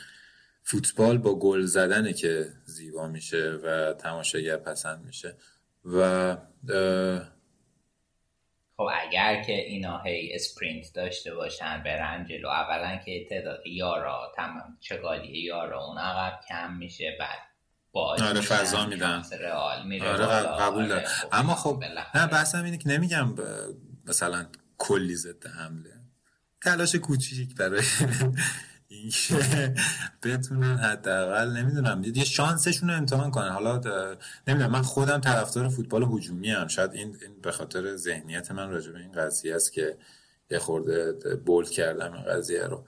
فوتبال 0.63 1.19
با 1.19 1.35
گل 1.35 1.63
زدنه 1.63 2.13
که 2.13 2.53
زیبا 2.65 3.09
میشه 3.09 3.51
و 3.65 3.93
تماشاگر 3.93 4.57
پسند 4.57 5.05
میشه 5.05 5.37
و 5.85 6.37
خب 8.77 8.89
اگر 9.03 9.43
که 9.43 9.53
اینا 9.53 10.03
هی 10.03 10.35
اسپرینت 10.35 10.95
داشته 10.95 11.35
باشن 11.35 11.83
برن 11.83 12.25
جلو 12.25 12.49
اولا 12.49 13.01
که 13.05 13.27
تعداد 13.31 13.67
یارا 13.67 14.33
تمام 14.37 14.77
چگالی 14.81 15.39
یارا 15.39 15.85
اون 15.85 15.99
عقب 15.99 16.41
کم 16.49 16.77
میشه 16.77 17.17
بعد 17.19 17.39
آره 17.95 18.41
فضا 18.41 18.87
میدن. 18.87 19.23
آره 20.03 20.27
قبول 20.61 20.89
دارم. 20.89 21.05
خب 21.05 21.29
اما 21.33 21.55
خب 21.55 21.85
نه 22.15 22.27
بحثم 22.27 22.65
اینه 22.65 22.79
که 22.79 22.89
نمیگم 22.89 23.35
مثلا 24.07 24.47
کلی 24.79 25.15
ضد 25.15 25.47
حمله. 25.47 25.91
تلاش 26.63 26.95
کوچیک 26.95 27.55
برای 27.55 27.83
اینکه 28.93 29.75
بتونن 30.23 30.77
حداقل 30.78 31.57
نمی‌دونم 31.57 32.02
یه 32.05 32.25
شانسشون 32.25 32.91
رو 32.91 32.97
امتحان 32.97 33.31
کنن. 33.31 33.49
حالا 33.49 33.81
نمی‌دونم 34.49 34.70
من 34.70 34.83
خودم 34.83 35.19
طرفدار 35.19 35.69
فوتبال 35.69 36.02
هجومی 36.02 36.52
ام. 36.52 36.69
شاید 36.69 36.93
این, 36.93 37.17
به 37.43 37.52
خاطر 37.52 37.97
ذهنیت 37.97 38.51
من 38.51 38.70
راجع 38.70 38.93
به 38.93 38.99
این 38.99 39.12
قضیه 39.12 39.55
است 39.55 39.73
که 39.73 39.97
یه 40.51 40.59
خورده 40.59 41.12
بولد 41.47 41.70
کردم 41.70 42.12
این 42.12 42.25
قضیه 42.25 42.62
رو. 42.67 42.85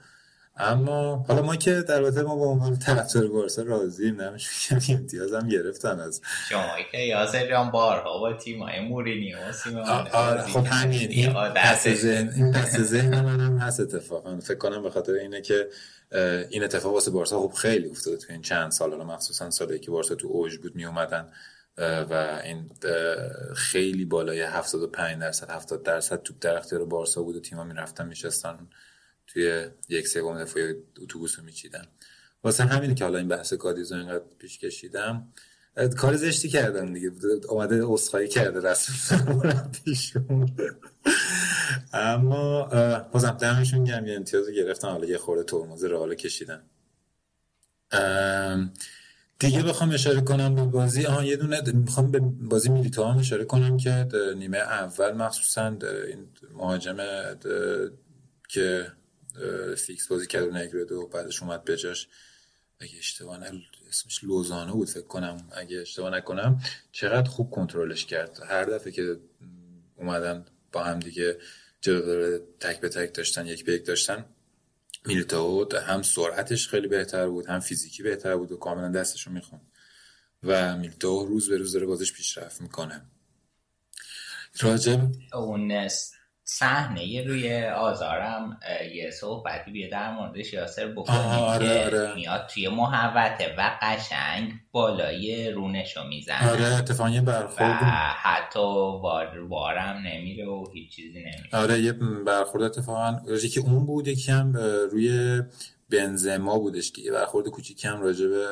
اما 0.57 1.25
حالا 1.27 1.41
ما 1.41 1.55
که 1.55 1.81
در 1.81 2.01
واقع 2.01 2.21
ما 2.21 2.35
با 2.35 2.45
عنوان 2.45 2.79
طرفدار 2.79 3.27
بارسا 3.27 3.61
راضییم 3.61 4.21
نمیشه 4.21 4.79
که 4.79 4.93
امتیاز 4.93 5.33
هم 5.33 5.47
گرفتن 5.47 5.99
از 5.99 6.21
شما 6.49 6.75
که 6.91 6.97
یاسر 6.97 7.69
بارها 7.73 8.19
با 8.19 8.37
های 8.65 8.79
مورینیو 8.79 9.37
خب 10.47 10.65
همین 10.65 11.09
این 11.09 11.33
پس 11.33 11.87
ذهن 11.87 12.29
این 12.35 12.51
پس 12.51 12.77
ذهن 12.77 13.21
منم 13.21 13.57
هست 13.57 13.79
اتفاقا. 13.79 14.39
فکر 14.39 14.57
کنم 14.57 14.83
به 14.83 14.89
خاطر 14.89 15.13
اینه 15.13 15.41
که 15.41 15.69
این 16.49 16.63
اتفاق 16.63 16.93
واسه 16.93 17.11
بارسا 17.11 17.39
خب 17.47 17.53
خیلی 17.53 17.89
افتاده 17.89 18.17
تو 18.17 18.33
این 18.33 18.41
چند 18.41 18.71
سال. 18.71 18.91
حالا 18.91 19.03
مخصوصا 19.03 19.49
سالی 19.49 19.79
که 19.79 19.91
بارسا 19.91 20.15
تو 20.15 20.27
اوج 20.27 20.57
بود 20.57 20.75
می 20.75 20.85
اومدن 20.85 21.29
و 22.09 22.41
این 22.43 22.69
خیلی 23.55 24.05
بالای 24.05 24.41
75 24.41 25.21
درصد 25.21 25.51
70 25.51 25.83
درصد 25.83 26.21
توپ 26.21 26.37
در 26.41 26.57
اختیار 26.57 26.85
بارسا 26.85 27.23
بود 27.23 27.35
و 27.35 27.39
تیم‌ها 27.39 27.63
می‌رفتن 27.63 28.07
میشستن 28.07 28.67
توی 29.27 29.67
یک 29.89 30.07
سوم 30.07 30.43
دفاعی 30.43 30.75
اتوبوس 31.01 31.39
رو 31.39 31.45
میچیدن 31.45 31.85
واسه 32.43 32.63
همینه 32.63 32.95
که 32.95 33.03
حالا 33.03 33.17
این 33.17 33.27
بحث 33.27 33.53
کادیز 33.53 33.91
رو 33.91 33.97
اینقدر 33.97 34.23
پیش 34.39 34.59
کشیدم. 34.59 35.27
کار 35.97 36.15
زشتی 36.15 36.49
کردم 36.49 36.93
دیگه. 36.93 37.11
اومده 37.49 37.91
اصخایی 37.91 38.27
کرده 38.27 38.69
رسم 38.69 38.93
پیشون 39.85 40.55
اما 41.93 42.63
بازم 43.11 43.31
دمشون 43.31 43.83
گم 43.83 44.05
یه 44.05 44.15
امتیاز 44.15 44.49
گرفتن 44.49 44.87
حالا 44.87 45.05
یه 45.05 45.17
خورده 45.17 45.43
ترمز 45.43 45.85
حالا 45.85 46.15
کشیدن 46.15 46.61
دیگه 49.39 49.63
بخوام 49.63 49.91
اشاره 49.91 50.21
کنم 50.21 50.55
به 50.55 50.65
بازی. 50.65 51.05
آها 51.05 51.23
یه 51.23 51.35
دونه 51.35 51.61
می‌خوام 51.73 52.11
به 52.11 52.19
بازی 52.19 52.69
میلیتا 52.69 53.11
هم 53.11 53.19
اشاره 53.19 53.45
کنم 53.45 53.77
که 53.77 54.07
نیمه 54.37 54.57
اول 54.57 55.11
مخصوصا 55.11 55.67
این 56.07 56.27
مهاجم 56.53 56.97
که 58.49 58.87
فیکس 59.77 60.07
بازی 60.07 60.27
کرد 60.27 60.47
و 60.47 60.51
نگرد 60.51 60.91
و 60.91 61.07
بعدش 61.07 61.43
اومد 61.43 61.65
بجاش 61.65 62.07
اگه 62.79 62.97
اشتباه 62.97 63.39
اسمش 63.89 64.23
لوزانه 64.23 64.71
بود 64.71 64.89
فکر 64.89 65.07
کنم. 65.07 65.47
اگه 65.51 65.81
اشتباه 65.81 66.09
نکنم 66.09 66.61
چقدر 66.91 67.29
خوب 67.29 67.51
کنترلش 67.51 68.05
کرد. 68.05 68.39
هر 68.49 68.63
دفعه 68.63 68.91
که 68.91 69.19
اومدن 69.95 70.45
با 70.71 70.83
هم 70.83 70.99
دیگه 70.99 71.37
جلو 71.81 72.39
تک 72.59 72.79
به 72.79 72.89
تک 72.89 73.13
داشتن 73.13 73.45
یک 73.45 73.65
به 73.65 73.73
یک 73.73 73.85
داشتن 73.85 74.25
میلیتائو 75.05 75.77
هم 75.77 76.01
سرعتش 76.01 76.67
خیلی 76.67 76.87
بهتر 76.87 77.27
بود 77.27 77.45
هم 77.45 77.59
فیزیکی 77.59 78.03
بهتر 78.03 78.35
بود 78.35 78.51
و 78.51 78.57
کاملا 78.57 78.89
دستشو 78.89 79.31
می‌خوند. 79.31 79.71
و 80.43 80.77
میلیتائو 80.77 81.25
روز 81.25 81.49
به 81.49 81.57
روز 81.57 81.73
داره 81.73 81.85
بازش 81.85 82.13
پیشرفت 82.13 82.61
می‌کنه. 82.61 83.05
راجب 84.61 85.11
اون 85.33 85.71
صحنه 86.57 87.23
روی 87.27 87.63
آزارم 87.65 88.59
یه 88.95 89.11
صحبتی 89.11 89.71
بیه 89.71 89.89
در 89.89 90.13
موردش 90.13 90.53
یاسر 90.53 90.87
بکنی 90.87 91.17
آره، 91.17 91.67
که 91.67 91.85
آره. 91.85 92.15
میاد 92.15 92.47
توی 92.53 92.67
محوته 92.67 93.55
و 93.57 93.71
قشنگ 93.81 94.53
بالای 94.71 95.51
رونشو 95.51 96.03
می‌زنه. 96.07 96.51
آره 96.51 96.65
اتفاقا 96.65 97.09
یه 97.09 97.21
برخورد 97.21 97.79
و 97.81 97.85
حتی 98.21 98.59
وار 98.59 99.39
وارم 99.49 99.97
نمیره 100.05 100.45
و 100.45 100.65
هیچ 100.73 100.95
چیزی 100.95 101.19
نمیره 101.19 101.49
آره 101.53 101.79
یه 101.79 101.91
برخورد 102.25 102.63
اتفاقا 102.63 103.21
یکی 103.43 103.59
اون 103.59 103.85
بود 103.85 104.07
یکی 104.07 104.31
هم 104.31 104.53
روی 104.91 105.41
بنزما 105.89 106.59
بودش 106.59 106.91
که 106.91 107.01
یه 107.01 107.11
برخورد 107.11 107.47
کوچیکی 107.47 107.87
هم 107.87 108.01
راجع 108.01 108.27
به 108.27 108.45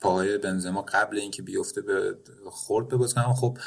پاهای 0.00 0.38
بنزما 0.38 0.82
قبل 0.82 1.18
اینکه 1.18 1.42
بیفته 1.42 1.80
به 1.82 2.14
خورد 2.50 2.88
به 2.88 2.96
بازیکن. 2.96 3.22
خب 3.22 3.58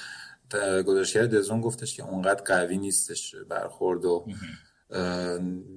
گزارشگر 0.55 1.25
دزون 1.25 1.61
گفتش 1.61 1.95
که 1.95 2.03
اونقدر 2.03 2.43
قوی 2.43 2.77
نیستش 2.77 3.35
برخورد 3.49 4.05
و 4.05 4.25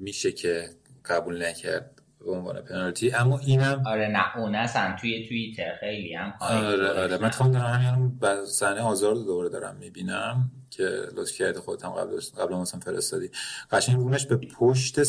میشه 0.01 0.33
که 0.33 0.69
قبول 1.05 1.47
نکرد 1.47 1.91
به 2.19 2.31
عنوان 2.31 2.61
پنالتی. 2.61 3.13
اما 3.13 3.39
اینم 3.39 3.83
آره 3.87 4.09
نه 4.09 4.37
اون 4.37 4.55
اصلا 4.55 4.97
توی 5.01 5.29
توییتر 5.29 5.77
خیلی 5.81 6.15
هم 6.15 6.35
آره 6.41 6.89
آره. 6.89 7.19
من 7.19 7.31
تفهم 7.31 7.53
دارم 7.53 7.65
همین 7.65 8.21
صحنه 8.47 8.81
آزار 8.81 9.15
دوباره 9.15 9.49
دارم 9.49 9.77
می‌بینم 9.77 10.51
که 10.71 10.83
لطف 11.17 11.33
کرده 11.33 11.61
خودت 11.61 11.85
هم 11.85 11.91
قبل 11.91 12.21
قبل 12.39 12.55
مثلا 12.55 12.81
فرستادی. 12.81 13.31
قشنگ 13.71 13.97
رونش 13.97 14.27
به 14.27 14.37
پشت 14.37 15.03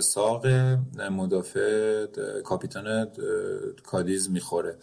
ساق 0.00 0.46
مدافع 1.10 2.06
کاپیتان 2.44 3.06
کادیز 3.84 4.30
می‌خوره. 4.30 4.76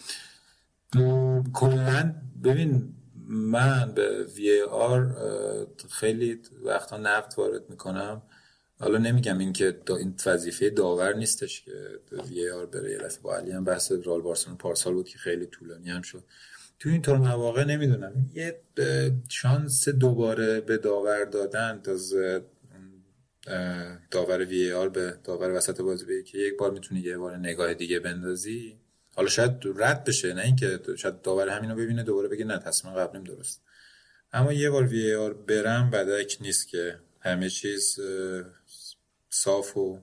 کلا 1.53 2.15
ببین 2.43 2.93
من 3.27 3.91
به 3.95 4.23
وی 4.23 4.61
آر 4.61 5.15
خیلی 5.89 6.41
وقتا 6.63 6.97
نقد 6.97 7.33
وارد 7.37 7.69
می‌کنم. 7.69 8.21
حالا 8.79 8.97
نمیگم 8.97 9.37
این 9.37 9.53
که 9.53 9.79
این 9.89 10.15
وظیفه 10.25 10.69
داور 10.69 11.15
نیستش 11.15 11.61
که 11.61 11.71
وی 12.29 12.49
آر 12.49 12.65
بره. 12.65 12.91
یه 12.91 12.99
با 13.23 13.35
علی 13.35 13.51
هم 13.51 13.63
بحث 13.63 13.91
رال 14.05 14.21
بارسلون 14.21 14.57
پارسال 14.57 14.93
بود 14.93 15.07
که 15.07 15.17
خیلی 15.17 15.45
طولانی 15.45 15.89
هم 15.89 16.01
شد. 16.01 16.23
تو 16.79 16.89
این 16.89 17.01
طور 17.01 17.17
مواقع 17.17 17.63
نمی‌دونم. 17.63 18.29
یه 18.33 18.61
شانس 19.29 19.89
دوباره 19.89 20.61
به 20.61 20.77
داور 20.77 21.25
دادن 21.25 21.81
از 21.85 22.13
داور 24.11 24.45
وی 24.45 24.71
آر 24.71 24.89
به 24.89 25.13
داور 25.23 25.53
وسط 25.53 25.81
بازی 25.81 26.23
که 26.23 26.37
یک 26.37 26.57
بار 26.57 26.71
می‌تونی 26.71 27.01
یه 27.01 27.17
بار 27.17 27.37
نگاه 27.37 27.73
دیگه 27.73 27.99
بندازی. 27.99 28.79
حالا 29.15 29.29
شاید 29.29 29.51
رد 29.75 30.03
بشه 30.03 30.33
نه 30.33 30.41
اینکه 30.41 30.79
شاید 30.97 31.21
داور 31.21 31.49
همینو 31.49 31.75
ببینه 31.75 32.03
دوباره 32.03 32.27
بگه 32.27 32.45
نه 32.45 32.57
تصمیم 32.57 32.93
قبلیم 32.93 33.23
درست. 33.23 33.61
اما 34.33 34.53
یه 34.53 34.69
بار 34.69 34.87
وی 34.87 35.15
آر 35.15 35.33
برم 35.33 35.89
بدک 35.89 36.37
نیست 36.41 36.67
که 36.67 36.99
همه 37.19 37.49
چیز 37.49 37.99
صاف 39.29 39.77
و 39.77 39.99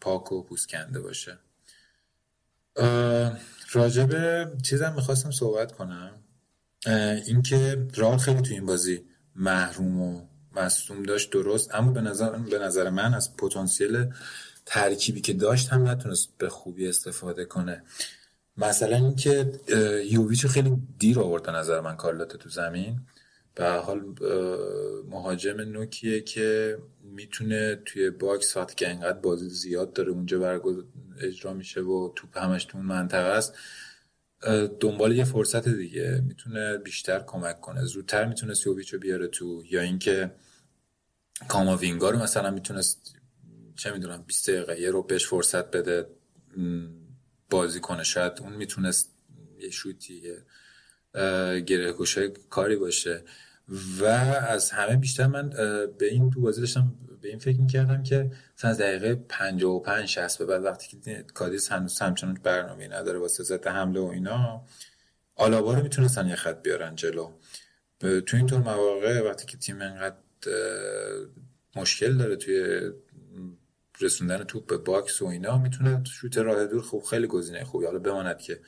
پاک 0.00 0.32
و 0.32 0.42
پوسکنده 0.42 1.00
باشه. 1.00 1.38
راجب 3.72 4.10
چیزم 4.62 4.92
می‌خواستم 4.96 5.30
صحبت 5.30 5.72
کنم. 5.72 6.24
اینکه 7.26 7.86
راه 7.94 8.18
خیلی 8.18 8.42
تو 8.42 8.54
این 8.54 8.66
بازی 8.66 9.04
محروم 9.36 10.00
و 10.00 10.26
مصدوم 10.56 11.02
داشت 11.02 11.30
درست 11.30 11.74
اما 11.74 11.92
به 11.92 12.00
نظر, 12.00 12.30
به 12.38 12.58
نظر 12.58 12.90
من 12.90 13.14
از 13.14 13.36
پتانسیل 13.36 14.12
ترکیبی 14.66 15.20
که 15.20 15.32
داشت 15.32 15.68
هم 15.68 15.88
نتونست 15.88 16.28
به 16.38 16.48
خوبی 16.48 16.88
استفاده 16.88 17.44
کنه. 17.44 17.82
مثلا 18.56 18.96
اینکه 18.96 19.60
یوویچ 20.10 20.46
خیلی 20.46 20.76
دیر 20.98 21.20
آورد 21.20 21.50
نظر 21.50 21.80
من 21.80 21.96
کارلتو 21.96 22.36
تو 22.36 22.48
زمین. 22.48 23.00
به 23.54 23.70
حال 23.70 24.00
مهاجم 25.08 25.60
نوکیه 25.60 26.20
که 26.20 26.78
می‌تونه 27.02 27.82
توی 27.84 28.10
box 28.10 28.56
وقتی 28.56 28.74
که 28.74 28.88
انقدر 28.90 29.18
بازی 29.18 29.48
زیاد 29.48 29.92
داره 29.92 30.10
اونجا 30.12 30.38
برگزار 30.38 31.54
میشه 31.54 31.80
و 31.80 32.12
توپ 32.16 32.38
همش 32.38 32.64
تو 32.64 32.78
اون 32.78 32.86
منطقه 32.86 33.28
است 33.28 33.54
دنبال 34.80 35.16
یه 35.16 35.24
فرصت 35.24 35.68
دیگه. 35.68 36.22
می‌تونه 36.28 36.78
بیشتر 36.78 37.18
کمک 37.26 37.60
کنه. 37.60 37.84
زودتر 37.84 38.24
می‌تونه 38.24 38.54
یوویچ 38.54 38.92
رو 38.92 38.98
بیاره 38.98 39.26
تو 39.26 39.62
یا 39.70 39.80
اینکه 39.80 40.30
کاماوینگا 41.48 42.10
رو 42.10 42.18
مثلا 42.18 42.50
می‌تونست 42.50 43.14
چه 43.76 43.92
می‌دونم 43.92 44.24
20 44.26 44.50
دقیقه 44.50 44.80
یه 44.80 44.90
رو 44.90 45.02
بهش 45.02 45.26
فرصت 45.26 45.70
بده. 45.70 46.06
بازی 47.50 47.80
کنه 47.80 48.04
شاید 48.04 48.32
اون 48.40 48.52
می‌تونست 48.52 49.14
یه 49.58 49.70
شوتی 49.70 50.22
گره 51.66 51.94
کاری 52.50 52.76
باشه. 52.76 53.24
و 54.00 54.04
از 54.04 54.70
همه 54.70 54.96
بیشتر 54.96 55.26
من 55.26 55.50
به 55.98 56.06
این 56.10 56.30
تو 56.30 56.40
بازی 56.40 56.60
داشتم 56.60 56.94
به 57.22 57.28
این 57.28 57.38
فکر 57.38 57.60
می‌کردم 57.60 58.02
که 58.02 58.30
مثلا 58.58 58.70
از 58.70 58.78
دقیقه 58.78 59.14
55 59.14 60.08
60 60.08 60.38
به 60.38 60.44
بعد 60.44 60.64
وقتی 60.64 61.00
که 61.02 61.24
کادیس 61.34 61.72
هنوز 61.72 61.98
همچنان 61.98 62.34
برنامه 62.42 62.88
نداره 62.88 63.18
واسه 63.18 63.42
ضد 63.42 63.66
حمله 63.66 64.00
و 64.00 64.04
اینا 64.04 64.64
آلابا 65.34 65.74
رو 65.74 65.82
می‌تونستن 65.82 66.26
یه 66.26 66.36
خط 66.36 66.62
بیارن 66.62 66.94
جلو. 66.94 67.32
تو 68.00 68.36
این 68.36 68.46
طور 68.46 68.58
مواقع 68.58 69.20
وقتی 69.20 69.46
که 69.46 69.56
تیم 69.56 69.82
انقدر 69.82 70.16
مشکل 71.76 72.16
داره 72.16 72.36
توی 72.36 72.90
رسوندن 74.00 74.44
توپ 74.44 74.66
به 74.66 74.78
box 74.78 75.22
و 75.22 75.26
اینا 75.26 75.58
می‌تونه 75.58 76.04
شوت 76.04 76.38
راه 76.38 76.66
دور 76.66 76.82
خوب 76.82 77.04
خیلی 77.04 77.26
گزینه 77.26 77.64
خوبی. 77.64 77.86
حالا 77.86 77.98
بماند 77.98 78.38
که 78.38 78.60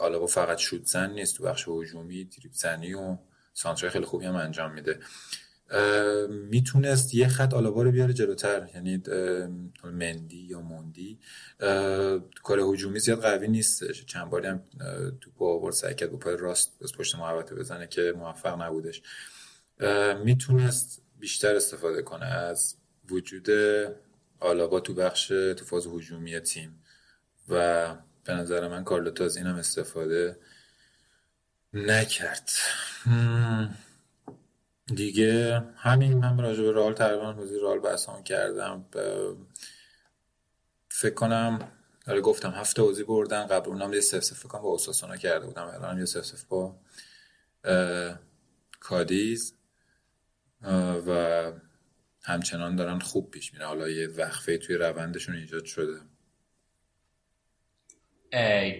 آلابا 0.00 0.26
فقط 0.26 0.58
شوت 0.58 0.84
زن 0.84 1.10
نیست 1.10 1.36
تو 1.36 1.44
بخش 1.44 1.68
هجومی 1.68 2.28
دریبل 2.28 2.52
زنی 2.52 2.94
و 2.94 3.18
سانترای 3.52 3.90
خیلی 3.90 4.04
خوبی 4.04 4.24
هم 4.24 4.36
انجام 4.36 4.72
میده. 4.72 4.98
می‌تونست 6.28 7.14
یه 7.14 7.28
خط 7.28 7.54
آلابا 7.54 7.82
رو 7.82 7.90
بیاره 7.90 8.12
جلوتر. 8.12 8.68
یعنی 8.74 9.02
مندی 9.84 10.36
یا 10.36 10.60
موندی. 10.60 11.18
کار 12.42 12.60
هجومی 12.60 12.98
زیاد 12.98 13.22
قوی 13.22 13.48
نیست 13.48 13.92
چند 13.92 14.30
باری 14.30 14.46
هم 14.46 14.62
تو 15.20 15.30
با 15.36 15.54
آورد 15.54 15.74
سعی 15.74 15.94
کرد 15.94 16.10
با 16.10 16.18
پای 16.18 16.36
راست 16.36 16.76
از 16.82 16.92
پشت 16.92 17.14
محوطه 17.14 17.54
بزنه 17.54 17.86
که 17.86 18.14
موفق 18.16 18.62
نبودش. 18.62 19.02
می‌تونست 20.24 21.02
بیشتر 21.18 21.56
استفاده 21.56 22.02
کنه 22.02 22.26
از 22.26 22.76
وجود 23.10 23.48
آلابا 24.40 24.80
تو 24.80 24.94
بخش 24.94 25.26
تو 25.28 25.64
فاز 25.64 25.86
هجومی 25.86 26.40
تیم 26.40 26.82
و 27.48 27.94
به 28.24 28.32
نظر 28.32 28.68
من 28.68 28.84
کارلوتو 28.84 29.24
از 29.24 29.36
اینم 29.36 29.54
استفاده 29.54 30.38
نکرد. 31.72 32.50
دیگه 34.86 35.64
همین 35.76 36.18
من 36.18 36.38
راجع 36.38 36.62
به 36.62 36.72
رال 36.72 36.92
تقریبا 36.94 37.32
بازی 37.32 37.58
رال 37.58 37.78
بحثام 37.78 38.22
کردم. 38.22 38.84
فکر 40.88 41.14
کنم 41.14 41.72
آره 42.06 42.20
گفتم 42.20 42.50
هفته 42.50 42.82
بازی 42.82 43.04
بردن 43.04 43.46
قبل 43.46 43.70
اونم 43.70 43.92
یه 43.92 44.00
سف 44.00 44.24
سف 44.24 44.42
کنم 44.42 44.62
با 44.62 44.68
اوساسونا 44.68 45.16
کرده 45.16 45.46
بودم. 45.46 45.66
الان 45.66 45.98
یه 45.98 46.04
سف 46.04 46.24
سف 46.24 46.44
با 46.44 46.76
کادیز 48.80 49.54
و 51.06 51.52
همچنان 52.26 52.76
دارن 52.76 52.98
خوب 52.98 53.30
پیش 53.30 53.52
میره 53.52 53.66
حالا 53.66 53.88
یه 53.88 54.08
وقفه 54.08 54.58
توی 54.58 54.76
روندشون 54.76 55.36
ایجاد 55.36 55.64
شده. 55.64 56.00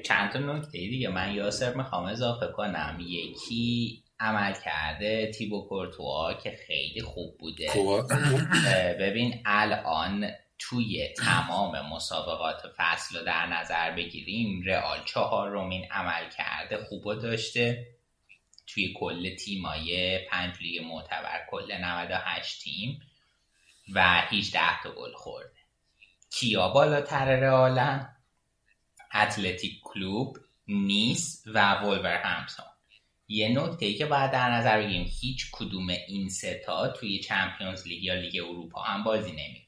چند 0.05 0.31
تا 0.33 0.39
نکته 0.39 0.71
دیگه. 0.79 1.09
من 1.09 1.35
یاسر 1.35 1.75
می‌خوام 1.75 2.05
اضافه 2.05 2.47
کنم. 2.57 2.99
یکی 3.01 4.03
عمل 4.21 4.55
کرده 4.65 5.31
تیبو 5.31 5.69
کورتوا 5.69 6.35
که 6.35 6.59
خیلی 6.67 7.03
خوب 7.03 7.39
بوده. 7.39 7.67
ببین 9.01 9.43
الان 9.45 10.31
توی 10.59 11.09
تمام 11.19 11.93
مسابقات 11.93 12.63
فصل 12.77 13.19
رو 13.19 13.25
در 13.25 13.47
نظر 13.47 13.97
بگیریم 13.97 14.63
رئال 14.67 14.99
چهارمین 15.05 15.85
عملکرد 15.91 16.85
خوب 16.85 17.23
داشته. 17.23 17.87
توی 18.67 18.95
کل 18.97 19.37
تیمای 19.37 20.19
پنج 20.31 20.55
لیگ 20.61 20.83
معتبر 20.85 21.47
کل 21.51 21.73
98 21.73 22.63
تیم. 22.63 23.01
و 23.95 24.21
18 24.21 24.83
تا 24.83 24.91
گل 24.91 25.13
خورده. 25.13 25.51
کیا 26.31 26.69
بالاتر 26.69 27.37
رئالن؟ 27.37 28.17
اتلتیک 29.15 29.81
کلوب 29.85 30.39
نیس 30.69 31.45
و 31.55 31.59
همسان 31.61 32.67
یه 33.29 33.49
نکته 33.49 33.87
ای 33.87 33.95
که 33.95 34.07
باید 34.07 34.31
در 34.31 34.51
نظر 34.51 34.79
بگیریم 34.79 35.07
هیچ 35.21 35.51
کدوم 35.53 35.89
این 36.09 36.29
ستا 36.29 36.89
توی 36.89 37.19
Champions 37.19 37.87
League 37.87 38.05
یا 38.05 38.15
لیگ 38.15 38.45
اروپا 38.45 38.83
هم 38.83 39.05
بازی 39.05 39.33
نمی‌کنن. 39.33 39.67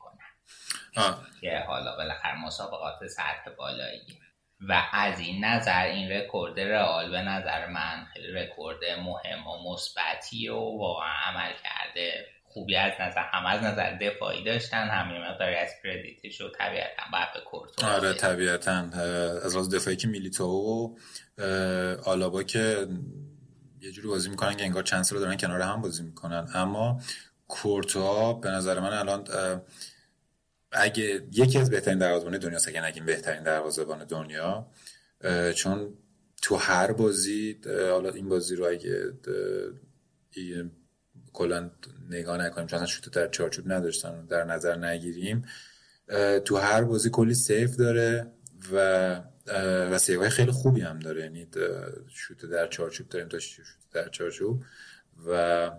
که 1.40 1.64
حالا 1.66 1.96
بالاخره 1.96 2.44
مسابقات 2.44 3.06
سطح 3.06 3.50
بالایی 3.58 4.18
و 4.60 4.82
از 4.92 5.20
این 5.20 5.44
نظر 5.44 5.84
این 5.84 6.10
رکورد 6.10 6.60
رئال 6.60 7.10
به 7.10 7.22
نظر 7.22 7.66
من 7.66 8.06
خیلی 8.12 8.32
رکورد 8.32 8.84
مهم 8.84 9.46
و 9.46 9.72
مثبتی 9.72 10.48
و 10.48 10.56
واقعا 10.56 11.12
عملکرد 11.12 12.26
خوبی 12.58 12.76
از 12.76 12.92
نظر 13.00 13.20
هم 13.20 13.46
از 13.46 13.62
نظر 13.62 13.96
دفاعی 13.96 14.44
داشتن 14.44 14.88
همین 14.88 15.22
مقداری 15.22 15.54
از 15.54 15.68
credit 15.82 16.26
ش 16.26 16.40
و 16.40 16.48
طبیعتا 16.48 17.02
باید 17.12 17.28
به 17.34 17.40
کورتو 17.40 17.86
آره 17.86 18.12
طبیعتا. 18.12 18.70
از 19.44 19.56
فاز 19.56 19.70
دفاعی 19.70 19.96
که 19.96 20.08
میلیتائو 20.08 20.44
و 20.44 20.96
آلابا 22.04 22.42
که 22.42 22.86
یه 23.80 23.90
جوری 23.92 24.08
بازی 24.08 24.30
می‌کنن 24.30 24.56
که 24.56 24.64
انگار 24.64 24.82
چند 24.82 25.02
سال 25.02 25.18
دارن 25.18 25.36
کنار 25.36 25.60
هم 25.60 25.82
بازی 25.82 26.02
می‌کنن. 26.02 26.48
اما 26.54 27.00
کورتوا 27.48 28.32
به 28.32 28.50
نظر 28.50 28.80
من 28.80 28.92
الان 28.92 29.24
اگه 30.72 31.22
یکی 31.32 31.58
از 31.58 31.70
بهترین 31.70 31.98
دروازه‌بان 31.98 32.38
دنیا 32.38 32.58
اگه 32.68 32.84
نگیم 32.84 33.06
بهترین 33.06 33.42
دروازه‌بان 33.42 34.04
دنیا 34.04 34.66
چون 35.54 35.94
تو 36.42 36.56
هر 36.56 36.92
بازی 36.92 37.60
حالا 37.90 38.10
این 38.10 38.28
بازی 38.28 38.56
رو 38.56 38.66
اگه 38.66 39.12
کلا 41.32 41.70
نگاه 42.10 42.38
نکنیم 42.38 42.66
چون 42.66 42.86
شوت 42.86 43.14
در 43.14 43.28
چارچوب 43.28 43.72
نداشتن 43.72 44.26
در 44.26 44.44
نظر 44.44 44.76
نگیریم. 44.76 45.44
تو 46.44 46.56
هر 46.56 46.84
بازی 46.84 47.10
کلی 47.10 47.34
سیف 47.34 47.76
داره 47.76 48.32
و 48.72 49.22
و 49.90 49.98
سیوهای 49.98 50.30
خیلی 50.30 50.50
خوبی 50.50 50.80
هم 50.80 50.98
داره. 50.98 51.22
یعنی 51.22 51.48
شوت 52.08 52.44
در 52.44 52.66
چارچوب 52.66 53.08
داریم 53.08 53.28
تا 53.28 53.38
شوت 53.38 53.66
در 53.92 54.08
چارچوب. 54.08 54.64
و 55.26 55.70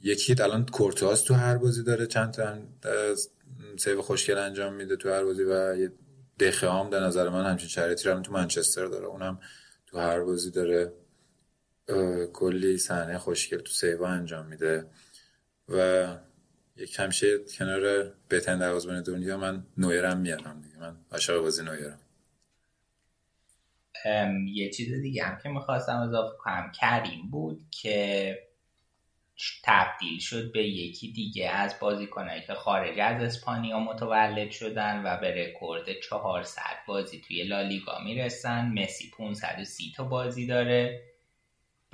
یکی 0.00 0.36
الان 0.42 0.66
کورتواس 0.66 1.22
تو 1.22 1.34
هر 1.34 1.56
بازی 1.56 1.82
داره. 1.82 2.06
چند 2.06 2.30
تا 2.32 3.14
سیو 3.78 4.02
خوشگل 4.02 4.38
انجام 4.38 4.74
میده 4.74 4.96
تو 4.96 5.10
هر 5.10 5.24
بازی 5.24 5.42
و 5.42 5.76
یه 5.76 5.92
دخه 6.38 6.70
هم 6.70 6.90
در 6.90 7.00
نظر 7.00 7.28
من 7.28 7.50
همچین 7.50 7.68
شرایطی 7.68 8.08
رو 8.08 8.20
تو 8.20 8.32
منچستر 8.32 8.86
داره. 8.86 9.06
اونم 9.06 9.40
تو 9.86 9.98
هر 9.98 10.20
بازی 10.20 10.50
داره. 10.50 10.92
کلی 12.32 12.78
صحنه 12.78 13.18
خوشگل 13.18 13.58
تو 13.58 13.72
سیوا 13.72 14.08
انجام 14.08 14.46
میده 14.46 14.86
و 15.68 16.06
یک 16.76 17.00
همیشه 17.00 17.38
کنار 17.58 18.12
بهترین 18.28 18.58
دروازه‌بان 18.58 19.02
دنیا 19.02 19.36
من 19.36 19.66
نویرم 19.78 20.18
میارم 20.18 20.62
دیگه. 20.62 20.78
من 20.78 20.96
عاشق 21.12 21.38
بازی 21.38 21.64
نویرم. 21.64 21.98
یه 24.54 24.70
چیز 24.70 24.92
دیگه 25.02 25.24
هم 25.24 25.38
که 25.42 25.48
می‌خواستم 25.48 25.96
اضافه 25.96 26.36
کنم. 26.38 26.72
کریم 26.80 27.30
بود 27.30 27.66
که 27.70 28.38
تبدیل 29.64 30.18
شد 30.18 30.52
به 30.52 30.68
یکی 30.68 31.12
دیگه 31.12 31.50
از 31.50 31.74
بازیکنایی 31.80 32.42
که 32.42 32.54
خارج 32.54 32.98
از 32.98 33.22
اسپانیا 33.22 33.80
متولد 33.80 34.50
شدن 34.50 35.02
و 35.06 35.20
به 35.20 35.34
رکورد 35.34 36.00
400 36.00 36.60
بازی 36.88 37.20
توی 37.20 37.42
لالیگا 37.42 37.98
می‌رسن. 38.04 38.72
مسی 38.78 39.10
530 39.18 39.92
تا 39.96 40.04
بازی 40.04 40.46
داره. 40.46 41.02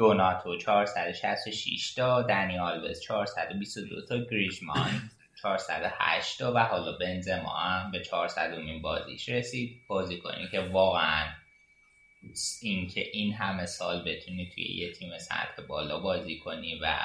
دوناتو 0.00 0.56
466 0.56 1.94
تا 1.94 2.22
دنی 2.22 2.58
آلوز 2.58 3.00
422 3.00 4.06
تا 4.06 4.18
گریشمان 4.18 5.10
408 5.42 6.38
تا 6.38 6.52
و 6.54 6.58
حالا 6.58 6.92
بنزما 6.92 7.50
هم 7.50 7.90
به 7.90 8.02
400 8.02 8.54
امین 8.54 8.82
بازیش 8.82 9.28
رسید. 9.28 9.80
بازی 9.88 10.18
کنی 10.18 10.48
که 10.48 10.60
واقعا 10.60 11.26
اینکه 12.62 13.08
این 13.12 13.34
همه 13.34 13.66
سال 13.66 14.04
بتونی 14.04 14.50
توی 14.54 14.64
یه 14.64 14.92
تیم 14.92 15.18
سطح 15.18 15.62
بالا 15.68 16.00
بازی 16.00 16.38
کنی 16.38 16.80
و 16.82 16.96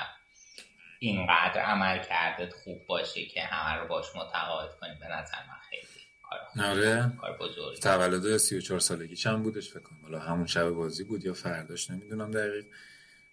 اینقدر 0.99 1.61
عمل 1.61 2.03
کردت 2.03 2.53
خوب 2.53 2.85
باشه 2.87 3.25
که 3.25 3.41
همه 3.41 3.81
رو 3.81 3.87
باش 3.87 4.05
متقاعد 4.15 4.75
کنی 4.81 4.95
به 4.99 5.07
نظر 5.07 5.37
من 5.47 5.59
خیلی. 5.69 5.94
آره. 6.63 7.11
تولد 7.81 8.37
34 8.37 8.79
سالگی 8.79 9.15
چند 9.15 9.43
بودش 9.43 9.69
فکر 9.69 9.79
کنم. 9.79 10.01
حالا 10.03 10.19
همون 10.19 10.45
شب 10.45 10.69
بازی 10.69 11.03
بود 11.03 11.25
یا 11.25 11.33
فرداش 11.33 11.91
نمی‌دونم 11.91 12.31
دقیق. 12.31 12.65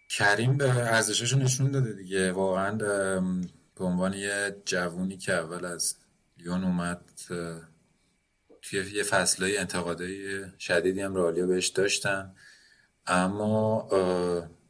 کریم 0.09 0.57
به 0.57 0.69
ارزشاشو 0.69 1.39
نشون 1.39 1.71
داده 1.71 1.93
دیگه. 1.93 2.33
واقعا 2.33 2.77
به 3.75 3.85
عنوان 3.85 4.13
یه 4.13 4.57
جوونی 4.65 5.17
که 5.17 5.33
اول 5.33 5.65
از 5.65 5.97
لیون 6.39 6.65
اومد 6.65 7.11
توی 8.63 8.91
یه 8.93 9.03
فصلهای 9.03 9.59
انتقادهای 9.59 10.45
شدیدی 10.59 11.01
هم 11.01 11.15
رالیا 11.15 11.47
بهش 11.47 11.69
داشتن. 11.69 12.35
اما 13.07 13.89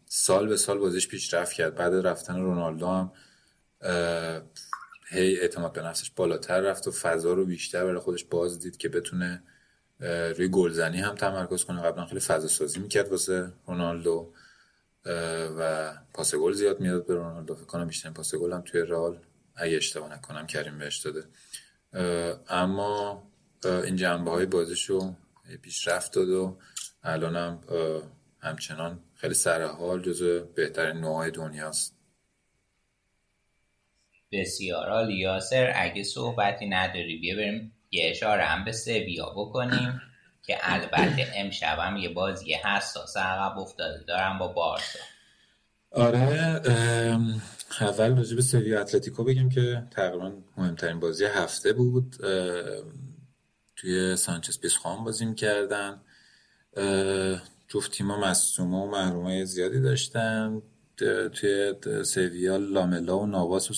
سال 0.07 0.49
به 0.49 0.57
سال 0.57 0.79
بازیش 0.79 1.09
پیشرفت 1.09 1.53
کرد. 1.53 1.75
بعد 1.75 1.95
رفتن 2.07 2.41
رونالدو 2.41 2.87
هم 2.87 3.13
هی 5.13 5.41
اعتماد 5.41 5.73
به 5.73 5.83
نفسش 5.83 6.11
بالاتر 6.11 6.61
رفت 6.61 6.89
و 6.89 6.91
فضا 6.91 7.33
رو 7.33 7.45
بیشتر 7.45 7.85
برای 7.85 7.99
خودش 7.99 8.25
باز 8.25 8.59
دید 8.59 8.77
که 8.77 8.89
بتونه 8.89 9.43
روی 10.37 10.49
گلزنی 10.49 11.01
هم 11.01 11.15
تمرکز 11.15 11.65
کنه. 11.65 11.83
قبلا 11.83 12.07
خیلی 12.07 12.21
فضا 12.21 12.49
سازی 12.49 12.81
می‌کرد 12.81 13.09
واسه 13.09 13.53
رونالدو 13.67 14.33
و 15.59 15.93
پاس 16.15 16.35
گل 16.35 16.53
زیاد 16.53 16.81
می‌داد 16.81 17.07
به 17.07 17.15
رونالدو. 17.15 17.55
فکر 17.55 17.65
کنم 17.65 17.87
بیشتر 17.87 18.11
پاس 18.11 18.35
گل 18.35 18.53
هم 18.53 18.63
توی 18.63 18.81
رئال 18.81 19.19
اگه 19.57 19.77
اشتباه 19.77 20.13
نکنم 20.13 20.47
کریم 20.47 20.79
بهش 20.79 20.99
داده. 20.99 21.25
اما 22.49 23.23
این 23.65 23.97
جنبه 23.97 24.31
های 24.31 24.47
بازیشو 24.47 25.15
پیشرفت 25.63 26.13
داد 26.13 26.29
و 26.29 26.59
الان 27.03 27.37
هم 27.37 27.61
همچنان 28.41 29.01
خیلی 29.15 29.35
سرحال 29.35 30.03
جزو 30.03 30.45
بهترین 30.45 30.97
نوعای 30.97 31.31
دنیاست. 31.31 32.02
بسیار 34.33 34.91
عالی 34.91 35.15
یاسر 35.15 35.73
اگه 35.77 36.03
صحبتی 36.03 36.67
نداری 36.67 37.17
بیا 37.17 37.37
بریم 37.37 37.73
یه 37.91 38.11
اشاره 38.11 38.45
هم 38.45 38.65
به 38.65 38.73
سویا 38.73 39.27
بکنیم 39.37 40.03
که 40.47 40.57
البته 40.61 41.33
امشب 41.35 41.79
هم 41.79 41.97
یه 41.97 42.09
بازی 42.09 42.55
حساس 42.55 43.17
عقب 43.17 43.59
افتاده 43.59 44.05
دارم 44.05 44.39
با 44.39 44.49
بارسا. 44.49 44.99
آره 45.91 46.61
اول 47.81 48.17
راجع 48.17 48.37
به 48.37 48.43
سویا 48.43 48.81
اتلتیکو 48.81 49.25
بگیم 49.25 49.51
که 49.51 49.83
تقریبا 49.91 50.33
مهمترین 50.57 51.01
بازی 51.01 51.25
هفته 51.25 51.73
بود. 51.73 52.17
توی 53.77 54.17
سانچز 54.17 54.61
پیسخوان 54.61 55.05
بازی 55.05 55.25
می‌کردن. 55.25 56.01
جفت 57.69 57.91
تیما 57.91 58.21
مصدوم 58.21 58.77
و 58.77 58.91
محروم 58.91 59.45
زیادی 59.45 59.81
داشتن. 59.81 60.63
توی 61.33 61.75
سویا 62.05 62.57
لاملا 62.57 63.19
و 63.19 63.27
نواس 63.27 63.71
و 63.71 63.75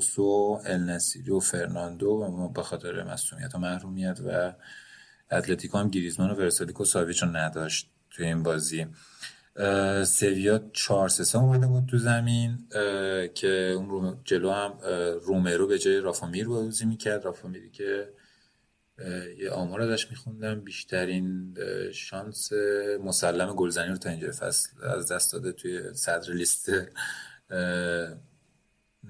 سوسو 0.00 0.60
النسیری 0.64 1.30
و 1.30 1.40
فرناندو 1.40 2.06
و 2.06 2.48
به 2.48 2.62
خاطر 2.62 3.02
مصدومیت 3.02 3.54
و 3.54 3.58
محرومیت 3.58 4.20
و 4.26 4.52
اتلتیکو 5.30 5.78
هم 5.78 5.88
گریزمان 5.88 6.30
و 6.30 6.34
ورسالیکو 6.34 6.84
ساویچ 6.84 7.22
رو 7.22 7.28
نداشت 7.28 7.90
توی 8.10 8.26
این 8.26 8.42
بازی. 8.42 8.86
سویا 10.04 10.70
4 10.72 11.08
3 11.08 11.38
اومده 11.38 11.66
بود 11.66 11.86
تو 11.86 11.98
زمین 11.98 12.68
که 13.34 13.74
اون 13.76 13.88
رو 13.88 14.16
جلو 14.24 14.50
هم 14.50 14.78
رومرو 15.22 15.66
به 15.66 15.78
جای 15.78 16.00
رافامیر 16.00 16.48
بازی 16.48 16.84
می‌کرد. 16.84 17.24
رافامیری 17.24 17.70
که 17.70 18.08
یه 19.38 19.50
آمار 19.50 19.80
ازش 19.80 20.10
میخوندم. 20.10 20.60
بیشترین 20.60 21.56
شانس 21.92 22.52
مسلم 23.04 23.54
گلزنی 23.54 23.88
رو 23.88 23.96
تا 23.96 24.10
اینجا 24.10 24.32
فصل 24.32 24.68
از 24.82 25.12
دست 25.12 25.32
داده 25.32 25.52
توی 25.52 25.94
صدر 25.94 26.32
لیست 26.32 26.70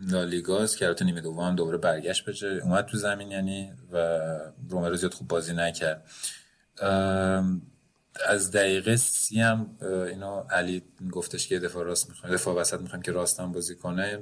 لالیگاست 0.03 0.77
که 0.77 0.87
البته 0.87 1.05
نیمه 1.05 1.21
دوم 1.21 1.57
دوباره 1.57 1.79
برگشت 1.79 2.25
به 2.25 2.63
اومد 2.63 2.85
تو 2.85 2.97
زمین 2.97 3.31
یعنی 3.31 3.73
و 3.93 3.97
رومرو 4.69 4.97
زیاد 4.97 5.15
خوب 5.15 5.29
بازی 5.29 5.53
نکرد. 5.53 6.11
از 8.27 8.51
دقیقه 8.51 8.97
سی 8.97 9.41
هم 9.41 9.77
اینو 9.81 10.45
علی 10.51 10.83
گفتش 11.13 11.49
که 11.49 11.59
دفاع 11.59 11.85
راست 11.85 12.09
می‌خوام 12.09 12.33
دفاع 12.33 12.55
وسط 12.55 12.81
می‌خوام 12.81 13.03
که 13.03 13.13
راستم 13.13 13.53
بازی 13.53 13.75
کنه. 13.75 14.19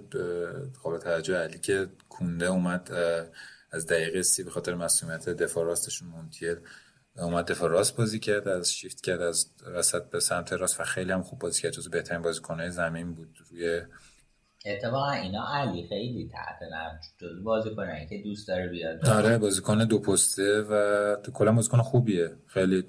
قابل 0.83 0.99
توجه 0.99 1.37
علی 1.37 1.59
که 1.59 1.89
کونده 2.09 2.47
اومد 2.47 2.93
از 3.71 3.87
دقیقه 3.87 4.23
سی 4.23 4.43
به 4.43 4.51
خاطر 4.51 4.75
مسئولیت 4.75 5.29
دفاع 5.29 5.65
راستشون 5.65 6.09
مونتیل 6.09 6.57
اومد 7.17 7.45
دفاع 7.45 7.71
راست 7.71 7.97
بازی 7.97 8.19
کرد 8.19 8.49
از 8.49 8.73
شیفت 8.73 9.01
کرد 9.01 9.21
از 9.21 9.47
وسط 9.75 10.03
به 10.11 10.21
سمت 10.21 10.53
راست 10.53 10.81
و 10.81 10.85
خیلی 10.85 11.13
هم 11.13 11.23
خوب 11.23 11.39
بازی 11.39 11.63
کرد. 11.63 11.73
جزو 11.73 11.91
بهترین 11.91 12.23
بازیکنهای 12.23 12.71
زمین 12.71 13.15
بود. 13.15 13.39
روی 13.51 13.83
اتفاقا 14.67 15.11
اینا 15.11 15.47
علی 15.55 15.87
خیلی 15.89 16.31
تحت 16.33 16.59
جز 17.19 17.45
بازیکنه 17.45 18.07
که 18.11 18.23
دوست 18.23 18.49
داره 18.49 18.69
بیاد. 18.69 19.09
آره 19.09 19.39
بازیکن 19.39 19.85
دو 19.85 19.99
پسته 19.99 20.61
و 20.61 21.17
کلا 21.35 21.53
بازیکن 21.53 21.83
خوبیه. 21.83 22.37
خیلی 22.47 22.85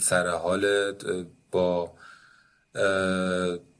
سر 0.00 0.28
حال 0.28 0.92
با 1.50 1.94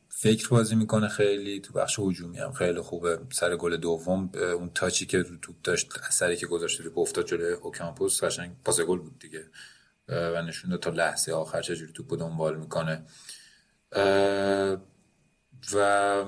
فکر 0.09 0.49
بازی 0.49 0.75
می‌کنه 0.75 1.09
خیلی. 1.09 1.61
تو 1.61 1.73
بخش 1.73 1.99
هجومی 1.99 2.39
هم 2.39 2.53
خیلی 2.53 2.81
خوبه. 2.81 3.19
سر 3.33 3.57
گل 3.57 3.77
دوم 3.77 4.31
اون 4.35 4.71
تاچی 4.75 5.07
که 5.07 5.19
رو 5.19 5.37
توپ 5.43 5.57
داشت 5.65 5.93
اثری 6.09 6.37
که 6.37 6.47
گذاشته 6.47 6.85
رو 6.85 7.01
افتاد 7.01 7.27
جلوی 7.27 7.53
اوکامپوس 7.53 8.25
قشنگ 8.25 8.57
پاس 8.65 8.81
گل 8.81 8.99
بود 8.99 9.19
دیگه. 9.19 9.45
و 10.09 10.43
نشون 10.43 10.77
تا 10.77 10.91
لحظه 10.91 11.33
آخر 11.33 11.63
چجوری 11.63 11.93
توپ 11.93 12.21
دنبال 12.21 12.57
می‌کنه. 12.57 13.03
و 15.75 16.25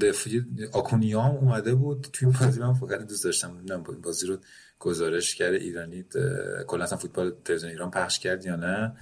دفعی 0.00 0.44
آکونیا 0.72 1.22
هم 1.22 1.30
اومده 1.30 1.74
بود 1.74 2.08
توی 2.12 2.28
بازی. 2.40 2.60
من 2.60 2.74
فقط 2.74 3.00
دوست 3.00 3.24
داشتم 3.24 3.50
نمی‌دونم 3.56 3.82
بازی 3.82 4.26
رو 4.26 4.38
گزارشگر 4.78 5.50
ایرانی 5.50 6.04
کلا 6.66 6.86
فوتبال 6.86 7.32
تلویزیون 7.44 7.72
ایران 7.72 7.90
پخش 7.90 8.18
کرد 8.18 8.46
یا 8.46 8.56
نه. 8.56 8.96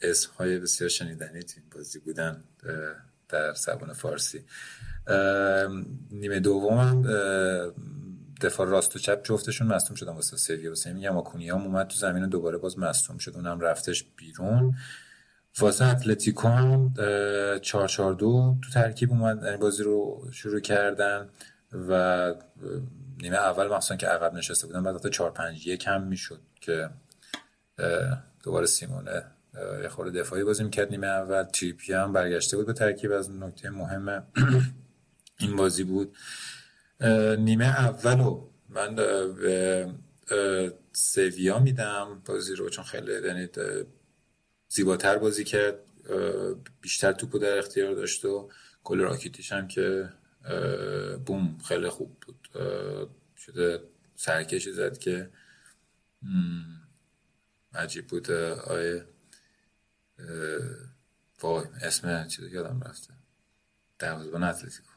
اسم 0.00 0.30
های 0.38 0.58
بسیار 0.58 0.90
شنیدنی 0.90 1.42
تیم 1.42 1.62
بازی 1.74 1.98
بودن 1.98 2.44
در 3.28 3.54
زبان 3.54 3.92
فارسی. 3.92 4.44
نیمه 6.10 6.40
دوم 6.40 7.02
دفاع 8.40 8.66
راست 8.66 8.96
و 8.96 8.98
چپ 8.98 9.20
جفتشون 9.24 9.66
مصدوم 9.66 9.96
شدن 9.96 10.12
واسه 10.12 10.36
سویا 10.36 10.70
واسه 10.70 10.92
میگم 10.92 11.16
آکونیا 11.16 11.54
اومد 11.54 11.86
تو 11.86 11.96
زمین 11.96 12.28
دوباره 12.28 12.58
باز 12.58 12.78
مصدوم 12.78 13.18
شد. 13.18 13.34
اونم 13.34 13.60
رفتش 13.60 14.04
بیرون. 14.16 14.74
واسه 15.58 15.84
اتلتیکو 15.84 16.48
هم 16.48 16.94
4 17.62 17.88
4 17.88 18.14
2 18.14 18.56
تو 18.62 18.70
ترکیب 18.70 19.10
اومد 19.10 19.42
یعنی 19.44 19.56
بازی 19.56 19.82
رو 19.82 20.28
شروع 20.32 20.60
کردن 20.60 21.28
و 21.88 22.34
نیمه 23.22 23.36
اول 23.36 23.66
مخصوصا 23.68 23.96
که 23.96 24.06
عقب 24.06 24.34
نشسته 24.34 24.66
بودن 24.66 24.82
بعد 24.82 24.96
حتی 24.96 25.10
4 25.10 25.30
5 25.30 25.66
1 25.66 25.84
هم 25.88 26.02
می‌شد 26.02 26.40
که 26.60 26.90
دوباره 28.42 28.66
سیمونه 28.66 29.24
یه 29.82 29.88
خورده 29.88 30.20
دفاعی 30.20 30.44
بازی 30.44 30.64
می‌کرد 30.64 30.90
نیمه 30.90 31.06
اول. 31.06 31.42
تریپی 31.42 31.92
هم 31.92 32.12
برگشته 32.12 32.56
بود 32.56 32.66
به 32.66 32.72
ترکیب 32.72 33.12
از 33.12 33.30
نکته 33.30 33.70
مهم 33.70 34.26
این 35.40 35.56
بازی 35.56 35.84
بود. 35.84 36.16
نیمه 37.38 37.80
اولو 37.80 38.46
من 38.68 38.94
به 38.94 39.86
سویا 40.92 41.58
میدم 41.58 42.22
بازی 42.26 42.54
رو 42.54 42.68
چون 42.68 42.84
خیلی 42.84 43.12
یعنی 43.26 43.48
زیباتر 44.70 45.18
بازی 45.18 45.44
کرد 45.44 45.78
بیشتر 46.80 47.12
توپو 47.12 47.38
در 47.38 47.58
اختیار 47.58 47.94
داشت 47.94 48.24
و 48.24 48.50
گل 48.84 49.00
راکیتیش 49.00 49.52
هم 49.52 49.68
که 49.68 50.08
بوم 51.26 51.58
خیلی 51.68 51.88
خوب 51.88 52.16
بود. 52.20 52.48
شده 53.36 53.82
سرکشی 54.16 54.72
زد 54.72 54.98
که 54.98 55.30
عجیب 57.74 58.06
بود. 58.06 58.30
آیه 58.30 59.04
وای 61.42 61.64
اسم 61.82 62.26
چیز 62.28 62.52
یادم 62.52 62.80
رفته. 62.80 63.14
دروازه‌بان 63.98 64.42
اتلتیکو. 64.42 64.90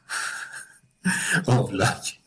اوبلاک 1.52 2.18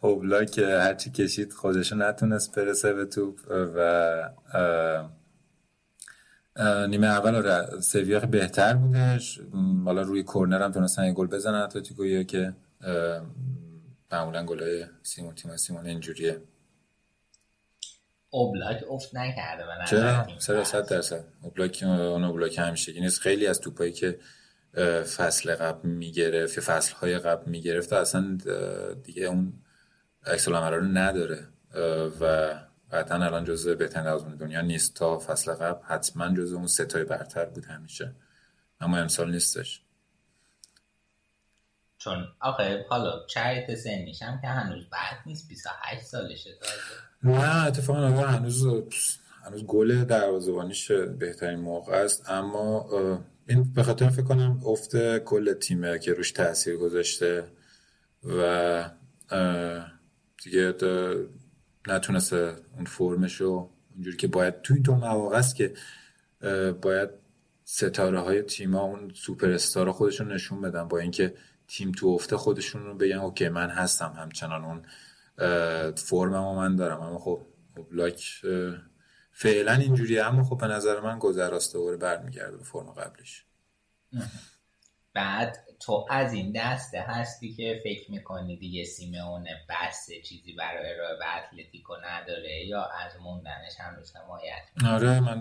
اوبلاک 0.00 0.58
هرچی 0.58 1.10
کشید 1.10 1.52
خودشو 1.52 1.96
نتونست 1.96 2.54
برسه 2.54 2.92
به 2.92 3.04
توپ 3.04 3.40
و 3.50 4.30
نیمه 6.88 7.06
اول 7.06 7.34
آره 7.34 7.80
سویا 7.80 8.20
بهتر 8.20 8.74
بودش. 8.74 9.40
حالا 9.84 10.02
روی 10.02 10.22
کورنر 10.22 10.62
هم 10.62 10.72
تونستن 10.72 11.14
گل 11.14 11.26
بزنن 11.26 11.54
اتلتیکو 11.54 12.04
یا 12.04 12.22
که 12.22 12.52
معمولا 14.12 14.44
گلای 14.44 14.86
سیمون 15.02 15.34
تیم 15.34 15.56
سیمون 15.56 15.86
اینجوریه. 15.86 16.42
اوبلاک 18.30 18.84
افت 18.90 19.14
نکرده 19.14 19.64
چرا؟ 19.86 20.26
چرا؟ 20.38 20.64
صد 20.64 20.88
درصد. 20.88 21.24
اوبلاک 21.42 21.78
اون 21.86 22.24
اوبلاک 22.24 22.58
همیشه 22.58 23.00
نیست. 23.00 23.20
خیلی 23.20 23.46
از 23.46 23.60
توپایی 23.60 23.92
که 23.92 24.18
فصل 25.16 25.54
قبل 25.54 25.88
می‌گرفت 25.88 26.60
فصل 26.60 26.94
های 26.94 27.18
قبل 27.18 27.50
می‌گرفت 27.50 27.92
اصلا 27.92 28.38
دیگه 29.04 29.24
اون 29.24 29.52
عکس 30.26 30.48
رو 30.48 30.80
نداره. 30.80 31.48
و 32.20 32.54
قطعا 32.92 33.24
الان 33.24 33.44
جزء 33.44 33.74
بهترین 33.74 34.04
دروازه‌بان 34.04 34.36
دنیا 34.36 34.60
نیست. 34.60 34.94
تا 34.94 35.18
فصل 35.18 35.52
قبل 35.52 35.84
حتما 35.84 36.34
جزء 36.34 36.56
اون 36.56 36.66
ستای 36.66 37.04
برتر 37.04 37.44
بود 37.44 37.64
همیشه. 37.64 38.14
اما 38.80 38.98
امسال 38.98 39.30
نیستش. 39.30 39.82
چون 41.98 42.28
آخه 42.40 42.86
حالا 42.88 43.26
چریت 43.26 43.74
سنیش 43.74 44.22
هم 44.22 44.40
که 44.40 44.46
هنوز 44.46 44.84
بعد 44.90 45.16
نیست. 45.26 45.48
28 45.48 46.04
سالشه 46.04 46.50
نه 47.22 47.66
اتفاقا 47.66 48.08
هنوز 48.08 48.66
هنوز 49.44 49.64
گل 49.64 50.04
دروازه‌بانیش 50.04 50.92
بهترین 50.92 51.60
موقع 51.60 51.96
است. 51.96 52.30
اما 52.30 52.90
این 53.48 53.72
به 53.72 53.82
خاطر 53.82 54.08
فکر 54.08 54.24
کنم 54.24 54.60
افت 54.66 55.18
کل 55.18 55.52
تیمه 55.52 55.98
که 55.98 56.12
روش 56.12 56.32
تاثیر 56.32 56.76
گذاشته 56.76 57.44
و 58.24 58.90
دیگه 60.44 60.72
نتونسته 61.86 62.56
اون 62.76 62.84
فرمشو 62.84 63.70
اونجوری 63.94 64.16
که 64.16 64.26
باید 64.26 64.62
توی 64.62 64.80
دو 64.80 64.94
مواقع 64.94 65.36
است 65.38 65.56
که 65.56 65.74
باید 66.82 67.10
ستاره 67.64 68.20
های 68.20 68.42
تیما 68.42 68.80
اون 68.80 69.12
سوپر 69.14 69.50
استار 69.50 69.92
خودشون 69.92 70.32
نشون 70.32 70.60
بدن. 70.60 70.88
با 70.88 70.98
اینکه 70.98 71.34
تیم 71.68 71.92
تو 71.92 72.06
افته 72.08 72.36
خودشون 72.36 72.86
رو 72.86 72.94
بگن 72.94 73.16
okay 73.18 73.48
من 73.48 73.70
هستم 73.70 74.12
همچنان 74.16 74.64
اون 74.64 74.82
فرمم 75.94 76.56
من 76.56 76.76
دارم. 76.76 77.00
اما 77.00 77.18
خب 77.18 77.46
اوبلاک 77.90 78.24
فعلا 79.32 79.72
اینجوریه. 79.72 80.24
اما 80.24 80.44
خب 80.44 80.58
به 80.58 80.66
نظر 80.66 81.00
من 81.00 81.18
گذراست 81.18 81.72
دوباره 81.72 81.96
برمیگرده 81.96 82.56
به 82.56 82.64
فرم 82.64 82.92
قبلیش. 82.92 83.44
بعد 85.14 85.69
تو 85.80 86.06
از 86.10 86.32
این 86.32 86.52
دسته 86.56 87.00
هستی 87.00 87.52
که 87.52 87.80
فکر 87.84 88.10
می‌کنی 88.10 88.56
دیگه 88.56 88.84
سیمون 88.84 89.46
بسته 89.68 90.22
چیزی 90.22 90.52
برای 90.52 90.94
ارائه 90.94 91.16
به 91.18 91.24
اتلتیکو 91.36 91.94
نداره 92.04 92.66
یا 92.66 92.84
از 92.84 93.12
موندنش 93.20 93.80
هنوز 93.80 94.12
حمایت 94.16 94.92
آره 94.94 95.20
من 95.20 95.40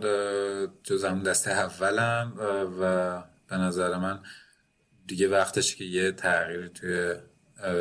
جزم 0.84 1.24
دسته 1.24 1.51
اولم 1.51 2.34
و 2.82 3.24
به 3.50 3.58
نظر 3.58 3.98
من 3.98 4.19
دیگه 5.08 5.27
وقتش 5.27 5.76
که 5.76 5.84
یه 5.84 6.11
تغییر 6.11 6.68
توی 6.68 7.16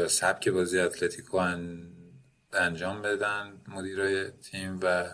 سبک 0.09 0.49
بازی 0.49 0.79
اتلتیکو 0.79 1.37
انجام 2.53 3.03
بدن 3.03 3.61
مدیرای 3.69 4.31
تیم 4.31 4.81
و 4.83 5.05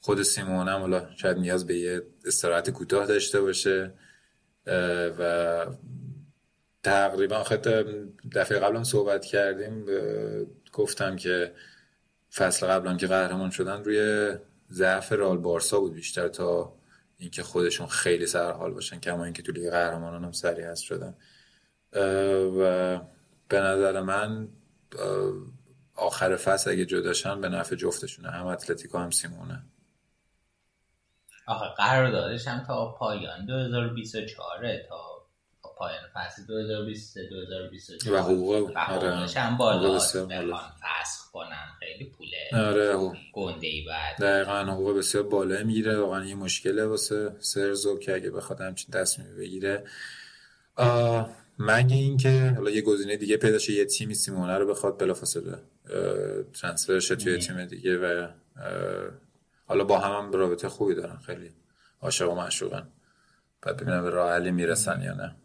خود 0.00 0.22
سیمون 0.22 0.68
هم 0.68 0.80
حالا 0.80 1.14
شاید 1.16 1.38
نیاز 1.38 1.66
به 1.66 1.78
یه 1.78 2.02
استراحت 2.26 2.70
کوتاه 2.70 3.06
داشته 3.06 3.40
باشه 3.40 3.92
و 5.18 5.66
تقریبا 6.86 7.44
خط 7.44 7.68
دفعه 8.34 8.58
قبلم 8.58 8.84
صحبت 8.84 9.24
کردیم 9.24 9.86
گفتم 10.72 11.16
که 11.16 11.52
فصل 12.34 12.66
قبلم 12.66 12.96
که 12.96 13.06
قهرمان 13.06 13.50
شدن 13.50 13.84
روی 13.84 14.32
ضعف 14.70 15.12
رال 15.12 15.38
بارسا 15.38 15.80
بود 15.80 15.94
بیشتر 15.94 16.28
تا 16.28 16.72
اینکه 17.18 17.42
خودشون 17.42 17.86
خیلی 17.86 18.26
سرحال 18.26 18.74
باشن 18.74 19.00
کما 19.00 19.24
اینکه 19.24 19.42
تو 19.42 19.52
لیگ 19.52 19.70
قهرمانان 19.70 20.24
هم 20.24 20.32
سری 20.32 20.62
هست 20.62 20.82
شدن. 20.82 21.14
و 22.58 23.00
به 23.48 23.60
نظر 23.60 24.00
من 24.00 24.48
آخر 25.94 26.36
فصل 26.36 26.70
اگه 26.70 26.84
جداشن 26.84 27.40
به 27.40 27.48
نفع 27.48 27.76
جفتشونه 27.76 28.30
هم 28.30 28.46
اتلتیکو 28.46 28.98
هم 28.98 29.10
سیمونه. 29.10 29.62
آخه 31.46 31.66
قراردادش 31.76 32.48
هم 32.48 32.64
تا 32.66 32.92
پایان 32.92 33.46
2024 33.46 34.76
تا 34.88 35.15
پایان 35.76 36.02
فصل 36.14 36.42
2023 36.46 37.26
2024 37.26 38.14
و 38.14 38.22
حقوق 38.22 38.76
آره. 38.76 39.28
هم 39.36 39.56
بالا 39.56 39.98
فسخ 39.98 41.30
کنن 41.32 41.66
خیلی 41.80 42.04
پوله. 42.04 42.66
آره 42.66 43.12
گنده 43.32 43.66
ای 43.66 43.84
بعد. 43.84 44.16
دقیقا 44.20 44.72
حقوق 44.72 44.98
بسیار 44.98 45.24
بالا 45.24 45.64
می‌گیره. 45.64 45.98
واقعا 45.98 46.24
یه 46.24 46.34
مشکله 46.34 46.86
واسه 46.86 47.32
سرزو 47.38 47.98
که 47.98 48.14
اگه 48.14 48.30
بخواد 48.30 48.60
همچین 48.60 48.90
تصمیم 48.90 49.36
بگیره. 49.36 49.84
مگه 51.58 51.96
اینکه 51.96 52.52
حالا 52.56 52.70
یه 52.70 52.82
گزینه 52.82 53.16
دیگه 53.16 53.36
پیدا 53.36 53.58
شه 53.58 53.72
یه 53.72 53.84
تیمی 53.84 54.14
سیمونه 54.14 54.58
رو 54.58 54.66
بخواد 54.66 54.98
بلافاصله 54.98 55.58
ترانسفر 56.60 56.98
شه 56.98 57.16
توی 57.16 57.38
تیم 57.38 57.64
دیگه 57.64 57.98
و 57.98 58.28
حالا 59.66 59.84
با 59.84 59.98
هم, 59.98 60.12
هم 60.12 60.32
رابطه 60.32 60.68
خوبی 60.68 60.94
دارن 60.94 61.16
خیلی 61.16 61.50
عاشق 62.02 62.32
و 62.32 62.34
معشوقن. 62.34 62.88
بعد 63.62 63.76
ببینم 63.76 64.02
به 64.02 64.10
راه 64.10 64.32
حلی 64.32 64.50
می‌رسن 64.50 65.02
یا 65.02 65.14
نه. 65.14 65.36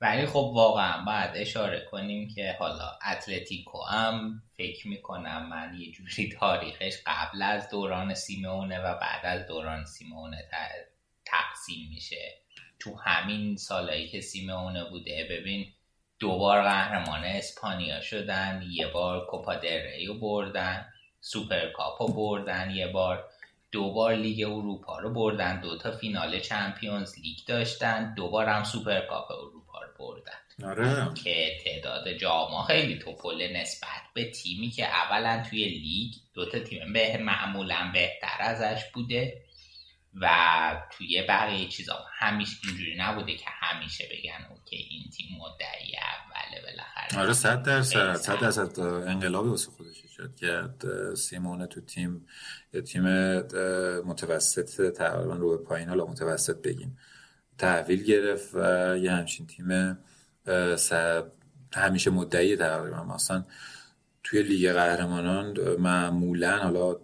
ولی 0.00 0.26
خب 0.26 0.50
واقعا 0.54 1.04
باید 1.04 1.30
اشاره 1.34 1.86
کنیم 1.90 2.28
که 2.28 2.56
حالا 2.58 2.98
اتلتیکو 3.12 3.82
هم 3.82 4.42
فکر 4.56 4.88
می‌کنم 4.88 5.48
من 5.48 5.76
یه 5.78 5.92
جوری 5.92 6.28
تاریخش 6.40 6.94
قبل 7.06 7.42
از 7.42 7.70
دوران 7.70 8.14
سیمونه 8.14 8.78
و 8.78 8.98
بعد 9.00 9.26
از 9.26 9.46
دوران 9.46 9.84
سیمونه 9.84 10.44
تقسیم 11.24 11.88
میشه. 11.90 12.38
تو 12.78 12.96
همین 12.96 13.56
سالهایی 13.56 14.08
که 14.08 14.20
سیمئونه 14.20 14.84
بوده 14.90 15.26
ببین 15.30 15.66
دوبار 16.18 16.62
قهرمان 16.62 17.24
اسپانیا 17.24 18.00
شدن 18.00 18.62
یه 18.70 18.86
بار 18.86 19.26
کوپا 19.26 19.52
دل 19.52 19.83
ری 19.83 20.14
بردن 20.14 20.86
سوپر 21.20 21.72
کاپو 21.72 22.08
بردن 22.08 22.70
یه 22.70 22.86
بار 22.86 23.28
دوبار 23.72 24.14
لیگ 24.14 24.48
اروپا 24.48 24.98
رو 24.98 25.12
بردن 25.12 25.60
دوتا 25.60 25.90
فینال 25.90 26.40
Champions 26.40 27.18
League 27.18 27.38
داشتن 27.46 28.14
دوبار 28.14 28.46
هم 28.46 28.64
سوپر 28.64 29.00
کاپ 29.00 29.30
اروپا. 29.30 29.65
رو 29.65 29.65
بردن. 29.98 30.32
آره. 30.64 31.14
که 31.24 31.56
تعداد 31.64 32.12
جاما 32.12 32.62
خیلی 32.62 32.98
توپه 32.98 33.56
نسبت 33.56 34.02
به 34.14 34.30
تیمی 34.30 34.70
که 34.70 34.86
اولا 34.86 35.42
توی 35.50 35.64
لیگ 35.68 36.14
دوتا 36.34 36.58
تیم 36.58 36.92
به 36.92 37.16
معمولا 37.16 37.90
بهتر 37.94 38.36
ازش 38.40 38.84
بوده 38.94 39.42
و 40.20 40.28
توی 40.90 41.22
بقیه 41.28 41.68
چیزا 41.68 42.04
همیشه 42.18 42.56
اینجوری 42.64 42.96
نبوده 42.98 43.36
که 43.36 43.44
همیشه 43.48 44.04
بگن 44.04 44.46
اوکی 44.50 44.76
این 44.76 45.10
تیم 45.10 45.26
مدعی 45.38 45.92
اوله 45.96 46.62
بالاخره 46.62 47.20
آره 47.20 47.32
صد 47.32 47.62
درصد 47.62 48.16
صد 48.16 48.40
درصد 48.40 48.80
انقلابی 48.80 49.48
واسه 49.48 49.70
خودش 49.70 49.96
شد 50.16 50.34
که 50.36 50.62
سیمونه 51.16 51.66
تو 51.66 51.80
تیم 51.80 52.26
تیم 52.86 53.02
متوسط 54.00 54.90
تقریبا 54.90 55.34
رو 55.34 55.58
به 55.58 55.64
پایین 55.64 55.88
حالا 55.88 56.06
متوسط 56.06 56.62
بگیم. 56.62 56.98
تحویل 57.58 58.02
گرفت 58.02 58.54
و 58.54 58.58
یه 58.98 59.12
همچین 59.12 59.46
تیم 59.46 59.98
همیشه 61.72 62.10
مدعی 62.10 62.56
تقریبا 62.56 63.04
مثلا 63.04 63.44
توی 64.22 64.42
لیگ 64.42 64.72
قهرمانان 64.72 65.76
معمولا 65.78 66.58
حالا 66.58 66.96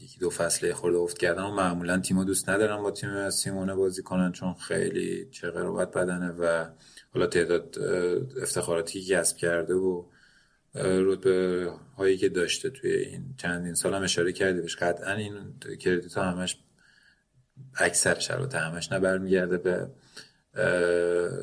یکی 0.00 0.18
دو 0.20 0.30
فصله 0.30 0.74
خورده 0.74 0.98
افت 0.98 1.18
کردن 1.18 1.42
و 1.42 1.54
معمولا 1.54 1.98
تیما 1.98 2.24
دوست 2.24 2.48
ندارن 2.48 2.82
با 2.82 2.90
تیم 2.90 3.30
سیمونه 3.30 3.74
بازی 3.74 4.02
کنن 4.02 4.32
چون 4.32 4.54
خیلی 4.54 5.28
چه 5.30 5.50
قرابت 5.50 5.90
بدنه 5.90 6.30
و 6.30 6.66
حالا 7.14 7.26
تعداد 7.26 7.78
افتخاراتی 8.42 9.00
که 9.00 9.14
کسب 9.14 9.36
کرده 9.36 9.74
و 9.74 10.04
رتبه 10.74 11.70
هایی 11.96 12.16
که 12.16 12.28
داشته 12.28 12.70
توی 12.70 12.92
این 12.92 13.34
چندین 13.36 13.74
سال 13.74 13.94
هم 13.94 14.02
اشاره 14.02 14.32
کردی 14.32 14.60
بهش. 14.60 14.76
قطعا 14.76 15.12
این 15.12 15.34
کردیت 15.80 16.18
همش 16.18 16.58
اکثرش 17.76 18.30
البته 18.30 18.58
همش 18.58 18.92
نه 18.92 18.98
برمیگرده 18.98 19.58
به 19.58 19.90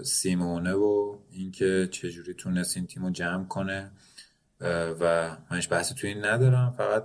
سیمونه 0.03 0.73
و 0.73 1.17
اینکه 1.31 1.89
چجوری 1.91 2.33
تونست 2.33 2.77
این 2.77 2.87
تیم 2.87 3.05
رو 3.05 3.11
جمع 3.11 3.47
کنه. 3.47 3.91
و 4.99 5.37
منش 5.51 5.71
بحثی 5.71 5.95
توی 5.95 6.09
این 6.09 6.25
ندارم. 6.25 6.71
فقط 6.77 7.03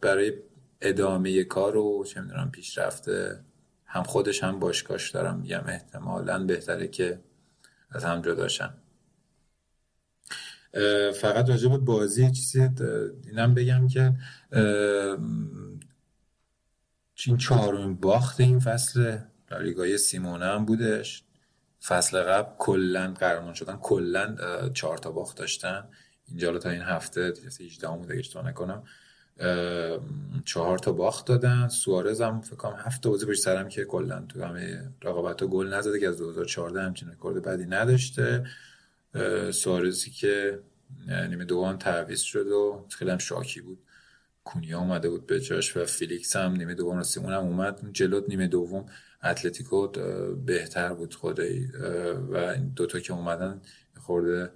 برای 0.00 0.32
ادامه 0.80 1.44
کار 1.44 1.76
و 1.76 2.04
چه 2.04 2.20
می‌دونم 2.20 2.50
پیشرفته 2.50 3.40
هم 3.84 4.02
خودش 4.02 4.44
هم 4.44 4.58
باشکاش 4.58 5.10
دارم 5.10 5.38
میگم. 5.38 5.64
احتمالا 5.66 6.44
بهتره 6.44 6.88
که 6.88 7.20
از 7.90 8.04
هم 8.04 8.22
جداشن 8.22 8.74
فقط 11.20 11.48
راجع 11.48 11.68
به 11.68 11.78
بازی 11.78 12.30
چیزی 12.30 12.68
اینم 13.24 13.54
بگم 13.54 13.88
که 13.88 14.12
این 17.24 17.36
چهارمین 17.36 17.94
باخت 17.94 18.40
این 18.40 18.60
فصل. 18.60 19.18
لالیگای 19.50 19.98
سیمونه 19.98 20.44
هم 20.44 20.64
بودش. 20.64 21.22
فصل 21.84 22.22
قبل 22.22 22.50
کلا 22.58 23.14
قهرمان 23.20 23.54
شدن. 23.54 23.76
کلا 23.76 24.36
چهار 24.74 24.98
تا 24.98 25.10
باخت 25.10 25.36
داشتن. 25.36 25.84
اینجا 26.28 26.58
تا 26.58 26.70
این 26.70 26.82
هفته 26.82 27.32
18 27.60 27.88
هم 27.88 28.02
اگه 28.02 28.18
اشتباه 28.18 28.48
نکنم. 28.48 28.82
چهار 30.44 30.78
تا 30.78 30.92
باخت 30.92 31.26
دادن. 31.26 31.68
سوارز 31.68 32.20
هم 32.20 32.40
فکر 32.40 32.56
کنم 32.56 32.76
هفت 32.78 33.02
تا 33.02 33.10
بازی 33.10 33.34
سر 33.34 33.51
هم 33.51 33.68
که 33.68 33.84
کلا 33.84 34.24
تو 34.28 34.44
همه 34.44 34.90
رقابت 35.02 35.42
ها 35.42 35.48
گل 35.48 35.74
نزده 35.74 36.00
که 36.00 36.08
از 36.08 36.18
2014 36.18 36.82
همچین 36.82 37.08
رکورد 37.08 37.42
بدی 37.42 37.66
نداشته. 37.66 38.46
سوارزی 39.50 40.10
که 40.10 40.58
نیمه 41.06 41.44
دوم 41.44 41.76
تعویض 41.76 42.20
شد 42.20 42.46
و 42.46 42.86
خیلی 42.90 43.10
هم 43.10 43.18
شاکی 43.18 43.60
بود. 43.60 43.78
کونیا 44.46 44.78
اومده 44.78 45.08
بود 45.10 45.26
به 45.26 45.40
جاش 45.40 45.76
و 45.76 45.84
فیلیکس 45.84 46.36
هم 46.36 46.52
نیمه 46.52 46.74
دوم 46.74 47.02
سیمئونه 47.02 47.32
هم 47.32 47.44
اومد. 47.44 47.92
جلوت 47.92 48.24
نیمه 48.28 48.46
دوم 48.46 48.86
اتلتیکو 49.24 49.88
بهتر 50.46 50.94
بود 50.94 51.14
خدایی 51.14 51.66
و 52.30 52.36
این 52.36 52.68
دوتا 52.68 53.00
که 53.00 53.12
اومدن 53.12 53.60
خورده 53.96 54.50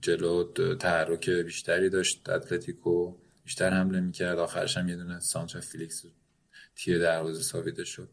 جلو 0.00 0.52
تحرک 0.74 1.30
بیشتری 1.30 1.88
داشت. 1.90 2.28
اتلتیکو 2.28 3.14
بیشتر 3.44 3.70
حمله 3.70 4.00
می‌کرد. 4.00 4.38
آخرش 4.38 4.76
هم 4.76 4.88
یه 4.88 4.96
دونه 4.96 5.20
سانتر 5.20 5.60
فیلیکس 5.60 6.04
تیر 6.74 6.98
دروازه 6.98 7.42
ثابت 7.42 7.84
شد. 7.84 8.08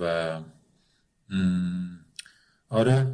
و 0.00 0.40
آره 2.68 3.06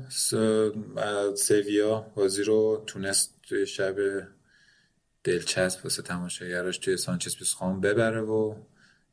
سویا 1.37 2.01
بازی 2.15 2.43
رو 2.43 2.85
تونست 2.87 3.35
توی 3.43 3.67
شب 3.67 3.95
دلچسب 5.25 5.85
واسه 5.85 6.03
تماشاگراش 6.03 6.79
توی 6.79 6.97
سانچز 6.97 7.37
پیسخان 7.37 7.81
ببره 7.81 8.21
و 8.21 8.55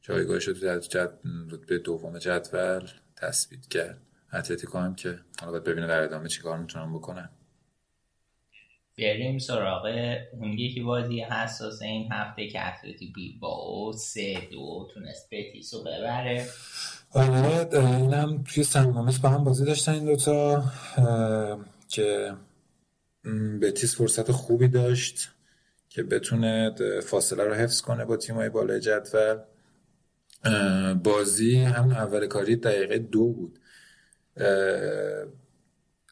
جایگاهش 0.02 0.48
رو 0.48 0.54
تو 0.54 0.80
جد... 0.80 1.14
رتبه 1.52 1.78
دوم 1.78 2.20
جدول 2.20 2.90
تثبیت 3.16 3.68
کرد. 3.68 3.98
اتلتیکو 4.34 4.78
هم 4.78 4.96
که 4.96 5.20
حالا 5.40 5.52
باید 5.52 5.64
ببینه 5.64 5.88
در 5.88 6.04
ادامه 6.04 6.30
چیکار 6.30 6.58
می‌تونن 6.58 6.94
بکنن. 6.94 7.30
بریم 8.98 9.40
سراغ 9.40 9.86
اون 10.34 10.54
یکی 10.54 10.82
بازی 10.82 11.22
حساس 11.22 11.82
این 11.82 12.12
هفته 12.12 12.48
که 12.48 12.68
اتلتی 12.68 13.40
او 13.42 13.94
سه 13.94 14.48
دو 14.52 14.90
تونست 14.94 15.28
بتیس 15.32 15.74
رو 15.74 15.82
ببره. 15.82 16.48
آره 17.12 17.68
اینم 17.74 18.44
توی 18.44 18.64
سنگامیس 18.64 19.20
با 19.20 19.30
هم 19.30 19.44
بازی 19.44 19.66
داشتن 19.66 19.92
این 19.92 20.06
دوتا 20.06 20.64
که 21.88 22.34
بتیس 23.62 23.96
فرصت 23.96 24.32
خوبی 24.32 24.68
داشت. 24.68 25.32
که 25.94 26.04
بتونه 26.04 26.76
فاصله 27.04 27.44
رو 27.44 27.54
حفظ 27.54 27.82
کنه 27.82 28.06
با 28.06 28.18
تیمای 28.18 28.50
بالای 28.50 28.80
جدول. 28.80 29.38
بازی 31.04 31.56
هم 31.56 31.92
اول 31.92 32.28
کاری 32.28 32.56
دقیقه 32.56 32.98
دو 32.98 33.28
بود. 33.28 33.60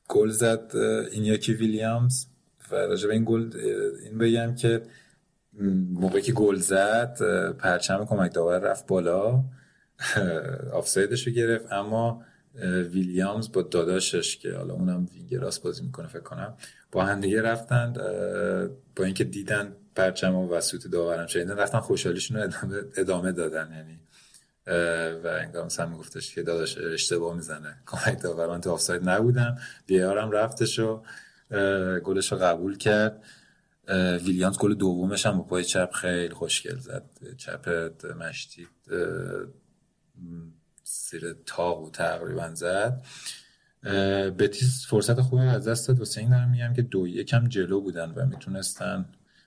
گل 0.08 0.30
زد 0.30 0.72
اینیاکی 1.12 1.54
ویلیامز 1.54 2.26
و 2.72 2.76
راجع 2.76 3.10
این 3.10 3.26
گل 3.28 3.52
این 4.04 4.18
بگم 4.18 4.56
که 4.56 4.82
موقعی 5.94 6.22
که 6.22 6.34
گل 6.34 6.56
زد 6.56 7.18
پرچم 7.58 8.06
کمک 8.06 8.34
داور 8.34 8.60
رفت 8.60 8.88
بالا. 8.88 9.44
آفسایدش 10.74 11.28
رو 11.28 11.34
گرفت 11.34 11.72
اما 11.72 12.26
ویلیامز 12.92 13.52
با 13.52 13.62
داداشش 13.62 14.38
که 14.38 14.54
حالا 14.54 14.74
اونم 14.74 15.08
وینگراس 15.14 15.60
بازی 15.60 15.84
می‌کنه 15.84 16.08
فکر 16.08 16.20
کنم 16.20 16.58
با 16.92 17.06
هم 17.06 17.22
دیگه 17.22 17.42
رفتن 17.42 17.94
با 18.96 19.04
اینکه 19.04 19.24
دیدن 19.24 19.76
پرچم 19.96 20.36
و 20.36 20.54
وسوط 20.54 20.88
داورم 20.88 21.28
شدیدن 21.28 21.58
رفتن 21.58 21.80
خوشحالیشون 21.80 22.38
رو 22.38 22.44
ادامه, 22.44 22.84
ادامه 22.98 23.32
دادن 23.32 23.72
یعنی 23.76 24.00
و 25.24 25.28
انگار 25.28 25.66
مثلا 25.66 25.86
میگفتش 25.86 26.36
که 26.36 26.44
داداش 26.44 26.78
اشتباه 26.78 27.36
می‌زنه 27.36 27.78
کمک 27.86 28.22
داوران 28.22 28.62
تو 28.62 28.72
آفساید 28.72 29.10
نبودن 29.10 29.58
بیارم 29.86 30.32
رفتش 30.32 30.80
و 30.80 31.04
گلش 32.04 32.32
رو 32.32 32.38
قبول 32.38 32.78
کرد. 32.78 33.24
ویلیامز 34.24 34.58
گل 34.58 34.74
دومش 34.74 35.26
هم 35.26 35.38
با 35.38 35.44
پای 35.44 35.64
چپ 35.64 35.92
خیلی 35.92 36.34
خوشگل 36.34 36.80
زد 36.80 37.04
چپ 37.38 37.92
مشتی 38.20 38.68
زیر 40.90 41.36
تاق 41.46 41.90
تقریبا 41.94 42.54
زد. 42.54 43.06
بتیس 44.40 44.88
فرصت 44.88 45.22
خوبی 45.22 45.42
از 45.42 45.68
دست 45.68 45.88
داد. 45.88 46.00
واسه 46.00 46.22
این 46.22 46.30
دارم 46.30 46.50
میگم 46.50 46.74
که 46.74 46.82
دو 46.82 47.08
یکم 47.08 47.48
جلو 47.48 47.82
بودن 47.82 48.12
و 48.12 48.26
می‌تونستن 48.26 49.06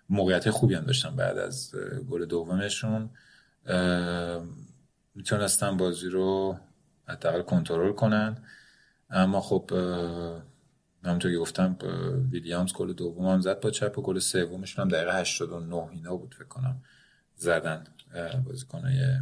موقعیت 0.08 0.50
خوبی 0.50 0.74
هم 0.74 0.84
داشتن 0.84 1.16
بعد 1.16 1.38
از 1.38 1.74
گل 2.10 2.24
دومشون. 2.24 3.10
می‌تونستن 5.14 5.76
بازی 5.76 6.08
رو 6.08 6.58
حداقل 7.08 7.42
کنترل 7.42 7.92
کنن. 7.92 8.36
اما 9.10 9.40
خب 9.40 9.70
همونطور 11.04 11.32
که 11.32 11.38
گفتم 11.38 11.76
ویلیامز 12.30 12.72
گل 12.72 12.92
دوم 12.92 13.26
هم 13.26 13.40
زد 13.40 13.60
با 13.60 13.70
چپ 13.70 13.98
و 13.98 14.02
گل 14.02 14.18
سومش 14.18 14.78
هم 14.78 14.88
دقیقه 14.88 15.20
89 15.20 15.88
اینا 15.92 16.16
بود 16.16 16.34
فکر 16.34 16.48
کنم 16.48 16.82
زدن 17.36 17.84
بازیکنای 18.46 19.16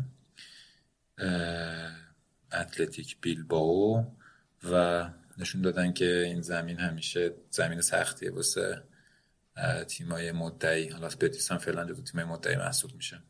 اتلتیک 2.53 3.17
بیلباو 3.21 4.05
و 4.71 5.05
نشون 5.39 5.63
دادن 5.63 5.93
که 5.93 6.23
این 6.27 6.41
زمین 6.41 6.79
همیشه 6.79 7.35
زمین 7.51 7.81
سختیه 7.81 8.31
واسه 8.31 8.83
تیمای 9.89 10.33
مدعی. 10.33 10.89
حالا 10.89 11.09
بتیس 11.09 11.53
هم 11.53 11.59
فعلا 11.59 11.85
جزو 11.85 12.03
تیمای 12.03 12.25
مدعی 12.25 12.57
محسوب 12.57 12.95
میشه. 12.95 13.23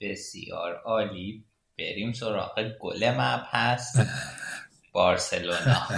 بسیار 0.00 0.74
عالی. 0.74 1.44
بریم 1.78 2.12
سراغ 2.12 2.72
گل 2.80 3.10
مبحث 3.10 3.96
بارسلونا. 4.92 5.88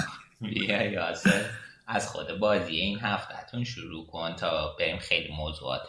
بیا 0.41 0.83
یاسر 0.83 1.51
از 1.87 2.09
خود 2.09 2.39
بازی 2.39 2.77
این 2.77 2.99
هفتهتون 2.99 3.65
شروع 3.65 4.07
کن 4.07 4.37
تا 4.37 4.77
بریم 4.79 4.99
خیلی 4.99 5.35
موضوعات 5.35 5.87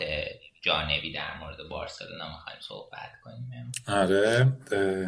جانبی 0.62 1.14
در 1.14 1.40
مورد 1.40 1.58
بارسلونا 1.70 2.30
می‌خوایم 2.30 2.60
صحبت 2.62 3.12
کنیم. 3.24 3.72
آره 3.88 4.58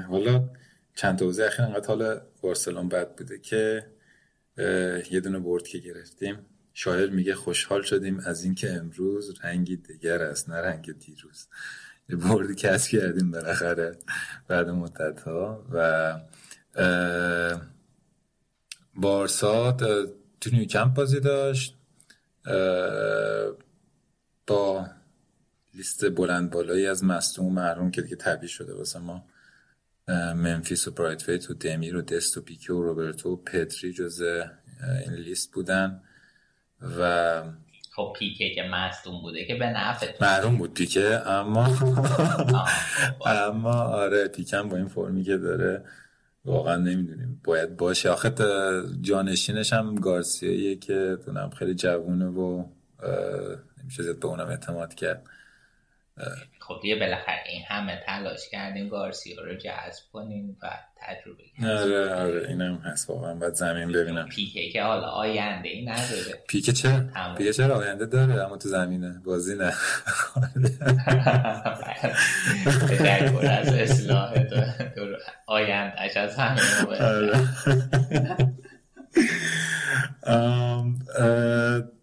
حالا 0.09 0.49
چند 0.95 1.19
تا 1.19 1.25
بازی 1.25 1.43
اخیر 1.43 1.65
انقدر 1.65 1.87
حال 1.87 2.21
بارسلون 2.41 2.89
بد 2.89 3.15
بوده 3.15 3.39
که 3.39 3.87
یه 5.11 5.19
دونه 5.23 5.39
برد 5.39 5.67
که 5.67 5.77
گرفتیم. 5.77 6.45
شاعر 6.73 7.09
میگه 7.09 7.35
خوشحال 7.35 7.81
شدیم 7.81 8.19
از 8.19 8.43
اینکه 8.43 8.71
امروز 8.71 9.33
رنگی 9.43 9.77
دیگر 9.77 10.21
است 10.21 10.49
نه 10.49 10.55
رنگ 10.55 10.99
دیروز. 10.99 11.47
یه 12.09 12.15
بردی 12.15 12.55
کسب 12.55 12.91
کردیم 12.91 13.31
بالاخره 13.31 13.97
بعد 14.47 14.69
مدت 14.69 15.21
ها 15.21 15.65
و 15.71 16.19
بارسا 18.95 19.71
تو 20.41 20.49
نیوکمپ 20.51 20.93
بازی 20.93 21.19
داشت. 21.19 21.77
با 24.47 24.89
لیست 25.73 26.09
بلند 26.09 26.51
بالایی 26.51 26.87
از 26.87 27.03
مصدوم 27.03 27.45
و 27.45 27.49
محروم 27.49 27.91
که 27.91 28.01
دیگه 28.01 28.15
طبیعی 28.15 28.47
شده 28.47 28.73
واسه 28.73 28.99
ما. 28.99 29.25
منفیس 30.35 30.87
و 30.87 30.91
برایت 30.91 31.49
و 31.49 31.53
دمیر 31.53 31.95
و 31.95 32.01
دست 32.01 32.37
و 32.37 32.41
پیکه 32.41 32.73
و 32.73 32.83
روبرتو 32.83 33.29
و 33.29 33.35
پتری 33.35 33.93
جز 33.93 34.21
این 35.05 35.13
لیست 35.13 35.51
بودن. 35.51 36.01
و 36.99 37.43
خب 37.91 38.13
پیکه 38.19 38.55
که 38.55 38.63
مصدوم 38.63 39.21
بوده 39.21 39.45
که 39.45 39.55
به 39.55 39.65
نفت 39.65 40.21
محروم 40.21 40.57
بود 40.57 40.73
پیکه 40.73 41.27
اما 41.27 41.65
اما 43.25 43.73
آره 43.73 44.27
پیکم 44.27 44.69
با 44.69 44.77
این 44.77 44.87
فرمی 44.87 45.23
که 45.23 45.37
داره 45.37 45.85
واقعا 46.45 46.75
نمی‌دونیم. 46.75 47.41
باید 47.43 47.77
باشه. 47.77 48.09
آخه 48.09 48.31
جانشینش 49.01 49.73
هم 49.73 49.95
گارسیاییه 49.95 50.75
که 50.75 51.17
دونم 51.25 51.49
خیلی 51.49 51.75
جوونه 51.75 52.25
و 52.25 52.65
نمیشه 53.81 54.03
زیاد 54.03 54.19
به 54.19 54.27
اونم 54.27 54.47
اعتماد 54.47 54.93
کرد. 54.93 55.27
خب 56.59 56.85
یه 56.85 56.99
بالاخره 56.99 57.43
این 57.49 57.63
همه 57.67 58.03
تلاش 58.05 58.49
کردیم 58.49 58.89
گارسیا 58.89 59.41
رو 59.41 59.55
جذب 59.55 60.03
کنیم 60.13 60.57
و 60.61 60.69
تجربه 60.95 61.43
آره 61.79 62.13
آره 62.15 62.47
اینم 62.49 62.75
هست. 62.75 63.09
واقعا 63.09 63.33
باید 63.35 63.53
زمین 63.53 63.91
ببینم. 63.91 64.27
پیکه 64.29 64.69
که 64.69 64.83
حالا 64.83 65.07
آینده 65.07 65.69
ای 65.69 65.85
نداره. 65.85 66.43
پیکه 66.47 66.73
چه؟ 66.73 67.09
پیکه 67.37 67.53
چرا 67.53 67.77
آینده 67.77 68.05
داره؟ 68.05 68.43
اما 68.45 68.57
تو 68.57 68.69
زمینه. 68.69 69.21
بازی 69.25 69.55
نه. 69.55 69.73
در 72.99 73.51
از 73.51 73.73
اصلاح 73.73 74.33
آیندهش 75.45 76.17
از 76.17 76.35
همین 76.35 76.63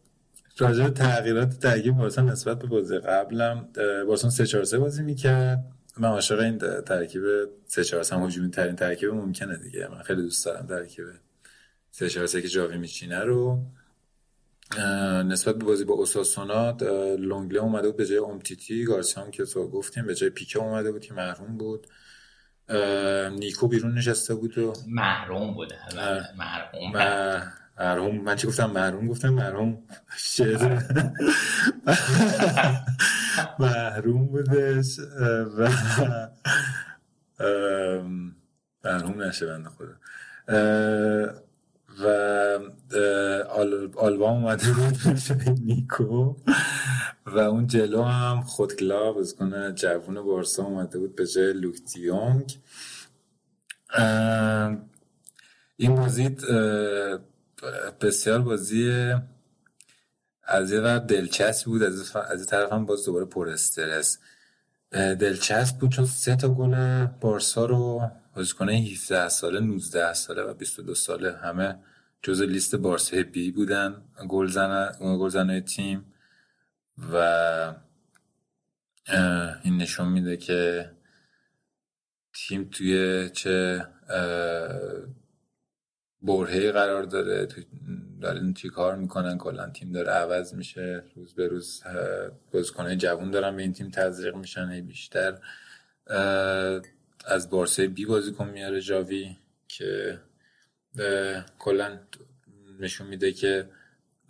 راجع 0.59 0.85
به 0.85 0.91
تغییرات 0.91 1.59
ترکیب 1.59 1.95
بارسا 1.95 2.23
نسبت 2.23 2.59
به 2.59 2.67
بازی 2.67 2.99
قبلم 2.99 3.69
بارسا 4.07 4.31
3 4.31 4.47
4 4.47 4.65
3 4.65 4.79
بازی 4.79 5.03
می‌کرد. 5.03 5.65
من 5.99 6.09
عاشق 6.09 6.39
این 6.39 6.59
ترکیب 6.59 7.23
3 7.67 7.85
4 7.85 8.03
3 8.03 8.17
هجومی 8.17 8.51
ترین 8.51 8.77
ترکیب 8.77 9.11
ممکنه 9.11 9.57
دیگه. 9.57 9.89
من 9.89 10.03
خیلی 10.03 10.23
دوست 10.23 10.47
دارم 10.47 10.67
ترکیب 10.67 11.05
3 11.91 12.09
4 12.09 12.27
3 12.27 12.43
که 12.43 12.49
جاوی 12.49 12.77
میچینه 12.77 13.19
رو. 13.19 13.59
نسبت 15.25 15.55
به 15.55 15.65
بازی 15.65 15.85
با 15.85 15.95
اوساسونا 15.95 16.71
لونگله 17.19 17.61
اومده 17.61 17.89
بود 17.89 17.97
به 17.97 18.07
جای 18.07 18.19
اومتیتی 18.19 18.85
گارسیا 18.85 19.25
هم 19.25 19.31
که 19.31 19.45
تو 19.45 19.69
گفتیم 19.69 20.07
به 20.07 20.15
جای 20.15 20.31
پیکه 20.31 20.59
اومده 20.59 20.93
بود 20.93 21.03
که 21.03 21.15
محروم 21.15 21.57
بود. 21.59 21.87
نیکو 23.39 23.69
بیرون 23.69 23.99
نشسته 23.99 24.35
بود 24.35 24.59
و 24.59 24.73
محروم 24.89 25.55
بود 25.55 25.73
محروم 26.39 26.93
مرحوم 27.81 28.21
من 28.21 28.37
چی 28.37 28.47
گفتم؟ 28.47 28.71
مرحوم 28.71 29.07
گفتم 29.09 29.29
مرحوم. 29.29 29.79
شعر 30.17 30.83
محروم 33.59 34.27
بودش 34.27 34.99
و 35.59 35.69
مرحوم 38.85 39.23
نشه 39.23 39.47
بنده 39.47 39.69
خدا. 39.69 39.95
و 42.01 42.07
آلبا 43.97 44.31
اومده 44.31 44.73
بود 44.73 44.97
نیکو. 45.65 46.37
و 47.27 47.39
اون 47.39 47.67
جلو 47.67 48.03
هم 48.03 48.43
خودکلا 48.43 49.15
کنه 49.39 49.73
جوون 49.73 50.23
بارسا 50.23 50.65
اومده 50.65 50.99
بود 50.99 51.17
به 51.17 51.27
جای 51.27 51.53
لوکتیونگ 51.53 52.59
این 55.77 55.95
بازی 55.95 56.37
بسیار 58.01 58.43
بازی 58.43 59.13
از 60.43 60.73
یه 60.73 60.81
وقت 60.81 61.07
دلچسب 61.07 61.67
بود 61.67 61.83
از 61.83 62.17
از 62.17 62.47
طرف 62.47 62.73
هم 62.73 62.87
باز 62.87 63.05
دوباره 63.05 63.25
پر 63.25 63.49
استرس. 63.49 64.19
دلچسب 64.93 65.79
بود 65.79 65.91
چون 65.91 66.07
سه 66.07 66.37
تا 66.37 66.49
گل 66.49 67.05
بارسا 67.07 67.65
رو 67.65 68.11
بازیکن 68.37 68.69
17 68.69 69.29
ساله 69.29 69.61
19 69.61 70.15
ساله 70.15 70.43
و 70.43 70.55
22 70.55 70.95
ساله 70.95 71.37
همه 71.37 71.79
جز 72.23 72.43
لیست 72.43 72.77
بارسا 72.77 73.23
بی 73.33 73.51
بودن. 73.51 74.03
گلزن 74.29 75.61
تیم 75.61 76.13
و 77.13 77.15
این 79.63 79.77
نشون 79.77 80.09
میده 80.09 80.37
که 80.37 80.91
تیم 82.35 82.69
توی 82.73 83.31
چه 83.31 83.87
برهه 86.23 86.73
قرار 86.73 87.03
داره 87.03 87.49
دارن 88.21 88.53
چی 88.53 88.69
کار 88.69 88.97
می‌کنن 88.97 89.39
کلا 89.39 89.71
تیم 89.71 89.93
داره 89.93 90.11
عوض 90.11 90.55
میشه 90.55 91.03
روز 91.17 91.35
به 91.35 91.49
روز 91.49 91.83
بازیکنهای 92.53 92.97
جوون 92.97 93.31
دارن 93.31 93.57
به 93.57 93.63
این 93.63 93.73
تیم 93.73 93.91
تزریق 93.91 94.35
میشن 94.35 94.81
بیشتر 94.81 95.39
از 97.25 97.51
بارسه 97.51 97.87
بی 97.87 98.07
بازیکن 98.07 98.49
میاره 98.49 98.81
جاوی 98.81 99.37
که 99.69 100.21
کلا 101.59 101.99
نشون 102.81 103.07
میده 103.07 103.33
که 103.33 103.69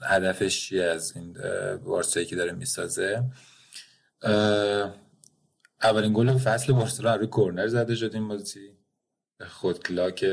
هدفش 0.03 0.61
چیه 0.61 0.85
از 0.85 1.17
این 1.17 1.37
بارسایی 1.85 2.27
که 2.27 2.37
داره 2.37 2.53
می‌سازه. 2.53 3.25
اولین 5.83 6.13
گل 6.13 6.39
فصل 6.39 6.73
بارسلونا 6.73 7.17
روی 7.17 7.27
کورنر 7.27 7.67
زده 7.67 7.95
شد 7.95 8.15
این 8.15 8.29
بازی. 8.29 8.77
خوتگلا 9.49 10.25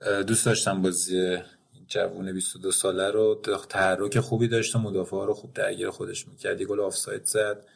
دوست 0.00 0.46
داشتم 0.46 0.82
بازی 0.82 1.38
جوون 1.86 2.32
22 2.32 2.72
ساله 2.72 3.10
رو. 3.10 3.42
تحرک 3.68 4.20
خوبی 4.20 4.48
داشت 4.48 4.76
و 4.76 4.78
مدافع 4.78 5.16
رو 5.16 5.34
خوب 5.34 5.54
درگیر 5.54 5.90
خودش 5.90 6.28
می‌کرد. 6.28 6.60
یه 6.60 6.66
گل 6.66 6.80
آفساید 6.80 7.24
زد. 7.24 7.66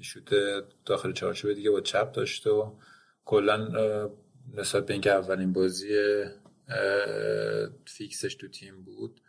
شوت 0.00 0.34
داخل 0.84 1.12
چارچوب 1.12 1.52
دیگه 1.52 1.70
با 1.70 1.80
چپ 1.80 2.12
داشت 2.12 2.46
و 2.46 2.76
کلا 3.24 3.68
نسبت 4.54 4.86
به 4.86 4.92
اینکه 4.92 5.12
اولین 5.12 5.52
بازی 5.52 5.88
fix 7.84 8.14
ش 8.14 8.34
تو 8.34 8.48
تیم 8.48 8.82
بود 8.82 9.20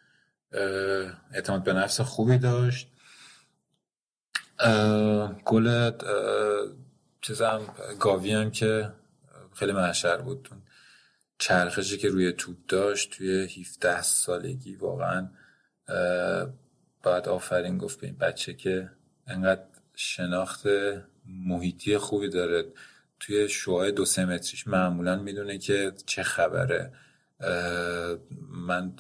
اعتماد 1.32 1.64
به 1.64 1.74
نفس 1.74 2.02
خوبی 2.02 2.38
داشت. 2.38 2.88
گل 5.46 5.92
چیزم 7.22 7.62
گاوی 8.00 8.32
هم 8.34 8.52
که 8.52 8.92
خیلی 9.54 9.72
محشر 9.72 10.18
بود. 10.18 10.50
چرخشی 11.40 11.98
که 11.98 12.10
روی 12.10 12.32
توپ 12.32 12.58
داشت 12.68 13.12
توی 13.12 13.44
17 13.44 14.02
سالگی 14.02 14.76
واقعا 14.76 15.30
باید 17.04 17.28
آفرین 17.28 17.78
گفت 17.78 18.00
به 18.00 18.08
این 18.08 18.18
بچه 18.18 18.54
که 18.54 18.90
انقدر 19.28 19.64
شناخت 19.96 20.64
محیطی 21.26 21.98
خوبی 21.98 22.30
داره. 22.30 22.66
توی 23.20 23.50
شوهای 23.50 23.92
دو 23.92 24.06
سه 24.06 24.26
متریش 24.26 24.68
معمولا 24.68 25.16
می‌دونه 25.16 25.58
که 25.58 25.94
چه 26.06 26.24
خبره. 26.24 26.92
من 28.50 28.94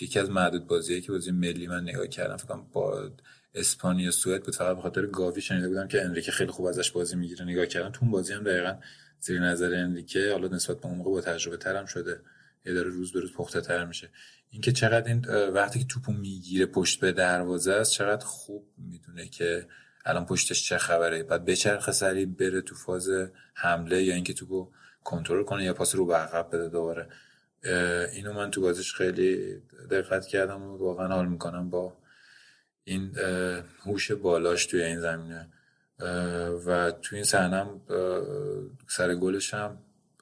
یکی 0.00 0.18
از 0.18 0.30
معدود 0.30 0.66
بازیه 0.66 1.00
که 1.00 1.12
بازی 1.12 1.30
ملی 1.30 1.66
من 1.66 1.82
نگاه 1.82 2.06
کردم 2.06 2.36
فکر 2.36 2.54
با 2.72 3.10
اسپانیا 3.54 4.10
سوئد 4.10 4.42
بود 4.42 4.54
فقط 4.54 4.76
به 4.76 4.82
خاطر 4.82 5.06
گاوی 5.06 5.40
شنیده 5.40 5.68
بودم 5.68 5.88
که 5.88 6.04
انریکه 6.04 6.32
خیلی 6.32 6.50
خوب 6.50 6.66
ازش 6.66 6.90
بازی 6.90 7.16
می‌گیره. 7.16 7.44
نگاه 7.44 7.66
کردم 7.66 7.90
تو 7.90 7.98
اون 8.02 8.10
بازی 8.10 8.32
هم 8.32 8.44
دقیقا 8.44 8.76
زیر 9.20 9.40
نظر 9.40 9.74
انریکه 9.74 10.32
حالا 10.32 10.48
نسبت 10.48 10.80
به 10.80 10.86
اون 10.86 10.98
موقع 10.98 11.10
با 11.10 11.20
تجربه 11.20 11.56
ترم 11.56 11.86
شده. 11.86 12.20
یه 12.64 12.74
داره 12.74 12.90
روز 12.90 13.12
به 13.12 13.20
روز 13.20 13.32
پخته 13.32 13.60
تر 13.60 13.84
میشه. 13.84 14.08
اینکه 14.50 14.72
چقدر 14.72 15.08
این 15.08 15.24
وقتی 15.28 15.78
که 15.78 15.84
توپو 15.84 16.12
می‌گیره 16.12 16.66
پشت 16.66 17.00
به 17.00 17.12
دروازه 17.12 17.72
است 17.72 17.92
چقدر 17.92 18.24
خوب 18.24 18.66
می‌دونه 18.78 19.28
که 19.28 19.66
الان 20.04 20.26
پشتش 20.26 20.68
چه 20.68 20.78
خبره. 20.78 21.22
بعد 21.22 21.44
بچرخه 21.44 21.92
سریع 21.92 22.26
بره 22.26 22.60
تو 22.60 22.74
فاز 22.74 23.08
حمله 23.54 24.02
یا 24.02 24.14
اینکه 24.14 24.34
تو 24.34 24.70
کنترل 25.04 25.44
کنه 25.44 25.64
یا 25.64 25.74
پاس 25.74 25.94
رو 25.94 26.06
به 26.06 26.16
عقب 26.16 26.48
بده 26.48 26.68
دوباره. 26.68 27.08
اینو 28.12 28.32
من 28.32 28.50
تو 28.50 28.60
بازیش 28.60 28.94
خیلی 28.94 29.56
دقت 29.90 30.26
کردم 30.26 30.62
و 30.62 30.76
واقعا 30.76 31.08
حال 31.08 31.28
می‌کنم 31.28 31.70
با 31.70 31.96
این 32.84 33.16
هوش 33.84 34.12
بالاش 34.12 34.66
توی 34.66 34.82
این 34.82 35.00
زمینه. 35.00 35.48
و 36.66 36.92
توی 37.02 37.18
این 37.18 37.24
صحنه 37.24 37.66
سر 38.88 39.14
گلش 39.14 39.54
هم 39.54 39.78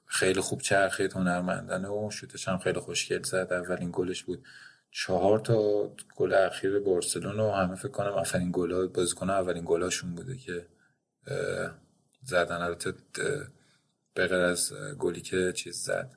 خیلی 0.06 0.40
خوب 0.40 0.60
چرخید 0.60 1.12
هنرمندانه 1.12 1.88
و 1.88 2.10
شوتش 2.10 2.48
هم 2.48 2.58
خیلی 2.58 2.80
خوشگل 2.80 3.22
زد. 3.22 3.52
اولین 3.52 3.90
گلش 3.92 4.22
بود 4.24 4.44
چهار 4.90 5.38
تا 5.38 5.90
گل 6.16 6.34
اخیر 6.34 6.78
بارسلون 6.78 7.40
و 7.40 7.50
همه 7.50 7.74
فکر 7.74 7.88
کنم 7.88 8.12
اولین 8.12 8.50
گل 8.52 8.86
بازیکن 8.86 9.30
اولین 9.30 9.64
گلاشون 9.66 10.14
بوده 10.14 10.36
که 10.36 10.66
زدن. 12.22 12.62
البته 12.62 12.94
به 14.14 14.34
از 14.34 14.72
گلی 14.98 15.20
که 15.20 15.52
چیز 15.52 15.76
زد 15.76 16.10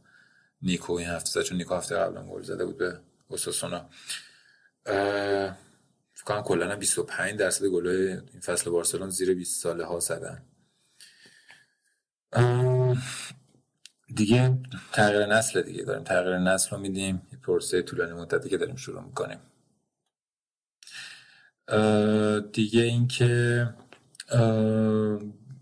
نیکو 0.62 0.94
این 0.94 1.08
هفته 1.08 1.30
زد 1.30 1.42
چون 1.42 1.58
نیکو 1.58 1.76
هفته 1.76 1.96
قبلا 1.96 2.24
گل 2.24 2.42
زده 2.42 2.66
بود 2.66 2.78
به 2.78 3.00
اوساسونا. 3.28 3.90
فکر 6.22 6.34
کنم 6.34 6.42
کلا 6.42 6.76
25 6.76 7.40
درصد 7.40 7.66
گل 7.66 7.88
این 7.88 8.42
فصل 8.42 8.70
بارسلون 8.70 9.10
زیر 9.10 9.34
20 9.34 9.64
ساله 9.64 9.86
ها 9.86 10.00
زدن 10.00 10.46
دیگه 14.16 14.60
تغییر 14.94 15.26
نسل 15.26 15.62
دیگه 15.62 15.84
داریم. 15.84 16.04
تغییر 16.04 16.38
نسل 16.38 16.70
رو 16.76 16.82
میدیم. 16.82 17.22
یه 17.32 17.40
پرسه 17.40 17.82
طولانی 17.82 18.14
مدتی 18.14 18.50
که 18.50 18.58
داریم 18.58 18.76
شروع 18.76 19.04
می‌کنیم. 19.04 19.40
دیگه 22.54 22.82
اینکه 22.82 23.70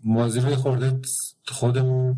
موازی 0.04 0.40
روی 0.40 0.54
خورده 0.54 1.00
خودمون 1.48 2.16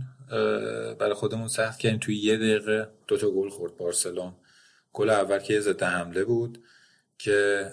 برای 1.01 1.15
خودمون 1.15 1.49
سخت 1.49 1.79
کردیم. 1.79 1.99
توی 1.99 2.17
یه 2.17 2.37
دقیقه 2.37 2.89
دوتا 3.07 3.31
گل 3.31 3.49
خورد 3.49 3.77
بارسلون. 3.77 4.35
گل 4.93 5.11
اول 5.11 5.39
که 5.39 5.61
ضد 5.61 5.83
حمله 5.83 6.25
بود. 6.25 6.65
که 7.23 7.71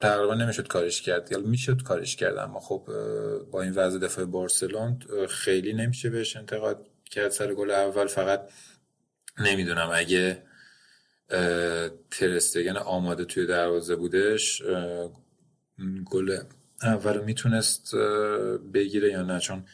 تقریبا 0.00 0.34
نمی‌شد 0.34 0.66
کارش 0.66 1.02
کرد. 1.02 1.32
یا 1.32 1.38
می‌شد 1.38 1.82
کارش 1.82 2.16
کرد 2.16 2.36
اما 2.36 2.60
خب 2.60 2.88
با 3.50 3.62
این 3.62 3.72
وضع 3.72 3.98
دفاع 3.98 4.24
بارسلون 4.24 4.98
خیلی 5.28 5.72
نمیشه 5.72 6.10
بهش 6.10 6.36
انتقاد 6.36 6.86
کرد 7.10 7.28
سر 7.28 7.54
گل 7.54 7.70
اول. 7.70 8.06
فقط 8.06 8.50
نمی‌دونم 9.38 9.90
اگه 9.94 10.42
ترستگن 12.10 12.76
آماده 12.76 13.24
توی 13.24 13.46
دروازه 13.46 13.96
بودش 13.96 14.62
گل 16.04 16.38
اول 16.82 17.24
می‌تونست 17.24 17.94
بگیره 18.74 19.10
یا 19.10 19.22
نه. 19.22 19.40
چون 19.40 19.64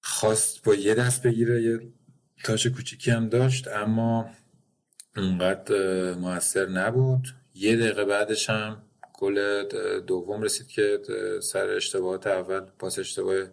خواست 0.00 0.64
با 0.64 0.74
یه 0.74 0.94
دست 0.94 1.22
بگیره 1.22 1.62
یه 1.62 1.80
تاچ 2.44 2.66
کوچیکی 2.66 3.10
هم 3.10 3.28
داشت 3.28 3.68
اما 3.68 4.30
اونقدر 5.16 6.14
موثر 6.14 6.66
نبود. 6.66 7.28
یه 7.54 7.76
دقیقه 7.76 8.04
بعدش 8.04 8.50
هم 8.50 8.82
گل 9.12 9.62
دوم 10.00 10.42
رسید 10.42 10.66
که 10.66 10.98
سر 11.42 11.68
اشتباهات 11.68 12.26
اول 12.26 12.60
پاس 12.60 12.98
اشتباه 12.98 13.46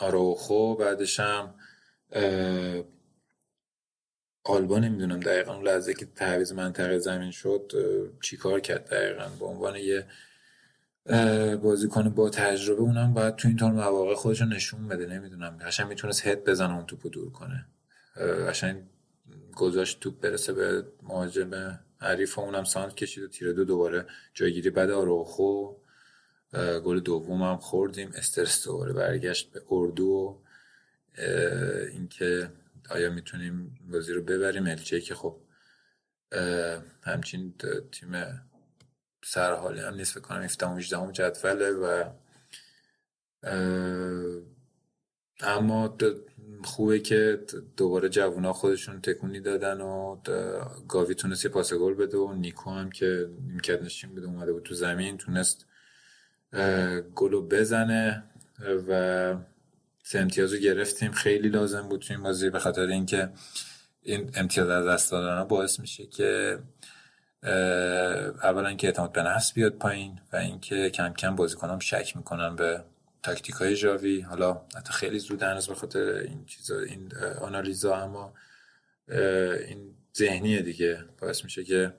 آروخو 0.00 0.76
بعدش 0.76 1.20
هم 1.20 1.54
آلبا 4.44 4.78
نمی‌دونم 4.78 5.20
دقیقا 5.20 5.54
اون 5.54 5.66
لحظه 5.66 5.94
که 5.94 6.06
تعویض 6.06 6.52
منطقه 6.52 6.98
زمین 6.98 7.30
شد 7.30 7.72
چیکار 8.22 8.60
کرد 8.60 8.88
دقیقا؟ 8.88 9.28
به 9.38 9.44
عنوان 9.46 9.76
یه 9.76 10.06
بازیکن 11.56 12.08
با 12.08 12.30
تجربه 12.30 12.80
اونم 12.80 13.14
باید 13.14 13.36
تو 13.36 13.48
این 13.48 13.56
طور 13.56 13.70
مواقع 13.70 14.14
خودش 14.14 14.42
نشون 14.42 14.88
بده. 14.88 15.06
نمی‌دونم. 15.06 15.58
قشنگ 15.66 15.86
می‌تونست 15.88 16.26
هد 16.26 16.44
بزنه 16.44 16.74
اون 16.76 16.86
توپو 16.86 17.08
دور 17.08 17.32
کنه. 17.32 17.66
قشنگ 18.48 18.82
گذاشت 19.60 20.00
توپ 20.00 20.20
برسه 20.20 20.52
به 20.52 20.86
مهاجم 21.02 21.80
حریف 21.98 22.38
اونم 22.38 22.64
سانت 22.64 22.94
کشید 22.94 23.24
و 23.24 23.28
تیر 23.28 23.52
دو 23.52 23.64
دوباره 23.64 24.06
جایگیری 24.34 24.70
بعد 24.70 24.90
آروخو 24.90 25.74
گل 26.84 27.00
دوم 27.00 27.42
هم 27.42 27.56
خوردیم. 27.56 28.12
استرس 28.14 28.64
دوباره 28.64 28.92
برگشت 28.92 29.52
به 29.52 29.62
اردو 29.70 30.04
و 30.06 30.38
اینکه 31.92 32.52
آیا 32.90 33.10
می‌تونیم 33.10 33.78
بازی 33.92 34.12
رو 34.12 34.22
ببریم؟ 34.22 34.66
الچه 34.66 35.00
که 35.00 35.14
خب 35.14 35.36
همچین 37.02 37.54
تیم 37.92 38.42
سرحالی 39.24 39.80
هم 39.80 39.94
نیست. 39.94 40.18
بکنم 40.18 40.42
17 40.42 40.68
18 40.68 41.12
جدوله 41.12 41.70
و 41.70 42.10
اما 45.40 45.96
خوبه 46.64 46.98
که 46.98 47.40
دوباره 47.76 48.08
جوونا 48.08 48.52
خودشون 48.52 49.00
تکونی 49.00 49.40
دادن 49.40 49.80
و 49.80 50.16
گاوی 50.88 51.14
تونست 51.14 51.44
یه 51.44 51.50
پاس 51.50 51.72
گل 51.74 51.94
بده 51.94 52.18
و 52.18 52.32
نیکو 52.32 52.70
هم 52.70 52.90
که 52.90 53.28
نیمکت 53.46 53.82
نشین 53.82 54.14
بده 54.14 54.26
اومده 54.26 54.52
بود 54.52 54.62
تو 54.62 54.74
زمین 54.74 55.18
تونست 55.18 55.66
گلو 57.14 57.48
بزنه 57.48 58.24
و 58.88 59.34
سه 60.02 60.18
امتیاز 60.18 60.54
گرفتیم. 60.54 61.12
خیلی 61.12 61.48
لازم 61.48 61.88
بود 61.88 62.00
تو 62.00 62.14
این 62.14 62.22
بازی 62.22 62.50
به 62.50 62.58
خاطر 62.58 62.86
اینکه 62.86 63.30
این 64.02 64.30
امتیاز 64.34 64.68
از 64.68 64.86
دست 64.86 65.10
دادن 65.10 65.44
باعث 65.48 65.80
میشه 65.80 66.06
که 66.06 66.58
اولا 68.42 68.74
که 68.74 68.86
اعتماد 68.86 69.12
به 69.12 69.22
نفس 69.22 69.52
بیاد 69.52 69.72
پایین 69.72 70.20
و 70.32 70.36
اینکه 70.36 70.90
کم 70.90 71.12
کم 71.12 71.36
بازیکنام 71.36 71.78
شک 71.78 72.16
می‌کنن 72.16 72.56
به 72.56 72.84
تاکتیک 73.22 73.54
های 73.54 73.76
جاوی 73.76 74.20
حالا 74.20 74.66
حتی 74.76 74.92
خیلی 74.92 75.18
زود 75.18 75.42
هنوز 75.42 75.68
به 75.68 75.74
خاطر 75.74 76.00
این 76.00 76.44
چیزا 76.44 76.80
این 76.80 77.12
آنالیزا 77.40 77.96
اما 77.96 78.34
این 79.68 79.94
ذهنیه 80.16 80.62
دیگه. 80.62 81.04
باعث 81.18 81.44
میشه 81.44 81.64
که 81.64 81.94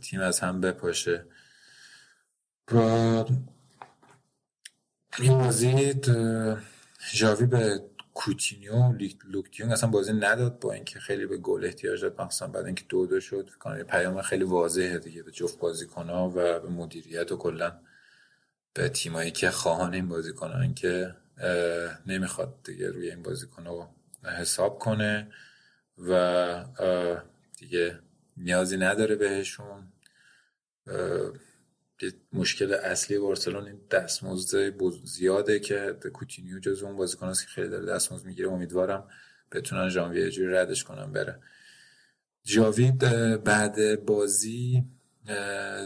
تیم 0.00 0.20
از 0.20 0.40
هم 0.40 0.60
بپاشه. 0.60 1.26
و 2.72 2.78
این 5.18 5.38
بازی 5.38 5.94
ژاوی 7.14 7.46
به 7.46 7.80
کوتینیو 8.14 8.92
لوک 9.24 9.43
دی‌یونگ 9.43 9.72
اصلا 9.72 9.90
بازی 9.90 10.12
نداد 10.12 10.58
با 10.58 10.72
اینکه 10.72 10.98
خیلی 10.98 11.26
به 11.26 11.36
گل 11.36 11.64
احتیاج 11.64 12.02
داشت 12.02 12.20
مخصوصا 12.20 12.46
بعد 12.46 12.66
اینکه 12.66 12.84
دو 12.88 13.06
دو 13.06 13.20
شد. 13.20 13.50
یه 13.76 13.84
پیام 13.84 14.22
خیلی 14.22 14.44
واضحه 14.44 14.98
دیگه 14.98 15.22
به 15.22 15.30
جفت 15.30 15.58
بازیکن‌ها 15.58 16.28
و 16.28 16.60
به 16.60 16.68
مدیریت 16.68 17.32
و 17.32 17.36
کلا 17.36 17.80
به 18.74 18.88
تیمایی 18.88 19.30
که 19.30 19.50
خواهان 19.50 19.94
این 19.94 20.08
بازیکنان 20.08 20.74
که 20.74 21.14
نمی‌خواد 22.06 22.54
دیگه 22.64 22.90
روی 22.90 23.10
این 23.10 23.22
بازیکن 23.22 23.88
حساب 24.24 24.78
کنه 24.78 25.32
و 25.98 26.64
دیگه 27.58 27.98
نیازی 28.36 28.76
نداره 28.76 29.16
بهشون. 29.16 29.92
مشکل 32.32 32.72
اصلی 32.72 33.18
بارسلون 33.18 33.66
این 33.66 33.80
دستمزد 33.90 34.74
زیاده 35.04 35.60
که 35.60 35.96
کوتینیو 36.12 36.58
جز 36.58 36.82
اون 36.82 36.96
بازیکن 36.96 37.32
که 37.32 37.46
خیلی 37.46 37.68
داره 37.68 37.86
دستمزد 37.86 38.26
می‌گیره. 38.26 38.52
امیدوارم 38.52 39.08
بتونن 39.52 39.88
ژانویه 39.88 40.30
جوری 40.30 40.52
ردش 40.52 40.84
کنن 40.84 41.12
بره. 41.12 41.40
جاوید 42.42 42.98
بعد 43.44 44.04
بازی 44.04 44.84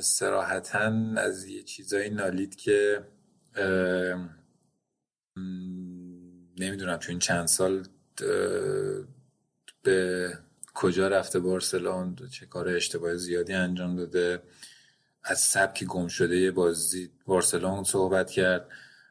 سراحتا 0.00 0.92
از 1.17 1.47
یه 1.47 1.62
چیزایی 1.62 2.10
نالید 2.10 2.57
که 2.57 3.05
نمی‌دونم 6.58 6.97
تو 6.97 7.10
این 7.10 7.18
چند 7.18 7.47
سال 7.47 7.86
به 9.83 10.33
کجا 10.75 11.08
رفته 11.08 11.39
بارسلون 11.39 12.17
چه 12.31 12.47
کار 12.47 12.68
اشتباه 12.68 13.17
زیادی 13.17 13.52
انجام 13.52 13.97
داده. 13.97 14.42
از 15.25 15.41
سبکی 15.41 15.86
گم 15.86 16.08
شده 16.08 16.50
بازی 16.50 17.10
بارسلون 17.26 17.84
صحبت 17.84 18.31
کرد 18.31 18.68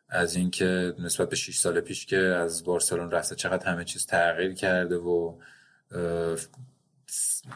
از 0.09 0.35
اینکه 0.35 0.95
نسبت 0.99 1.29
به 1.29 1.35
6 1.35 1.59
سال 1.59 1.81
پیش 1.81 2.05
که 2.05 2.17
از 2.17 2.63
بارسلون 2.63 3.11
رفته 3.11 3.35
چقدر 3.35 3.71
همه 3.71 3.85
چیز 3.85 4.05
تغییر 4.05 4.53
کرده 4.53 4.97
و 4.97 5.35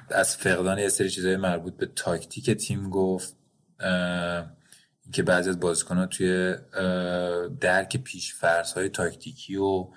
از 0.09 0.37
فقدان 0.37 0.77
یه 0.77 0.89
سری 0.89 1.09
چیزهای 1.09 1.37
مربوط 1.37 1.77
به 1.77 1.85
تاکتیک 1.85 2.51
تیم 2.51 2.89
گفت 2.89 3.35
که 5.13 5.23
بعضی 5.23 5.49
از 5.49 5.59
بازیکنها 5.59 6.05
توی 6.05 6.55
درک 7.59 7.97
پیش 7.97 8.33
فرض 8.33 8.73
های 8.73 8.89
تاکتیکی 8.89 9.55
و 9.55 9.87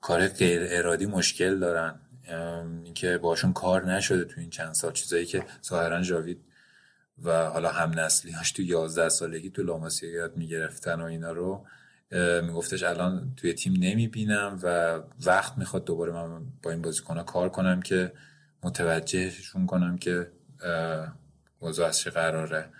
کار 0.00 0.28
غیر 0.28 0.62
ارادی 0.64 1.06
مشکل 1.06 1.58
دارن. 1.58 2.00
اینکه 2.84 3.18
باشون 3.18 3.52
کار 3.52 3.92
نشده 3.92 4.24
تو 4.24 4.40
این 4.40 4.50
چند 4.50 4.72
سال. 4.72 4.92
چیزایی 4.92 5.26
که 5.26 5.44
ظاهرا 5.64 6.02
جاوید 6.02 6.44
و 7.22 7.46
حالا 7.46 7.72
هم 7.72 8.00
نسلی 8.00 8.32
هاش 8.32 8.52
تو 8.52 8.62
11 8.62 9.08
سالگی 9.08 9.50
تو 9.50 9.62
لاماسیا 9.62 10.10
یاد 10.10 10.36
می‌گرفتن 10.36 11.00
و 11.00 11.04
اینا 11.04 11.32
رو 11.32 11.66
میگفتش 12.42 12.82
الان 12.82 13.32
توی 13.36 13.52
تیم 13.54 13.72
نمی‌بینم 13.72 14.58
و 14.62 15.00
وقت 15.26 15.58
می‌خواد 15.58 15.84
دوباره 15.84 16.12
من 16.12 16.42
با 16.62 16.70
این 16.70 16.82
بازیکن 16.82 17.22
کار 17.22 17.48
کنم 17.48 17.82
که 17.82 18.12
متوجهشون 18.64 19.66
کنم 19.66 19.98
که 19.98 20.30
موضوع 21.62 21.86
از 21.86 21.98
چه 21.98 22.10
قراره. 22.10 22.70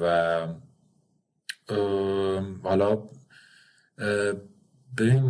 و 0.00 0.46
حالا 2.62 3.08
ببین 4.98 5.22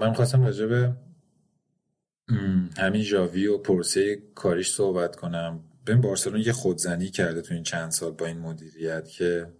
من 0.00 0.12
خواستم 0.12 0.42
راجع 0.42 0.66
به 0.66 0.96
همین 2.78 3.02
جاوی 3.02 3.46
و 3.46 3.58
پروسه 3.58 4.22
کاریش 4.34 4.74
صحبت 4.74 5.16
کنم. 5.16 5.64
ببین 5.86 6.00
بارسلون 6.00 6.40
یه 6.40 6.52
خودزنی 6.52 7.08
کرده 7.08 7.42
تو 7.42 7.54
این 7.54 7.62
چند 7.62 7.90
سال 7.90 8.10
با 8.10 8.26
این 8.26 8.38
مدیریت 8.38 9.08
که 9.08 9.52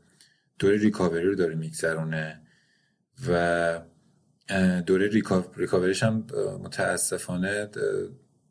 دوره 0.59 0.77
ریکاوری 0.77 1.25
رو 1.25 1.35
داره 1.35 1.55
میگذرونه 1.55 2.41
و 3.29 3.81
دوره 4.87 5.09
ریکاوریش 5.57 6.03
هم 6.03 6.27
متاسفانه 6.63 7.69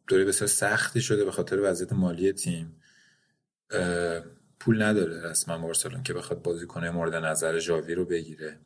دوره 0.10 0.26
بسیار 0.26 0.48
سختی 0.48 1.02
شده 1.02 1.26
به 1.26 1.32
خاطر 1.32 1.60
وضعیت 1.64 1.94
مالی 1.94 2.34
تیم. 2.34 2.76
پول 4.60 4.82
نداره 4.82 5.30
رسما 5.30 5.58
بارسلون 5.58 6.04
که 6.04 6.14
بخواد 6.14 6.42
بازیکن 6.42 6.88
مورد 6.88 7.16
نظر 7.16 7.60
ژاوی 7.60 7.96
رو 7.96 8.06
بگیره. 8.06 8.60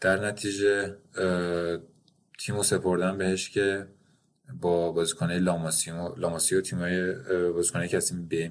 در 0.00 0.26
نتیجه 0.26 0.96
تیمو 2.38 2.62
سپردن 2.62 3.18
بهش 3.18 3.50
که 3.50 3.86
با 4.60 4.92
بازیکنه 4.92 5.38
لاماسیو 5.38 6.14
لاماسیو 6.14 6.60
تیمای 6.60 7.14
بازیکنه 7.52 7.88
از 7.96 8.28
به 8.28 8.50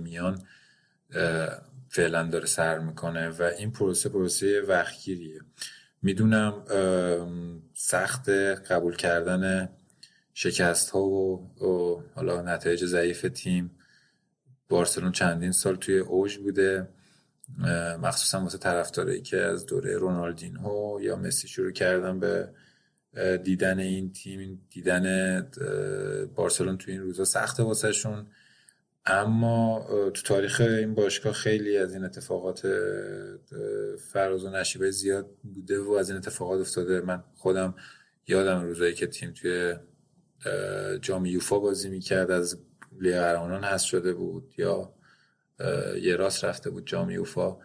فعلا 1.89 2.23
داره 2.23 2.45
سر 2.45 2.79
می‌کنه 2.79 3.29
و 3.29 3.43
این 3.43 3.71
پروسه 3.71 4.09
پروسه 4.09 4.61
وقتگیریه. 4.61 5.41
می‌دونم 6.01 6.63
سخت 7.73 8.29
قبول 8.29 8.95
کردن 8.95 9.69
شکست 10.43 10.89
ها 10.89 11.03
و, 11.03 11.49
حالا 12.15 12.41
نتایج 12.41 12.85
ضعیف 12.85 13.25
تیم. 13.33 13.71
بارسلون 14.69 15.11
چندین 15.11 15.51
سال 15.51 15.75
توی 15.75 15.97
اوج 15.97 16.37
بوده. 16.37 16.89
مخصوصا 18.01 18.41
واسه 18.41 18.57
طرفدارایی 18.57 19.21
که 19.21 19.37
از 19.37 19.65
دوره 19.65 19.97
رونالدینهو 19.97 20.99
یا 21.01 21.15
مسی 21.15 21.47
شروع 21.47 21.71
کردن 21.71 22.19
به 22.19 22.49
دیدن 23.43 23.79
این 23.79 24.11
تیم 24.11 24.67
دیدن 24.69 25.05
بارسلون 26.35 26.77
توی 26.77 26.93
این 26.93 27.01
روزا 27.01 27.25
سخته 27.25 27.63
واسه 27.63 27.91
شون 27.91 28.27
اما 29.05 29.85
تو 30.13 30.21
تاریخ 30.21 30.61
این 30.61 30.95
باشگاه 30.95 31.33
خیلی 31.33 31.77
از 31.77 31.93
این 31.93 32.03
اتفاقات 32.03 32.67
فراز 34.11 34.45
و 34.45 34.49
نشیبه 34.49 34.91
زیاد 34.91 35.29
بوده 35.43 35.79
و 35.79 35.91
از 35.91 36.09
این 36.09 36.17
اتفاقات 36.17 36.61
افتاده. 36.61 37.01
من 37.01 37.23
خودم 37.35 37.75
یادم 38.27 38.63
روزایی 38.63 38.93
که 38.93 39.07
تیم 39.07 39.31
توی 39.31 39.75
جام 41.01 41.25
یوفا 41.25 41.59
بازی 41.59 41.89
می‌کرد 41.89 42.31
از 42.31 42.57
لیگ 42.99 43.15
قهرمانان 43.15 43.63
هست 43.63 43.85
شده 43.85 44.13
بود 44.13 44.53
یا 44.57 44.93
یه 46.01 46.15
راست 46.15 46.45
رفته 46.45 46.69
بود 46.69 46.87
جام 46.87 47.09
یوفا. 47.09 47.57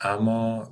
اما 0.00 0.64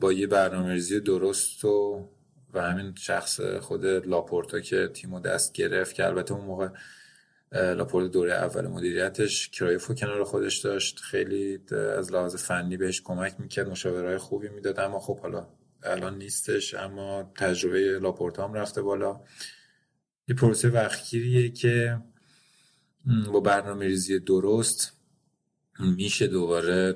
با 0.00 0.12
یه 0.12 0.26
برنامه‌ریزی 0.26 1.00
درست 1.00 1.64
و 1.64 2.08
و 2.54 2.62
همین 2.62 2.94
شخص 2.94 3.40
خود 3.40 3.86
لاپورتا 3.86 4.60
که 4.60 4.88
تیمو 4.88 5.20
دست 5.20 5.52
گرفت 5.52 5.94
که 5.94 6.06
البته 6.06 6.34
اون 6.34 6.44
موقع 6.44 6.68
لاپورت 7.52 8.10
دوره 8.10 8.32
اول 8.32 8.66
مدیریتش 8.66 9.48
کرایفو 9.48 9.94
کنار 9.94 10.24
خودش 10.24 10.58
داشت. 10.58 10.98
خیلی 10.98 11.60
از 11.98 12.12
لحاظ 12.12 12.36
فنی 12.36 12.76
بهش 12.76 13.02
کمک 13.02 13.34
می‌کرد 13.38 13.68
مشاورهای 13.68 14.18
خوبی 14.18 14.48
می‌داد 14.48 14.80
اما 14.80 15.00
خب 15.00 15.18
حالا 15.18 15.46
الان 15.82 16.18
نیستش 16.18 16.74
اما 16.74 17.32
تجربه 17.36 17.98
لاپورتا 17.98 18.44
هم 18.44 18.54
رفته 18.54 18.82
بالا. 18.82 19.20
یه 20.30 20.36
پروسه 20.36 20.68
وقتگیریه 20.68 21.48
که 21.48 21.98
با 23.32 23.40
برنامه 23.40 23.86
ریزی 23.86 24.18
درست 24.18 24.92
میشه 25.78 26.26
دوباره 26.26 26.92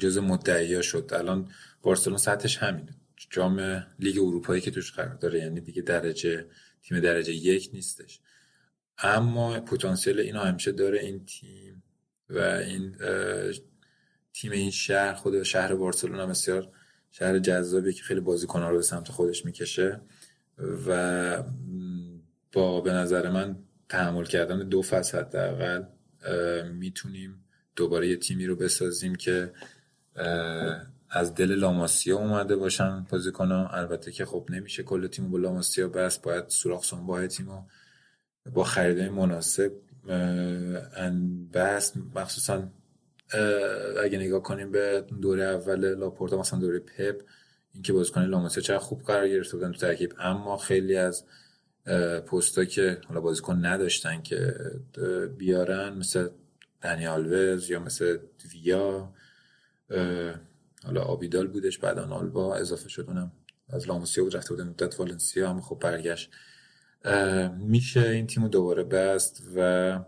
جز 0.00 0.18
مدعیا 0.18 0.82
شد. 0.82 1.10
الان 1.12 1.50
بارسلون 1.82 2.16
سطحش 2.16 2.56
همینه. 2.56 2.94
جام 3.30 3.86
لیگ 3.98 4.18
اروپایی 4.18 4.60
که 4.60 4.70
توش 4.70 4.92
قرار 4.92 5.14
داره 5.14 5.38
یعنی 5.38 5.60
دیگه 5.60 5.82
درجه 5.82 6.46
تیم 6.82 7.00
درجه 7.00 7.32
یک 7.32 7.70
نیستش. 7.72 8.20
اما 8.98 9.60
پتانسیل 9.60 10.20
اینو 10.20 10.40
همیشه 10.40 10.72
داره 10.72 11.00
این 11.00 11.24
تیم 11.24 11.82
و 12.30 12.38
این 12.38 12.96
تیم 14.32 14.52
این 14.52 14.70
شهر 14.70 15.14
خود 15.14 15.42
شهر 15.42 15.74
بارسلونا 15.74 16.26
بسیار 16.26 16.72
شهر 17.10 17.38
جذابی 17.38 17.92
که 17.92 18.02
خیلی 18.02 18.20
بازیکن‌ها 18.20 18.70
رو 18.70 18.76
به 18.76 18.82
سمت 18.82 19.08
خودش 19.08 19.44
می‌کشه. 19.44 20.00
و 20.58 21.42
با 22.52 22.80
به 22.80 22.92
نظر 22.92 23.30
من 23.30 23.56
تحمل 23.88 24.24
کردن 24.24 24.68
دو 24.68 24.82
فصل 24.82 25.18
حداقل 25.18 25.84
می‌تونیم 26.72 27.44
دوباره 27.76 28.08
یه 28.08 28.16
تیمی 28.16 28.46
رو 28.46 28.56
بسازیم 28.56 29.14
که 29.14 29.52
از 31.10 31.34
دل 31.34 31.54
لاماسیا 31.54 32.16
اومده 32.18 32.56
باشن 32.56 33.06
بازیکن‌ها. 33.10 33.68
البته 33.68 34.12
که 34.12 34.24
خب 34.24 34.46
نمیشه 34.50 34.82
کل 34.82 35.06
تیم 35.06 35.30
با 35.30 35.38
لاماسیا 35.38 35.88
بس 35.88 36.18
باید 36.18 36.48
سوراخ 36.48 36.84
سنباه 36.84 37.26
تیمو 37.26 37.62
با 38.52 38.64
خریده 38.64 39.10
مناسب 39.10 39.72
بس 41.52 41.92
مخصوصا 42.14 42.68
اگه 44.04 44.18
نگاه 44.18 44.42
کنیم 44.42 44.72
به 44.72 45.04
دوره 45.20 45.42
اول 45.42 45.94
لاپورتا 45.94 46.38
مثلا 46.38 46.60
دوره 46.60 46.78
پپ 46.78 47.20
اینکه 47.76 47.92
بازیکن 47.92 48.22
لاماسیا 48.22 48.78
خوب 48.78 49.02
قرار 49.02 49.28
گرفته 49.28 49.56
بودن 49.56 49.72
تو 49.72 49.78
ترکیب. 49.78 50.14
اما 50.18 50.56
خیلی 50.56 50.96
از 50.96 51.24
پستا 52.26 52.64
که 52.64 53.00
حالا 53.08 53.20
بازیکن 53.20 53.66
نداشتن 53.66 54.22
که 54.22 54.54
بیارن 55.38 55.94
مثل 55.98 56.28
دنی 56.82 57.06
آلوز 57.06 57.70
یا 57.70 57.80
مثل 57.80 58.18
ویا 58.52 59.12
حالا 60.84 61.02
آبیدال 61.02 61.46
بودش 61.46 61.78
بعدا 61.78 62.06
آلبا 62.06 62.56
اضافه 62.56 62.88
شد 62.88 63.04
اونم 63.08 63.32
از 63.68 63.88
لاموسیا 63.88 64.24
بود 64.24 64.36
رفته 64.36 64.54
بود 64.54 64.66
مدت 64.66 65.00
والنسیا 65.00 65.50
هم 65.50 65.60
خب 65.60 65.78
برگشت. 65.80 66.30
میشه 67.58 68.08
این 68.08 68.26
تیم 68.26 68.48
دوباره 68.48 68.84
بست 68.84 69.42
و 69.56 70.00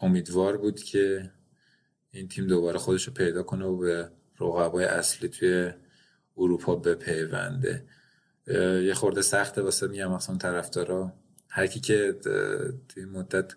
امیدوار 0.00 0.56
بود 0.56 0.82
که 0.82 1.30
این 2.10 2.28
تیم 2.28 2.46
دوباره 2.46 2.78
خودش 2.78 3.04
رو 3.04 3.12
پیدا 3.12 3.42
کنه 3.42 3.64
و 3.64 3.76
به 3.76 4.10
رقبای 4.40 4.84
اصلی 4.84 5.28
توی 5.28 5.72
اروپا 6.40 6.74
بپیونده. 6.76 7.84
یه 8.82 8.94
خورده 8.94 9.22
سخته 9.22 9.62
واسه 9.62 9.86
میگم 9.86 10.12
اصلا 10.12 10.36
طرفدارا. 10.36 11.12
هر 11.48 11.66
کی 11.66 11.80
که 11.80 12.16
توی 12.88 13.04
مدت 13.04 13.52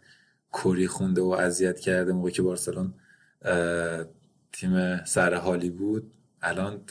کوری 0.52 0.88
خونده 0.88 1.22
و 1.22 1.28
اذیت 1.28 1.80
کرده 1.80 2.12
موقعی 2.12 2.32
که 2.32 2.42
بارسلون 2.42 2.94
تیم 4.52 5.06
سر 5.06 5.60
بود 5.70 6.14
الان 6.42 6.82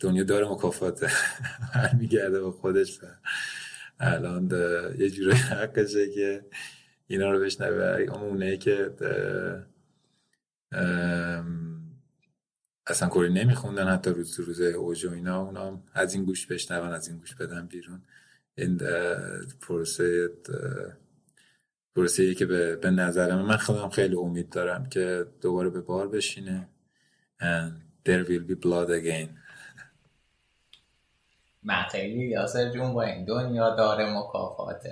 دنیا 0.00 0.24
داره 0.24 0.50
مکافات 0.50 1.10
میگرده 1.98 2.40
با 2.40 2.50
خودش 2.50 3.00
الان 4.00 4.50
یه 4.98 5.10
جوری 5.10 5.32
حقشه 5.32 6.10
که 6.10 6.44
اینا 7.06 7.30
رو 7.30 7.40
بشنوه. 7.40 8.00
اونه 8.00 8.56
که 8.56 8.90
اصلا 12.88 13.08
کلی 13.08 13.44
نمیخوندن 13.44 13.88
حتی 13.88 14.10
روز 14.10 14.40
روز 14.40 14.60
اوج 14.60 15.04
و 15.04 15.12
اینا 15.12 15.42
اونا 15.42 15.80
از 15.94 16.14
این 16.14 16.24
گوش 16.24 16.46
بشنون 16.46 16.92
از 16.92 17.08
این 17.08 17.18
گوش 17.18 17.34
بدن 17.34 17.66
بیرون. 17.66 18.02
این 18.54 18.80
پروسه 19.60 20.28
پروسه 21.96 22.34
که 22.34 22.46
به, 22.46 22.76
به 22.76 22.90
نظرم 22.90 23.42
من 23.42 23.56
خودم 23.56 23.88
خیلی 23.88 24.16
امید 24.16 24.50
دارم 24.50 24.88
که 24.88 25.26
دوباره 25.40 25.70
به 25.70 25.80
بار 25.80 26.08
بشینه. 26.08 26.68
And 27.40 27.72
there 28.04 28.24
will 28.28 28.50
be 28.50 28.54
blood 28.54 28.90
again. 28.90 29.28
خیلی 31.90 32.28
یاسر 32.28 32.70
جون 32.70 32.94
با 32.94 33.02
این 33.02 33.24
دنیا 33.24 33.76
داره 33.76 34.18
مکافات 34.18 34.82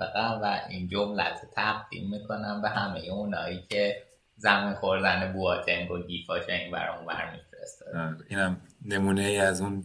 فقط 0.00 0.42
و 0.42 0.60
این 0.68 0.88
جملت 0.88 1.40
تقدیم 1.54 2.10
می‌کنم 2.10 2.62
به 2.62 2.68
همه 2.68 3.00
اونایی 3.10 3.66
که 3.70 4.02
زمین 4.42 4.74
خوردن 4.74 5.32
بواتنگ 5.32 5.90
و 5.90 5.98
گیفاش 5.98 6.48
این 6.48 6.70
برام 6.70 7.06
بر 7.06 7.32
میفرستاد. 7.32 8.24
اینم 8.28 8.60
نمونه 8.84 9.22
ای 9.22 9.38
از 9.38 9.60
اون 9.60 9.84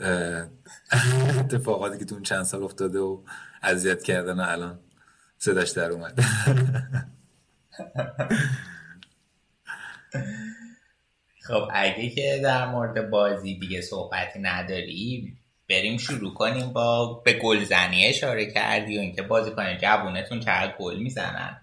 اتفاقاتی 1.40 1.98
که 1.98 2.04
تو 2.04 2.20
چند 2.20 2.42
سال 2.42 2.62
افتاده 2.62 2.98
و 2.98 3.22
اذیت 3.62 4.02
کردن 4.02 4.40
و 4.40 4.44
الان 4.48 4.78
صداش 5.38 5.70
در 5.70 5.90
اومد. 5.90 6.20
خب 11.46 11.68
اگه 11.72 12.10
که 12.10 12.40
در 12.42 12.66
مورد 12.66 13.10
بازی 13.10 13.58
دیگه 13.58 13.80
صحبتی 13.80 14.38
نداری 14.38 15.36
بریم 15.68 15.98
شروع 15.98 16.34
کنیم 16.34 16.72
با 16.72 17.14
به 17.24 17.32
گلزنی 17.32 18.06
اشاره 18.06 18.46
کردی 18.52 18.98
و 18.98 19.00
اینکه 19.00 19.22
بازیکن 19.22 19.78
جوونتون 19.78 20.40
چقدر 20.40 20.74
گل 20.78 20.96
می‌زنن. 20.96 21.60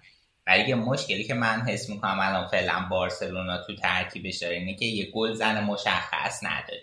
ولی 0.47 0.69
یه 0.69 0.75
مشکلی 0.75 1.23
که 1.23 1.33
من 1.33 1.61
حس 1.61 1.89
می‌کنم 1.89 2.19
الان 2.19 2.47
فعلا 2.47 2.87
بارسلونا 2.89 3.63
تو 3.63 3.75
ترکیبش 3.75 4.37
داره 4.37 4.55
اینه 4.55 4.75
که 4.75 4.85
یه 4.85 5.11
گلزن 5.11 5.63
مشخص 5.63 6.43
نداره. 6.43 6.81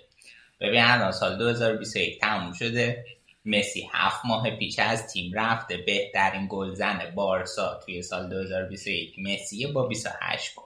ببین 0.60 0.82
الان 0.82 1.12
سال 1.12 1.38
2021 1.38 2.20
تموم 2.20 2.52
شده. 2.52 3.04
مسی 3.44 3.88
هفت 3.92 4.24
ماه 4.24 4.50
پیش 4.50 4.78
از 4.78 5.06
تیم 5.06 5.32
رفته. 5.34 5.76
بهترین 5.76 6.46
گلزن 6.50 7.12
بارسا 7.14 7.80
توی 7.84 8.02
سال 8.02 8.28
2021 8.28 9.14
مسی 9.18 9.66
با 9.66 9.86
28 9.86 10.54
گل. 10.56 10.62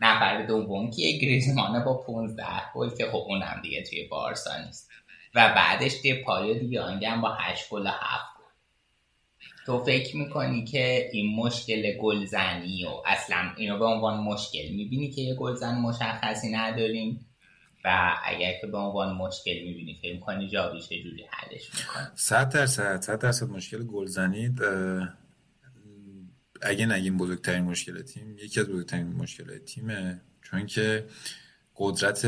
نفر 0.00 0.42
دوم 0.42 0.90
که 0.90 1.12
گریزمان 1.12 1.84
با 1.84 1.94
15 1.94 2.44
گل 2.74 2.96
که 2.96 3.06
خب 3.06 3.16
اونم 3.16 3.60
دیگه 3.62 3.82
توی 3.82 4.04
بارسا 4.04 4.58
نیست. 4.66 4.90
و 5.34 5.48
بعدش 5.48 5.92
دیگه 6.02 6.22
پایو 6.22 6.58
دیگه 6.58 7.16
با 7.22 7.34
8 7.34 7.70
گل 7.70 7.86
و 7.86 7.90
7 7.90 8.37
گل 8.37 8.37
تو 9.68 9.84
فکر 9.84 10.16
می‌کنی 10.16 10.64
که 10.64 11.10
این 11.12 11.36
مشکل 11.36 11.96
گلزنی 12.00 12.84
و 12.84 12.88
اصلا 13.06 13.52
اینو 13.56 13.78
به 13.78 13.84
عنوان 13.84 14.20
مشکل 14.20 14.68
می‌بینی 14.68 15.10
که 15.10 15.20
یه 15.20 15.34
گلزن 15.34 15.74
مشخصی 15.78 16.50
نداریم؟ 16.52 17.26
و 17.84 18.14
اگر 18.24 18.52
که 18.60 18.66
به 18.66 18.78
عنوان 18.78 19.16
مشکل 19.16 19.64
می‌بینی 19.64 19.98
فکر 20.02 20.14
می‌کنی 20.14 20.48
جاوی 20.48 20.80
چجوری 20.80 21.24
حلش 21.30 21.70
می‌کنی 21.74 22.06
صد 22.14 22.52
درصد 22.52 23.00
صد 23.00 23.18
درصد 23.18 23.48
مشکل 23.48 23.82
گلزنی 23.82 24.54
اگه 26.62 26.86
نگیم 26.86 27.16
بزرگترین 27.16 27.64
مشکل 27.64 28.02
تیم 28.02 28.38
یکی 28.38 28.60
از 28.60 28.68
بزرگترین 28.68 29.06
مشکل 29.06 29.58
تیمه. 29.58 30.20
چون 30.42 30.66
که 30.66 31.04
قدرت 31.76 32.24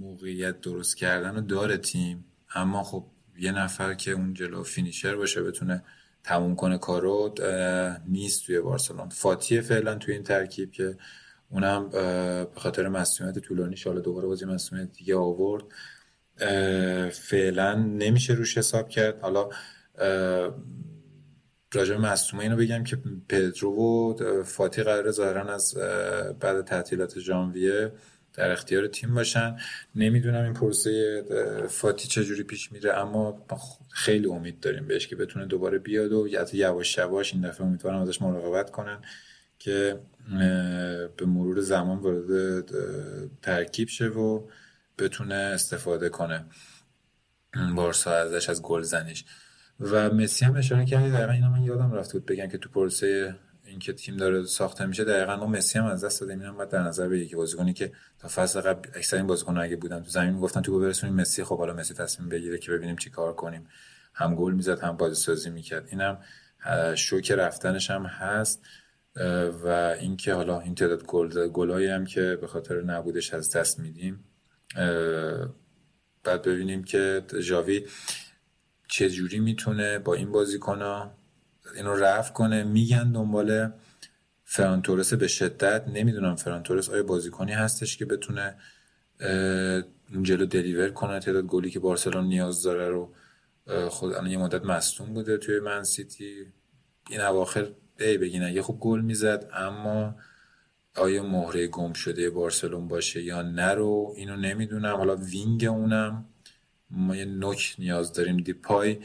موقعیت 0.00 0.60
درست 0.60 0.96
کردن 0.96 1.34
رو 1.34 1.40
داره 1.40 1.76
تیم. 1.76 2.24
اما 2.54 2.82
خب 2.82 3.04
یه 3.38 3.52
نفر 3.52 3.94
که 3.94 4.10
اون 4.10 4.34
جلو 4.34 4.62
فینیشر 4.62 5.16
باشه 5.16 5.42
بتونه 5.42 5.82
تموم 6.24 6.54
کنه 6.54 6.78
کارو 6.78 7.34
نیست 8.08 8.46
توی 8.46 8.60
بارسلون 8.60 9.08
فاتی 9.08 9.60
فعلا 9.60 9.94
توی 9.94 10.14
این 10.14 10.22
ترکیب 10.22 10.72
که 10.72 10.96
اونم 11.50 11.88
به 11.88 12.46
خاطر 12.60 12.88
مسئولیت 12.88 13.38
طولانی 13.38 13.76
حالا 13.84 14.00
دوباره 14.00 14.26
بازی 14.26 14.44
مسئولیت 14.44 14.92
دیگه 14.92 15.16
آورد. 15.16 15.64
فعلا 17.12 17.74
نمیشه 17.74 18.32
روش 18.32 18.58
حساب 18.58 18.88
کرد. 18.88 19.20
حالا 19.20 19.48
راجع 21.74 21.96
مصومه 21.96 22.42
اینو 22.42 22.56
بگم 22.56 22.84
که 22.84 22.98
پدرو 23.28 23.72
و 23.72 24.42
فاتی 24.42 24.82
قرار 24.82 25.10
ظاهرا 25.10 25.54
از 25.54 25.74
بعد 26.40 26.64
تعطیلات 26.64 27.18
ژانویه 27.18 27.92
در 28.36 28.50
اختیار 28.50 28.86
تیم 28.86 29.14
باشن. 29.14 29.56
نمی‌دونم 29.94 30.44
این 30.44 30.54
پروسه 30.54 31.22
فاتی 31.70 32.08
چجوری 32.08 32.42
پیش 32.42 32.72
میره 32.72 32.92
اما 32.92 33.46
خیلی 33.90 34.26
امید 34.26 34.60
داریم 34.60 34.86
بهش 34.86 35.06
که 35.06 35.16
بتونه 35.16 35.46
دوباره 35.46 35.78
بیاد 35.78 36.12
و 36.12 36.28
یواش 36.52 36.98
یواش 36.98 37.34
این 37.34 37.48
دفعه 37.48 37.66
امیدوارم 37.66 38.02
ازش 38.02 38.22
مراقبت 38.22 38.70
کنن 38.70 38.98
که 39.58 39.98
به 41.16 41.26
مرور 41.26 41.60
زمان 41.60 41.98
وارد 41.98 42.64
ترکیب 43.42 43.88
شه 43.88 44.06
و 44.06 44.42
بتونه 44.98 45.34
استفاده 45.34 46.08
کنه. 46.08 46.44
بارسا 47.76 48.12
ازش 48.12 48.48
از 48.50 48.62
گل 48.62 48.82
زنیش 48.82 49.24
و 49.80 50.10
مسی 50.10 50.44
هم 50.44 50.56
اشاره 50.56 50.84
کردی 50.84 51.10
دقیقا 51.10 51.32
اینا 51.32 51.50
من 51.50 51.62
یادم 51.62 51.92
رفت 51.92 52.12
بود 52.12 52.26
بگم 52.26 52.46
که 52.46 52.58
تو 52.58 52.68
پروسه 52.68 53.34
اینکه 53.66 53.92
تیم 53.92 54.16
داره 54.16 54.44
ساخته 54.44 54.86
میشه 54.86 55.04
دقیقا 55.04 55.34
اون 55.34 55.50
مسی 55.56 55.78
هم 55.78 55.84
از 55.84 56.04
دست 56.04 56.20
داده. 56.20 56.32
اینم 56.32 56.56
باید 56.56 56.68
در 56.68 56.82
نظر 56.82 57.08
بگیری 57.08 57.28
که 57.28 57.36
بازیکنی 57.36 57.72
که 57.72 57.92
تا 58.18 58.28
فصل 58.28 58.60
قبل 58.60 58.90
اکثر 58.94 59.16
این 59.16 59.26
بازیکن 59.26 59.58
اگه 59.58 59.76
بودن 59.76 60.02
تو 60.02 60.10
زمین 60.10 60.30
می‌گفتن 60.30 60.62
تو 60.62 60.80
برسونیم 60.80 61.16
مسی 61.16 61.44
خب 61.44 61.58
حالا 61.58 61.72
مسی 61.72 61.94
تصمیم 61.94 62.28
بگیره 62.28 62.58
که 62.58 62.72
ببینیم 62.72 62.96
چی 62.96 63.10
کار 63.10 63.32
کنیم. 63.34 63.66
هم 64.14 64.34
گل 64.34 64.52
می‌زد 64.52 64.80
هم 64.80 64.96
بازی 64.96 65.14
سازی 65.14 65.50
می‌کرد. 65.50 65.88
اینم 65.88 66.18
شوک 66.94 67.30
رفتنش 67.30 67.90
هم 67.90 68.06
هست. 68.06 68.62
و 69.64 69.68
اینکه 70.00 70.34
حالا 70.34 70.60
این 70.60 70.74
تعداد 70.74 71.04
گل 71.04 71.48
گلایی 71.48 71.86
هم 71.86 72.04
که 72.04 72.38
به 72.40 72.46
خاطر 72.46 72.82
نبودش 72.82 73.34
از 73.34 73.56
دست 73.56 73.78
میدیم. 73.78 74.24
بعد 76.24 76.42
ببینیم 76.42 76.84
که 76.84 77.22
جاوی 77.42 77.86
چجوری 78.88 79.40
می‌تونه 79.40 79.98
با 79.98 80.14
این 80.14 80.32
بازیکن 80.32 80.82
اینو 81.74 81.94
رفع 81.94 82.32
کنه. 82.32 82.64
میگن 82.64 83.12
دنبال 83.12 83.72
فران 84.44 84.73
تورس 84.73 85.12
به 85.12 85.28
شدت. 85.28 85.88
نمی‌دونم 85.88 86.36
فران 86.36 86.59
تورس 86.59 86.90
آیا 86.90 87.02
بازیکنی 87.02 87.52
هستش 87.52 87.96
که 87.96 88.04
بتونه 88.04 88.54
جلو 90.22 90.46
deliver 90.46 90.88
کنه؟ 90.88 91.20
تعداد 91.20 91.44
گلی 91.44 91.70
که 91.70 91.80
بارسلون 91.80 92.24
نیاز 92.24 92.62
داره 92.62 92.88
رو 92.88 93.12
خود 93.88 94.12
الان 94.12 94.30
یه 94.30 94.38
مدت 94.38 94.64
مصدوم 94.64 95.14
بوده 95.14 95.36
توی 95.36 95.60
من 95.60 95.82
سیتی. 95.82 96.46
این 97.10 97.20
اواخر 97.20 97.68
ای 98.00 98.18
بگی 98.18 98.42
نگی 98.42 98.62
خوب 98.62 98.80
گل 98.80 99.00
می‌زد 99.00 99.50
اما 99.52 100.16
آیا 100.96 101.22
مهره 101.22 101.66
گم 101.66 101.92
شده 101.92 102.30
بارسلون 102.30 102.88
باشه 102.88 103.22
یا 103.22 103.42
نه 103.42 103.74
رو؟ 103.74 104.14
اینو 104.16 104.36
نمی‌دونم. 104.36 104.96
حالا 104.96 105.16
wing 105.16 105.64
اونم. 105.64 106.24
ما 106.90 107.16
یه 107.16 107.24
نوک 107.24 107.74
نیاز 107.78 108.12
داریم. 108.12 108.36
دیپای 108.36 108.98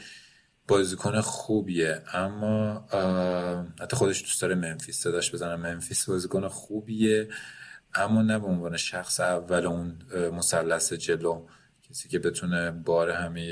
بازیکن 0.68 1.20
خوبیه 1.20 2.02
اما 2.12 2.86
حتی 3.80 3.96
خودش 3.96 4.22
دوست 4.22 4.42
داره 4.42 4.54
ممفیس 4.54 5.00
صداش 5.00 5.34
بزنن 5.34 5.60
ممفیس 5.60 6.08
بازیکن 6.08 6.48
خوبیه 6.48 7.28
اما 7.94 8.22
نه 8.22 8.38
به 8.38 8.46
عنوان 8.46 8.76
شخص 8.76 9.20
اول 9.20 9.66
اون 9.66 9.98
مثلث 10.32 10.92
جلو. 10.92 11.46
کسی 11.90 12.08
که 12.08 12.18
بتونه 12.18 12.70
بار 12.70 13.10
همه 13.10 13.42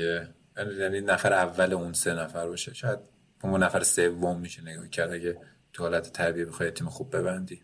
یعنی 0.79 1.01
نفر 1.01 1.33
اول 1.33 1.73
اون 1.73 1.93
سه 1.93 2.13
نفر 2.13 2.47
باشه. 2.47 2.73
شاید 2.73 2.99
اون 3.43 3.63
نفر 3.63 3.83
سوم 3.83 4.39
میشه 4.39 4.61
نگاه 4.61 4.87
کرد 4.87 5.11
اگه 5.11 5.37
تو 5.73 5.83
حالت 5.83 6.13
تربیه 6.13 6.45
بخوای 6.45 6.71
تیم 6.71 6.89
خوب 6.89 7.15
ببندی. 7.15 7.61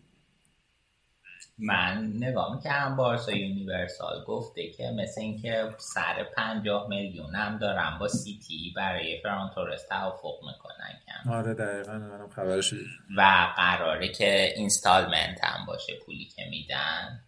من 1.58 2.12
نگاه 2.14 2.54
می‌کردم 2.54 2.96
بارسا 2.96 3.32
یونیورسال 3.32 4.24
گفته 4.26 4.70
که 4.70 4.90
مثل 4.90 5.20
اینکه 5.20 5.74
سر 5.78 6.26
پنجاه 6.36 6.88
میلیون 6.88 7.34
هم 7.34 7.58
دارن 7.58 7.98
با 7.98 8.08
سیتی 8.08 8.72
برای 8.76 9.20
فرانتورس 9.22 9.88
توافق 9.88 10.38
می‌کنن 10.46 11.00
کم. 11.06 11.30
آره 11.32 11.54
دقیقا 11.54 11.92
منم 11.92 12.28
خبرش 12.28 12.74
و 13.16 13.46
قراره 13.56 14.08
که 14.08 14.52
اینستالمنت 14.56 15.44
هم 15.44 15.66
باشه 15.66 15.92
پولی 16.06 16.24
که 16.24 16.42
میدن. 16.50 17.20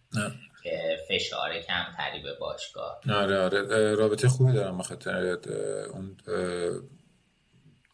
که 0.63 0.97
فشار 1.09 1.59
کمتری 1.59 2.23
به 2.23 2.33
باشگاه. 2.39 2.99
آره 3.09 3.37
آره. 3.39 3.95
رابطه 3.95 4.27
خوبی 4.27 4.53
دارم 4.53 4.77
بخاطر 4.77 5.37
اون 5.93 6.17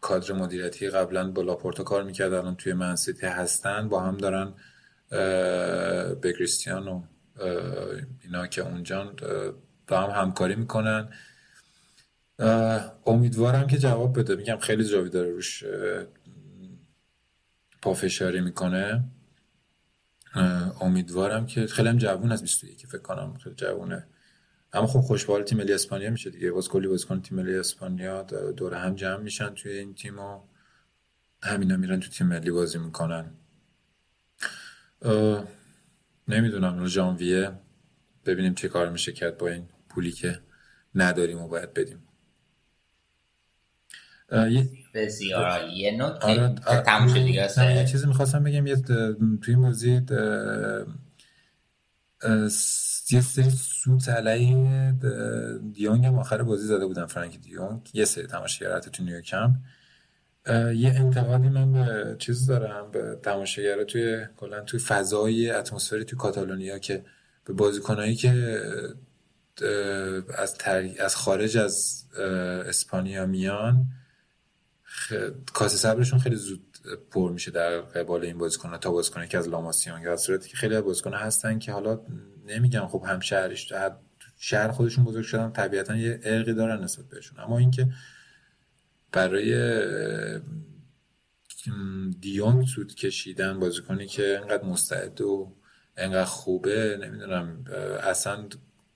کادر 0.02 0.34
مدیریتی. 0.34 0.90
قبلا 0.90 1.32
با 1.32 1.42
لاپورتا 1.42 1.84
کار 1.84 2.04
می‌کرد 2.04 2.34
الان 2.34 2.56
توی 2.56 2.74
منسیتی 2.74 3.26
هستن 3.28 3.90
با 3.90 4.00
هم 4.00 4.18
دارن 4.18 4.54
به 5.10 6.34
کریستیانو 6.38 7.04
اینا 8.24 8.48
که 8.48 8.62
اونجا 8.62 9.14
با 9.88 10.02
هم 10.02 10.22
همکاری 10.22 10.56
می‌کنن. 10.56 11.10
امیدوارم 13.06 13.68
که 13.68 13.78
جواب 13.78 14.20
بده. 14.20 14.36
میگم 14.36 14.58
خیلی 14.58 14.84
جاوی 14.84 15.10
داره 15.10 15.32
روش 15.32 15.64
پافشاری 17.82 18.42
می‌کنه. 18.42 19.04
امیدوارم 20.82 21.46
که 21.46 21.68
خیلی 21.68 21.90
هم 21.90 21.98
جوون 21.98 22.32
از 22.32 22.42
21 22.42 22.88
فکر 22.88 23.02
کنم 23.02 23.38
خیلی 23.38 23.56
جوونه. 23.56 24.08
اما 24.74 24.88
خب 24.88 25.00
خوشبال 25.00 25.44
تیم 25.44 25.58
ملی 25.58 25.74
اسپانیا 25.74 26.10
میشه 26.10 26.30
دیگه. 26.30 26.52
باز 26.52 26.70
کلی 26.70 26.88
بازیکن 26.88 27.22
تیم 27.22 27.38
ملی 27.38 27.56
اسپانیا 27.56 28.24
دور 28.58 28.74
هم 28.74 28.96
جمع 28.96 29.18
میشن 29.18 29.54
توی 29.54 29.72
این 29.72 29.94
تیم 29.94 30.20
و 30.20 30.42
همینا 31.44 31.78
میرن 31.78 32.00
تو 32.00 32.10
تیم 32.10 32.28
ملی 32.28 32.52
بازی 32.52 32.78
می‌کنن. 32.78 33.32
نمی‌دونم 36.28 36.80
رو 36.80 36.88
ژانویه. 36.88 37.52
ببینیم 38.26 38.54
چه 38.54 38.68
کار 38.68 38.90
میشه 38.90 39.12
کرد 39.12 39.38
با 39.38 39.48
این 39.48 39.70
پولی 39.90 40.12
که 40.12 40.40
نداریم 40.96 41.42
و 41.42 41.48
باید 41.48 41.74
بدیم. 41.74 42.04
بسیار 44.94 45.70
یه 45.70 45.92
نکته 45.92 46.28
آره 46.28 46.56
دیگه 47.24 47.76
یه 47.76 47.86
چیزی 47.86 48.08
می‌خواستم 48.08 48.44
بگم. 48.44 48.68
یه 48.68 48.76
توی 49.42 49.56
موضوع 49.56 50.02
یه 53.12 53.22
سری 53.22 53.50
سوت 53.50 54.10
علیه 54.10 54.92
دیونگ 55.74 56.06
هم 56.06 56.20
آخر 56.20 56.44
بازی 56.44 56.68
زده 56.68 56.86
بودن 56.86 57.06
فرانک 57.06 57.40
دیونگ. 57.40 57.90
یه 57.94 58.06
سری 58.06 58.28
تماشاگر 58.28 58.80
تو 58.80 59.04
نیویورک 59.04 59.34
هم. 59.34 59.64
یه 60.76 60.94
انتقادی 60.96 61.50
من 61.50 61.74
به 61.74 62.16
چیز 62.20 62.46
دارم 62.46 62.92
به 62.92 63.20
تماشاگرها 63.24 63.84
توی 63.84 64.26
کلا 64.38 64.62
توی 64.62 64.80
فضای 64.80 65.50
اتمسفری 65.50 66.04
توی 66.04 66.20
کاتالونیا 66.20 66.80
که 66.80 67.04
به 67.46 67.54
بازیکنایی 67.54 68.16
که 68.16 68.62
از 70.38 70.58
از 71.00 71.16
خارج 71.16 71.58
از 71.58 72.06
اسپانیا 72.68 73.26
میان 73.26 73.86
خ... 74.84 75.14
کاسه 75.54 75.78
صبرشون 75.78 76.20
خیلی 76.20 76.36
زود 76.36 76.78
پر 77.12 77.32
میشه 77.32 77.52
در 77.52 77.82
قبال 77.82 78.24
این 78.24 78.38
بازیکن 78.38 78.78
تا 78.78 78.92
بازیکن 78.92 79.26
که 79.26 79.38
از 79.38 79.48
لاماسیون 79.48 80.02
یا 80.02 80.18
صورتی 80.18 80.50
که 80.50 80.58
خیلی 80.58 80.76
از 80.76 81.14
هستن 81.14 81.60
که 81.60 81.72
حالا 81.72 82.00
نمیگم 82.48 82.88
خب 82.88 83.04
هم 83.08 83.20
شهرش 83.20 83.74
شهر 84.40 84.72
خودشون 84.72 85.04
بزرگ 85.04 85.24
شدن 85.24 85.52
طبیعتا 85.52 85.96
یه 85.96 86.20
ارقی 86.24 86.54
دارن 86.54 86.84
نسبت 86.84 87.06
بهشون. 87.06 87.40
اما 87.40 87.58
اینکه 87.58 87.88
برای 89.12 89.54
دیونگ 92.22 92.68
سود 92.68 92.96
کشیدن 92.96 93.60
بازیکنی 93.60 94.08
که 94.08 94.40
انقدر 94.42 94.66
مستعد 94.66 95.22
و 95.22 95.56
انقدر 95.98 96.26
خوبه 96.26 97.00
نمی‌دونم 97.02 97.66
اصلا 98.04 98.48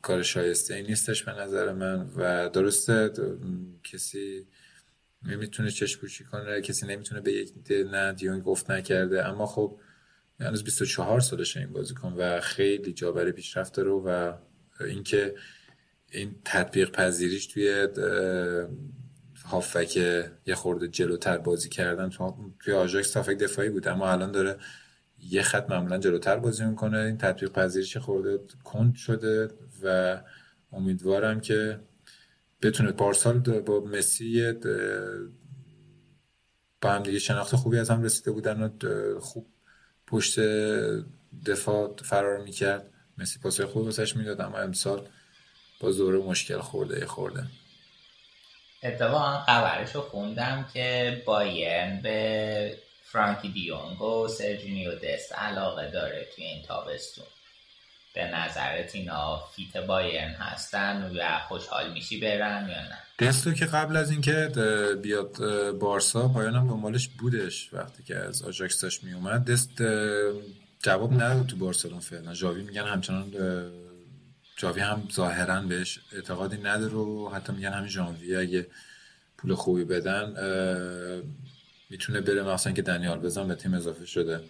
کار 0.01 0.23
شایسته 0.23 0.73
ای 0.73 0.83
نیستش 0.83 1.23
به 1.23 1.31
نظر 1.31 1.73
من 1.73 2.09
و 2.15 2.49
درسته 2.49 3.11
کسی 3.83 4.47
نمی‌تونه 5.23 5.71
چشم 5.71 5.99
پوشی 5.99 6.23
کنه 6.23 6.61
کسی 6.61 6.87
نمی‌تونه 6.87 7.21
به 7.21 7.31
یک 7.31 7.53
نه 7.69 8.13
دیونگ 8.13 8.43
گفت 8.43 8.71
نکرده. 8.71 9.27
اما 9.27 9.45
خب 9.45 9.79
هنوز 10.39 10.63
24 10.63 11.19
سالشه 11.19 11.59
این 11.59 11.73
بازیکن 11.73 12.13
و 12.13 12.39
خیلی 12.39 12.93
جا 12.93 13.11
برای 13.11 13.31
پیشرفت 13.31 13.73
داره 13.73 13.89
و 13.91 14.33
اینکه 14.79 15.35
این 16.11 16.35
تطبیق 16.45 16.91
پذیریش 16.91 17.47
توی 17.47 17.87
هافک 19.45 19.97
یه 20.45 20.55
خورده 20.55 20.87
جلوتر 20.87 21.37
بازی 21.37 21.69
کردن 21.69 22.09
توی 22.59 22.73
آژاکس 22.73 23.11
تا 23.11 23.21
دفاعی 23.21 23.69
بود 23.69 23.87
اما 23.87 24.11
الان 24.11 24.31
داره 24.31 24.57
یه 25.19 25.41
خط 25.41 25.69
معمولا 25.69 25.97
جلوتر 25.97 26.37
بازی 26.37 26.65
می‌کنه. 26.65 26.97
این 26.97 27.17
تطبیق 27.17 27.51
پذیریش 27.51 27.97
خورده 27.97 28.39
کند 28.63 28.95
شده 28.95 29.49
و 29.83 30.17
امیدوارم 30.71 31.39
که 31.41 31.79
بتونه 32.61 32.91
پارسال 32.91 33.39
با 33.39 33.79
مسی 33.79 34.53
با 36.81 36.89
هم 36.89 37.03
دیگه 37.03 37.19
شناخت 37.19 37.55
خوبی 37.55 37.77
از 37.77 37.89
هم 37.89 38.03
رسیده 38.03 38.31
بودن 38.31 38.61
و 38.61 38.69
خوب 39.19 39.47
پشت 40.07 40.39
دفاع 41.45 41.95
فرار 42.03 42.43
می‌کرد. 42.43 42.91
مسی 43.17 43.39
پاسه 43.39 43.65
خوب 43.65 43.83
واسش 43.83 44.15
می‌داد 44.15 44.41
اما 44.41 44.57
امسال 44.57 45.07
با 45.79 45.91
زور 45.91 46.23
مشکل 46.23 46.59
خورده 46.59 47.05
خورده 47.05 47.43
اتفاقا 48.83 49.39
خبرشو 49.39 50.01
خوندم 50.01 50.65
که 50.73 51.21
بایرن 51.25 52.01
به 52.01 52.77
فرانکی 53.03 53.49
دیونگ 53.49 54.01
و 54.01 54.27
سرجینیو 54.27 54.95
دست 54.95 55.33
علاقه 55.33 55.91
داره 55.91 56.27
توی 56.35 56.43
این 56.43 56.63
تابستون. 56.63 57.25
به 58.15 58.23
نظرت 58.23 58.95
اینا 58.95 59.43
fit 59.55 59.77
بایرن 59.77 60.31
هستن 60.31 61.11
و 61.15 61.39
خوشحال 61.47 61.93
میشی 61.93 62.19
برن 62.19 62.69
یا 62.69 62.81
نه؟ 62.81 63.27
دستو 63.27 63.53
که 63.53 63.65
قبل 63.65 63.95
از 63.95 64.11
اینکه 64.11 64.51
بیاد 65.01 65.37
بارسا 65.79 66.27
بایرن 66.27 66.55
هم 66.55 66.67
دنبالش 66.67 67.07
بودش 67.07 67.73
وقتی 67.73 68.03
که 68.03 68.15
از 68.15 68.43
آجاکس 68.43 68.81
داشت 68.81 69.03
میومد. 69.03 69.45
دست 69.45 69.81
جواب 70.83 71.13
نداد 71.13 71.47
تو 71.47 71.55
بارسلون 71.55 71.99
فعلا. 71.99 72.33
جاوی 72.33 72.63
میگن 72.63 72.83
همچنان 72.83 73.31
جاوی 74.55 74.81
هم 74.81 75.07
ظاهرا 75.13 75.61
بهش 75.61 75.99
اعتقادی 76.13 76.57
نداره 76.57 76.93
و 76.93 77.29
حتی 77.33 77.53
میگن 77.53 77.73
همین 77.73 77.89
ژانویه 77.89 78.39
اگه 78.39 78.67
پول 79.37 79.55
خوبی 79.55 79.83
بدن 79.83 80.33
می‌تونه 81.89 82.21
بره 82.21 82.43
مثلا 82.43 82.73
که 82.73 82.81
دنیال 82.81 83.19
بزن 83.19 83.47
به 83.47 83.55
تیم 83.55 83.73
اضافه 83.73 84.05
شده. 84.05 84.41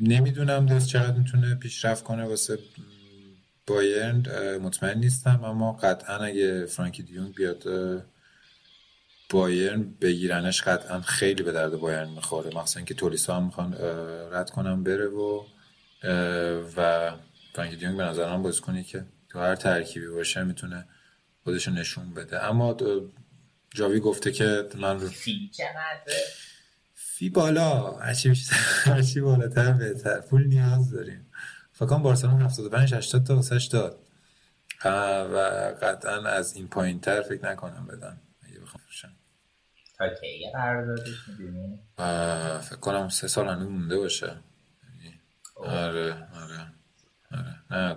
نمی‌دونم 0.00 0.66
دست 0.66 0.88
چقدر 0.88 1.16
می‌تونه 1.16 1.54
پیشرفت 1.54 2.04
کنه 2.04 2.24
واسه 2.24 2.58
بایرن. 3.66 4.22
مطمئن 4.56 4.98
نیستم 4.98 5.44
اما 5.44 5.72
قطعا 5.72 6.16
اگه 6.16 6.66
فرانکی 6.66 7.02
دیون 7.02 7.30
بیاد 7.30 7.64
بایرن 9.30 9.94
بگیرنش 10.00 10.62
قطعا 10.62 11.00
خیلی 11.00 11.42
به 11.42 11.52
درد 11.52 11.76
بایرن 11.76 12.08
می‌خوره. 12.08 12.50
مخصوصا 12.54 12.80
که 12.80 12.94
تولیسا 12.94 13.36
هم 13.36 13.44
می‌خوان 13.44 13.74
رد 14.32 14.50
کنم 14.50 14.84
بره 14.84 15.06
و 15.06 15.44
و 16.76 17.10
فرانکی 17.58 17.76
دیون 17.76 17.96
به 17.96 18.02
نظرم 18.02 18.42
بازی 18.42 18.60
کنی 18.60 18.84
که 18.84 19.04
تو 19.28 19.38
هر 19.38 19.54
ترکیبی 19.54 20.08
باشه 20.08 20.44
می‌تونه 20.44 20.88
خودشو 21.44 21.70
نشون 21.70 22.14
بده. 22.14 22.44
اما 22.44 22.76
جاوی 23.74 24.00
گفته 24.00 24.32
که 24.32 24.68
من 24.74 25.00
رو 25.00 25.08
فی 25.08 25.50
چقدره؟ 25.52 26.22
فی 26.94 27.30
بالا. 27.30 27.92
هرچی 27.92 28.28
بیشتر 28.28 28.56
هرچی 28.84 29.20
بالاتر 29.20 29.72
بهتر. 29.72 30.20
پول 30.20 30.46
نیاز 30.46 30.90
داریم. 30.90 31.30
فکر 31.72 31.98
بارسلون 31.98 32.42
75 32.42 32.94
80 32.94 33.24
تا 33.26 33.36
واسش 33.36 33.64
داد. 33.64 33.98
و 34.84 35.36
قطعا 35.82 36.28
از 36.28 36.56
این 36.56 36.68
پایین 36.68 37.00
تر 37.00 37.22
فکر 37.22 37.50
نکنم 37.52 37.86
بدن. 37.86 38.20
اگه 38.42 38.60
بخوام 38.60 38.82
فروشن 38.84 39.12
تا 39.98 40.08
کی 40.08 40.50
قراردادش 40.52 41.28
می‌دونی؟ 41.28 41.80
فکر 42.60 42.76
کنم 42.80 43.08
سه 43.08 43.28
سال 43.28 43.48
هنوز 43.48 43.68
مونده 43.68 43.96
باشه. 43.96 44.36
آره 45.56 46.12
آره 46.12 46.28
آره. 46.42 46.77
نه 47.70 47.96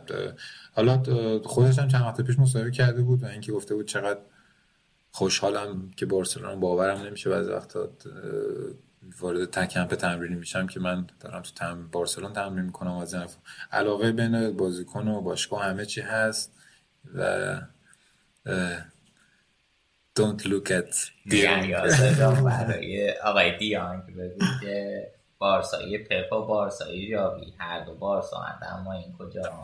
حالا 0.71 1.03
خودش 1.43 1.79
هم 1.79 1.87
چند 1.87 2.01
وقت 2.01 2.21
پیش 2.21 2.39
مصاحبه 2.39 2.71
کرده 2.71 3.01
بود 3.01 3.23
و 3.23 3.25
اینکه 3.25 3.51
گفته 3.51 3.75
بود 3.75 3.87
چقدر 3.87 4.19
خوشحالم 5.11 5.91
که 5.95 6.05
بارسلون 6.05 6.59
باورم 6.59 7.01
نمیشه 7.01 7.29
بعضی 7.29 7.49
وقتا 7.49 7.89
وارد 9.19 9.45
تکمپ 9.45 9.95
تمرینی 9.95 10.35
میشم 10.35 10.67
که 10.67 10.79
من 10.79 11.07
دارم 11.19 11.41
تو 11.41 11.51
تم 11.55 11.87
بارسلون 11.91 12.33
تمرین 12.33 12.65
می‌کنم 12.65 12.91
از 12.91 13.15
علاقه 13.71 14.11
بین 14.11 14.57
بازیکن 14.57 15.07
و 15.07 15.21
باشگاه 15.21 15.63
همه 15.63 15.85
چی 15.85 16.01
هست 16.01 16.53
و 17.15 17.55
don't 20.19 20.43
look 20.45 20.69
at 20.69 21.11
دیانگ 21.29 21.73
برای 22.45 23.13
آقای 23.23 23.57
دیانگ 23.57 24.15
بگو 24.15 24.45
که 24.61 25.07
بارسایی 25.41 25.97
پپ 25.97 26.33
و 26.33 26.45
بارسایی 26.45 27.11
جاوی 27.11 27.53
هر 27.57 27.85
دو 27.85 27.95
بارسا 27.95 28.45
اما 28.61 28.93
این 28.93 29.13
کجا؟ 29.19 29.41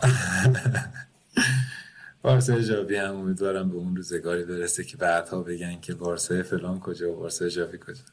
بارسای 2.21 2.63
جاوی 2.63 2.95
هم 2.95 3.15
امیدوارم 3.15 3.69
به 3.69 3.75
اون 3.75 3.95
روزگاری 3.95 4.45
برسه 4.45 4.83
که 4.83 4.97
بعدها 4.97 5.41
بگن 5.41 5.79
که 5.79 5.93
بارسای 5.93 6.43
فلان 6.43 6.79
کجا 6.79 7.11
و 7.11 7.15
بارسای 7.15 7.49
جاوی 7.49 7.77
کجا. 7.77 8.01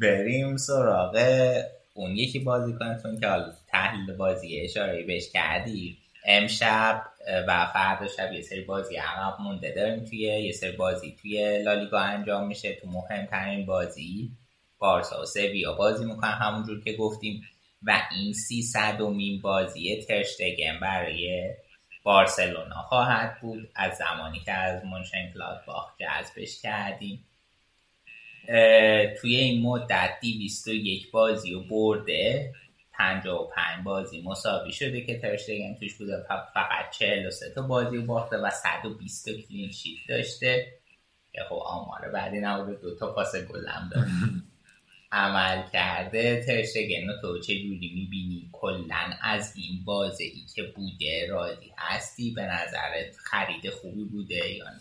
بریم 0.00 0.56
سراغ 0.56 1.16
اون 1.94 2.10
یکی 2.10 2.38
بازی 2.38 2.72
کنتون 2.72 3.20
که 3.20 3.28
حالا 3.28 3.52
تحلیل 3.68 4.16
بازی 4.16 4.60
اشاره 4.60 5.06
بهش 5.06 5.30
کردی. 5.30 5.98
امشب 6.28 7.02
و 7.48 7.66
فردا 7.66 8.08
شب 8.08 8.32
یه 8.32 8.42
سری 8.42 8.60
بازی 8.60 8.96
عقب 8.96 9.40
مونده 9.40 9.72
داریم 9.76 10.04
توی 10.04 10.18
یه 10.18 10.52
سری 10.52 10.72
بازی 10.72 11.16
توی 11.22 11.62
لالیگا 11.62 11.98
انجام 11.98 12.46
میشه 12.46 12.74
تو 12.74 12.88
مهمترین 12.88 13.66
بازی. 13.66 14.30
بارسا 14.78 15.22
و 15.22 15.24
سویا 15.24 15.72
بازی 15.72 16.04
می‌کنن 16.04 16.30
همونجور 16.30 16.80
که 16.84 16.92
گفتیم. 16.92 17.42
و 17.82 18.02
این 18.10 18.32
سی 18.32 18.62
صدومین 18.62 19.40
بازی 19.40 20.04
ترشتگن 20.08 20.80
برای 20.80 21.50
بارسلونا 22.02 22.82
خواهد 22.82 23.40
بود. 23.40 23.68
از 23.74 23.96
زمانی 23.96 24.40
که 24.40 24.52
از 24.52 24.82
باخ 25.66 25.92
جذبش 25.98 26.62
کردیم. 26.62 27.24
توی 29.20 29.36
این 29.36 29.62
مدت 29.62 30.10
یک 30.74 31.10
بازی 31.10 31.54
و 31.54 31.60
برده. 31.60 32.52
55 32.98 33.84
بازی 33.84 34.22
مساوی 34.22 34.72
شده 34.72 35.00
که 35.00 35.18
ترشتگن 35.18 35.74
توش 35.74 35.94
بوده. 35.94 36.26
فقط 36.54 36.90
43 36.90 37.50
تا 37.54 37.62
بازی 37.62 37.98
باخته 37.98 38.36
و 38.36 38.50
120 38.50 39.28
کلین 39.28 39.70
شیت 39.70 40.00
داشته. 40.08 40.66
که 41.32 41.42
خب 41.48 41.54
آمار 41.54 42.10
بعدی 42.12 42.40
نبوده 42.40 42.78
دو 42.82 42.96
تا 42.96 43.12
پاس 43.12 43.36
گلم 43.36 43.90
داره 43.94 44.08
عمل 45.12 45.62
کرده. 45.72 46.44
ترشتگن 46.46 47.20
تو 47.22 47.40
چه 47.40 47.54
جوری 47.54 47.92
می‌بینی 47.94 48.48
کلا 48.52 49.10
از 49.22 49.52
این 49.56 49.84
بازی 49.84 50.32
که 50.54 50.62
بوده 50.62 51.26
راضی 51.30 51.72
هستی؟ 51.78 52.30
به 52.30 52.42
نظرت 52.42 53.16
خرید 53.16 53.70
خوبی 53.70 54.04
بوده 54.04 54.54
یا 54.54 54.64
نه؟ 54.64 54.80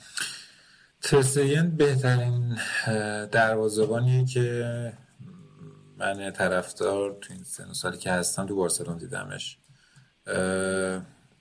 ترشتگن 1.01 1.77
بهترین 1.77 2.57
دروازبانیه 3.31 4.25
که 4.25 4.93
من 5.98 6.32
طرفدار 6.32 7.17
تو 7.22 7.33
این 7.33 7.43
سن 7.43 7.74
سالی 7.74 7.98
که 7.98 8.11
هستم 8.11 8.45
تو 8.45 8.56
بارسلون 8.56 8.98
دیدمش. 8.98 9.57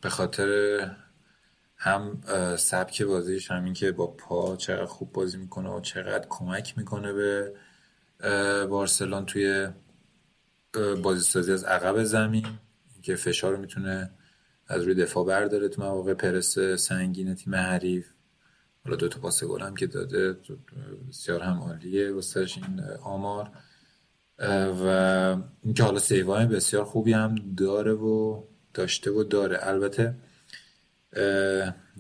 به 0.01 0.09
خاطر 0.09 0.91
هم 1.77 2.21
سبک 2.59 3.03
بازیش 3.03 3.51
همین 3.51 3.73
که 3.73 3.93
با 3.93 4.07
پا 4.07 4.57
چقدر 4.57 4.85
خوب 4.85 5.13
بازی 5.13 5.39
می‌کنه 5.39 5.71
و 5.71 5.81
چقدر 5.81 6.27
کمک 6.29 6.79
می‌کنه 6.79 7.13
به 7.13 7.55
بارسلون 8.71 9.27
توی 9.27 9.69
بازی 11.03 11.21
سازی 11.21 11.53
از 11.53 11.65
عقب 11.65 12.05
زمین 12.05 12.47
که 13.03 13.17
فشار 13.17 13.53
رو 13.53 13.61
می‌تونه 13.61 14.11
از 14.67 14.83
روی 14.83 14.95
دفاع 14.95 15.27
برداره 15.27 15.69
تو 15.69 15.83
مواقع 15.83 16.15
پرس 16.15 16.59
سنگین 16.59 17.35
تیم 17.35 17.55
حریف. 17.55 18.11
حالا 18.85 18.97
دو 18.97 19.09
تا 19.09 19.21
پاس 19.21 19.45
گل 19.45 19.63
هم 19.63 19.75
که 19.75 19.87
داده 19.87 20.37
بسیار 21.09 21.41
هم 21.41 21.59
عالیه 21.59 22.13
واسش 22.13 22.57
این 22.57 22.81
آمار. 23.03 23.51
و 24.39 24.87
اینکه 25.63 25.83
حالا 25.83 25.99
سیوای 25.99 26.47
بسیار 26.47 26.85
خوبی 26.85 27.13
هم 27.13 27.55
داره 27.57 27.93
و 27.93 28.43
داشته 28.75 29.11
و 29.11 29.25
داره. 29.25 29.59
البته 29.61 30.17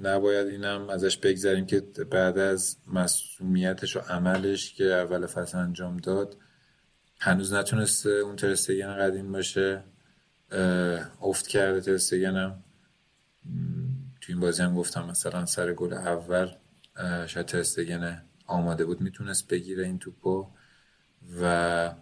نباید 0.02 0.46
اینم 0.46 0.90
ازش 0.90 1.16
بگذاریم 1.16 1.66
که 1.66 1.80
بعد 2.10 2.38
از 2.38 2.76
مسئولیتش 2.86 3.96
و 3.96 4.00
عملش 4.00 4.74
که 4.74 4.84
اول 4.84 5.26
فصل 5.26 5.58
انجام 5.58 5.96
داد 5.96 6.36
هنوز 7.20 7.52
نتونسته 7.52 8.10
اون 8.10 8.36
ترستگن 8.36 8.96
قدیم 8.96 9.32
باشه. 9.32 9.84
افت 11.20 11.46
کرده 11.46 11.80
ترستگنم 11.80 12.64
تو 14.20 14.32
این 14.32 14.40
بازی 14.40 14.62
هم 14.62 14.74
گفتم 14.74 15.06
مثلا 15.06 15.46
سر 15.46 15.72
گل 15.72 15.92
اول 15.92 16.48
شاید 17.26 17.46
ترستگن 17.46 18.22
آماده 18.46 18.84
بود. 18.84 19.00
می‌تونست 19.00 19.48
بگیره 19.48 19.84
این 19.84 19.98
توپو 19.98 20.46
و 21.40 21.94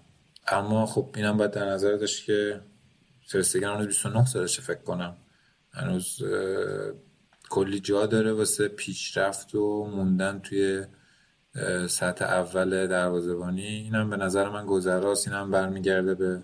اما 0.46 0.86
خب 0.86 1.14
اینم 1.16 1.36
باید 1.36 1.50
در 1.50 1.68
نظر 1.68 1.96
داشت 1.96 2.26
که 2.26 2.60
ترستگن 3.30 3.68
هنوز 3.68 3.86
29 3.86 4.24
سالشه 4.26 4.62
فکر 4.62 4.82
کنم. 4.82 5.16
هنوز 5.72 6.22
کلی 7.50 7.80
جا 7.80 8.06
داره 8.06 8.32
واسه 8.32 8.68
پیشرفت 8.68 9.54
و 9.54 9.84
موندن 9.84 10.38
توی 10.38 10.84
سطح 11.88 12.24
اول 12.24 12.86
دروازبانی 12.86 13.66
اینم 13.66 14.10
به 14.10 14.16
نظر 14.16 14.48
من 14.48 14.66
گذراست. 14.66 15.28
اینم 15.28 15.50
برمیگرده 15.50 16.14
به 16.14 16.42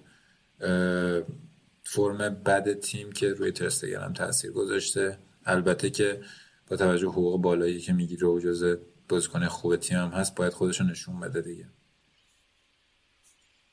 فرم 1.82 2.18
بد 2.18 2.80
تیم 2.80 3.12
که 3.12 3.32
روی 3.32 3.52
ترستگن 3.52 4.00
هم 4.00 4.12
تاثیر 4.12 4.52
گذاشته. 4.52 5.18
البته 5.44 5.90
که 5.90 6.20
با 6.66 6.76
توجه 6.76 7.08
حقوق 7.08 7.40
بالایی 7.40 7.80
که 7.80 7.92
می‌گیره 7.92 8.28
و 8.28 8.40
جزء 8.40 8.76
بازیکن 9.08 9.46
خوب 9.46 9.76
تیم 9.76 9.98
هم 9.98 10.08
هست 10.08 10.34
باید 10.34 10.52
خودشو 10.52 10.84
نشون 10.84 11.20
بده 11.20 11.40
دیگه. 11.40 11.66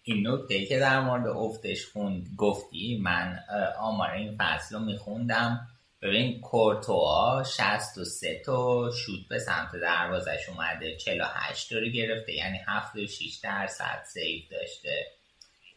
این 0.08 0.27
نکته 0.27 0.66
که 0.66 0.80
در 0.80 1.00
مورد 1.00 1.27
افتش 1.27 1.85
خوند 1.85 2.30
گفتی 2.38 3.00
من 3.01 3.40
آمار 3.80 4.11
این 4.11 4.38
فصل 4.40 4.75
رو 4.75 4.82
میخوندم. 4.82 5.67
ببین 6.01 6.42
کورتوا 6.42 7.43
63 7.43 8.42
تا 8.45 8.92
شوت 8.92 9.27
به 9.30 9.40
سمت 9.40 9.72
دروازش 9.82 10.50
اومده 10.50 10.98
48 10.98 11.74
رو 11.74 11.90
گرفته 11.90 12.34
یعنی 12.34 12.58
76 12.67 13.40
درصد 13.43 14.03
سیو 14.06 14.42
داشته. 14.51 15.06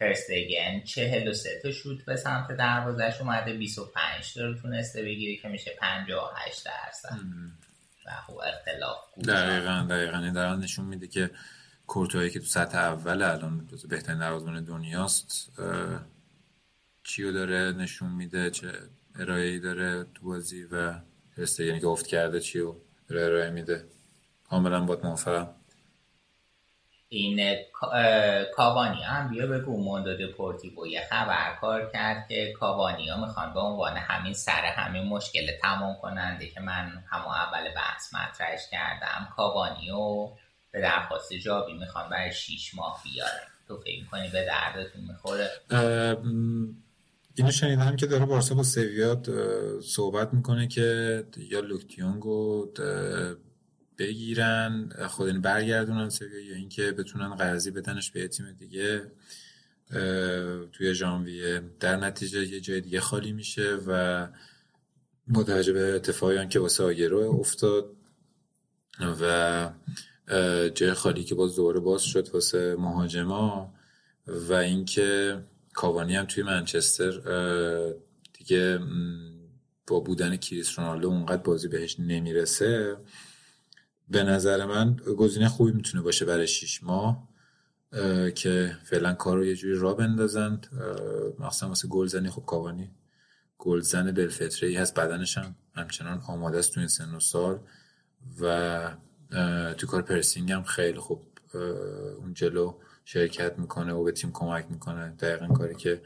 پرستگن 0.01 0.83
43 0.85 1.61
تا 1.63 1.71
شوت 1.71 2.05
به 2.05 2.17
سمت 2.17 2.53
دروازش 2.53 3.21
اومده 3.21 3.53
25 3.53 4.35
تا 4.35 4.41
رو 4.41 4.55
تونسته 4.55 5.03
بگیره 5.03 5.37
که 5.43 5.49
میشه 5.49 5.71
58 5.81 6.67
درصد. 6.67 7.19
و 8.07 8.11
خب 8.27 8.41
اختلاف 8.47 8.99
دقیقا 9.29 9.87
دقیقا. 9.91 10.19
این 10.19 10.33
در 10.33 10.57
نشون 10.57 10.85
میده 10.85 11.07
که 11.07 11.31
کورتوایی 11.89 12.31
که 12.31 12.39
تو 12.39 12.47
سطح 12.47 12.79
اول 12.79 13.23
الان 13.23 13.69
بهترین 13.89 14.19
دروازه‌بان 14.19 14.65
دنیاست 14.65 15.53
چیو 17.03 17.33
داره 17.33 17.73
نشون 17.73 18.13
میده؟ 18.13 18.51
چه 18.51 18.73
ارائه 19.19 19.59
داره 19.59 20.05
تو 20.05 20.27
بازی 20.27 20.65
و 20.65 20.95
یعنی 21.59 21.81
که 21.81 21.87
افت 21.87 22.07
کرده 22.07 22.41
چیو 22.41 22.75
ارائه 23.11 23.51
میده؟ 23.51 23.85
کاملا 24.51 24.85
باید 24.85 25.05
موافقم. 25.05 25.49
این 27.09 27.57
کاوانی 28.57 29.03
هم 29.03 29.29
بیا 29.29 29.47
بگو 29.47 29.85
موندو 29.85 30.17
دپورتیو 30.17 30.87
یه 30.87 31.07
خبر 31.11 31.56
کار 31.56 31.91
کرد 31.91 32.29
که 32.29 32.53
کاوانی 32.53 33.09
ها 33.09 33.21
می‌خوان 33.21 33.55
به 33.55 33.61
عنوان 33.61 33.97
همین 33.97 34.33
سر 34.33 34.65
همین 34.65 35.03
مشکل 35.03 35.47
تمام 35.63 35.97
کننده 36.03 36.49
که 36.49 36.61
من 36.61 37.05
همون 37.11 37.35
اول 37.35 37.75
بحث 37.75 38.15
مطرحش 38.15 38.71
کردم 38.71 39.29
کاوانیو 39.37 40.29
به 40.79 40.85
درخواست 40.85 41.33
جاوی 41.33 41.73
می‌خوان 41.73 42.11
برای 42.11 42.33
شیش 42.33 42.75
ماه 42.75 43.03
بیاره 43.05 43.41
تو 43.69 43.77
فکر 43.77 44.05
کنی 44.05 44.29
به 44.29 44.47
دردتون 44.47 45.05
می‌خوره؟ 45.09 45.51
اینو 47.35 47.51
شنیدم 47.51 47.97
که 47.97 48.07
داره 48.07 48.27
بارسا 48.27 48.55
با 48.55 48.63
سویا 48.63 49.31
صحبت 49.81 50.35
می‌کنه 50.35 50.69
که 50.69 51.25
یا 51.37 51.61
لوک 51.61 52.04
دیونگو 52.04 52.69
بگیرن 53.99 54.93
خود 55.09 55.43
برگردونن 55.43 56.09
سویا 56.09 56.41
یا 56.41 56.57
اینکه 56.57 56.93
بتونن 56.93 57.35
قرضی 57.35 57.71
بدنش 57.71 58.11
به 58.11 58.29
تیم 58.29 58.53
دیگه 58.53 59.11
توی 60.73 60.95
ژانویه. 60.95 61.63
در 61.81 61.97
نتیجه 61.97 62.47
یه 62.47 62.61
جای 62.61 62.81
دیگه 62.81 63.01
خالی 63.01 63.33
میشه 63.33 63.77
و 63.87 64.27
متوجه 65.29 65.73
به 65.73 65.95
اتفاقی 65.95 66.49
که 66.49 66.61
واسه 66.61 66.85
آگرو 66.85 67.37
افتاد 67.41 67.97
و 69.21 69.71
جای 70.75 70.95
خالی 70.95 71.25
که 71.25 71.35
باز 71.35 71.57
دوباره 71.57 71.81
باز 71.81 72.03
شد 72.03 72.29
واسه 72.35 72.77
مهاجما 72.79 73.75
و 74.27 74.53
اینکه 74.53 75.39
کاوانی 75.75 76.17
هم 76.17 76.25
توی 76.25 76.43
منچستر 76.43 77.11
دیگه 78.33 78.81
با 79.87 80.01
بودن 80.01 80.37
کریس 80.37 80.79
رونالدو 80.79 81.09
اونقدر 81.09 81.43
بازی 81.43 81.69
بهش 81.69 82.01
نمی‌رسه. 82.01 82.97
به 84.09 84.23
نظر 84.23 84.67
من 84.67 84.97
گزینه 84.97 85.49
خوبی 85.49 85.73
می‌تونه 85.73 86.03
باشه 86.03 86.25
برای 86.25 86.47
شیش 86.47 86.83
ماه 86.83 87.29
که 88.35 88.77
فعلا 88.85 89.15
کار 89.15 89.37
رو 89.37 89.45
یه 89.45 89.57
جوری 89.57 89.79
را 89.79 89.95
بندازند 89.95 90.67
مخصوصا 91.39 91.69
واسه 91.69 91.89
گلزنی 91.89 92.31
خب 92.31 92.43
کاوانی 92.47 92.91
گلزن 93.59 94.13
بلفتره 94.13 94.69
ای 94.69 94.77
هست 94.77 94.95
بدنش 94.95 95.39
هم 95.39 95.55
همچنان 95.75 96.23
آماده 96.27 96.59
است 96.59 96.73
تو 96.73 96.81
این 96.81 96.89
سن 96.89 97.15
و 97.15 97.21
سال 97.21 97.59
و 98.41 98.97
تو 99.79 99.87
کار 99.87 100.03
پرسینگ 100.03 100.53
هم 100.53 100.63
خیلی 100.63 100.99
خوب 100.99 101.27
اون 102.19 102.35
جلو 102.35 102.75
شرکت 103.05 103.59
می‌کنه 103.59 103.93
و 103.93 104.05
به 104.05 104.13
تیم 104.13 104.33
کمک 104.33 104.67
می‌کنه. 104.71 105.09
دقیقا 105.09 105.47
کاری 105.47 105.75
که 105.75 106.03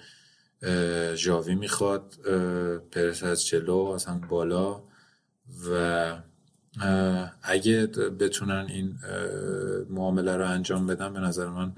ژاوی 1.14 1.54
می‌خواد 1.54 2.14
پرس 2.90 3.22
از 3.22 3.46
جلو 3.46 3.98
هم 4.06 4.20
بالا 4.20 4.82
و 5.70 6.22
اگه 7.42 7.86
بتونن 7.86 8.66
این 8.68 8.98
معامله 9.90 10.36
رو 10.36 10.48
انجام 10.48 10.86
بدن 10.86 11.12
به 11.12 11.20
نظر 11.20 11.46
من 11.46 11.74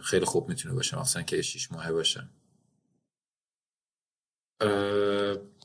خیلی 0.00 0.24
خوب 0.24 0.48
می‌تونه 0.48 0.74
باشه. 0.74 1.00
مثلا 1.00 1.22
که 1.22 1.42
شیش 1.42 1.72
ماهه 1.72 1.92
باشه. 1.92 2.28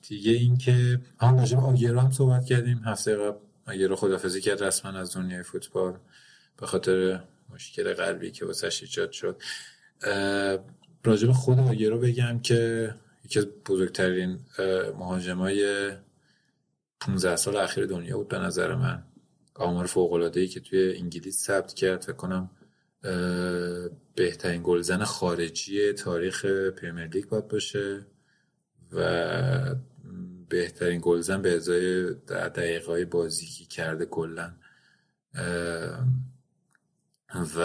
دیگه 0.08 0.32
این 0.32 0.58
که 0.58 1.02
هم 1.20 1.38
راجب 1.38 1.60
آگیرو 1.60 2.00
هم 2.00 2.12
صحبت 2.12 2.46
کردیم. 2.46 2.78
هفته 2.78 3.16
قبل 3.16 3.38
آگیرو 3.70 3.96
خدافزی 3.96 4.42
کرد 4.42 4.64
رسما 4.64 5.00
از 5.00 5.16
دنیای 5.16 5.44
فوتبال 5.44 5.98
به 6.58 6.66
خاطر 6.66 7.24
مشکل 7.50 7.94
قلبی 7.94 8.32
که 8.32 8.46
واسه 8.46 8.70
ایجاد 8.82 9.12
شد. 9.12 9.42
راجب 11.04 11.32
خود 11.32 11.60
آگیرو 11.60 12.00
بگم 12.00 12.40
که 12.40 12.94
یکی 13.26 13.40
از 13.40 13.46
بزرگترین 13.46 14.40
مهاجمای 14.98 15.92
15 17.00 17.36
سال 17.36 17.58
اخیر 17.58 17.86
دنیا 17.86 18.18
بود 18.18 18.28
به 18.28 18.40
نظر 18.40 18.76
من. 18.76 19.04
آمار 19.56 19.86
فوق 19.86 20.14
العاده 20.14 20.40
ای 20.40 20.48
که 20.48 20.60
توی 20.60 20.98
انگلیس 20.98 21.46
ثبت 21.46 21.74
کرد 21.74 22.02
فکر 22.02 22.14
کنم 22.14 22.50
بهترین 24.16 24.62
گلزن 24.64 25.04
خارجی 25.04 25.94
تاریخ 25.94 26.46
پرمیر 26.46 27.08
لیگ 27.08 27.26
باید 27.26 27.48
باشه 27.48 28.06
و 28.92 29.76
بهترین 30.50 31.00
گلزن 31.04 31.42
به 31.42 31.56
ازای 31.56 32.14
دقیقه 32.30 32.92
های 32.92 33.06
بازی 33.06 33.46
که 33.46 33.66
کرده 33.66 34.06
کلا. 34.06 34.54
و 37.58 37.60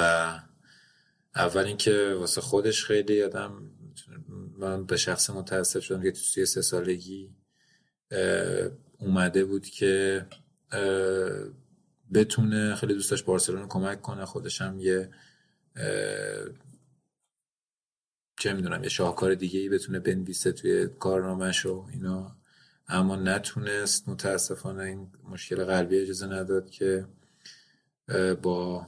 اول 1.35 1.65
اینکه 1.65 2.15
واسه 2.19 2.41
خودش 2.41 2.85
خیلی 2.85 3.23
آدم 3.23 3.71
من 4.59 4.85
به 4.85 4.97
شخص 4.97 5.31
متاسف 5.31 5.83
شدم 5.83 6.03
که 6.03 6.13
تو 6.13 6.19
سی 6.19 6.47
سه 6.47 6.63
سالگی 6.63 7.31
اومده 8.99 9.45
بود 9.45 9.67
که 9.67 10.27
بتونه 12.15 12.75
خیلی 12.75 12.95
دوستش 12.95 13.23
بارسلون 13.23 13.69
کمک 13.69 14.03
کنه. 14.03 14.25
خودش 14.25 14.63
هم 14.63 14.79
یه 14.79 15.11
چه 18.39 18.53
می‌دونم 18.53 18.83
یه 18.83 18.89
شاهکار 18.89 19.35
دیگه 19.35 19.61
ای 19.61 19.69
بتونه 19.69 19.99
بنویسه 19.99 20.53
توی 20.53 20.89
کارنامهش 20.89 21.67
و 21.67 21.87
اینا. 21.93 22.37
اما 22.89 23.17
نتونست 23.17 24.09
متاسفانه 24.09 24.83
این 24.83 25.13
مشکل 25.31 25.65
قلبی 25.65 25.99
اجازه 25.99 26.27
نداد 26.27 26.71
که 26.71 27.07
با 28.43 28.87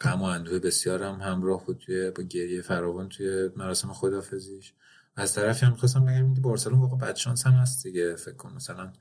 غم 0.00 0.22
و 0.22 0.24
اندوه 0.24 0.58
بسیار 0.58 1.02
هم 1.02 1.20
همراه 1.20 1.66
بود 1.66 1.78
توی 1.78 2.10
با 2.10 2.22
گریه 2.22 2.62
فراوان 2.62 3.08
توی 3.08 3.50
مراسم 3.56 3.92
خدافزیش 3.92 4.72
از 5.16 5.34
طرفی 5.34 5.66
هم 5.66 5.74
خواستم 5.74 6.04
بگم 6.04 6.34
که 6.34 6.40
بارسلون 6.40 6.80
واقعا 6.80 6.98
بدشانس 6.98 7.46
هم 7.46 7.52
هست 7.52 7.82
دیگه 7.82 8.16
فکر 8.16 8.34
کنم 8.34 8.54
مثلا 8.54 8.92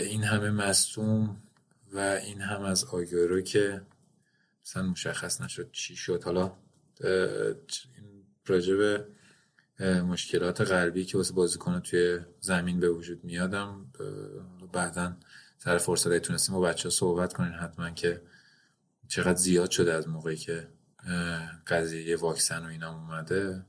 این 0.00 0.24
همه 0.24 0.50
مصوم 0.50 1.42
و 1.92 1.98
این 1.98 2.40
هم 2.40 2.62
از 2.62 2.84
آگورو 2.84 3.40
که 3.40 3.82
مثلا 4.64 4.82
مشخص 4.82 5.40
نشد 5.40 5.70
چی 5.72 5.96
شد. 5.96 6.22
حالا 6.24 6.52
این 7.96 8.24
راجب 8.46 9.04
مشکلات 9.80 10.60
قلبی 10.60 11.04
که 11.04 11.18
واسه 11.18 11.34
بازیکن 11.34 11.80
توی 11.80 12.18
زمین 12.40 12.80
به 12.80 12.90
وجود 12.90 13.24
میادم 13.24 13.92
بعدا 14.72 15.16
سر 15.58 15.78
فرصت 15.78 16.18
تونستیم 16.18 16.54
با 16.54 16.60
بچه 16.60 16.82
ها 16.82 16.90
صحبت 16.90 17.32
کنین 17.32 17.52
حتما 17.52 17.90
که 17.90 18.22
چقدر 19.08 19.34
زیاد 19.34 19.70
شده 19.70 19.92
از 19.92 20.08
موقعی 20.08 20.36
که 20.36 20.68
قضیه 21.66 22.16
واکسن 22.16 22.64
و 22.64 22.68
اینا 22.68 22.94
اومده 22.94 23.64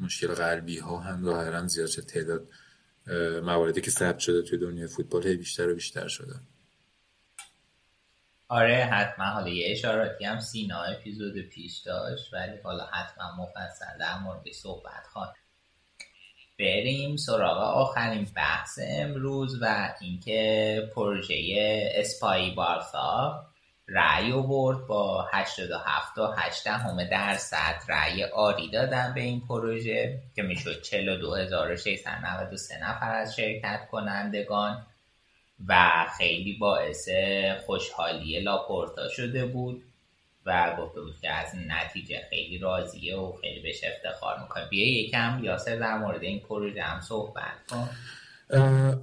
مشکل 0.00 0.28
قلبی 0.28 0.78
ها 0.78 0.98
هم 0.98 1.24
ظاهرا 1.24 1.66
زیاد 1.66 1.88
شد 1.88 2.02
تعداد 2.02 2.48
مواردی 3.42 3.80
که 3.80 3.90
ثبت 3.90 4.18
شده 4.18 4.42
توی 4.42 4.58
دنیای 4.58 4.86
فوتبال 4.86 5.26
هی 5.26 5.36
بیشتر 5.36 5.68
و 5.68 5.74
بیشتر 5.74 6.08
شده. 6.08 6.34
آره 8.48 8.74
حتما. 8.74 9.24
حالا 9.24 9.48
یه 9.48 9.72
اشاراتی 9.72 10.24
هم 10.24 10.40
سینا 10.40 10.82
اپیزود 10.82 11.38
پیش 11.38 11.78
داشت 11.78 12.34
ولی 12.34 12.56
حالا 12.64 12.86
حتما 12.86 13.36
مفصل 13.38 13.98
در 14.00 14.18
مورد 14.18 14.52
صحبت 14.52 15.06
خواهد 15.12 15.34
بریم 16.58 17.16
سراغ 17.16 17.58
آخرین 17.58 18.28
بحث 18.36 18.78
امروز 18.82 19.62
و 19.62 19.94
اینکه 20.00 20.90
پروژه 20.94 21.34
اسپای 21.94 22.50
بارسا 22.50 23.44
رأی 23.88 24.32
برد 24.32 24.86
با 24.86 25.28
87 25.32 26.18
و 26.18 26.34
8 26.36 26.66
همه 26.66 27.04
درصد 27.04 27.82
رأی 27.88 28.24
آری 28.24 28.70
دادن 28.70 29.14
به 29.14 29.20
این 29.20 29.40
پروژه 29.40 30.22
که 30.36 30.42
می‌شد 30.42 30.82
42693 30.82 32.78
نفر 32.84 33.14
از 33.14 33.36
شرکت 33.36 33.88
کنندگان. 33.90 34.86
و 35.68 36.04
خیلی 36.18 36.52
باعث 36.52 37.08
خوشحالی 37.66 38.40
لاپورتا 38.40 39.08
شده 39.08 39.46
بود 39.46 39.82
و 40.46 40.76
گفته 40.80 41.00
بود 41.00 41.20
که 41.20 41.30
از 41.30 41.48
نتیجه 41.68 42.20
خیلی 42.30 42.58
راضیه 42.58 43.16
و 43.16 43.32
خیلی 43.40 43.60
بهش 43.60 43.80
افتخار 43.84 44.40
می‌کنه. 44.42 44.68
بیا 44.70 45.02
یکم 45.02 45.40
یاسر 45.44 45.76
در 45.76 45.98
مورد 45.98 46.22
این 46.22 46.40
پروژه 46.40 46.82
هم 46.82 47.00
صحبت 47.00 47.66
کن. 47.70 47.88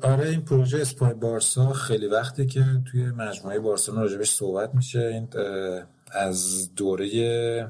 آره 0.02 0.30
این 0.30 0.46
پروژه 0.46 0.78
اسپای 0.78 1.14
بارسا 1.14 1.74
خیلی 1.74 2.08
وقتی 2.08 2.46
که 2.46 2.64
توی 2.92 3.06
مجموعه 3.06 3.60
بارسلونا 3.60 4.02
راجبش 4.02 4.30
صحبت 4.30 4.76
میشه. 4.76 5.00
این 5.00 5.28
از 6.12 6.70
دوره 6.76 7.70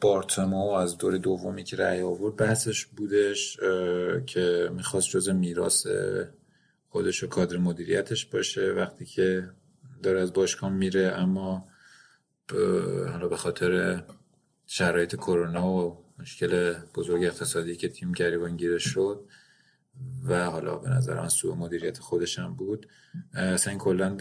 بارتمو 0.00 0.70
از 0.70 0.98
دوره 0.98 1.18
دومی 1.18 1.64
که 1.64 1.76
رأی 1.76 2.02
آورد 2.02 2.36
بحثش 2.36 2.84
بودش 2.84 3.56
که 4.26 4.70
می‌خواست 4.72 5.08
جز 5.08 5.28
میراث 5.28 5.86
خودش 6.90 7.24
و 7.24 7.26
کادر 7.26 7.56
مدیریتش 7.56 8.26
باشه 8.26 8.72
وقتی 8.72 9.04
که 9.04 9.50
داره 10.02 10.20
از 10.20 10.32
باشگاه 10.32 10.70
میره 10.70 11.12
اما 11.16 11.68
حالا 13.10 13.28
به 13.28 13.36
خاطر 13.36 14.02
شرایط 14.66 15.16
کرونا 15.16 15.68
و 15.68 16.04
مشکل 16.18 16.74
بزرگ 16.94 17.24
اقتصادی 17.24 17.76
که 17.76 17.88
تیم 17.88 18.12
گریبان 18.12 18.56
گیرش 18.56 18.84
شد 18.84 19.24
و 20.28 20.44
حالا 20.50 20.78
به 20.78 20.90
نظر 20.90 21.20
من 21.20 21.28
سوء 21.28 21.54
مدیریت 21.54 21.98
خودش 21.98 22.38
هم 22.38 22.54
بود 22.54 22.86
اصلا 23.34 23.74
کلا 23.74 24.16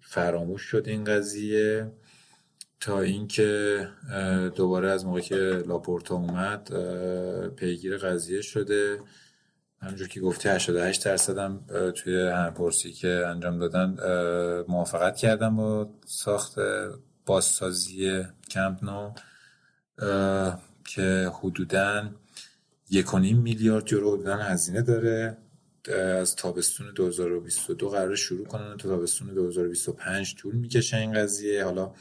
فراموش 0.00 0.62
شد 0.62 0.84
این 0.86 1.04
قضیه 1.04 1.92
تا 2.80 3.00
اینکه 3.00 3.88
دوباره 4.54 4.90
از 4.90 5.06
موقعی 5.06 5.22
که 5.22 5.62
لاپورتا 5.66 6.14
اومد 6.14 6.70
پیگیر 7.54 7.96
قضیه 7.96 8.40
شده. 8.40 9.00
همونجور 9.82 10.08
که 10.08 10.20
گفتی 10.20 10.48
88 10.48 11.04
درصد 11.04 11.38
هم 11.38 11.64
توی 11.96 12.28
همپرسی 12.28 12.92
که 12.92 13.24
انجام 13.26 13.58
دادن 13.58 13.96
موافقت 14.68 15.16
کردم 15.16 15.56
با 15.56 15.90
ساخت 16.06 16.58
بازسازی 17.26 18.24
کمپ 18.50 18.84
نو 18.84 19.12
که 20.84 21.30
حدوداً 21.34 22.10
یک 22.90 23.14
میلیارد 23.14 23.92
یورو 23.92 24.16
بودن 24.16 24.40
هزینه 24.40 24.82
داره. 24.82 25.36
از 25.94 26.36
تابستون 26.36 26.92
2022 26.94 27.88
قرار 27.88 28.16
شروع 28.16 28.46
کنن 28.46 28.76
تا 28.76 28.88
تابستون 28.88 29.34
2025 29.34 30.34
طول 30.34 30.54
می‌کشه 30.54 30.96
این 30.96 31.12
قضیه. 31.12 31.64
حالا 31.64 31.92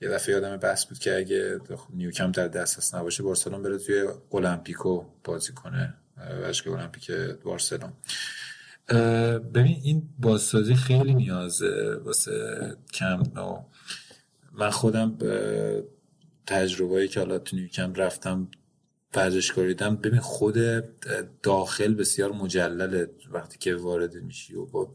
یه 0.00 0.08
دفعه 0.08 0.34
یادم 0.34 0.56
بحث 0.56 0.84
بود 0.86 0.98
که 0.98 1.16
اگه 1.16 1.60
نیوکم 1.94 2.32
در 2.32 2.48
دسترس 2.48 2.94
نباشه 2.94 3.22
بارسلون 3.22 3.62
بره 3.62 3.78
توی 3.78 4.08
المپیکو 4.32 5.04
بازی 5.24 5.52
کنه. 5.52 5.94
باشگاه 6.40 6.78
المپیک 6.78 7.10
بارسلون 7.44 7.92
ببین 9.54 9.80
این 9.82 10.08
بازسازی 10.18 10.74
خیلی 10.74 11.14
نیازه 11.14 12.00
واسه 12.04 12.76
کم 12.94 13.22
نو. 13.34 13.64
من 14.52 14.70
خودم 14.70 15.18
تجربه‌ای 16.46 17.08
که 17.08 17.20
حالا 17.20 17.38
تو 17.38 17.56
نیوکم 17.56 17.94
رفتم 17.94 18.48
ورزشکاری 19.14 19.68
دیدم 19.68 19.96
ببین 19.96 20.20
خود 20.20 20.56
داخل 21.42 21.94
بسیار 21.94 22.32
مجلله 22.32 23.10
وقتی 23.32 23.58
که 23.58 23.74
وارد 23.74 24.14
میشی 24.14 24.54
و 24.54 24.66
با 24.66 24.94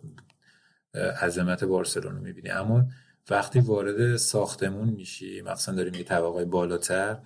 عظمت 1.22 1.64
بارسلون 1.64 2.16
می‌بینی. 2.16 2.50
اما 2.50 2.86
وقتی 3.30 3.60
وارد 3.60 4.16
ساختمون 4.16 4.90
میشی 4.90 5.42
مثلا 5.42 5.76
داریم 5.76 5.94
یه 5.94 6.04
طبقه 6.04 6.46
بالاتر 6.46 7.18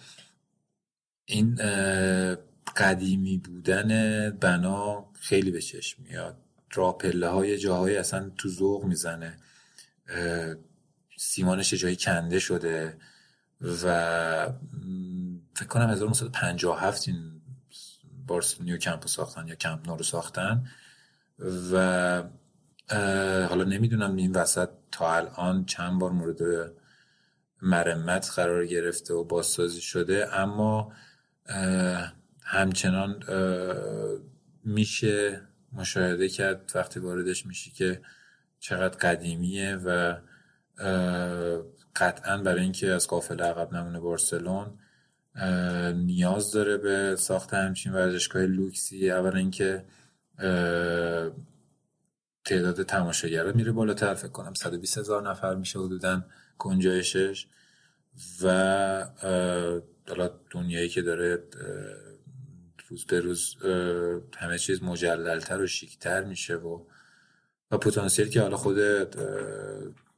این 1.25 1.55
قدیمی 2.77 3.38
بودن 3.38 4.30
بنا 4.30 5.06
خیلی 5.14 5.51
به 5.51 5.61
چشم 5.61 6.03
میاد. 6.03 6.38
راه 6.73 6.98
پله 6.98 7.27
های 7.27 7.57
جاهای 7.57 7.98
اصلا 7.98 8.31
تو 8.38 8.49
ذوق 8.49 8.83
می‌زنه. 8.85 9.38
سیمانش 11.17 11.73
جایی 11.73 11.95
کنده 11.95 12.40
شده 12.40 12.98
و 13.85 14.48
فکر 15.56 15.67
کنم 15.67 15.90
1957 15.90 17.07
این 17.07 17.41
بارس 18.27 18.61
نیو 18.61 18.77
کمپ 18.77 19.07
ساختن 19.07 19.48
یا 19.48 19.56
کمپ 19.56 19.88
نو 19.90 19.95
رو 19.95 20.03
ساختن 20.03 20.67
و 21.72 22.23
حالا 23.49 23.64
نمی‌دونم 23.64 24.15
این 24.15 24.31
وسط 24.31 24.69
تا 24.91 25.15
الان 25.15 25.65
چند 25.65 25.99
بار 25.99 26.11
مورد 26.11 26.72
مرمت 27.61 28.31
قرار 28.35 28.65
گرفته 28.65 29.14
و 29.14 29.23
بازسازی 29.23 29.81
شده 29.81 30.40
اما 30.40 30.93
همچنان 32.51 33.23
میشه 34.63 35.41
مشاهده 35.73 36.30
کرد 36.30 36.71
وقتی 36.75 36.99
واردش 36.99 37.45
میشی 37.45 37.71
که 37.71 38.01
چقدر 38.59 38.97
قدیمیه 38.97 39.75
و 39.75 40.15
قطعا 41.95 42.38
برای 42.38 42.61
اینکه 42.61 42.91
از 42.91 43.07
قافل 43.07 43.41
عقب 43.41 43.73
نمونه 43.73 43.99
بارسلون 43.99 44.80
نیاز 45.93 46.51
داره 46.51 46.77
به 46.77 47.15
ساخت 47.15 47.53
همچین 47.53 47.93
ورزشگاه 47.93 48.45
لوکسی. 48.45 49.11
اولا 49.11 49.38
اینکه 49.38 49.85
تعداد 52.45 52.83
تماشاگرها 52.83 53.51
میره 53.51 53.71
بالاتر 53.71 54.13
فکر 54.13 54.31
کنم 54.31 54.53
120 54.53 54.97
هزار 54.97 55.30
نفر 55.30 55.55
میشه 55.55 55.80
حدودا 55.80 56.25
گنجایشش 56.57 57.47
و 58.43 58.47
حالا 60.07 60.30
دنیایی 60.51 60.89
که 60.89 61.01
داره 61.01 61.43
روز 62.91 63.05
به 63.05 63.19
روز 63.19 63.55
همه 64.37 64.57
چیز 64.57 64.83
مجللتر 64.83 65.61
و 65.61 65.67
شیکتر 65.67 66.23
میشه 66.23 66.55
و 66.55 66.79
و 67.71 67.77
پتانسیل 67.77 68.29
که 68.29 68.41
حالا 68.41 68.57
خود 68.57 68.77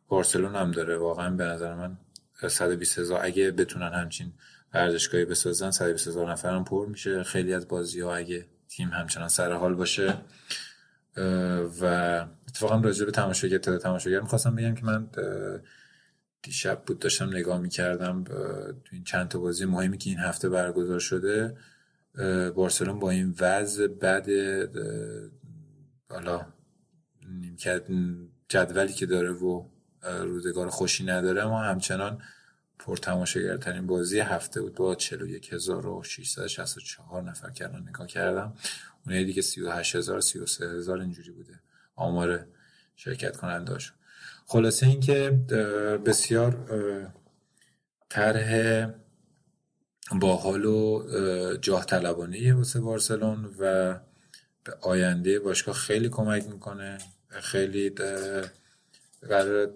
بارسلون 0.08 0.56
هم 0.56 0.72
داره. 0.72 0.98
واقعا 0.98 1.30
به 1.30 1.44
نظر 1.44 1.76
من 1.76 1.98
120 2.48 3.00
هزار 3.00 3.20
اگه 3.24 3.52
بتونن 3.52 3.94
همچین 3.94 4.34
ورزشگاهی 4.74 5.26
بسازن 5.26 5.72
120 5.72 6.08
هزار 6.08 6.32
نفر 6.32 6.56
هم 6.56 6.64
پر 6.64 6.88
میشه. 6.88 7.24
خیلی 7.24 7.54
از 7.54 7.68
بازی 7.68 8.00
ها 8.00 8.16
اگه 8.16 8.46
تیم 8.70 8.90
همچنان 8.90 9.28
سر 9.28 9.52
حال 9.52 9.74
باشه. 9.74 10.18
و 11.82 11.86
اتفاقا 12.48 12.82
راجع 12.82 13.06
به 13.06 13.12
تماشاگر 13.12 13.58
تعداد 13.58 13.82
تماشاگر 13.82 14.20
می‌خواستم 14.20 14.56
بگم 14.56 14.76
که 14.76 14.86
من 14.86 15.08
دیشب 16.42 16.84
بود 16.86 17.00
داشتم 17.00 17.30
نگاه 17.30 17.60
می‌کردم 17.60 18.24
تو 18.24 18.90
این 18.92 19.04
چند 19.04 19.28
تا 19.28 19.40
بازی 19.40 19.66
مهمی 19.66 19.98
که 19.98 20.10
این 20.10 20.20
هفته 20.20 20.50
برگزار 20.50 21.00
شده 21.00 21.58
بارسلون 22.56 23.00
با 23.00 23.10
این 23.10 23.36
وضع 23.40 23.88
بعد 23.88 24.30
حالا 26.10 26.46
نیمکت 27.30 27.84
جدولی 28.50 28.94
که 28.94 29.06
داره 29.06 29.32
و 29.32 29.66
روزگار 30.04 30.70
خوشی 30.70 31.06
نداره 31.06 31.46
ما 31.46 31.64
همچنان 31.64 32.22
پرتماشاگرترین 32.80 33.88
بازی 33.88 34.20
هفته 34.20 34.62
بود 34.62 34.76
با 34.76 34.96
41664 34.96 37.24
نفر 37.24 37.50
کردن 37.50 37.86
نگاه 37.90 38.08
کردم. 38.08 38.54
اونایی 39.06 39.26
دیگه 39.26 39.42
38000 39.42 40.22
33000 40.22 41.00
اینجوری 41.00 41.32
بوده. 41.32 41.60
آمار 41.96 42.46
شرکت 42.96 43.38
کننده 43.38 43.74
هاشون 43.74 43.98
خلاصه 44.46 44.88
اینکه 44.88 45.30
بسیار 46.06 46.58
طرح 48.10 48.88
باحال 50.12 50.66
و 50.66 51.08
جاه 51.62 51.86
طلبانه 51.86 52.54
واسه 52.54 52.80
بارسلون 52.80 53.46
و 53.60 53.94
به 54.64 54.74
آینده 54.82 55.40
باشگاه 55.40 55.76
خیلی 55.76 56.10
کمک 56.10 56.48
می‌کنه. 56.48 56.98
خیلی 57.30 57.90
قرار 59.30 59.74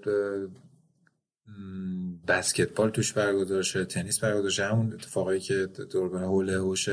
بسکتبال 2.28 2.90
توش 2.90 3.14
برگزار 3.14 3.62
شه 3.62 3.86
تنیس 3.86 4.20
برگزار 4.20 4.50
شه. 4.50 4.66
همون 4.66 4.94
اتفاقایی 4.94 5.40
که 5.40 5.66
دوربین 5.66 6.22
حول 6.22 6.50
هوش 6.50 6.90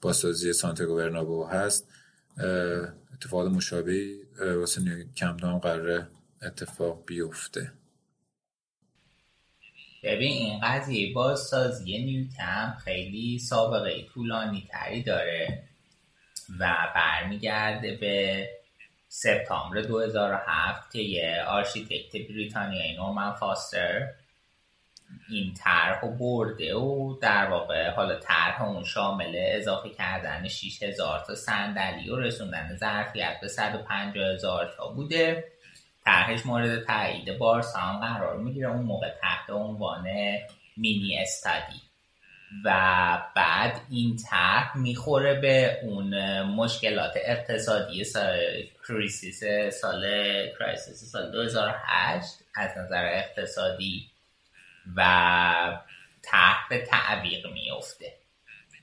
بازسازی 0.00 0.52
سانتیاگو 0.52 0.96
برنابو 0.96 1.44
هست. 1.44 1.88
اتفاق 3.14 3.46
مشابهی 3.46 4.20
واسه 4.40 4.80
هم 5.20 5.58
قراره 5.58 6.08
اتفاق 6.42 7.02
بیفته. 7.06 7.72
ببین 10.04 10.32
این 10.32 10.60
قضیه 10.60 11.12
بازسازی 11.12 11.98
نیو 11.98 12.26
کمپ 12.38 12.76
خیلی 12.78 13.38
سابقه 13.38 14.02
طولانی 14.02 14.68
تری 14.70 15.02
داره 15.02 15.62
و 16.60 16.92
برمیگرده 16.94 17.96
به 17.96 18.48
سپتامبر 19.08 19.80
2007 19.80 20.92
که 20.92 20.98
یه 20.98 21.44
آرشیتکت 21.48 22.12
بریتانیایی 22.28 22.96
نورمن 22.96 23.32
فاستر 23.32 24.08
این 25.28 25.54
طرح 25.54 26.06
برده 26.06 26.74
و 26.74 27.16
در 27.20 27.46
واقع 27.50 27.90
حالا 27.90 28.18
طرح 28.18 28.62
اون 28.62 28.84
شامل 28.84 29.36
اضافه 29.36 29.90
کردن 29.90 30.48
6000 30.48 31.24
تا 31.26 31.34
صندلی 31.34 32.10
و 32.10 32.16
رسوندن 32.16 32.76
ظرفیت 32.76 33.38
به 33.40 33.48
150 33.48 34.26
هزار 34.26 34.74
تا 34.76 34.88
بوده. 34.88 35.44
طرحش 36.04 36.46
مورد 36.46 36.84
تایید 36.84 37.38
بارسا 37.38 37.78
هم 37.78 38.00
قرار 38.00 38.36
می‌گیره 38.36 38.68
اون 38.68 38.82
موقع 38.82 39.08
تحت 39.22 39.50
عنوان 39.50 40.04
مینی 40.76 41.18
استادی. 41.18 41.82
و 42.64 42.70
بعد 43.36 43.80
این 43.90 44.16
طرح 44.30 44.78
می‌خوره 44.78 45.40
به 45.40 45.78
اون 45.82 46.42
مشکلات 46.42 47.12
اقتصادی 47.16 48.04
سال 48.04 48.38
کریسیس 48.88 49.44
سال 49.80 50.04
کرایسیس 50.58 51.04
سال 51.04 51.30
2008 51.32 52.30
از 52.54 52.78
نظر 52.78 53.04
اقتصادی 53.04 54.10
و 54.96 55.02
طرح 56.22 56.68
به 56.70 56.78
تعویق 56.78 57.46
میفته 57.46 58.23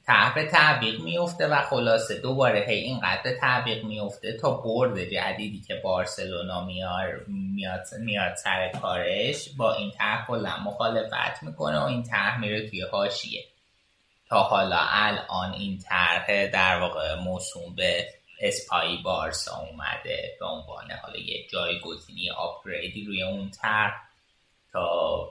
طرح 0.05 0.35
به 0.35 0.45
تعویق 0.45 1.01
میفته 1.01 1.47
و 1.47 1.61
خلاصه 1.61 2.19
دوباره 2.19 2.65
هی 2.67 2.79
اینقدر 2.79 3.35
تعویق 3.41 3.83
میفته 3.83 4.37
تا 4.37 4.51
برد 4.51 5.03
جدیدی 5.03 5.61
که 5.61 5.75
بارسلونا 5.75 6.65
میاد 6.65 7.87
میاد 7.99 8.35
سر 8.35 8.71
کارش 8.81 9.49
با 9.57 9.73
این 9.73 9.91
طرح 9.91 10.27
کلا 10.27 10.57
مخالفت 10.57 11.43
می‌کنه 11.43 11.79
و 11.79 11.83
این 11.83 12.03
طرح 12.03 12.39
میره 12.39 12.69
توی 12.69 12.81
حاشیه. 12.81 13.45
تا 14.29 14.43
حالا 14.43 14.79
الان 14.79 15.53
این 15.53 15.77
طرح 15.77 16.47
در 16.47 16.79
واقع 16.79 17.15
موسوم 17.15 17.75
به 17.75 18.07
اسپای 18.41 18.97
بارسا 18.97 19.57
اومده 19.57 20.37
به 20.39 20.45
عنوان 20.45 20.91
حالا 20.91 21.19
یه 21.19 21.47
جایگزینی 21.47 22.29
آپگریدی 22.29 23.05
روی 23.05 23.23
اون 23.23 23.51
طرح 23.51 23.93
تا 24.71 25.29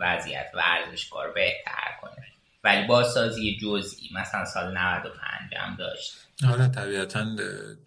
وضعیت 0.00 0.50
ورزشکار 0.54 1.32
بهتر 1.32 1.98
کنه. 2.02 2.37
ولی 2.68 2.86
بازسازی 2.86 3.56
جزئی 3.56 4.10
مثلا 4.14 4.44
سال 4.44 4.78
95 4.78 5.54
هم 5.56 5.76
داشت. 5.76 6.14
آره 6.48 6.68
طبیعتا 6.68 7.36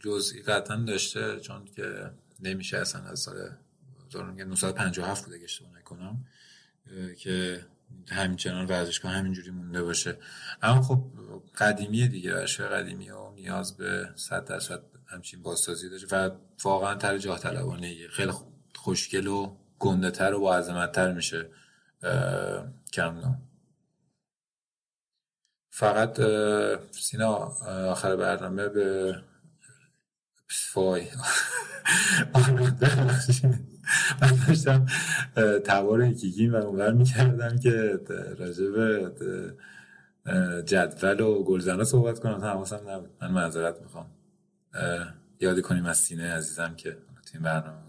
جزئی 0.03 0.41
قطعا 0.41 0.77
داشته 0.77 1.39
چون 1.39 1.65
که 1.75 2.11
نمیشه 2.39 2.77
اصلا 2.77 3.01
از 3.01 3.19
سال 3.19 3.35
1957 4.39 5.25
بوده 5.25 5.39
اشتباه 5.43 5.71
نکنم 5.79 6.25
که 7.19 7.65
همچنان 8.09 8.65
ورزشگاه 8.65 9.11
همینجوری 9.11 9.51
مونده 9.51 9.83
باشه. 9.83 10.17
اما 10.61 10.81
خب 10.81 11.03
قدیمی 11.57 12.07
دیگه 12.07 12.35
ورزشگاه 12.35 12.67
قدیمی 12.67 13.09
و 13.09 13.31
نیاز 13.31 13.77
به 13.77 14.09
100 14.15 14.45
درصد 14.45 14.81
همچین 15.07 15.43
بازسازی 15.43 15.89
داره 15.89 16.07
و 16.11 16.35
واقعا 16.63 16.95
تر 16.95 17.17
جاه 17.17 17.39
طلبانه 17.39 18.07
خیلی 18.07 18.31
خوشگل 18.75 19.27
و 19.27 19.55
گنده 19.79 20.11
تر 20.11 20.33
و 20.33 20.39
با 20.39 20.57
عظمت 20.57 20.91
تر 20.91 21.11
میشه 21.11 21.49
کم 22.93 23.39
فقط 25.73 26.21
سینا 26.91 27.33
آخر 27.91 28.15
برنامه 28.15 28.67
به 28.69 29.15
فای 30.47 31.07
من 34.21 34.39
داشتم 34.47 34.85
تبار 35.65 36.11
کیکین 36.11 36.51
و 36.51 36.55
اونور 36.55 36.93
می‌کردم 36.93 37.59
که 37.59 37.99
راجب 38.39 39.11
جدول 40.65 41.19
و 41.19 41.43
گلزنا 41.43 41.83
صحبت 41.83 42.19
کنم. 42.19 42.41
حواسم 42.41 42.89
نبود. 42.89 43.09
من 43.21 43.31
معذرت 43.31 43.81
می‌خوام. 43.81 44.05
یادی 45.39 45.61
کنیم 45.61 45.85
از 45.85 45.97
سینه 45.97 46.33
عزیزم 46.33 46.75
که 46.75 46.91
تو 46.91 47.31
این 47.33 47.43
برنامه 47.43 47.81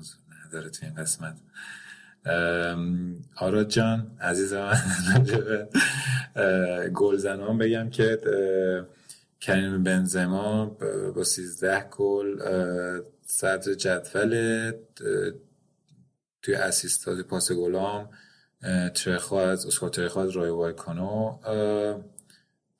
نداره 0.46 0.70
تو 0.70 0.86
این 0.86 0.94
قسمت. 0.94 1.36
آراد 3.36 3.68
جان 3.68 4.18
عزیز 4.20 4.54
من 4.54 4.78
گلزنان 6.94 7.58
بگم 7.58 7.90
که 7.90 8.18
کریم 9.40 9.82
بنزما 9.82 10.64
با 11.16 11.24
13 11.24 11.88
گل 11.90 12.38
صدر 13.26 13.74
جدول 13.74 14.72
توی 16.42 16.54
اسیستات 16.54 17.20
پاس 17.20 17.52
گلام 17.52 18.10
ترخو 18.94 19.34
از 19.34 19.66
اسکار 19.66 19.90
ترخو 19.90 20.20
از 20.20 20.30
رای 20.30 20.50
وایکانو 20.50 21.38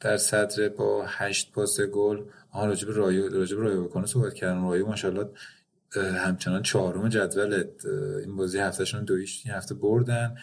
در 0.01 0.17
صدر 0.17 0.69
با 0.69 1.05
هشت 1.07 1.53
پاس 1.53 1.81
گل. 1.81 2.23
آها 2.51 2.67
راجب 2.67 2.89
رای 2.91 3.29
راجب 3.29 3.61
رای 3.61 3.77
وایکانو 3.77 4.07
صحبت 4.07 4.35
کردم. 4.35 4.69
رای 4.69 4.83
ماشاءالله 4.83 5.31
همچنان 5.97 6.63
چهارم 6.63 7.09
جدول 7.09 7.65
این 8.25 8.37
بازی 8.37 8.59
هفتهشون 8.59 9.05
دویش 9.05 9.43
این 9.45 9.55
هفته 9.55 9.75
بردن. 9.75 10.37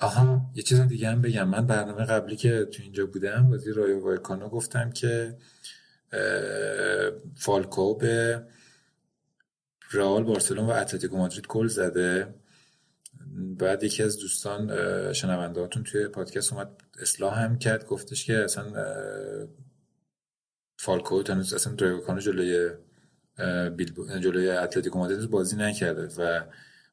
آها 0.00 0.50
یه 0.54 0.62
چیز 0.62 0.80
دیگه 0.80 1.08
هم 1.08 1.22
بگم. 1.22 1.48
من 1.48 1.66
برنامه 1.66 2.04
قبلی 2.04 2.36
که 2.36 2.64
تو 2.64 2.82
اینجا 2.82 3.06
بودم 3.06 3.50
بازی 3.50 3.72
رایو 3.72 4.04
وایکانو 4.04 4.48
گفتم 4.48 4.90
که 4.90 5.36
فالکو 7.36 7.96
به 7.96 8.42
رئال 9.92 10.24
بارسلون 10.24 10.66
و 10.66 10.70
اتلتیکو 10.70 11.16
مادرید 11.16 11.46
گل 11.46 11.66
زده. 11.66 12.34
بعد 13.58 13.82
یکی 13.82 14.02
از 14.02 14.18
دوستان 14.18 14.72
شنونده 15.12 15.60
هاتون 15.60 15.82
توی 15.82 16.08
پادکست 16.08 16.52
اومد 16.52 16.70
اصلاح 17.00 17.38
هم 17.38 17.58
کرد. 17.58 17.86
گفتش 17.86 18.24
که 18.24 18.44
اصلا 18.44 18.72
فالکو 20.76 21.22
هنوز 21.22 21.54
اصلا 21.54 21.74
وایکانو 21.80 22.20
جلوی 22.20 22.70
جلوی 24.20 24.50
اتلتیکو 24.50 24.98
مادرید 24.98 25.30
بازی 25.30 25.56
نکرده 25.56 26.08
و 26.22 26.40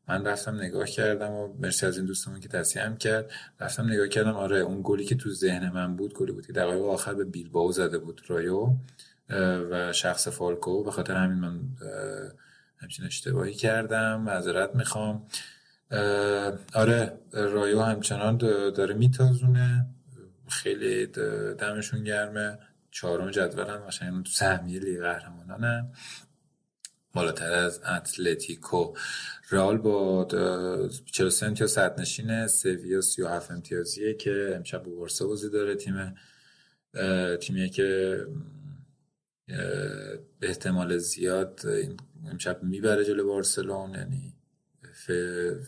من 0.08 0.26
رفتم 0.26 0.56
نگاه 0.56 0.86
کردم 0.86 1.32
و 1.32 1.54
مرسی 1.60 1.86
از 1.86 1.98
این 1.98 2.06
دوستمون 2.06 2.40
که 2.40 2.48
تصحیح 2.48 2.86
هم 2.86 2.98
کرد. 2.98 3.32
رفتم 3.60 3.90
نگاه 3.90 4.08
کردم 4.08 4.36
آره 4.36 4.60
اون 4.60 4.82
گلی 4.84 5.06
که 5.06 5.16
تو 5.16 5.30
ذهن 5.30 5.70
من 5.70 5.96
بود 5.96 6.14
گلی 6.14 6.32
بود 6.32 6.48
که 6.48 6.54
دقایق 6.54 6.84
آخر 6.84 7.14
به 7.14 7.24
بیلبائو 7.24 7.72
زده 7.72 7.98
بود 7.98 8.22
رایو 8.28 8.70
و 9.72 9.94
شخص 9.94 10.28
فالکو. 10.28 10.84
به 10.84 10.92
خاطر 10.92 11.16
همین 11.16 11.38
من 11.38 11.60
همچین 12.78 13.06
اشتباهی 13.06 13.54
کردم 13.54 14.22
معذرت 14.22 14.76
می‌خوام. 14.76 15.26
آره 16.74 17.14
رایو 17.34 17.82
همچنان 17.82 18.38
داره 18.72 18.94
میتازونه. 18.94 19.86
خیلی 20.50 21.06
دمشون 21.60 22.04
گرمه. 22.04 22.58
چهارم 22.92 23.32
جدولن 23.32 23.82
و 23.82 23.90
تو 24.24 24.32
سهمیه 24.32 24.80
لیگ 24.80 25.02
قهرمانانن. 25.02 25.92
بالاتر 27.16 27.54
از 27.54 27.82
اتلتیکو. 27.84 28.94
رئال 29.52 29.78
با 29.78 30.28
43 31.06 31.46
امتیاز 31.46 31.72
صدرنشینه 31.72 32.48
سویا 32.48 33.02
37 33.02 33.52
امتیازیه 33.52 34.14
که 34.14 34.54
امشب 34.56 34.84
با 34.84 34.92
بارسا 34.92 35.28
بازی 35.28 35.50
داره. 35.50 35.76
تیم 35.76 36.16
تیمیه 37.42 37.70
که 37.70 38.20
به 40.40 40.48
احتمال 40.48 40.98
زیاد 40.98 41.62
امشب 42.32 42.64
می‌بره 42.64 43.06
جلو 43.06 43.28
بارسلون. 43.28 43.94
یعنی 43.94 44.34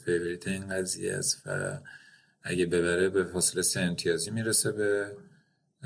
فیوریت 0.06 0.48
این 0.48 0.68
قضیه 0.68 1.14
است 1.14 1.42
و 1.46 1.80
اگه 2.44 2.66
ببره 2.66 3.10
به 3.10 3.24
فاصله 3.24 3.62
سه 3.62 3.80
امتیازی 3.80 4.32
می‌رسه 4.32 4.72
به 4.72 5.18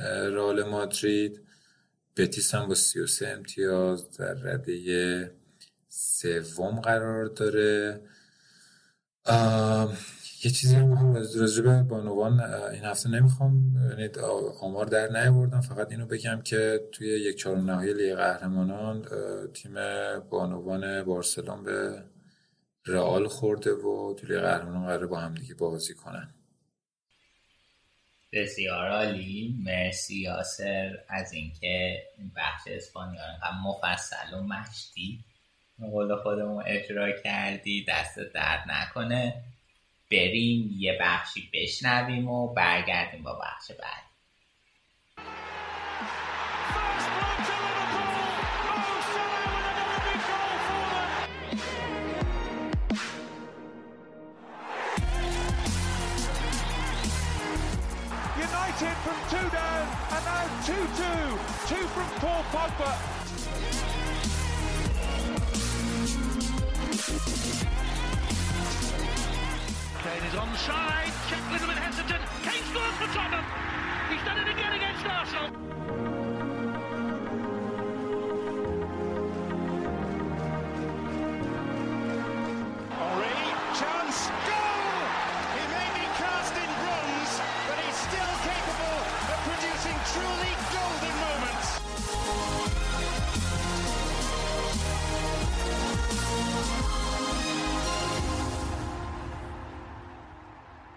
رئال 0.05 0.63
مادرید. 0.63 1.41
بتیس 2.17 2.55
هم 2.55 2.67
با 2.67 2.75
33 2.75 3.27
امتیاز 3.27 4.17
در 4.17 4.33
رده 4.33 5.31
سوم 5.93 6.79
قرار 6.81 7.25
داره. 7.25 8.01
یه 10.43 10.51
چیزی 10.51 10.75
می‌خوام 10.75 11.13
راجع 11.15 11.63
به 11.63 11.83
بانوان 11.83 12.39
این 12.41 12.83
هفته 12.83 13.09
نمی‌خوام 13.09 13.75
یعنی 13.89 14.09
آمار 14.61 14.85
در 14.85 15.07
نیاوردم. 15.07 15.61
فقط 15.61 15.91
اینو 15.91 16.05
بگم 16.05 16.41
که 16.41 16.79
توی 16.91 17.07
یک 17.07 17.37
چهارم 17.37 17.71
نهایی 17.71 17.93
لیگ 17.93 18.15
قهرمانان 18.15 19.05
تیم 19.53 19.73
بانوان 20.29 21.03
بارسلون 21.03 21.63
به 21.63 22.03
رئال 22.85 23.27
خورده 23.27 23.71
و 23.71 24.15
توی 24.17 24.29
لیگ 24.29 24.39
قهرمانان 24.39 24.85
قراره 24.85 25.07
با 25.07 25.19
هم 25.19 25.35
دیگه 25.35 25.53
بازی 25.53 25.93
کنن. 25.93 26.33
بسیار 28.33 28.89
عالی. 28.89 29.55
مرسی 29.65 30.21
یاسر 30.21 30.97
از 31.09 31.33
اینکه 31.33 32.03
این 32.17 32.31
بخش 32.35 32.61
اسپانیا 32.67 33.21
مفصل 33.65 34.33
و 34.33 34.43
مشتی 34.43 35.23
قول 35.89 36.15
خودمون 36.15 36.63
اجرا 36.67 37.11
کردی 37.11 37.85
دست 37.85 38.19
درد 38.19 38.63
نکنه 38.67 39.33
بریم 40.11 40.75
یه 40.77 40.97
بخشی 41.01 41.49
بشنویم 41.53 42.29
و 42.29 42.53
برگردیم 42.53 43.23
با 43.23 43.33
بخش 43.33 43.71
بعد 43.71 44.11
from 59.03 59.19
two 59.29 59.49
down 59.49 59.87
and 60.11 60.25
now 60.25 60.45
2-2. 60.65 60.73
Two 61.69 61.85
from 61.87 62.09
Paul 62.19 62.43
Pogba. 62.51 64.00
Kane 70.03 70.23
is 70.23 70.33
onside. 70.33 71.13
Check 71.29 71.39
a 71.47 71.51
little 71.53 71.67
bit 71.67 71.77
hesitant. 71.77 72.21
Kane 72.41 72.63
scores 72.73 72.95
for 72.97 73.05
Tottenham. 73.13 73.45
He's 74.09 74.25
done 74.25 74.39
it 74.39 74.49
again 74.49 74.73
against 74.73 75.05
Arsenal. 75.05 76.10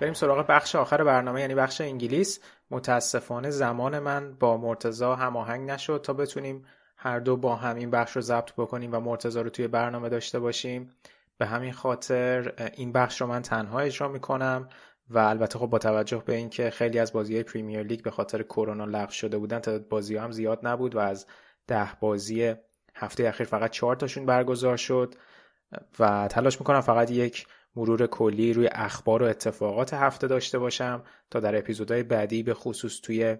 بریم 0.01 0.15
سراغ 0.15 0.47
بخش 0.47 0.77
آخر 0.77 1.05
برنامه 1.05 1.41
یعنی 1.41 1.55
بخش 1.55 1.81
انگلیس. 1.81 2.41
متاسفانه 2.71 3.51
زمان 3.51 3.99
من 3.99 4.35
با 4.35 4.57
مرتزا 4.57 5.15
هماهنگ 5.15 5.71
نشد 5.71 6.01
تا 6.05 6.13
بتونیم 6.13 6.65
هر 6.97 7.19
دو 7.19 7.37
با 7.37 7.57
هم 7.57 7.77
این 7.77 7.91
بخش 7.91 8.17
رو 8.17 8.23
ضبط 8.23 8.53
بکنیم 8.53 8.95
و 8.95 9.01
مرتزا 9.01 9.43
رو 9.43 9.51
توی 9.51 9.69
برنامه 9.69 10.09
داشته 10.09 10.39
باشیم. 10.39 10.91
به 11.39 11.47
همین 11.47 11.73
خاطر 11.73 12.53
این 12.77 12.93
بخش 12.93 13.21
رو 13.21 13.27
من 13.27 13.43
تنها 13.43 13.81
اجرا 13.81 14.09
می‌کنم 14.09 14.69
و 15.11 15.19
البته 15.19 15.59
خب 15.59 15.67
با 15.67 15.79
توجه 15.79 16.23
به 16.27 16.35
اینکه 16.35 16.71
خیلی 16.71 16.99
از 16.99 17.13
بازی 17.13 17.43
پریمیر 17.43 17.83
لیگ 17.83 18.03
به 18.03 18.11
خاطر 18.11 18.43
کرونا 18.43 18.85
لغو 18.85 19.11
شده 19.13 19.39
بودن 19.39 19.59
تعداد 19.59 19.89
بازی 19.89 20.17
هم 20.17 20.31
زیاد 20.31 20.61
نبود 20.63 20.95
و 20.95 20.99
از 20.99 21.27
ده 21.67 21.89
بازی 22.01 22.55
هفته 22.95 23.29
اخیر 23.29 23.47
فقط 23.47 23.71
چهار 23.71 23.97
تاشون 23.97 24.27
برگزار 24.27 24.77
شد. 24.77 25.15
و 25.99 26.29
تلاش 26.29 26.61
می‌کنم 26.61 26.81
فقط 26.81 27.11
یک 27.11 27.47
مرور 27.77 28.07
کلی 28.07 28.53
روی 28.53 28.69
اخبار 28.73 29.23
و 29.23 29.27
اتفاقات 29.27 29.95
هفته 29.95 30.27
داشته 30.27 30.59
باشم 30.59 31.03
تا 31.31 31.41
در 31.41 31.59
اپیزودهای 31.59 32.03
بعدی 32.03 32.43
به 32.43 32.55
خصوص 32.55 33.01
توی 33.01 33.37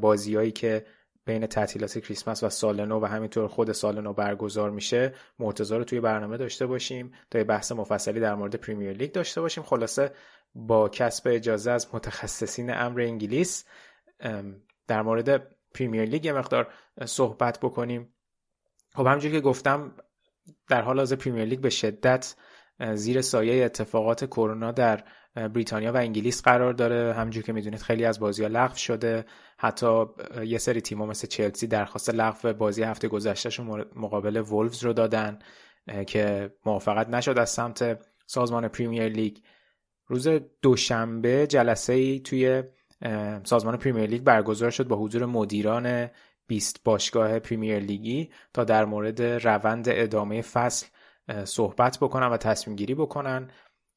بازیهایی 0.00 0.52
که 0.52 0.86
بین 1.28 1.46
تعطیلات 1.46 1.98
کریسمس 1.98 2.42
و 2.42 2.48
سال 2.48 2.84
نو 2.84 3.00
و 3.00 3.04
همینطور 3.04 3.48
خود 3.48 3.72
سال 3.72 4.00
نو 4.00 4.12
برگزار 4.12 4.70
میشه 4.70 5.14
مرتضی 5.38 5.74
رو 5.74 5.84
توی 5.84 6.00
برنامه 6.00 6.36
داشته 6.36 6.66
باشیم 6.66 7.12
تا 7.30 7.38
یه 7.38 7.44
بحث 7.44 7.72
مفصلی 7.72 8.20
در 8.20 8.34
مورد 8.34 8.54
پریمیر 8.54 8.92
لیگ 8.92 9.12
داشته 9.12 9.40
باشیم. 9.40 9.64
خلاصه 9.64 10.12
با 10.54 10.88
کسب 10.88 11.28
اجازه 11.30 11.70
از 11.70 11.88
متخصصین 11.94 12.70
امر 12.70 13.00
انگلیس 13.00 13.64
در 14.86 15.02
مورد 15.02 15.56
پریمیر 15.74 16.04
لیگ 16.04 16.24
یه 16.24 16.32
مقدار 16.32 16.72
صحبت 17.04 17.60
بکنیم. 17.60 18.14
خب 18.94 19.06
همونجور 19.06 19.32
که 19.32 19.40
گفتم 19.40 19.94
در 20.68 20.82
حال 20.82 20.98
حاضر 20.98 21.16
پریمیر 21.16 21.44
لیگ 21.44 21.60
به 21.60 21.70
شدت 21.70 22.34
زیر 22.94 23.20
سایه 23.20 23.64
اتفاقات 23.64 24.24
کرونا 24.24 24.72
در 24.72 25.04
بریتانیا 25.34 25.92
و 25.92 25.96
انگلیس 25.96 26.42
قرار 26.42 26.72
داره. 26.72 27.14
همونجور 27.14 27.42
که 27.42 27.52
می‌دونید 27.52 27.82
خیلی 27.82 28.04
از 28.04 28.20
بازی 28.20 28.42
ها 28.42 28.48
لغو 28.48 28.76
شده. 28.76 29.24
حتی 29.58 30.04
یه 30.44 30.58
سری 30.58 30.80
تیم‌ها 30.80 31.06
مثل 31.06 31.26
چلسی 31.26 31.66
درخواست 31.66 32.10
لغو 32.10 32.52
بازی 32.52 32.82
هفته 32.82 33.08
گذشتهشون 33.08 33.84
مقابل 33.96 34.36
وولفز 34.36 34.84
رو 34.84 34.92
دادن 34.92 35.38
که 36.06 36.50
موافقت 36.66 37.08
نشد 37.08 37.38
از 37.38 37.50
سمت 37.50 37.98
سازمان 38.26 38.68
پریمیر 38.68 39.08
لیگ. 39.08 39.36
روز 40.06 40.28
دوشنبه 40.62 41.46
جلسه 41.46 41.92
ای 41.92 42.20
توی 42.20 42.62
سازمان 43.44 43.76
پریمیر 43.76 44.06
لیگ 44.06 44.22
برگزار 44.22 44.70
شد 44.70 44.88
با 44.88 44.96
حضور 44.96 45.26
مدیران 45.26 46.10
20 46.46 46.84
باشگاه 46.84 47.38
پریمیر 47.38 47.78
لیگی 47.78 48.30
تا 48.54 48.64
در 48.64 48.84
مورد 48.84 49.22
روند 49.22 49.86
ادامه 49.88 50.42
فصل 50.42 50.86
صحبت 51.44 51.98
بکنن 51.98 52.26
و 52.26 52.36
تصمیم 52.36 52.76
گیری 52.76 52.94
بکنن. 52.94 53.50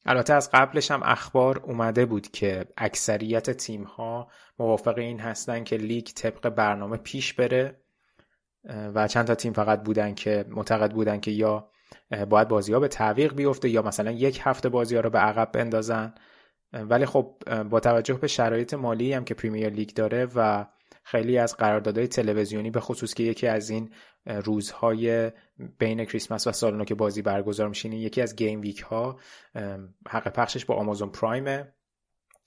البته 0.06 0.34
از 0.34 0.50
قبلش 0.54 0.92
هم 0.92 1.02
اخبار 1.04 1.60
اومده 1.60 2.06
بود 2.06 2.32
که 2.32 2.66
اکثریت 2.78 3.50
تیم 3.50 3.84
ها 3.84 4.28
موافق 4.60 4.98
این 4.98 5.20
هستن 5.20 5.64
که 5.64 5.78
لیگ 5.78 6.06
طبق 6.06 6.50
برنامه 6.50 6.98
پیش 6.98 7.34
بره 7.34 7.82
و 8.66 9.08
چند 9.08 9.28
تا 9.28 9.36
تیم 9.36 9.54
فقط 9.54 9.84
بودن 9.84 10.14
که 10.14 10.46
معتقد 10.50 10.92
بودن 10.92 11.20
که 11.20 11.32
یا 11.32 11.70
باید 12.30 12.48
بازی 12.48 12.74
ها 12.74 12.80
به 12.80 12.88
تعویق 12.88 13.34
بیفته 13.34 13.70
یا 13.70 13.82
مثلا 13.82 14.12
یک 14.12 14.42
هفته 14.44 14.70
بازی 14.70 14.96
ها 14.96 15.02
رو 15.02 15.10
به 15.10 15.20
عقب 15.20 15.52
بندازن. 15.52 16.14
ولی 16.74 17.06
خب 17.06 17.38
با 17.64 17.80
توجه 17.80 18.14
به 18.14 18.28
شرایط 18.28 18.74
مالی 18.74 19.14
هم 19.14 19.24
که 19.24 19.34
پریمیر 19.34 19.70
لیگ 19.70 19.90
داره 19.90 20.28
و 20.36 20.66
خیلی 21.04 21.38
از 21.38 21.58
قراردادهای 21.58 22.08
تلویزیونی 22.08 22.72
به 22.72 22.80
خصوص 22.80 23.14
که 23.14 23.24
یکی 23.24 23.48
از 23.48 23.70
این 23.70 23.94
روزهای 24.26 25.32
بین 25.80 26.06
کریسمس 26.06 26.48
و 26.48 26.52
سال 26.52 26.68
نو 26.68 26.84
که 26.84 26.96
بازی 26.96 27.22
برگزار 27.22 27.70
میشه 27.70 27.90
یکی 27.90 28.22
از 28.22 28.36
game 28.36 28.62
week 28.62 28.80
ها 28.80 29.20
حق 30.08 30.34
پخشش 30.34 30.66
با 30.66 30.76
آمازون 30.76 31.10
پرایمه 31.10 31.74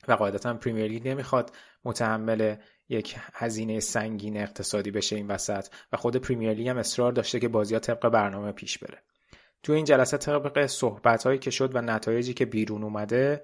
و 0.09 0.13
قاعدتا 0.13 0.55
پریمیر 0.55 0.87
لیگ 0.87 1.09
نمی‌خواد 1.09 1.57
متحمل 1.85 2.57
یک 2.89 3.17
هزینه 3.33 3.81
سنگین 3.81 4.37
اقتصادی 4.37 4.91
بشه 4.91 5.17
این 5.17 5.27
وسط 5.27 5.67
و 5.93 5.97
خود 5.97 6.17
پریمیر 6.17 6.53
لیگ 6.53 6.69
هم 6.69 6.79
اصرار 6.79 7.13
داشته 7.13 7.41
که 7.41 7.49
بازی 7.49 7.75
ها 7.75 7.81
طبق 7.81 8.09
برنامه 8.09 8.53
پیش 8.53 8.79
بره. 8.79 9.03
تو 9.63 9.73
این 9.73 9.85
جلسه 9.85 10.17
طبق 10.17 10.67
صحبت 10.67 11.27
هایی 11.27 11.39
که 11.39 11.51
شد 11.51 11.77
و 11.77 11.81
نتایجی 11.81 12.35
که 12.35 12.45
بیرون 12.45 12.83
اومده 12.83 13.43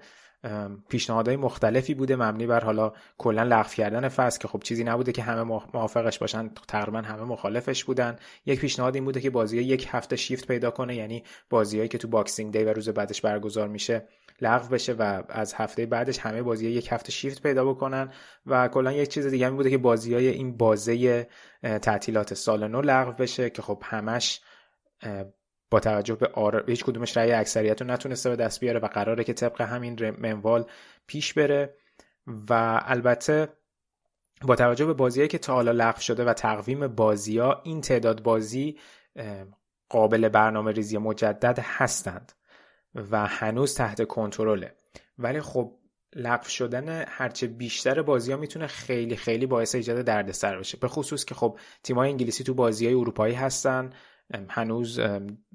پیشنهادهای 0.89 1.37
مختلفی 1.37 1.93
بوده. 1.93 2.15
مبنی 2.15 2.47
بر 2.47 2.59
حالا 2.59 2.93
کلا 3.17 3.43
لغو 3.43 3.69
کردن 3.69 4.09
فصل 4.09 4.39
که 4.39 4.47
خب 4.47 4.59
چیزی 4.63 4.83
نبوده 4.83 5.11
که 5.11 5.21
همه 5.21 5.43
موافقش 5.73 6.19
باشن. 6.19 6.49
تقریبا 6.67 7.01
همه 7.01 7.23
مخالفش 7.23 7.83
بودن. 7.83 8.15
یک 8.45 8.59
پیشنهاد 8.59 8.95
این 8.95 9.05
بوده 9.05 9.21
که 9.21 9.29
بازی 9.29 9.61
یک 9.61 9.87
هفته 9.91 10.15
شیفت 10.15 10.47
پیدا 10.47 10.71
کنه. 10.71 10.95
یعنی 10.95 11.23
بازیهایی 11.49 11.89
که 11.89 11.97
تو 11.97 12.07
Boxing 12.07 12.53
Day 12.53 12.63
و 12.63 12.73
روز 12.73 12.89
بعدش 12.89 13.21
برگزار 13.21 13.67
میشه 13.67 14.07
لغو 14.41 14.67
بشه 14.67 14.93
و 14.93 15.23
از 15.29 15.53
هفته 15.53 15.85
بعدش 15.85 16.19
همه 16.19 16.41
بازی 16.41 16.69
یک 16.69 16.91
هفته 16.91 17.11
شیفت 17.11 17.43
پیدا 17.43 17.65
بکنن. 17.65 18.11
و 18.45 18.67
کلا 18.67 18.91
یک 18.91 19.09
چیز 19.09 19.27
دیگه 19.27 19.49
بوده 19.49 19.69
که 19.69 19.77
بازی 19.77 20.13
های 20.13 20.27
این 20.27 20.57
بازه 20.57 21.27
تعطیلات 21.61 22.33
سال 22.33 22.67
نو 22.67 22.81
لغو 22.81 23.11
بشه 23.11 23.49
که 23.49 23.61
خب 23.61 23.83
همش 23.85 24.41
با 25.71 25.79
توجه 25.79 26.15
به 26.15 26.27
آر... 26.27 26.63
هیچ 26.67 26.83
کدومش 26.83 27.17
رأی 27.17 27.31
اکثریت 27.31 27.81
رو 27.81 27.87
نتونسته 27.87 28.29
به 28.29 28.35
دست 28.35 28.59
بیاره 28.59 28.79
و 28.79 28.87
قراره 28.87 29.23
که 29.23 29.33
طبق 29.33 29.61
همین 29.61 30.09
منوال 30.09 30.65
پیش 31.07 31.33
بره. 31.33 31.75
و 32.49 32.81
البته 32.85 33.49
با 34.41 34.55
توجه 34.55 34.85
به 34.85 34.93
بازیهایی 34.93 35.27
که 35.27 35.37
تا 35.37 35.53
حالا 35.53 35.71
لغو 35.71 35.99
شده 35.99 36.25
و 36.25 36.33
تقویم 36.33 36.87
بازی 36.87 37.37
ها 37.37 37.61
این 37.63 37.81
تعداد 37.81 38.23
بازی 38.23 38.79
قابل 39.89 40.29
برنامه 40.29 40.71
ریزی 40.71 40.97
مجدد 40.97 41.59
هستند 41.61 42.31
و 42.95 43.27
هنوز 43.27 43.75
تحت 43.75 44.07
کنترله. 44.07 44.75
ولی 45.17 45.41
خب 45.41 45.77
لغو 46.15 46.47
شدن 46.47 47.05
هرچه 47.07 47.47
بیشتر 47.47 48.01
بازی 48.01 48.31
ها 48.31 48.37
می‌تونه 48.37 48.67
خیلی 48.67 49.15
خیلی 49.15 49.45
باعث 49.45 49.75
ایجاد 49.75 50.01
دردسر 50.01 50.59
بشه. 50.59 50.77
به 50.77 50.87
خصوص 50.87 51.25
که 51.25 51.35
خب 51.35 51.59
تیمای 51.83 52.09
انگلیسی 52.09 52.43
تو 52.43 52.53
بازی 52.53 52.85
های 52.85 52.95
اروپایی 52.95 53.33
هستن. 53.33 53.89
هنوز 54.49 54.99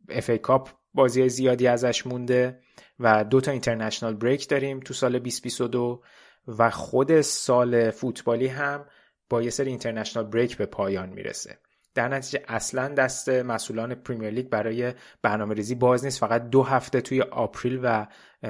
FA 0.09 0.31
Cup 0.31 0.71
بازی 0.95 1.29
زیادی 1.29 1.67
ازش 1.67 2.07
مونده 2.07 2.61
و 3.01 3.25
دو 3.25 3.41
تا 3.41 3.51
international 3.51 4.15
break 4.15 4.49
داریم 4.49 4.81
تو 4.81 4.95
سال 4.95 5.19
2022 5.19 6.03
و 6.49 6.71
خود 6.71 7.21
سال 7.21 7.91
فوتبالی 7.91 8.47
هم 8.47 8.87
با 9.29 9.43
یه 9.43 9.51
سری 9.51 9.71
international 9.71 10.25
break 10.25 10.57
به 10.57 10.67
پایان 10.67 11.09
می‌رسه. 11.09 11.59
در 11.97 12.09
نتیجه 12.09 12.45
اصلا 12.49 12.89
دست 12.89 13.29
مسئولان 13.29 13.95
پریمیر 13.95 14.31
لیگ 14.31 14.49
برای 14.49 14.93
برنامه 15.23 15.55
ریزی 15.55 15.75
باز 15.75 16.05
نیست. 16.05 16.21
فقط 16.21 16.51
دو 16.51 16.63
هفته 16.63 17.01
توی 17.01 17.23
April 17.23 17.81
و 17.83 18.07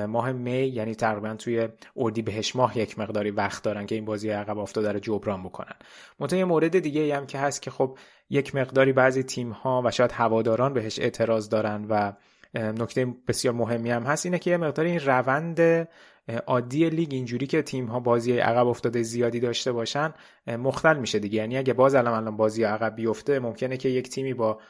ماه 0.07 0.33
می 0.33 0.67
یعنی 0.67 0.95
تقریبا 0.95 1.35
توی 1.35 1.69
اردیبهشت 1.97 2.57
ماه 2.57 2.79
یک 2.79 2.99
مقداری 2.99 3.31
وقت 3.31 3.63
دارن 3.63 3.87
که 3.87 3.95
این 3.95 4.05
بازی 4.05 4.31
عقب 4.31 4.59
افتاده 4.59 4.93
رو 4.93 4.99
جبران 4.99 5.43
بکنن. 5.43 5.75
منتها 6.21 6.47
مورد 6.47 6.79
دیگه 6.79 7.17
هم 7.17 7.27
که 7.27 7.39
هست 7.39 7.63
که 7.63 7.71
خب 7.71 7.99
یک 8.31 8.55
مقداری 8.55 8.93
بعضی 8.93 9.23
تیم 9.23 9.51
ها 9.51 9.83
و 9.85 9.91
شاید 9.91 10.13
هواداران 10.13 10.75
بهش 10.75 10.99
اعتراض 10.99 11.49
دارن 11.49 11.87
و 11.89 12.13
نکته 12.55 13.07
بسیار 13.29 13.55
مهمی 13.55 13.91
هم 13.91 14.03
هست 14.03 14.27
اینه 14.27 14.39
که 14.39 14.51
یه 14.51 14.57
مقدار 14.57 14.87
این 14.87 15.01
روند 15.01 15.89
عادی 16.47 16.91
لیگ 16.91 17.09
اینجوری 17.13 17.47
که 17.47 17.63
تیم 17.63 17.87
ها 17.87 18.01
بازی 18.01 18.39
عقب 18.39 18.67
افتاده 18.67 19.03
زیادی 19.03 19.41
داشته 19.41 19.73
باشن 19.73 20.15
مختل 20.47 20.97
میشه 20.97 21.19
دیگه. 21.19 21.39
یعنی 21.39 21.59
اگه 21.59 21.73
باز 21.73 21.95
الان 21.95 22.15
الان 22.15 22.37
بازی 22.37 22.65
عقب 22.65 22.97
بیفته 22.97 23.39
ممکنه 23.39 23.77
که 23.77 23.89
یک 23.89 24.09
تیمی 24.09 24.35
با 24.35 24.61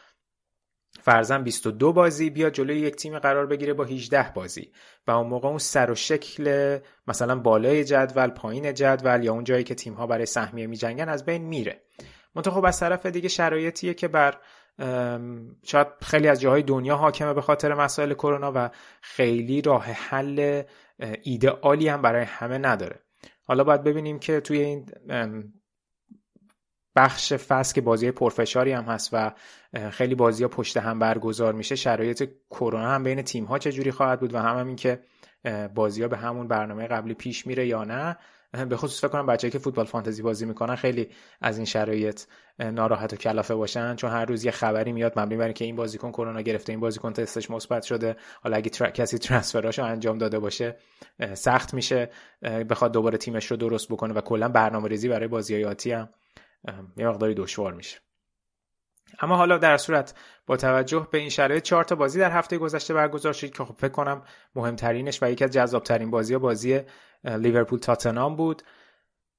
فرزن 1.00 1.42
22 1.42 1.92
بازی 1.92 2.30
بیاد 2.30 2.52
جلوی 2.52 2.78
یک 2.78 2.96
تیم 2.96 3.18
قرار 3.18 3.46
بگیره 3.46 3.72
با 3.72 3.84
18 3.84 4.32
بازی 4.34 4.72
و 5.06 5.10
اون 5.10 5.26
موقع 5.26 5.48
اون 5.48 5.58
سر 5.58 5.90
و 5.90 5.94
شکل 5.94 6.78
مثلا 7.06 7.38
بالای 7.38 7.84
جدول 7.84 8.26
پایین 8.26 8.74
جدول 8.74 9.24
یا 9.24 9.32
اون 9.32 9.44
جایی 9.44 9.64
که 9.64 9.74
تیم 9.74 9.94
ها 9.94 10.06
برای 10.06 10.26
سهمیه 10.26 10.66
میجنگن 10.66 11.08
از 11.08 11.24
بین 11.24 11.42
میره. 11.42 11.82
منتها 12.34 12.54
خب 12.54 12.64
از 12.64 12.80
طرف 12.80 13.06
دیگه 13.06 13.28
شرایطیه 13.28 13.94
که 13.94 14.08
بر 14.08 14.38
شاید 15.62 15.86
خیلی 16.02 16.28
از 16.28 16.40
جاهای 16.40 16.62
دنیا 16.62 16.96
حاکمه 16.96 17.34
به 17.34 17.40
خاطر 17.40 17.74
مسائل 17.74 18.14
کرونا 18.14 18.52
و 18.54 18.70
خیلی 19.02 19.62
راه 19.62 19.84
حل 19.84 20.62
ایدئالی 21.22 21.88
هم 21.88 22.02
برای 22.02 22.24
همه 22.24 22.58
نداره. 22.58 23.00
حالا 23.44 23.64
باید 23.64 23.82
ببینیم 23.82 24.18
که 24.18 24.40
توی 24.40 24.60
این 24.60 24.86
بخش 26.96 27.32
فصل 27.32 27.74
که 27.74 27.80
بازی 27.80 28.10
پرفشاری 28.10 28.72
هم 28.72 28.84
هست 28.84 29.10
و 29.12 29.32
خیلی 29.90 30.14
بازی 30.14 30.42
ها 30.42 30.48
پشت 30.48 30.76
هم 30.76 30.98
برگزار 30.98 31.52
میشه 31.52 31.76
شرایط 31.76 32.30
کرونا 32.50 32.90
هم 32.90 33.02
بین 33.02 33.22
تیم 33.22 33.44
ها 33.44 33.58
چجوری 33.58 33.90
خواهد 33.90 34.20
بود 34.20 34.34
و 34.34 34.38
هم, 34.38 34.58
هم 34.58 34.66
این 34.66 34.76
که 34.76 35.00
بازی 35.74 36.02
ها 36.02 36.08
به 36.08 36.16
همون 36.16 36.48
برنامه 36.48 36.86
قبلی 36.86 37.14
پیش 37.14 37.46
میره 37.46 37.66
یا 37.66 37.84
نه. 37.84 38.16
به 38.68 38.76
خصوص 38.76 39.00
فکر 39.00 39.08
کنم 39.08 39.26
بچه‌ای 39.26 39.50
که 39.50 39.58
فوتبال 39.58 39.86
فانتزی 39.86 40.22
بازی 40.22 40.46
می‌کنن 40.46 40.76
خیلی 40.76 41.08
از 41.40 41.56
این 41.56 41.66
شرایط 41.66 42.22
ناراحت 42.58 43.12
و 43.12 43.16
کلافه 43.16 43.54
باشن. 43.54 43.96
چون 43.96 44.10
هر 44.10 44.24
روز 44.24 44.44
یه 44.44 44.50
خبری 44.50 44.92
میاد 44.92 45.18
مبنی 45.18 45.36
بر 45.36 45.44
اینکه 45.44 45.64
این 45.64 45.76
بازیکن 45.76 46.12
کرونا 46.12 46.40
گرفته 46.40 46.72
این 46.72 46.80
بازیکن 46.80 47.12
تستش 47.12 47.50
مثبت 47.50 47.82
شده 47.82 48.16
حالا 48.42 48.56
اگه 48.56 48.70
تر... 48.70 48.90
کسی 48.90 49.18
ترانسفراشو 49.18 49.84
انجام 49.84 50.18
داده 50.18 50.38
باشه 50.38 50.76
سخت 51.34 51.74
میشه 51.74 52.10
بخواد 52.42 52.92
دوباره 52.92 53.18
تیمش 53.18 53.50
رو 53.50 53.56
درست 53.56 53.88
بکنه 53.88 54.14
و 54.14 54.20
کلا 54.20 54.48
برنامه‌ریزی 54.48 55.08
برای 55.08 55.28
بازی‌های 55.28 55.64
آتی 55.64 55.92
هم 55.92 56.08
یه 56.96 57.08
مقداری 57.08 57.34
دشوار 57.34 57.74
میشه. 57.74 57.98
اما 59.20 59.36
حالا 59.36 59.58
در 59.58 59.76
صورت 59.76 60.14
با 60.46 60.56
توجه 60.56 61.08
به 61.10 61.18
این 61.18 61.28
شرایط 61.28 61.62
چهار 61.62 61.84
تا 61.84 61.94
بازی 61.94 62.18
در 62.18 62.30
هفته 62.30 62.58
گذشته 62.58 62.94
برگزار 62.94 63.32
شد 63.32 63.50
که 63.50 63.64
خب 63.64 63.74
فکر 63.78 63.92
کنم 63.92 64.22
مهمترینش 64.54 65.22
و 65.22 65.30
یکی 65.30 65.44
از 65.44 65.50
جذابترین 65.50 66.10
بازی 66.10 66.36
بازی 66.36 66.80
لیورپول 67.24 67.78
تاتنهام 67.78 68.36
بود 68.36 68.62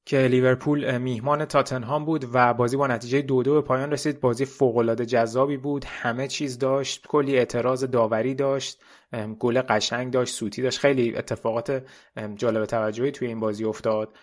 که 0.05 0.17
لیورپول 0.17 0.97
میهمان 0.97 1.45
تاتنهام 1.45 2.05
بود 2.05 2.25
و 2.33 2.53
بازی 2.53 2.77
با 2.77 2.87
نتیجه 2.87 3.21
دو 3.21 3.43
دو 3.43 3.53
به 3.53 3.61
پایان 3.61 3.91
رسید. 3.91 4.19
بازی 4.19 4.45
فوقالعاده 4.45 5.05
جذابی 5.05 5.57
بود 5.57 5.85
همه 5.85 6.27
چیز 6.27 6.57
داشت 6.57 7.07
کلی 7.07 7.37
اعتراض 7.37 7.83
داوری 7.83 8.35
داشت 8.35 8.81
گل 9.39 9.61
قشنگ 9.61 10.13
داشت 10.13 10.33
سوتی 10.33 10.61
داشت. 10.61 10.79
خیلی 10.79 11.15
اتفاقات 11.15 11.83
جالب 12.35 12.65
توجهی 12.65 13.11
توی 13.11 13.27
این 13.27 13.39
بازی 13.39 13.65
افتاد 13.65 14.17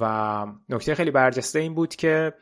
و 0.00 0.46
نکته 0.68 0.94
خیلی 0.94 1.10
برجسته 1.10 1.58
این 1.58 1.74
بود 1.74 1.96
که 1.96 2.34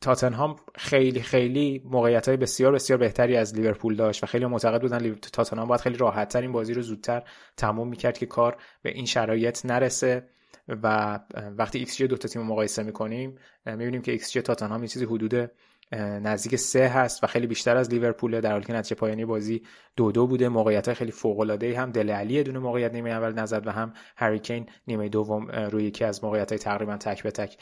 تاتنهام 0.00 0.56
خیلی 0.74 1.22
خیلی 1.22 1.82
موقعیت 1.84 2.28
های 2.28 2.36
بسیار 2.36 2.72
بسیار 2.72 2.98
بهتری 2.98 3.36
از 3.36 3.54
لیورپول 3.54 3.96
داشت 3.96 4.22
و 4.22 4.26
خیلی 4.26 4.46
معتقد 4.46 4.80
بودن 4.80 5.14
تاتنهام 5.14 5.68
باید 5.68 5.80
خیلی 5.80 5.96
راحت 5.96 6.36
این 6.36 6.52
بازی 6.52 6.74
رو 6.74 6.82
زودتر 6.82 7.22
تموم 7.56 7.88
می‌کرد 7.88 8.18
که 8.18 8.26
کار 8.26 8.56
به 8.82 8.90
این 8.90 9.06
شرایط 9.06 9.66
نرسه 9.66 10.28
و 10.68 11.18
وقتی 11.58 11.78
ایکس 11.78 12.02
دو 12.02 12.16
تا 12.16 12.28
تیم 12.28 12.42
مقایسه 12.42 12.82
می‌کنیم 12.82 13.38
می‌بینیم 13.66 14.02
که 14.02 14.12
ایکس 14.12 14.32
جی 14.32 14.42
تاتنهام 14.42 14.82
یه 14.82 14.88
چیزی 14.88 15.04
حدود 15.04 15.50
نزدیک 15.92 16.56
سه 16.56 16.88
هست 16.88 17.24
و 17.24 17.26
خیلی 17.26 17.46
بیشتر 17.46 17.76
از 17.76 17.90
لیورپول 17.90 18.40
در 18.40 18.52
حالی 18.52 18.64
که 18.64 18.72
نتیجه 18.72 18.96
پایانی 18.96 19.24
بازی 19.24 19.62
دو 19.96 20.12
دو 20.12 20.26
بوده. 20.26 20.48
موقعیت 20.48 20.92
خیلی 20.92 21.12
فوق 21.12 21.40
العاده 21.40 21.80
هم 21.80 21.90
دله 21.90 22.10
علی 22.10 22.42
دونه 22.42 22.58
موقعیت 22.58 22.92
نیمه 22.92 23.10
اول 23.10 23.32
نزد 23.32 23.66
و 23.66 23.70
هم 23.70 23.92
هریکین 24.16 24.66
نیمه 24.86 25.08
دوم 25.08 25.46
روی 25.46 25.84
یکی 25.84 26.04
از 26.04 26.24
موقعیت 26.24 26.52
های 26.52 26.58
تقریبا 26.58 26.96
تک 26.96 27.22
به 27.22 27.30
تک 27.30 27.58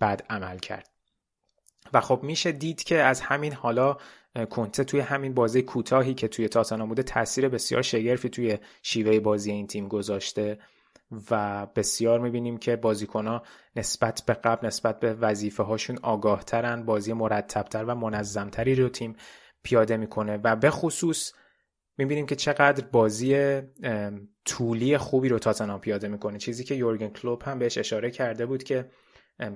بد 0.00 0.22
عمل 0.30 0.58
کرد. 0.58 0.95
و 1.92 2.00
خب 2.00 2.20
میشه 2.22 2.52
دید 2.52 2.82
که 2.82 2.96
از 2.96 3.20
همین 3.20 3.52
حالا 3.52 3.96
کنته 4.50 4.84
توی 4.84 5.00
همین 5.00 5.34
بازی 5.34 5.62
کوتاهی 5.62 6.14
که 6.14 6.28
توی 6.28 6.48
تاتنهام 6.48 6.88
بوده 6.88 7.02
تاثیر 7.02 7.48
بسیار 7.48 7.82
شگرفی 7.82 8.28
توی 8.28 8.58
شیوه 8.82 9.20
بازی 9.20 9.52
این 9.52 9.66
تیم 9.66 9.88
گذاشته 9.88 10.58
و 11.30 11.66
بسیار 11.66 12.20
می‌بینیم 12.20 12.58
که 12.58 12.76
بازیکنها 12.76 13.42
نسبت 13.76 14.22
به 14.26 14.34
قبل 14.34 14.66
نسبت 14.66 15.00
به 15.00 15.14
وظیفه 15.14 15.62
هاشون 15.62 15.98
آگاه 16.02 16.44
ترن 16.44 16.84
بازی 16.84 17.12
مرتبتر 17.12 17.84
و 17.84 17.94
منظمتری 17.94 18.74
رو 18.74 18.88
تیم 18.88 19.16
پیاده 19.62 19.96
می‌کنه 19.96 20.40
و 20.44 20.56
به 20.56 20.70
خصوص 20.70 21.32
می‌بینیم 21.98 22.26
که 22.26 22.36
چقدر 22.36 22.84
بازی 22.92 23.60
طولی 24.44 24.98
خوبی 24.98 25.28
رو 25.28 25.38
تاتنهام 25.38 25.80
پیاده 25.80 26.08
می‌کنه. 26.08 26.38
چیزی 26.38 26.64
که 26.64 26.74
یورگن 26.74 27.08
کلوب 27.08 27.42
هم 27.42 27.58
بهش 27.58 27.78
اشاره 27.78 28.10
کرده 28.10 28.46
بود 28.46 28.62
که 28.62 28.90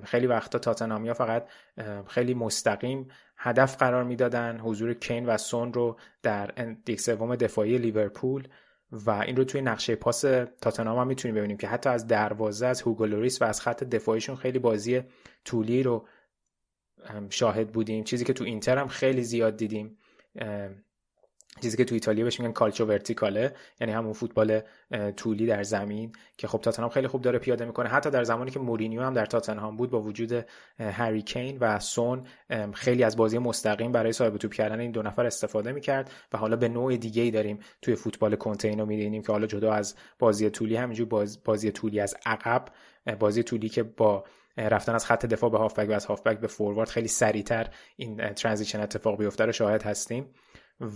خیلی 0.04 0.26
وقتا 0.26 0.58
تاتنامیا 0.58 1.14
فقط 1.14 1.48
خیلی 2.08 2.34
مستقیم 2.34 3.08
هدف 3.36 3.76
قرار 3.76 4.04
می‌دادن 4.04 4.60
حضور 4.60 4.94
کین 4.94 5.26
و 5.26 5.38
سون 5.38 5.72
رو 5.72 5.96
در 6.22 6.46
دیک 6.84 7.00
سوم 7.00 7.36
دفاعی 7.36 7.78
لیورپول 7.78 8.48
و 8.92 9.10
این 9.10 9.36
رو 9.36 9.44
توی 9.44 9.60
نقشه 9.60 9.94
پاس 9.94 10.20
تاتنهام 10.60 10.98
هم 10.98 11.06
می‌تونیم 11.06 11.34
ببینیم 11.34 11.56
که 11.56 11.68
حتی 11.68 11.88
از 11.88 12.06
دروازه 12.06 12.66
از 12.66 12.82
هوگولوریس 12.82 13.42
و 13.42 13.44
از 13.44 13.60
خط 13.60 13.84
دفاعیشون 13.84 14.36
خیلی 14.36 14.58
بازی 14.58 15.02
طولی 15.44 15.82
رو 15.82 16.06
شاهد 17.30 17.72
بودیم. 17.72 18.04
چیزی 18.04 18.24
که 18.24 18.32
تو 18.32 18.44
اینتر 18.44 18.78
هم 18.78 18.88
خیلی 18.88 19.22
زیاد 19.22 19.56
دیدیم. 19.56 19.98
چیزی 21.62 21.76
که 21.76 21.84
تو 21.84 21.94
ایتالیا 21.94 22.24
بهش 22.24 22.40
میگن 22.40 22.52
کالچو 22.52 22.84
ورتیکاله 22.84 23.54
یعنی 23.80 23.92
همون 23.92 24.12
فوتبال 24.12 24.60
طولی 25.16 25.46
در 25.46 25.62
زمین 25.62 26.12
که 26.36 26.48
خب 26.48 26.60
تاتنهام 26.60 26.90
خیلی 26.90 27.08
خوب 27.08 27.22
داره 27.22 27.38
پیاده 27.38 27.64
می‌کنه. 27.64 27.88
حتی 27.88 28.10
در 28.10 28.24
زمانی 28.24 28.50
که 28.50 28.58
مورینیو 28.58 29.02
هم 29.02 29.14
در 29.14 29.26
تاتنهام 29.26 29.76
بود 29.76 29.90
با 29.90 30.00
وجود 30.00 30.46
هری 30.78 31.22
کین 31.22 31.58
و 31.60 31.78
سون 31.78 32.26
خیلی 32.72 33.04
از 33.04 33.16
بازی 33.16 33.38
مستقیم 33.38 33.92
برای 33.92 34.12
صاحب 34.12 34.36
توپ 34.36 34.52
کردن 34.52 34.80
این 34.80 34.90
دو 34.90 35.02
نفر 35.02 35.26
استفاده 35.26 35.72
می‌کرد 35.72 36.10
و 36.32 36.38
حالا 36.38 36.56
به 36.56 36.68
نوع 36.68 36.96
دیگه 36.96 37.22
ای 37.22 37.30
داریم 37.30 37.58
توی 37.82 37.94
فوتبال 37.94 38.36
کنته 38.36 38.68
اینو 38.68 38.86
می‌بینیم 38.86 39.22
که 39.22 39.32
حالا 39.32 39.46
جدا 39.46 39.72
از 39.72 39.94
بازی 40.18 40.50
طولی 40.50 40.76
همینجور 40.76 41.36
بازی 41.44 41.70
طولی 41.70 42.00
از 42.00 42.14
عقب 42.26 42.64
بازی 43.18 43.42
طولی 43.42 43.68
که 43.68 43.82
با 43.82 44.24
رفتن 44.56 44.94
از 44.94 45.06
خط 45.06 45.26
دفاع 45.26 45.50
به 45.50 45.58
هافبک 45.58 45.88
و 45.88 45.92
از 45.92 46.06
هافبک 46.06 46.38
به 46.38 46.46
فوروارد 46.46 46.88
خیلی 46.88 47.08
سریعتر 47.08 47.66
این 47.96 48.16
ترانزیشن 48.16 48.80
اتفاق 48.80 49.18
بیفته 49.18 49.44
رو 49.44 49.52
شاهد 49.52 49.82
هستیم. 49.82 50.26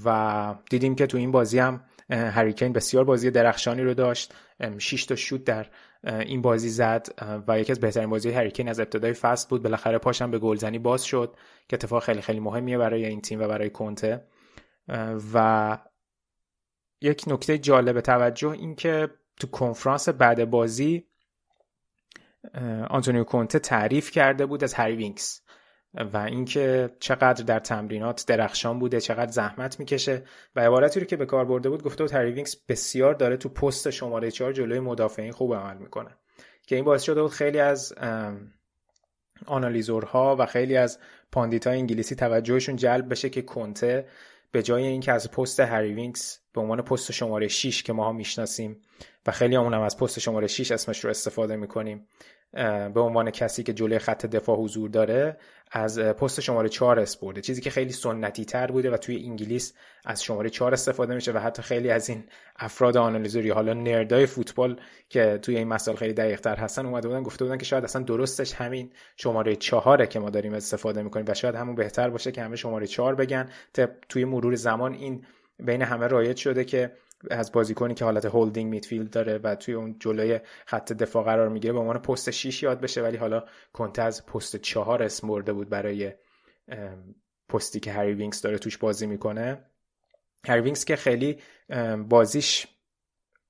و 0.04 0.54
دیدیم 0.70 0.94
که 0.94 1.06
تو 1.06 1.18
این 1.18 1.30
بازی 1.30 1.58
هم 1.58 1.84
هریکین 2.10 2.72
بسیار 2.72 3.04
بازی 3.04 3.30
درخشانی 3.30 3.82
رو 3.82 3.94
داشت. 3.94 4.34
6 4.78 5.06
تا 5.06 5.16
شوت 5.16 5.44
در 5.44 5.66
این 6.04 6.42
بازی 6.42 6.68
زد 6.68 7.08
و 7.48 7.60
یکی 7.60 7.72
از 7.72 7.80
بهترین 7.80 8.10
بازی 8.10 8.30
هریکین 8.30 8.68
از 8.68 8.80
ابتدای 8.80 9.12
فصل 9.12 9.48
بود. 9.48 9.62
بالاخره 9.62 9.98
پاشم 9.98 10.30
به 10.30 10.38
گلزنی 10.38 10.78
باز 10.78 11.04
شد 11.04 11.36
که 11.68 11.76
اتفاق 11.76 12.02
خیلی 12.02 12.20
خیلی 12.20 12.40
مهمیه 12.40 12.78
برای 12.78 13.06
این 13.06 13.20
تیم 13.20 13.40
و 13.40 13.48
برای 13.48 13.70
کنته. 13.70 14.24
و 15.34 15.78
یک 17.00 17.24
نکته 17.26 17.58
جالب 17.58 18.00
توجه 18.00 18.50
این 18.50 18.74
که 18.74 19.10
تو 19.40 19.46
کنفرانس 19.46 20.08
بعد 20.08 20.50
بازی 20.50 21.06
آنتونیو 22.90 23.24
کنته 23.24 23.58
تعریف 23.58 24.10
کرده 24.10 24.46
بود 24.46 24.64
از 24.64 24.74
هری 24.74 24.96
وینکس. 24.96 25.43
و 25.94 26.16
اینکه 26.16 26.90
چقدر 27.00 27.44
در 27.44 27.58
تمرینات 27.58 28.24
درخشان 28.26 28.78
بوده 28.78 29.00
چقدر 29.00 29.30
زحمت 29.30 29.80
می‌کشه. 29.80 30.22
و 30.56 30.60
عبارتی 30.60 31.00
رو 31.00 31.06
که 31.06 31.16
به 31.16 31.26
کار 31.26 31.44
برده 31.44 31.68
بود 31.68 31.82
گفته 31.82 32.04
بود 32.04 32.12
هری 32.12 32.44
بسیار 32.68 33.14
داره 33.14 33.36
تو 33.36 33.48
پست 33.48 33.90
شماره 33.90 34.30
4 34.30 34.52
جلوی 34.52 34.80
مدافعین 34.80 35.32
خوب 35.32 35.54
عمل 35.54 35.76
می‌کنه. 35.76 36.10
که 36.66 36.76
این 36.76 36.84
باعث 36.84 37.02
شده 37.02 37.22
بود 37.22 37.30
خیلی 37.30 37.58
از 37.58 37.94
analyzer 39.46 40.26
ها 40.26 40.36
و 40.38 40.46
خیلی 40.46 40.76
از 40.76 40.98
pundit 41.32 41.66
های 41.66 41.78
انگلیسی 41.78 42.14
توجهشون 42.14 42.76
جلب 42.76 43.10
بشه 43.10 43.30
که 43.30 43.42
کنته 43.42 44.06
به 44.52 44.62
جای 44.62 44.86
اینکه 44.86 45.12
از 45.12 45.30
پست 45.30 45.60
هری 45.60 45.94
وینکس 45.94 46.40
به 46.52 46.60
عنوان 46.60 46.82
پست 46.82 47.12
شماره 47.12 47.48
6 47.48 47.82
که 47.82 47.92
ماها 47.92 48.12
می‌شناسیم 48.12 48.82
و 49.26 49.30
خیلی 49.30 49.56
هم 49.56 49.72
از 49.72 49.98
پست 49.98 50.20
شماره 50.20 50.46
6 50.46 50.72
اسمش 50.72 51.04
رو 51.04 51.10
استفاده 51.10 51.56
می‌کنیم 51.56 52.06
به 52.94 53.00
عنوان 53.00 53.30
کسی 53.30 53.62
که 53.62 53.72
جلوی 53.72 53.98
خط 53.98 54.26
دفاع 54.26 54.56
حضور 54.56 54.90
داره 54.90 55.36
از 55.70 55.98
پست 55.98 56.40
شماره 56.40 56.68
4 56.68 57.00
اسپورده 57.00 57.40
چیزی 57.40 57.60
که 57.60 57.70
خیلی 57.70 57.92
سنتی 57.92 58.44
تر 58.44 58.66
بوده 58.66 58.90
و 58.90 58.96
توی 58.96 59.24
انگلیس 59.24 59.74
از 60.04 60.22
شماره 60.22 60.50
4 60.50 60.72
استفاده 60.72 61.14
میشه 61.14 61.32
و 61.32 61.38
حتی 61.38 61.62
خیلی 61.62 61.90
از 61.90 62.08
این 62.08 62.24
افراد 62.56 62.96
آنالیزوری 62.96 63.50
حالا 63.50 63.72
نردای 63.72 64.26
فوتبال 64.26 64.80
که 65.08 65.38
توی 65.42 65.56
این 65.56 65.68
مسائل 65.68 65.96
خیلی 65.96 66.12
دقیق 66.12 66.40
تر 66.40 66.56
هستن 66.56 66.86
اومده 66.86 67.08
بودن 67.08 67.22
گفته 67.22 67.44
بودن 67.44 67.58
که 67.58 67.64
شاید 67.64 67.84
اصلا 67.84 68.02
درستش 68.02 68.52
همین 68.52 68.90
شماره 69.16 69.56
4 69.56 70.06
که 70.06 70.18
ما 70.18 70.30
داریم 70.30 70.54
استفاده 70.54 71.02
می‌کنیم 71.02 71.26
و 71.28 71.34
شاید 71.34 71.54
همون 71.54 71.74
بهتر 71.74 72.10
باشه 72.10 72.32
که 72.32 72.42
همه 72.42 72.56
شماره 72.56 72.86
4 72.86 73.14
بگن. 73.14 73.48
توی 74.08 74.24
مرور 74.24 74.54
زمان 74.54 74.94
این 74.94 75.24
بین 75.58 75.82
همه 75.82 76.06
رایج 76.06 76.36
شده 76.36 76.64
که 76.64 76.92
از 77.30 77.52
بازیکنی 77.52 77.94
که 77.94 78.04
حالت 78.04 78.24
هولدینگ 78.24 78.70
میدفیلد 78.70 79.10
داره 79.10 79.38
و 79.38 79.54
توی 79.54 79.74
اون 79.74 79.96
جلوی 80.00 80.40
خط 80.66 80.92
دفاع 80.92 81.24
قرار 81.24 81.48
می‌گیره 81.48 81.72
به 81.72 81.78
عنوان 81.78 81.98
پست 81.98 82.30
6 82.30 82.62
یاد 82.62 82.80
بشه 82.80 83.02
ولی 83.02 83.16
حالا 83.16 83.44
کنته 83.72 84.02
از 84.02 84.26
پست 84.26 84.56
4 84.56 85.02
اسم 85.02 85.28
برده 85.28 85.52
بود 85.52 85.68
برای 85.68 86.12
پستی 87.48 87.80
که 87.80 87.92
هری 87.92 88.14
وینکس 88.14 88.42
داره 88.42 88.58
توش 88.58 88.78
بازی 88.78 89.06
می‌کنه. 89.06 89.64
هری 90.46 90.60
وینکس 90.60 90.84
که 90.84 90.96
خیلی 90.96 91.38
بازیش 92.08 92.66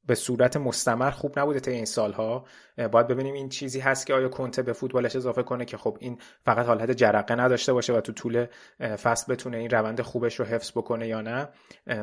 به 0.06 0.14
صورت 0.14 0.56
مستمر 0.56 1.10
خوب 1.10 1.38
نبوده 1.38 1.60
تا 1.60 1.70
این 1.70 1.84
سالها. 1.84 2.44
باید 2.92 3.06
ببینیم 3.06 3.34
این 3.34 3.48
چیزی 3.48 3.80
هست 3.80 4.06
که 4.06 4.14
آیا 4.14 4.28
کنته 4.28 4.62
به 4.62 4.72
فوتبالش 4.72 5.16
اضافه 5.16 5.42
کنه 5.42 5.64
که 5.64 5.76
خب 5.76 5.96
این 6.00 6.18
فقط 6.44 6.66
حالت 6.66 6.90
جرقه 6.90 7.34
نداشته 7.34 7.72
باشه 7.72 7.92
و 7.92 8.00
تو 8.00 8.12
طول 8.12 8.46
فصل 8.80 9.32
بتونه 9.32 9.56
این 9.56 9.70
روند 9.70 10.00
خوبش 10.00 10.40
رو 10.40 10.46
حفظ 10.46 10.70
بکنه 10.70 11.08
یا 11.08 11.20
نه. 11.20 11.48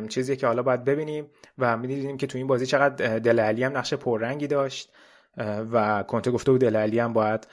چیزی 0.09 0.35
که 0.35 0.47
حالا 0.47 0.63
باید 0.63 0.83
ببینیم 0.83 1.27
و 1.57 1.77
می‌دیدیم 1.77 2.17
که 2.17 2.27
تو 2.27 2.37
این 2.37 2.47
بازی 2.47 2.65
چقدر 2.65 3.19
دل 3.19 3.39
علی 3.39 3.63
هم 3.63 3.77
نقش 3.77 3.93
پررنگی 3.93 4.47
داشت. 4.47 4.91
و 5.71 6.03
کنته 6.03 6.31
گفته 6.31 6.51
بود 6.51 6.61
دل 6.61 6.75
علی 6.75 6.99
هم 6.99 7.13
باید 7.13 7.47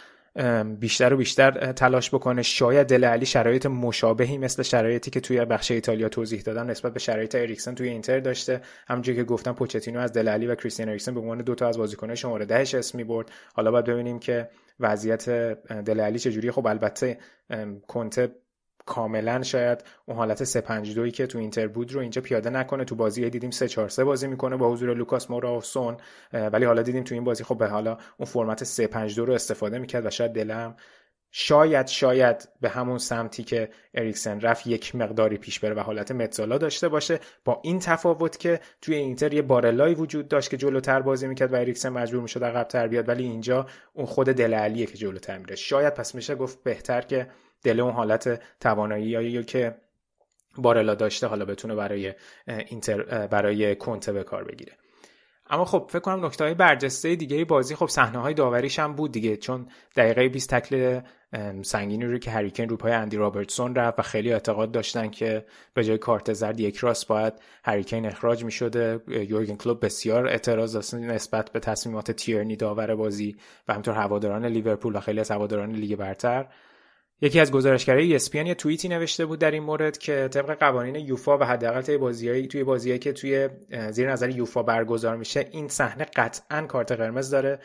بیشتر 0.78 1.14
و 1.14 1.16
بیشتر 1.16 1.72
تلاش 1.72 2.10
بکنه. 2.14 2.42
شاید 2.42 2.86
دل 2.86 3.04
علی 3.04 3.26
شرایط 3.26 3.66
مشابهی 3.66 4.38
مثل 4.38 4.62
شرایطی 4.62 5.10
که 5.10 5.20
توی 5.20 5.44
بخش 5.44 5.70
ایتالیا 5.70 6.08
توضیح 6.08 6.40
دادم 6.40 6.70
نسبت 6.70 6.92
به 6.92 6.98
شرایط 6.98 7.34
اریکسن 7.34 7.74
توی 7.74 7.88
اینتر 7.88 8.20
داشته. 8.20 8.60
همونجوری 8.88 9.18
که 9.18 9.24
گفتم 9.24 9.52
پوچتینو 9.52 10.00
از 10.00 10.12
دل 10.12 10.28
علی 10.28 10.46
و 10.46 10.54
کریستیان 10.54 10.88
اریکسن 10.88 11.14
به 11.14 11.20
عنوان 11.20 11.38
دو 11.38 11.54
تا 11.54 11.68
از 11.68 11.78
بازیکن‌های 11.78 12.16
شماره 12.16 12.44
10 12.44 12.54
اسم 12.78 12.98
می‌برد. 12.98 13.30
حالا 13.54 13.70
باید 13.70 13.84
ببینیم 13.84 14.18
که 14.18 14.48
وضعیت 14.80 15.30
دل 15.84 16.00
علی 16.00 16.18
چجوریه. 16.18 16.52
خب 16.52 16.66
البته 16.66 17.18
کنته 17.88 18.28
کاملا 18.88 19.42
شاید 19.42 19.84
اون 20.06 20.16
حالت 20.16 20.44
352 20.44 21.10
که 21.10 21.26
تو 21.26 21.38
اینتر 21.38 21.66
بود 21.66 21.92
رو 21.92 22.00
اینجا 22.00 22.22
پیاده 22.22 22.50
نکنه. 22.50 22.84
تو 22.84 22.94
بازی 22.94 23.30
دیدیم 23.30 23.50
3 23.50 23.68
4 23.68 23.88
3 23.88 24.04
بازی 24.04 24.26
می‌کنه 24.26 24.56
با 24.56 24.72
حضور 24.72 24.94
لوکاس 24.94 25.30
مورا 25.30 25.56
و 25.56 25.60
سون 25.60 25.96
ولی 26.32 26.64
حالا 26.64 26.82
دیدیم 26.82 27.04
تو 27.04 27.14
این 27.14 27.24
بازی 27.24 27.44
خب 27.44 27.58
به 27.58 27.66
حالا 27.66 27.98
اون 28.16 28.26
فرمت 28.26 28.64
352 28.64 29.24
رو 29.24 29.32
استفاده 29.32 29.78
می‌کرد 29.78 30.06
و 30.06 30.10
شاید 30.10 30.32
دلم 30.32 30.76
شاید 31.30 31.86
شاید 31.86 32.48
به 32.60 32.68
همون 32.68 32.98
سمتی 32.98 33.44
که 33.44 33.68
اریکسن 33.94 34.40
رفت 34.40 34.66
یک 34.66 34.94
مقداری 34.94 35.36
پیش 35.36 35.60
بره 35.60 35.74
و 35.74 35.80
حالت 35.80 36.12
متزالا 36.12 36.58
داشته 36.58 36.88
باشه. 36.88 37.20
با 37.44 37.60
این 37.64 37.78
تفاوت 37.78 38.38
که 38.38 38.60
توی 38.82 38.94
اینتر 38.94 39.34
یه 39.34 39.42
بارلای 39.42 39.94
وجود 39.94 40.28
داشت 40.28 40.50
که 40.50 40.56
جلوتر 40.56 41.02
بازی 41.02 41.26
می‌کرد 41.26 41.52
و 41.52 41.56
اریکسن 41.56 41.88
مجبور 41.88 42.22
می‌شد 42.22 42.44
عقب‌تر 42.44 42.88
بیاد 42.88 43.08
ولی 43.08 43.24
اینجا 43.24 43.66
اون 43.92 44.06
خود 44.06 44.26
دل 44.26 44.54
علیه 44.54 44.86
که 44.86 44.98
جلوتر 44.98 45.38
میره. 45.38 45.56
شاید 45.56 45.94
پس 45.94 46.14
میشه 46.14 46.34
گفت 46.34 46.62
بهتر 46.62 47.00
که 47.00 47.26
دل 47.62 47.80
اون 47.80 47.92
حالت 47.92 48.42
توانایی 48.60 49.06
یا 49.06 49.42
که 49.42 49.74
بارلا 50.56 50.94
داشته 50.94 51.26
حالا 51.26 51.44
بتونه 51.44 51.74
برای 51.74 52.14
اینتر 52.46 53.26
برای 53.26 53.76
کنته 53.76 54.12
به 54.12 54.24
کار 54.24 54.44
بگیره. 54.44 54.72
اما 55.50 55.64
خب 55.64 55.86
فکر 55.90 55.98
کنم 55.98 56.26
نکته 56.26 56.44
های 56.44 56.54
برجسته 56.54 57.16
دیگه 57.16 57.44
بازی 57.44 57.74
خب 57.74 57.86
صحنه 57.86 58.18
های 58.18 58.34
داوریش 58.34 58.78
هم 58.78 58.92
بود 58.92 59.12
دیگه 59.12 59.36
چون 59.36 59.68
دقیقه 59.96 60.28
20 60.28 60.54
تکل 60.54 61.00
سنگینی 61.62 62.04
رو 62.04 62.18
که 62.18 62.30
هریکن 62.30 62.68
رو 62.68 62.76
پای 62.76 62.92
اندی 62.92 63.16
رابرتسون 63.16 63.74
رفت 63.74 63.98
و 63.98 64.02
خیلی 64.02 64.32
اعتقاد 64.32 64.72
داشتن 64.72 65.10
که 65.10 65.44
به 65.74 65.84
جای 65.84 65.98
کارت 65.98 66.32
زرد 66.32 66.60
یک 66.60 66.76
راست 66.76 67.08
باید 67.08 67.32
هریکن 67.64 68.06
اخراج 68.06 68.44
می 68.44 68.52
شده 68.52 69.00
یورگن 69.08 69.56
کلوب 69.56 69.84
بسیار 69.84 70.26
اعتراض 70.26 70.72
داشت 70.72 70.94
نسبت 70.94 71.50
به 71.50 71.60
تصمیمات 71.60 72.10
تیرنی 72.10 72.56
داور 72.56 72.94
بازی 72.94 73.36
و 73.68 73.72
همینطور 73.72 73.94
هواداران 73.94 74.46
لیورپول 74.46 74.96
و 74.96 75.00
خیلی 75.00 75.20
از 75.20 75.30
هواداران 75.30 75.72
لیگ 75.72 75.96
برتر. 75.96 76.46
یکی 77.20 77.40
از 77.40 77.50
گزارشگرای 77.50 78.18
ESPN 78.18 78.34
یه 78.34 78.54
توییتی 78.54 78.88
نوشته 78.88 79.26
بود 79.26 79.38
در 79.38 79.50
این 79.50 79.62
مورد 79.62 79.98
که 79.98 80.28
طبق 80.32 80.58
قوانین 80.58 80.94
یوفا 80.94 81.38
و 81.38 81.44
حداقل 81.44 81.80
توی 81.80 81.98
بازیایی 81.98 82.46
توی 82.46 82.64
بازیایی 82.64 82.98
که 82.98 83.12
توی 83.12 83.48
زیر 83.90 84.12
نظر 84.12 84.30
یوفا 84.30 84.62
برگزار 84.62 85.16
میشه 85.16 85.48
این 85.50 85.68
صحنه 85.68 86.04
قطعا 86.04 86.66
کارت 86.66 86.92
قرمز 86.92 87.30
داره. 87.30 87.58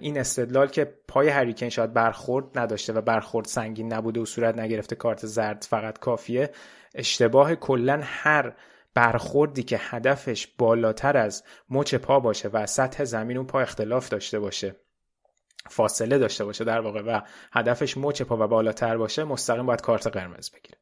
این 0.00 0.18
استدلال 0.18 0.68
که 0.68 0.94
پای 1.08 1.28
هریکن 1.28 1.68
شاید 1.68 1.92
برخورد 1.92 2.58
نداشته 2.58 2.92
و 2.92 3.00
برخورد 3.00 3.46
سنگین 3.46 3.92
نبوده 3.92 4.20
و 4.20 4.24
صورت 4.24 4.58
نگرفته 4.58 4.96
کارت 4.96 5.26
زرد 5.26 5.66
فقط 5.70 5.98
کافیه 5.98 6.50
اشتباه 6.94 7.54
کلا 7.54 8.00
هر 8.02 8.52
برخوردی 8.94 9.62
که 9.62 9.78
هدفش 9.80 10.46
بالاتر 10.58 11.16
از 11.16 11.44
مچ 11.70 11.94
پا 11.94 12.20
باشه 12.20 12.48
و 12.48 12.66
سطح 12.66 13.04
زمین 13.04 13.36
اون 13.36 13.46
پا 13.46 13.60
اختلاف 13.60 14.08
داشته 14.08 14.40
باشه. 14.40 14.76
فاصله 15.68 16.18
داشته 16.18 16.44
باشه 16.44 16.64
در 16.64 16.80
واقع 16.80 17.02
و 17.02 17.20
هدفش 17.52 17.96
مچ 17.96 18.22
پا 18.22 18.36
و 18.36 18.48
بالاتر 18.48 18.96
باشه 18.96 19.24
مستقیم 19.24 19.66
باید 19.66 19.80
کارت 19.80 20.06
قرمز 20.06 20.50
بگیره. 20.50 20.78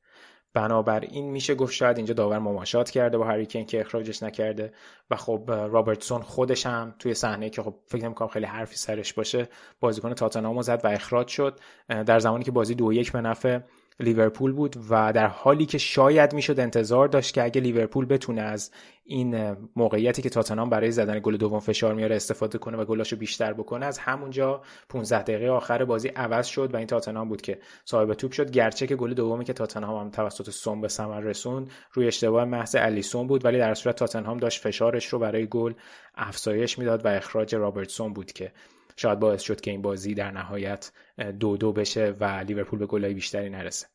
بنابراین 0.54 1.30
میشه 1.30 1.54
گفت 1.54 1.72
شاید 1.72 1.96
اینجا 1.96 2.14
داور 2.14 2.38
مماشات 2.38 2.90
کرده 2.90 3.18
با 3.18 3.24
هریکن 3.24 3.64
که 3.64 3.80
اخراجش 3.80 4.22
نکرده 4.22 4.72
و 5.10 5.16
خب 5.16 5.44
رابرتسون 5.48 6.22
خودش 6.22 6.66
هم 6.66 6.94
توی 6.98 7.14
صحنه 7.14 7.50
که 7.50 7.62
خب 7.62 7.74
فکر 7.86 8.04
نمی‌کنم 8.04 8.28
خیلی 8.28 8.46
حرفی 8.46 8.76
سرش 8.76 9.12
باشه 9.12 9.48
بازیکن 9.80 10.14
تاتنهام 10.14 10.62
زد 10.62 10.80
و 10.84 10.88
اخراج 10.88 11.28
شد. 11.28 11.60
در 11.88 12.18
زمانی 12.18 12.44
که 12.44 12.50
بازی 12.50 12.74
دو 12.74 12.92
یک 12.92 13.12
به 13.12 13.20
نفع 13.20 13.58
لیورپول 14.00 14.52
بود 14.52 14.76
و 14.90 15.12
در 15.12 15.26
حالی 15.26 15.66
که 15.66 15.78
شاید 15.78 16.32
می‌شد 16.32 16.60
انتظار 16.60 17.08
داشت 17.08 17.34
که 17.34 17.44
اگه 17.44 17.60
لیورپول 17.60 18.06
بتونه 18.06 18.42
از 18.42 18.70
این 19.04 19.56
موقعیتی 19.76 20.22
که 20.22 20.30
تاتنهام 20.30 20.70
برای 20.70 20.90
زدن 20.90 21.20
گل 21.22 21.36
دوم 21.36 21.60
فشار 21.60 21.94
میاره 21.94 22.16
استفاده 22.16 22.58
کنه 22.58 22.76
و 22.76 22.84
گلاشو 22.84 23.16
بیشتر 23.16 23.52
بکنه 23.52 23.86
از 23.86 23.98
همونجا 23.98 24.62
15 24.88 25.22
دقیقه 25.22 25.48
آخر 25.48 25.84
بازی 25.84 26.08
عوض 26.08 26.46
شد 26.46 26.74
و 26.74 26.76
این 26.76 26.86
تاتنهام 26.86 27.28
بود 27.28 27.42
که 27.42 27.58
صاحب 27.84 28.14
توپ 28.14 28.32
شد. 28.32 28.50
گرچه 28.50 28.86
که 28.86 28.96
گل 28.96 29.14
دومی 29.14 29.44
که 29.44 29.52
تاتنهام 29.52 30.00
هم 30.00 30.10
توسط 30.10 30.50
سون 30.50 30.80
به 30.80 30.88
ثمر 30.88 31.20
رسوند 31.20 31.70
روی 31.92 32.06
اشتباه 32.06 32.44
محض 32.44 32.76
الیسون 32.78 33.26
بود 33.26 33.44
ولی 33.44 33.58
در 33.58 33.74
صورت 33.74 33.96
تاتنهام 33.96 34.36
داشت 34.36 34.62
فشارش 34.62 35.06
رو 35.06 35.18
برای 35.18 35.46
گل 35.46 35.72
افزایش 36.14 36.78
می‌داد 36.78 37.04
و 37.04 37.08
اخراج 37.08 37.54
رابرتسون 37.54 38.12
بود 38.12 38.32
که 38.32 38.52
شاید 38.96 39.18
باعث 39.18 39.42
شد 39.42 39.60
که 39.60 39.70
این 39.70 39.82
بازی 39.82 40.14
در 40.14 40.30
نهایت 40.30 40.92
دو 41.40 41.56
دو 41.56 41.72
بشه 41.72 42.14
و 42.20 42.24
لیورپول 42.24 42.78
به 42.78 42.86
گلای 42.86 43.14
بیشتری 43.14 43.50
نرسه. 43.50 43.86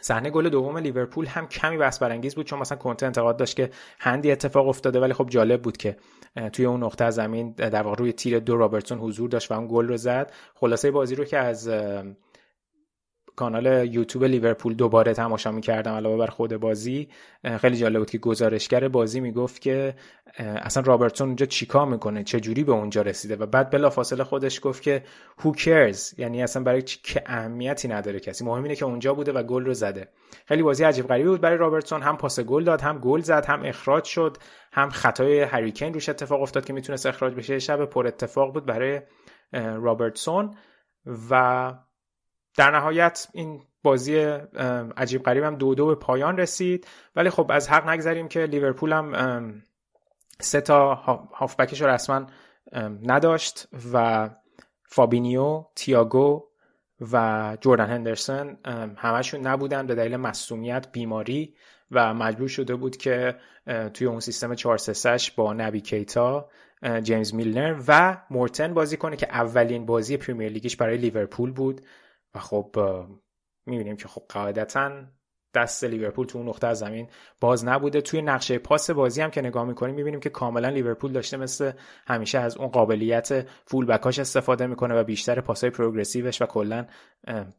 صحنه 0.00 0.30
گل 0.30 0.48
دوم 0.48 0.78
لیورپول 0.78 1.26
هم 1.26 1.46
کمی 1.48 1.76
بحث 1.76 1.98
برانگیز 1.98 2.34
بود 2.34 2.46
چون 2.46 2.58
مثلا 2.58 2.78
کنته 2.78 3.06
انتقاد 3.06 3.36
داشت 3.36 3.56
که 3.56 3.70
hand 3.98 4.24
ی 4.24 4.30
اتفاق 4.30 4.68
افتاده 4.68 5.00
ولی 5.00 5.12
خب 5.12 5.28
جالب 5.28 5.62
بود 5.62 5.76
که 5.76 5.96
توی 6.52 6.64
اون 6.64 6.82
نقطه 6.82 7.10
زمین 7.10 7.52
در 7.52 7.82
واقع 7.82 7.96
روی 7.96 8.12
تیر 8.12 8.38
دو 8.38 8.56
رابرتسون 8.56 8.98
حضور 8.98 9.28
داشت 9.28 9.50
و 9.50 9.54
اون 9.54 9.66
گل 9.70 9.88
رو 9.88 9.96
زد. 9.96 10.32
خلاصه 10.54 10.90
بازی 10.90 11.14
رو 11.14 11.24
که 11.24 11.38
از 11.38 11.70
کانال 13.38 13.94
یوتیوب 13.94 14.24
لیورپول 14.24 14.74
دوباره 14.74 15.14
تماشا 15.14 15.52
می‌کردم 15.52 15.92
علاوه 15.92 16.16
بر 16.16 16.26
خود 16.26 16.56
بازی. 16.56 17.08
خیلی 17.60 17.76
جالب 17.76 17.98
بود 17.98 18.10
که 18.10 18.18
گزارشگر 18.18 18.88
بازی 18.88 19.20
می‌گفت 19.20 19.62
که 19.62 19.94
اصلا 20.38 20.82
رابرتسون 20.86 21.26
اونجا 21.26 21.46
چیکار 21.46 21.86
می‌کنه؟ 21.86 22.24
چه 22.24 22.40
جوری 22.40 22.64
به 22.64 22.72
اونجا 22.72 23.02
رسیده؟ 23.02 23.36
و 23.36 23.46
بعد 23.46 23.70
بلا 23.70 23.90
فاصله 23.90 24.24
خودش 24.24 24.60
گفت 24.62 24.82
که 24.82 25.02
who 25.40 25.48
cares 25.58 26.18
یعنی 26.18 26.42
اصلا 26.42 26.62
برای 26.62 26.82
که 26.82 27.22
اهمیتی 27.26 27.88
نداره 27.88 28.20
کسی. 28.20 28.44
مهم 28.44 28.62
اینه 28.62 28.76
که 28.76 28.84
اونجا 28.84 29.14
بوده 29.14 29.32
و 29.32 29.42
گل 29.42 29.64
رو 29.64 29.74
زده. 29.74 30.08
خیلی 30.46 30.62
بازی 30.62 30.84
عجیب 30.84 31.06
غریبی 31.06 31.28
بود 31.28 31.40
برای 31.40 31.56
رابرتسون. 31.56 32.02
هم 32.02 32.16
پاس 32.16 32.40
گل 32.40 32.64
داد 32.64 32.80
هم 32.80 32.98
گل 32.98 33.20
زد 33.20 33.44
هم 33.44 33.64
اخراج 33.64 34.04
شد 34.04 34.36
هم 34.72 34.90
خطای 34.90 35.40
هریکن 35.40 35.92
روش 35.92 36.08
اتفاق 36.08 36.42
افتاد 36.42 36.64
که 36.64 36.72
می‌تونست 36.72 37.06
اخراج 37.06 37.34
بشه. 37.34 37.58
شب 37.58 37.84
پر 37.84 38.06
اتفاق 38.06 38.52
بود 38.52 38.66
برای 38.66 39.00
رابرتسون. 39.52 40.54
و 41.30 41.74
در 42.58 42.70
نهایت 42.70 43.28
این 43.32 43.60
بازی 43.82 44.16
عجیب 44.96 45.22
غریب 45.22 45.44
هم 45.44 45.56
دو 45.56 45.74
دو 45.74 45.86
به 45.86 45.94
پایان 45.94 46.36
رسید. 46.36 46.86
ولی 47.16 47.30
خب 47.30 47.50
از 47.50 47.68
حق 47.68 47.88
نگذریم 47.88 48.28
که 48.28 48.40
لیورپول 48.40 48.92
هم 48.92 49.62
سه 50.40 50.60
تا 50.60 50.94
هافبکش 51.34 51.82
رسما 51.82 52.26
نداشت 53.02 53.68
و 53.92 54.30
فابینیو 54.84 55.64
تیاگو 55.76 56.44
و 57.12 57.56
جوردن 57.60 57.86
هندرسون 57.86 58.56
همشون 58.96 59.40
نبودن 59.40 59.86
به 59.86 59.94
دلیل 59.94 60.16
مصومیت 60.16 60.86
بیماری 60.92 61.54
و 61.90 62.14
مجبور 62.14 62.48
شده 62.48 62.74
بود 62.74 62.96
که 62.96 63.36
توی 63.94 64.06
اون 64.06 64.20
سیستم 64.20 64.54
4 64.54 64.78
با 65.36 65.52
نبی 65.52 65.80
کیتا 65.80 66.48
جیمز 67.02 67.34
میلنر 67.34 67.82
و 67.88 68.16
مورتن 68.30 68.74
بازی 68.74 68.96
کنه 68.96 69.16
که 69.16 69.26
اولین 69.30 69.86
بازی 69.86 70.16
پریمیر 70.16 70.52
لیگیش 70.52 70.76
برای 70.76 70.96
لیورپول 70.96 71.52
بود. 71.52 71.80
و 72.34 72.38
خب 72.38 72.76
می‌بینیم 73.66 73.96
که 73.96 74.08
خب 74.08 74.22
قاعدتا 74.28 75.06
دست 75.54 75.84
لیورپول 75.84 76.26
تو 76.26 76.38
اون 76.38 76.48
نقطه 76.48 76.66
از 76.66 76.78
زمین 76.78 77.08
باز 77.40 77.64
نبوده. 77.64 78.00
توی 78.00 78.22
نقشه 78.22 78.58
پاس 78.58 78.90
بازی 78.90 79.22
هم 79.22 79.30
که 79.30 79.40
نگاه 79.40 79.64
می‌کنیم 79.64 79.94
می‌بینیم 79.94 80.20
که 80.20 80.30
کاملا 80.30 80.68
لیورپول 80.68 81.12
داشته 81.12 81.36
مثل 81.36 81.72
همیشه 82.06 82.38
از 82.38 82.56
اون 82.56 82.68
قابلیت 82.68 83.48
فول 83.66 83.86
بکاش 83.86 84.18
استفاده 84.18 84.66
می‌کنه 84.66 84.94
و 84.94 85.04
بیشتر 85.04 85.40
پاسای 85.40 85.70
پروگرسیوش 85.70 86.42
و 86.42 86.46
کلا 86.46 86.86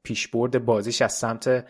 پیشبرد 0.04 0.66
بازیش 0.66 1.02
از 1.02 1.14
سمت 1.14 1.66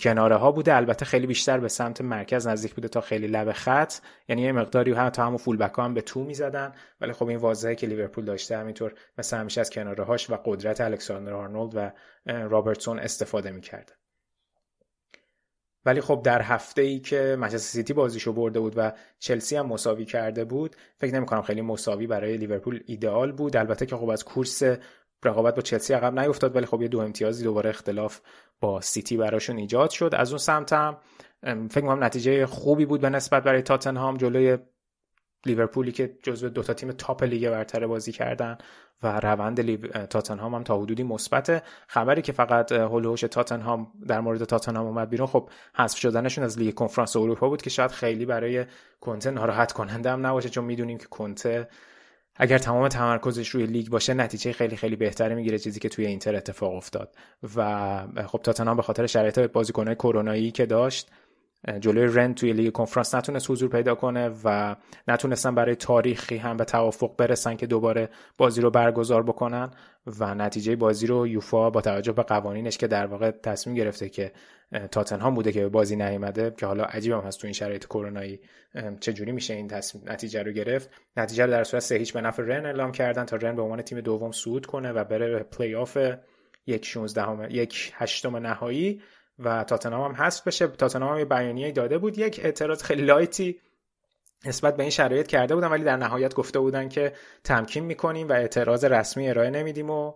کناره 0.00 0.36
ها 0.36 0.52
بوده. 0.52 0.76
البته 0.76 1.04
خیلی 1.04 1.26
بیشتر 1.26 1.58
به 1.58 1.68
سمت 1.68 2.00
مرکز 2.00 2.46
نزدیک 2.46 2.74
بوده 2.74 2.88
تا 2.88 3.00
خیلی 3.00 3.26
لب 3.26 3.52
خط. 3.52 3.94
یعنی 4.28 4.42
یه 4.42 4.52
مقداری 4.52 4.92
هم 4.92 5.08
تا 5.08 5.26
همون 5.26 5.36
full 5.36 5.56
back 5.56 5.78
هم 5.78 5.94
به 5.94 6.00
تو 6.00 6.24
می‌زدن. 6.24 6.72
ولی 7.00 7.12
خب 7.12 7.28
این 7.28 7.38
واضحه 7.38 7.74
که 7.74 7.86
لیورپول 7.86 8.24
داشته 8.24 8.56
همینطور 8.56 8.94
مثل 9.18 9.36
همیشه 9.36 9.60
از 9.60 9.70
کناره 9.70 10.04
هاش 10.04 10.30
و 10.30 10.38
قدرت 10.44 10.80
الکساندر 10.80 11.32
آرنولد 11.32 11.72
و 11.74 11.90
رابرتسون 12.26 12.98
استفاده 12.98 13.50
می‌کرده. 13.50 13.92
ولی 15.86 16.00
خب 16.00 16.20
در 16.24 16.42
هفته 16.42 16.82
ای 16.82 17.00
که 17.00 17.36
منچستر 17.38 17.58
سیتی 17.58 17.92
بازیشو 17.92 18.32
برده 18.32 18.60
بود 18.60 18.74
و 18.76 18.92
چلسی 19.18 19.56
هم 19.56 19.66
مساوی 19.66 20.04
کرده 20.04 20.44
بود 20.44 20.76
فکر 20.96 21.14
نمی 21.14 21.26
کنم 21.26 21.42
خیلی 21.42 21.60
مساوی 21.62 22.06
برای 22.06 22.36
لیورپول 22.36 22.82
ایدئال 22.86 23.32
بود. 23.32 23.56
البته 23.56 23.86
که 23.86 23.96
خب 23.96 24.08
از 24.08 24.24
کورس 24.24 24.62
رقابت 25.24 25.54
با 25.54 25.62
چلسی 25.62 25.94
عقب 25.94 26.18
نیفتاد 26.18 26.56
ولی 26.56 26.66
خب 26.66 26.82
یه 26.82 26.88
دو 26.88 26.98
امتیازی 26.98 27.44
دوباره 27.44 27.70
اختلاف 27.70 28.20
با 28.60 28.80
سیتی 28.80 29.16
براشون 29.16 29.56
ایجاد 29.56 29.90
شد. 29.90 30.10
از 30.14 30.30
اون 30.30 30.38
سمت 30.38 30.72
هم 30.72 30.96
فکر 31.42 31.80
کنم 31.80 32.04
نتیجه 32.04 32.46
خوبی 32.46 32.86
بود 32.86 33.00
به 33.00 33.10
نسبت 33.10 33.42
برای 33.42 33.62
تاتنهام 33.62 34.16
جلوی 34.16 34.58
لیورپولی 35.46 35.92
که 35.92 36.18
جزو 36.22 36.48
دوتا 36.48 36.74
تیم 36.74 36.92
top 36.92 37.22
لیگ 37.22 37.50
برتر 37.50 37.86
بازی 37.86 38.12
کردن 38.12 38.58
و 39.02 39.20
روند 39.20 39.86
تاتنهام 40.06 40.54
هم 40.54 40.62
تا 40.62 40.78
حدودی 40.78 41.02
مثبت. 41.02 41.62
خبری 41.86 42.22
که 42.22 42.32
فقط 42.32 42.72
حول 42.72 42.90
و 42.90 42.96
حوش 42.96 43.20
تاتنهام 43.20 43.92
در 44.08 44.20
مورد 44.20 44.44
تاتنهام 44.44 44.86
اومد 44.86 45.10
بیرون 45.10 45.26
خب 45.26 45.50
حذف 45.74 45.98
شدنشون 45.98 46.44
از 46.44 46.58
لیگ 46.58 46.74
کنفرانس 46.74 47.16
اروپا 47.16 47.48
بود 47.48 47.62
که 47.62 47.70
شاید 47.70 47.90
خیلی 47.90 48.26
برای 48.26 48.64
کنته 49.00 49.30
ناراحت 49.30 49.72
کننده 49.72 50.10
هم 50.10 50.26
نباشه 50.26 50.48
چون 50.48 50.64
می‌دونیم 50.64 50.98
که 50.98 51.06
کنته 51.06 51.68
اگر 52.36 52.58
تمام 52.58 52.88
تمرکزش 52.88 53.48
روی 53.48 53.66
لیگ 53.66 53.88
باشه 53.88 54.14
نتیجه 54.14 54.52
خیلی 54.52 54.76
خیلی 54.76 54.96
بهتری 54.96 55.34
می‌گیره 55.34 55.58
چیزی 55.58 55.80
که 55.80 55.88
توی 55.88 56.06
اینتر 56.06 56.36
اتفاق 56.36 56.74
افتاد. 56.74 57.14
و 57.56 58.26
خب 58.26 58.40
تاتنهام 58.42 58.76
به 58.76 58.82
خاطر 58.82 59.06
شرایط 59.06 59.38
بازیکنهای 59.38 59.94
کرونایی 59.94 60.50
که 60.50 60.66
داشت 60.66 61.10
جلوی 61.80 62.06
رن 62.06 62.34
توی 62.34 62.52
لیگ 62.52 62.72
کنفرانس 62.72 63.14
نتونست 63.14 63.50
حضور 63.50 63.68
پیدا 63.68 63.94
کنه 63.94 64.30
و 64.44 64.76
نتونستن 65.08 65.54
برای 65.54 65.74
تاریخی 65.74 66.36
هم 66.36 66.56
به 66.56 66.64
توافق 66.64 67.16
برسن 67.16 67.56
که 67.56 67.66
دوباره 67.66 68.08
بازی 68.38 68.60
رو 68.60 68.70
برگزار 68.70 69.22
بکنن 69.22 69.70
و 70.18 70.34
نتیجه 70.34 70.76
بازی 70.76 71.06
رو 71.06 71.26
یوفا 71.26 71.70
با 71.70 71.80
توجه 71.80 72.12
به 72.12 72.22
قوانینش 72.22 72.78
که 72.78 72.86
در 72.86 73.06
واقع 73.06 73.30
تصمیم 73.30 73.76
گرفته 73.76 74.08
که 74.08 74.32
تاتنهام 74.90 75.34
بوده 75.34 75.52
که 75.52 75.60
به 75.60 75.68
بازی 75.68 75.96
نیومده 75.96 76.54
که 76.56 76.66
حالا 76.66 76.84
عجیبم 76.84 77.20
هست 77.20 77.40
تو 77.40 77.46
این 77.46 77.54
شرایط 77.54 77.84
کرونایی 77.84 78.40
چجوری 79.00 79.32
میشه 79.32 79.54
این 79.54 79.68
تصمیم 79.68 80.04
نتیجه 80.06 80.42
رو 80.42 80.52
گرفت. 80.52 80.90
نتیجه 81.16 81.44
رو 81.44 81.50
در 81.50 81.64
صورت 81.64 81.82
سه 81.82 81.94
هیچ 81.94 82.12
به 82.12 82.20
نفع 82.20 82.42
رن 82.42 82.66
اعلام 82.66 82.92
کردن 82.92 83.24
تا 83.24 83.36
رن 83.36 83.56
به 83.56 83.62
عنوان 83.62 83.82
تیم 83.82 84.00
دوم 84.00 84.32
صعود 84.32 84.66
کنه 84.66 84.92
و 84.92 85.04
بره 85.04 85.30
به 85.30 85.42
پلی 85.42 85.74
آف 85.74 85.98
یک 86.66 86.84
16 86.84 87.54
یک 87.54 87.92
هشتم 87.94 88.36
نهایی. 88.36 89.02
و 89.44 89.64
تاتنهام 89.64 90.12
هم 90.12 90.22
حذف 90.22 90.46
بشه. 90.46 90.66
تاتنهام 90.66 91.18
یه 91.18 91.24
بیانیه 91.24 91.72
داده 91.72 91.98
بود. 91.98 92.18
یک 92.18 92.40
اعتراض 92.44 92.82
خیلی 92.82 93.02
لایتی 93.02 93.60
نسبت 94.44 94.76
به 94.76 94.82
این 94.82 94.90
شرایط 94.90 95.26
کرده 95.26 95.54
بودن 95.54 95.68
ولی 95.68 95.84
در 95.84 95.96
نهایت 95.96 96.34
گفته 96.34 96.58
بودن 96.58 96.88
که 96.88 97.12
تمکین 97.44 97.84
می‌کنیم 97.84 98.28
و 98.28 98.32
اعتراض 98.32 98.84
رسمی 98.84 99.28
ارائه 99.28 99.50
نمیدیم 99.50 99.90
و 99.90 100.14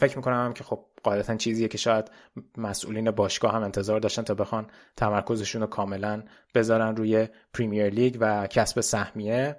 فکر 0.00 0.16
می‌کنم 0.16 0.44
هم 0.44 0.52
که 0.52 0.64
خب 0.64 0.84
قاعدتا 1.02 1.36
چیزیه 1.36 1.68
که 1.68 1.78
شاید 1.78 2.10
مسئولین 2.56 3.10
باشگاه 3.10 3.52
هم 3.52 3.62
انتظار 3.62 4.00
داشتن 4.00 4.22
تا 4.22 4.34
بخوان 4.34 4.66
تمرکزشون 4.96 5.60
رو 5.60 5.66
کاملا 5.66 6.22
بذارن 6.54 6.96
روی 6.96 7.28
پریمیر 7.54 7.88
لیگ 7.88 8.16
و 8.20 8.46
کسب 8.46 8.80
سهمیه. 8.80 9.56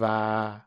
و 0.00 0.60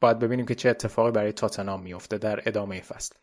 باید 0.00 0.18
ببینیم 0.18 0.46
که 0.46 0.54
چه 0.54 0.68
اتفاقی 0.68 1.10
برای 1.10 1.32
تاتنام 1.32 1.82
میفته 1.82 2.18
در 2.18 2.40
ادامه 2.46 2.80
فصل. 2.80 3.14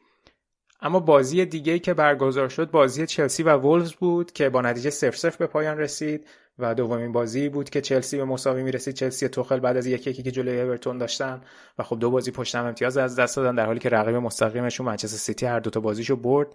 اما 0.81 0.99
بازی 0.99 1.45
دیگه 1.45 1.79
که 1.79 1.93
برگزار 1.93 2.49
شد 2.49 2.71
بازی 2.71 3.05
چلسی 3.05 3.43
و 3.43 3.55
وولز 3.55 3.93
بود 3.93 4.31
که 4.31 4.49
با 4.49 4.61
نتیجه 4.61 4.89
0 4.89 5.11
0 5.11 5.35
به 5.39 5.47
پایان 5.47 5.77
رسید 5.77 6.27
و 6.59 6.75
دومین 6.75 7.11
بازی 7.11 7.49
بود 7.49 7.69
که 7.69 7.81
چلسی 7.81 8.17
به 8.17 8.25
مساوی 8.25 8.63
می‌رسید. 8.63 8.95
چلسی 8.95 9.29
توخل 9.29 9.59
بعد 9.59 9.77
از 9.77 9.87
یکی 9.87 10.09
یکی 10.09 10.23
که 10.23 10.31
جلوی 10.31 10.61
اورتون 10.61 10.97
داشتن 10.97 11.41
و 11.79 11.83
خب 11.83 11.99
دو 11.99 12.11
بازی 12.11 12.31
پشت 12.31 12.55
هم 12.55 12.65
امتیاز 12.65 12.97
از 12.97 13.15
دست 13.15 13.35
دادن 13.35 13.55
در 13.55 13.65
حالی 13.65 13.79
که 13.79 13.89
رقیب 13.89 14.15
مستقیمشون 14.15 14.85
منچستر 14.85 15.17
سیتی 15.17 15.45
هر 15.45 15.59
دو 15.59 15.69
تا 15.69 15.79
بازیشو 15.79 16.15
برد 16.15 16.47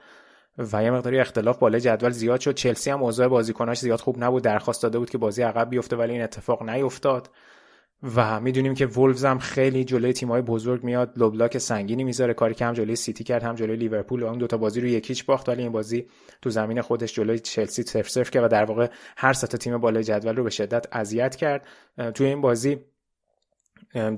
و 0.72 0.82
یه 0.82 0.90
مقداری 0.90 1.20
اختلاف 1.20 1.58
بالای 1.58 1.80
جدول 1.80 2.10
زیاد 2.10 2.40
شد. 2.40 2.54
چلسی 2.54 2.90
هم 2.90 3.02
اوضاع 3.02 3.28
بازیکناش 3.28 3.78
زیاد 3.78 4.00
خوب 4.00 4.24
نبود. 4.24 4.42
درخواست 4.42 4.82
داده 4.82 4.98
بود 4.98 5.10
که 5.10 5.18
بازی 5.18 5.42
عقب 5.42 5.70
بیفته 5.70 5.96
ولی 5.96 6.12
این 6.12 6.22
اتفاق 6.22 6.62
نیفتاد. 6.62 7.30
و 8.02 8.40
می‌دونیم 8.40 8.74
که 8.74 8.86
وولفز 8.86 9.24
هم 9.24 9.38
خیلی 9.38 9.84
جلوی 9.84 10.12
تیم‌های 10.12 10.42
بزرگ 10.42 10.84
میاد 10.84 11.12
low 11.16 11.32
block 11.32 11.58
سنگینی 11.58 12.04
می‌ذاره 12.04 12.34
کاری 12.34 12.54
که 12.54 12.64
هم 12.64 12.72
جلوی 12.72 12.96
سیتی 12.96 13.24
کرد 13.24 13.42
هم 13.42 13.54
جلوی 13.54 13.76
لیورپول 13.76 14.24
اون 14.24 14.38
دوتا 14.38 14.56
بازی 14.56 14.80
رو 14.80 14.86
یک 14.86 15.02
هیچ 15.02 15.24
باخت. 15.24 15.48
ولی 15.48 15.62
این 15.62 15.72
بازی 15.72 16.06
تو 16.42 16.50
زمین 16.50 16.80
خودش 16.80 17.14
جلوی 17.14 17.38
چلسی 17.38 17.82
صفر 17.82 18.08
صفر 18.08 18.30
کرد 18.30 18.44
و 18.44 18.48
در 18.48 18.64
واقع 18.64 18.90
هر 19.16 19.32
سه 19.32 19.46
تیم 19.46 19.78
بالای 19.78 20.04
جدول 20.04 20.36
رو 20.36 20.44
به 20.44 20.50
شدت 20.50 20.86
اذیت 20.92 21.36
کرد. 21.36 21.66
توی 22.14 22.26
این 22.26 22.40
بازی 22.40 22.78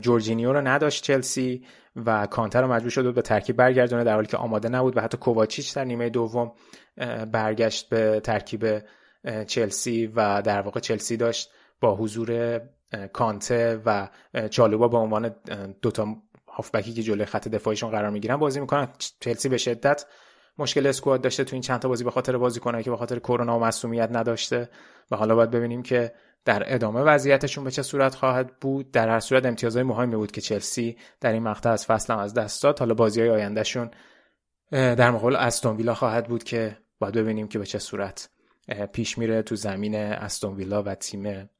جورجینیو 0.00 0.52
رو 0.52 0.60
نداشت 0.60 1.04
چلسی 1.04 1.64
و 1.96 2.26
کانته 2.26 2.62
رو 2.62 2.72
مجبور 2.72 2.90
شد 2.90 3.14
به 3.14 3.22
ترکیب 3.22 3.56
برگردونه 3.56 4.04
در 4.04 4.14
حالی 4.14 4.26
که 4.26 4.36
آماده 4.36 4.68
نبود 4.68 4.96
و 4.96 5.00
حتی 5.00 5.18
کوواچیچ 5.18 5.74
در 5.74 5.84
نیمه 5.84 6.10
دوم 6.10 6.52
برگشت 7.32 7.88
به 7.88 8.20
ترکیب 8.20 8.82
چلسی 9.46 10.06
و 10.06 10.42
در 10.42 10.60
واقع 10.60 10.80
چلسی 10.80 11.16
داشت 11.16 11.50
با 11.80 11.96
حضور 11.96 12.60
کانته 13.12 13.82
و 13.86 14.08
چالوبا 14.50 14.88
به 14.88 14.96
عنوان 14.96 15.34
دوتا 15.82 16.16
هافبکی 16.48 16.92
که 16.92 17.02
جلوی 17.02 17.24
خط 17.24 17.48
دفاعیشون 17.48 17.90
قرار 17.90 18.10
می‌گیرن 18.10 18.36
بازی 18.36 18.60
می‌کنن. 18.60 18.88
چلسی 19.20 19.48
به 19.48 19.58
شدت 19.58 20.04
مشکل 20.58 20.86
اسکواد 20.86 21.20
داشته 21.20 21.44
تو 21.44 21.56
این 21.56 21.62
چند 21.62 21.80
تا 21.80 21.88
بازی 21.88 22.04
به 22.04 22.10
خاطر 22.10 22.36
بازیکنایی 22.36 22.84
که 22.84 22.90
به 22.90 22.96
خاطر 22.96 23.18
کرونا 23.18 23.58
و 23.58 23.62
مسئولیت 23.62 24.08
نداشته. 24.12 24.68
و 25.10 25.16
حالا 25.16 25.34
باید 25.34 25.50
ببینیم 25.50 25.82
که 25.82 26.12
در 26.44 26.74
ادامه 26.74 27.00
وضعیتشون 27.00 27.64
به 27.64 27.70
چه 27.70 27.82
صورت 27.82 28.14
خواهد 28.14 28.60
بود. 28.60 28.90
در 28.90 29.08
هر 29.08 29.20
صورت 29.20 29.46
امتیازهای 29.46 29.82
مهمی 29.82 30.16
بود 30.16 30.30
که 30.30 30.40
چلسی 30.40 30.96
در 31.20 31.32
این 31.32 31.42
مقطع 31.42 31.70
از 31.70 31.86
فصل 31.86 32.12
هم 32.12 32.18
از 32.18 32.34
دست 32.34 32.62
داد. 32.62 32.78
حالا 32.78 32.94
بازی 32.94 33.20
های 33.20 33.30
آیندهشون 33.30 33.90
در 34.70 35.10
مقابل 35.10 35.36
استون 35.36 35.76
ویلا 35.76 35.94
خواهد 35.94 36.28
بود 36.28 36.44
که 36.44 36.78
باید 36.98 37.14
ببینیم 37.14 37.48
که 37.48 37.58
به 37.58 37.66
چه 37.66 37.78
صورت 37.78 38.28
پیش 38.92 39.18
میره 39.18 39.42
تو 39.42 39.56
زمین 39.56 39.96
استون 39.96 40.54
ویلا 40.54 40.82
و 40.82 40.94
تیم 40.94 41.50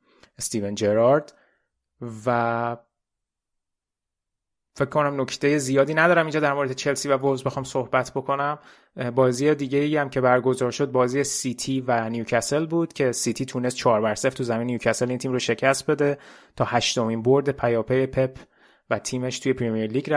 استیون 0.43 0.75
جرارد 0.75 1.35
و 2.27 2.77
فکر 4.75 4.89
کنم 4.89 5.21
نکته 5.21 5.59
زیادی 5.59 5.95
ندارم 5.95 6.27
اینجا 6.27 6.41
در 6.41 6.53
مورد 6.53 6.73
چلسی 6.73 7.09
و 7.09 7.17
وولوز 7.17 7.43
بخوام 7.43 7.65
صحبت 7.65 8.12
بکنم. 8.15 8.59
بازی 9.15 9.55
دیگه 9.55 9.79
ای 9.79 9.97
هم 9.97 10.11
که 10.11 10.21
برگزار 10.21 10.71
شد 10.71 10.93
بازی 10.93 11.25
سیتی 11.25 11.81
و 11.81 12.09
نیوکاسل 12.09 12.67
بود 12.67 12.93
که 12.93 13.12
سیتی 13.12 13.45
تونست 13.45 13.77
4 13.77 14.01
بر 14.01 14.15
0 14.15 14.31
تو 14.31 14.45
زمین 14.45 14.67
نیوکاسل 14.67 15.09
این 15.09 15.19
تیم 15.19 15.33
رو 15.33 15.39
شکست 15.39 15.91
بده 15.91 16.19
تا 16.57 16.65
هشتمین 16.65 17.23
برد 17.23 17.51
پیاپی 17.51 18.07
پپ 18.07 18.39
و 18.91 18.99
تیمش 18.99 19.39
توی 19.39 19.53
پریمیر 19.53 19.91
لیگ 19.91 20.11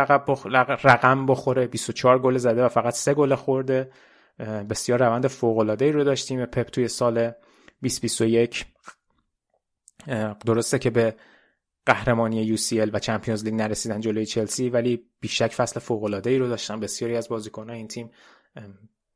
رقم 0.84 1.26
بخوره. 1.26 1.68
24 1.68 2.20
گل 2.20 2.38
زده 2.38 2.66
و 2.66 2.70
فقط 2.70 2.94
3 2.94 3.14
گل 3.14 3.36
خورده. 3.36 3.92
بسیار 4.70 5.00
روند 5.00 5.28
فوق 5.28 5.58
العاده 5.58 5.86
ای 5.86 5.92
رو 5.92 6.04
داشت 6.04 6.28
تیم 6.28 6.46
پپ 6.46 6.68
توی 6.70 6.88
سال 6.88 7.32
2021 7.82 8.66
درسته 10.46 10.80
که 10.80 10.90
به 10.90 11.16
قهرمانی 11.86 12.58
UCL 12.58 12.90
و 12.94 13.00
چمپیونز 13.00 13.46
لیگ 13.46 13.54
نرسیدن 13.54 14.00
جلوی 14.00 14.26
چلسی 14.26 14.70
ولی 14.70 15.06
بیشک 15.20 15.54
فصل 15.54 15.80
فوق 15.80 16.04
العاده 16.04 16.30
ای 16.30 16.38
رو 16.38 16.48
داشتن. 16.48 16.80
بسیاری 16.80 17.16
از 17.16 17.30
بازیکنان 17.30 17.76
این 17.76 17.88
تیم 17.88 18.12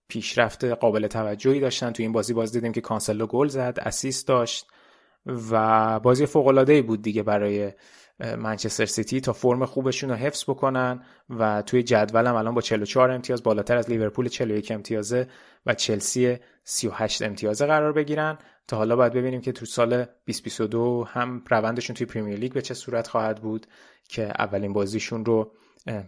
پیشرفت 0.08 0.64
قابل 0.64 1.08
توجهی 1.08 1.60
داشتن. 1.60 1.92
تو 1.92 2.04
این 2.04 2.12
بازی 2.12 2.34
باز 2.34 2.52
دیدیم 2.52 2.72
که 2.72 2.82
کانسلو 2.82 3.28
گل 3.28 3.48
زد 3.48 3.78
assist 3.82 4.28
داشت 4.28 4.68
و 5.52 6.00
بازی 6.00 6.26
فوق 6.26 6.48
العاده 6.48 6.74
ای 6.74 6.82
بود 6.82 7.02
دیگه 7.02 7.24
برای 7.24 7.72
منچستر 8.20 8.86
سیتی 8.86 9.22
تا 9.22 9.34
فرم 9.34 9.66
خوبشون 9.66 10.10
رو 10.10 10.16
حفظ 10.16 10.44
بکنن 10.44 11.04
و 11.30 11.62
توی 11.62 11.84
جدولم 11.84 12.36
الان 12.36 12.54
با 12.54 12.62
44 12.62 13.12
امتیاز 13.12 13.44
بالاتر 13.44 13.78
از 13.78 13.90
لیورپول 13.90 14.28
41 14.28 14.72
امتیازه 14.72 15.28
و 15.66 15.74
چلسی 15.74 16.38
38 16.64 17.22
امتیازه 17.22 17.66
قرار 17.66 17.94
بگیرن. 17.94 18.38
تا 18.68 18.78
حالا 18.78 18.96
باید 18.96 19.14
ببینیم 19.14 19.42
که 19.42 19.52
تو 19.52 19.66
سال 19.66 19.90
2022 19.90 21.04
هم 21.08 21.44
روندشون 21.50 21.96
توی 21.96 22.06
پریمیر 22.06 22.40
لیگ 22.40 22.54
به 22.54 22.62
چه 22.62 22.74
صورت 22.74 23.08
خواهد 23.08 23.42
بود 23.42 23.68
که 24.10 24.24
اولین 24.24 24.74
بازیشون 24.74 25.26
رو 25.26 25.52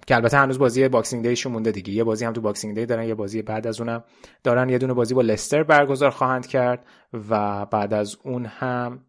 که 0.07 0.15
البته 0.15 0.37
هنوز 0.37 0.59
بازی 0.59 0.87
Boxing 0.87 1.27
Day 1.27 1.38
شون 1.38 1.51
مونده 1.51 1.71
دیگه. 1.71 1.93
یه 1.93 2.03
بازی 2.03 2.25
هم 2.25 2.33
تو 2.33 2.41
Boxing 2.41 2.75
Day 2.75 2.85
دارن 2.85 3.07
یه 3.07 3.15
بازی 3.15 3.41
بعد 3.41 3.67
از 3.67 3.81
اونم 3.81 4.03
دارن. 4.43 4.69
یه 4.69 4.77
دونه 4.77 4.93
بازی 4.93 5.13
با 5.13 5.21
لستر 5.21 5.63
برگزار 5.63 6.09
خواهند 6.09 6.47
کرد 6.47 6.85
و 7.29 7.65
بعد 7.65 7.93
از 7.93 8.17
اون 8.23 8.45
هم 8.45 9.05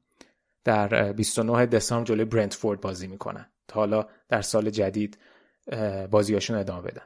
در 0.65 1.13
29 1.13 1.67
دسامبر 1.67 2.07
جلوی 2.07 2.25
برنتفورد 2.25 2.81
بازی 2.81 3.07
می‌کنن. 3.07 3.47
تا 3.69 3.81
حالا 3.81 4.07
در 4.29 4.43
سال 4.43 4.71
جدید 4.71 5.19
بازیاشون 6.11 6.57
ادامه 6.57 6.83
بدن. 6.83 7.03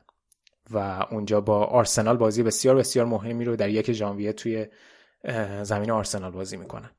و 0.71 1.07
اونجا 1.11 1.41
با 1.41 1.65
آرسنال 1.65 2.17
بازی 2.17 2.43
بسیار 2.43 2.77
بسیار 2.77 3.07
مهمی 3.07 3.45
رو 3.45 3.57
در 3.57 3.69
یک 3.69 3.93
ژانویه 3.93 4.33
توی 4.33 4.67
زمین 5.63 5.91
آرسنال 5.91 6.31
بازی 6.31 6.57
می‌کنن. 6.57 6.91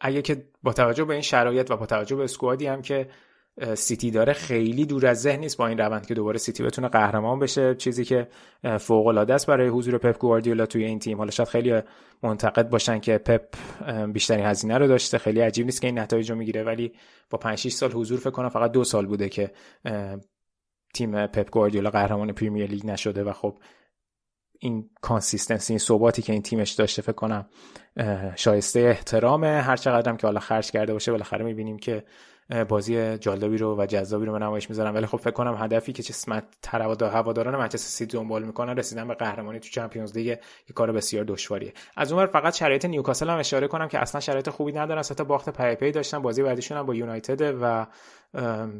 اگه 0.00 0.22
که 0.22 0.48
با 0.62 0.72
توجه 0.72 1.04
به 1.04 1.12
این 1.12 1.22
شرایط 1.22 1.70
و 1.70 1.76
با 1.76 1.86
توجه 1.86 2.16
به 2.16 2.24
اسکوادی 2.24 2.66
هم 2.66 2.82
که 2.82 3.10
سیتی 3.74 4.10
داره 4.10 4.32
خیلی 4.32 4.86
دور 4.86 5.06
از 5.06 5.22
ذهن 5.22 5.40
نیست 5.40 5.56
با 5.56 5.66
این 5.66 5.78
روند 5.78 6.06
که 6.06 6.14
دوباره 6.14 6.38
سیتی 6.38 6.62
بتونه 6.62 6.88
قهرمان 6.88 7.38
بشه. 7.38 7.74
چیزی 7.74 8.04
که 8.04 8.28
فوق 8.80 9.06
العاده 9.06 9.34
است 9.34 9.46
برای 9.46 9.68
حضور 9.68 9.98
پپ 9.98 10.18
گواردیولا 10.18 10.66
توی 10.66 10.84
این 10.84 10.98
تیم. 10.98 11.18
حالا 11.18 11.30
شاید 11.30 11.48
خیلی 11.48 11.80
منتقد 12.22 12.68
باشن 12.68 12.98
که 12.98 13.18
پپ 13.18 13.42
بیشتری 14.12 14.42
هزینه 14.42 14.78
رو 14.78 14.86
داشته. 14.86 15.18
خیلی 15.18 15.40
عجیب 15.40 15.66
نیست 15.66 15.80
که 15.80 15.86
این 15.86 15.98
نتایج 15.98 16.30
رو 16.30 16.36
می‌گیره. 16.36 16.62
ولی 16.62 16.92
با 17.30 17.38
5 17.38 17.58
6 17.58 17.72
سال 17.72 17.92
حضور 17.92 18.18
فکر 18.18 18.30
کنم 18.30 18.48
فقط 18.48 18.72
دو 18.72 18.84
سال 18.84 19.06
بوده 19.06 19.28
که 19.28 19.50
تیم 20.94 21.26
پپ 21.26 21.50
گواردیولا 21.50 21.90
قهرمان 21.90 22.32
پریمیر 22.32 22.70
لیگ 22.70 22.86
نشده 22.86 23.24
و 23.24 23.32
خب 23.32 23.58
این 24.58 24.90
consistency 25.00 25.72
این 25.72 25.78
ثباتی 25.78 26.22
که 26.22 26.32
این 26.32 26.42
تیمش 26.42 26.70
داشته 26.70 27.02
فکر 27.02 27.12
کنم 27.12 27.48
شایسته 28.36 28.80
احترامه. 28.80 29.48
هر 29.48 29.76
چقدرم 29.76 30.16
که 30.16 30.26
حالا 30.26 30.40
خرج 30.40 30.70
کرده 30.70 30.92
باشه 30.92 31.12
بالاخره 31.12 31.44
می‌بینیم 31.44 31.78
که 31.78 32.04
بازی 32.68 33.18
جالبی 33.18 33.58
رو 33.58 33.80
و 33.80 33.86
جذابی 33.86 34.26
رو 34.26 34.32
به 34.32 34.38
نمایش 34.38 34.70
می‌ذارن 34.70 34.94
ولی 34.94 35.06
خب 35.06 35.18
فکر 35.18 35.30
کنم 35.30 35.56
هدفی 35.58 35.92
که 35.92 36.02
چه 36.02 36.14
هواداران 37.06 37.56
منچستر 37.56 37.88
سیتی 37.88 38.16
دنبال 38.16 38.42
می‌کنن 38.42 38.76
رسیدن 38.76 39.08
به 39.08 39.14
قهرمانی 39.14 39.60
تو 39.60 39.68
چمپیونز 39.68 40.16
لیگ 40.16 40.26
یه 40.26 40.38
کار 40.74 40.92
بسیار 40.92 41.24
دشواریه. 41.24 41.72
از 41.96 42.12
اونور 42.12 42.26
فقط 42.26 42.54
شرایط 42.54 42.84
نیوکاسل 42.84 43.30
هم 43.30 43.38
اشاره 43.38 43.68
کنم 43.68 43.88
که 43.88 43.98
اصلا 43.98 44.20
شرایط 44.20 44.48
خوبی 44.48 44.72
ندارن. 44.72 45.02
تا 45.02 45.24
باخت 45.24 45.74
پیاپی 45.74 45.92
داشتن 45.92 46.18
بازی 46.22 46.42
بعدیشون 46.42 46.78
هم 46.78 46.86
با 46.86 46.94
یونایتد 46.94 47.54
و 47.62 47.86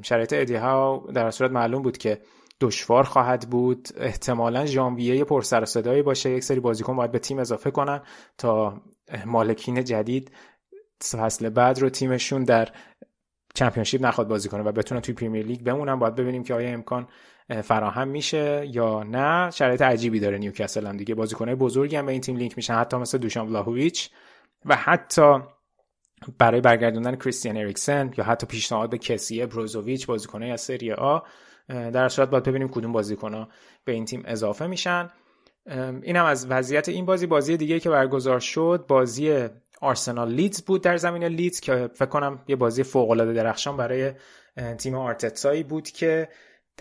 شرایط 0.02 0.32
ادی 0.36 0.54
هاو 0.54 1.06
در 1.14 1.22
هر 1.22 1.30
صورت 1.30 1.50
معلوم 1.50 1.82
بود 1.82 1.98
که 1.98 2.20
دشوار 2.60 3.04
خواهد 3.04 3.50
بود. 3.50 3.88
احتمالا 3.96 4.66
ژانویه 4.66 5.24
پر 5.24 5.42
سر 5.42 5.57
و 5.57 5.64
صدایی 5.64 6.02
باشه. 6.02 6.30
یک 6.30 6.44
سری 6.44 6.60
بازیکن 6.60 6.96
باید 6.96 7.12
به 7.12 7.18
تیم 7.18 7.38
اضافه 7.38 7.70
کنن 7.70 8.02
تا 8.38 8.82
مالکین 9.26 9.84
جدید 9.84 10.30
فصل 11.12 11.48
بعد 11.48 11.78
رو 11.78 11.88
تیمشون 11.88 12.44
در 12.44 12.68
چمپیونشیپ 13.54 14.04
نخواد 14.04 14.28
بازی 14.28 14.48
کنه 14.48 14.62
و 14.62 14.72
بتونن 14.72 15.00
توی 15.00 15.14
پریمیر 15.14 15.46
لیگ 15.46 15.60
بمونن 15.60 15.98
باید 15.98 16.14
ببینیم 16.14 16.42
که 16.42 16.54
آیا 16.54 16.68
امکان 16.68 17.08
فراهم 17.62 18.08
میشه 18.08 18.66
یا 18.70 19.02
نه. 19.02 19.50
شرایط 19.50 19.82
عجیبی 19.82 20.20
داره 20.20 20.38
نیوکاسل 20.38 20.86
هم 20.86 20.96
دیگه. 20.96 21.14
بازیکنای 21.14 21.54
بزرگی 21.54 21.96
هم 21.96 22.06
به 22.06 22.12
این 22.12 22.20
تیم 22.20 22.36
لینک 22.36 22.52
میشن 22.56 22.74
حتی 22.74 22.96
مثل 22.96 23.18
دوشان 23.18 23.48
ولاهویچ 23.48 24.10
و 24.64 24.76
حتی 24.76 25.38
برای 26.38 26.60
برگردوندن 26.60 27.16
کریستیان 27.16 27.56
اریکسن 27.56 28.12
یا 28.16 28.24
حتی 28.24 28.46
پیشنهاد 28.46 28.90
به 28.90 28.98
کسیه 28.98 29.46
بروزوویچ 29.46 30.06
بازیکنای 30.06 30.50
از 30.50 30.60
سری 30.60 30.92
آ 30.92 31.18
در 31.68 31.88
هر 31.88 32.08
صورت 32.08 32.30
باید 32.30 32.44
ببینیم 32.44 32.68
کدوم 32.68 32.92
بازیکن‌ها 32.92 33.48
به 33.84 33.92
این 33.92 34.04
تیم 34.04 34.22
اضافه 34.26 34.66
میشن. 34.66 35.10
این 36.02 36.16
هم 36.16 36.24
از 36.24 36.46
وضعیت 36.50 36.88
این 36.88 37.06
بازی. 37.06 37.26
بازی 37.26 37.56
دیگه 37.56 37.80
که 37.80 37.90
برگزار 37.90 38.40
شد 38.40 38.84
بازی 38.88 39.48
آرسنال 39.84 40.32
لیدز 40.32 40.62
بود 40.62 40.82
در 40.82 40.96
زمین 40.96 41.24
لیدز 41.24 41.60
که 41.60 41.90
فکر 41.94 42.08
کنم 42.08 42.42
یه 42.48 42.56
بازی 42.56 42.82
فوق 42.82 43.10
العاده 43.10 43.32
درخشان 43.32 43.76
برای 43.76 44.12
تیم 44.78 44.94
آرتتایی 44.94 45.62
بود 45.62 45.88
که 45.88 46.28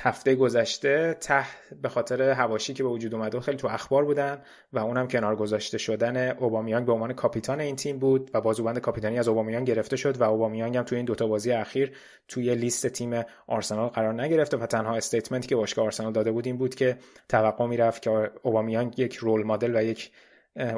هفته 0.02 0.36
گذشته 0.36 1.18
ته 1.22 1.46
به 1.82 1.90
خاطر 1.90 2.22
حواشی 2.22 2.74
که 2.74 2.84
به 2.84 2.90
وجود 2.90 3.16
اومده 3.16 3.40
خیلی 3.40 3.58
تو 3.58 3.68
اخبار 3.68 4.06
بودن 4.06 4.42
و 4.74 4.80
اونم 4.80 5.08
کنار 5.08 5.36
گذاشته 5.36 5.78
شدن 5.78 6.32
اوبامیانگ 6.32 6.86
به 6.86 6.92
عنوان 6.92 7.14
کاپیتان 7.14 7.60
این 7.60 7.76
تیم 7.76 8.00
بود 8.00 8.32
و 8.34 8.42
بازوبند 8.42 8.80
کاپیتانی 8.80 9.20
از 9.20 9.28
اوبامیانگ 9.28 9.68
گرفته 9.68 9.96
شد 9.96 10.18
و 10.18 10.24
اوبامیانگ 10.24 10.78
هم 10.78 10.84
توی 10.84 10.96
این 10.96 11.06
دوتا 11.06 11.28
بازی 11.28 11.52
اخیر 11.52 11.92
توی 12.28 12.56
لیست 12.56 12.88
تیم 12.88 13.24
آرسنال 13.48 13.88
قرار 13.88 14.22
نگرفته 14.22 14.58
و 14.58 14.66
تنها 14.66 14.96
statement 14.96 15.42
ی 15.42 15.48
که 15.48 15.56
باشگاه 15.56 15.86
آرسنال 15.86 16.14
داده 16.14 16.32
بود 16.32 16.46
این 16.46 16.58
بود 16.58 16.76
که 16.76 16.98
توقع 17.30 17.66
می‌رفت 17.66 18.02
که 18.02 18.32
اوبامیانگ 18.44 19.00
یک 19.00 19.16
role 19.16 19.44
model 19.44 19.76
و 19.76 19.84
یک 19.84 20.12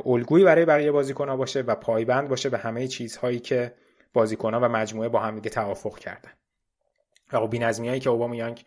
الگویی 0.06 0.46
برای 0.46 0.66
بقیه 0.66 0.92
بازیکن‌ها 0.92 1.38
باشه 1.38 1.62
و 1.62 1.76
پایبند 1.76 2.28
باشه 2.28 2.50
به 2.50 2.58
همه 2.58 2.88
چیزهایی 2.88 3.40
که 3.40 3.74
بازیکنان 4.14 4.64
و 4.64 4.70
مجموعه 4.70 5.10
با 5.10 5.20
هم 5.20 5.36
دیگه 5.36 5.50
توافق 5.50 6.00
کردن. 6.00 6.32
و 7.34 7.40
خب 7.40 7.54
هایی 7.56 8.00
که 8.00 8.10
اوبامیانگ 8.10 8.66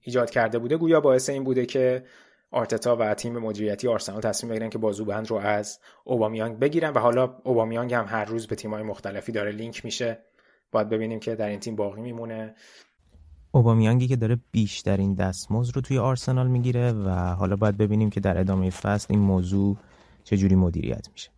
ایجاد 0.00 0.30
کرده 0.30 0.58
بوده 0.58 0.76
گویا 0.76 1.00
باعث 1.00 1.30
این 1.30 1.44
بوده 1.44 1.66
که 1.66 2.04
آرتتا 2.50 2.96
و 2.96 3.14
تیم 3.14 3.38
مدیریتی 3.38 3.88
آرسنال 3.88 4.20
تصمیم 4.20 4.50
بگیرن 4.50 4.70
که 4.70 4.78
بازو 4.78 5.04
بند 5.04 5.30
رو 5.30 5.36
از 5.36 5.78
اوبامیانگ 6.04 6.58
بگیرن 6.58 6.92
و 6.92 6.98
حالا 6.98 7.36
اوبامیانگ 7.44 7.94
هم 7.94 8.04
هر 8.08 8.24
روز 8.24 8.46
به 8.46 8.56
تیم‌های 8.56 8.82
مختلفی 8.82 9.32
داره 9.32 9.50
لینک 9.50 9.84
میشه. 9.84 10.18
باید 10.72 10.88
ببینیم 10.88 11.20
که 11.20 11.34
در 11.34 11.48
این 11.48 11.60
تیم 11.60 11.76
باقی 11.76 12.00
میمونه. 12.00 12.54
اوبامیانگی 13.52 14.08
که 14.08 14.16
داره 14.16 14.38
بیشترین 14.50 15.14
دستمزد 15.14 15.76
رو 15.76 15.82
توی 15.82 15.98
آرسنال 15.98 16.48
می‌گیره 16.48 16.92
و 16.92 17.10
حالا 17.10 17.56
باید 17.56 17.76
ببینیم 17.76 18.10
که 18.10 18.20
در 18.20 18.38
ادامه 18.40 18.70
فصل 18.70 19.06
این 19.10 19.20
موضوع 19.20 19.76
چجوری 20.28 20.54
مدیریت 20.54 21.08
میشه. 21.12 21.30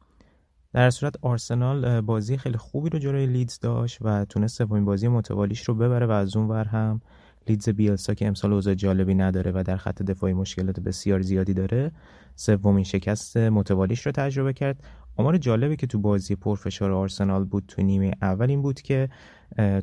در 0.72 0.90
صورت 0.90 1.14
آرسنال 1.22 2.00
بازی 2.00 2.36
خیلی 2.36 2.58
خوبی 2.58 2.90
رو 2.90 2.98
جلوی 2.98 3.26
لیدز 3.26 3.58
داشت 3.58 3.98
و 4.00 4.24
تونست 4.24 4.58
سومین 4.58 4.84
بازی 4.84 5.08
متوالیش 5.08 5.62
رو 5.62 5.74
ببره 5.74 6.06
و 6.06 6.10
از 6.10 6.36
اون 6.36 6.48
ور 6.48 6.64
هم 6.64 7.00
لیدز 7.48 7.68
بیلسا 7.68 8.14
که 8.14 8.26
امسال 8.26 8.52
اوضاع 8.52 8.74
جالبی 8.74 9.14
نداره 9.14 9.52
و 9.54 9.62
در 9.66 9.76
خط 9.76 10.02
دفاعی 10.02 10.32
مشکلات 10.32 10.80
بسیار 10.80 11.20
زیادی 11.20 11.54
داره 11.54 11.92
سومین 12.36 12.84
شکست 12.84 13.36
متوالیش 13.36 14.06
رو 14.06 14.12
تجربه 14.12 14.52
کرد. 14.52 14.82
آمار 15.16 15.36
جالبی 15.36 15.76
که 15.76 15.86
تو 15.86 15.98
بازی 15.98 16.36
پرفشار 16.36 16.92
آرسنال 16.92 17.44
بود 17.44 17.64
تو 17.68 17.82
نیمه 17.82 18.12
اول 18.22 18.50
این 18.50 18.62
بود 18.62 18.82
که 18.82 19.08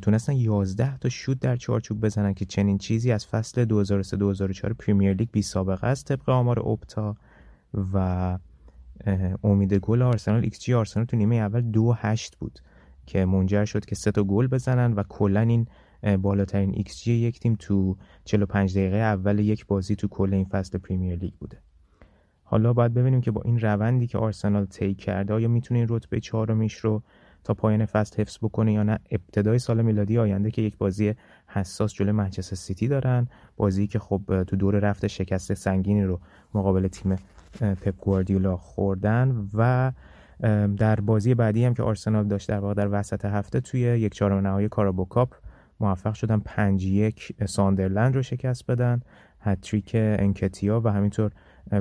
تونستن 0.02 0.32
11 0.32 0.98
تا 0.98 1.08
شوت 1.08 1.40
در 1.40 1.56
چارچوب 1.56 2.00
بزنن 2.00 2.34
که 2.34 2.44
چنین 2.44 2.78
چیزی 2.78 3.12
از 3.12 3.26
فصل 3.26 3.84
2003-2004 4.44 4.72
پریمیر 4.78 5.14
لیگ 5.14 5.28
بی 5.32 5.42
سابقه 5.42 5.86
است 5.86 6.06
طبق 6.06 6.28
آمار 6.28 6.60
اوپتا 6.60 7.16
و 7.94 8.38
امید 9.44 9.74
گل 9.74 10.02
آرسنال 10.02 10.44
ایکس 10.44 10.58
جی 10.58 10.74
آرسنال 10.74 11.06
تو 11.06 11.16
نیمه 11.16 11.36
اول 11.36 11.60
دو 11.60 11.92
هشت 11.92 12.36
بود 12.36 12.60
که 13.06 13.24
منجر 13.24 13.64
شد 13.64 13.84
که 13.84 13.94
سه 13.94 14.10
تا 14.10 14.24
گل 14.24 14.46
بزنن 14.46 14.92
و 14.92 15.02
کلا 15.08 15.40
این 15.40 15.66
بالاترین 16.22 16.74
xG 16.74 17.12
یک 17.12 17.40
تیم 17.40 17.56
تو 17.58 17.96
45 18.24 18.78
دقیقه 18.78 18.96
اول 18.96 19.38
یک 19.38 19.66
بازی 19.66 19.96
تو 19.96 20.08
کل 20.08 20.34
این 20.34 20.44
فصل 20.44 20.78
پریمیر 20.78 21.18
لیگ 21.18 21.32
بوده. 21.34 21.58
حالا 22.42 22.72
باید 22.72 22.94
ببینیم 22.94 23.20
که 23.20 23.30
با 23.30 23.42
این 23.44 23.60
روندی 23.60 24.06
که 24.06 24.18
آرسنال 24.18 24.64
طی 24.64 24.94
کرده 24.94 25.34
آیا 25.34 25.48
می‌تونه 25.48 25.80
این 25.80 25.88
رتبه 25.90 26.20
چهارمیش 26.20 26.74
رو 26.74 27.02
تا 27.44 27.54
پایان 27.54 27.86
فصل 27.86 28.20
حفظ 28.20 28.38
بکنه 28.42 28.72
یا 28.72 28.82
نه؟ 28.82 28.98
ابتدای 29.10 29.58
سال 29.58 29.82
میلادی 29.82 30.18
آینده 30.18 30.50
که 30.50 30.62
یک 30.62 30.78
بازی 30.78 31.14
حساس 31.46 31.92
جلوی 31.92 32.12
منچستر 32.12 32.56
سیتی 32.56 32.88
دارن 32.88 33.28
بازی 33.56 33.86
که 33.86 33.98
خب 33.98 34.44
تو 34.46 34.56
دور 34.56 34.78
رفت 34.78 35.06
شکست 35.06 35.54
سنگینی 35.54 36.02
رو 36.02 36.20
مقابل 36.54 36.88
تیم 36.88 37.16
پپ 37.52 37.96
گواردیولا 38.00 38.56
خوردن 38.56 39.48
و 39.54 39.92
در 40.76 41.00
بازی 41.00 41.34
بعدی 41.34 41.64
هم 41.64 41.74
که 41.74 41.82
آرسنال 41.82 42.28
داشت 42.28 42.48
در 42.48 42.58
واقع 42.58 42.74
در 42.74 42.88
وسط 42.90 43.24
هفته 43.24 43.60
توی 43.60 43.80
یک 43.80 44.14
چهارم 44.14 44.46
نهایی 44.46 44.68
Carabao 44.68 45.04
Cup 45.04 45.34
موفق 45.80 46.14
شدن 46.14 46.38
پنج 46.38 46.84
یک 46.84 47.32
ساندرلند 47.46 48.14
رو 48.14 48.22
شکست 48.22 48.66
بدن 48.66 49.00
هتریک 49.40 49.90
انکتیا 49.94 50.80
و 50.84 50.88
همینطور 50.88 51.30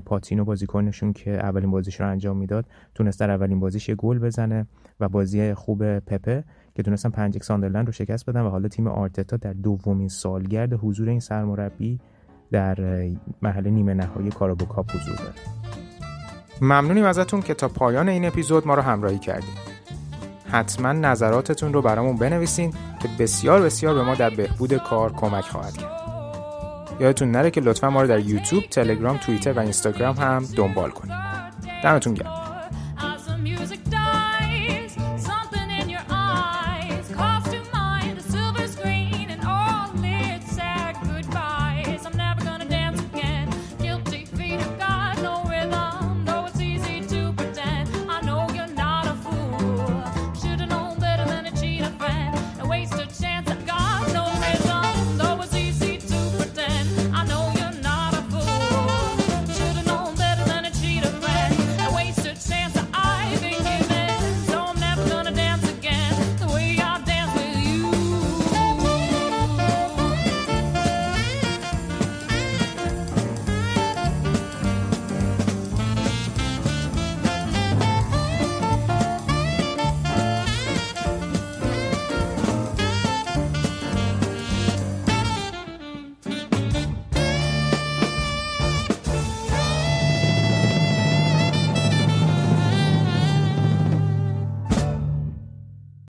پاتینو 0.05 0.45
بازیکنشون 0.45 1.13
که 1.13 1.31
اولین 1.31 1.71
بازیش 1.71 2.01
رو 2.01 2.07
انجام 2.07 2.37
می‌داد 2.37 2.65
تونست 2.95 3.19
در 3.19 3.31
اولین 3.31 3.59
بازیش 3.59 3.89
یه 3.89 3.95
گل 3.95 4.19
بزنه 4.19 4.67
و 4.99 5.09
بازی 5.09 5.53
خوب 5.53 5.99
پپه 5.99 6.43
که 6.75 6.83
تونستن 6.83 7.09
پنج 7.09 7.35
یک 7.35 7.43
ساندرلند 7.43 7.85
رو 7.85 7.91
شکست 7.91 8.29
بدن 8.29 8.41
و 8.41 8.49
حالا 8.49 8.67
تیم 8.67 8.87
آرتتا 8.87 9.37
در 9.37 9.53
دومین 9.53 10.07
سالگرد 10.07 10.73
حضور 10.73 11.09
این 11.09 11.19
سرمربی 11.19 11.99
در 12.51 13.07
محل 13.41 13.67
نیمه 13.67 13.93
نهایی 13.93 14.29
کارابو 14.29 14.65
کاپ 14.65 14.91
حضور 14.91 15.15
داره 15.15 15.33
ممنونیم 16.61 17.05
ازتون 17.05 17.41
که 17.41 17.53
تا 17.53 17.67
پایان 17.67 18.09
این 18.09 18.25
اپیزود 18.25 18.67
ما 18.67 18.73
رو 18.73 18.81
همراهی 18.81 19.19
کردید 19.19 19.77
حتما 20.51 20.91
نظراتتون 20.93 21.73
رو 21.73 21.81
برامون 21.81 22.17
بنویسین 22.17 22.71
که 22.71 23.09
بسیار 23.19 23.61
بسیار 23.61 23.93
به 23.93 24.03
ما 24.03 24.15
در 24.15 24.29
بهبود 24.29 24.73
کار 24.73 25.13
کمک 25.13 25.43
خواهد 25.43 25.77
کرد 25.77 25.97
یادتون 26.99 27.31
نره 27.31 27.51
که 27.51 27.61
لطفا 27.61 27.89
ما 27.89 28.01
رو 28.01 28.07
در 28.07 28.19
یوتیوب، 28.19 28.63
تلگرام، 28.63 29.17
توییتر 29.17 29.53
و 29.53 29.59
اینستاگرام 29.59 30.15
هم 30.15 30.45
دنبال 30.55 30.89
کنید. 30.89 31.15
دمتون 31.83 32.13
گرم. 32.13 32.46